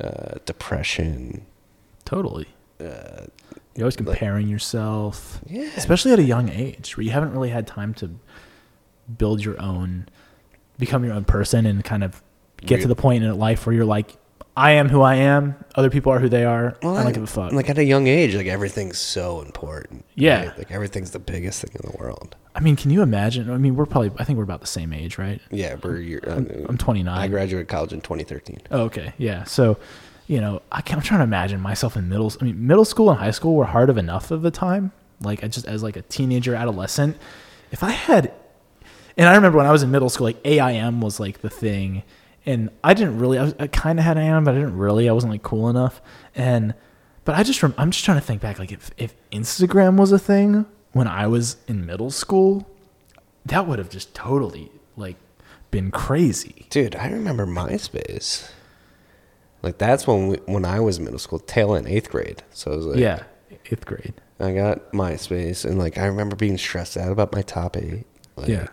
uh, 0.00 0.38
depression. 0.44 1.46
Totally. 2.04 2.46
Uh, 2.80 3.26
You're 3.74 3.84
always 3.84 3.96
comparing 3.96 4.48
yourself. 4.48 5.40
Yeah. 5.46 5.70
Especially 5.76 6.12
at 6.12 6.18
a 6.18 6.24
young 6.24 6.48
age 6.48 6.96
where 6.96 7.04
you 7.04 7.10
haven't 7.10 7.32
really 7.32 7.50
had 7.50 7.66
time 7.66 7.94
to 7.94 8.10
build 9.18 9.44
your 9.44 9.60
own, 9.60 10.08
become 10.78 11.04
your 11.04 11.14
own 11.14 11.24
person 11.24 11.66
and 11.66 11.84
kind 11.84 12.04
of 12.04 12.22
get 12.56 12.80
to 12.82 12.88
the 12.88 12.96
point 12.96 13.24
in 13.24 13.38
life 13.38 13.66
where 13.66 13.74
you're 13.74 13.84
like, 13.84 14.16
I 14.56 14.72
am 14.72 14.88
who 14.88 15.02
I 15.02 15.16
am. 15.16 15.56
Other 15.74 15.90
people 15.90 16.12
are 16.12 16.20
who 16.20 16.28
they 16.28 16.44
are. 16.44 16.76
I 16.82 17.02
don't 17.02 17.12
give 17.12 17.22
a 17.22 17.26
fuck. 17.26 17.52
Like 17.52 17.68
at 17.68 17.78
a 17.78 17.84
young 17.84 18.06
age, 18.06 18.34
like 18.36 18.46
everything's 18.46 18.98
so 18.98 19.40
important. 19.40 20.04
Yeah. 20.14 20.46
right? 20.46 20.58
Like 20.58 20.70
everything's 20.70 21.10
the 21.10 21.18
biggest 21.18 21.62
thing 21.62 21.72
in 21.74 21.90
the 21.90 21.96
world. 21.98 22.36
I 22.54 22.60
mean, 22.60 22.76
can 22.76 22.90
you 22.90 23.02
imagine? 23.02 23.50
I 23.50 23.58
mean, 23.58 23.74
we're 23.74 23.86
probably, 23.86 24.12
I 24.16 24.22
think 24.24 24.36
we're 24.36 24.44
about 24.44 24.60
the 24.60 24.68
same 24.68 24.92
age, 24.92 25.18
right? 25.18 25.40
Yeah, 25.50 25.76
we're. 25.82 25.98
You're, 25.98 26.28
uh, 26.28 26.36
I'm, 26.36 26.66
I'm 26.68 26.78
29. 26.78 27.18
I 27.18 27.26
graduated 27.26 27.66
college 27.66 27.92
in 27.92 28.00
2013. 28.00 28.60
Oh, 28.70 28.82
okay. 28.82 29.12
Yeah. 29.18 29.42
So, 29.42 29.76
you 30.28 30.40
know, 30.40 30.62
I 30.70 30.80
can, 30.80 30.98
I'm 30.98 31.02
trying 31.02 31.18
to 31.18 31.24
imagine 31.24 31.60
myself 31.60 31.96
in 31.96 32.08
middle. 32.08 32.32
I 32.40 32.44
mean, 32.44 32.64
middle 32.64 32.84
school 32.84 33.10
and 33.10 33.18
high 33.18 33.32
school 33.32 33.56
were 33.56 33.64
hard 33.64 33.90
of 33.90 33.98
enough 33.98 34.30
of 34.30 34.42
the 34.42 34.52
time. 34.52 34.92
Like, 35.20 35.42
I 35.42 35.48
just 35.48 35.66
as 35.66 35.82
like 35.82 35.96
a 35.96 36.02
teenager, 36.02 36.54
adolescent, 36.54 37.16
if 37.72 37.82
I 37.82 37.90
had, 37.90 38.32
and 39.16 39.28
I 39.28 39.34
remember 39.34 39.58
when 39.58 39.66
I 39.66 39.72
was 39.72 39.82
in 39.82 39.90
middle 39.90 40.08
school, 40.10 40.26
like 40.26 40.38
AIM 40.44 41.00
was 41.00 41.18
like 41.18 41.40
the 41.40 41.50
thing, 41.50 42.04
and 42.46 42.70
I 42.82 42.94
didn't 42.94 43.18
really. 43.18 43.38
I, 43.38 43.52
I 43.58 43.66
kind 43.66 43.98
of 43.98 44.04
had 44.04 44.16
AIM, 44.18 44.44
but 44.44 44.54
I 44.54 44.58
didn't 44.58 44.76
really. 44.76 45.08
I 45.08 45.12
wasn't 45.12 45.32
like 45.32 45.42
cool 45.42 45.68
enough, 45.68 46.00
and 46.34 46.74
but 47.24 47.34
I 47.34 47.42
just 47.42 47.62
rem- 47.62 47.74
I'm 47.78 47.90
just 47.90 48.04
trying 48.04 48.18
to 48.20 48.24
think 48.26 48.40
back. 48.42 48.58
Like, 48.58 48.72
if 48.72 48.90
if 48.96 49.14
Instagram 49.30 49.96
was 49.96 50.12
a 50.12 50.18
thing 50.18 50.66
when 50.92 51.08
I 51.08 51.26
was 51.26 51.56
in 51.66 51.86
middle 51.86 52.10
school, 52.10 52.68
that 53.46 53.66
would 53.66 53.78
have 53.78 53.90
just 53.90 54.14
totally 54.14 54.70
like 54.96 55.16
been 55.70 55.90
crazy. 55.90 56.66
Dude, 56.70 56.94
I 56.96 57.08
remember 57.08 57.46
MySpace. 57.46 58.50
Like 59.62 59.78
that's 59.78 60.06
when 60.06 60.28
we, 60.28 60.36
when 60.46 60.64
I 60.64 60.80
was 60.80 60.98
in 60.98 61.04
middle 61.04 61.18
school, 61.18 61.38
tail 61.38 61.74
end 61.74 61.88
eighth 61.88 62.10
grade. 62.10 62.42
So 62.52 62.72
I 62.72 62.76
was 62.76 62.86
like, 62.86 62.98
yeah, 62.98 63.22
eighth 63.70 63.86
grade. 63.86 64.14
I 64.38 64.52
got 64.52 64.92
MySpace, 64.92 65.64
and 65.64 65.78
like 65.78 65.96
I 65.96 66.04
remember 66.06 66.36
being 66.36 66.58
stressed 66.58 66.96
out 66.96 67.10
about 67.10 67.32
my 67.32 67.42
top 67.42 67.76
eight. 67.76 68.04
Like, 68.36 68.48
Yeah. 68.48 68.66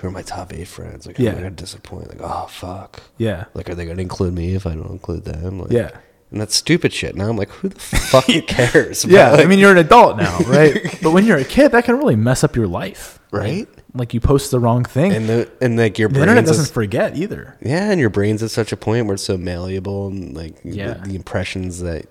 Who 0.00 0.08
are 0.08 0.10
my 0.10 0.22
top 0.22 0.52
eight 0.52 0.66
friends? 0.68 1.06
Like, 1.06 1.18
yeah. 1.18 1.30
am 1.30 1.36
I 1.36 1.42
gonna 1.42 1.50
disappoint? 1.52 2.08
Like, 2.08 2.20
oh 2.22 2.46
fuck. 2.48 3.02
Yeah. 3.18 3.44
Like, 3.54 3.68
are 3.70 3.74
they 3.74 3.86
gonna 3.86 4.02
include 4.02 4.34
me 4.34 4.54
if 4.54 4.66
I 4.66 4.74
don't 4.74 4.90
include 4.90 5.24
them? 5.24 5.60
Like, 5.60 5.72
Yeah. 5.72 5.90
And 6.32 6.40
that's 6.40 6.54
stupid 6.54 6.92
shit. 6.92 7.16
Now 7.16 7.28
I'm 7.28 7.36
like, 7.36 7.50
who 7.50 7.68
the 7.70 7.80
fuck 7.80 8.24
cares? 8.46 9.02
about, 9.04 9.12
Yeah, 9.12 9.32
I 9.32 9.46
mean 9.46 9.58
you're 9.58 9.72
an 9.72 9.78
adult 9.78 10.16
now, 10.16 10.38
right? 10.46 10.78
but 11.02 11.10
when 11.10 11.26
you're 11.26 11.38
a 11.38 11.44
kid, 11.44 11.72
that 11.72 11.84
can 11.84 11.96
really 11.96 12.14
mess 12.16 12.44
up 12.44 12.54
your 12.56 12.68
life, 12.68 13.18
Right? 13.32 13.68
Like 13.94 14.14
you 14.14 14.20
post 14.20 14.52
the 14.52 14.60
wrong 14.60 14.84
thing. 14.84 15.12
and 15.12 15.28
the 15.28 15.50
and 15.60 15.76
like 15.76 15.98
your 15.98 16.08
the 16.08 16.14
brains 16.14 16.22
internet 16.28 16.44
is- 16.44 16.50
doesn't 16.50 16.72
forget 16.72 17.16
either. 17.16 17.56
Yeah, 17.60 17.90
and 17.90 17.98
your 18.00 18.10
brain's 18.10 18.42
at 18.44 18.52
such 18.52 18.70
a 18.72 18.76
point 18.76 19.06
where 19.06 19.14
it's 19.14 19.24
so 19.24 19.36
malleable, 19.36 20.06
and 20.06 20.36
like 20.36 20.54
Yeah. 20.62 20.94
the, 20.94 21.08
the 21.08 21.16
impressions 21.16 21.80
that 21.80 22.06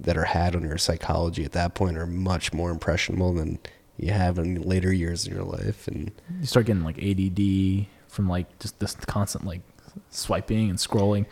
that 0.00 0.16
are 0.16 0.24
had 0.24 0.54
on 0.54 0.62
your 0.62 0.78
psychology 0.78 1.44
at 1.44 1.52
that 1.52 1.74
point 1.74 1.96
are 1.96 2.06
much 2.06 2.52
more 2.52 2.70
impressionable 2.70 3.32
than 3.32 3.58
you 3.98 4.12
have 4.12 4.38
in 4.38 4.62
later 4.62 4.92
years 4.92 5.26
in 5.26 5.34
your 5.34 5.44
life. 5.44 5.88
And 5.88 6.12
You 6.40 6.46
start 6.46 6.66
getting 6.66 6.84
like 6.84 6.98
ADD 6.98 7.86
from 8.08 8.28
like 8.28 8.58
just 8.58 8.78
this 8.78 8.94
constant 8.94 9.44
like 9.44 9.60
swiping 10.10 10.70
and 10.70 10.78
scrolling. 10.78 11.26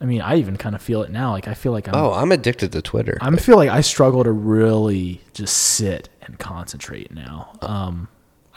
I 0.00 0.06
mean, 0.06 0.20
I 0.20 0.36
even 0.36 0.56
kind 0.56 0.74
of 0.74 0.82
feel 0.82 1.02
it 1.02 1.10
now. 1.10 1.30
Like 1.30 1.48
I 1.48 1.54
feel 1.54 1.72
like 1.72 1.88
I'm 1.88 1.94
oh, 1.94 2.12
I'm 2.12 2.32
addicted 2.32 2.72
to 2.72 2.82
Twitter. 2.82 3.16
I 3.20 3.34
feel 3.36 3.56
like 3.56 3.70
I 3.70 3.80
struggle 3.80 4.24
to 4.24 4.32
really 4.32 5.20
just 5.32 5.56
sit 5.56 6.08
and 6.22 6.38
concentrate 6.38 7.12
now. 7.14 7.52
Um, 7.62 8.08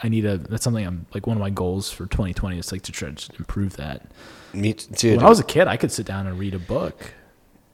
I 0.02 0.08
need 0.08 0.24
a. 0.26 0.38
That's 0.38 0.64
something 0.64 0.86
I'm 0.86 1.06
like 1.14 1.26
one 1.26 1.36
of 1.36 1.40
my 1.40 1.50
goals 1.50 1.90
for 1.90 2.06
2020 2.06 2.58
is 2.58 2.72
like 2.72 2.82
to 2.82 2.92
try 2.92 3.10
to 3.10 3.32
improve 3.38 3.76
that. 3.76 4.10
Me, 4.52 4.72
t- 4.74 4.92
dude. 4.94 5.16
When 5.16 5.26
I 5.26 5.28
was 5.28 5.40
a 5.40 5.44
kid, 5.44 5.68
I 5.68 5.76
could 5.76 5.92
sit 5.92 6.06
down 6.06 6.26
and 6.26 6.38
read 6.38 6.54
a 6.54 6.58
book. 6.58 7.14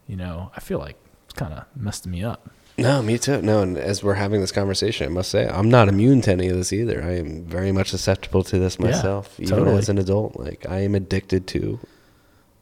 You 0.07 0.17
know, 0.17 0.51
I 0.55 0.61
feel 0.61 0.79
like 0.79 0.97
it's 1.25 1.33
kind 1.33 1.55
of 1.55 1.65
messed 1.75 2.07
me 2.07 2.23
up. 2.23 2.51
No, 2.77 3.03
me 3.03 3.19
too. 3.19 3.41
No, 3.43 3.61
and 3.63 3.77
as 3.79 4.03
we're 4.03 4.15
having 4.15 4.41
this 4.41 4.53
conversation, 4.53 5.07
I 5.07 5.11
must 5.11 5.31
say 5.31 5.47
I'm 5.49 5.71
not 5.71 5.89
immune 5.89 6.21
to 6.23 6.33
any 6.33 6.49
of 6.49 6.57
this 6.57 6.73
either. 6.73 7.03
I 7.03 7.17
am 7.19 7.45
very 7.45 7.71
much 7.73 7.91
susceptible 7.91 8.43
to 8.45 8.59
this 8.59 8.79
myself, 8.79 9.35
Yeah, 9.39 9.47
even 9.47 9.59
totally. 9.59 9.79
as 9.79 9.89
an 9.89 9.99
adult. 9.99 10.37
Like 10.37 10.67
I 10.69 10.81
am 10.81 10.95
addicted 10.95 11.47
to. 11.49 11.79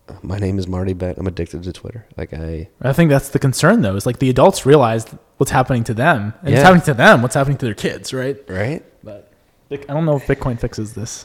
Uh, 0.09 0.15
my 0.23 0.39
name 0.39 0.59
is 0.59 0.67
Marty 0.67 0.93
Bent. 0.95 1.17
I'm 1.19 1.27
addicted 1.27 1.63
to 1.63 1.73
Twitter. 1.73 2.07
Like 2.17 2.35
I. 2.35 2.69
I 2.83 2.93
think 2.93 3.09
that's 3.11 3.31
the 3.31 3.39
concern, 3.39 3.83
though. 3.83 3.97
Is 3.97 4.05
like 4.05 4.19
the 4.19 4.29
adults 4.31 4.67
realize 4.67 5.07
what's 5.39 5.53
happening 5.53 5.85
to 5.85 5.95
them, 5.95 6.35
and 6.43 6.53
it's 6.55 6.63
happening 6.63 6.83
to 6.83 6.95
them. 6.95 7.23
What's 7.23 7.35
happening 7.35 7.57
to 7.59 7.65
their 7.67 7.75
kids, 7.75 8.13
right? 8.13 8.37
Right? 8.49 8.85
But 9.05 9.31
I 9.71 9.77
don't 9.77 10.05
know 10.05 10.17
if 10.17 10.27
Bitcoin 10.27 10.59
fixes 10.61 10.93
this. 10.95 11.25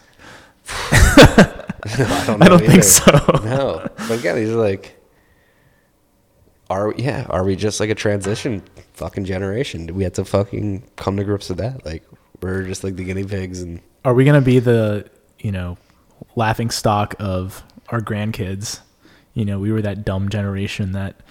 I 0.91 2.23
don't, 2.27 2.41
I 2.43 2.47
don't 2.49 2.59
think 2.65 2.83
so. 2.83 3.11
no, 3.43 3.87
but 3.97 4.19
again, 4.19 4.37
he's 4.37 4.51
like, 4.51 4.96
are 6.69 6.89
we, 6.89 7.03
yeah, 7.03 7.25
are 7.29 7.43
we 7.43 7.55
just 7.55 7.79
like 7.79 7.89
a 7.89 7.95
transition 7.95 8.61
fucking 8.93 9.25
generation? 9.25 9.85
Do 9.85 9.93
we 9.93 10.03
have 10.03 10.13
to 10.13 10.25
fucking 10.25 10.83
come 10.95 11.17
to 11.17 11.23
grips 11.23 11.49
with 11.49 11.59
that? 11.59 11.85
Like, 11.85 12.03
we're 12.41 12.63
just 12.63 12.83
like 12.83 12.95
the 12.95 13.03
guinea 13.03 13.23
pigs, 13.23 13.61
and 13.61 13.81
Are 14.05 14.13
we 14.13 14.25
going 14.25 14.39
to 14.39 14.45
be 14.45 14.59
the 14.59 15.09
you 15.39 15.51
know 15.51 15.77
laughing 16.35 16.69
stock 16.69 17.15
of 17.19 17.63
our 17.89 18.01
grandkids? 18.01 18.81
You 19.33 19.45
know, 19.45 19.59
we 19.59 19.71
were 19.71 19.81
that 19.81 20.03
dumb 20.03 20.29
generation 20.29 20.93
that 20.93 21.21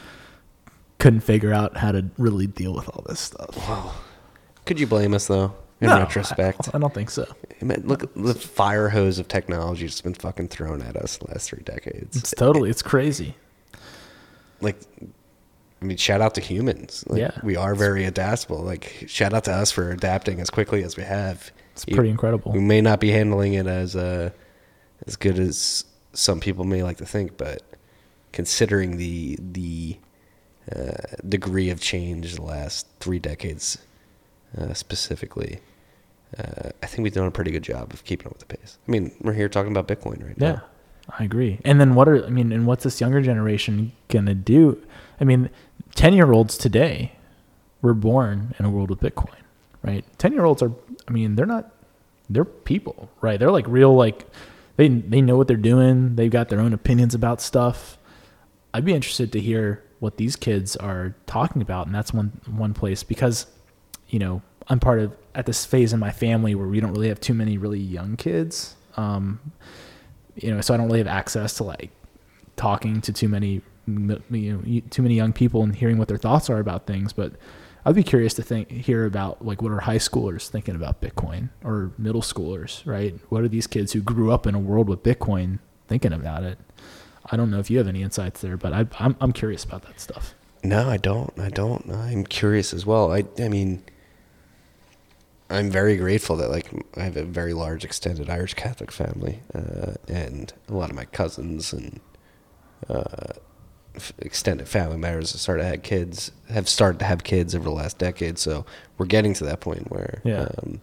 couldn't 0.99 1.21
figure 1.21 1.53
out 1.53 1.77
how 1.77 1.93
to 1.93 2.07
really 2.17 2.47
deal 2.47 2.73
with 2.73 2.89
all 2.89 3.05
this 3.07 3.21
stuff. 3.21 3.57
Wow. 3.69 3.93
could 4.65 4.81
you 4.81 4.87
blame 4.87 5.13
us 5.15 5.27
though? 5.27 5.55
In 5.79 5.89
No, 5.89 5.99
retrospect, 5.99 6.71
I, 6.73 6.79
I 6.79 6.81
don't 6.81 6.95
think 6.95 7.11
so. 7.11 7.27
I 7.61 7.65
mean, 7.65 7.83
look 7.85 8.03
at 8.03 8.15
the 8.15 8.33
fire 8.33 8.89
hose 8.89 9.19
of 9.19 9.29
technology 9.29 9.85
that's 9.85 10.01
been 10.01 10.15
fucking 10.15 10.49
thrown 10.49 10.81
at 10.81 10.97
us 10.97 11.19
the 11.19 11.27
last 11.29 11.51
three 11.51 11.63
decades. 11.63 12.17
It's 12.17 12.31
totally 12.31 12.71
it's 12.71 12.81
crazy. 12.81 13.35
like 14.63 14.79
I 15.81 15.85
mean, 15.85 15.97
shout 15.99 16.21
out 16.21 16.35
to 16.37 16.41
humans. 16.41 17.05
Like, 17.07 17.21
Yeah. 17.21 17.33
we 17.43 17.55
are 17.57 17.75
very 17.75 18.05
adaptable. 18.05 18.59
Like, 18.63 19.05
shout 19.07 19.35
out 19.35 19.45
to 19.45 19.53
us 19.53 19.71
for 19.71 19.91
adapting 19.91 20.41
as 20.41 20.49
quickly 20.51 20.83
as 20.83 20.97
we 20.97 21.03
have. 21.03 21.51
It's 21.73 21.85
pretty 21.85 22.09
incredible. 22.09 22.53
We 22.53 22.61
may 22.61 22.81
not 22.81 23.01
be 23.01 23.11
handling 23.11 23.53
it 23.55 23.67
as 23.67 23.95
uh, 23.95 24.31
as 25.07 25.17
good 25.17 25.39
as 25.39 25.85
some 26.15 26.41
people 26.41 26.65
may 26.65 26.83
like 26.83 26.97
to 26.99 27.05
think, 27.07 27.37
but 27.37 27.63
considering 28.33 28.97
the 28.97 29.39
the 29.41 29.99
uh, 30.75 30.93
degree 31.29 31.69
of 31.71 31.81
change 31.81 32.35
the 32.37 32.43
last 32.43 32.87
three 33.01 33.19
decades 33.19 33.79
uh, 34.59 34.73
specifically, 34.73 35.61
uh, 36.39 36.71
I 36.83 36.87
think 36.87 37.03
we've 37.05 37.13
done 37.13 37.27
a 37.27 37.31
pretty 37.31 37.51
good 37.51 37.63
job 37.63 37.93
of 37.93 38.03
keeping 38.05 38.27
up 38.27 38.33
with 38.33 38.49
the 38.49 38.57
pace. 38.57 38.79
I 38.89 38.91
mean, 38.91 39.13
we're 39.21 39.35
here 39.35 39.49
talking 39.51 39.71
about 39.77 39.87
Bitcoin 39.87 40.25
right 40.27 40.35
Yeah, 40.39 40.53
now. 40.53 40.63
Yeah, 41.09 41.15
I 41.19 41.25
agree. 41.25 41.61
And 41.65 41.79
then 41.79 41.95
what 41.95 42.09
are 42.09 42.25
I 42.25 42.31
mean, 42.31 42.51
and 42.53 42.67
what's 42.67 42.85
this 42.85 42.99
younger 43.01 43.21
generation 43.21 43.93
gonna 44.09 44.35
do? 44.35 44.83
I 45.21 45.25
mean, 45.25 45.51
ten 45.97 46.15
year 46.15 46.31
olds 46.31 46.57
today 46.57 47.13
were 47.83 47.95
born 47.95 48.55
in 48.59 48.65
a 48.65 48.71
world 48.71 48.91
with 48.91 49.01
Bitcoin, 49.01 49.41
right? 49.83 50.05
Ten 50.19 50.33
year 50.33 50.45
olds 50.45 50.63
are 50.63 50.73
I 51.09 51.11
mean, 51.11 51.35
they're 51.35 51.47
not 51.47 51.73
they're 52.31 52.45
people, 52.45 53.11
right? 53.21 53.39
They're 53.39 53.51
like 53.51 53.67
real 53.67 53.95
like 53.95 54.27
they 54.77 54.89
they 54.89 55.21
know 55.21 55.37
what 55.37 55.49
they're 55.49 55.57
doing, 55.57 56.15
they've 56.15 56.31
got 56.31 56.49
their 56.49 56.61
own 56.61 56.73
opinions 56.73 57.15
about 57.15 57.41
stuff. 57.41 57.99
I'd 58.73 58.85
be 58.85 58.95
interested 58.95 59.33
to 59.33 59.41
hear 59.41 59.83
what 59.99 60.19
these 60.19 60.37
kids 60.37 60.77
are 60.77 61.15
talking 61.27 61.63
about, 61.63 61.87
and 61.87 61.95
that's 61.95 62.13
one 62.13 62.41
one 62.47 62.75
place 62.75 63.03
because, 63.03 63.47
you 64.09 64.19
know, 64.19 64.43
I'm 64.69 64.79
part 64.79 65.01
of 65.01 65.17
at 65.35 65.47
this 65.47 65.65
phase 65.65 65.93
in 65.93 66.01
my 66.01 66.11
family 66.11 66.55
where 66.55 66.67
we 66.67 66.81
don't 66.81 66.93
really 66.93 67.09
have 67.09 67.21
too 67.21 67.35
many 67.35 67.59
really 67.59 67.81
young 67.81 68.17
kids. 68.17 68.75
Um, 68.97 69.41
you 70.35 70.53
know, 70.53 70.61
so 70.61 70.75
I 70.75 70.77
don't 70.77 70.87
really 70.87 70.99
have 70.99 71.07
access 71.07 71.55
to 71.55 71.65
like 71.65 71.91
talking 72.57 73.01
to 73.03 73.13
too 73.13 73.29
many, 73.29 73.63
you 73.87 74.53
know, 74.53 74.81
too 74.91 75.03
many 75.03 75.15
young 75.15 75.33
people 75.33 75.63
and 75.63 75.75
hearing 75.75 75.99
what 75.99 76.09
their 76.09 76.19
thoughts 76.19 76.51
are 76.51 76.59
about 76.59 76.87
things. 76.87 77.13
But 77.13 77.33
I'd 77.85 77.95
be 77.95 78.03
curious 78.03 78.35
to 78.35 78.43
think, 78.43 78.71
hear 78.71 79.05
about 79.05 79.45
like 79.45 79.63
what 79.63 79.73
are 79.73 79.81
high 79.81 79.99
schoolers 79.99 80.49
thinking 80.49 80.75
about 80.75 81.01
Bitcoin 81.01 81.51
or 81.65 81.93
middle 81.99 82.23
schoolers, 82.23 82.85
right? 82.87 83.15
What 83.29 83.43
are 83.43 83.49
these 83.49 83.67
kids 83.67 83.93
who 83.93 84.01
grew 84.01 84.33
up 84.33 84.47
in 84.47 84.55
a 84.55 84.59
world 84.59 84.89
with 84.89 85.03
Bitcoin 85.03 85.61
thinking 85.87 86.13
about 86.13 86.43
it? 86.43 86.59
I 87.31 87.37
don't 87.37 87.51
know 87.51 87.59
if 87.59 87.71
you 87.71 87.79
have 87.79 87.89
any 87.89 88.03
insights 88.03 88.41
there, 88.41 88.57
but 88.57 88.73
I, 88.73 88.87
I'm 88.99 89.17
I'm 89.21 89.33
curious 89.33 89.65
about 89.65 89.83
that 89.83 90.01
stuff. 90.01 90.35
No, 90.63 90.89
I 90.89 90.97
don't. 90.97 91.33
I 91.39 91.49
don't. 91.49 91.91
I'm 91.91 92.25
curious 92.25 92.75
as 92.75 92.85
well. 92.85 93.13
I 93.13 93.25
I 93.39 93.49
mean 93.49 93.83
I'm 95.49 95.71
very 95.71 95.97
grateful 95.97 96.37
that 96.37 96.51
like 96.51 96.67
I 96.97 97.05
have 97.05 97.17
a 97.17 97.25
very 97.25 97.55
large 97.55 97.85
extended 97.85 98.29
Irish 98.29 98.55
Catholic 98.55 98.91
family, 98.91 99.43
uh, 99.55 99.95
and 100.09 100.53
a 100.69 100.75
lot 100.75 100.91
of 100.91 100.97
my 100.97 101.05
cousins 101.05 101.73
and 101.73 102.01
uh, 102.89 103.35
extended 104.19 104.69
family 104.69 104.97
members 104.97 105.33
have 105.33 105.41
started 105.41 105.63
to 105.63 105.69
have 105.69 105.83
kids 105.83 106.33
have 106.51 106.69
started 106.69 106.99
to 106.99 107.05
have 107.05 107.25
kids 107.25 107.55
over 107.55 107.65
the 107.65 107.71
last 107.71 107.99
decade. 107.99 108.39
So 108.39 108.65
we're 108.99 109.07
getting 109.07 109.35
to 109.35 109.45
that 109.45 109.61
point 109.61 109.91
where 109.91 110.21
Yeah. 110.25 110.49
um, 110.63 110.81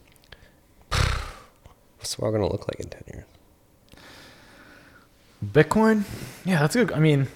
what's 1.98 2.16
the 2.16 2.22
world 2.22 2.36
gonna 2.36 2.48
look 2.52 2.68
like 2.68 2.80
in 2.80 2.90
ten 2.90 3.04
years? 3.14 3.26
Bitcoin, 5.46 6.04
yeah, 6.46 6.60
that's 6.60 6.76
good. 6.76 6.92
I 6.94 7.00
mean, 7.00 7.28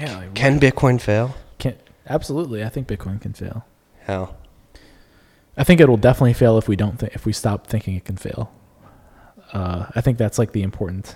yeah, 0.00 0.16
like, 0.16 0.34
Can 0.34 0.58
Bitcoin 0.58 1.00
fail? 1.00 1.36
can 1.58 1.76
absolutely. 2.08 2.64
I 2.64 2.68
think 2.68 2.88
Bitcoin 2.88 3.20
can 3.20 3.32
fail. 3.34 3.64
How? 4.06 4.34
I 5.56 5.62
think 5.64 5.80
it 5.80 5.88
will 5.88 5.96
definitely 5.96 6.32
fail 6.32 6.58
if 6.58 6.66
we 6.68 6.74
don't 6.76 6.98
think 6.98 7.14
if 7.14 7.26
we 7.26 7.32
stop 7.32 7.66
thinking 7.66 7.94
it 7.94 8.04
can 8.04 8.16
fail. 8.16 8.52
Uh, 9.52 9.86
I 9.94 10.00
think 10.00 10.16
that's 10.18 10.38
like 10.38 10.52
the 10.52 10.62
important. 10.62 11.14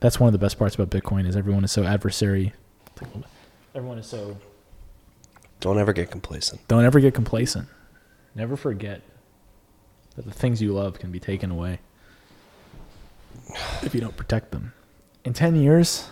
That's 0.00 0.20
one 0.20 0.28
of 0.28 0.32
the 0.32 0.38
best 0.38 0.58
parts 0.58 0.74
about 0.74 0.90
Bitcoin 0.90 1.26
is 1.26 1.36
everyone 1.36 1.64
is 1.64 1.72
so 1.72 1.84
adversary. 1.84 2.52
Everyone 3.74 3.98
is 3.98 4.06
so. 4.06 4.38
Don't 5.60 5.78
ever 5.78 5.92
get 5.92 6.10
complacent. 6.10 6.66
Don't 6.68 6.84
ever 6.84 7.00
get 7.00 7.14
complacent. 7.14 7.68
Never 8.34 8.56
forget 8.56 9.02
that 10.16 10.24
the 10.24 10.32
things 10.32 10.62
you 10.62 10.72
love 10.72 10.98
can 10.98 11.10
be 11.10 11.20
taken 11.20 11.50
away 11.50 11.80
if 13.82 13.94
you 13.94 14.00
don't 14.00 14.16
protect 14.16 14.50
them. 14.52 14.72
In 15.24 15.32
ten 15.32 15.56
years, 15.56 16.08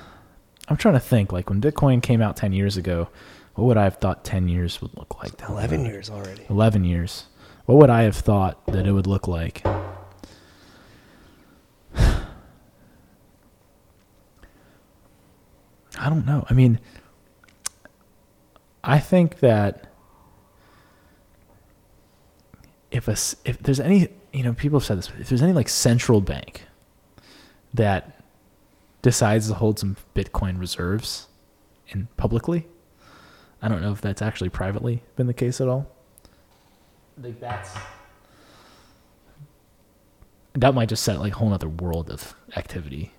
I'm 0.69 0.77
trying 0.77 0.95
to 0.95 1.01
think. 1.01 1.33
Like 1.33 1.49
when 1.49 1.61
Bitcoin 1.61 2.03
came 2.03 2.21
out 2.21 2.37
ten 2.37 2.53
years 2.53 2.77
ago, 2.77 3.09
what 3.55 3.65
would 3.65 3.77
I 3.77 3.85
have 3.85 3.97
thought 3.97 4.25
ten 4.25 4.49
years 4.49 4.81
would 4.83 4.97
look 4.97 5.23
like? 5.23 5.41
Eleven 5.49 5.85
years 5.85 6.11
already. 6.11 6.45
11 6.49 6.85
years. 6.85 7.27
What 7.67 7.79
would 7.79 7.91
I 7.91 8.03
have 8.03 8.17
thought 8.17 8.65
that 8.67 8.87
it 8.87 8.93
would 8.93 9.07
look 9.09 9.27
like? 9.27 9.63
I 16.07 16.09
don't 16.09 16.25
know. 16.25 16.47
I 16.49 16.55
mean, 16.55 16.79
I 18.85 19.01
think 19.01 19.41
that 19.41 19.93
if 22.93 23.09
a 23.09 23.17
if 23.45 23.59
there's 23.59 23.81
any, 23.81 24.11
you 24.33 24.45
know, 24.45 24.53
people 24.53 24.79
have 24.79 24.87
said 24.87 24.99
this, 24.99 25.11
if 25.19 25.29
there's 25.29 25.43
any 25.43 25.53
like 25.53 25.69
central 25.69 26.21
bank 26.21 26.63
that 27.75 28.23
decides 29.03 29.49
to 29.49 29.55
hold 29.55 29.81
some 29.81 29.97
Bitcoin 30.15 30.61
reserves 30.61 31.27
in 31.89 32.07
publicly, 32.17 32.69
I 33.61 33.67
don't 33.67 33.83
know 33.83 33.91
if 33.91 34.01
that's 34.01 34.23
actually 34.23 34.51
privately 34.51 35.03
been 35.17 35.27
the 35.27 35.35
case 35.35 35.61
at 35.61 35.67
all. 35.67 35.89
Like 37.21 37.41
that's 37.41 37.77
that 40.55 40.73
might 40.73 40.89
just 40.89 41.03
set 41.03 41.19
like 41.19 41.33
a 41.33 41.37
whole 41.37 41.53
other 41.53 41.69
world 41.69 42.11
of 42.11 42.37
activity 42.55 43.11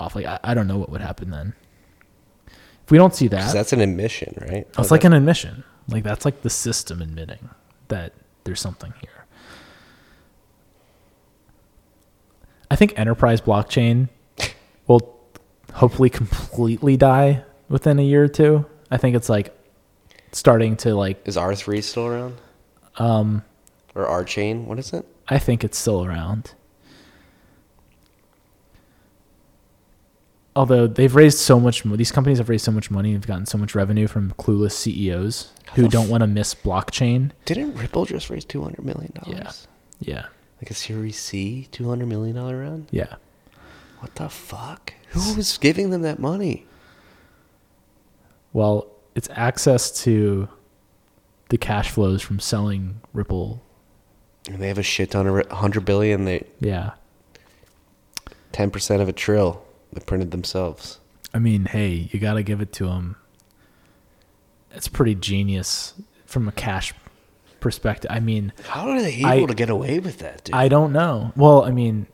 off. 0.00 0.16
Like 0.16 0.26
I, 0.26 0.40
I 0.42 0.54
don't 0.54 0.66
know 0.66 0.78
what 0.78 0.90
would 0.90 1.02
happen 1.02 1.30
then. 1.30 1.54
We 2.92 2.98
don't 2.98 3.14
see 3.14 3.26
that, 3.28 3.54
that's 3.54 3.72
an 3.72 3.80
admission, 3.80 4.34
right? 4.38 4.68
it's 4.78 4.90
like 4.90 5.04
an 5.04 5.14
admission. 5.14 5.64
Like 5.88 6.04
that's 6.04 6.26
like 6.26 6.42
the 6.42 6.50
system 6.50 7.00
admitting 7.00 7.48
that 7.88 8.12
there's 8.44 8.60
something 8.60 8.92
here. 9.00 9.24
I 12.70 12.76
think 12.76 12.98
enterprise 12.98 13.40
blockchain 13.40 14.10
will 14.88 15.18
hopefully 15.72 16.10
completely 16.10 16.98
die 16.98 17.44
within 17.70 17.98
a 17.98 18.02
year 18.02 18.24
or 18.24 18.28
two. 18.28 18.66
I 18.90 18.98
think 18.98 19.16
it's 19.16 19.30
like 19.30 19.56
starting 20.32 20.76
to 20.76 20.94
like 20.94 21.26
Is 21.26 21.38
R 21.38 21.54
three 21.54 21.80
still 21.80 22.08
around? 22.08 22.36
um 22.98 23.42
Or 23.94 24.06
R 24.06 24.22
chain? 24.22 24.66
What 24.66 24.78
is 24.78 24.92
it? 24.92 25.06
I 25.28 25.38
think 25.38 25.64
it's 25.64 25.78
still 25.78 26.04
around. 26.04 26.52
Although 30.54 30.86
they've 30.86 31.14
raised 31.14 31.38
so 31.38 31.58
much, 31.58 31.82
these 31.82 32.12
companies 32.12 32.36
have 32.38 32.48
raised 32.50 32.64
so 32.64 32.72
much 32.72 32.90
money, 32.90 33.12
they've 33.12 33.26
gotten 33.26 33.46
so 33.46 33.56
much 33.56 33.74
revenue 33.74 34.06
from 34.06 34.32
clueless 34.32 34.72
CEOs 34.72 35.50
who 35.74 35.88
don't 35.88 36.10
want 36.10 36.20
to 36.20 36.26
miss 36.26 36.54
blockchain. 36.54 37.30
Didn't 37.46 37.74
Ripple 37.74 38.04
just 38.04 38.28
raise 38.28 38.44
two 38.44 38.62
hundred 38.62 38.84
million 38.84 39.12
dollars? 39.14 39.66
Yeah. 40.00 40.14
Yeah. 40.14 40.26
Like 40.60 40.70
a 40.70 40.74
Series 40.74 41.18
C, 41.18 41.68
two 41.72 41.88
hundred 41.88 42.06
million 42.08 42.36
dollar 42.36 42.60
round. 42.60 42.88
Yeah. 42.90 43.14
What 44.00 44.14
the 44.16 44.28
fuck? 44.28 44.92
Who 45.10 45.34
was 45.36 45.56
giving 45.58 45.88
them 45.90 46.02
that 46.02 46.18
money? 46.18 46.66
Well, 48.52 48.88
it's 49.14 49.28
access 49.32 49.90
to 50.02 50.48
the 51.48 51.56
cash 51.58 51.90
flows 51.90 52.20
from 52.20 52.40
selling 52.40 53.00
Ripple. 53.14 53.62
And 54.50 54.60
they 54.60 54.68
have 54.68 54.78
a 54.78 54.82
shit 54.82 55.12
ton 55.12 55.26
of 55.26 55.34
ri- 55.34 55.44
hundred 55.50 55.84
billion. 55.86 56.24
They 56.26 56.46
Yeah. 56.60 56.90
ten 58.52 58.70
percent 58.70 59.00
of 59.00 59.08
a 59.08 59.12
trill. 59.12 59.64
They 59.92 60.00
printed 60.00 60.30
themselves. 60.30 60.98
I 61.34 61.38
mean, 61.38 61.66
hey, 61.66 62.08
you 62.12 62.18
got 62.20 62.34
to 62.34 62.42
give 62.42 62.60
it 62.60 62.72
to 62.74 62.86
them. 62.86 63.16
It's 64.72 64.88
pretty 64.88 65.14
genius 65.14 65.94
from 66.26 66.48
a 66.48 66.52
cash 66.52 66.94
perspective. 67.60 68.10
I 68.12 68.20
mean, 68.20 68.52
How 68.68 68.88
are 68.88 69.00
they 69.00 69.14
able 69.16 69.26
I- 69.44 69.46
to 69.46 69.54
get 69.54 69.70
away 69.70 69.98
with 69.98 70.18
that, 70.18 70.44
dude? 70.44 70.54
I 70.54 70.68
don't 70.68 70.92
know. 70.92 71.32
Well, 71.36 71.64
I 71.64 71.70
mean, 71.70 72.06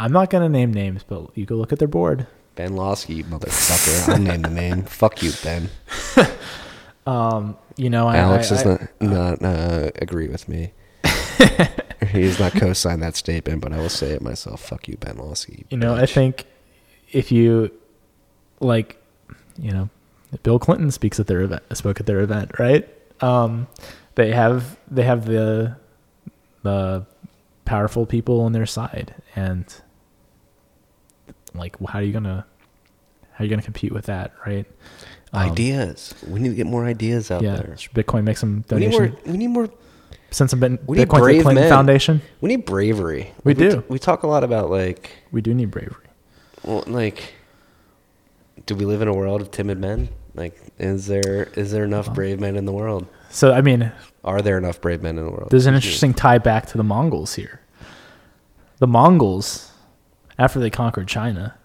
I'm 0.00 0.12
not 0.12 0.30
going 0.30 0.42
to 0.42 0.48
name 0.48 0.72
names, 0.72 1.02
but 1.06 1.30
you 1.36 1.44
go 1.46 1.56
look 1.56 1.72
at 1.72 1.78
their 1.78 1.88
board. 1.88 2.26
ben 2.54 2.74
Lawsky, 2.74 3.22
motherfucker. 3.24 4.08
I'll 4.14 4.18
name 4.18 4.42
the 4.42 4.50
name. 4.50 4.82
Fuck 4.84 5.22
you, 5.22 5.32
Ben. 5.42 5.68
um, 7.06 7.56
You 7.76 7.90
know, 7.90 8.08
I, 8.08 8.16
Alex 8.16 8.50
I, 8.52 8.54
does 8.54 8.64
not 9.00 9.40
not 9.40 9.42
uh, 9.42 9.90
agree 10.00 10.28
with 10.28 10.48
me. 10.48 10.72
he 12.10 12.22
does 12.22 12.38
not 12.40 12.52
co-sign 12.52 13.00
that 13.00 13.16
statement, 13.16 13.60
but 13.60 13.72
I 13.72 13.78
will 13.78 13.88
say 13.88 14.10
it 14.10 14.22
myself. 14.22 14.60
Fuck 14.62 14.88
you, 14.88 14.96
Ben 14.96 15.16
Lawsky. 15.16 15.66
you 15.70 15.76
know, 15.76 15.94
I 15.94 16.06
think 16.06 16.46
if 17.12 17.32
you 17.32 17.70
like, 18.60 19.02
you 19.58 19.72
know, 19.72 19.88
Bill 20.42 20.58
Clinton 20.58 20.90
speaks 20.90 21.18
at 21.18 21.26
their 21.26 21.40
event, 21.42 21.62
spoke 21.76 22.00
at 22.00 22.06
their 22.06 22.20
event, 22.20 22.52
right? 22.58 22.88
Um, 23.22 23.66
they 24.14 24.32
have 24.32 24.78
they 24.90 25.02
have 25.02 25.26
the 25.26 25.76
the 26.62 27.06
powerful 27.64 28.06
people 28.06 28.40
on 28.40 28.52
their 28.52 28.66
side, 28.66 29.14
and 29.36 29.64
like, 31.54 31.76
how 31.86 31.98
are 31.98 32.02
you 32.02 32.12
gonna 32.12 32.46
how 33.32 33.42
are 33.42 33.44
you 33.44 33.50
gonna 33.50 33.62
compete 33.62 33.92
with 33.92 34.06
that, 34.06 34.32
right? 34.46 34.66
Um, 35.32 35.50
ideas. 35.50 36.14
We 36.26 36.40
need 36.40 36.50
to 36.50 36.54
get 36.54 36.66
more 36.66 36.84
ideas 36.86 37.30
out 37.30 37.42
yeah, 37.42 37.56
there. 37.56 37.76
Bitcoin 37.94 38.24
makes 38.24 38.40
some 38.40 38.64
We 38.70 38.78
need 38.78 38.90
donation? 38.92 39.12
more. 39.12 39.32
We 39.32 39.38
need 39.38 39.46
more. 39.48 39.68
Send 40.30 40.50
some 40.50 40.60
bin- 40.60 40.78
We 40.86 40.98
need 40.98 41.08
Bitcoin 41.08 41.18
to 41.30 41.36
the 41.36 41.42
Clinton 41.42 41.54
men. 41.54 41.68
Foundation. 41.70 42.20
We 42.40 42.48
need 42.48 42.64
bravery. 42.66 43.32
We 43.44 43.52
Like, 43.54 43.58
do. 43.58 43.72
t- 43.80 43.86
we 43.88 43.98
talk 43.98 44.22
a 44.24 44.26
lot 44.26 44.44
about 44.44 44.70
like, 44.70 45.10
We 45.32 45.40
do 45.40 45.54
need 45.54 45.70
bravery. 45.70 46.04
Well, 46.62 46.84
like, 46.86 47.34
do 48.66 48.74
we 48.74 48.84
live 48.84 49.02
in 49.02 49.08
a 49.08 49.14
world 49.14 49.40
of 49.40 49.50
timid 49.50 49.78
men? 49.78 50.08
Like, 50.34 50.60
is 50.78 51.06
there 51.06 51.48
is 51.54 51.72
there 51.72 51.84
enough 51.84 52.14
brave 52.14 52.38
men 52.38 52.56
in 52.56 52.64
the 52.64 52.72
world? 52.72 53.06
So 53.30 53.52
I 53.52 53.60
mean, 53.60 53.92
Are 54.24 54.40
there 54.42 54.58
enough 54.58 54.80
brave 54.80 55.02
men 55.02 55.18
in 55.18 55.24
the 55.24 55.30
world? 55.30 55.48
There's 55.50 55.66
an 55.66 55.74
interesting 55.74 56.14
tie 56.14 56.38
back 56.38 56.66
to 56.66 56.76
the 56.76 56.84
Mongols 56.84 57.34
here. 57.34 57.60
The 58.78 58.86
Mongols, 58.86 59.72
after 60.38 60.60
they 60.60 60.70
conquered 60.70 61.08
China, 61.08 61.56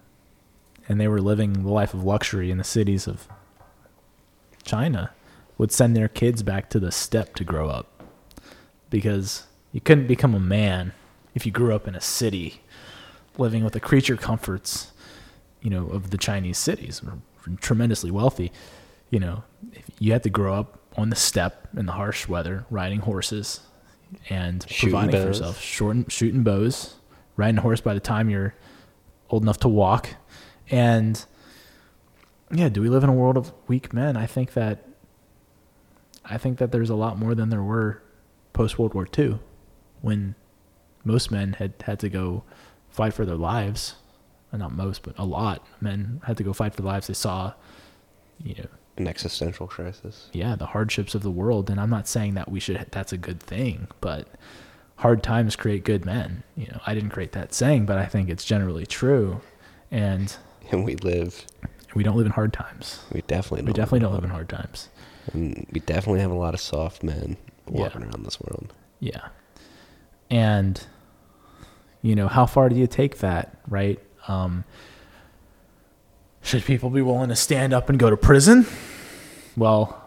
and 0.88 1.00
they 1.00 1.08
were 1.08 1.20
living 1.20 1.64
the 1.64 1.72
life 1.72 1.94
of 1.94 2.04
luxury 2.04 2.50
in 2.50 2.58
the 2.58 2.64
cities 2.64 3.06
of 3.06 3.28
China, 4.64 5.12
would 5.56 5.70
send 5.70 5.96
their 5.96 6.08
kids 6.08 6.42
back 6.42 6.68
to 6.70 6.80
the 6.80 6.90
steppe 6.90 7.34
to 7.36 7.44
grow 7.44 7.68
up. 7.68 8.02
Because 8.90 9.46
you 9.72 9.80
couldn't 9.80 10.06
become 10.06 10.34
a 10.34 10.40
man 10.40 10.92
if 11.34 11.46
you 11.46 11.52
grew 11.52 11.74
up 11.74 11.86
in 11.86 11.94
a 11.94 12.00
city 12.00 12.60
living 13.38 13.64
with 13.64 13.72
the 13.72 13.80
creature 13.80 14.16
comforts, 14.16 14.92
you 15.60 15.70
know, 15.70 15.86
of 15.88 16.10
the 16.10 16.18
Chinese 16.18 16.58
cities, 16.58 17.02
were 17.02 17.18
tremendously 17.60 18.10
wealthy. 18.10 18.52
You 19.10 19.20
know, 19.20 19.44
if 19.72 19.84
you 19.98 20.12
had 20.12 20.22
to 20.24 20.30
grow 20.30 20.54
up 20.54 20.78
on 20.96 21.10
the 21.10 21.16
steppe 21.16 21.68
in 21.76 21.86
the 21.86 21.92
harsh 21.92 22.28
weather, 22.28 22.64
riding 22.70 23.00
horses 23.00 23.60
and 24.30 24.64
Shooting 24.68 24.90
providing 24.90 25.20
for 25.20 25.26
yourself, 25.26 25.60
short, 25.60 26.12
shooting 26.12 26.42
bows, 26.42 26.96
riding 27.36 27.58
a 27.58 27.62
horse 27.62 27.80
by 27.80 27.94
the 27.94 28.00
time 28.00 28.30
you're 28.30 28.54
old 29.30 29.42
enough 29.42 29.58
to 29.58 29.68
walk, 29.68 30.10
and 30.70 31.24
yeah, 32.52 32.68
do 32.68 32.80
we 32.80 32.88
live 32.88 33.02
in 33.02 33.10
a 33.10 33.12
world 33.12 33.36
of 33.36 33.52
weak 33.66 33.92
men? 33.92 34.16
I 34.16 34.26
think 34.26 34.52
that 34.52 34.86
I 36.24 36.38
think 36.38 36.58
that 36.58 36.72
there's 36.72 36.90
a 36.90 36.94
lot 36.94 37.18
more 37.18 37.34
than 37.34 37.50
there 37.50 37.62
were 37.62 38.02
post 38.52 38.78
World 38.78 38.94
War 38.94 39.06
II, 39.18 39.38
when 40.00 40.34
most 41.04 41.30
men 41.30 41.54
had 41.54 41.74
had 41.82 41.98
to 42.00 42.08
go 42.08 42.44
fight 42.94 43.12
for 43.12 43.26
their 43.26 43.36
lives. 43.36 43.96
Not 44.52 44.72
most, 44.72 45.02
but 45.02 45.14
a 45.18 45.24
lot 45.24 45.66
men 45.80 46.20
had 46.24 46.36
to 46.36 46.44
go 46.44 46.52
fight 46.52 46.74
for 46.74 46.82
their 46.82 46.90
lives. 46.92 47.08
They 47.08 47.14
saw, 47.14 47.54
you 48.42 48.54
know, 48.54 48.66
an 48.96 49.08
existential 49.08 49.66
crisis. 49.66 50.28
yeah, 50.32 50.54
the 50.54 50.66
hardships 50.66 51.16
of 51.16 51.22
the 51.24 51.30
world. 51.30 51.68
And 51.68 51.80
I'm 51.80 51.90
not 51.90 52.06
saying 52.06 52.34
that 52.34 52.48
we 52.48 52.60
should. 52.60 52.86
That's 52.92 53.12
a 53.12 53.16
good 53.18 53.40
thing, 53.40 53.88
but 54.00 54.28
hard 54.96 55.24
times 55.24 55.56
create 55.56 55.82
good 55.82 56.04
men. 56.06 56.44
You 56.56 56.68
know, 56.68 56.80
I 56.86 56.94
didn't 56.94 57.10
create 57.10 57.32
that 57.32 57.52
saying, 57.52 57.86
but 57.86 57.98
I 57.98 58.06
think 58.06 58.28
it's 58.30 58.44
generally 58.44 58.86
true. 58.86 59.40
And 59.90 60.34
And 60.70 60.84
we 60.84 60.94
live. 60.96 61.44
we 61.96 62.04
don't 62.04 62.16
live 62.16 62.26
in 62.26 62.32
hard 62.32 62.52
times. 62.52 63.00
We 63.12 63.22
definitely. 63.22 63.62
Don't 63.62 63.66
We 63.66 63.72
definitely 63.72 64.00
don't 64.00 64.14
live 64.14 64.24
in 64.24 64.30
hard 64.30 64.48
times. 64.48 64.88
And 65.32 65.66
we 65.72 65.80
definitely 65.80 66.20
have 66.20 66.30
a 66.30 66.34
lot 66.36 66.54
of 66.54 66.60
soft 66.60 67.02
men 67.02 67.36
Yeah. 67.68 67.80
walking 67.82 68.02
around 68.04 68.24
this 68.24 68.40
world. 68.40 68.72
Yeah. 69.00 69.28
And 70.30 70.86
you 72.04 72.14
know, 72.14 72.28
how 72.28 72.44
far 72.44 72.68
do 72.68 72.76
you 72.76 72.86
take 72.86 73.18
that, 73.18 73.56
right? 73.68 73.98
Um 74.28 74.64
should 76.42 76.62
people 76.64 76.90
be 76.90 77.00
willing 77.00 77.30
to 77.30 77.36
stand 77.36 77.72
up 77.72 77.88
and 77.88 77.98
go 77.98 78.10
to 78.10 78.16
prison? 78.16 78.66
Well, 79.56 80.00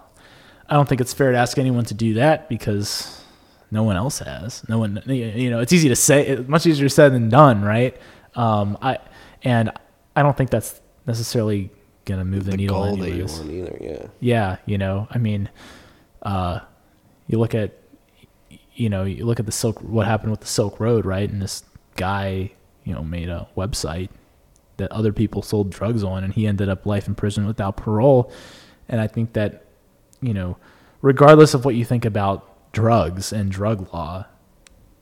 I 0.70 0.76
don't 0.76 0.88
think 0.88 1.02
it's 1.02 1.14
fair 1.14 1.32
to 1.32 1.38
ask 1.38 1.58
anyone 1.58 1.86
to 1.86 1.96
do 1.96 2.14
that 2.14 2.48
because 2.48 3.24
no 3.72 3.82
one 3.84 3.96
else 3.96 4.20
has. 4.20 4.68
No 4.70 4.78
one 4.78 5.02
you 5.08 5.50
know, 5.50 5.60
it's 5.60 5.74
easy 5.74 5.90
to 5.90 5.96
say, 5.96 6.28
it's 6.28 6.48
much 6.48 6.66
easier 6.66 6.90
said 6.90 7.14
than 7.14 7.30
done, 7.30 7.64
right? 7.64 7.98
Um 8.36 8.78
I 8.82 9.00
and 9.44 9.72
I 10.16 10.22
don't 10.24 10.38
think 10.38 10.50
that's 10.52 10.80
necessarily 11.06 11.72
going 12.06 12.20
to 12.20 12.26
move 12.26 12.46
the, 12.46 12.52
The 12.52 12.58
needle 12.58 12.84
goal 12.84 12.98
that 12.98 13.12
you 13.12 13.26
want 13.26 13.52
either. 13.52 13.78
Yeah. 13.82 14.08
Yeah, 14.20 14.58
you 14.66 14.78
know, 14.78 15.08
I 15.12 15.18
mean, 15.18 15.50
uh, 16.24 16.62
you 17.28 17.38
look 17.38 17.54
at, 17.54 17.74
you 18.74 18.90
know, 18.90 19.04
you 19.04 19.26
look 19.26 19.40
at 19.40 19.46
the 19.46 19.52
Silk, 19.52 19.82
what 19.82 20.08
happened 20.08 20.32
with 20.32 20.40
the 20.40 20.48
Silk 20.48 20.80
Road, 20.80 21.06
right? 21.06 21.30
And 21.30 21.42
this 21.42 21.64
guy, 21.98 22.52
you 22.84 22.94
know, 22.94 23.04
made 23.04 23.30
a 23.30 23.48
website 23.58 24.10
that 24.78 24.92
other 24.92 25.12
people 25.12 25.42
sold 25.42 25.70
drugs 25.70 26.04
on, 26.04 26.24
and 26.24 26.34
he 26.34 26.48
ended 26.48 26.70
up 26.70 26.86
life 26.86 27.08
in 27.08 27.16
prison 27.16 27.46
without 27.46 27.76
parole. 27.76 28.32
And 28.88 29.02
I 29.02 29.08
think 29.08 29.34
that, 29.34 29.66
you 30.22 30.34
know, 30.34 30.58
regardless 31.02 31.54
of 31.54 31.66
what 31.66 31.76
you 31.76 31.84
think 31.84 32.06
about 32.06 32.72
drugs 32.72 33.34
and 33.34 33.52
drug 33.52 33.92
law, 33.94 34.26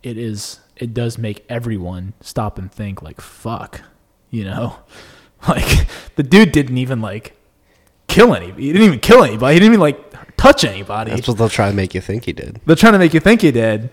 it 0.01 0.17
is, 0.17 0.61
it 0.75 0.93
does 0.93 1.17
make 1.17 1.45
everyone 1.49 2.14
stop 2.22 2.57
and 2.57 2.72
think, 2.72 3.01
like, 3.01 3.22
fuck, 3.22 3.82
you 4.30 4.43
know? 4.43 4.77
Like, 5.48 5.85
the 6.15 6.24
dude 6.24 6.51
didn't 6.53 6.80
even, 6.80 7.01
like, 7.01 7.38
kill 8.15 8.33
anybody. 8.33 8.64
He 8.64 8.72
didn't 8.72 8.88
even 8.88 8.99
kill 8.99 9.24
anybody. 9.24 9.53
He 9.53 9.59
didn't 9.59 9.74
even 9.74 9.82
like 9.82 10.38
touch 10.38 10.64
anybody. 10.64 11.11
That's 11.11 11.27
what 11.27 11.38
they'll 11.38 11.49
try 11.49 11.69
to 11.69 11.75
make 11.75 11.93
you 11.93 12.01
think 12.01 12.25
he 12.25 12.33
did. 12.33 12.61
They're 12.65 12.75
trying 12.75 12.93
to 12.93 12.99
make 12.99 13.14
you 13.14 13.19
think 13.19 13.41
he 13.41 13.51
did. 13.51 13.90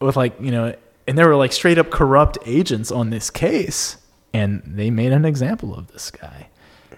With 0.00 0.16
like 0.16 0.38
you 0.40 0.50
know, 0.50 0.74
and 1.06 1.16
there 1.16 1.28
were 1.28 1.36
like 1.36 1.52
straight 1.52 1.78
up 1.78 1.90
corrupt 1.90 2.38
agents 2.44 2.90
on 2.90 3.10
this 3.10 3.30
case, 3.30 3.98
and 4.32 4.62
they 4.64 4.90
made 4.90 5.12
an 5.12 5.24
example 5.24 5.74
of 5.74 5.88
this 5.92 6.10
guy. 6.10 6.48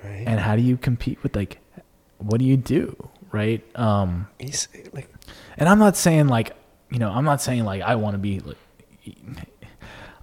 Right. 0.05 0.25
And 0.27 0.41
how 0.41 0.57
do 0.57 0.63
you 0.63 0.77
compete 0.77 1.23
with 1.23 1.35
like, 1.37 1.59
what 2.19 2.39
do 2.39 2.45
you 2.45 2.57
do, 2.57 3.09
right? 3.33 3.65
Um, 3.79 4.29
He's 4.39 4.69
like, 4.93 5.09
and 5.57 5.69
I'm 5.69 5.79
not 5.79 5.97
saying 5.97 6.29
like, 6.29 6.57
you 6.91 6.99
know, 6.99 7.11
I'm 7.11 7.25
not 7.25 7.43
saying 7.43 7.65
like 7.65 7.83
I 7.83 7.97
want 7.97 8.15
to 8.15 8.19
be 8.19 8.41
like, 8.41 8.57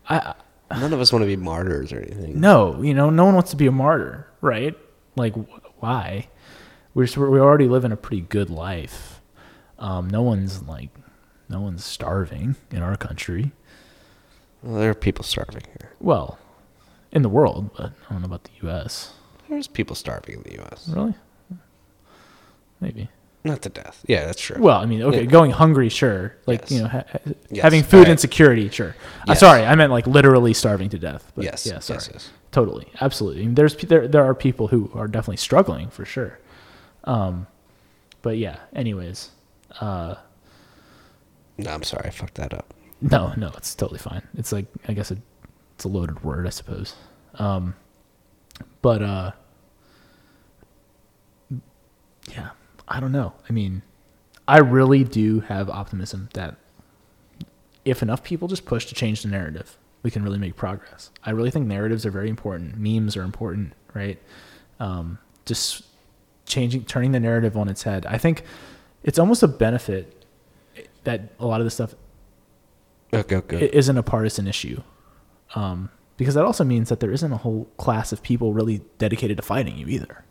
I 0.09 0.33
none 0.71 0.93
of 0.93 0.99
us 0.99 1.11
want 1.11 1.23
to 1.23 1.27
be 1.27 1.35
martyrs 1.35 1.91
or 1.93 1.99
anything. 1.99 2.39
No, 2.39 2.81
you 2.81 2.93
know, 2.93 3.09
no 3.09 3.25
one 3.25 3.35
wants 3.35 3.51
to 3.51 3.55
be 3.57 3.67
a 3.67 3.71
martyr, 3.71 4.27
right? 4.41 4.77
Like, 5.15 5.35
wh- 5.35 5.81
why? 5.83 6.29
We're 6.93 7.07
we 7.29 7.39
already 7.39 7.67
live 7.67 7.85
in 7.85 7.91
a 7.91 7.97
pretty 7.97 8.21
good 8.21 8.49
life. 8.49 9.21
Um, 9.77 10.09
no 10.09 10.21
one's 10.21 10.63
like, 10.63 10.89
no 11.49 11.59
one's 11.61 11.83
starving 11.83 12.55
in 12.71 12.81
our 12.81 12.95
country. 12.95 13.51
Well, 14.65 14.79
there 14.79 14.89
are 14.89 14.93
people 14.95 15.23
starving 15.23 15.61
here. 15.79 15.91
Well, 15.99 16.37
in 17.11 17.21
the 17.21 17.29
world, 17.29 17.69
but 17.77 17.91
I 18.09 18.13
don't 18.13 18.21
know 18.21 18.25
about 18.25 18.43
the 18.45 18.51
U.S. 18.63 19.13
There's 19.47 19.67
people 19.67 19.95
starving 19.95 20.35
in 20.37 20.41
the 20.43 20.53
U.S. 20.55 20.89
Really? 20.89 21.13
Maybe. 22.81 23.09
not 23.43 23.61
to 23.61 23.69
death. 23.69 24.03
Yeah, 24.07 24.25
that's 24.25 24.41
true. 24.41 24.59
Well, 24.59 24.79
I 24.79 24.85
mean, 24.87 25.03
okay, 25.03 25.19
Yeah. 25.19 25.25
going 25.29 25.51
hungry, 25.51 25.87
sure. 25.89 26.35
Like 26.47 26.61
Yes. 26.61 26.71
you 26.71 26.81
know, 26.81 26.87
ha- 26.87 27.03
Yes. 27.51 27.61
having 27.61 27.83
food 27.83 27.97
Alright. 27.99 28.09
insecurity, 28.13 28.69
sure. 28.69 28.95
Uh, 29.21 29.25
Yes. 29.29 29.39
sorry, 29.39 29.63
I 29.63 29.75
meant 29.75 29.91
like 29.91 30.07
literally 30.07 30.51
starving 30.55 30.89
to 30.89 30.97
death. 30.97 31.31
But 31.35 31.45
yes, 31.45 31.63
yeah, 31.65 31.77
sorry. 31.77 31.97
yes, 31.97 32.09
yes. 32.11 32.29
Totally, 32.51 32.87
absolutely. 33.01 33.43
I 33.43 33.45
mean, 33.45 33.53
there's 33.55 33.75
there 33.75 34.07
there 34.07 34.23
are 34.25 34.33
people 34.33 34.69
who 34.69 34.89
are 34.95 35.07
definitely 35.07 35.37
struggling 35.37 35.89
for 35.89 36.05
sure. 36.05 36.39
Um, 37.03 37.45
but 38.23 38.37
yeah. 38.39 38.57
Anyways, 38.73 39.29
uh, 39.79 40.15
No, 41.59 41.69
I'm 41.71 41.83
sorry, 41.83 42.07
I 42.07 42.09
fucked 42.09 42.35
that 42.35 42.51
up. 42.53 42.73
No, 43.01 43.33
no, 43.37 43.51
it's 43.57 43.75
totally 43.75 43.99
fine. 43.99 44.21
It's 44.37 44.51
like 44.51 44.65
I 44.87 44.93
guess 44.93 45.11
it, 45.11 45.19
it's 45.75 45.83
a 45.83 45.87
loaded 45.87 46.23
word, 46.23 46.47
I 46.47 46.49
suppose. 46.49 46.95
Um, 47.35 47.75
but 48.81 49.01
uh, 49.01 49.31
yeah, 52.31 52.51
I 52.87 52.99
don't 52.99 53.11
know. 53.11 53.33
I 53.49 53.53
mean, 53.53 53.81
I 54.47 54.59
really 54.59 55.03
do 55.03 55.41
have 55.41 55.69
optimism 55.69 56.29
that 56.33 56.55
if 57.83 58.01
enough 58.01 58.23
people 58.23 58.47
just 58.47 58.65
push 58.65 58.85
to 58.87 58.95
change 58.95 59.21
the 59.21 59.27
narrative, 59.27 59.77
we 60.03 60.11
can 60.11 60.23
really 60.23 60.37
make 60.37 60.55
progress. 60.55 61.11
I 61.23 61.31
really 61.31 61.51
think 61.51 61.67
narratives 61.67 62.05
are 62.05 62.11
very 62.11 62.29
important. 62.29 62.77
Memes 62.77 63.17
are 63.17 63.23
important, 63.23 63.73
right? 63.93 64.19
Um, 64.79 65.19
just 65.45 65.83
changing, 66.45 66.85
turning 66.85 67.11
the 67.11 67.19
narrative 67.19 67.57
on 67.57 67.69
its 67.69 67.83
head. 67.83 68.05
I 68.05 68.17
think 68.17 68.43
it's 69.03 69.19
almost 69.19 69.43
a 69.43 69.47
benefit 69.47 70.25
that 71.03 71.33
a 71.39 71.45
lot 71.45 71.59
of 71.61 71.65
this 71.65 71.75
stuff 71.75 71.95
Go. 73.23 73.43
it 73.49 73.73
isn't 73.73 73.97
a 73.97 74.03
partisan 74.03 74.47
issue. 74.47 74.81
Um, 75.53 75.89
because 76.17 76.35
that 76.35 76.45
also 76.45 76.63
means 76.63 76.89
that 76.89 76.99
there 76.99 77.11
isn't 77.11 77.31
a 77.31 77.37
whole 77.37 77.65
class 77.77 78.11
of 78.11 78.23
people 78.23 78.53
really 78.53 78.81
dedicated 78.97 79.37
to 79.37 79.43
fighting 79.43 79.77
you 79.77 79.87
either. 79.87 80.23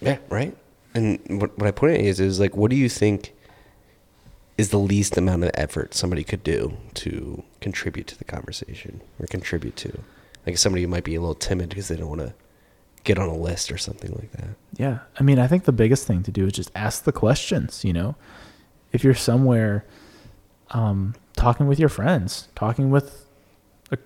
Yeah, 0.00 0.18
right. 0.28 0.56
And 0.94 1.18
what 1.40 1.56
what 1.58 1.66
I 1.66 1.70
point 1.70 2.00
is 2.00 2.20
is 2.20 2.38
like, 2.40 2.56
what 2.56 2.70
do 2.70 2.76
you 2.76 2.88
think 2.88 3.34
is 4.56 4.70
the 4.70 4.78
least 4.78 5.16
amount 5.16 5.44
of 5.44 5.50
effort 5.54 5.94
somebody 5.94 6.24
could 6.24 6.42
do 6.42 6.76
to 6.94 7.42
contribute 7.60 8.06
to 8.06 8.18
the 8.18 8.24
conversation 8.24 9.02
or 9.18 9.26
contribute 9.26 9.76
to, 9.76 10.00
like 10.46 10.56
somebody 10.56 10.82
who 10.82 10.88
might 10.88 11.04
be 11.04 11.14
a 11.14 11.20
little 11.20 11.34
timid 11.34 11.68
because 11.68 11.88
they 11.88 11.96
don't 11.96 12.08
want 12.08 12.22
to 12.22 12.32
get 13.04 13.18
on 13.18 13.28
a 13.28 13.36
list 13.36 13.70
or 13.70 13.78
something 13.78 14.12
like 14.12 14.32
that. 14.32 14.48
Yeah. 14.76 15.00
I 15.18 15.22
mean, 15.22 15.38
I 15.38 15.46
think 15.46 15.64
the 15.64 15.72
biggest 15.72 16.06
thing 16.06 16.22
to 16.22 16.30
do 16.30 16.46
is 16.46 16.54
just 16.54 16.70
ask 16.74 17.04
the 17.04 17.12
questions, 17.12 17.84
you 17.84 17.92
know? 17.92 18.16
If 18.92 19.04
you're 19.04 19.14
somewhere 19.14 19.84
um, 20.70 21.14
talking 21.36 21.66
with 21.66 21.78
your 21.78 21.88
friends, 21.88 22.48
talking 22.54 22.90
with 22.90 23.26
a 23.90 23.98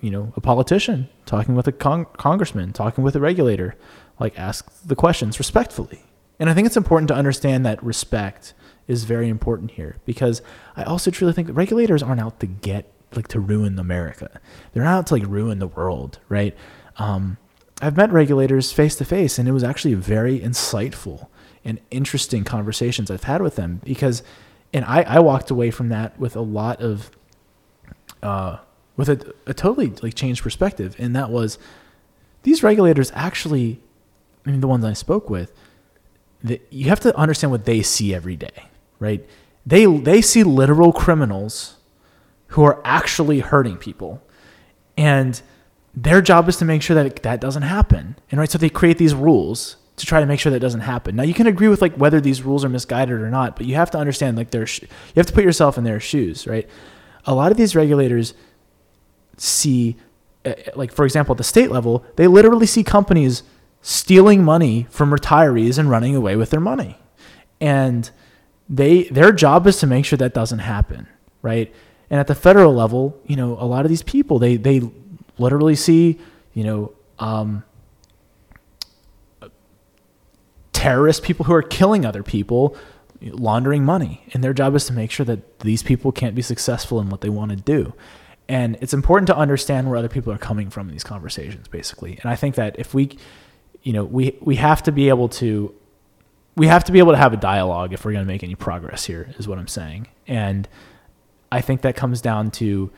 you 0.00 0.10
know, 0.10 0.32
a 0.36 0.40
politician, 0.40 1.08
talking 1.26 1.54
with 1.54 1.68
a 1.68 1.72
con- 1.72 2.06
congressman, 2.14 2.72
talking 2.72 3.04
with 3.04 3.14
a 3.14 3.20
regulator, 3.20 3.76
like 4.18 4.38
ask 4.38 4.70
the 4.84 4.96
questions 4.96 5.38
respectfully. 5.38 6.02
And 6.40 6.50
I 6.50 6.54
think 6.54 6.66
it's 6.66 6.76
important 6.76 7.08
to 7.08 7.14
understand 7.14 7.64
that 7.64 7.82
respect 7.84 8.54
is 8.88 9.04
very 9.04 9.28
important 9.28 9.72
here 9.72 9.96
because 10.04 10.42
I 10.76 10.82
also 10.82 11.10
truly 11.10 11.32
think 11.32 11.48
regulators 11.52 12.02
aren't 12.02 12.20
out 12.20 12.40
to 12.40 12.46
get 12.46 12.92
like 13.14 13.28
to 13.28 13.40
ruin 13.40 13.78
America. 13.78 14.40
They're 14.72 14.84
not 14.84 14.98
out 14.98 15.06
to 15.08 15.14
like 15.14 15.26
ruin 15.26 15.58
the 15.58 15.66
world, 15.66 16.18
right? 16.28 16.56
Um, 16.96 17.36
I've 17.80 17.96
met 17.96 18.12
regulators 18.12 18.72
face 18.72 18.96
to 18.96 19.04
face, 19.04 19.38
and 19.38 19.48
it 19.48 19.52
was 19.52 19.64
actually 19.64 19.94
very 19.94 20.38
insightful 20.38 21.28
and 21.64 21.80
interesting 21.90 22.44
conversations 22.44 23.10
I've 23.10 23.24
had 23.24 23.42
with 23.42 23.56
them 23.56 23.80
because, 23.84 24.22
and 24.72 24.84
I, 24.84 25.02
I 25.02 25.18
walked 25.20 25.50
away 25.50 25.70
from 25.70 25.88
that 25.90 26.18
with 26.18 26.36
a 26.36 26.40
lot 26.40 26.80
of, 26.80 27.10
uh, 28.22 28.58
with 28.96 29.08
a, 29.08 29.34
a 29.46 29.54
totally 29.54 29.88
like 30.02 30.14
changed 30.14 30.42
perspective, 30.42 30.96
and 30.98 31.14
that 31.16 31.30
was 31.30 31.58
these 32.42 32.62
regulators 32.62 33.12
actually, 33.14 33.80
I 34.46 34.50
mean, 34.50 34.60
the 34.60 34.68
ones 34.68 34.84
I 34.84 34.92
spoke 34.92 35.30
with, 35.30 35.52
that 36.42 36.66
you 36.70 36.88
have 36.88 37.00
to 37.00 37.16
understand 37.16 37.50
what 37.50 37.64
they 37.64 37.82
see 37.82 38.14
every 38.14 38.36
day, 38.36 38.68
right? 38.98 39.26
They 39.64 39.86
they 39.86 40.20
see 40.20 40.42
literal 40.42 40.92
criminals 40.92 41.76
who 42.48 42.64
are 42.64 42.80
actually 42.84 43.40
hurting 43.40 43.76
people, 43.76 44.22
and 44.96 45.40
their 45.94 46.20
job 46.20 46.48
is 46.48 46.56
to 46.56 46.64
make 46.64 46.82
sure 46.82 46.94
that 46.94 47.22
that 47.22 47.40
doesn't 47.40 47.62
happen. 47.62 48.16
And 48.30 48.40
right, 48.40 48.50
so 48.50 48.58
they 48.58 48.70
create 48.70 48.98
these 48.98 49.14
rules 49.14 49.76
to 49.96 50.06
try 50.06 50.20
to 50.20 50.26
make 50.26 50.40
sure 50.40 50.50
that 50.50 50.60
doesn't 50.60 50.80
happen. 50.80 51.16
Now 51.16 51.22
you 51.22 51.34
can 51.34 51.46
agree 51.46 51.68
with 51.68 51.82
like 51.82 51.94
whether 51.96 52.20
these 52.20 52.42
rules 52.42 52.64
are 52.64 52.68
misguided 52.68 53.20
or 53.20 53.30
not, 53.30 53.56
but 53.56 53.66
you 53.66 53.74
have 53.74 53.90
to 53.92 53.98
understand 53.98 54.36
like 54.36 54.50
their 54.50 54.66
sh- 54.66 54.82
you 54.82 55.16
have 55.16 55.26
to 55.26 55.32
put 55.32 55.44
yourself 55.44 55.76
in 55.76 55.84
their 55.84 56.00
shoes, 56.00 56.46
right? 56.46 56.68
A 57.26 57.34
lot 57.34 57.50
of 57.50 57.58
these 57.58 57.76
regulators 57.76 58.34
see 59.36 59.96
uh, 60.44 60.54
like 60.74 60.92
for 60.92 61.04
example 61.04 61.34
at 61.34 61.38
the 61.38 61.44
state 61.44 61.70
level, 61.70 62.04
they 62.16 62.26
literally 62.26 62.66
see 62.66 62.82
companies 62.82 63.42
stealing 63.80 64.42
money 64.42 64.86
from 64.90 65.12
retirees 65.12 65.78
and 65.78 65.90
running 65.90 66.16
away 66.16 66.36
with 66.36 66.50
their 66.50 66.60
money. 66.60 66.98
And 67.60 68.10
they 68.68 69.04
their 69.04 69.32
job 69.32 69.66
is 69.66 69.78
to 69.80 69.86
make 69.86 70.04
sure 70.04 70.16
that 70.16 70.34
doesn't 70.34 70.60
happen, 70.60 71.06
right? 71.42 71.72
And 72.10 72.18
at 72.18 72.26
the 72.26 72.34
federal 72.34 72.74
level, 72.74 73.20
you 73.26 73.36
know, 73.36 73.56
a 73.58 73.66
lot 73.66 73.84
of 73.84 73.88
these 73.90 74.02
people 74.02 74.38
they 74.38 74.56
they 74.56 74.80
literally 75.38 75.76
see, 75.76 76.18
you 76.54 76.64
know, 76.64 76.92
um, 77.18 77.64
terrorist 80.82 81.22
people 81.22 81.44
who 81.44 81.52
are 81.52 81.62
killing 81.62 82.04
other 82.04 82.24
people, 82.24 82.76
laundering 83.20 83.84
money, 83.84 84.24
and 84.32 84.42
their 84.42 84.52
job 84.52 84.74
is 84.74 84.84
to 84.86 84.92
make 84.92 85.12
sure 85.12 85.24
that 85.24 85.60
these 85.60 85.80
people 85.80 86.10
can't 86.10 86.34
be 86.34 86.42
successful 86.42 87.00
in 87.00 87.08
what 87.08 87.20
they 87.20 87.28
want 87.28 87.50
to 87.50 87.56
do. 87.56 87.92
And 88.48 88.76
it's 88.80 88.92
important 88.92 89.28
to 89.28 89.36
understand 89.36 89.88
where 89.88 89.96
other 89.96 90.08
people 90.08 90.32
are 90.32 90.38
coming 90.38 90.70
from 90.70 90.88
in 90.88 90.92
these 90.92 91.04
conversations, 91.04 91.68
basically. 91.68 92.18
And 92.20 92.30
I 92.30 92.34
think 92.34 92.56
that 92.56 92.76
if 92.80 92.94
we, 92.94 93.16
you 93.84 93.92
know, 93.92 94.04
we 94.04 94.36
we 94.40 94.56
have 94.56 94.82
to 94.82 94.90
be 94.90 95.08
able 95.08 95.28
to 95.40 95.72
we 96.56 96.66
have 96.66 96.84
to 96.84 96.92
be 96.92 96.98
able 96.98 97.12
to 97.12 97.18
have 97.18 97.32
a 97.32 97.36
dialogue 97.36 97.92
if 97.92 98.04
we're 98.04 98.12
going 98.12 98.24
to 98.24 98.32
make 98.32 98.42
any 98.42 98.54
progress 98.54 99.06
here 99.06 99.34
is 99.38 99.48
what 99.48 99.58
i'm 99.58 99.68
saying 99.68 100.06
and 100.26 100.68
i 101.50 101.60
think 101.60 101.80
that 101.80 101.96
comes 101.96 102.20
down 102.20 102.50
to 102.50 102.90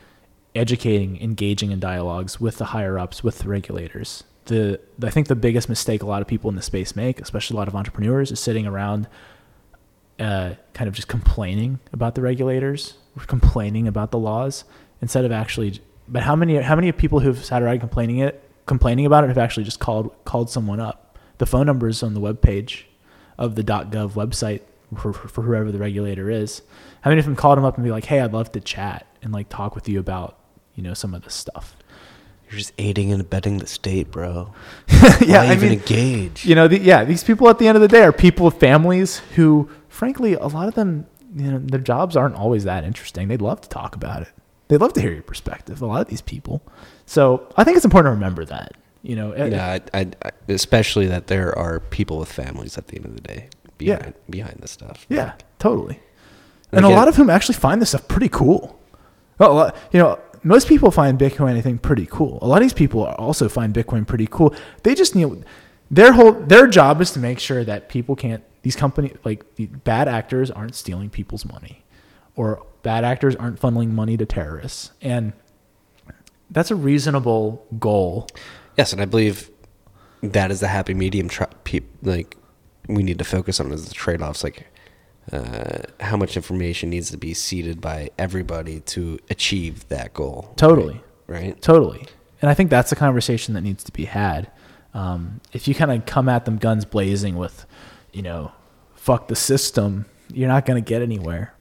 educating 0.55 1.21
engaging 1.21 1.71
in 1.71 1.79
dialogues 1.79 2.41
with 2.41 2.59
the 2.59 2.67
higher 2.67 2.99
ups 2.99 3.23
with 3.23 3.39
the 3.39 3.49
regulators 3.49 4.25
the 4.47 4.81
i 5.03 5.11
think 5.11 5.29
the 5.29 5.37
biggest 5.37 5.69
mistake 5.69 6.03
a 6.03 6.07
lot 6.07 6.23
of 6.23 6.29
people 6.29 6.51
in 6.51 6.57
the 6.57 6.63
space 6.63 6.95
make 6.95 7.21
especially 7.21 7.55
a 7.55 7.59
lot 7.59 7.69
of 7.69 7.75
entrepreneurs 7.75 8.31
is 8.31 8.41
sitting 8.41 8.67
around 8.67 9.09
uh, 10.21 10.55
kind 10.75 10.87
of 10.87 10.95
just 10.95 11.09
complaining 11.09 11.81
about 11.93 12.15
the 12.15 12.23
regulators 12.23 12.95
complaining 13.27 13.89
about 13.89 14.13
the 14.13 14.19
laws 14.19 14.65
instead 15.01 15.25
of 15.25 15.33
actually 15.33 15.81
but 16.07 16.23
how 16.23 16.37
many 16.37 16.57
how 16.57 16.77
many 16.77 16.93
people 16.93 17.21
who've 17.21 17.45
sat 17.45 17.63
around 17.63 17.81
complaining 17.81 18.19
it 18.19 18.49
complaining 18.67 19.07
about 19.07 19.25
it 19.25 19.29
have 19.29 19.39
actually 19.39 19.65
just 19.65 19.81
called 19.81 20.15
called 20.25 20.49
someone 20.49 20.79
up 20.79 21.19
the 21.39 21.47
phone 21.47 21.67
numbers 21.67 22.03
on 22.03 22.15
the 22.15 22.21
web 22.21 22.41
page 22.41 22.87
of 23.39 23.57
the 23.57 23.65
.gov 23.65 24.13
website 24.13 24.61
for, 24.97 25.13
for 25.13 25.43
whoever 25.43 25.73
the 25.73 25.79
regulator 25.79 26.31
is. 26.31 26.63
How 27.03 27.11
many 27.11 27.19
of 27.19 27.25
them 27.25 27.37
called 27.37 27.59
him 27.59 27.65
up 27.65 27.77
and 27.77 27.85
be 27.85 27.91
like, 27.91 28.05
"Hey, 28.05 28.21
I'd 28.21 28.33
love 28.33 28.53
to 28.53 28.61
chat 28.61 29.07
and 29.23 29.33
like 29.33 29.49
talk 29.49 29.75
with 29.75 29.89
you 29.89 29.99
about 29.99 30.39
you 30.75 30.83
know 30.83 30.95
some 30.95 31.15
of 31.15 31.23
this 31.23 31.35
stuff." 31.35 31.77
You're 32.55 32.61
just 32.61 32.73
aiding 32.79 33.11
and 33.11 33.21
abetting 33.21 33.59
the 33.59 33.67
state, 33.67 34.13
bro. 34.13 34.55
yeah, 35.21 35.43
I 35.43 35.53
even 35.55 35.71
mean, 35.71 35.73
engage? 35.81 36.47
you 36.47 36.55
know, 36.55 36.69
the, 36.69 36.79
yeah, 36.79 37.03
these 37.05 37.25
people 37.25 37.49
at 37.49 37.59
the 37.59 37.67
end 37.67 37.75
of 37.77 37.83
the 37.83 37.89
day 37.89 38.03
are 38.03 38.13
people 38.13 38.45
with 38.47 38.55
families 38.61 39.19
who, 39.35 39.69
frankly, 39.89 40.35
a 40.35 40.47
lot 40.47 40.69
of 40.69 40.75
them, 40.75 41.07
you 41.35 41.51
know, 41.51 41.59
their 41.59 41.81
jobs 41.81 42.17
aren't 42.17 42.37
always 42.37 42.63
that 42.63 42.85
interesting. 42.85 43.27
They'd 43.27 43.43
love 43.43 43.61
to 43.63 43.69
talk 43.69 43.97
about 43.97 44.23
it. 44.23 44.29
They'd 44.69 44.81
love 44.81 44.93
to 44.93 45.01
hear 45.01 45.13
your 45.13 45.23
perspective. 45.25 45.83
A 45.83 45.87
lot 45.87 46.01
of 46.03 46.07
these 46.09 46.21
people. 46.21 46.63
So 47.07 47.53
I 47.57 47.65
think 47.65 47.77
it's 47.77 47.85
important 47.85 48.07
to 48.13 48.15
remember 48.15 48.45
that. 48.45 48.75
You 49.03 49.17
know, 49.17 49.33
eh, 49.33 49.47
Yeah, 49.47 49.67
I, 49.93 49.99
I, 50.01 50.07
I, 50.25 50.31
especially 50.49 51.07
that 51.07 51.27
there 51.27 51.59
are 51.59 51.81
people 51.81 52.19
with 52.21 52.31
families 52.31 52.79
at 52.79 52.87
the 52.87 52.97
end 52.97 53.07
of 53.07 53.15
the 53.17 53.21
day 53.23 53.49
Yeah. 53.81 53.97
behind 53.97 54.15
behind 54.31 54.59
this 54.61 54.71
stuff. 54.71 55.07
Yeah, 55.09 55.33
totally. 55.59 55.99
And 56.71 56.85
And 56.85 56.87
a 56.87 56.97
lot 56.97 57.09
of 57.09 57.17
whom 57.17 57.31
actually 57.31 57.57
find 57.57 57.83
this 57.83 57.89
stuff 57.91 58.07
pretty 58.07 58.29
cool. 58.29 58.79
Well, 59.39 59.75
you 59.93 59.99
know, 59.99 60.21
most 60.45 60.69
people 60.69 60.91
find 60.91 61.19
Bitcoin, 61.19 61.57
I 61.57 61.61
think, 61.61 61.83
pretty 61.83 62.07
cool. 62.07 62.39
A 62.43 62.47
lot 62.47 62.59
of 62.59 62.63
these 62.63 62.75
people 62.75 63.05
also 63.05 63.49
find 63.49 63.75
Bitcoin 63.75 64.07
pretty 64.07 64.29
cool. 64.31 64.55
They 64.83 64.95
just 64.95 65.15
need 65.15 65.45
their 65.91 66.13
whole 66.13 66.33
their 66.33 66.67
job 66.67 67.01
is 67.01 67.11
to 67.13 67.19
make 67.19 67.39
sure 67.39 67.65
that 67.65 67.89
people 67.89 68.15
can't 68.15 68.45
these 68.63 68.77
company 68.77 69.13
like 69.25 69.57
the 69.57 69.67
bad 69.67 70.09
actors 70.09 70.51
aren't 70.51 70.75
stealing 70.75 71.11
people's 71.11 71.45
money, 71.45 71.85
or 72.37 72.65
bad 72.83 73.05
actors 73.05 73.35
aren't 73.37 73.61
funneling 73.61 73.91
money 73.91 74.17
to 74.17 74.27
terrorists, 74.27 74.93
and 75.01 75.33
that's 76.51 76.71
a 76.71 76.77
reasonable 76.77 77.67
goal. 77.79 78.29
Yes, 78.77 78.93
and 78.93 79.01
I 79.01 79.07
believe 79.07 79.51
that 80.23 80.51
is 80.51 80.61
the 80.61 80.69
happy 80.69 80.95
medium. 80.95 81.29
Pe- 81.65 81.81
like 82.03 82.37
we 82.87 83.03
need 83.03 83.19
to 83.19 83.25
focus 83.25 83.61
on 83.61 83.73
is 83.73 83.89
the 83.89 83.95
trade 83.95 84.21
offs. 84.21 84.45
Like 84.45 84.67
uh, 85.33 85.83
how 86.01 86.17
much 86.17 86.37
information 86.37 86.91
needs 86.91 87.11
to 87.11 87.17
be 87.17 87.35
ceded 87.35 87.81
by 87.81 88.11
everybody 88.19 88.81
to 88.81 89.19
achieve 89.31 89.89
that 89.89 90.15
goal. 90.15 90.53
Totally. 90.57 91.03
Right. 91.27 91.61
Totally. 91.61 92.07
And 92.43 92.51
I 92.51 92.55
think 92.55 92.71
that's 92.71 92.93
a 92.93 92.97
conversation 92.97 93.55
that 93.55 93.63
needs 93.63 93.85
to 93.85 93.93
be 93.93 94.05
had. 94.05 94.51
Um, 94.93 95.41
if 95.53 95.67
you 95.67 95.75
kind 95.75 95.91
of 95.91 96.07
come 96.07 96.29
at 96.29 96.45
them 96.45 96.59
guns 96.59 96.85
blazing 96.85 97.37
with, 97.37 97.67
you 98.13 98.23
know, 98.23 98.53
fuck 98.95 99.29
the 99.29 99.37
system, 99.37 100.07
you're 100.33 100.49
not 100.49 100.67
going 100.67 100.83
to 100.83 100.87
get 100.87 101.03
anywhere. 101.03 101.55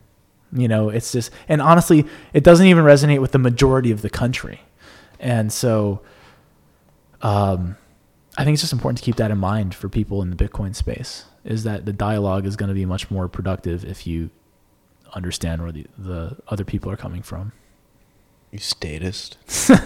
You 0.52 0.68
know, 0.68 0.90
it's 0.90 1.12
just, 1.12 1.32
and 1.48 1.62
honestly, 1.62 2.06
it 2.34 2.44
doesn't 2.44 2.68
even 2.68 2.84
resonate 2.84 3.22
with 3.22 3.32
the 3.32 3.40
majority 3.40 3.92
of 3.92 4.02
the 4.02 4.10
country. 4.10 4.62
And 5.20 5.52
so, 5.52 6.02
um, 7.22 7.78
I 8.38 8.44
think 8.44 8.56
it's 8.56 8.62
just 8.62 8.74
important 8.74 8.98
to 9.00 9.04
keep 9.04 9.16
that 9.16 9.32
in 9.32 9.38
mind 9.38 9.74
for 9.74 9.90
people 9.90 10.22
in 10.22 10.30
the 10.30 10.36
Bitcoin 10.36 10.76
space. 10.76 11.26
Is 11.46 11.64
that 11.64 11.86
the 11.86 11.94
dialogue 11.94 12.46
is 12.46 12.56
going 12.56 12.70
to 12.70 12.74
be 12.76 12.86
much 12.86 13.12
more 13.12 13.28
productive 13.28 13.84
if 13.84 14.08
you 14.08 14.30
understand 15.14 15.62
where 15.62 15.72
the, 15.72 15.86
the 15.98 16.38
other 16.48 16.64
people 16.64 16.90
are 16.92 16.96
coming 16.98 17.22
from. 17.22 17.52
You 18.52 18.60
statist. 18.60 19.38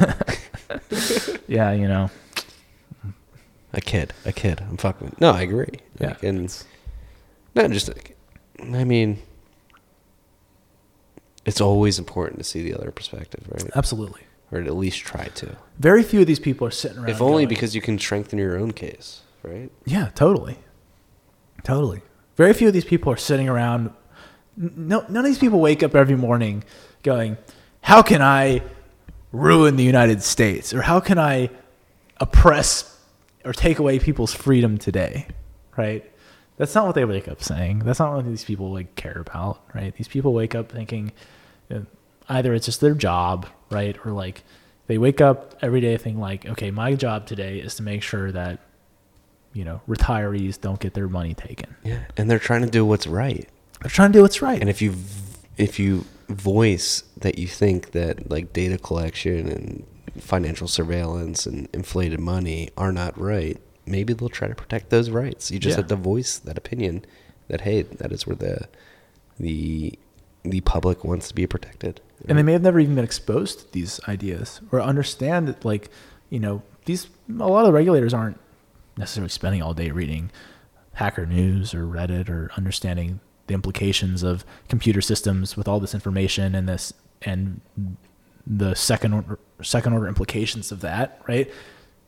Yeah, 1.48 1.72
you 1.72 1.88
know. 1.88 2.10
A 3.74 3.80
kid. 3.80 4.14
A 4.26 4.34
kid. 4.34 4.62
I'm 4.70 4.76
fucking. 4.76 5.16
No, 5.22 5.32
I 5.32 5.42
agree. 5.44 5.70
Yeah. 6.00 6.08
Like, 6.10 6.24
and 6.24 6.64
not 7.56 7.72
just. 7.72 7.88
Like, 7.88 8.18
I 8.62 8.84
mean, 8.84 9.20
it's 11.46 11.62
always 11.62 11.98
important 12.00 12.40
to 12.40 12.44
see 12.44 12.62
the 12.64 12.74
other 12.78 12.92
perspective, 12.92 13.48
right? 13.50 13.70
Absolutely. 13.76 14.22
Or 14.52 14.60
at 14.60 14.76
least 14.76 15.00
try 15.00 15.26
to. 15.36 15.56
Very 15.80 16.04
few 16.04 16.22
of 16.22 16.28
these 16.28 16.40
people 16.40 16.68
are 16.68 16.72
sitting 16.72 16.98
around. 16.98 17.10
If 17.10 17.22
only 17.22 17.44
going- 17.44 17.48
because 17.50 17.74
you 17.76 17.82
can 17.82 17.98
strengthen 17.98 18.40
your 18.40 18.58
own 18.58 18.72
case, 18.74 19.22
right? 19.44 19.72
Yeah, 19.86 20.10
totally. 20.16 20.58
Totally. 21.68 22.02
Very 22.38 22.54
few 22.54 22.70
of 22.70 22.74
these 22.74 22.86
people 22.86 23.12
are 23.12 23.18
sitting 23.18 23.50
around. 23.50 23.92
No, 24.56 25.04
none 25.10 25.18
of 25.18 25.26
these 25.26 25.38
people 25.38 25.60
wake 25.60 25.84
up 25.84 25.96
every 25.96 26.16
morning 26.16 26.64
going, 27.04 27.38
How 27.82 28.02
can 28.02 28.22
I 28.22 28.62
ruin 29.34 29.76
the 29.76 29.84
United 29.84 30.24
States? 30.24 30.74
Or 30.74 30.82
how 30.82 31.02
can 31.02 31.20
I 31.20 31.50
oppress 32.22 32.98
or 33.44 33.52
take 33.52 33.80
away 33.80 34.00
people's 34.00 34.34
freedom 34.34 34.78
today? 34.78 35.28
Right? 35.76 36.10
That's 36.56 36.74
not 36.74 36.86
what 36.86 36.96
they 36.96 37.04
wake 37.04 37.28
up 37.28 37.44
saying. 37.44 37.80
That's 37.80 38.00
not 38.00 38.16
what 38.16 38.26
these 38.26 38.46
people 38.46 38.72
like 38.72 38.96
care 38.96 39.20
about, 39.20 39.62
right? 39.76 39.94
These 39.94 40.08
people 40.08 40.32
wake 40.32 40.56
up 40.56 40.72
thinking 40.72 41.12
you 41.70 41.80
know, 41.80 41.86
either 42.30 42.54
it's 42.54 42.66
just 42.66 42.80
their 42.80 42.96
job, 42.96 43.46
right? 43.70 43.98
Or 44.06 44.14
like 44.14 44.46
they 44.88 44.98
wake 44.98 45.20
up 45.20 45.58
every 45.62 45.82
day 45.82 45.98
thinking 45.98 46.22
like, 46.22 46.46
okay, 46.46 46.72
my 46.72 46.94
job 46.94 47.26
today 47.28 47.60
is 47.60 47.76
to 47.76 47.84
make 47.84 48.04
sure 48.04 48.32
that 48.32 48.62
you 49.58 49.66
know, 49.66 49.82
retirees 49.88 50.62
don't 50.62 50.80
get 50.80 50.94
their 50.94 51.08
money 51.08 51.34
taken. 51.34 51.76
Yeah. 51.84 52.04
And 52.16 52.30
they're 52.30 52.38
trying 52.50 52.62
to 52.62 52.70
do 52.70 52.86
what's 52.86 53.08
right. 53.08 53.48
They're 53.82 53.90
trying 53.90 54.12
to 54.12 54.20
do 54.20 54.22
what's 54.22 54.42
right. 54.42 54.60
And 54.62 54.70
if 54.70 54.82
you 54.84 54.94
if 55.58 55.80
you 55.80 56.06
voice 56.30 57.04
that 57.18 57.40
you 57.40 57.48
think 57.48 57.92
that 57.92 58.30
like 58.30 58.54
data 58.54 58.78
collection 58.78 59.48
and 59.50 59.86
financial 60.22 60.68
surveillance 60.68 61.46
and 61.48 61.68
inflated 61.74 62.20
money 62.20 62.70
are 62.78 62.92
not 62.92 63.20
right, 63.20 63.58
maybe 63.88 64.14
they'll 64.14 64.30
try 64.30 64.48
to 64.48 64.56
protect 64.56 64.90
those 64.92 65.10
rights. 65.10 65.50
You 65.52 65.58
just 65.60 65.74
Yeah. 65.76 65.82
have 65.82 65.88
to 65.90 65.96
voice 65.96 66.38
that 66.38 66.58
opinion 66.58 67.04
that 67.48 67.62
hey, 67.62 67.82
that 67.82 68.12
is 68.12 68.28
where 68.28 68.36
the 68.36 68.68
the 69.40 69.98
the 70.44 70.62
public 70.62 71.04
wants 71.04 71.28
to 71.30 71.34
be 71.34 71.48
protected. 71.48 72.00
and 72.30 72.38
they 72.38 72.44
may 72.44 72.54
have 72.54 72.62
never 72.62 72.80
even 72.80 72.96
been 72.96 73.04
exposed 73.04 73.60
to 73.60 73.74
these 73.74 74.00
ideas 74.08 74.62
or 74.72 74.82
understand 74.82 75.48
that, 75.48 75.64
like, 75.66 75.90
you 76.30 76.40
know, 76.40 76.62
these 76.86 77.08
a 77.30 77.48
lot 77.48 77.62
of 77.62 77.68
the 77.68 77.74
regulators 77.74 78.14
aren't 78.14 78.38
necessarily 78.98 79.30
spending 79.30 79.62
all 79.62 79.74
day 79.74 79.92
reading 79.92 80.32
Hacker 80.94 81.26
News 81.26 81.74
or 81.74 81.86
Reddit 81.86 82.30
or 82.30 82.50
understanding 82.58 83.20
the 83.48 83.54
implications 83.54 84.24
of 84.24 84.44
computer 84.68 85.02
systems 85.02 85.56
with 85.56 85.68
all 85.68 85.80
this 85.80 85.94
information 85.94 86.56
and 86.56 86.68
this 86.68 86.94
and 87.22 87.62
the 88.46 88.76
second 88.76 89.14
order, 89.14 89.40
second 89.62 89.94
order 89.94 90.08
implications 90.08 90.72
of 90.72 90.82
that, 90.82 91.22
right? 91.28 91.52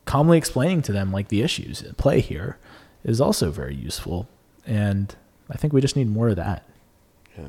Calmly 0.06 0.38
explaining 0.38 0.82
to 0.84 0.92
them 0.92 1.11
like 1.11 1.27
the 1.27 1.42
issues 1.42 1.82
at 1.84 1.98
play 1.98 2.19
here 2.19 2.58
is 3.03 3.22
also 3.22 3.51
very 3.51 3.76
useful, 3.76 4.27
and 4.66 5.16
I 5.50 5.58
think 5.58 5.74
we 5.74 5.82
just 5.82 5.95
need 5.95 6.09
more 6.09 6.30
of 6.30 6.35
that. 6.38 6.68
Yeah. 7.38 7.45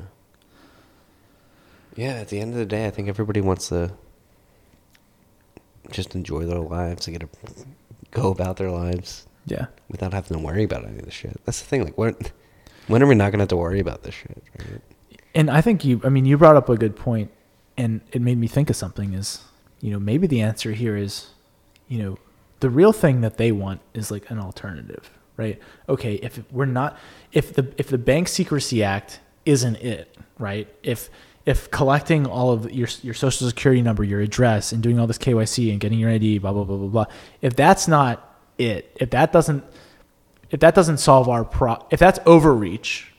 Yeah, 1.95 2.13
at 2.13 2.29
the 2.29 2.39
end 2.39 2.53
of 2.53 2.59
the 2.59 2.65
day, 2.65 2.85
I 2.87 2.89
think 2.89 3.09
everybody 3.09 3.41
wants 3.41 3.69
to 3.69 3.91
just 5.89 6.15
enjoy 6.15 6.45
their 6.45 6.59
lives 6.59 7.07
and 7.07 7.19
get 7.19 7.31
to 7.31 7.65
go 8.11 8.31
about 8.31 8.57
their 8.57 8.71
lives 8.71 9.25
Yeah. 9.45 9.67
without 9.89 10.13
having 10.13 10.37
to 10.37 10.43
worry 10.43 10.63
about 10.63 10.85
any 10.85 10.99
of 10.99 11.05
this 11.05 11.13
shit. 11.13 11.39
That's 11.45 11.59
the 11.59 11.67
thing. 11.67 11.83
Like, 11.83 11.97
when, 11.97 12.15
when 12.87 13.01
are 13.01 13.07
we 13.07 13.15
not 13.15 13.31
going 13.31 13.39
to 13.39 13.43
have 13.43 13.49
to 13.49 13.57
worry 13.57 13.79
about 13.79 14.03
this 14.03 14.15
shit? 14.15 14.43
Right? 14.59 14.81
And 15.33 15.49
I 15.49 15.61
think 15.61 15.83
you, 15.85 16.01
I 16.03 16.09
mean, 16.09 16.25
you 16.25 16.37
brought 16.37 16.55
up 16.55 16.69
a 16.69 16.77
good 16.77 16.95
point, 16.95 17.31
and 17.77 18.01
it 18.11 18.21
made 18.21 18.37
me 18.37 18.47
think 18.47 18.69
of 18.69 18.75
something. 18.75 19.13
Is 19.13 19.41
you 19.79 19.91
know 19.91 19.99
maybe 19.99 20.27
the 20.27 20.41
answer 20.41 20.73
here 20.73 20.97
is, 20.97 21.27
you 21.87 21.99
know, 22.03 22.17
the 22.59 22.69
real 22.69 22.91
thing 22.91 23.21
that 23.21 23.37
they 23.37 23.51
want 23.51 23.81
is 23.93 24.11
like 24.11 24.29
an 24.29 24.39
alternative, 24.39 25.09
right? 25.37 25.59
Okay, 25.87 26.15
if 26.15 26.39
we're 26.51 26.65
not, 26.65 26.97
if 27.31 27.53
the 27.53 27.73
if 27.77 27.87
the 27.87 27.97
Bank 27.97 28.27
Secrecy 28.27 28.83
Act 28.83 29.21
isn't 29.45 29.77
it, 29.77 30.15
right? 30.37 30.67
If 30.83 31.09
if 31.45 31.71
collecting 31.71 32.27
all 32.27 32.51
of 32.51 32.71
your 32.71 32.87
your 33.01 33.13
social 33.13 33.47
security 33.47 33.81
number, 33.81 34.03
your 34.03 34.21
address, 34.21 34.71
and 34.71 34.83
doing 34.83 34.99
all 34.99 35.07
this 35.07 35.17
KYC 35.17 35.71
and 35.71 35.79
getting 35.79 35.99
your 35.99 36.09
ID, 36.09 36.39
blah 36.39 36.53
blah 36.53 36.63
blah 36.63 36.77
blah 36.77 36.87
blah, 36.87 37.05
if 37.41 37.55
that's 37.55 37.87
not 37.87 38.30
it, 38.69 38.95
if 38.99 39.09
that 39.11 39.31
doesn't 39.31 39.63
if 40.51 40.59
that 40.59 40.75
doesn't 40.75 40.97
solve 40.97 41.29
our 41.29 41.45
pro, 41.45 41.77
if 41.89 41.99
that's 41.99 42.19
overreach, 42.25 43.11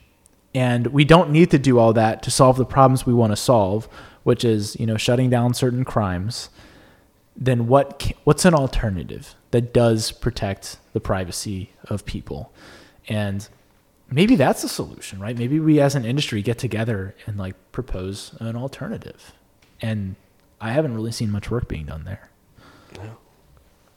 and 0.53 0.87
we 0.87 1.03
don't 1.03 1.31
need 1.31 1.49
to 1.51 1.57
do 1.57 1.79
all 1.79 1.93
that 1.93 2.21
to 2.23 2.31
solve 2.31 2.57
the 2.57 2.65
problems 2.65 3.05
we 3.05 3.13
want 3.13 3.31
to 3.31 3.35
solve, 3.35 3.89
which 4.23 4.45
is 4.45 4.79
you 4.79 4.85
know 4.85 4.97
shutting 4.97 5.29
down 5.29 5.53
certain 5.53 5.83
crimes, 5.83 6.49
then 7.35 7.67
what 7.67 8.11
what's 8.23 8.45
an 8.45 8.53
alternative 8.53 9.35
that 9.51 9.73
does 9.73 10.11
protect 10.11 10.77
the 10.93 10.99
privacy 10.99 11.71
of 11.85 12.05
people, 12.05 12.53
and 13.09 13.49
maybe 14.11 14.35
that's 14.35 14.61
the 14.61 14.69
solution, 14.69 15.19
right? 15.19 15.37
Maybe 15.37 15.59
we 15.59 15.79
as 15.79 15.95
an 15.95 16.05
industry 16.05 16.43
get 16.43 16.59
together 16.59 17.15
and 17.25 17.37
like 17.37 17.55
propose 17.71 18.35
an 18.39 18.55
alternative, 18.55 19.33
and 19.81 20.15
I 20.61 20.71
haven't 20.71 20.93
really 20.93 21.11
seen 21.11 21.31
much 21.31 21.49
work 21.49 21.67
being 21.67 21.87
done 21.87 22.03
there. 22.05 22.29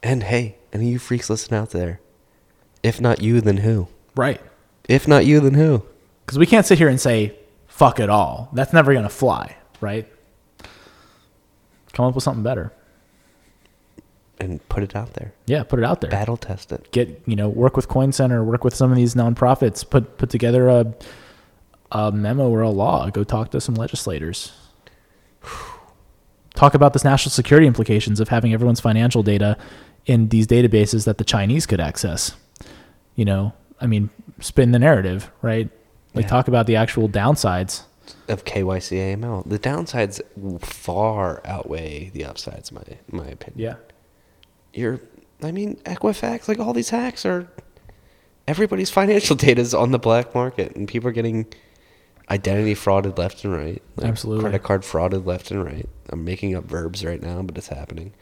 And 0.06 0.22
hey, 0.22 0.56
any 0.72 0.86
of 0.86 0.92
you 0.92 0.98
freaks 1.00 1.28
listening 1.28 1.58
out 1.58 1.70
there, 1.70 2.00
if 2.84 3.00
not 3.00 3.20
you, 3.20 3.40
then 3.40 3.56
who? 3.56 3.88
Right. 4.14 4.40
If 4.88 5.08
not 5.08 5.26
you, 5.26 5.40
then 5.40 5.54
who? 5.54 5.82
Because 6.24 6.38
we 6.38 6.46
can't 6.46 6.64
sit 6.64 6.78
here 6.78 6.88
and 6.88 7.00
say, 7.00 7.36
fuck 7.66 7.98
it 7.98 8.08
all. 8.08 8.48
That's 8.52 8.72
never 8.72 8.92
going 8.92 9.02
to 9.02 9.08
fly, 9.08 9.56
right? 9.80 10.06
Come 11.92 12.04
up 12.06 12.14
with 12.14 12.22
something 12.22 12.44
better. 12.44 12.72
And 14.38 14.66
put 14.68 14.84
it 14.84 14.94
out 14.94 15.14
there. 15.14 15.32
Yeah, 15.46 15.64
put 15.64 15.80
it 15.80 15.84
out 15.84 16.00
there. 16.00 16.10
Battle 16.10 16.36
test 16.36 16.70
it. 16.70 16.92
Get, 16.92 17.22
you 17.26 17.34
know, 17.34 17.48
work 17.48 17.74
with 17.74 17.88
Coin 17.88 18.12
Center, 18.12 18.44
work 18.44 18.62
with 18.62 18.76
some 18.76 18.92
of 18.92 18.96
these 18.96 19.16
nonprofits, 19.16 19.88
put 19.88 20.18
put 20.18 20.30
together 20.30 20.68
a 20.68 20.94
a 21.90 22.12
memo 22.12 22.48
or 22.48 22.60
a 22.60 22.70
law, 22.70 23.10
go 23.10 23.24
talk 23.24 23.50
to 23.50 23.60
some 23.60 23.74
legislators. 23.74 24.52
Talk 26.54 26.72
about 26.72 26.94
this 26.94 27.04
national 27.04 27.32
security 27.32 27.66
implications 27.66 28.18
of 28.18 28.30
having 28.30 28.54
everyone's 28.54 28.80
financial 28.80 29.22
data 29.22 29.58
in 30.06 30.28
these 30.28 30.46
databases 30.46 31.04
that 31.04 31.18
the 31.18 31.24
Chinese 31.24 31.66
could 31.66 31.80
access. 31.80 32.34
You 33.14 33.24
know, 33.24 33.52
I 33.80 33.86
mean, 33.86 34.10
spin 34.40 34.72
the 34.72 34.78
narrative, 34.78 35.30
right? 35.42 35.68
Like 36.14 36.24
Yeah. 36.24 36.30
talk 36.30 36.48
about 36.48 36.66
the 36.66 36.76
actual 36.76 37.08
downsides. 37.08 37.82
Of 38.28 38.44
KYC 38.44 38.98
AML. 38.98 39.42
The 39.48 39.58
downsides 39.58 40.20
far 40.60 41.42
outweigh 41.44 42.10
the 42.14 42.24
upsides, 42.24 42.70
my 42.72 42.82
my 43.10 43.26
opinion. 43.26 43.54
Yeah. 43.56 43.74
you're 44.72 45.00
I 45.42 45.52
mean, 45.52 45.76
Equifax, 45.84 46.48
like 46.48 46.58
all 46.58 46.72
these 46.72 46.90
hacks 46.90 47.26
are 47.26 47.48
everybody's 48.48 48.90
financial 48.90 49.36
data 49.46 49.60
is 49.60 49.74
on 49.74 49.90
the 49.90 49.98
black 49.98 50.34
market 50.34 50.74
and 50.76 50.86
people 50.88 51.08
are 51.08 51.12
getting 51.12 51.46
identity 52.30 52.74
frauded 52.74 53.18
left 53.18 53.44
and 53.44 53.52
right. 53.52 53.82
Like 53.96 54.08
Absolutely. 54.08 54.42
Credit 54.44 54.62
card 54.62 54.82
frauded 54.82 55.26
left 55.26 55.50
and 55.50 55.64
right. 55.64 55.88
I'm 56.10 56.24
making 56.24 56.54
up 56.54 56.64
verbs 56.64 57.04
right 57.04 57.20
now, 57.22 57.42
but 57.42 57.58
it's 57.58 57.68
happening. 57.68 58.12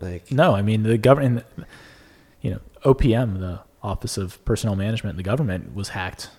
Like 0.00 0.30
No, 0.30 0.54
I 0.54 0.62
mean 0.62 0.82
the 0.82 0.98
government. 0.98 1.44
You 2.40 2.52
know, 2.52 2.60
OPM, 2.84 3.40
the 3.40 3.60
Office 3.82 4.16
of 4.16 4.42
Personnel 4.44 4.76
Management 4.76 5.16
the 5.16 5.22
government, 5.22 5.74
was 5.74 5.90
hacked 5.90 6.30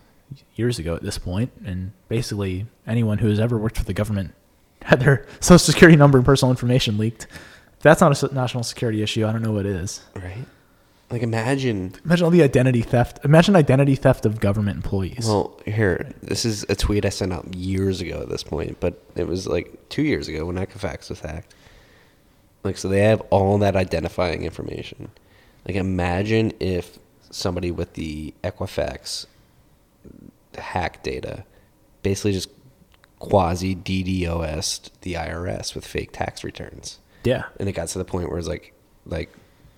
years 0.55 0.79
ago 0.79 0.95
at 0.95 1.03
this 1.03 1.17
point, 1.17 1.51
and 1.65 1.91
basically 2.07 2.67
anyone 2.87 3.17
who 3.17 3.29
has 3.29 3.39
ever 3.39 3.57
worked 3.57 3.77
for 3.77 3.83
the 3.83 3.93
government 3.93 4.33
had 4.83 4.99
their 4.99 5.25
social 5.39 5.59
security 5.59 5.97
number 5.97 6.17
and 6.17 6.25
personal 6.25 6.51
information 6.51 6.97
leaked. 6.97 7.27
If 7.77 7.83
that's 7.83 8.01
not 8.01 8.21
a 8.23 8.33
national 8.33 8.63
security 8.63 9.01
issue, 9.01 9.25
I 9.25 9.31
don't 9.31 9.41
know 9.41 9.51
what 9.51 9.65
is. 9.65 10.01
right? 10.15 10.45
Like 11.09 11.23
imagine 11.23 11.95
Imagine 12.05 12.25
all 12.25 12.31
the 12.31 12.43
identity 12.43 12.81
theft. 12.81 13.19
Imagine 13.23 13.55
identity 13.55 13.95
theft 13.95 14.25
of 14.25 14.39
government 14.39 14.77
employees. 14.77 15.25
Well, 15.25 15.59
here, 15.65 16.13
this 16.21 16.45
is 16.45 16.65
a 16.69 16.75
tweet 16.75 17.03
I 17.03 17.09
sent 17.09 17.33
out 17.33 17.51
years 17.55 17.99
ago 17.99 18.21
at 18.21 18.29
this 18.29 18.43
point, 18.43 18.79
but 18.79 19.01
it 19.15 19.27
was 19.27 19.47
like 19.47 19.89
two 19.89 20.03
years 20.03 20.27
ago 20.27 20.45
when 20.45 20.57
Equifax 20.57 21.09
was 21.09 21.19
hacked. 21.21 21.55
Like, 22.63 22.77
so 22.77 22.89
they 22.89 23.01
have 23.01 23.21
all 23.29 23.57
that 23.59 23.75
identifying 23.75 24.43
information. 24.43 25.09
Like, 25.65 25.75
imagine 25.75 26.53
if 26.59 26.99
somebody 27.29 27.71
with 27.71 27.93
the 27.93 28.33
Equifax 28.43 29.25
hack 30.57 31.03
data 31.03 31.45
basically 32.01 32.33
just 32.33 32.49
quasi 33.19 33.75
DDoS 33.75 34.89
the 35.01 35.13
IRS 35.13 35.75
with 35.75 35.85
fake 35.85 36.11
tax 36.11 36.43
returns. 36.43 36.99
Yeah, 37.23 37.43
and 37.59 37.67
it 37.67 37.73
got 37.73 37.89
to 37.89 37.97
the 37.97 38.05
point 38.05 38.29
where 38.29 38.39
it's 38.39 38.47
like 38.47 38.73
like 39.05 39.31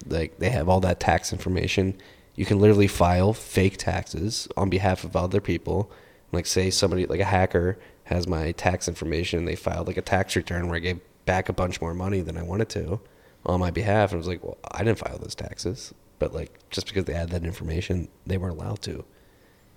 like 0.07 0.37
they 0.39 0.49
have 0.49 0.69
all 0.69 0.79
that 0.81 0.99
tax 0.99 1.33
information. 1.33 1.99
You 2.35 2.45
can 2.45 2.59
literally 2.59 2.87
file 2.87 3.33
fake 3.33 3.77
taxes 3.77 4.47
on 4.55 4.69
behalf 4.69 5.03
of 5.03 5.15
other 5.15 5.41
people. 5.41 5.91
Like 6.31 6.45
say 6.45 6.69
somebody 6.69 7.05
like 7.05 7.19
a 7.19 7.25
hacker 7.25 7.77
has 8.05 8.27
my 8.27 8.51
tax 8.53 8.87
information 8.87 9.39
and 9.39 9.47
they 9.47 9.55
filed 9.55 9.87
like 9.87 9.97
a 9.97 10.01
tax 10.01 10.35
return 10.35 10.67
where 10.67 10.75
i 10.75 10.79
gave 10.79 10.99
back 11.25 11.49
a 11.49 11.53
bunch 11.53 11.81
more 11.81 11.93
money 11.93 12.21
than 12.21 12.37
i 12.37 12.43
wanted 12.43 12.69
to 12.69 12.99
on 13.45 13.59
my 13.59 13.71
behalf 13.71 14.11
and 14.11 14.17
i 14.17 14.19
was 14.19 14.27
like 14.27 14.43
well 14.43 14.57
i 14.71 14.83
didn't 14.83 14.99
file 14.99 15.17
those 15.17 15.35
taxes 15.35 15.93
but 16.21 16.35
like 16.35 16.59
just 16.69 16.85
because 16.85 17.05
they 17.05 17.15
had 17.15 17.31
that 17.31 17.43
information, 17.43 18.07
they 18.27 18.37
weren't 18.37 18.53
allowed 18.53 18.83
to 18.83 19.03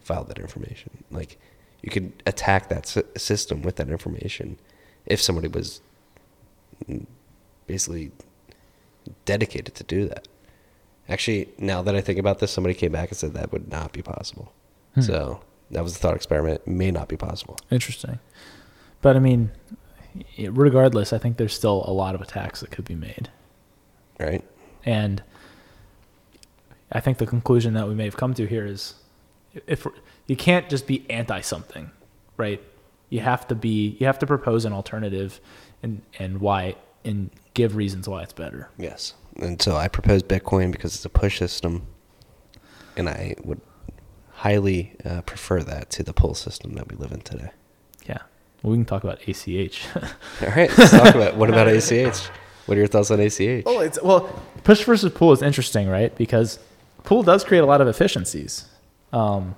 file 0.00 0.24
that 0.24 0.38
information. 0.38 1.02
Like 1.10 1.38
you 1.80 1.90
could 1.90 2.12
attack 2.26 2.68
that 2.68 2.86
system 3.16 3.62
with 3.62 3.76
that 3.76 3.88
information 3.88 4.58
if 5.06 5.22
somebody 5.22 5.48
was 5.48 5.80
basically 7.66 8.12
dedicated 9.24 9.74
to 9.76 9.84
do 9.84 10.06
that. 10.06 10.28
Actually, 11.08 11.48
now 11.56 11.80
that 11.80 11.96
I 11.96 12.02
think 12.02 12.18
about 12.18 12.40
this, 12.40 12.50
somebody 12.50 12.74
came 12.74 12.92
back 12.92 13.08
and 13.08 13.16
said 13.16 13.32
that 13.32 13.50
would 13.50 13.70
not 13.70 13.92
be 13.92 14.02
possible. 14.02 14.52
Hmm. 14.96 15.00
So 15.00 15.40
that 15.70 15.82
was 15.82 15.94
the 15.94 15.98
thought 15.98 16.14
experiment. 16.14 16.60
It 16.66 16.70
may 16.70 16.90
not 16.90 17.08
be 17.08 17.16
possible. 17.16 17.58
Interesting. 17.70 18.18
But 19.00 19.16
I 19.16 19.18
mean, 19.18 19.50
regardless, 20.38 21.12
I 21.12 21.18
think 21.18 21.36
there's 21.36 21.54
still 21.54 21.84
a 21.86 21.92
lot 21.92 22.14
of 22.14 22.20
attacks 22.20 22.60
that 22.60 22.70
could 22.70 22.84
be 22.84 22.94
made. 22.94 23.30
Right? 24.18 24.44
And 24.84 25.22
I 26.92 27.00
think 27.00 27.18
the 27.18 27.26
conclusion 27.26 27.74
that 27.74 27.88
we 27.88 27.94
may 27.94 28.04
have 28.04 28.16
come 28.16 28.34
to 28.34 28.46
here 28.46 28.66
is 28.66 28.94
if 29.66 29.86
you 30.26 30.36
can't 30.36 30.68
just 30.68 30.86
be 30.86 31.08
anti 31.10 31.40
something, 31.40 31.90
right? 32.36 32.62
You 33.10 33.20
have 33.20 33.46
to 33.48 33.54
be 33.54 33.96
you 33.98 34.06
have 34.06 34.18
to 34.20 34.26
propose 34.26 34.64
an 34.64 34.72
alternative 34.72 35.40
and 35.82 36.02
and 36.18 36.40
why 36.40 36.76
and 37.04 37.30
give 37.54 37.76
reasons 37.76 38.08
why 38.08 38.22
it's 38.22 38.32
better. 38.32 38.68
Yes. 38.78 39.14
And 39.36 39.60
so 39.60 39.76
I 39.76 39.88
propose 39.88 40.22
Bitcoin 40.22 40.70
because 40.70 40.94
it's 40.94 41.04
a 41.04 41.10
push 41.10 41.38
system, 41.38 41.86
and 42.96 43.08
I 43.08 43.34
would 43.44 43.60
highly 44.30 44.94
uh, 45.04 45.22
prefer 45.22 45.62
that 45.62 45.90
to 45.90 46.02
the 46.02 46.12
pull 46.12 46.34
system 46.34 46.74
that 46.74 46.90
we 46.90 46.96
live 46.96 47.12
in 47.12 47.20
today. 47.20 47.50
Yeah. 48.64 48.68
Well, 48.68 48.70
we 48.72 48.76
can 48.78 48.84
talk 48.86 49.04
about 49.04 49.20
ACH. 49.28 49.86
All 50.42 50.48
right, 50.48 50.70
let's 50.78 50.90
talk 50.90 51.14
about 51.14 51.36
what 51.36 51.48
about 51.50 51.68
ACH? 51.68 52.18
What 52.66 52.76
are 52.76 52.80
your 52.80 52.86
thoughts 52.86 53.10
on 53.10 53.20
ACH? 53.20 53.64
well, 53.66 53.80
it's 53.80 54.00
well, 54.02 54.42
push 54.64 54.82
versus 54.84 55.12
pull 55.12 55.32
is 55.32 55.42
interesting, 55.42 55.88
right? 55.88 56.14
Because 56.16 56.58
pull 57.02 57.22
does 57.22 57.44
create 57.44 57.60
a 57.60 57.66
lot 57.66 57.80
of 57.80 57.88
efficiencies. 57.88 58.64
Um, 59.12 59.54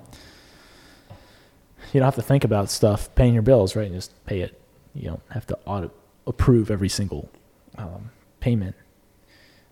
you 1.93 2.01
don't 2.01 2.05
have 2.07 2.17
to 2.17 2.23
think 2.23 2.45
about 2.45 2.69
stuff, 2.69 3.15
paying 3.15 3.33
your 3.33 3.43
bills, 3.43 3.77
right? 3.77 3.89
You 3.89 3.95
just 3.95 4.13
pay 4.27 4.41
it. 4.41 4.61
You 4.95 5.09
don't 5.11 5.23
have 5.31 5.47
to 5.47 5.59
auto 5.67 5.93
approve 6.27 6.71
every 6.71 6.89
single 6.89 7.31
um, 7.79 8.11
payment. 8.41 8.75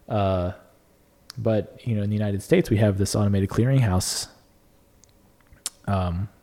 Uh, 0.09 0.53
but 1.37 1.81
you 1.85 1.97
know, 1.97 2.03
in 2.03 2.11
the 2.11 2.17
United 2.17 2.41
States, 2.43 2.71
we 2.71 2.77
have 2.77 2.99
this 2.99 3.17
automated 3.17 3.49
clearinghouse 3.49 4.29
um, 5.87 6.29
s- 6.29 6.34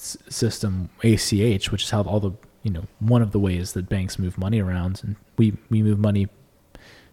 system, 0.00 0.90
ACH, 1.02 1.70
which 1.70 1.84
is 1.84 1.90
how 1.90 2.02
all 2.02 2.20
the 2.20 2.32
you 2.62 2.70
know 2.70 2.84
one 2.98 3.22
of 3.22 3.32
the 3.32 3.38
ways 3.38 3.72
that 3.72 3.88
banks 3.88 4.18
move 4.18 4.38
money 4.38 4.60
around, 4.60 5.00
and 5.04 5.16
we 5.36 5.56
we 5.68 5.82
move 5.82 5.98
money 5.98 6.28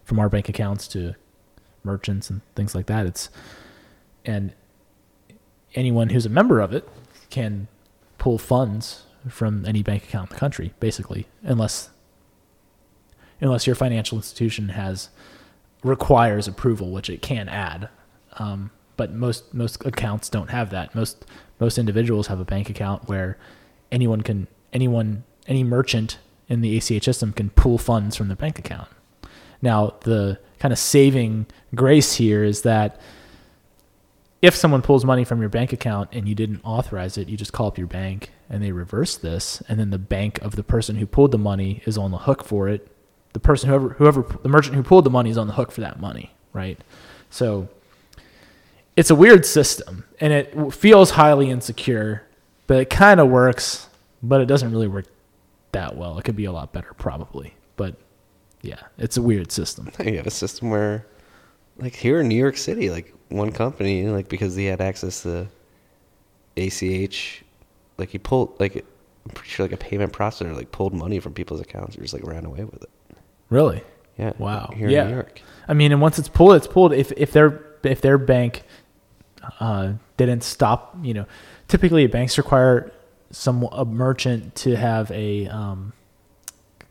from 0.03 0.19
our 0.19 0.29
bank 0.29 0.49
accounts 0.49 0.87
to 0.89 1.15
merchants 1.83 2.29
and 2.29 2.41
things 2.55 2.73
like 2.73 2.85
that. 2.87 3.05
It's 3.05 3.29
and 4.25 4.53
anyone 5.75 6.09
who's 6.09 6.25
a 6.25 6.29
member 6.29 6.59
of 6.59 6.73
it 6.73 6.87
can 7.29 7.67
pull 8.17 8.37
funds 8.37 9.03
from 9.29 9.65
any 9.65 9.83
bank 9.83 10.03
account 10.03 10.29
in 10.29 10.35
the 10.35 10.39
country, 10.39 10.73
basically, 10.79 11.27
unless 11.43 11.89
unless 13.41 13.67
your 13.67 13.75
financial 13.75 14.17
institution 14.17 14.69
has 14.69 15.09
requires 15.83 16.47
approval, 16.47 16.91
which 16.91 17.09
it 17.09 17.21
can 17.21 17.47
add. 17.49 17.89
Um, 18.33 18.71
but 18.95 19.13
most 19.13 19.53
most 19.53 19.85
accounts 19.85 20.29
don't 20.29 20.49
have 20.49 20.69
that. 20.71 20.95
Most 20.95 21.25
most 21.59 21.77
individuals 21.77 22.27
have 22.27 22.39
a 22.39 22.45
bank 22.45 22.69
account 22.69 23.07
where 23.07 23.37
anyone 23.91 24.21
can 24.21 24.47
anyone 24.73 25.23
any 25.47 25.63
merchant 25.63 26.17
in 26.49 26.61
the 26.61 26.77
ACH 26.77 27.03
system 27.03 27.33
can 27.33 27.49
pull 27.51 27.77
funds 27.77 28.15
from 28.15 28.27
the 28.27 28.35
bank 28.35 28.59
account. 28.59 28.89
Now 29.61 29.95
the 30.01 30.39
kind 30.59 30.71
of 30.71 30.79
saving 30.79 31.47
grace 31.75 32.13
here 32.15 32.43
is 32.43 32.61
that 32.63 32.99
if 34.41 34.55
someone 34.55 34.81
pulls 34.81 35.03
money 35.03 35.23
from 35.23 35.39
your 35.39 35.49
bank 35.49 35.73
account 35.73 36.09
and 36.11 36.27
you 36.27 36.35
didn't 36.35 36.61
authorize 36.63 37.17
it, 37.17 37.27
you 37.27 37.37
just 37.37 37.53
call 37.53 37.67
up 37.67 37.77
your 37.77 37.87
bank 37.87 38.31
and 38.49 38.63
they 38.63 38.71
reverse 38.71 39.17
this, 39.17 39.61
and 39.67 39.79
then 39.79 39.89
the 39.89 39.97
bank 39.97 40.41
of 40.41 40.55
the 40.55 40.63
person 40.63 40.95
who 40.95 41.05
pulled 41.05 41.31
the 41.31 41.37
money 41.37 41.81
is 41.85 41.97
on 41.97 42.11
the 42.11 42.19
hook 42.19 42.43
for 42.43 42.69
it. 42.69 42.87
The 43.33 43.39
person, 43.39 43.69
whoever, 43.69 43.89
whoever, 43.89 44.21
the 44.21 44.49
merchant 44.49 44.75
who 44.75 44.83
pulled 44.83 45.03
the 45.03 45.09
money 45.09 45.29
is 45.29 45.37
on 45.37 45.47
the 45.47 45.53
hook 45.53 45.71
for 45.71 45.81
that 45.81 45.99
money, 45.99 46.31
right? 46.53 46.79
So 47.29 47.67
it's 48.97 49.11
a 49.11 49.15
weird 49.15 49.45
system, 49.45 50.03
and 50.19 50.33
it 50.33 50.73
feels 50.73 51.11
highly 51.11 51.51
insecure, 51.51 52.23
but 52.65 52.79
it 52.79 52.89
kind 52.89 53.19
of 53.19 53.29
works, 53.29 53.87
but 54.23 54.41
it 54.41 54.47
doesn't 54.47 54.71
really 54.71 54.87
work 54.87 55.05
that 55.71 55.95
well. 55.95 56.17
It 56.17 56.25
could 56.25 56.35
be 56.35 56.45
a 56.45 56.51
lot 56.51 56.73
better, 56.73 56.93
probably, 56.95 57.53
but 57.77 57.95
yeah, 58.63 58.79
it's 58.97 59.15
a 59.15 59.21
weird 59.21 59.51
system. 59.51 59.91
You 60.03 60.17
have 60.17 60.27
a 60.27 60.31
system 60.31 60.71
where, 60.71 61.05
like 61.77 61.95
here 61.95 62.19
in 62.19 62.27
New 62.27 62.35
York 62.35 62.57
City, 62.57 62.89
like 62.89 63.13
one 63.29 63.51
company, 63.51 64.07
like 64.07 64.29
because 64.29 64.55
he 64.55 64.65
had 64.65 64.81
access 64.81 65.21
to 65.21 65.47
ACH, 66.57 67.43
like 67.99 68.09
he 68.09 68.17
pulled, 68.17 68.59
like 68.59 68.77
I'm 68.77 69.31
pretty 69.35 69.49
sure 69.49 69.65
like 69.65 69.73
a 69.73 69.77
payment 69.77 70.11
processor 70.11 70.55
like 70.55 70.71
pulled 70.71 70.95
money 70.95 71.19
from 71.19 71.33
people's 71.33 71.61
accounts 71.61 71.95
and 71.95 72.03
just 72.03 72.15
like 72.15 72.25
ran 72.25 72.45
away 72.45 72.63
with 72.63 72.81
it. 72.81 72.89
Really? 73.51 73.83
Yeah. 74.17 74.33
Wow. 74.39 74.71
Here 74.75 74.89
yeah. 74.89 75.03
in 75.03 75.07
New 75.09 75.13
York. 75.13 75.41
I 75.67 75.75
mean, 75.75 75.91
and 75.91 76.01
once 76.01 76.17
it's 76.17 76.29
pulled, 76.29 76.55
it's 76.55 76.65
pulled. 76.65 76.93
If 76.93 77.11
if 77.11 77.31
their 77.31 77.63
if 77.83 78.01
their 78.01 78.17
bank 78.17 78.63
uh, 79.59 79.93
didn't 80.17 80.43
stop, 80.43 80.97
you 81.01 81.13
know, 81.13 81.25
typically 81.67 82.07
banks 82.07 82.37
require 82.37 82.91
some 83.31 83.63
a 83.71 83.85
merchant 83.85 84.55
to 84.55 84.75
have 84.75 85.11
a 85.11 85.47
um, 85.47 85.93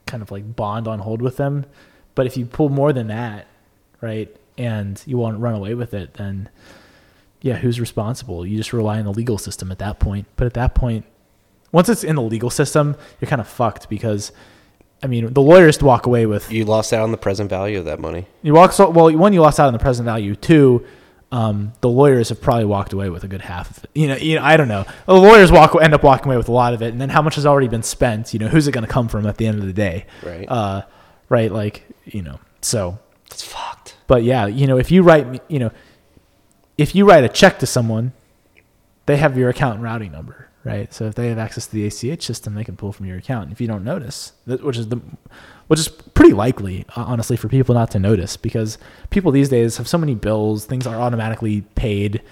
kind 0.06 0.22
of 0.22 0.30
like 0.30 0.56
bond 0.56 0.86
on 0.86 0.98
hold 1.00 1.22
with 1.22 1.36
them. 1.36 1.66
But 2.14 2.26
if 2.26 2.36
you 2.36 2.46
pull 2.46 2.68
more 2.68 2.92
than 2.92 3.08
that, 3.08 3.46
right, 4.00 4.34
and 4.56 5.02
you 5.06 5.18
want 5.18 5.36
to 5.36 5.40
run 5.40 5.54
away 5.54 5.74
with 5.74 5.94
it, 5.94 6.14
then 6.14 6.48
yeah, 7.42 7.54
who's 7.56 7.78
responsible? 7.78 8.46
You 8.46 8.56
just 8.56 8.72
rely 8.72 8.98
on 8.98 9.04
the 9.04 9.12
legal 9.12 9.38
system 9.38 9.70
at 9.70 9.78
that 9.78 9.98
point. 9.98 10.26
But 10.36 10.46
at 10.46 10.54
that 10.54 10.74
point, 10.74 11.04
once 11.72 11.88
it's 11.88 12.04
in 12.04 12.16
the 12.16 12.22
legal 12.22 12.50
system, 12.50 12.96
you're 13.20 13.28
kind 13.28 13.40
of 13.40 13.48
fucked 13.48 13.88
because. 13.88 14.32
I 15.02 15.08
mean, 15.08 15.30
the 15.34 15.42
lawyers 15.42 15.80
walk 15.82 16.06
away 16.06 16.24
with 16.24 16.50
You 16.50 16.64
lost 16.64 16.94
out 16.94 17.02
on 17.02 17.10
the 17.10 17.18
present 17.18 17.50
value 17.50 17.78
of 17.78 17.84
that 17.84 18.00
money. 18.00 18.26
you 18.42 18.54
walk 18.54 18.72
so 18.72 18.88
well. 18.88 19.14
One, 19.14 19.34
you 19.34 19.42
lost 19.42 19.60
out 19.60 19.66
on 19.66 19.74
the 19.74 19.78
present 19.78 20.06
value. 20.06 20.34
Two, 20.34 20.86
um, 21.32 21.72
the 21.80 21.88
lawyers 21.88 22.28
have 22.28 22.40
probably 22.40 22.64
walked 22.66 22.92
away 22.92 23.10
with 23.10 23.24
a 23.24 23.28
good 23.28 23.42
half 23.42 23.76
of 23.76 23.84
it. 23.84 23.90
You 23.94 24.08
know, 24.08 24.16
you 24.16 24.36
know, 24.36 24.44
I 24.44 24.56
don't 24.56 24.68
know. 24.68 24.84
The 25.06 25.14
lawyers 25.14 25.50
walk 25.50 25.76
end 25.80 25.92
up 25.94 26.02
walking 26.02 26.26
away 26.26 26.36
with 26.36 26.48
a 26.48 26.52
lot 26.52 26.72
of 26.72 26.82
it, 26.82 26.92
and 26.92 27.00
then 27.00 27.08
how 27.08 27.20
much 27.22 27.34
has 27.34 27.44
already 27.46 27.68
been 27.68 27.82
spent? 27.82 28.32
You 28.32 28.38
know, 28.38 28.48
who's 28.48 28.68
it 28.68 28.72
going 28.72 28.86
to 28.86 28.92
come 28.92 29.08
from 29.08 29.26
at 29.26 29.36
the 29.36 29.46
end 29.46 29.58
of 29.58 29.66
the 29.66 29.72
day? 29.72 30.06
Right. 30.22 30.48
Uh, 30.48 30.82
right. 31.28 31.50
Like 31.50 31.84
you 32.04 32.22
know. 32.22 32.38
So, 32.62 32.98
That's 33.28 33.42
fucked. 33.44 33.96
but 34.06 34.22
yeah, 34.24 34.46
you 34.46 34.66
know, 34.66 34.76
if 34.78 34.90
you 34.90 35.02
write, 35.02 35.42
you 35.48 35.58
know, 35.58 35.70
if 36.78 36.94
you 36.94 37.06
write 37.08 37.22
a 37.24 37.28
check 37.28 37.58
to 37.60 37.66
someone, 37.66 38.12
they 39.06 39.16
have 39.18 39.36
your 39.38 39.48
account 39.50 39.74
and 39.76 39.84
routing 39.84 40.10
number, 40.10 40.48
right? 40.64 40.92
So 40.92 41.04
if 41.04 41.14
they 41.14 41.28
have 41.28 41.38
access 41.38 41.66
to 41.66 41.72
the 41.72 41.86
ACH 41.86 42.22
system, 42.22 42.54
they 42.54 42.64
can 42.64 42.76
pull 42.76 42.92
from 42.92 43.06
your 43.06 43.18
account. 43.18 43.52
If 43.52 43.60
you 43.60 43.68
don't 43.68 43.84
notice, 43.84 44.32
which 44.46 44.76
is 44.76 44.88
the, 44.88 45.00
which 45.68 45.80
is 45.80 45.88
pretty 45.88 46.32
likely, 46.32 46.84
uh, 46.96 47.04
honestly, 47.06 47.36
for 47.36 47.48
people 47.48 47.74
not 47.74 47.90
to 47.92 47.98
notice 47.98 48.36
because 48.36 48.78
people 49.10 49.32
these 49.32 49.48
days 49.48 49.76
have 49.78 49.88
so 49.88 49.98
many 49.98 50.14
bills, 50.14 50.64
things 50.66 50.86
are 50.86 50.96
automatically 51.00 51.62
paid. 51.74 52.22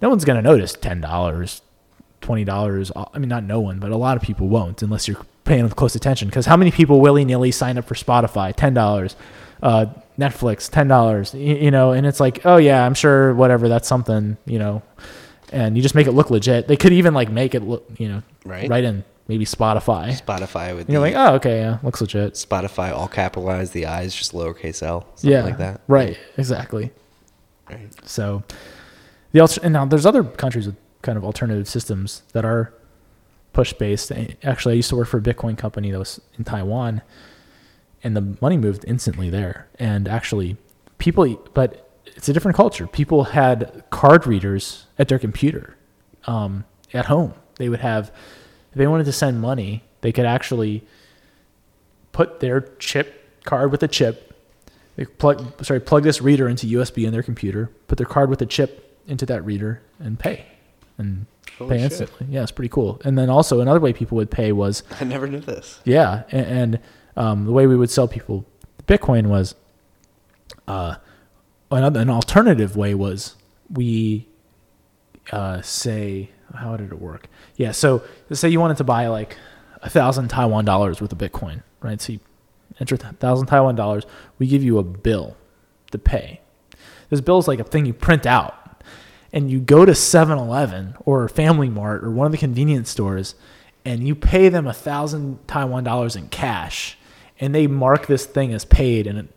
No 0.00 0.08
one's 0.08 0.24
gonna 0.24 0.42
notice 0.42 0.72
ten 0.72 1.00
dollars, 1.00 1.60
twenty 2.20 2.44
dollars. 2.44 2.90
I 2.96 3.18
mean, 3.18 3.28
not 3.28 3.44
no 3.44 3.60
one, 3.60 3.78
but 3.78 3.90
a 3.90 3.96
lot 3.96 4.16
of 4.16 4.22
people 4.22 4.48
won't 4.48 4.82
unless 4.82 5.08
you're 5.08 5.20
paying 5.44 5.64
with 5.64 5.76
close 5.76 5.94
attention. 5.94 6.28
Because 6.28 6.46
how 6.46 6.56
many 6.56 6.70
people 6.70 7.00
willy 7.00 7.24
nilly 7.24 7.50
sign 7.50 7.78
up 7.78 7.84
for 7.86 7.94
Spotify? 7.94 8.54
Ten 8.54 8.74
dollars, 8.74 9.16
uh, 9.62 9.86
Netflix, 10.18 10.70
ten 10.70 10.88
dollars. 10.88 11.34
You, 11.34 11.54
you 11.56 11.70
know, 11.70 11.92
and 11.92 12.06
it's 12.06 12.20
like, 12.20 12.44
oh 12.44 12.56
yeah, 12.58 12.84
I'm 12.86 12.94
sure 12.94 13.34
whatever. 13.34 13.68
That's 13.68 13.88
something, 13.88 14.36
you 14.46 14.58
know. 14.58 14.82
And 15.52 15.76
you 15.76 15.82
just 15.82 15.94
make 15.94 16.06
it 16.06 16.12
look 16.12 16.30
legit. 16.30 16.68
They 16.68 16.76
could 16.76 16.92
even 16.92 17.14
like 17.14 17.30
make 17.30 17.54
it 17.54 17.62
look, 17.62 17.86
you 17.98 18.08
know, 18.08 18.22
Right. 18.44 18.68
right 18.68 18.84
in 18.84 19.02
maybe 19.28 19.44
Spotify. 19.44 20.20
Spotify 20.20 20.74
with 20.74 20.90
you're 20.90 21.00
the 21.00 21.12
like, 21.12 21.14
oh 21.14 21.34
okay, 21.36 21.60
yeah, 21.60 21.78
looks 21.82 22.00
legit. 22.00 22.34
Spotify 22.34 22.90
all 22.90 23.08
capitalized, 23.08 23.72
the 23.72 23.86
eyes 23.86 24.14
just 24.14 24.32
lowercase 24.32 24.82
l, 24.82 25.06
something 25.14 25.30
yeah, 25.30 25.44
like 25.44 25.58
that. 25.58 25.82
Right, 25.86 26.18
exactly. 26.36 26.90
Right. 27.70 27.88
So 28.04 28.42
the 29.32 29.40
alter- 29.40 29.60
and 29.62 29.72
now 29.72 29.84
there's 29.84 30.06
other 30.06 30.24
countries 30.24 30.66
with 30.66 30.76
kind 31.02 31.16
of 31.16 31.24
alternative 31.24 31.68
systems 31.68 32.22
that 32.32 32.44
are 32.44 32.72
push 33.52 33.72
based. 33.72 34.10
Actually, 34.42 34.72
I 34.72 34.76
used 34.76 34.88
to 34.90 34.96
work 34.96 35.08
for 35.08 35.18
a 35.18 35.22
Bitcoin 35.22 35.56
company 35.56 35.90
that 35.90 35.98
was 35.98 36.20
in 36.38 36.44
Taiwan, 36.44 37.02
and 38.02 38.16
the 38.16 38.36
money 38.40 38.56
moved 38.56 38.84
instantly 38.86 39.30
there. 39.30 39.68
And 39.78 40.08
actually, 40.08 40.56
people, 40.98 41.36
but 41.54 41.90
it's 42.06 42.28
a 42.28 42.32
different 42.32 42.56
culture. 42.56 42.86
People 42.86 43.24
had 43.24 43.84
card 43.90 44.26
readers 44.26 44.86
at 44.98 45.08
their 45.08 45.18
computer 45.18 45.76
um, 46.26 46.64
at 46.94 47.06
home. 47.06 47.34
They 47.56 47.68
would 47.68 47.80
have, 47.80 48.12
they 48.78 48.86
wanted 48.86 49.04
to 49.04 49.12
send 49.12 49.40
money, 49.40 49.82
they 50.00 50.12
could 50.12 50.26
actually 50.26 50.84
put 52.12 52.40
their 52.40 52.60
chip 52.78 53.42
card 53.44 53.70
with 53.70 53.82
a 53.82 53.88
chip 53.88 54.28
they 54.98 55.04
plug 55.04 55.64
sorry 55.64 55.78
plug 55.78 56.02
this 56.02 56.20
reader 56.20 56.48
into 56.48 56.66
USB 56.66 57.06
in 57.06 57.12
their 57.12 57.22
computer, 57.22 57.70
put 57.86 57.98
their 57.98 58.06
card 58.06 58.28
with 58.30 58.42
a 58.42 58.46
chip 58.46 59.00
into 59.06 59.24
that 59.26 59.44
reader, 59.44 59.80
and 60.00 60.18
pay, 60.18 60.44
and 60.98 61.26
Holy 61.56 61.70
pay 61.70 61.76
shit. 61.76 61.92
instantly. 61.92 62.26
Yeah, 62.28 62.42
it's 62.42 62.50
pretty 62.50 62.68
cool. 62.68 63.00
And 63.04 63.16
then 63.16 63.30
also 63.30 63.60
another 63.60 63.78
way 63.78 63.92
people 63.92 64.16
would 64.16 64.28
pay 64.28 64.50
was 64.50 64.82
I 65.00 65.04
never 65.04 65.28
knew 65.28 65.38
this. 65.38 65.78
yeah, 65.84 66.24
and, 66.32 66.46
and 66.46 66.80
um, 67.16 67.44
the 67.44 67.52
way 67.52 67.68
we 67.68 67.76
would 67.76 67.90
sell 67.90 68.08
people 68.08 68.44
Bitcoin 68.88 69.28
was, 69.28 69.54
uh, 70.66 70.96
another 71.70 72.00
an 72.00 72.10
alternative 72.10 72.76
way 72.76 72.92
was 72.92 73.36
we 73.72 74.26
uh, 75.30 75.62
say 75.62 76.30
how 76.54 76.76
did 76.76 76.92
it 76.92 77.00
work? 77.00 77.28
Yeah, 77.56 77.72
so 77.72 78.02
let's 78.28 78.40
say 78.40 78.48
you 78.48 78.60
wanted 78.60 78.76
to 78.78 78.84
buy 78.84 79.06
like 79.08 79.36
a 79.82 79.90
thousand 79.90 80.28
Taiwan 80.28 80.64
dollars 80.64 81.00
worth 81.00 81.12
of 81.12 81.18
Bitcoin, 81.18 81.62
right? 81.80 82.00
So 82.00 82.14
you 82.14 82.20
enter 82.80 82.94
a 82.94 82.98
thousand 82.98 83.46
Taiwan 83.46 83.74
dollars. 83.74 84.04
We 84.38 84.46
give 84.46 84.62
you 84.62 84.78
a 84.78 84.82
bill 84.82 85.36
to 85.90 85.98
pay. 85.98 86.40
This 87.10 87.20
bill 87.20 87.38
is 87.38 87.48
like 87.48 87.60
a 87.60 87.64
thing 87.64 87.86
you 87.86 87.94
print 87.94 88.26
out, 88.26 88.82
and 89.32 89.50
you 89.50 89.60
go 89.60 89.84
to 89.84 89.92
7-Eleven 89.92 90.96
or 91.04 91.28
Family 91.28 91.68
Mart 91.68 92.04
or 92.04 92.10
one 92.10 92.26
of 92.26 92.32
the 92.32 92.38
convenience 92.38 92.90
stores, 92.90 93.34
and 93.84 94.06
you 94.06 94.14
pay 94.14 94.48
them 94.48 94.66
a 94.66 94.72
thousand 94.72 95.46
Taiwan 95.46 95.84
dollars 95.84 96.16
in 96.16 96.28
cash, 96.28 96.98
and 97.40 97.54
they 97.54 97.66
mark 97.66 98.06
this 98.06 98.26
thing 98.26 98.52
as 98.52 98.64
paid, 98.64 99.06
and 99.06 99.18
it 99.18 99.28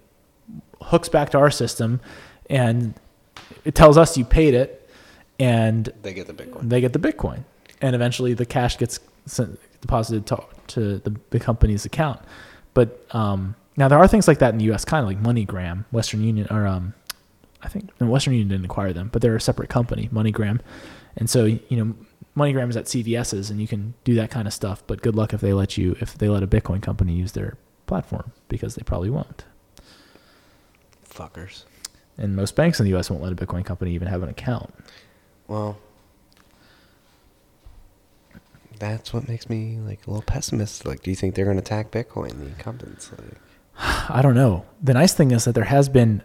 hooks 0.81 1.07
back 1.07 1.29
to 1.29 1.37
our 1.37 1.51
system, 1.51 2.01
and 2.49 2.93
it 3.63 3.75
tells 3.75 3.97
us 3.97 4.17
you 4.17 4.25
paid 4.25 4.53
it, 4.53 4.80
and 5.41 5.91
They 6.03 6.13
get 6.13 6.27
the 6.27 6.33
Bitcoin. 6.33 6.69
they 6.69 6.81
get 6.81 6.93
the 6.93 6.99
Bitcoin, 6.99 7.43
and 7.81 7.95
eventually 7.95 8.33
the 8.33 8.45
cash 8.45 8.77
gets 8.77 8.99
sent, 9.25 9.59
deposited 9.81 10.25
to, 10.27 10.43
to 10.67 10.99
the, 10.99 11.15
the 11.31 11.39
company's 11.39 11.85
account. 11.85 12.19
But 12.73 13.05
um, 13.11 13.55
now 13.75 13.87
there 13.87 13.99
are 13.99 14.07
things 14.07 14.27
like 14.27 14.39
that 14.39 14.53
in 14.53 14.59
the 14.59 14.65
U.S., 14.65 14.85
kind 14.85 15.03
of 15.03 15.07
like 15.07 15.21
MoneyGram, 15.21 15.85
Western 15.91 16.23
Union, 16.23 16.47
or 16.51 16.67
um, 16.67 16.93
I 17.61 17.67
think 17.69 17.89
no, 17.99 18.07
Western 18.07 18.33
Union 18.33 18.49
didn't 18.49 18.65
acquire 18.65 18.93
them, 18.93 19.09
but 19.11 19.21
they're 19.21 19.35
a 19.35 19.41
separate 19.41 19.69
company, 19.69 20.09
MoneyGram, 20.13 20.59
and 21.17 21.29
so 21.29 21.45
you 21.45 21.59
know 21.71 21.95
MoneyGram 22.37 22.69
is 22.69 22.77
at 22.77 22.85
CVS's, 22.85 23.49
and 23.49 23.59
you 23.59 23.67
can 23.67 23.93
do 24.03 24.15
that 24.15 24.29
kind 24.31 24.47
of 24.47 24.53
stuff. 24.53 24.83
But 24.87 25.01
good 25.01 25.15
luck 25.15 25.33
if 25.33 25.41
they 25.41 25.53
let 25.53 25.77
you 25.77 25.97
if 25.99 26.17
they 26.17 26.29
let 26.29 26.43
a 26.43 26.47
Bitcoin 26.47 26.81
company 26.81 27.13
use 27.13 27.31
their 27.33 27.57
platform 27.87 28.31
because 28.47 28.75
they 28.75 28.83
probably 28.83 29.09
won't. 29.09 29.43
Fuckers. 31.09 31.63
And 32.17 32.35
most 32.35 32.55
banks 32.55 32.79
in 32.79 32.83
the 32.85 32.91
U.S. 32.91 33.09
won't 33.09 33.23
let 33.23 33.31
a 33.31 33.35
Bitcoin 33.35 33.65
company 33.65 33.93
even 33.93 34.07
have 34.07 34.21
an 34.23 34.29
account. 34.29 34.73
Well, 35.51 35.77
that's 38.79 39.11
what 39.13 39.27
makes 39.27 39.49
me 39.49 39.77
like 39.85 39.99
a 40.07 40.09
little 40.09 40.23
pessimistic. 40.23 40.87
Like, 40.87 41.03
do 41.03 41.09
you 41.09 41.15
think 41.17 41.35
they're 41.35 41.43
going 41.43 41.57
to 41.57 41.61
attack 41.61 41.91
Bitcoin, 41.91 42.39
the 42.39 42.45
incumbents? 42.47 43.11
Like, 43.11 43.37
I 44.09 44.21
don't 44.21 44.33
know. 44.33 44.65
The 44.81 44.93
nice 44.93 45.13
thing 45.13 45.31
is 45.31 45.43
that 45.43 45.53
there 45.53 45.65
has 45.65 45.89
been 45.89 46.23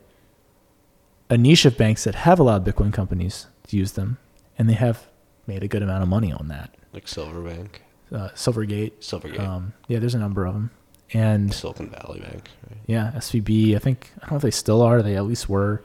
a 1.28 1.36
niche 1.36 1.64
of 1.64 1.76
banks 1.76 2.04
that 2.04 2.14
have 2.14 2.38
allowed 2.38 2.64
Bitcoin 2.64 2.92
companies 2.92 3.48
to 3.66 3.76
use 3.76 3.92
them, 3.92 4.18
and 4.56 4.68
they 4.68 4.74
have 4.74 5.08
made 5.48 5.64
a 5.64 5.68
good 5.68 5.82
amount 5.82 6.04
of 6.04 6.08
money 6.08 6.32
on 6.32 6.46
that. 6.48 6.74
like 6.92 7.08
Silverbank, 7.08 7.82
Uh, 8.12 8.28
Silvergate, 8.36 8.92
Silvergate, 9.00 9.40
um, 9.40 9.72
yeah, 9.88 9.98
there's 9.98 10.14
a 10.14 10.18
number 10.20 10.46
of 10.46 10.54
them, 10.54 10.70
and 11.12 11.52
Silicon 11.52 11.90
Valley 11.90 12.20
Bank. 12.20 12.48
Right? 12.70 12.78
yeah, 12.86 13.10
SVB. 13.16 13.74
I 13.74 13.80
think 13.80 14.12
I 14.18 14.20
don't 14.20 14.30
know 14.30 14.36
if 14.36 14.42
they 14.44 14.52
still 14.52 14.82
are. 14.82 15.02
They 15.02 15.16
at 15.16 15.24
least 15.26 15.48
were. 15.48 15.82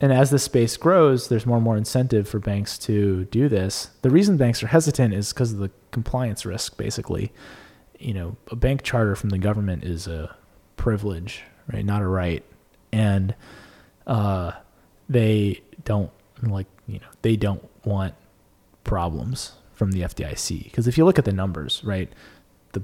And 0.00 0.12
as 0.12 0.30
this 0.30 0.44
space 0.44 0.76
grows, 0.78 1.28
there's 1.28 1.44
more 1.44 1.56
and 1.56 1.64
more 1.64 1.76
incentive 1.76 2.26
for 2.26 2.38
banks 2.38 2.78
to 2.78 3.26
do 3.26 3.48
this. 3.48 3.90
The 4.00 4.10
reason 4.10 4.38
banks 4.38 4.62
are 4.62 4.68
hesitant 4.68 5.12
is 5.12 5.32
because 5.32 5.52
of 5.52 5.58
the 5.58 5.70
compliance 5.90 6.46
risk. 6.46 6.78
Basically, 6.78 7.32
you 7.98 8.14
know, 8.14 8.36
a 8.50 8.56
bank 8.56 8.82
charter 8.82 9.14
from 9.14 9.28
the 9.28 9.38
government 9.38 9.84
is 9.84 10.06
a 10.06 10.34
privilege, 10.76 11.42
right? 11.70 11.84
Not 11.84 12.00
a 12.00 12.06
right, 12.06 12.42
and 12.92 13.34
uh, 14.06 14.52
they 15.08 15.60
don't 15.84 16.10
like 16.42 16.66
you 16.86 16.98
know 16.98 17.06
they 17.20 17.36
don't 17.36 17.62
want 17.84 18.14
problems 18.84 19.52
from 19.74 19.92
the 19.92 20.00
FDIC 20.00 20.64
because 20.64 20.88
if 20.88 20.96
you 20.96 21.04
look 21.04 21.18
at 21.18 21.26
the 21.26 21.32
numbers, 21.32 21.82
right, 21.84 22.10
the 22.72 22.82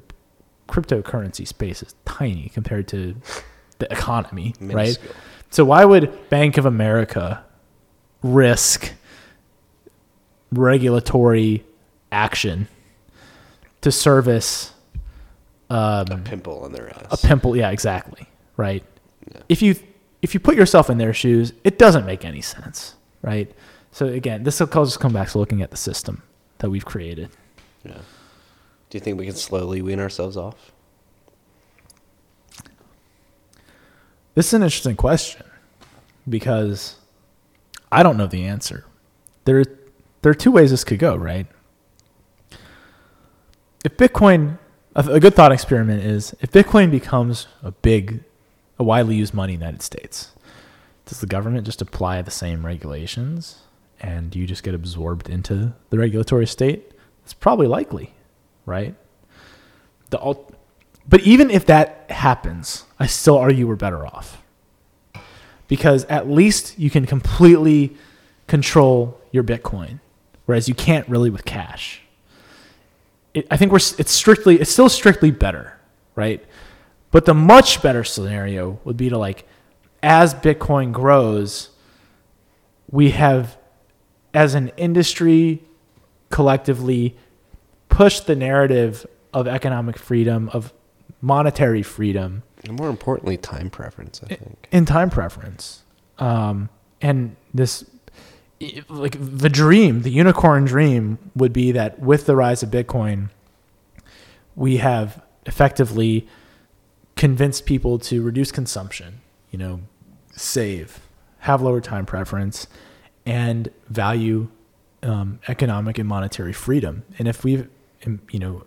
cryptocurrency 0.68 1.46
space 1.46 1.82
is 1.82 1.94
tiny 2.04 2.50
compared 2.50 2.88
to 2.88 3.16
the 3.78 3.90
economy, 3.92 4.54
right? 4.60 4.98
So 5.50 5.64
why 5.64 5.84
would 5.84 6.28
Bank 6.28 6.58
of 6.58 6.66
America 6.66 7.44
risk 8.22 8.92
regulatory 10.52 11.64
action 12.12 12.68
to 13.80 13.90
service 13.92 14.72
um, 15.70 16.06
A 16.10 16.18
pimple 16.24 16.62
on 16.64 16.72
their 16.72 16.90
ass. 16.90 17.22
a 17.22 17.26
pimple? 17.26 17.56
Yeah, 17.56 17.70
exactly. 17.70 18.26
Right. 18.56 18.84
Yeah. 19.32 19.40
If 19.48 19.62
you 19.62 19.74
if 20.22 20.34
you 20.34 20.40
put 20.40 20.56
yourself 20.56 20.88
in 20.90 20.98
their 20.98 21.12
shoes, 21.12 21.52
it 21.64 21.78
doesn't 21.78 22.06
make 22.06 22.24
any 22.24 22.40
sense, 22.40 22.94
right? 23.22 23.50
So 23.92 24.06
again, 24.06 24.42
this 24.44 24.60
will 24.60 24.66
just 24.66 25.00
come 25.00 25.12
back 25.12 25.28
to 25.30 25.38
looking 25.38 25.62
at 25.62 25.70
the 25.70 25.76
system 25.76 26.22
that 26.58 26.70
we've 26.70 26.84
created. 26.84 27.30
Yeah. 27.84 27.98
Do 28.90 28.98
you 28.98 29.00
think 29.00 29.18
we 29.18 29.26
can 29.26 29.34
slowly 29.34 29.82
wean 29.82 30.00
ourselves 30.00 30.36
off? 30.36 30.72
This 34.36 34.48
is 34.48 34.52
an 34.52 34.62
interesting 34.62 34.96
question 34.96 35.46
because 36.28 36.96
I 37.90 38.02
don't 38.02 38.18
know 38.18 38.26
the 38.26 38.44
answer. 38.44 38.84
There, 39.46 39.64
there 40.20 40.30
are 40.30 40.34
two 40.34 40.52
ways 40.52 40.70
this 40.70 40.84
could 40.84 40.98
go, 40.98 41.16
right? 41.16 41.46
If 43.82 43.96
Bitcoin, 43.96 44.58
a, 44.94 45.18
good 45.20 45.34
thought 45.34 45.52
experiment 45.52 46.04
is 46.04 46.36
if 46.42 46.52
Bitcoin 46.52 46.90
becomes 46.90 47.46
a 47.62 47.70
big, 47.72 48.24
a 48.78 48.84
widely 48.84 49.16
used 49.16 49.32
money 49.32 49.54
in 49.54 49.60
the 49.60 49.64
United 49.64 49.80
States, 49.80 50.32
does 51.06 51.20
the 51.20 51.26
government 51.26 51.64
just 51.64 51.80
apply 51.80 52.20
the 52.20 52.30
same 52.30 52.66
regulations 52.66 53.60
and 54.00 54.36
you 54.36 54.46
just 54.46 54.62
get 54.62 54.74
absorbed 54.74 55.30
into 55.30 55.72
the 55.88 55.96
regulatory 55.96 56.46
state? 56.46 56.92
It's 57.24 57.32
probably 57.32 57.68
likely, 57.68 58.12
right? 58.66 58.94
The 60.10 60.18
alt- 60.18 60.52
but 61.08 61.22
even 61.22 61.50
if 61.50 61.64
that 61.66 62.10
happens, 62.10 62.84
I 62.98 63.06
still 63.06 63.36
argue 63.38 63.66
we're 63.66 63.76
better 63.76 64.06
off. 64.06 64.42
Because 65.68 66.04
at 66.04 66.28
least 66.28 66.78
you 66.78 66.90
can 66.90 67.06
completely 67.06 67.96
control 68.46 69.20
your 69.32 69.42
Bitcoin, 69.42 70.00
whereas 70.46 70.68
you 70.68 70.74
can't 70.74 71.08
really 71.08 71.30
with 71.30 71.44
cash. 71.44 72.02
It, 73.34 73.46
I 73.50 73.56
think 73.56 73.72
we're 73.72 73.78
it's 73.98 74.12
strictly 74.12 74.60
it's 74.60 74.70
still 74.70 74.88
strictly 74.88 75.30
better, 75.30 75.76
right? 76.14 76.44
But 77.10 77.24
the 77.24 77.34
much 77.34 77.82
better 77.82 78.04
scenario 78.04 78.78
would 78.84 78.96
be 78.96 79.08
to 79.08 79.18
like 79.18 79.46
as 80.02 80.34
Bitcoin 80.34 80.92
grows, 80.92 81.70
we 82.90 83.10
have 83.10 83.58
as 84.32 84.54
an 84.54 84.68
industry 84.76 85.62
collectively 86.30 87.16
pushed 87.88 88.26
the 88.26 88.36
narrative 88.36 89.06
of 89.32 89.48
economic 89.48 89.98
freedom, 89.98 90.48
of 90.52 90.72
monetary 91.20 91.82
freedom, 91.82 92.42
And 92.68 92.78
more 92.78 92.88
importantly, 92.88 93.36
time 93.36 93.70
preference, 93.70 94.20
I 94.24 94.34
think. 94.34 94.68
in 94.70 94.84
time 94.84 95.10
preference. 95.10 95.82
Um, 96.18 96.68
and 97.00 97.36
this, 97.52 97.84
like 98.88 99.16
the 99.18 99.48
dream, 99.48 100.02
the 100.02 100.10
unicorn 100.10 100.64
dream 100.64 101.18
would 101.34 101.52
be 101.52 101.72
that 101.72 101.98
with 101.98 102.26
the 102.26 102.34
rise 102.34 102.62
of 102.62 102.70
Bitcoin, 102.70 103.30
we 104.54 104.78
have 104.78 105.22
effectively 105.44 106.26
convinced 107.16 107.66
people 107.66 107.98
to 107.98 108.22
reduce 108.22 108.50
consumption, 108.50 109.20
you 109.50 109.58
know, 109.58 109.80
save, 110.32 111.00
have 111.40 111.62
lower 111.62 111.80
time 111.80 112.06
preference, 112.06 112.66
and 113.24 113.70
value 113.88 114.48
um, 115.02 115.38
economic 115.48 115.98
and 115.98 116.08
monetary 116.08 116.52
freedom. 116.52 117.04
And 117.18 117.28
if 117.28 117.44
we've, 117.44 117.68
um, 118.06 118.20
you 118.30 118.38
know, 118.38 118.64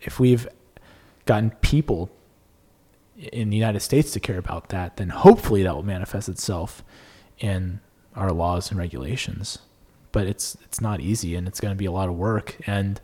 if 0.00 0.18
we've 0.18 0.48
gotten 1.26 1.50
people 1.60 2.10
in 3.18 3.50
the 3.50 3.56
United 3.56 3.80
States 3.80 4.10
to 4.12 4.20
care 4.20 4.38
about 4.38 4.68
that, 4.70 4.96
then 4.96 5.08
hopefully 5.10 5.62
that 5.62 5.74
will 5.74 5.82
manifest 5.82 6.28
itself 6.28 6.82
in 7.38 7.80
our 8.14 8.32
laws 8.32 8.70
and 8.70 8.78
regulations. 8.78 9.58
But 10.12 10.26
it's 10.26 10.56
it's 10.64 10.80
not 10.80 11.00
easy, 11.00 11.34
and 11.34 11.46
it's 11.46 11.60
going 11.60 11.72
to 11.72 11.78
be 11.78 11.86
a 11.86 11.92
lot 11.92 12.08
of 12.08 12.14
work. 12.16 12.56
And 12.66 13.00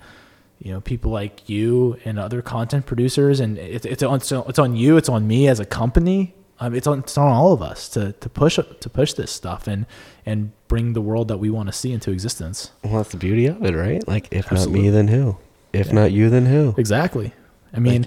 you 0.59 0.73
know, 0.73 0.81
people 0.81 1.11
like 1.11 1.49
you 1.49 1.99
and 2.05 2.19
other 2.19 2.41
content 2.41 2.87
producers, 2.87 3.41
and 3.41 3.59
it's 3.59 3.85
it's 3.85 4.03
on 4.03 4.21
so 4.21 4.45
it's 4.49 4.59
on 4.59 4.77
you, 4.77 4.97
it's 4.97 5.09
on 5.09 5.27
me 5.27 5.49
as 5.49 5.61
a 5.61 5.67
company. 5.67 6.35
Um, 6.61 6.75
it's 6.75 6.87
on 6.87 7.01
it's 7.01 7.19
on 7.19 7.29
all 7.29 7.53
of 7.53 7.61
us 7.61 7.89
to 7.91 8.13
to 8.13 8.29
push 8.29 8.57
to 8.57 8.89
push 8.89 9.13
this 9.15 9.31
stuff 9.31 9.67
and 9.67 9.85
and 10.25 10.53
bring 10.69 10.93
the 10.93 11.01
world 11.01 11.29
that 11.29 11.39
we 11.39 11.51
want 11.51 11.69
to 11.69 11.73
see 11.73 11.93
into 11.93 12.11
existence. 12.13 12.71
Well, 12.85 12.95
that's 12.95 13.11
the 13.11 13.17
beauty 13.17 13.47
of 13.47 13.63
it, 13.65 13.75
right? 13.75 14.07
Like, 14.07 14.29
if 14.31 14.51
not 14.53 14.69
me, 14.71 14.89
then 14.89 15.09
who? 15.09 15.37
If 15.73 15.93
not 15.93 16.13
you, 16.13 16.31
then 16.31 16.47
who? 16.47 16.75
Exactly. 16.79 17.35
I 17.75 17.81
mean, 17.81 18.07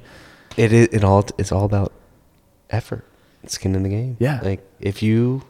It 0.58 0.72
is. 0.72 0.88
It 0.92 1.04
all. 1.04 1.26
It's 1.38 1.52
all 1.52 1.66
about 1.66 1.92
effort, 2.76 3.04
skin 3.48 3.74
in 3.76 3.84
the 3.84 3.90
game. 3.90 4.18
Yeah. 4.20 4.40
Like 4.44 4.62
if 4.80 5.02
you, 5.02 5.44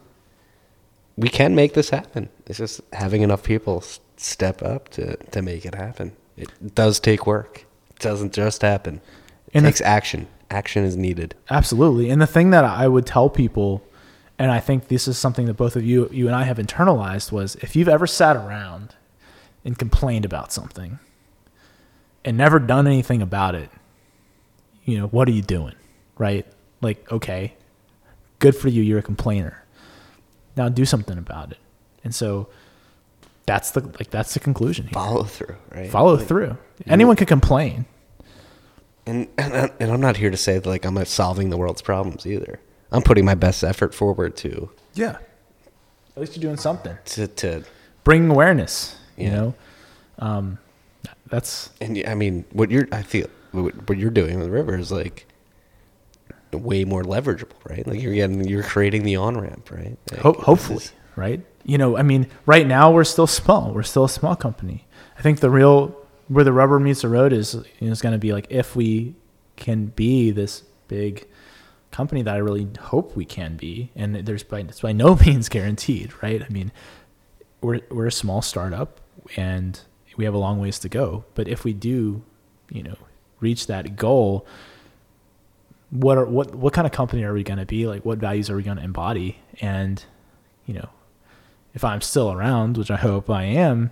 we 1.18 1.30
can 1.30 1.56
make 1.56 1.74
this 1.74 1.90
happen. 1.90 2.30
It's 2.46 2.58
just 2.60 2.82
having 2.94 3.22
enough 3.22 3.44
people 3.44 3.84
step 4.18 4.62
up 4.62 4.90
to 4.90 5.16
to 5.18 5.42
make 5.42 5.66
it 5.66 5.76
happen. 5.76 6.14
It 6.38 6.76
does 6.76 7.00
take 7.00 7.26
work. 7.26 7.66
It 7.92 8.00
doesn't 8.00 8.34
just 8.34 8.62
happen. 8.62 8.96
It 9.48 9.56
And 9.56 9.66
the- 9.66 9.70
takes 9.70 9.82
action. 9.82 10.28
Action 10.52 10.84
is 10.86 10.96
needed. 10.96 11.34
Absolutely. 11.50 12.10
And 12.12 12.22
the 12.22 12.28
thing 12.28 12.52
that 12.52 12.64
I 12.64 12.88
would 12.88 13.06
tell 13.08 13.30
people, 13.30 13.82
and 14.38 14.52
I 14.52 14.60
think 14.60 14.90
this 14.90 15.08
is 15.08 15.18
something 15.18 15.48
that 15.48 15.56
both 15.56 15.76
of 15.76 15.84
you, 15.84 16.08
you 16.12 16.28
and 16.28 16.36
I 16.36 16.44
have 16.44 16.58
internalized, 16.58 17.32
was 17.32 17.56
if 17.56 17.76
you've 17.76 17.90
ever 17.90 18.06
sat 18.06 18.36
around 18.36 18.96
and 19.66 19.76
complained 19.78 20.24
about 20.24 20.52
something 20.54 21.00
and 22.24 22.38
never 22.38 22.60
done 22.60 22.86
anything 22.86 23.22
about 23.24 23.56
it, 23.56 23.70
you 24.84 25.00
know, 25.00 25.08
what 25.08 25.28
are 25.28 25.32
you 25.32 25.42
doing? 25.42 25.74
Right? 26.20 26.46
Like, 26.86 27.12
okay, 27.12 27.54
good 28.40 28.56
for 28.56 28.70
you, 28.70 28.82
you're 28.84 29.00
a 29.00 29.04
complainer. 29.04 29.64
Now 30.56 30.70
do 30.70 30.86
something 30.86 31.18
about 31.18 31.52
it. 31.52 31.58
And 32.04 32.14
so 32.14 32.48
that's 33.46 33.72
the 33.72 33.82
like 33.82 34.10
that's 34.12 34.34
the 34.36 34.40
conclusion 34.40 34.86
here. 34.86 34.94
Follow 34.94 35.24
through, 35.24 35.56
right? 35.74 35.90
Follow 35.90 36.16
Like, 36.16 36.28
through. 36.28 36.58
Anyone 36.88 37.16
could 37.16 37.28
complain. 37.28 37.86
And, 39.08 39.28
and 39.38 39.72
and 39.80 39.92
I'm 39.92 40.02
not 40.02 40.18
here 40.18 40.32
to 40.32 40.38
say 40.38 40.54
that 40.60 40.66
like 40.70 40.86
I'm 40.86 40.94
not 40.94 41.08
solving 41.08 41.50
the 41.50 41.58
world's 41.58 41.82
problems 41.82 42.26
either. 42.26 42.60
I'm 42.92 43.02
putting 43.02 43.26
my 43.26 43.36
best 43.36 43.64
effort 43.64 43.94
forward 43.94 44.36
to 44.38 44.70
Yeah. 44.94 45.18
At 46.16 46.22
least 46.22 46.36
you're 46.36 46.42
doing 46.42 46.58
something. 46.58 46.98
to 47.06 47.28
to 47.28 47.64
Bringing 48.04 48.30
awareness. 48.30 48.96
You 49.18 49.32
know, 49.32 49.54
um, 50.20 50.58
that's 51.28 51.70
and 51.82 52.02
I 52.08 52.14
mean 52.16 52.46
what 52.52 52.70
you're 52.72 52.88
I 52.92 53.02
feel 53.02 53.28
what, 53.52 53.90
what 53.90 53.98
you're 53.98 54.12
doing 54.12 54.38
with 54.38 54.48
the 54.48 54.52
River 54.54 54.78
is 54.78 54.92
like 54.92 55.26
way 56.54 56.86
more 56.86 57.04
leverageable, 57.04 57.52
right? 57.70 57.86
Like 57.86 58.02
you're 58.02 58.14
getting 58.14 58.46
you're 58.48 58.64
creating 58.64 59.04
the 59.04 59.16
on 59.18 59.38
ramp, 59.40 59.70
right? 59.72 59.98
Like, 60.12 60.22
Ho- 60.22 60.34
hopefully, 60.34 60.78
is- 60.78 60.92
right? 61.16 61.46
You 61.64 61.78
know, 61.78 61.98
I 61.98 62.04
mean, 62.04 62.28
right 62.46 62.66
now 62.68 62.92
we're 62.92 63.04
still 63.04 63.28
small. 63.28 63.72
We're 63.74 63.84
still 63.84 64.06
a 64.06 64.10
small 64.10 64.36
company. 64.36 64.88
I 65.18 65.22
think 65.22 65.40
the 65.40 65.50
real 65.50 65.96
where 66.28 66.44
the 66.44 66.54
rubber 66.54 66.80
meets 66.80 67.02
the 67.02 67.10
road 67.10 67.34
is 67.34 67.56
is 67.80 68.02
going 68.02 68.14
to 68.14 68.20
be 68.20 68.34
like 68.34 68.48
if 68.50 68.76
we 68.76 69.16
can 69.56 69.88
be 69.88 70.32
this 70.32 70.64
big 70.88 71.28
company 71.92 72.22
that 72.22 72.34
I 72.34 72.38
really 72.38 72.68
hope 72.80 73.16
we 73.16 73.26
can 73.26 73.56
be, 73.58 73.90
and 73.96 74.16
there's 74.16 74.44
by 74.44 74.60
it's 74.60 74.82
by 74.82 74.92
no 74.92 75.16
means 75.26 75.50
guaranteed, 75.50 76.12
right? 76.22 76.42
I 76.44 76.50
mean, 76.50 76.72
we're 77.62 77.82
we're 77.90 78.08
a 78.08 78.12
small 78.12 78.42
startup 78.42 79.02
and 79.36 79.80
we 80.18 80.26
have 80.26 80.34
a 80.34 80.38
long 80.38 80.60
ways 80.60 80.80
to 80.80 80.90
go. 80.90 81.26
But 81.34 81.48
if 81.48 81.64
we 81.64 81.74
do, 81.74 82.24
you 82.70 82.84
know, 82.84 82.96
reach 83.40 83.68
that 83.68 83.96
goal, 83.96 84.46
what 85.96 86.18
are 86.18 86.26
what 86.26 86.54
what 86.56 86.74
kind 86.74 86.86
of 86.86 86.92
company 86.92 87.24
are 87.24 87.34
we 87.34 87.44
going 87.44 87.60
to 87.60 87.66
be? 87.66 87.88
Like, 87.88 88.06
what 88.06 88.18
values 88.18 88.50
are 88.50 88.56
we 88.56 88.64
going 88.64 88.78
to 88.78 88.84
embody? 88.84 89.40
And 89.62 90.04
you 90.66 90.74
know, 90.74 90.90
if 91.74 91.84
I'm 91.84 92.02
still 92.02 92.32
around, 92.32 92.78
which 92.78 92.92
I 92.92 92.98
hope 92.98 93.30
I 93.30 93.44
am, 93.44 93.92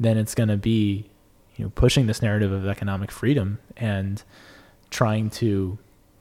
then 0.00 0.16
it's 0.16 0.34
going 0.34 0.48
to 0.48 0.56
be 0.56 1.10
you 1.56 1.64
know 1.64 1.72
pushing 1.74 2.06
this 2.06 2.22
narrative 2.22 2.52
of 2.52 2.66
economic 2.66 3.10
freedom 3.10 3.58
and 3.76 4.22
trying 4.90 5.30
to 5.30 5.78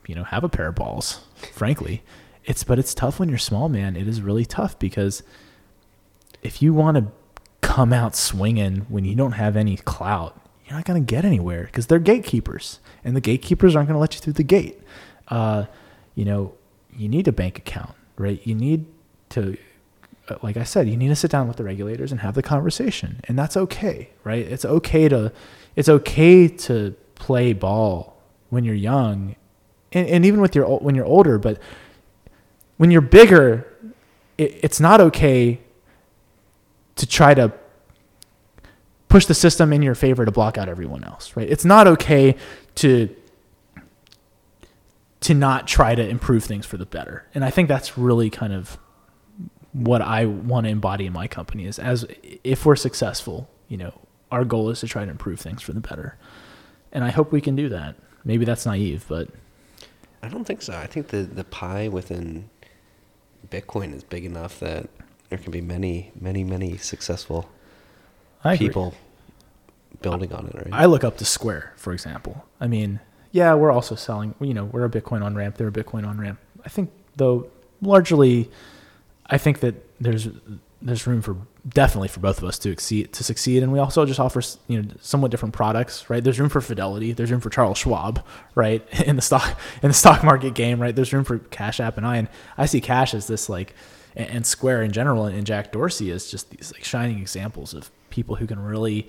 you 0.07 0.15
know 0.15 0.23
have 0.25 0.43
a 0.43 0.49
pair 0.49 0.67
of 0.67 0.75
balls. 0.75 1.21
Frankly, 1.53 2.03
it's 2.45 2.63
but 2.63 2.79
it's 2.79 2.93
tough 2.93 3.19
when 3.19 3.29
you're 3.29 3.37
small, 3.37 3.69
man. 3.69 3.95
It 3.95 4.07
is 4.07 4.21
really 4.21 4.45
tough 4.45 4.77
because 4.79 5.23
if 6.41 6.61
you 6.61 6.73
want 6.73 6.97
to 6.97 7.07
come 7.61 7.93
out 7.93 8.15
swinging 8.15 8.85
when 8.89 9.05
you 9.05 9.15
don't 9.15 9.33
have 9.33 9.55
any 9.55 9.77
clout, 9.77 10.39
you're 10.65 10.75
not 10.75 10.85
going 10.85 11.03
to 11.03 11.05
get 11.05 11.23
anywhere 11.23 11.65
because 11.65 11.87
they're 11.87 11.99
gatekeepers, 11.99 12.79
and 13.03 13.15
the 13.15 13.21
gatekeepers 13.21 13.75
aren't 13.75 13.87
going 13.87 13.95
to 13.95 13.99
let 13.99 14.15
you 14.15 14.19
through 14.19 14.33
the 14.33 14.43
gate. 14.43 14.81
Uh, 15.31 15.65
you 16.13 16.25
know, 16.25 16.53
you 16.95 17.07
need 17.07 17.27
a 17.27 17.31
bank 17.31 17.57
account, 17.57 17.95
right? 18.17 18.39
You 18.45 18.53
need 18.53 18.85
to, 19.29 19.57
uh, 20.27 20.35
like 20.43 20.57
I 20.57 20.63
said, 20.63 20.89
you 20.89 20.97
need 20.97 21.07
to 21.07 21.15
sit 21.15 21.31
down 21.31 21.47
with 21.47 21.55
the 21.57 21.63
regulators 21.63 22.11
and 22.11 22.19
have 22.19 22.35
the 22.35 22.43
conversation, 22.43 23.21
and 23.23 23.39
that's 23.39 23.55
okay, 23.55 24.09
right? 24.25 24.45
It's 24.45 24.65
okay 24.65 25.07
to, 25.07 25.31
it's 25.77 25.87
okay 25.87 26.49
to 26.49 26.93
play 27.15 27.53
ball 27.53 28.21
when 28.49 28.65
you're 28.65 28.75
young, 28.75 29.37
and, 29.93 30.05
and 30.07 30.25
even 30.25 30.41
with 30.41 30.53
your 30.53 30.65
when 30.79 30.95
you're 30.95 31.05
older, 31.05 31.39
but 31.39 31.59
when 32.75 32.91
you're 32.91 33.01
bigger, 33.01 33.65
it, 34.37 34.59
it's 34.63 34.81
not 34.81 34.99
okay 34.99 35.61
to 36.97 37.07
try 37.07 37.33
to 37.33 37.53
push 39.07 39.25
the 39.25 39.33
system 39.33 39.71
in 39.71 39.81
your 39.81 39.95
favor 39.95 40.25
to 40.25 40.31
block 40.31 40.57
out 40.57 40.67
everyone 40.67 41.03
else, 41.03 41.35
right? 41.37 41.49
It's 41.49 41.65
not 41.65 41.87
okay 41.87 42.35
to 42.75 43.13
to 45.21 45.33
not 45.33 45.67
try 45.67 45.95
to 45.95 46.07
improve 46.07 46.43
things 46.43 46.65
for 46.65 46.77
the 46.77 46.85
better. 46.85 47.25
And 47.33 47.45
I 47.45 47.49
think 47.51 47.67
that's 47.67 47.97
really 47.97 48.29
kind 48.29 48.53
of 48.53 48.77
what 49.73 50.01
I 50.01 50.25
want 50.25 50.65
to 50.65 50.69
embody 50.69 51.05
in 51.05 51.13
my 51.13 51.27
company 51.27 51.65
is 51.65 51.79
as 51.79 52.05
if 52.43 52.65
we're 52.65 52.75
successful, 52.75 53.49
you 53.67 53.77
know, 53.77 53.93
our 54.31 54.43
goal 54.43 54.69
is 54.69 54.79
to 54.81 54.87
try 54.87 55.05
to 55.05 55.11
improve 55.11 55.39
things 55.39 55.61
for 55.61 55.73
the 55.73 55.79
better. 55.79 56.17
And 56.91 57.03
I 57.03 57.09
hope 57.09 57.31
we 57.31 57.41
can 57.41 57.55
do 57.55 57.69
that. 57.69 57.95
Maybe 58.23 58.45
that's 58.45 58.65
naive, 58.65 59.05
but 59.07 59.29
I 60.21 60.27
don't 60.27 60.45
think 60.45 60.61
so. 60.61 60.73
I 60.73 60.87
think 60.87 61.07
the 61.07 61.23
the 61.23 61.43
pie 61.43 61.87
within 61.87 62.49
Bitcoin 63.49 63.93
is 63.93 64.03
big 64.03 64.25
enough 64.25 64.59
that 64.59 64.89
there 65.29 65.37
can 65.37 65.51
be 65.51 65.61
many, 65.61 66.11
many, 66.19 66.43
many 66.43 66.77
successful 66.77 67.49
people 68.57 68.93
building 70.01 70.33
on 70.33 70.47
it, 70.47 70.55
right? 70.55 70.67
I 70.71 70.85
look 70.85 71.03
up 71.03 71.17
to 71.17 71.25
Square, 71.25 71.73
for 71.75 71.93
example. 71.93 72.45
I 72.59 72.67
mean, 72.67 72.99
yeah, 73.31 73.53
we're 73.53 73.71
also 73.71 73.95
selling, 73.95 74.35
you 74.41 74.53
know, 74.53 74.65
we're 74.65 74.85
a 74.85 74.89
Bitcoin 74.89 75.23
on 75.23 75.35
ramp, 75.35 75.57
they're 75.57 75.69
a 75.69 75.71
Bitcoin 75.71 76.05
on 76.07 76.19
ramp. 76.19 76.39
I 76.65 76.69
think, 76.69 76.91
though, 77.15 77.47
largely, 77.81 78.49
I 79.25 79.37
think 79.37 79.61
that 79.61 79.75
there's 80.01 80.27
there's 80.81 81.05
room 81.05 81.21
for 81.21 81.37
definitely 81.67 82.07
for 82.07 82.21
both 82.21 82.39
of 82.39 82.43
us 82.43 82.57
to 82.59 82.71
exceed 82.71 83.13
to 83.13 83.23
succeed, 83.23 83.63
and 83.63 83.71
we 83.71 83.79
also 83.79 84.05
just 84.05 84.19
offer 84.19 84.41
you 84.67 84.81
know 84.81 84.89
somewhat 84.99 85.31
different 85.31 85.53
products, 85.53 86.09
right? 86.09 86.23
There's 86.23 86.39
room 86.39 86.49
for 86.49 86.61
Fidelity, 86.61 87.13
there's 87.13 87.31
room 87.31 87.41
for 87.41 87.49
Charles 87.49 87.77
Schwab, 87.77 88.25
right? 88.55 88.85
In 89.05 89.15
the 89.15 89.21
stock 89.21 89.57
in 89.81 89.89
the 89.89 89.93
stock 89.93 90.23
market 90.23 90.53
game, 90.53 90.81
right? 90.81 90.95
There's 90.95 91.13
room 91.13 91.23
for 91.23 91.37
Cash 91.37 91.79
App 91.79 91.97
and 91.97 92.05
I, 92.05 92.17
and 92.17 92.27
I 92.57 92.65
see 92.65 92.81
Cash 92.81 93.13
as 93.13 93.27
this 93.27 93.47
like, 93.47 93.75
and, 94.15 94.45
Square 94.45 94.83
in 94.83 94.91
general, 94.91 95.25
and 95.25 95.45
Jack 95.45 95.71
Dorsey 95.71 96.11
as 96.11 96.29
just 96.29 96.49
these 96.49 96.73
like 96.73 96.83
shining 96.83 97.19
examples 97.19 97.73
of 97.73 97.91
people 98.09 98.35
who 98.35 98.47
can 98.47 98.59
really 98.59 99.07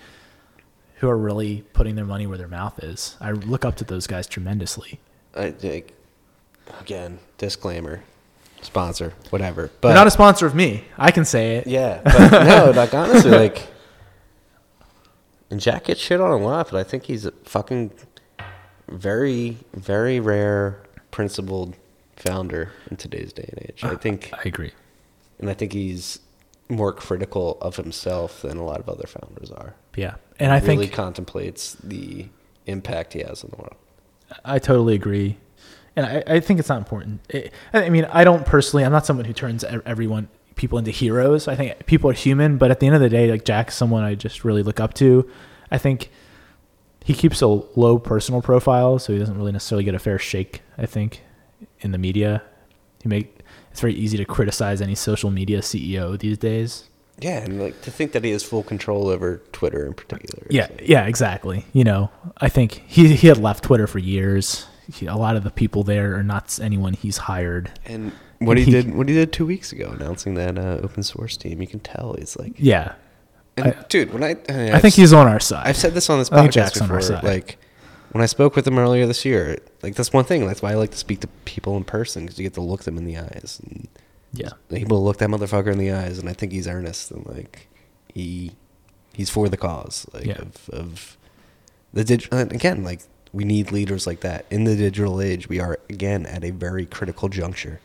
who 1.02 1.08
are 1.08 1.18
really 1.18 1.64
putting 1.72 1.96
their 1.96 2.04
money 2.04 2.28
where 2.28 2.38
their 2.38 2.46
mouth 2.46 2.78
is. 2.78 3.16
I 3.20 3.32
look 3.32 3.64
up 3.64 3.74
to 3.78 3.84
those 3.84 4.06
guys 4.06 4.28
tremendously. 4.28 5.00
I 5.34 5.52
like 5.60 5.94
again 6.80 7.18
disclaimer, 7.38 8.04
sponsor, 8.60 9.12
whatever. 9.30 9.68
But 9.80 9.88
They're 9.88 9.96
not 9.96 10.06
a 10.06 10.12
sponsor 10.12 10.46
of 10.46 10.54
me. 10.54 10.84
I 10.96 11.10
can 11.10 11.24
say 11.24 11.56
it. 11.56 11.66
yeah, 11.66 12.02
but 12.04 12.44
no, 12.44 12.70
like 12.70 12.94
honestly, 12.94 13.32
like, 13.32 13.66
and 15.50 15.58
Jack 15.60 15.86
gets 15.86 16.00
shit 16.00 16.20
on 16.20 16.30
a 16.30 16.36
lot, 16.36 16.70
but 16.70 16.78
I 16.78 16.84
think 16.84 17.02
he's 17.06 17.26
a 17.26 17.32
fucking 17.32 17.90
very, 18.88 19.56
very 19.74 20.20
rare, 20.20 20.84
principled 21.10 21.74
founder 22.14 22.70
in 22.92 22.96
today's 22.96 23.32
day 23.32 23.48
and 23.48 23.66
age. 23.68 23.82
I 23.82 23.88
uh, 23.88 23.96
think, 23.96 24.30
I 24.32 24.42
agree. 24.44 24.70
and 25.40 25.50
I 25.50 25.54
think 25.54 25.72
he's 25.72 26.20
more 26.68 26.92
critical 26.92 27.58
of 27.60 27.74
himself 27.74 28.42
than 28.42 28.56
a 28.56 28.64
lot 28.64 28.78
of 28.78 28.88
other 28.88 29.08
founders 29.08 29.50
are. 29.50 29.74
Yeah, 29.96 30.14
and 30.38 30.52
I 30.52 30.58
really 30.60 30.86
think 30.86 30.92
contemplates 30.92 31.74
the 31.82 32.28
impact 32.66 33.12
he 33.12 33.20
has 33.20 33.44
on 33.44 33.50
the 33.50 33.56
world. 33.56 33.76
I 34.44 34.58
totally 34.58 34.94
agree, 34.94 35.38
and 35.96 36.06
I, 36.06 36.22
I 36.26 36.40
think 36.40 36.58
it's 36.58 36.68
not 36.68 36.78
important. 36.78 37.20
It, 37.28 37.52
I 37.72 37.88
mean, 37.90 38.06
I 38.06 38.24
don't 38.24 38.46
personally. 38.46 38.84
I'm 38.84 38.92
not 38.92 39.06
someone 39.06 39.26
who 39.26 39.32
turns 39.32 39.64
everyone 39.64 40.28
people 40.54 40.78
into 40.78 40.90
heroes. 40.90 41.48
I 41.48 41.56
think 41.56 41.86
people 41.86 42.10
are 42.10 42.14
human, 42.14 42.58
but 42.58 42.70
at 42.70 42.80
the 42.80 42.86
end 42.86 42.94
of 42.94 43.00
the 43.00 43.08
day, 43.08 43.30
like 43.30 43.44
Jack's 43.44 43.74
someone 43.74 44.04
I 44.04 44.14
just 44.14 44.44
really 44.44 44.62
look 44.62 44.80
up 44.80 44.94
to. 44.94 45.28
I 45.70 45.78
think 45.78 46.10
he 47.04 47.14
keeps 47.14 47.42
a 47.42 47.46
low 47.46 47.98
personal 47.98 48.42
profile, 48.42 48.98
so 48.98 49.12
he 49.12 49.18
doesn't 49.18 49.36
really 49.36 49.52
necessarily 49.52 49.84
get 49.84 49.94
a 49.94 49.98
fair 49.98 50.18
shake. 50.18 50.62
I 50.78 50.86
think 50.86 51.22
in 51.80 51.92
the 51.92 51.98
media, 51.98 52.42
he 53.02 53.08
make 53.08 53.40
it's 53.70 53.80
very 53.80 53.94
easy 53.94 54.18
to 54.18 54.24
criticize 54.24 54.80
any 54.80 54.94
social 54.94 55.30
media 55.30 55.60
CEO 55.60 56.18
these 56.18 56.38
days. 56.38 56.88
Yeah, 57.22 57.38
and 57.38 57.60
like 57.62 57.80
to 57.82 57.90
think 57.90 58.12
that 58.12 58.24
he 58.24 58.30
has 58.32 58.42
full 58.42 58.62
control 58.62 59.08
over 59.08 59.38
Twitter 59.52 59.86
in 59.86 59.94
particular. 59.94 60.46
Yeah, 60.50 60.62
like, 60.70 60.82
yeah, 60.88 61.06
exactly. 61.06 61.64
You 61.72 61.84
know, 61.84 62.10
I 62.38 62.48
think 62.48 62.82
he 62.86 63.14
he 63.14 63.28
had 63.28 63.38
left 63.38 63.64
Twitter 63.64 63.86
for 63.86 63.98
years. 63.98 64.66
He, 64.92 65.06
a 65.06 65.14
lot 65.16 65.36
of 65.36 65.44
the 65.44 65.50
people 65.50 65.84
there 65.84 66.16
are 66.16 66.22
not 66.24 66.58
anyone 66.60 66.92
he's 66.94 67.16
hired. 67.16 67.70
And 67.86 68.12
what 68.40 68.56
he 68.58 68.64
He- 68.64 68.70
did, 68.72 68.94
what 68.94 69.08
he 69.08 69.14
did 69.14 69.32
two 69.32 69.46
weeks 69.46 69.72
ago, 69.72 69.94
announcing 69.98 70.34
that 70.34 70.58
uh, 70.58 70.80
open 70.82 71.02
source 71.04 71.36
team, 71.36 71.60
you 71.60 71.68
can 71.68 71.78
tell 71.80 72.16
he's 72.18 72.36
like, 72.36 72.54
Yeah, 72.56 72.94
and 73.56 73.68
I- 73.68 73.84
dude. 73.88 74.12
When 74.12 74.24
I, 74.24 74.36
I 74.48 74.80
think 74.80 74.94
he's 74.94 75.12
on 75.12 75.28
our 75.28 75.40
side. 75.40 75.66
I've 75.66 75.76
said 75.76 75.94
this 75.94 76.10
on 76.10 76.18
this 76.18 76.30
I 76.32 76.46
podcast 76.46 76.52
Jack's 76.52 76.80
on 76.80 76.90
our 76.90 76.98
before. 76.98 77.16
side. 77.16 77.24
Like 77.24 77.58
when 78.10 78.20
I 78.22 78.26
spoke 78.26 78.56
with 78.56 78.66
him 78.66 78.78
earlier 78.78 79.06
this 79.06 79.24
year, 79.24 79.58
like 79.82 79.94
that's 79.94 80.12
one 80.12 80.24
thing. 80.24 80.44
That's 80.46 80.60
why 80.60 80.72
I 80.72 80.74
like 80.74 80.90
to 80.90 80.98
speak 80.98 81.20
to 81.20 81.28
people 81.44 81.76
in 81.76 81.84
person 81.84 82.24
because 82.24 82.38
you 82.38 82.42
get 82.44 82.54
to 82.54 82.60
look 82.60 82.82
them 82.82 82.98
in 82.98 83.04
the 83.04 83.16
eyes 83.18 83.60
and 83.64 83.86
yeah, 84.32 84.50
able 84.70 84.96
to 84.98 85.02
look 85.02 85.18
that 85.18 85.28
motherfucker 85.28 85.72
in 85.72 85.78
the 85.78 85.92
eyes. 85.92 86.18
And 86.18 86.28
I 86.28 86.32
think 86.32 86.52
he's 86.52 86.66
earnest 86.68 87.10
and 87.10 87.26
like 87.26 87.68
he 88.12 88.52
he's 89.12 89.30
for 89.30 89.48
the 89.48 89.56
cause. 89.56 90.06
Like 90.12 90.24
Yeah. 90.26 90.38
of 90.42 90.68
of 90.70 91.16
the 91.92 92.04
digital. 92.04 92.38
Again, 92.38 92.82
like 92.84 93.00
we 93.32 93.44
need 93.44 93.72
leaders 93.72 94.06
like 94.06 94.20
that 94.20 94.46
in 94.50 94.64
the 94.64 94.76
digital 94.76 95.20
age. 95.20 95.48
We 95.48 95.60
are 95.60 95.78
again 95.88 96.26
at 96.26 96.44
a 96.44 96.50
very 96.50 96.86
critical 96.86 97.28
juncture. 97.28 97.80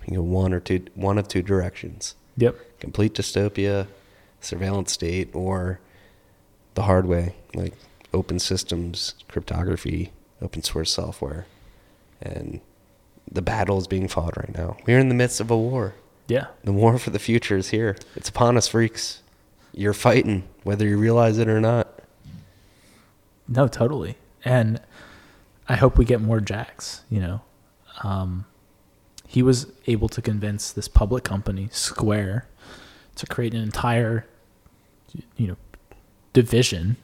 you 0.00 0.04
can 0.06 0.14
go 0.14 0.22
one 0.22 0.52
or 0.54 0.60
two, 0.60 0.86
one 0.94 1.18
of 1.18 1.28
two 1.28 1.42
directions 1.42 2.14
yep, 2.36 2.56
complete 2.80 3.14
dystopia, 3.14 3.88
surveillance 4.40 4.92
state, 4.92 5.28
or 5.34 5.80
the 6.74 6.82
hard 6.82 7.06
way, 7.06 7.34
like 7.54 7.74
open 8.14 8.38
systems, 8.38 9.14
cryptography, 9.28 10.12
open 10.40 10.62
source 10.62 10.92
software. 10.92 11.46
And 12.22 12.60
the 13.30 13.42
battle 13.42 13.78
is 13.78 13.86
being 13.86 14.08
fought 14.08 14.36
right 14.36 14.54
now. 14.56 14.76
We're 14.86 14.98
in 14.98 15.08
the 15.08 15.14
midst 15.14 15.40
of 15.40 15.50
a 15.50 15.56
war. 15.56 15.94
yeah, 16.28 16.46
The 16.64 16.72
war 16.72 16.98
for 16.98 17.10
the 17.10 17.18
future 17.18 17.56
is 17.56 17.68
here. 17.70 17.96
It's 18.16 18.28
upon 18.28 18.56
us, 18.56 18.68
freaks. 18.68 19.22
You're 19.72 19.94
fighting, 19.94 20.44
whether 20.64 20.86
you 20.86 20.98
realize 20.98 21.38
it 21.38 21.48
or 21.48 21.60
not. 21.60 22.00
no, 23.46 23.68
totally. 23.68 24.16
And 24.44 24.80
I 25.68 25.76
hope 25.76 25.98
we 25.98 26.04
get 26.04 26.20
more 26.20 26.40
Jacks. 26.40 27.02
You 27.10 27.20
know, 27.20 27.40
um, 28.02 28.44
he 29.26 29.42
was 29.42 29.66
able 29.86 30.08
to 30.08 30.22
convince 30.22 30.72
this 30.72 30.88
public 30.88 31.24
company, 31.24 31.68
Square, 31.70 32.46
to 33.16 33.26
create 33.26 33.52
an 33.54 33.60
entire, 33.62 34.26
you 35.36 35.48
know, 35.48 35.56
division 36.32 36.96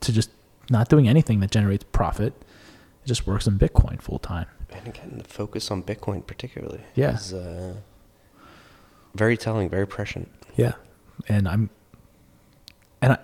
to 0.00 0.12
just 0.12 0.30
not 0.70 0.88
doing 0.88 1.08
anything 1.08 1.40
that 1.40 1.50
generates 1.50 1.84
profit. 1.92 2.34
It 3.04 3.08
just 3.08 3.26
works 3.26 3.46
in 3.46 3.58
Bitcoin 3.58 4.00
full 4.02 4.18
time. 4.18 4.46
And 4.70 4.88
again, 4.88 5.14
the 5.18 5.24
focus 5.24 5.70
on 5.70 5.82
Bitcoin 5.82 6.26
particularly 6.26 6.80
Yeah. 6.94 7.14
is 7.14 7.32
uh, 7.32 7.76
very 9.14 9.36
telling, 9.36 9.68
very 9.68 9.86
prescient. 9.86 10.28
Yeah, 10.56 10.72
and 11.28 11.46
I'm, 11.48 11.70
and 13.00 13.12
I, 13.14 13.18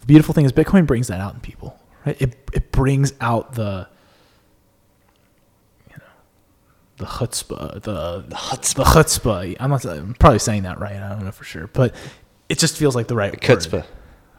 the 0.00 0.06
beautiful 0.06 0.34
thing 0.34 0.44
is 0.44 0.52
Bitcoin 0.52 0.86
brings 0.86 1.08
that 1.08 1.20
out 1.20 1.34
in 1.34 1.40
people, 1.40 1.78
right? 2.06 2.20
It 2.20 2.36
it 2.52 2.72
brings 2.72 3.12
out 3.20 3.54
the, 3.54 3.88
you 5.90 5.96
know, 5.98 6.04
the 6.98 7.04
chutzpah, 7.06 7.74
the 7.82 8.24
the 8.28 8.34
chutzpah. 8.36 8.74
the 8.74 8.84
chutzpah. 8.84 9.56
I'm 9.60 9.70
not. 9.70 9.84
I'm 9.84 10.14
probably 10.14 10.38
saying 10.38 10.62
that 10.62 10.78
right. 10.80 10.96
I 10.96 11.08
don't 11.10 11.24
know 11.24 11.32
for 11.32 11.44
sure, 11.44 11.66
but 11.68 11.94
it 12.48 12.58
just 12.58 12.76
feels 12.76 12.94
like 12.96 13.08
the 13.08 13.16
right 13.16 13.32
Chutzpah. 13.40 13.72
word. 13.72 13.84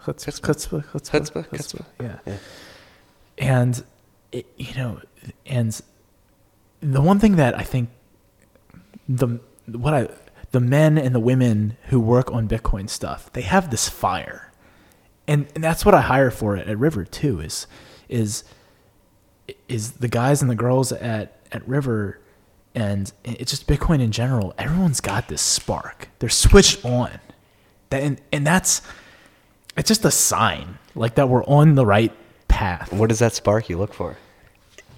Chutzpah. 0.06 0.36
Chutzpah. 0.42 0.84
Chutzpah, 0.86 0.92
Chutzpah. 0.92 1.48
chutzpah. 1.50 1.86
Yeah. 2.02 2.20
Yeah. 2.26 2.38
And 3.38 3.84
it, 4.32 4.48
you 4.58 4.74
know, 4.76 5.02
and 5.46 5.80
the 6.82 7.02
one 7.02 7.20
thing 7.20 7.36
that 7.36 7.58
I 7.58 7.64
think 7.64 7.90
the 9.08 9.40
what 9.68 9.94
I 9.94 10.10
the 10.52 10.60
men 10.60 10.98
and 10.98 11.14
the 11.14 11.20
women 11.20 11.78
who 11.88 12.00
work 12.00 12.32
on 12.32 12.48
Bitcoin 12.48 12.90
stuff, 12.90 13.32
they 13.34 13.42
have 13.42 13.72
this 13.72 13.90
fire, 13.90 14.52
and 15.28 15.48
and 15.56 15.64
that's 15.64 15.86
what 15.86 15.94
I 15.94 16.02
hire 16.02 16.32
for 16.32 16.56
at, 16.56 16.68
at 16.68 16.78
River 16.78 17.06
too. 17.06 17.40
Is 17.40 17.68
is 18.10 18.44
is 19.68 19.94
the 19.94 20.08
guys 20.08 20.42
and 20.42 20.50
the 20.50 20.56
girls 20.56 20.92
at 20.92 21.40
at 21.52 21.68
River, 21.68 22.20
and 22.74 23.12
it's 23.24 23.52
just 23.52 23.68
Bitcoin 23.68 24.02
in 24.02 24.12
general. 24.12 24.54
Everyone's 24.58 25.02
got 25.02 25.28
this 25.28 25.42
spark. 25.42 26.10
They're 26.20 26.30
switched 26.30 26.86
on, 26.86 27.20
that 27.90 28.02
and 28.02 28.22
and 28.32 28.46
that's 28.46 28.82
it's 29.78 29.88
just 29.88 30.06
a 30.06 30.12
sign 30.12 30.78
like 30.96 31.16
that 31.16 31.28
we're 31.28 31.44
on 31.46 31.76
the 31.76 31.86
right 31.86 32.14
path. 32.48 32.94
What 32.94 33.12
is 33.12 33.20
that 33.20 33.34
spark 33.34 33.70
you 33.70 33.78
look 33.78 33.94
for? 33.94 34.18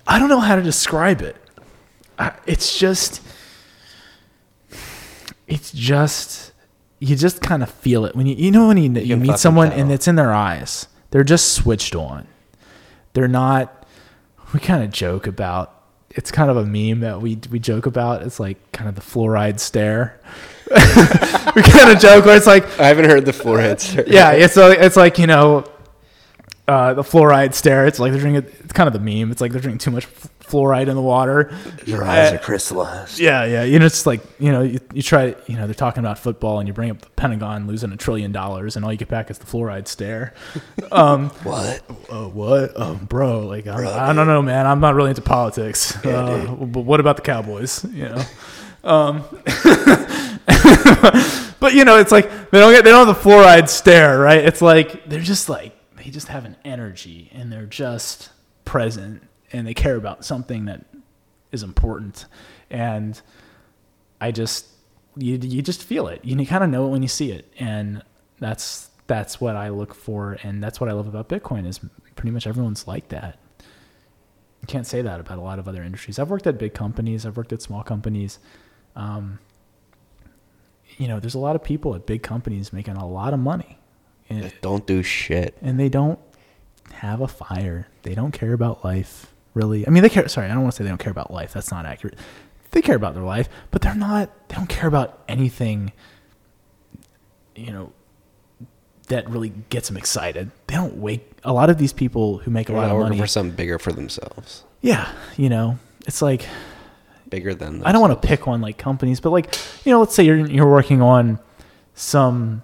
I 0.06 0.20
don't 0.20 0.30
know 0.30 0.40
how 0.40 0.56
to 0.56 0.62
describe 0.62 1.22
it. 1.22 1.36
It's 2.46 2.78
just, 2.78 3.22
it's 5.48 5.72
just, 5.72 6.52
you 7.00 7.16
just 7.16 7.42
kind 7.42 7.62
of 7.64 7.70
feel 7.70 8.06
it 8.06 8.16
when 8.16 8.26
you, 8.26 8.36
you 8.36 8.52
know, 8.52 8.68
when 8.68 8.78
you, 8.78 8.92
you 9.02 9.16
can 9.16 9.22
meet 9.22 9.38
someone 9.38 9.70
tell. 9.70 9.80
and 9.80 9.92
it's 9.92 10.08
in 10.08 10.16
their 10.16 10.34
eyes. 10.34 10.88
They're 11.12 11.24
just 11.24 11.54
switched 11.54 11.96
on. 11.96 12.28
They're 13.14 13.28
not. 13.28 13.86
We 14.54 14.60
kind 14.60 14.84
of 14.84 14.92
joke 14.92 15.28
about. 15.28 15.74
It's 16.12 16.32
kind 16.32 16.50
of 16.50 16.58
a 16.58 16.66
meme 16.66 17.02
that 17.02 17.22
we 17.22 17.40
we 17.50 17.60
joke 17.60 17.86
about. 17.86 18.24
It's 18.24 18.40
like 18.40 18.72
kind 18.72 18.90
of 18.90 18.96
the 18.96 19.02
fluoride 19.02 19.60
stare. 19.60 20.20
we 21.56 21.62
kind 21.62 21.92
of 21.92 22.00
joke 22.00 22.26
where 22.26 22.36
it's 22.36 22.48
like, 22.48 22.80
I 22.80 22.88
haven't 22.88 23.06
heard 23.06 23.26
the 23.26 23.32
fluoride 23.32 23.80
sir. 23.80 24.04
yeah, 24.08 24.32
it's 24.32 24.56
like 24.56 24.80
it's 24.80 24.98
like 24.98 25.18
you 25.18 25.28
know, 25.28 25.66
uh, 26.68 26.94
the 26.94 27.02
fluoride 27.04 27.54
stare. 27.54 27.86
It's 27.88 28.00
like 28.00 28.12
they're 28.12 28.22
drinking. 28.22 28.52
It's 28.64 28.74
kind 28.74 28.88
of 28.88 28.94
the 28.94 29.00
meme. 29.00 29.32
It's 29.32 29.42
like 29.42 29.52
they're 29.52 29.62
drinking 29.62 29.80
too 29.80 29.92
much 29.92 30.06
f- 30.06 30.30
fluoride 30.42 30.88
in 30.88 30.96
the 30.96 31.02
water. 31.02 31.52
Your 31.86 32.04
eyes 32.04 32.32
Uh, 32.32 32.36
are 32.36 32.40
crystallized. 32.40 33.20
Yeah, 33.20 33.46
yeah. 33.46 33.64
You 33.64 33.80
know, 33.80 33.86
it's 33.86 34.06
like 34.06 34.22
you 34.40 34.52
know, 34.52 34.62
you, 34.64 34.80
you 34.94 35.02
try. 35.02 35.36
You 35.48 35.56
know, 35.58 35.66
they're 35.66 35.74
talking 35.74 36.00
about 36.02 36.20
football, 36.20 36.60
and 36.60 36.68
you 36.68 36.74
bring 36.74 36.90
up 36.90 37.00
the 37.02 37.10
Pentagon 37.12 37.68
losing 37.68 37.92
a 37.92 37.98
trillion 37.98 38.32
dollars, 38.32 38.76
and 38.76 38.84
all 38.84 38.92
you 38.92 38.98
get 38.98 39.08
back 39.08 39.32
is 39.32 39.38
the 39.38 39.46
fluoride 39.46 39.88
stare. 39.88 40.34
Um, 40.92 41.30
What? 41.44 41.84
oh, 42.10 42.30
what, 42.30 42.72
oh, 42.78 42.96
bro? 42.96 43.42
Like, 43.42 43.68
I, 43.68 44.10
I 44.10 44.14
don't 44.14 44.26
know, 44.28 44.42
man. 44.42 44.66
I'm 44.66 44.80
not 44.80 44.96
really 44.96 45.10
into 45.10 45.22
politics. 45.22 45.96
uh, 46.06 46.56
but 46.60 46.82
what 46.82 47.00
about 47.02 47.16
the 47.18 47.22
Cowboys? 47.24 47.84
You 47.92 48.10
know. 48.10 48.22
Um, 48.84 49.24
but 51.60 51.74
you 51.74 51.84
know, 51.86 51.98
it's 52.00 52.12
like 52.12 52.30
they 52.52 52.60
don't 52.60 52.74
get 52.74 52.84
they 52.84 52.92
don't 52.92 53.08
have 53.08 53.16
the 53.24 53.30
fluoride 53.30 53.70
stare, 53.70 54.18
right? 54.20 54.44
It's 54.44 54.62
like 54.62 55.08
they're 55.10 55.20
just 55.22 55.50
like 55.50 55.74
they 56.08 56.12
just 56.12 56.30
have 56.30 56.46
an 56.46 56.56
energy 56.64 57.30
and 57.34 57.52
they're 57.52 57.66
just 57.66 58.30
present 58.64 59.22
and 59.52 59.68
they 59.68 59.74
care 59.74 59.98
about 59.98 60.24
something 60.24 60.64
that 60.64 60.86
is 61.52 61.64
important. 61.64 62.24
And 62.70 63.22
I 64.22 64.32
just 64.32 64.68
you 65.18 65.38
you 65.42 65.62
just 65.62 65.84
feel 65.84 66.08
it. 66.08 66.24
You 66.24 66.46
kind 66.46 66.64
of 66.64 66.70
know 66.70 66.88
it 66.88 66.92
when 66.92 67.02
you 67.02 67.10
see 67.10 67.34
it, 67.34 67.52
and 67.60 68.04
that's 68.40 68.90
that's 69.08 69.42
what 69.42 69.58
I 69.58 69.68
look 69.68 69.94
for, 69.94 70.38
and 70.44 70.64
that's 70.64 70.80
what 70.80 70.90
I 70.90 70.94
love 70.94 71.10
about 71.10 71.28
Bitcoin 71.28 71.68
is 71.68 71.82
pretty 72.16 72.32
much 72.32 72.48
everyone's 72.48 72.88
like 72.88 73.10
that. 73.10 73.38
You 74.62 74.68
can't 74.68 74.88
say 74.88 75.02
that 75.02 75.20
about 75.20 75.40
a 75.40 75.42
lot 75.42 75.60
of 75.60 75.68
other 75.68 75.84
industries. 75.84 76.20
I've 76.20 76.30
worked 76.30 76.48
at 76.48 76.58
big 76.58 76.74
companies. 76.74 77.26
I've 77.26 77.36
worked 77.36 77.52
at 77.52 77.62
small 77.62 77.84
companies. 77.84 78.40
Um, 78.96 79.40
you 80.98 81.10
know, 81.10 81.20
there's 81.20 81.36
a 81.36 81.40
lot 81.40 81.58
of 81.58 81.64
people 81.66 81.96
at 81.96 82.06
big 82.06 82.24
companies 82.24 82.72
making 82.72 82.96
a 82.96 83.06
lot 83.06 83.34
of 83.34 83.42
money, 83.42 83.77
and, 84.30 84.52
Don't 84.62 84.86
do 84.86 85.04
shit. 85.04 85.58
and 85.62 85.80
they 85.80 85.90
don't 85.90 86.20
have 86.94 87.22
a 87.22 87.28
fire. 87.28 87.88
They 88.04 88.14
don't 88.16 88.32
care 88.32 88.54
about 88.54 88.84
life, 88.84 89.34
really. 89.54 89.86
I 89.88 89.90
mean, 89.90 90.04
they 90.04 90.10
care. 90.10 90.28
Sorry, 90.28 90.48
I 90.48 90.54
don't 90.54 90.64
want 90.64 90.74
to 90.74 90.78
say 90.78 90.84
they 90.84 90.90
don't 90.90 90.98
care 91.00 91.12
about 91.12 91.32
life. 91.32 91.54
That's 91.54 91.72
not 91.72 91.86
accurate. 91.86 92.16
They 92.72 92.82
care 92.82 92.96
about 92.96 93.14
their 93.14 93.24
life, 93.24 93.48
but 93.72 93.82
they're 93.82 93.96
not. 93.96 94.50
They 94.50 94.56
don't 94.56 94.68
care 94.70 94.88
about 94.88 95.24
anything. 95.28 95.94
You 97.56 97.72
know, 97.72 97.92
that 99.08 99.30
really 99.30 99.50
gets 99.70 99.88
them 99.88 99.98
excited. 99.98 100.52
They 100.68 100.76
don't 100.76 100.98
wake. 100.98 101.30
A 101.44 101.54
lot 101.54 101.70
of 101.70 101.78
these 101.78 101.94
people 101.94 102.40
who 102.40 102.52
make 102.52 102.70
a 102.70 102.74
They're 102.74 102.82
lot 102.82 102.92
of 102.92 103.00
money. 103.00 103.18
for 103.18 103.28
something 103.28 103.56
bigger 103.56 103.80
for 103.80 103.92
themselves. 103.92 104.64
yeah, 104.82 105.12
you 105.38 105.50
know, 105.50 105.80
it's 106.06 106.22
like 106.22 106.46
Bigger 107.30 107.54
than. 107.54 107.84
I 107.84 107.92
don't 107.92 108.00
want 108.02 108.22
to 108.22 108.26
pick 108.28 108.48
on 108.48 108.62
like 108.62 108.78
companies, 108.78 109.20
but 109.20 109.32
like 109.32 109.54
you 109.86 109.92
know, 109.92 110.00
let's 110.00 110.16
say 110.16 110.24
you're 110.24 110.46
you're 110.48 110.70
working 110.70 111.02
on 111.02 111.40
some 111.94 112.64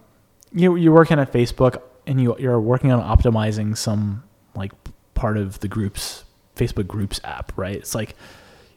you 0.53 0.75
you're 0.75 0.93
working 0.93 1.19
at 1.19 1.31
Facebook 1.31 1.81
and 2.05 2.21
you 2.21 2.35
you're 2.39 2.59
working 2.59 2.91
on 2.91 3.01
optimizing 3.01 3.75
some 3.75 4.23
like 4.55 4.71
part 5.13 5.37
of 5.37 5.59
the 5.59 5.67
group's 5.67 6.23
Facebook 6.55 6.87
groups 6.87 7.19
app, 7.23 7.51
right? 7.55 7.75
It's 7.75 7.95
like 7.95 8.15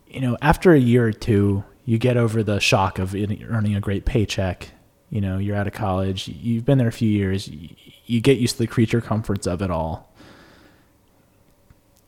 you 0.08 0.20
know, 0.20 0.36
after 0.40 0.72
a 0.72 0.78
year 0.78 1.06
or 1.06 1.12
two, 1.12 1.64
you 1.84 1.98
get 1.98 2.16
over 2.16 2.42
the 2.42 2.58
shock 2.60 2.98
of 2.98 3.14
earning 3.14 3.74
a 3.74 3.80
great 3.80 4.04
paycheck. 4.04 4.70
You 5.10 5.20
know, 5.20 5.38
you're 5.38 5.56
out 5.56 5.66
of 5.66 5.72
college, 5.72 6.26
you've 6.28 6.64
been 6.64 6.78
there 6.78 6.88
a 6.88 6.92
few 6.92 7.08
years, 7.08 7.48
you, 7.48 8.20
get 8.20 8.38
used 8.38 8.56
to 8.56 8.62
the 8.62 8.66
creature 8.66 9.00
comforts 9.00 9.46
of 9.46 9.62
it 9.62 9.70
all. 9.70 10.12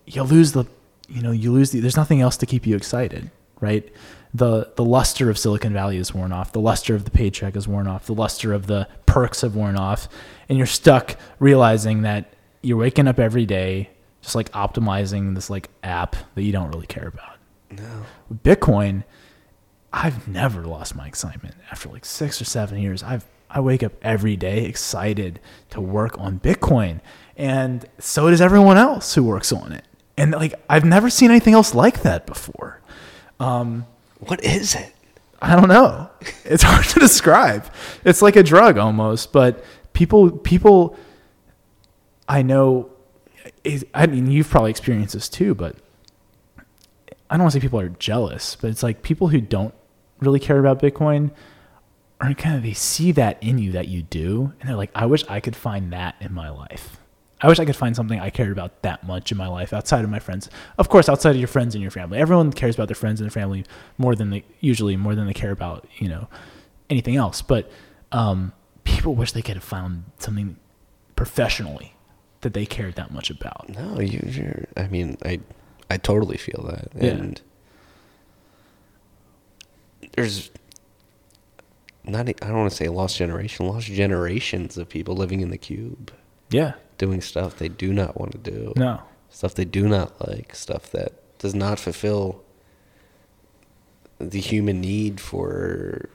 You 0.04 0.24
lose 0.24 0.52
the, 0.52 0.64
you 1.08 1.22
know, 1.22 1.30
you 1.30 1.52
lose 1.52 1.70
the. 1.70 1.80
There's 1.80 1.96
nothing 1.96 2.20
else 2.20 2.36
to 2.38 2.46
keep 2.46 2.66
you 2.66 2.74
excited, 2.74 3.30
right? 3.60 3.88
The 4.34 4.72
the 4.76 4.84
luster 4.84 5.30
of 5.30 5.38
Silicon 5.38 5.72
Valley 5.72 5.96
is 5.96 6.12
worn 6.12 6.32
off. 6.32 6.52
The 6.52 6.60
luster 6.60 6.94
of 6.94 7.04
the 7.04 7.10
paycheck 7.10 7.56
is 7.56 7.66
worn 7.66 7.86
off. 7.86 8.06
The 8.06 8.14
luster 8.14 8.52
of 8.52 8.66
the 8.66 8.88
perks 9.06 9.40
have 9.40 9.56
worn 9.56 9.76
off, 9.76 10.08
and 10.48 10.58
you're 10.58 10.66
stuck 10.66 11.16
realizing 11.38 12.02
that 12.02 12.34
you're 12.62 12.76
waking 12.76 13.08
up 13.08 13.18
every 13.18 13.46
day 13.46 13.90
just 14.20 14.34
like 14.34 14.50
optimizing 14.52 15.34
this 15.34 15.48
like 15.48 15.70
app 15.82 16.16
that 16.34 16.42
you 16.42 16.52
don't 16.52 16.70
really 16.70 16.86
care 16.86 17.08
about. 17.08 17.36
No. 17.70 18.04
With 18.28 18.42
Bitcoin, 18.42 19.04
I've 19.92 20.28
never 20.28 20.64
lost 20.64 20.94
my 20.94 21.06
excitement 21.06 21.54
after 21.70 21.88
like 21.88 22.04
six 22.04 22.40
or 22.40 22.44
seven 22.44 22.78
years. 22.78 23.02
I've 23.02 23.26
I 23.50 23.60
wake 23.60 23.82
up 23.82 23.92
every 24.02 24.36
day 24.36 24.66
excited 24.66 25.40
to 25.70 25.80
work 25.80 26.18
on 26.18 26.38
Bitcoin, 26.38 27.00
and 27.36 27.86
so 27.98 28.28
does 28.28 28.40
everyone 28.42 28.76
else 28.76 29.14
who 29.14 29.24
works 29.24 29.52
on 29.52 29.72
it. 29.72 29.84
And 30.16 30.32
like 30.32 30.54
I've 30.68 30.84
never 30.84 31.08
seen 31.08 31.30
anything 31.30 31.54
else 31.54 31.74
like 31.74 32.02
that 32.02 32.26
before. 32.26 32.82
Um, 33.40 33.86
What 34.20 34.42
is 34.44 34.74
it? 34.74 34.92
I 35.40 35.54
don't 35.54 35.68
know. 35.68 36.10
It's 36.44 36.62
hard 36.64 36.86
to 36.86 37.00
describe. 37.00 37.66
It's 38.04 38.22
like 38.22 38.36
a 38.36 38.42
drug 38.42 38.78
almost, 38.78 39.32
but 39.32 39.64
people 39.92 40.30
people 40.30 40.96
I 42.28 42.42
know 42.42 42.90
I 43.94 44.06
mean 44.06 44.30
you've 44.30 44.48
probably 44.48 44.70
experienced 44.70 45.14
this 45.14 45.28
too, 45.28 45.54
but 45.54 45.76
I 47.30 47.36
don't 47.36 47.42
want 47.42 47.52
to 47.52 47.60
say 47.60 47.62
people 47.62 47.80
are 47.80 47.90
jealous, 47.90 48.56
but 48.56 48.70
it's 48.70 48.82
like 48.82 49.02
people 49.02 49.28
who 49.28 49.40
don't 49.40 49.74
really 50.20 50.40
care 50.40 50.58
about 50.58 50.80
Bitcoin 50.80 51.30
are 52.20 52.34
kind 52.34 52.56
of 52.56 52.62
they 52.62 52.72
see 52.72 53.12
that 53.12 53.40
in 53.40 53.58
you 53.58 53.70
that 53.72 53.86
you 53.86 54.02
do 54.02 54.52
and 54.60 54.68
they're 54.68 54.76
like 54.76 54.90
I 54.94 55.06
wish 55.06 55.24
I 55.28 55.40
could 55.40 55.54
find 55.54 55.92
that 55.92 56.16
in 56.20 56.32
my 56.32 56.50
life. 56.50 56.98
I 57.40 57.46
wish 57.48 57.58
I 57.60 57.64
could 57.64 57.76
find 57.76 57.94
something 57.94 58.18
I 58.18 58.30
cared 58.30 58.50
about 58.50 58.82
that 58.82 59.04
much 59.06 59.30
in 59.30 59.38
my 59.38 59.46
life 59.46 59.72
outside 59.72 60.02
of 60.02 60.10
my 60.10 60.18
friends. 60.18 60.50
Of 60.76 60.88
course, 60.88 61.08
outside 61.08 61.30
of 61.30 61.36
your 61.36 61.46
friends 61.48 61.74
and 61.74 61.82
your 61.82 61.90
family. 61.92 62.18
Everyone 62.18 62.52
cares 62.52 62.74
about 62.74 62.88
their 62.88 62.96
friends 62.96 63.20
and 63.20 63.30
their 63.30 63.42
family 63.42 63.64
more 63.96 64.16
than 64.16 64.30
they 64.30 64.44
usually 64.60 64.96
more 64.96 65.14
than 65.14 65.26
they 65.26 65.34
care 65.34 65.52
about, 65.52 65.86
you 65.98 66.08
know, 66.08 66.28
anything 66.90 67.14
else. 67.16 67.40
But 67.42 67.70
um, 68.10 68.52
people 68.84 69.14
wish 69.14 69.32
they 69.32 69.42
could 69.42 69.54
have 69.54 69.62
found 69.64 70.04
something 70.18 70.56
professionally 71.14 71.94
that 72.40 72.54
they 72.54 72.66
cared 72.66 72.96
that 72.96 73.12
much 73.12 73.30
about. 73.30 73.68
No, 73.68 74.00
you, 74.00 74.20
you're. 74.26 74.64
I 74.76 74.88
mean, 74.88 75.16
I, 75.24 75.38
I 75.90 75.96
totally 75.96 76.38
feel 76.38 76.64
that, 76.68 76.88
Yeah. 77.00 77.10
and 77.12 77.40
there's 80.16 80.50
not. 82.04 82.28
I 82.28 82.32
don't 82.32 82.56
want 82.56 82.70
to 82.70 82.76
say 82.76 82.88
lost 82.88 83.16
generation, 83.16 83.66
lost 83.66 83.86
generations 83.86 84.76
of 84.76 84.88
people 84.88 85.14
living 85.14 85.40
in 85.40 85.50
the 85.50 85.58
cube, 85.58 86.12
Yeah. 86.50 86.74
Doing 86.98 87.20
stuff 87.20 87.58
they 87.58 87.68
do 87.68 87.92
not 87.92 88.18
want 88.20 88.32
to 88.32 88.38
do, 88.38 88.72
No. 88.76 89.00
stuff 89.30 89.54
they 89.54 89.64
do 89.64 89.88
not 89.88 90.26
like, 90.28 90.54
stuff 90.54 90.90
that 90.90 91.12
does 91.38 91.54
not 91.54 91.78
fulfill 91.78 92.42
the 94.18 94.40
human 94.40 94.80
need 94.80 95.20
for 95.20 96.08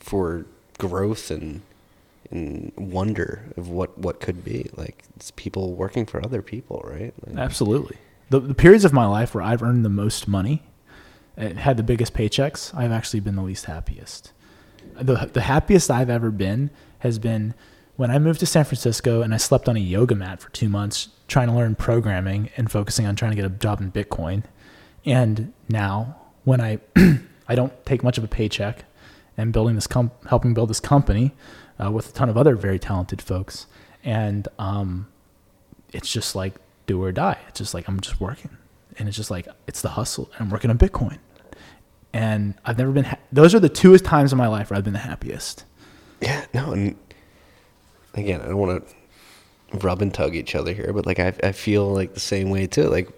for 0.00 0.46
growth 0.78 1.30
and 1.30 1.62
and 2.30 2.72
wonder 2.76 3.52
of 3.56 3.68
what 3.68 3.96
what 3.98 4.20
could 4.20 4.44
be. 4.44 4.68
Like 4.76 5.04
it's 5.16 5.30
people 5.32 5.74
working 5.74 6.06
for 6.06 6.22
other 6.24 6.42
people, 6.42 6.82
right? 6.84 7.14
Like, 7.24 7.36
Absolutely. 7.38 7.96
The, 8.30 8.40
the 8.40 8.54
periods 8.54 8.84
of 8.84 8.92
my 8.92 9.06
life 9.06 9.34
where 9.34 9.44
I've 9.44 9.62
earned 9.62 9.84
the 9.84 9.88
most 9.88 10.26
money 10.26 10.64
and 11.36 11.58
had 11.60 11.76
the 11.76 11.84
biggest 11.84 12.12
paychecks, 12.12 12.74
I've 12.74 12.90
actually 12.90 13.20
been 13.20 13.36
the 13.36 13.42
least 13.42 13.66
happiest. 13.66 14.32
The, 15.00 15.30
the 15.32 15.42
happiest 15.42 15.90
I've 15.92 16.10
ever 16.10 16.32
been 16.32 16.70
has 17.00 17.20
been 17.20 17.54
when 17.96 18.10
I 18.10 18.18
moved 18.18 18.40
to 18.40 18.46
San 18.46 18.64
Francisco 18.64 19.22
and 19.22 19.34
I 19.34 19.36
slept 19.38 19.68
on 19.68 19.76
a 19.76 19.80
yoga 19.80 20.14
mat 20.14 20.40
for 20.40 20.50
two 20.50 20.68
months 20.68 21.08
trying 21.28 21.48
to 21.48 21.54
learn 21.54 21.74
programming 21.74 22.50
and 22.56 22.70
focusing 22.70 23.06
on 23.06 23.16
trying 23.16 23.32
to 23.32 23.36
get 23.36 23.44
a 23.44 23.50
job 23.50 23.80
in 23.80 23.90
Bitcoin. 23.90 24.44
And 25.04 25.52
now 25.68 26.16
when 26.44 26.60
I, 26.60 26.78
I 27.48 27.54
don't 27.54 27.72
take 27.84 28.02
much 28.02 28.18
of 28.18 28.24
a 28.24 28.28
paycheck 28.28 28.84
and 29.36 29.52
building 29.52 29.74
this 29.74 29.86
com- 29.86 30.10
helping 30.28 30.54
build 30.54 30.70
this 30.70 30.80
company 30.80 31.32
uh, 31.82 31.90
with 31.90 32.10
a 32.10 32.12
ton 32.12 32.28
of 32.28 32.36
other 32.36 32.54
very 32.56 32.78
talented 32.78 33.20
folks. 33.20 33.66
And 34.04 34.46
um, 34.58 35.08
it's 35.92 36.12
just 36.12 36.34
like 36.34 36.54
do 36.86 37.02
or 37.02 37.12
die. 37.12 37.38
It's 37.48 37.58
just 37.58 37.74
like 37.74 37.88
I'm 37.88 38.00
just 38.00 38.20
working, 38.20 38.56
and 38.98 39.08
it's 39.08 39.16
just 39.16 39.30
like 39.30 39.48
it's 39.66 39.82
the 39.82 39.90
hustle. 39.90 40.30
I'm 40.38 40.50
working 40.50 40.70
on 40.70 40.78
Bitcoin, 40.78 41.18
and 42.12 42.54
I've 42.64 42.78
never 42.78 42.92
been. 42.92 43.04
Ha- 43.04 43.18
those 43.32 43.54
are 43.54 43.60
the 43.60 43.68
two 43.68 43.98
times 43.98 44.32
in 44.32 44.38
my 44.38 44.46
life 44.46 44.70
where 44.70 44.78
I've 44.78 44.84
been 44.84 44.92
the 44.92 45.00
happiest. 45.00 45.64
Yeah, 46.20 46.46
no, 46.54 46.72
and 46.72 46.96
again, 48.16 48.40
I 48.40 48.46
don't 48.46 48.58
want 48.58 48.88
to 48.88 49.78
rub 49.78 50.02
and 50.02 50.12
tug 50.12 50.34
each 50.34 50.54
other 50.54 50.72
here, 50.72 50.92
but 50.92 51.06
like 51.06 51.18
I, 51.18 51.32
I 51.42 51.52
feel 51.52 51.92
like 51.92 52.14
the 52.14 52.20
same 52.20 52.50
way 52.50 52.66
too. 52.66 52.88
Like 52.88 53.08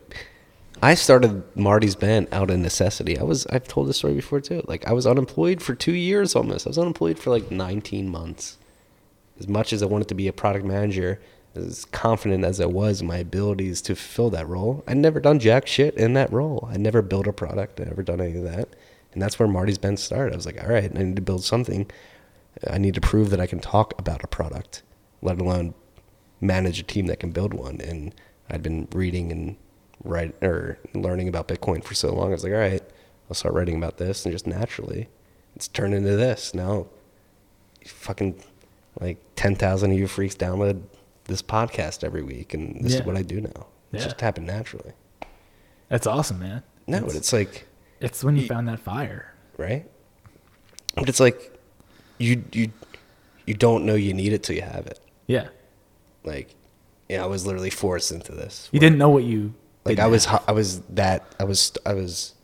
I 0.83 0.95
started 0.95 1.43
Marty's 1.57 1.97
Bent 1.97 2.33
out 2.33 2.51
of 2.51 2.59
necessity. 2.59 3.19
I 3.19 3.23
was 3.25 3.47
I've 3.49 3.69
told 3.69 3.89
this 3.89 3.99
story 3.99 4.15
before 4.15 4.41
too. 4.41 4.63
Like 4.67 4.87
I 4.87 4.93
was 4.93 5.07
unemployed 5.07 5.63
for 5.63 5.75
two 5.75 5.93
years 5.93 6.37
almost. 6.37 6.67
I 6.67 6.71
was 6.71 6.79
unemployed 6.79 7.19
for 7.19 7.31
like 7.31 7.51
19 7.51 8.09
months. 8.09 8.59
As 9.39 9.49
much 9.49 9.73
as 9.73 9.83
I 9.83 9.87
wanted 9.87 10.09
to 10.09 10.15
be 10.15 10.27
a 10.27 10.33
product 10.33 10.65
manager, 10.65 11.21
as 11.55 11.85
confident 11.87 12.45
as 12.45 12.61
I 12.61 12.67
was 12.67 13.01
in 13.01 13.07
my 13.07 13.19
abilities 13.19 13.81
to 13.83 13.95
fill 13.95 14.31
that 14.31 14.49
role, 14.49 14.85
I'd 14.87 14.97
never 14.97 15.21
done 15.21 15.39
jack 15.39 15.67
shit 15.67 15.95
in 15.95 16.15
that 16.15 16.33
role. 16.33 16.69
I'd 16.71 16.81
never 16.81 17.03
built 17.03 17.27
a 17.27 17.33
product. 17.33 17.81
I'd 17.81 17.89
never 17.89 18.03
done 18.03 18.21
any 18.21 18.37
of 18.37 18.45
that. 18.45 18.69
And 19.13 19.23
that's 19.23 19.39
where 19.39 19.49
Marty's 19.49 19.79
Bent 19.79 19.99
started. 19.99 20.33
I 20.33 20.37
was 20.37 20.47
like, 20.47 20.63
all 20.63 20.71
right, 20.71 20.91
I 20.95 21.03
need 21.03 21.17
to 21.17 21.23
build 21.23 21.45
something. 21.45 21.91
I 22.69 22.79
need 22.79 22.95
to 22.95 23.01
prove 23.01 23.31
that 23.31 23.41
I 23.41 23.47
can 23.47 23.61
talk 23.61 23.99
about 23.99 24.25
a 24.25 24.27
product, 24.27 24.83
let 25.23 25.41
alone 25.41 25.75
manage 26.41 26.79
a 26.79 26.83
team 26.83 27.07
that 27.07 27.21
can 27.21 27.31
build 27.31 27.53
one. 27.55 27.81
And 27.81 28.15
I'd 28.51 28.63
been 28.63 28.89
reading 28.93 29.33
and 29.33 29.57
write 30.05 30.35
or 30.43 30.79
learning 30.95 31.29
about 31.29 31.49
Bitcoin 31.49 31.83
for 31.83 31.95
so 31.95 32.15
long. 32.15 32.29
I 32.29 32.33
was 32.35 32.45
like, 32.45 32.53
all 32.53 32.59
right, 32.59 32.83
I'll 33.29 33.35
start 33.35 33.55
writing 33.55 33.77
about 33.77 33.99
this, 33.99 34.25
and 34.25 34.33
just 34.33 34.47
naturally, 34.47 35.09
it's 35.57 35.69
turned 35.69 35.93
into 35.95 36.17
this. 36.17 36.55
Now, 36.55 36.87
fucking 37.85 38.43
like 39.01 39.19
ten 39.37 39.55
thousand 39.55 39.93
of 39.93 39.99
you 39.99 40.07
freaks 40.07 40.35
download 40.35 40.83
this 41.25 41.43
podcast 41.43 42.05
every 42.05 42.23
week, 42.23 42.55
and 42.55 42.83
this 42.85 42.95
Yeah. 42.95 43.01
is 43.01 43.07
what 43.07 43.17
I 43.17 43.23
do 43.23 43.41
now. 43.41 43.67
It 43.93 43.99
Yeah. 43.99 44.05
just 44.05 44.21
happened 44.21 44.47
naturally. 44.47 44.93
That's 45.89 46.07
awesome, 46.07 46.39
man. 46.39 46.63
No, 46.87 47.01
but 47.05 47.15
it's 47.15 47.33
like 47.33 47.67
it's 48.01 48.23
when 48.25 48.37
you 48.37 48.47
found 48.47 48.69
that 48.69 48.81
fire. 48.81 49.35
right? 49.57 49.87
But 50.95 51.09
it's 51.09 51.21
like 51.21 51.53
you 52.19 52.45
you 52.53 52.71
you 53.47 53.55
don't 53.55 53.85
know 53.85 53.95
you 53.95 54.15
need 54.15 54.33
it 54.33 54.43
till 54.43 54.57
you 54.57 54.63
have 54.63 54.87
it. 54.87 55.01
Yeah, 55.29 55.49
Like, 56.25 56.55
yeah, 57.09 57.23
I 57.23 57.27
was 57.27 57.47
literally 57.47 57.71
forced 57.71 58.11
into 58.11 58.33
this. 58.33 58.69
you 58.73 58.81
didn't 58.81 58.99
know 58.99 59.11
what 59.11 59.23
you 59.23 59.55
like 59.85 59.99
I 60.01 60.07
was 60.07 60.25
have. 60.25 60.43
I 60.49 60.53
was 60.53 60.81
that 60.91 61.25
I 61.39 61.45
was 61.45 61.73
I 61.87 61.95
was 61.95 62.35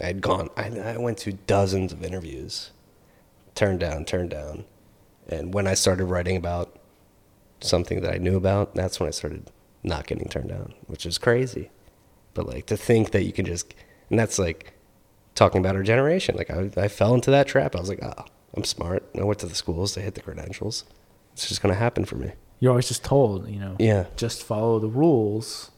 I 0.00 0.06
had 0.06 0.20
gone 0.20 0.48
I, 0.56 0.68
I 0.78 0.96
went 0.96 1.18
to 1.18 1.32
dozens 1.32 1.92
of 1.92 2.02
interviews, 2.02 2.70
turned 3.54 3.80
down, 3.80 4.04
turned 4.04 4.30
down, 4.30 4.64
and 5.28 5.52
when 5.52 5.66
I 5.66 5.74
started 5.74 6.06
writing 6.06 6.36
about 6.36 6.78
something 7.60 8.00
that 8.00 8.12
I 8.12 8.18
knew 8.18 8.36
about, 8.36 8.74
that's 8.74 8.98
when 8.98 9.06
I 9.08 9.12
started 9.12 9.50
not 9.82 10.06
getting 10.06 10.28
turned 10.28 10.48
down, 10.48 10.74
which 10.86 11.04
is 11.04 11.18
crazy. 11.18 11.70
But 12.34 12.46
like 12.46 12.66
to 12.66 12.76
think 12.76 13.10
that 13.10 13.24
you 13.24 13.32
can 13.32 13.44
just 13.44 13.74
and 14.10 14.18
that's 14.18 14.38
like 14.38 14.72
talking 15.34 15.60
about 15.60 15.76
our 15.76 15.82
generation. 15.82 16.36
Like 16.36 16.50
I 16.50 16.70
I 16.76 16.88
fell 16.88 17.14
into 17.14 17.30
that 17.32 17.46
trap. 17.46 17.76
I 17.76 17.80
was 17.80 17.88
like, 17.88 18.02
oh, 18.02 18.24
I'm 18.56 18.64
smart. 18.64 19.04
I 19.18 19.24
went 19.24 19.40
to 19.40 19.46
the 19.46 19.54
schools 19.54 19.92
to 19.92 20.00
hit 20.00 20.14
the 20.14 20.22
credentials. 20.22 20.84
It's 21.32 21.48
just 21.48 21.62
gonna 21.62 21.74
happen 21.74 22.04
for 22.04 22.16
me. 22.16 22.32
You're 22.60 22.70
always 22.70 22.88
just 22.88 23.04
told, 23.04 23.48
you 23.48 23.58
know, 23.58 23.76
Yeah. 23.78 24.06
just 24.16 24.42
follow 24.42 24.78
the 24.78 24.88
rules, 24.88 25.70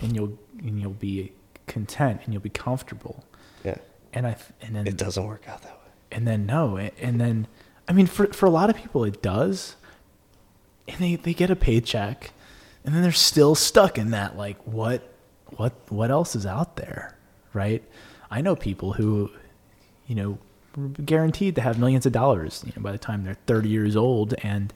and 0.00 0.14
you'll 0.14 0.38
and 0.58 0.80
you'll 0.80 0.90
be 0.92 1.32
content 1.66 2.20
and 2.24 2.32
you'll 2.32 2.42
be 2.42 2.48
comfortable. 2.50 3.24
Yeah. 3.64 3.78
And 4.12 4.26
I 4.26 4.36
and 4.62 4.74
then 4.76 4.86
It 4.86 4.96
doesn't 4.96 5.24
work 5.26 5.48
out 5.48 5.62
that 5.62 5.72
way. 5.72 5.90
and 6.10 6.26
then 6.26 6.46
no 6.46 6.76
and 6.78 7.20
then 7.20 7.46
i 7.86 7.92
mean 7.92 8.06
for 8.06 8.26
for 8.28 8.46
a 8.46 8.50
lot 8.50 8.70
of 8.70 8.76
people 8.76 9.04
it 9.04 9.20
does 9.22 9.76
and 10.88 10.96
they 10.98 11.16
they 11.16 11.34
get 11.34 11.50
a 11.50 11.56
paycheck 11.56 12.32
and 12.84 12.94
then 12.94 13.02
they're 13.02 13.12
still 13.12 13.54
stuck 13.54 13.98
in 13.98 14.10
that 14.10 14.36
like 14.36 14.56
what 14.64 15.02
what 15.56 15.74
what 15.90 16.10
else 16.10 16.34
is 16.34 16.46
out 16.46 16.76
there 16.76 17.14
right 17.52 17.82
i 18.30 18.40
know 18.40 18.56
people 18.56 18.94
who 18.94 19.30
you 20.06 20.14
know 20.14 20.38
guaranteed 21.04 21.54
to 21.54 21.60
have 21.60 21.78
millions 21.78 22.06
of 22.06 22.12
dollars 22.12 22.62
you 22.66 22.72
know 22.76 22.82
by 22.82 22.92
the 22.92 22.98
time 22.98 23.24
they're 23.24 23.36
30 23.46 23.68
years 23.68 23.94
old 23.96 24.32
and 24.42 24.72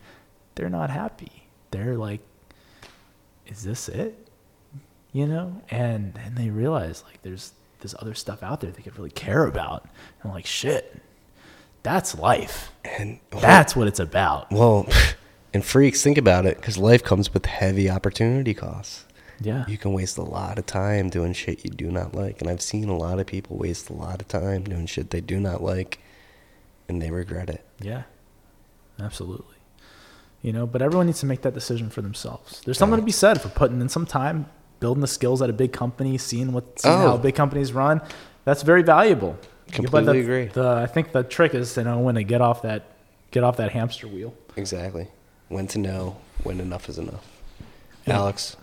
they're 0.55 0.71
not 0.71 0.91
happy. 0.91 1.49
They're 1.71 1.97
like 1.97 2.21
is 3.47 3.63
this 3.63 3.89
it? 3.89 4.29
You 5.13 5.27
know? 5.27 5.63
And 5.71 6.19
and 6.25 6.37
they 6.37 6.51
realize 6.51 7.03
like 7.07 7.23
there's 7.23 7.53
there's 7.81 7.95
other 7.99 8.15
stuff 8.15 8.43
out 8.43 8.61
there 8.61 8.71
they 8.71 8.83
could 8.83 8.97
really 8.97 9.11
care 9.11 9.45
about. 9.45 9.83
And 9.83 9.91
I'm 10.25 10.31
like 10.33 10.47
shit. 10.47 11.01
That's 11.83 12.17
life. 12.17 12.71
And 12.85 13.19
that's 13.31 13.75
what 13.75 13.89
it's 13.89 13.99
about. 13.99 14.53
Well, 14.53 14.87
and 15.55 15.65
freaks, 15.65 16.01
think 16.03 16.17
about 16.17 16.47
it, 16.47 16.57
because 16.57 16.79
life 16.79 17.03
comes 17.03 17.35
with 17.35 17.45
heavy 17.47 17.91
opportunity 17.91 18.55
costs. 18.55 19.05
yeah. 19.41 19.65
You 19.67 19.77
can 19.77 19.93
waste 19.93 20.17
a 20.17 20.23
lot 20.23 20.61
of 20.61 20.67
time 20.67 21.11
doing 21.11 21.33
shit 21.33 21.65
you 21.65 21.73
do 21.73 21.91
not 21.91 22.15
like, 22.15 22.41
and 22.41 22.49
I've 22.49 22.63
seen 22.63 22.89
a 22.89 22.97
lot 22.97 23.19
of 23.19 23.27
people 23.27 23.57
waste 23.57 23.91
a 23.91 23.95
lot 23.95 24.21
of 24.21 24.29
time 24.29 24.63
doing 24.63 24.87
shit 24.87 25.11
they 25.11 25.21
do 25.21 25.41
not 25.41 25.61
like, 25.61 25.99
and 26.89 27.03
they 27.03 27.11
regret 27.11 27.51
it. 27.51 27.65
yeah. 27.81 28.05
Absolutely 29.01 29.52
you 30.43 30.53
know 30.53 30.67
but 30.67 30.83
everyone 30.83 31.07
needs 31.07 31.21
to 31.21 31.27
make 31.27 31.43
that 31.43 31.55
decision 31.55 31.89
for 31.89 32.03
themselves 32.03 32.61
there's 32.65 32.79
something 32.79 32.99
to 33.01 33.05
be 33.05 33.13
said 33.13 33.41
for 33.41 33.49
putting 33.49 33.81
in 33.81 33.89
some 33.89 34.05
time 34.07 34.47
building 34.81 35.01
the 35.01 35.07
skills 35.07 35.41
at 35.41 35.49
a 35.49 35.53
big 35.53 35.73
company 35.73 36.19
seeing 36.19 36.53
what 36.53 36.79
seeing 36.81 36.99
how 36.99 37.15
Oh. 37.15 37.19
big 37.19 37.35
companies 37.35 37.73
run 37.73 38.01
that's 38.45 38.63
very 38.63 38.83
valuable 38.83 39.37
Completely 39.71 40.15
the- 40.15 40.25
agree. 40.25 40.47
the, 40.47 40.69
i 40.69 40.87
think 40.87 41.13
the 41.13 41.23
trick 41.23 41.55
is 41.55 41.73
to 41.75 41.85
know 41.85 41.99
when 42.01 42.17
to 42.17 42.25
get 42.25 42.41
off 42.41 42.63
that 42.63 42.83
get 43.31 43.43
off 43.45 43.57
that 43.57 43.71
hamster 43.73 44.07
wheel 44.09 44.35
Exactly. 44.57 45.09
When 45.49 45.67
to 45.69 45.79
know 45.79 46.17
when 46.43 46.61
enough 46.61 46.89
is 46.91 46.99
enough. 46.99 47.27
Yeah. 48.07 48.17
Alex, 48.19 48.57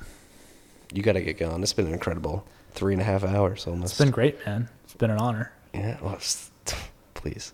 you 0.93 1.01
got 1.01 1.13
to 1.13 1.21
get 1.21 1.39
going. 1.39 1.63
It's 1.63 1.73
been 1.73 1.87
an 1.87 1.93
incredible 1.93 2.45
three 2.73 2.93
and 2.93 3.01
a 3.01 3.05
half 3.05 3.23
hours 3.23 3.65
almost. 3.65 3.93
it's 3.93 3.99
been 3.99 4.11
great 4.11 4.43
man 4.45 4.69
it's 4.83 4.93
been 4.93 5.09
an 5.09 5.17
honor 5.17 5.51
Yeah, 5.73 5.97
well, 6.01 6.19
please, 7.15 7.53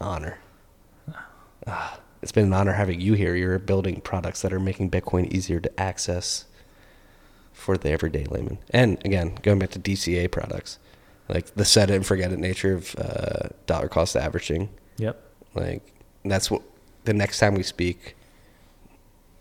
honor. 0.00 0.38
Ah, 1.66 1.98
it's 2.22 2.32
been 2.32 2.46
an 2.46 2.52
honor 2.52 2.72
having 2.72 3.00
you 3.00 3.14
here. 3.14 3.34
You're 3.34 3.58
building 3.58 4.00
products 4.00 4.42
that 4.42 4.52
are 4.52 4.60
making 4.60 4.90
Bitcoin 4.90 5.30
easier 5.32 5.60
to 5.60 5.80
access 5.80 6.44
for 7.52 7.76
the 7.76 7.90
everyday 7.90 8.24
layman. 8.24 8.58
And 8.70 9.04
again, 9.04 9.38
going 9.42 9.58
back 9.58 9.70
to 9.70 9.78
DCA 9.78 10.30
products, 10.30 10.78
like 11.28 11.54
the 11.54 11.64
set 11.64 11.90
it 11.90 11.94
and 11.94 12.06
forget 12.06 12.32
it 12.32 12.38
nature 12.38 12.74
of 12.74 12.94
uh, 12.96 13.48
dollar 13.66 13.88
cost 13.88 14.16
averaging. 14.16 14.68
yep 14.98 15.22
Like 15.54 15.82
that's 16.24 16.50
what 16.50 16.62
the 17.04 17.12
next 17.12 17.38
time 17.38 17.54
we 17.54 17.62
speak, 17.62 18.16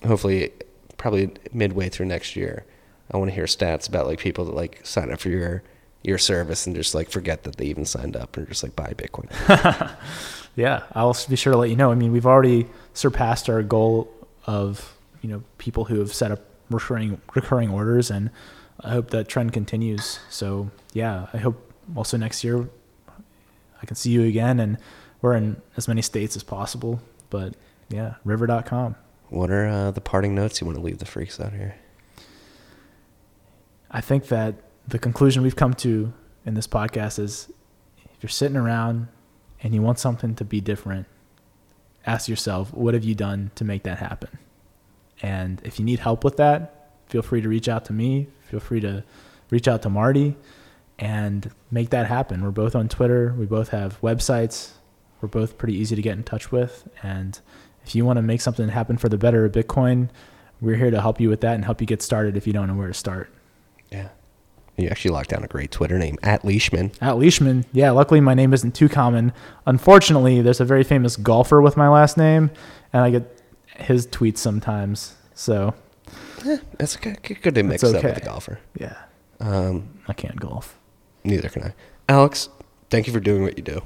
hopefully, 0.06 0.52
probably 0.98 1.32
midway 1.52 1.90
through 1.90 2.08
next 2.08 2.36
year, 2.36 2.66
I 3.12 3.18
want 3.18 3.30
to 3.30 3.36
hear 3.36 3.46
stats 3.46 3.88
about 3.88 4.08
like 4.08 4.20
people 4.20 4.46
that 4.46 4.56
like 4.56 4.86
sign 4.86 5.12
up 5.12 5.20
for 5.20 5.30
your 5.30 5.64
your 6.04 6.18
service 6.18 6.66
and 6.66 6.76
just 6.76 6.96
like 6.96 7.12
forget 7.12 7.44
that 7.44 7.58
they 7.58 7.66
even 7.66 7.86
signed 7.86 8.16
up 8.16 8.36
and 8.36 8.48
just 8.48 8.64
like 8.64 8.76
buy 8.76 8.94
Bitcoin. 8.98 9.30
Yeah, 10.56 10.84
I'll 10.94 11.16
be 11.30 11.36
sure 11.36 11.54
to 11.54 11.58
let 11.58 11.70
you 11.70 11.76
know. 11.76 11.92
I 11.92 11.96
mean, 11.96 12.12
we've 12.12 12.26
already 12.26 12.68
surpassed 12.94 13.50
our 13.50 13.64
goal 13.64 14.12
of 14.46 14.98
you 15.22 15.30
know 15.30 15.44
people 15.58 15.86
who 15.86 16.00
have 16.00 16.14
set 16.14 16.32
up 16.32 16.42
recurring 16.70 17.22
recurring 17.34 17.70
orders, 17.70 18.12
and 18.12 18.30
I 18.80 18.92
hope 18.92 19.12
that 19.12 19.28
trend 19.28 19.54
continues. 19.54 20.20
So 20.30 20.72
yeah, 20.94 21.28
I 21.34 21.38
hope 21.38 21.72
also 21.96 22.18
next 22.18 22.44
year 22.44 22.70
I 23.82 23.86
can 23.86 23.96
see 23.96 24.12
you 24.12 24.24
again, 24.24 24.60
and 24.60 24.78
we're 25.22 25.34
in 25.34 25.62
as 25.78 25.88
many 25.88 26.02
states 26.02 26.36
as 26.36 26.44
possible. 26.44 27.02
But 27.30 27.56
yeah, 27.90 28.16
River.com. 28.24 28.96
What 29.30 29.50
are 29.50 29.68
uh, 29.68 29.92
the 29.92 30.02
parting 30.02 30.36
notes 30.36 30.60
you 30.60 30.68
want 30.68 30.78
to 30.78 30.84
leave 30.84 30.98
the 30.98 31.06
freaks 31.06 31.40
out 31.40 31.54
here? 31.54 31.76
I 33.90 34.02
think 34.02 34.28
that 34.28 34.56
the 34.88 35.00
conclusion 35.00 35.42
we've 35.44 35.56
come 35.56 35.74
to 35.76 36.14
in 36.46 36.54
this 36.54 36.68
podcast 36.68 37.20
is 37.20 37.52
if 38.14 38.22
you're 38.22 38.30
sitting 38.30 38.58
around 38.58 39.08
and 39.62 39.74
you 39.74 39.82
want 39.82 40.00
something 40.00 40.36
to 40.36 40.46
be 40.46 40.62
different, 40.62 41.06
ask 42.06 42.28
yourself, 42.28 42.74
what 42.74 42.94
have 42.94 43.04
you 43.04 43.16
done 43.16 43.52
to 43.56 43.64
make 43.64 43.84
that 43.84 44.00
happen? 44.00 44.40
And 45.22 45.62
if 45.64 45.80
you 45.80 45.86
need 45.86 46.00
help 46.00 46.24
with 46.24 46.38
that, 46.38 46.90
feel 47.08 47.22
free 47.22 47.42
to 47.42 47.50
reach 47.50 47.70
out 47.70 47.86
to 47.86 47.94
me. 47.94 48.28
Feel 48.50 48.60
free 48.60 48.80
to 48.82 49.04
reach 49.50 49.68
out 49.68 49.82
to 49.84 49.90
Marty. 49.90 50.36
and 51.02 51.52
make 51.72 51.90
that 51.90 52.06
happen. 52.06 52.44
We're 52.44 52.52
both 52.52 52.76
on 52.76 52.88
Twitter. 52.88 53.34
We 53.38 53.46
both 53.48 53.70
have 53.70 54.00
websites. 54.02 54.74
We're 55.20 55.30
both 55.30 55.58
pretty 55.58 55.76
easy 55.76 55.96
to 55.96 56.02
get 56.02 56.16
in 56.16 56.24
touch 56.24 56.52
with. 56.52 56.88
And 57.02 57.40
if 57.84 57.96
you 57.96 58.06
want 58.06 58.18
to 58.18 58.22
make 58.22 58.40
something 58.40 58.70
happen 58.70 58.98
for 58.98 59.10
the 59.10 59.18
better 59.18 59.44
of 59.44 59.52
Bitcoin, 59.52 60.10
we're 60.62 60.76
here 60.76 60.92
to 60.92 61.02
help 61.02 61.20
you 61.20 61.28
with 61.28 61.42
that 61.42 61.56
and 61.56 61.66
help 61.66 61.82
you 61.82 61.88
get 61.88 62.04
started 62.04 62.38
if 62.38 62.46
you 62.46 62.54
don't 62.54 62.68
know 62.68 62.76
where 62.76 62.88
to 62.88 62.94
start. 62.94 63.34
Yeah. 63.92 64.10
You 64.78 64.88
actually 64.88 65.12
locked 65.12 65.30
down 65.30 65.44
a 65.44 65.48
great 65.48 65.70
Twitter 65.72 66.00
name 66.00 66.18
at 66.24 66.44
Leishman. 66.46 66.92
At 67.02 67.18
Leishman, 67.18 67.66
yeah. 67.74 67.92
Luckily, 67.92 68.20
my 68.22 68.34
name 68.34 68.54
isn't 68.54 68.74
too 68.74 68.90
common. 68.90 69.32
Unfortunately, 69.66 70.42
there's 70.42 70.60
a 70.62 70.66
very 70.66 70.84
famous 70.84 71.18
golfer 71.18 71.62
with 71.62 71.78
my 71.78 71.88
last 71.90 72.18
name, 72.18 72.50
and 72.94 73.04
I 73.04 73.10
get 73.12 73.42
his 73.76 74.08
tweets 74.08 74.38
sometimes. 74.38 75.16
So 75.36 75.74
That's 76.78 76.96
good. 76.96 77.22
Good 77.22 77.56
to 77.56 77.64
mix 77.64 77.84
It's 77.84 77.94
up 77.94 78.04
with 78.04 78.16
the 78.16 78.22
golfer. 78.22 78.60
yeah, 78.80 78.96
Um, 79.40 79.90
I 80.08 80.14
can't 80.14 80.40
golf. 80.40 80.78
neither 81.24 81.50
can 81.50 81.64
I. 81.64 81.74
Alex, 82.10 82.50
thank 82.90 83.08
you 83.08 83.14
for 83.14 83.20
doing 83.20 83.44
what 83.44 83.58
you 83.58 83.64
do. 83.64 83.82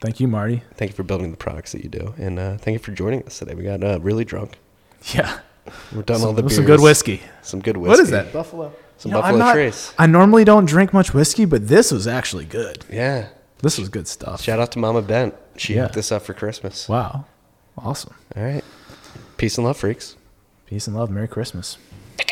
Thank 0.00 0.18
you, 0.18 0.26
Marty. 0.28 0.62
Thank 0.74 0.90
you 0.92 0.96
for 0.96 1.02
building 1.04 1.30
the 1.30 1.36
products 1.36 1.72
that 1.72 1.82
you 1.84 1.88
do, 1.90 2.14
and 2.16 2.38
uh, 2.38 2.56
thank 2.58 2.72
you 2.74 2.78
for 2.78 2.92
joining 2.92 3.22
us 3.24 3.38
today. 3.38 3.54
We 3.54 3.62
got 3.64 3.84
uh, 3.84 4.00
really 4.00 4.24
drunk. 4.24 4.58
Yeah, 5.14 5.38
We're 5.94 6.02
done 6.02 6.18
some, 6.20 6.28
all 6.28 6.32
the 6.32 6.42
beers. 6.42 6.54
some 6.56 6.64
good 6.64 6.80
whiskey. 6.80 7.22
Some 7.42 7.60
good 7.60 7.76
whiskey. 7.76 7.90
What 7.90 8.00
is 8.00 8.10
that? 8.10 8.32
Buffalo. 8.32 8.72
Some 9.02 9.10
You 9.10 9.14
know, 9.16 9.22
Buffalo 9.22 9.40
I'm 9.40 9.46
not- 9.48 9.52
Trace. 9.54 9.92
I 9.98 10.06
normally 10.06 10.44
don't 10.44 10.64
drink 10.64 10.92
much 10.92 11.12
whiskey, 11.12 11.44
but 11.44 11.66
this 11.66 11.90
was 11.90 12.06
actually 12.06 12.44
good. 12.44 12.84
Yeah. 12.88 13.26
This 13.60 13.76
was 13.76 13.88
good 13.88 14.06
stuff. 14.06 14.40
Shout 14.42 14.60
out 14.60 14.70
to 14.72 14.78
Mama 14.78 15.02
Bent. 15.02 15.34
She 15.56 15.74
Yeah. 15.74 15.82
hooked 15.82 15.94
this 15.96 16.12
up 16.12 16.22
for 16.22 16.34
Christmas. 16.34 16.88
Wow, 16.88 17.24
awesome. 17.76 18.14
All 18.36 18.44
right. 18.44 18.62
Peace 19.38 19.58
and 19.58 19.66
love, 19.66 19.76
freaks. 19.76 20.14
Peace 20.66 20.86
and 20.86 20.94
love. 20.96 21.10
Merry 21.10 21.26
Christmas. 21.26 21.78
The 22.16 22.22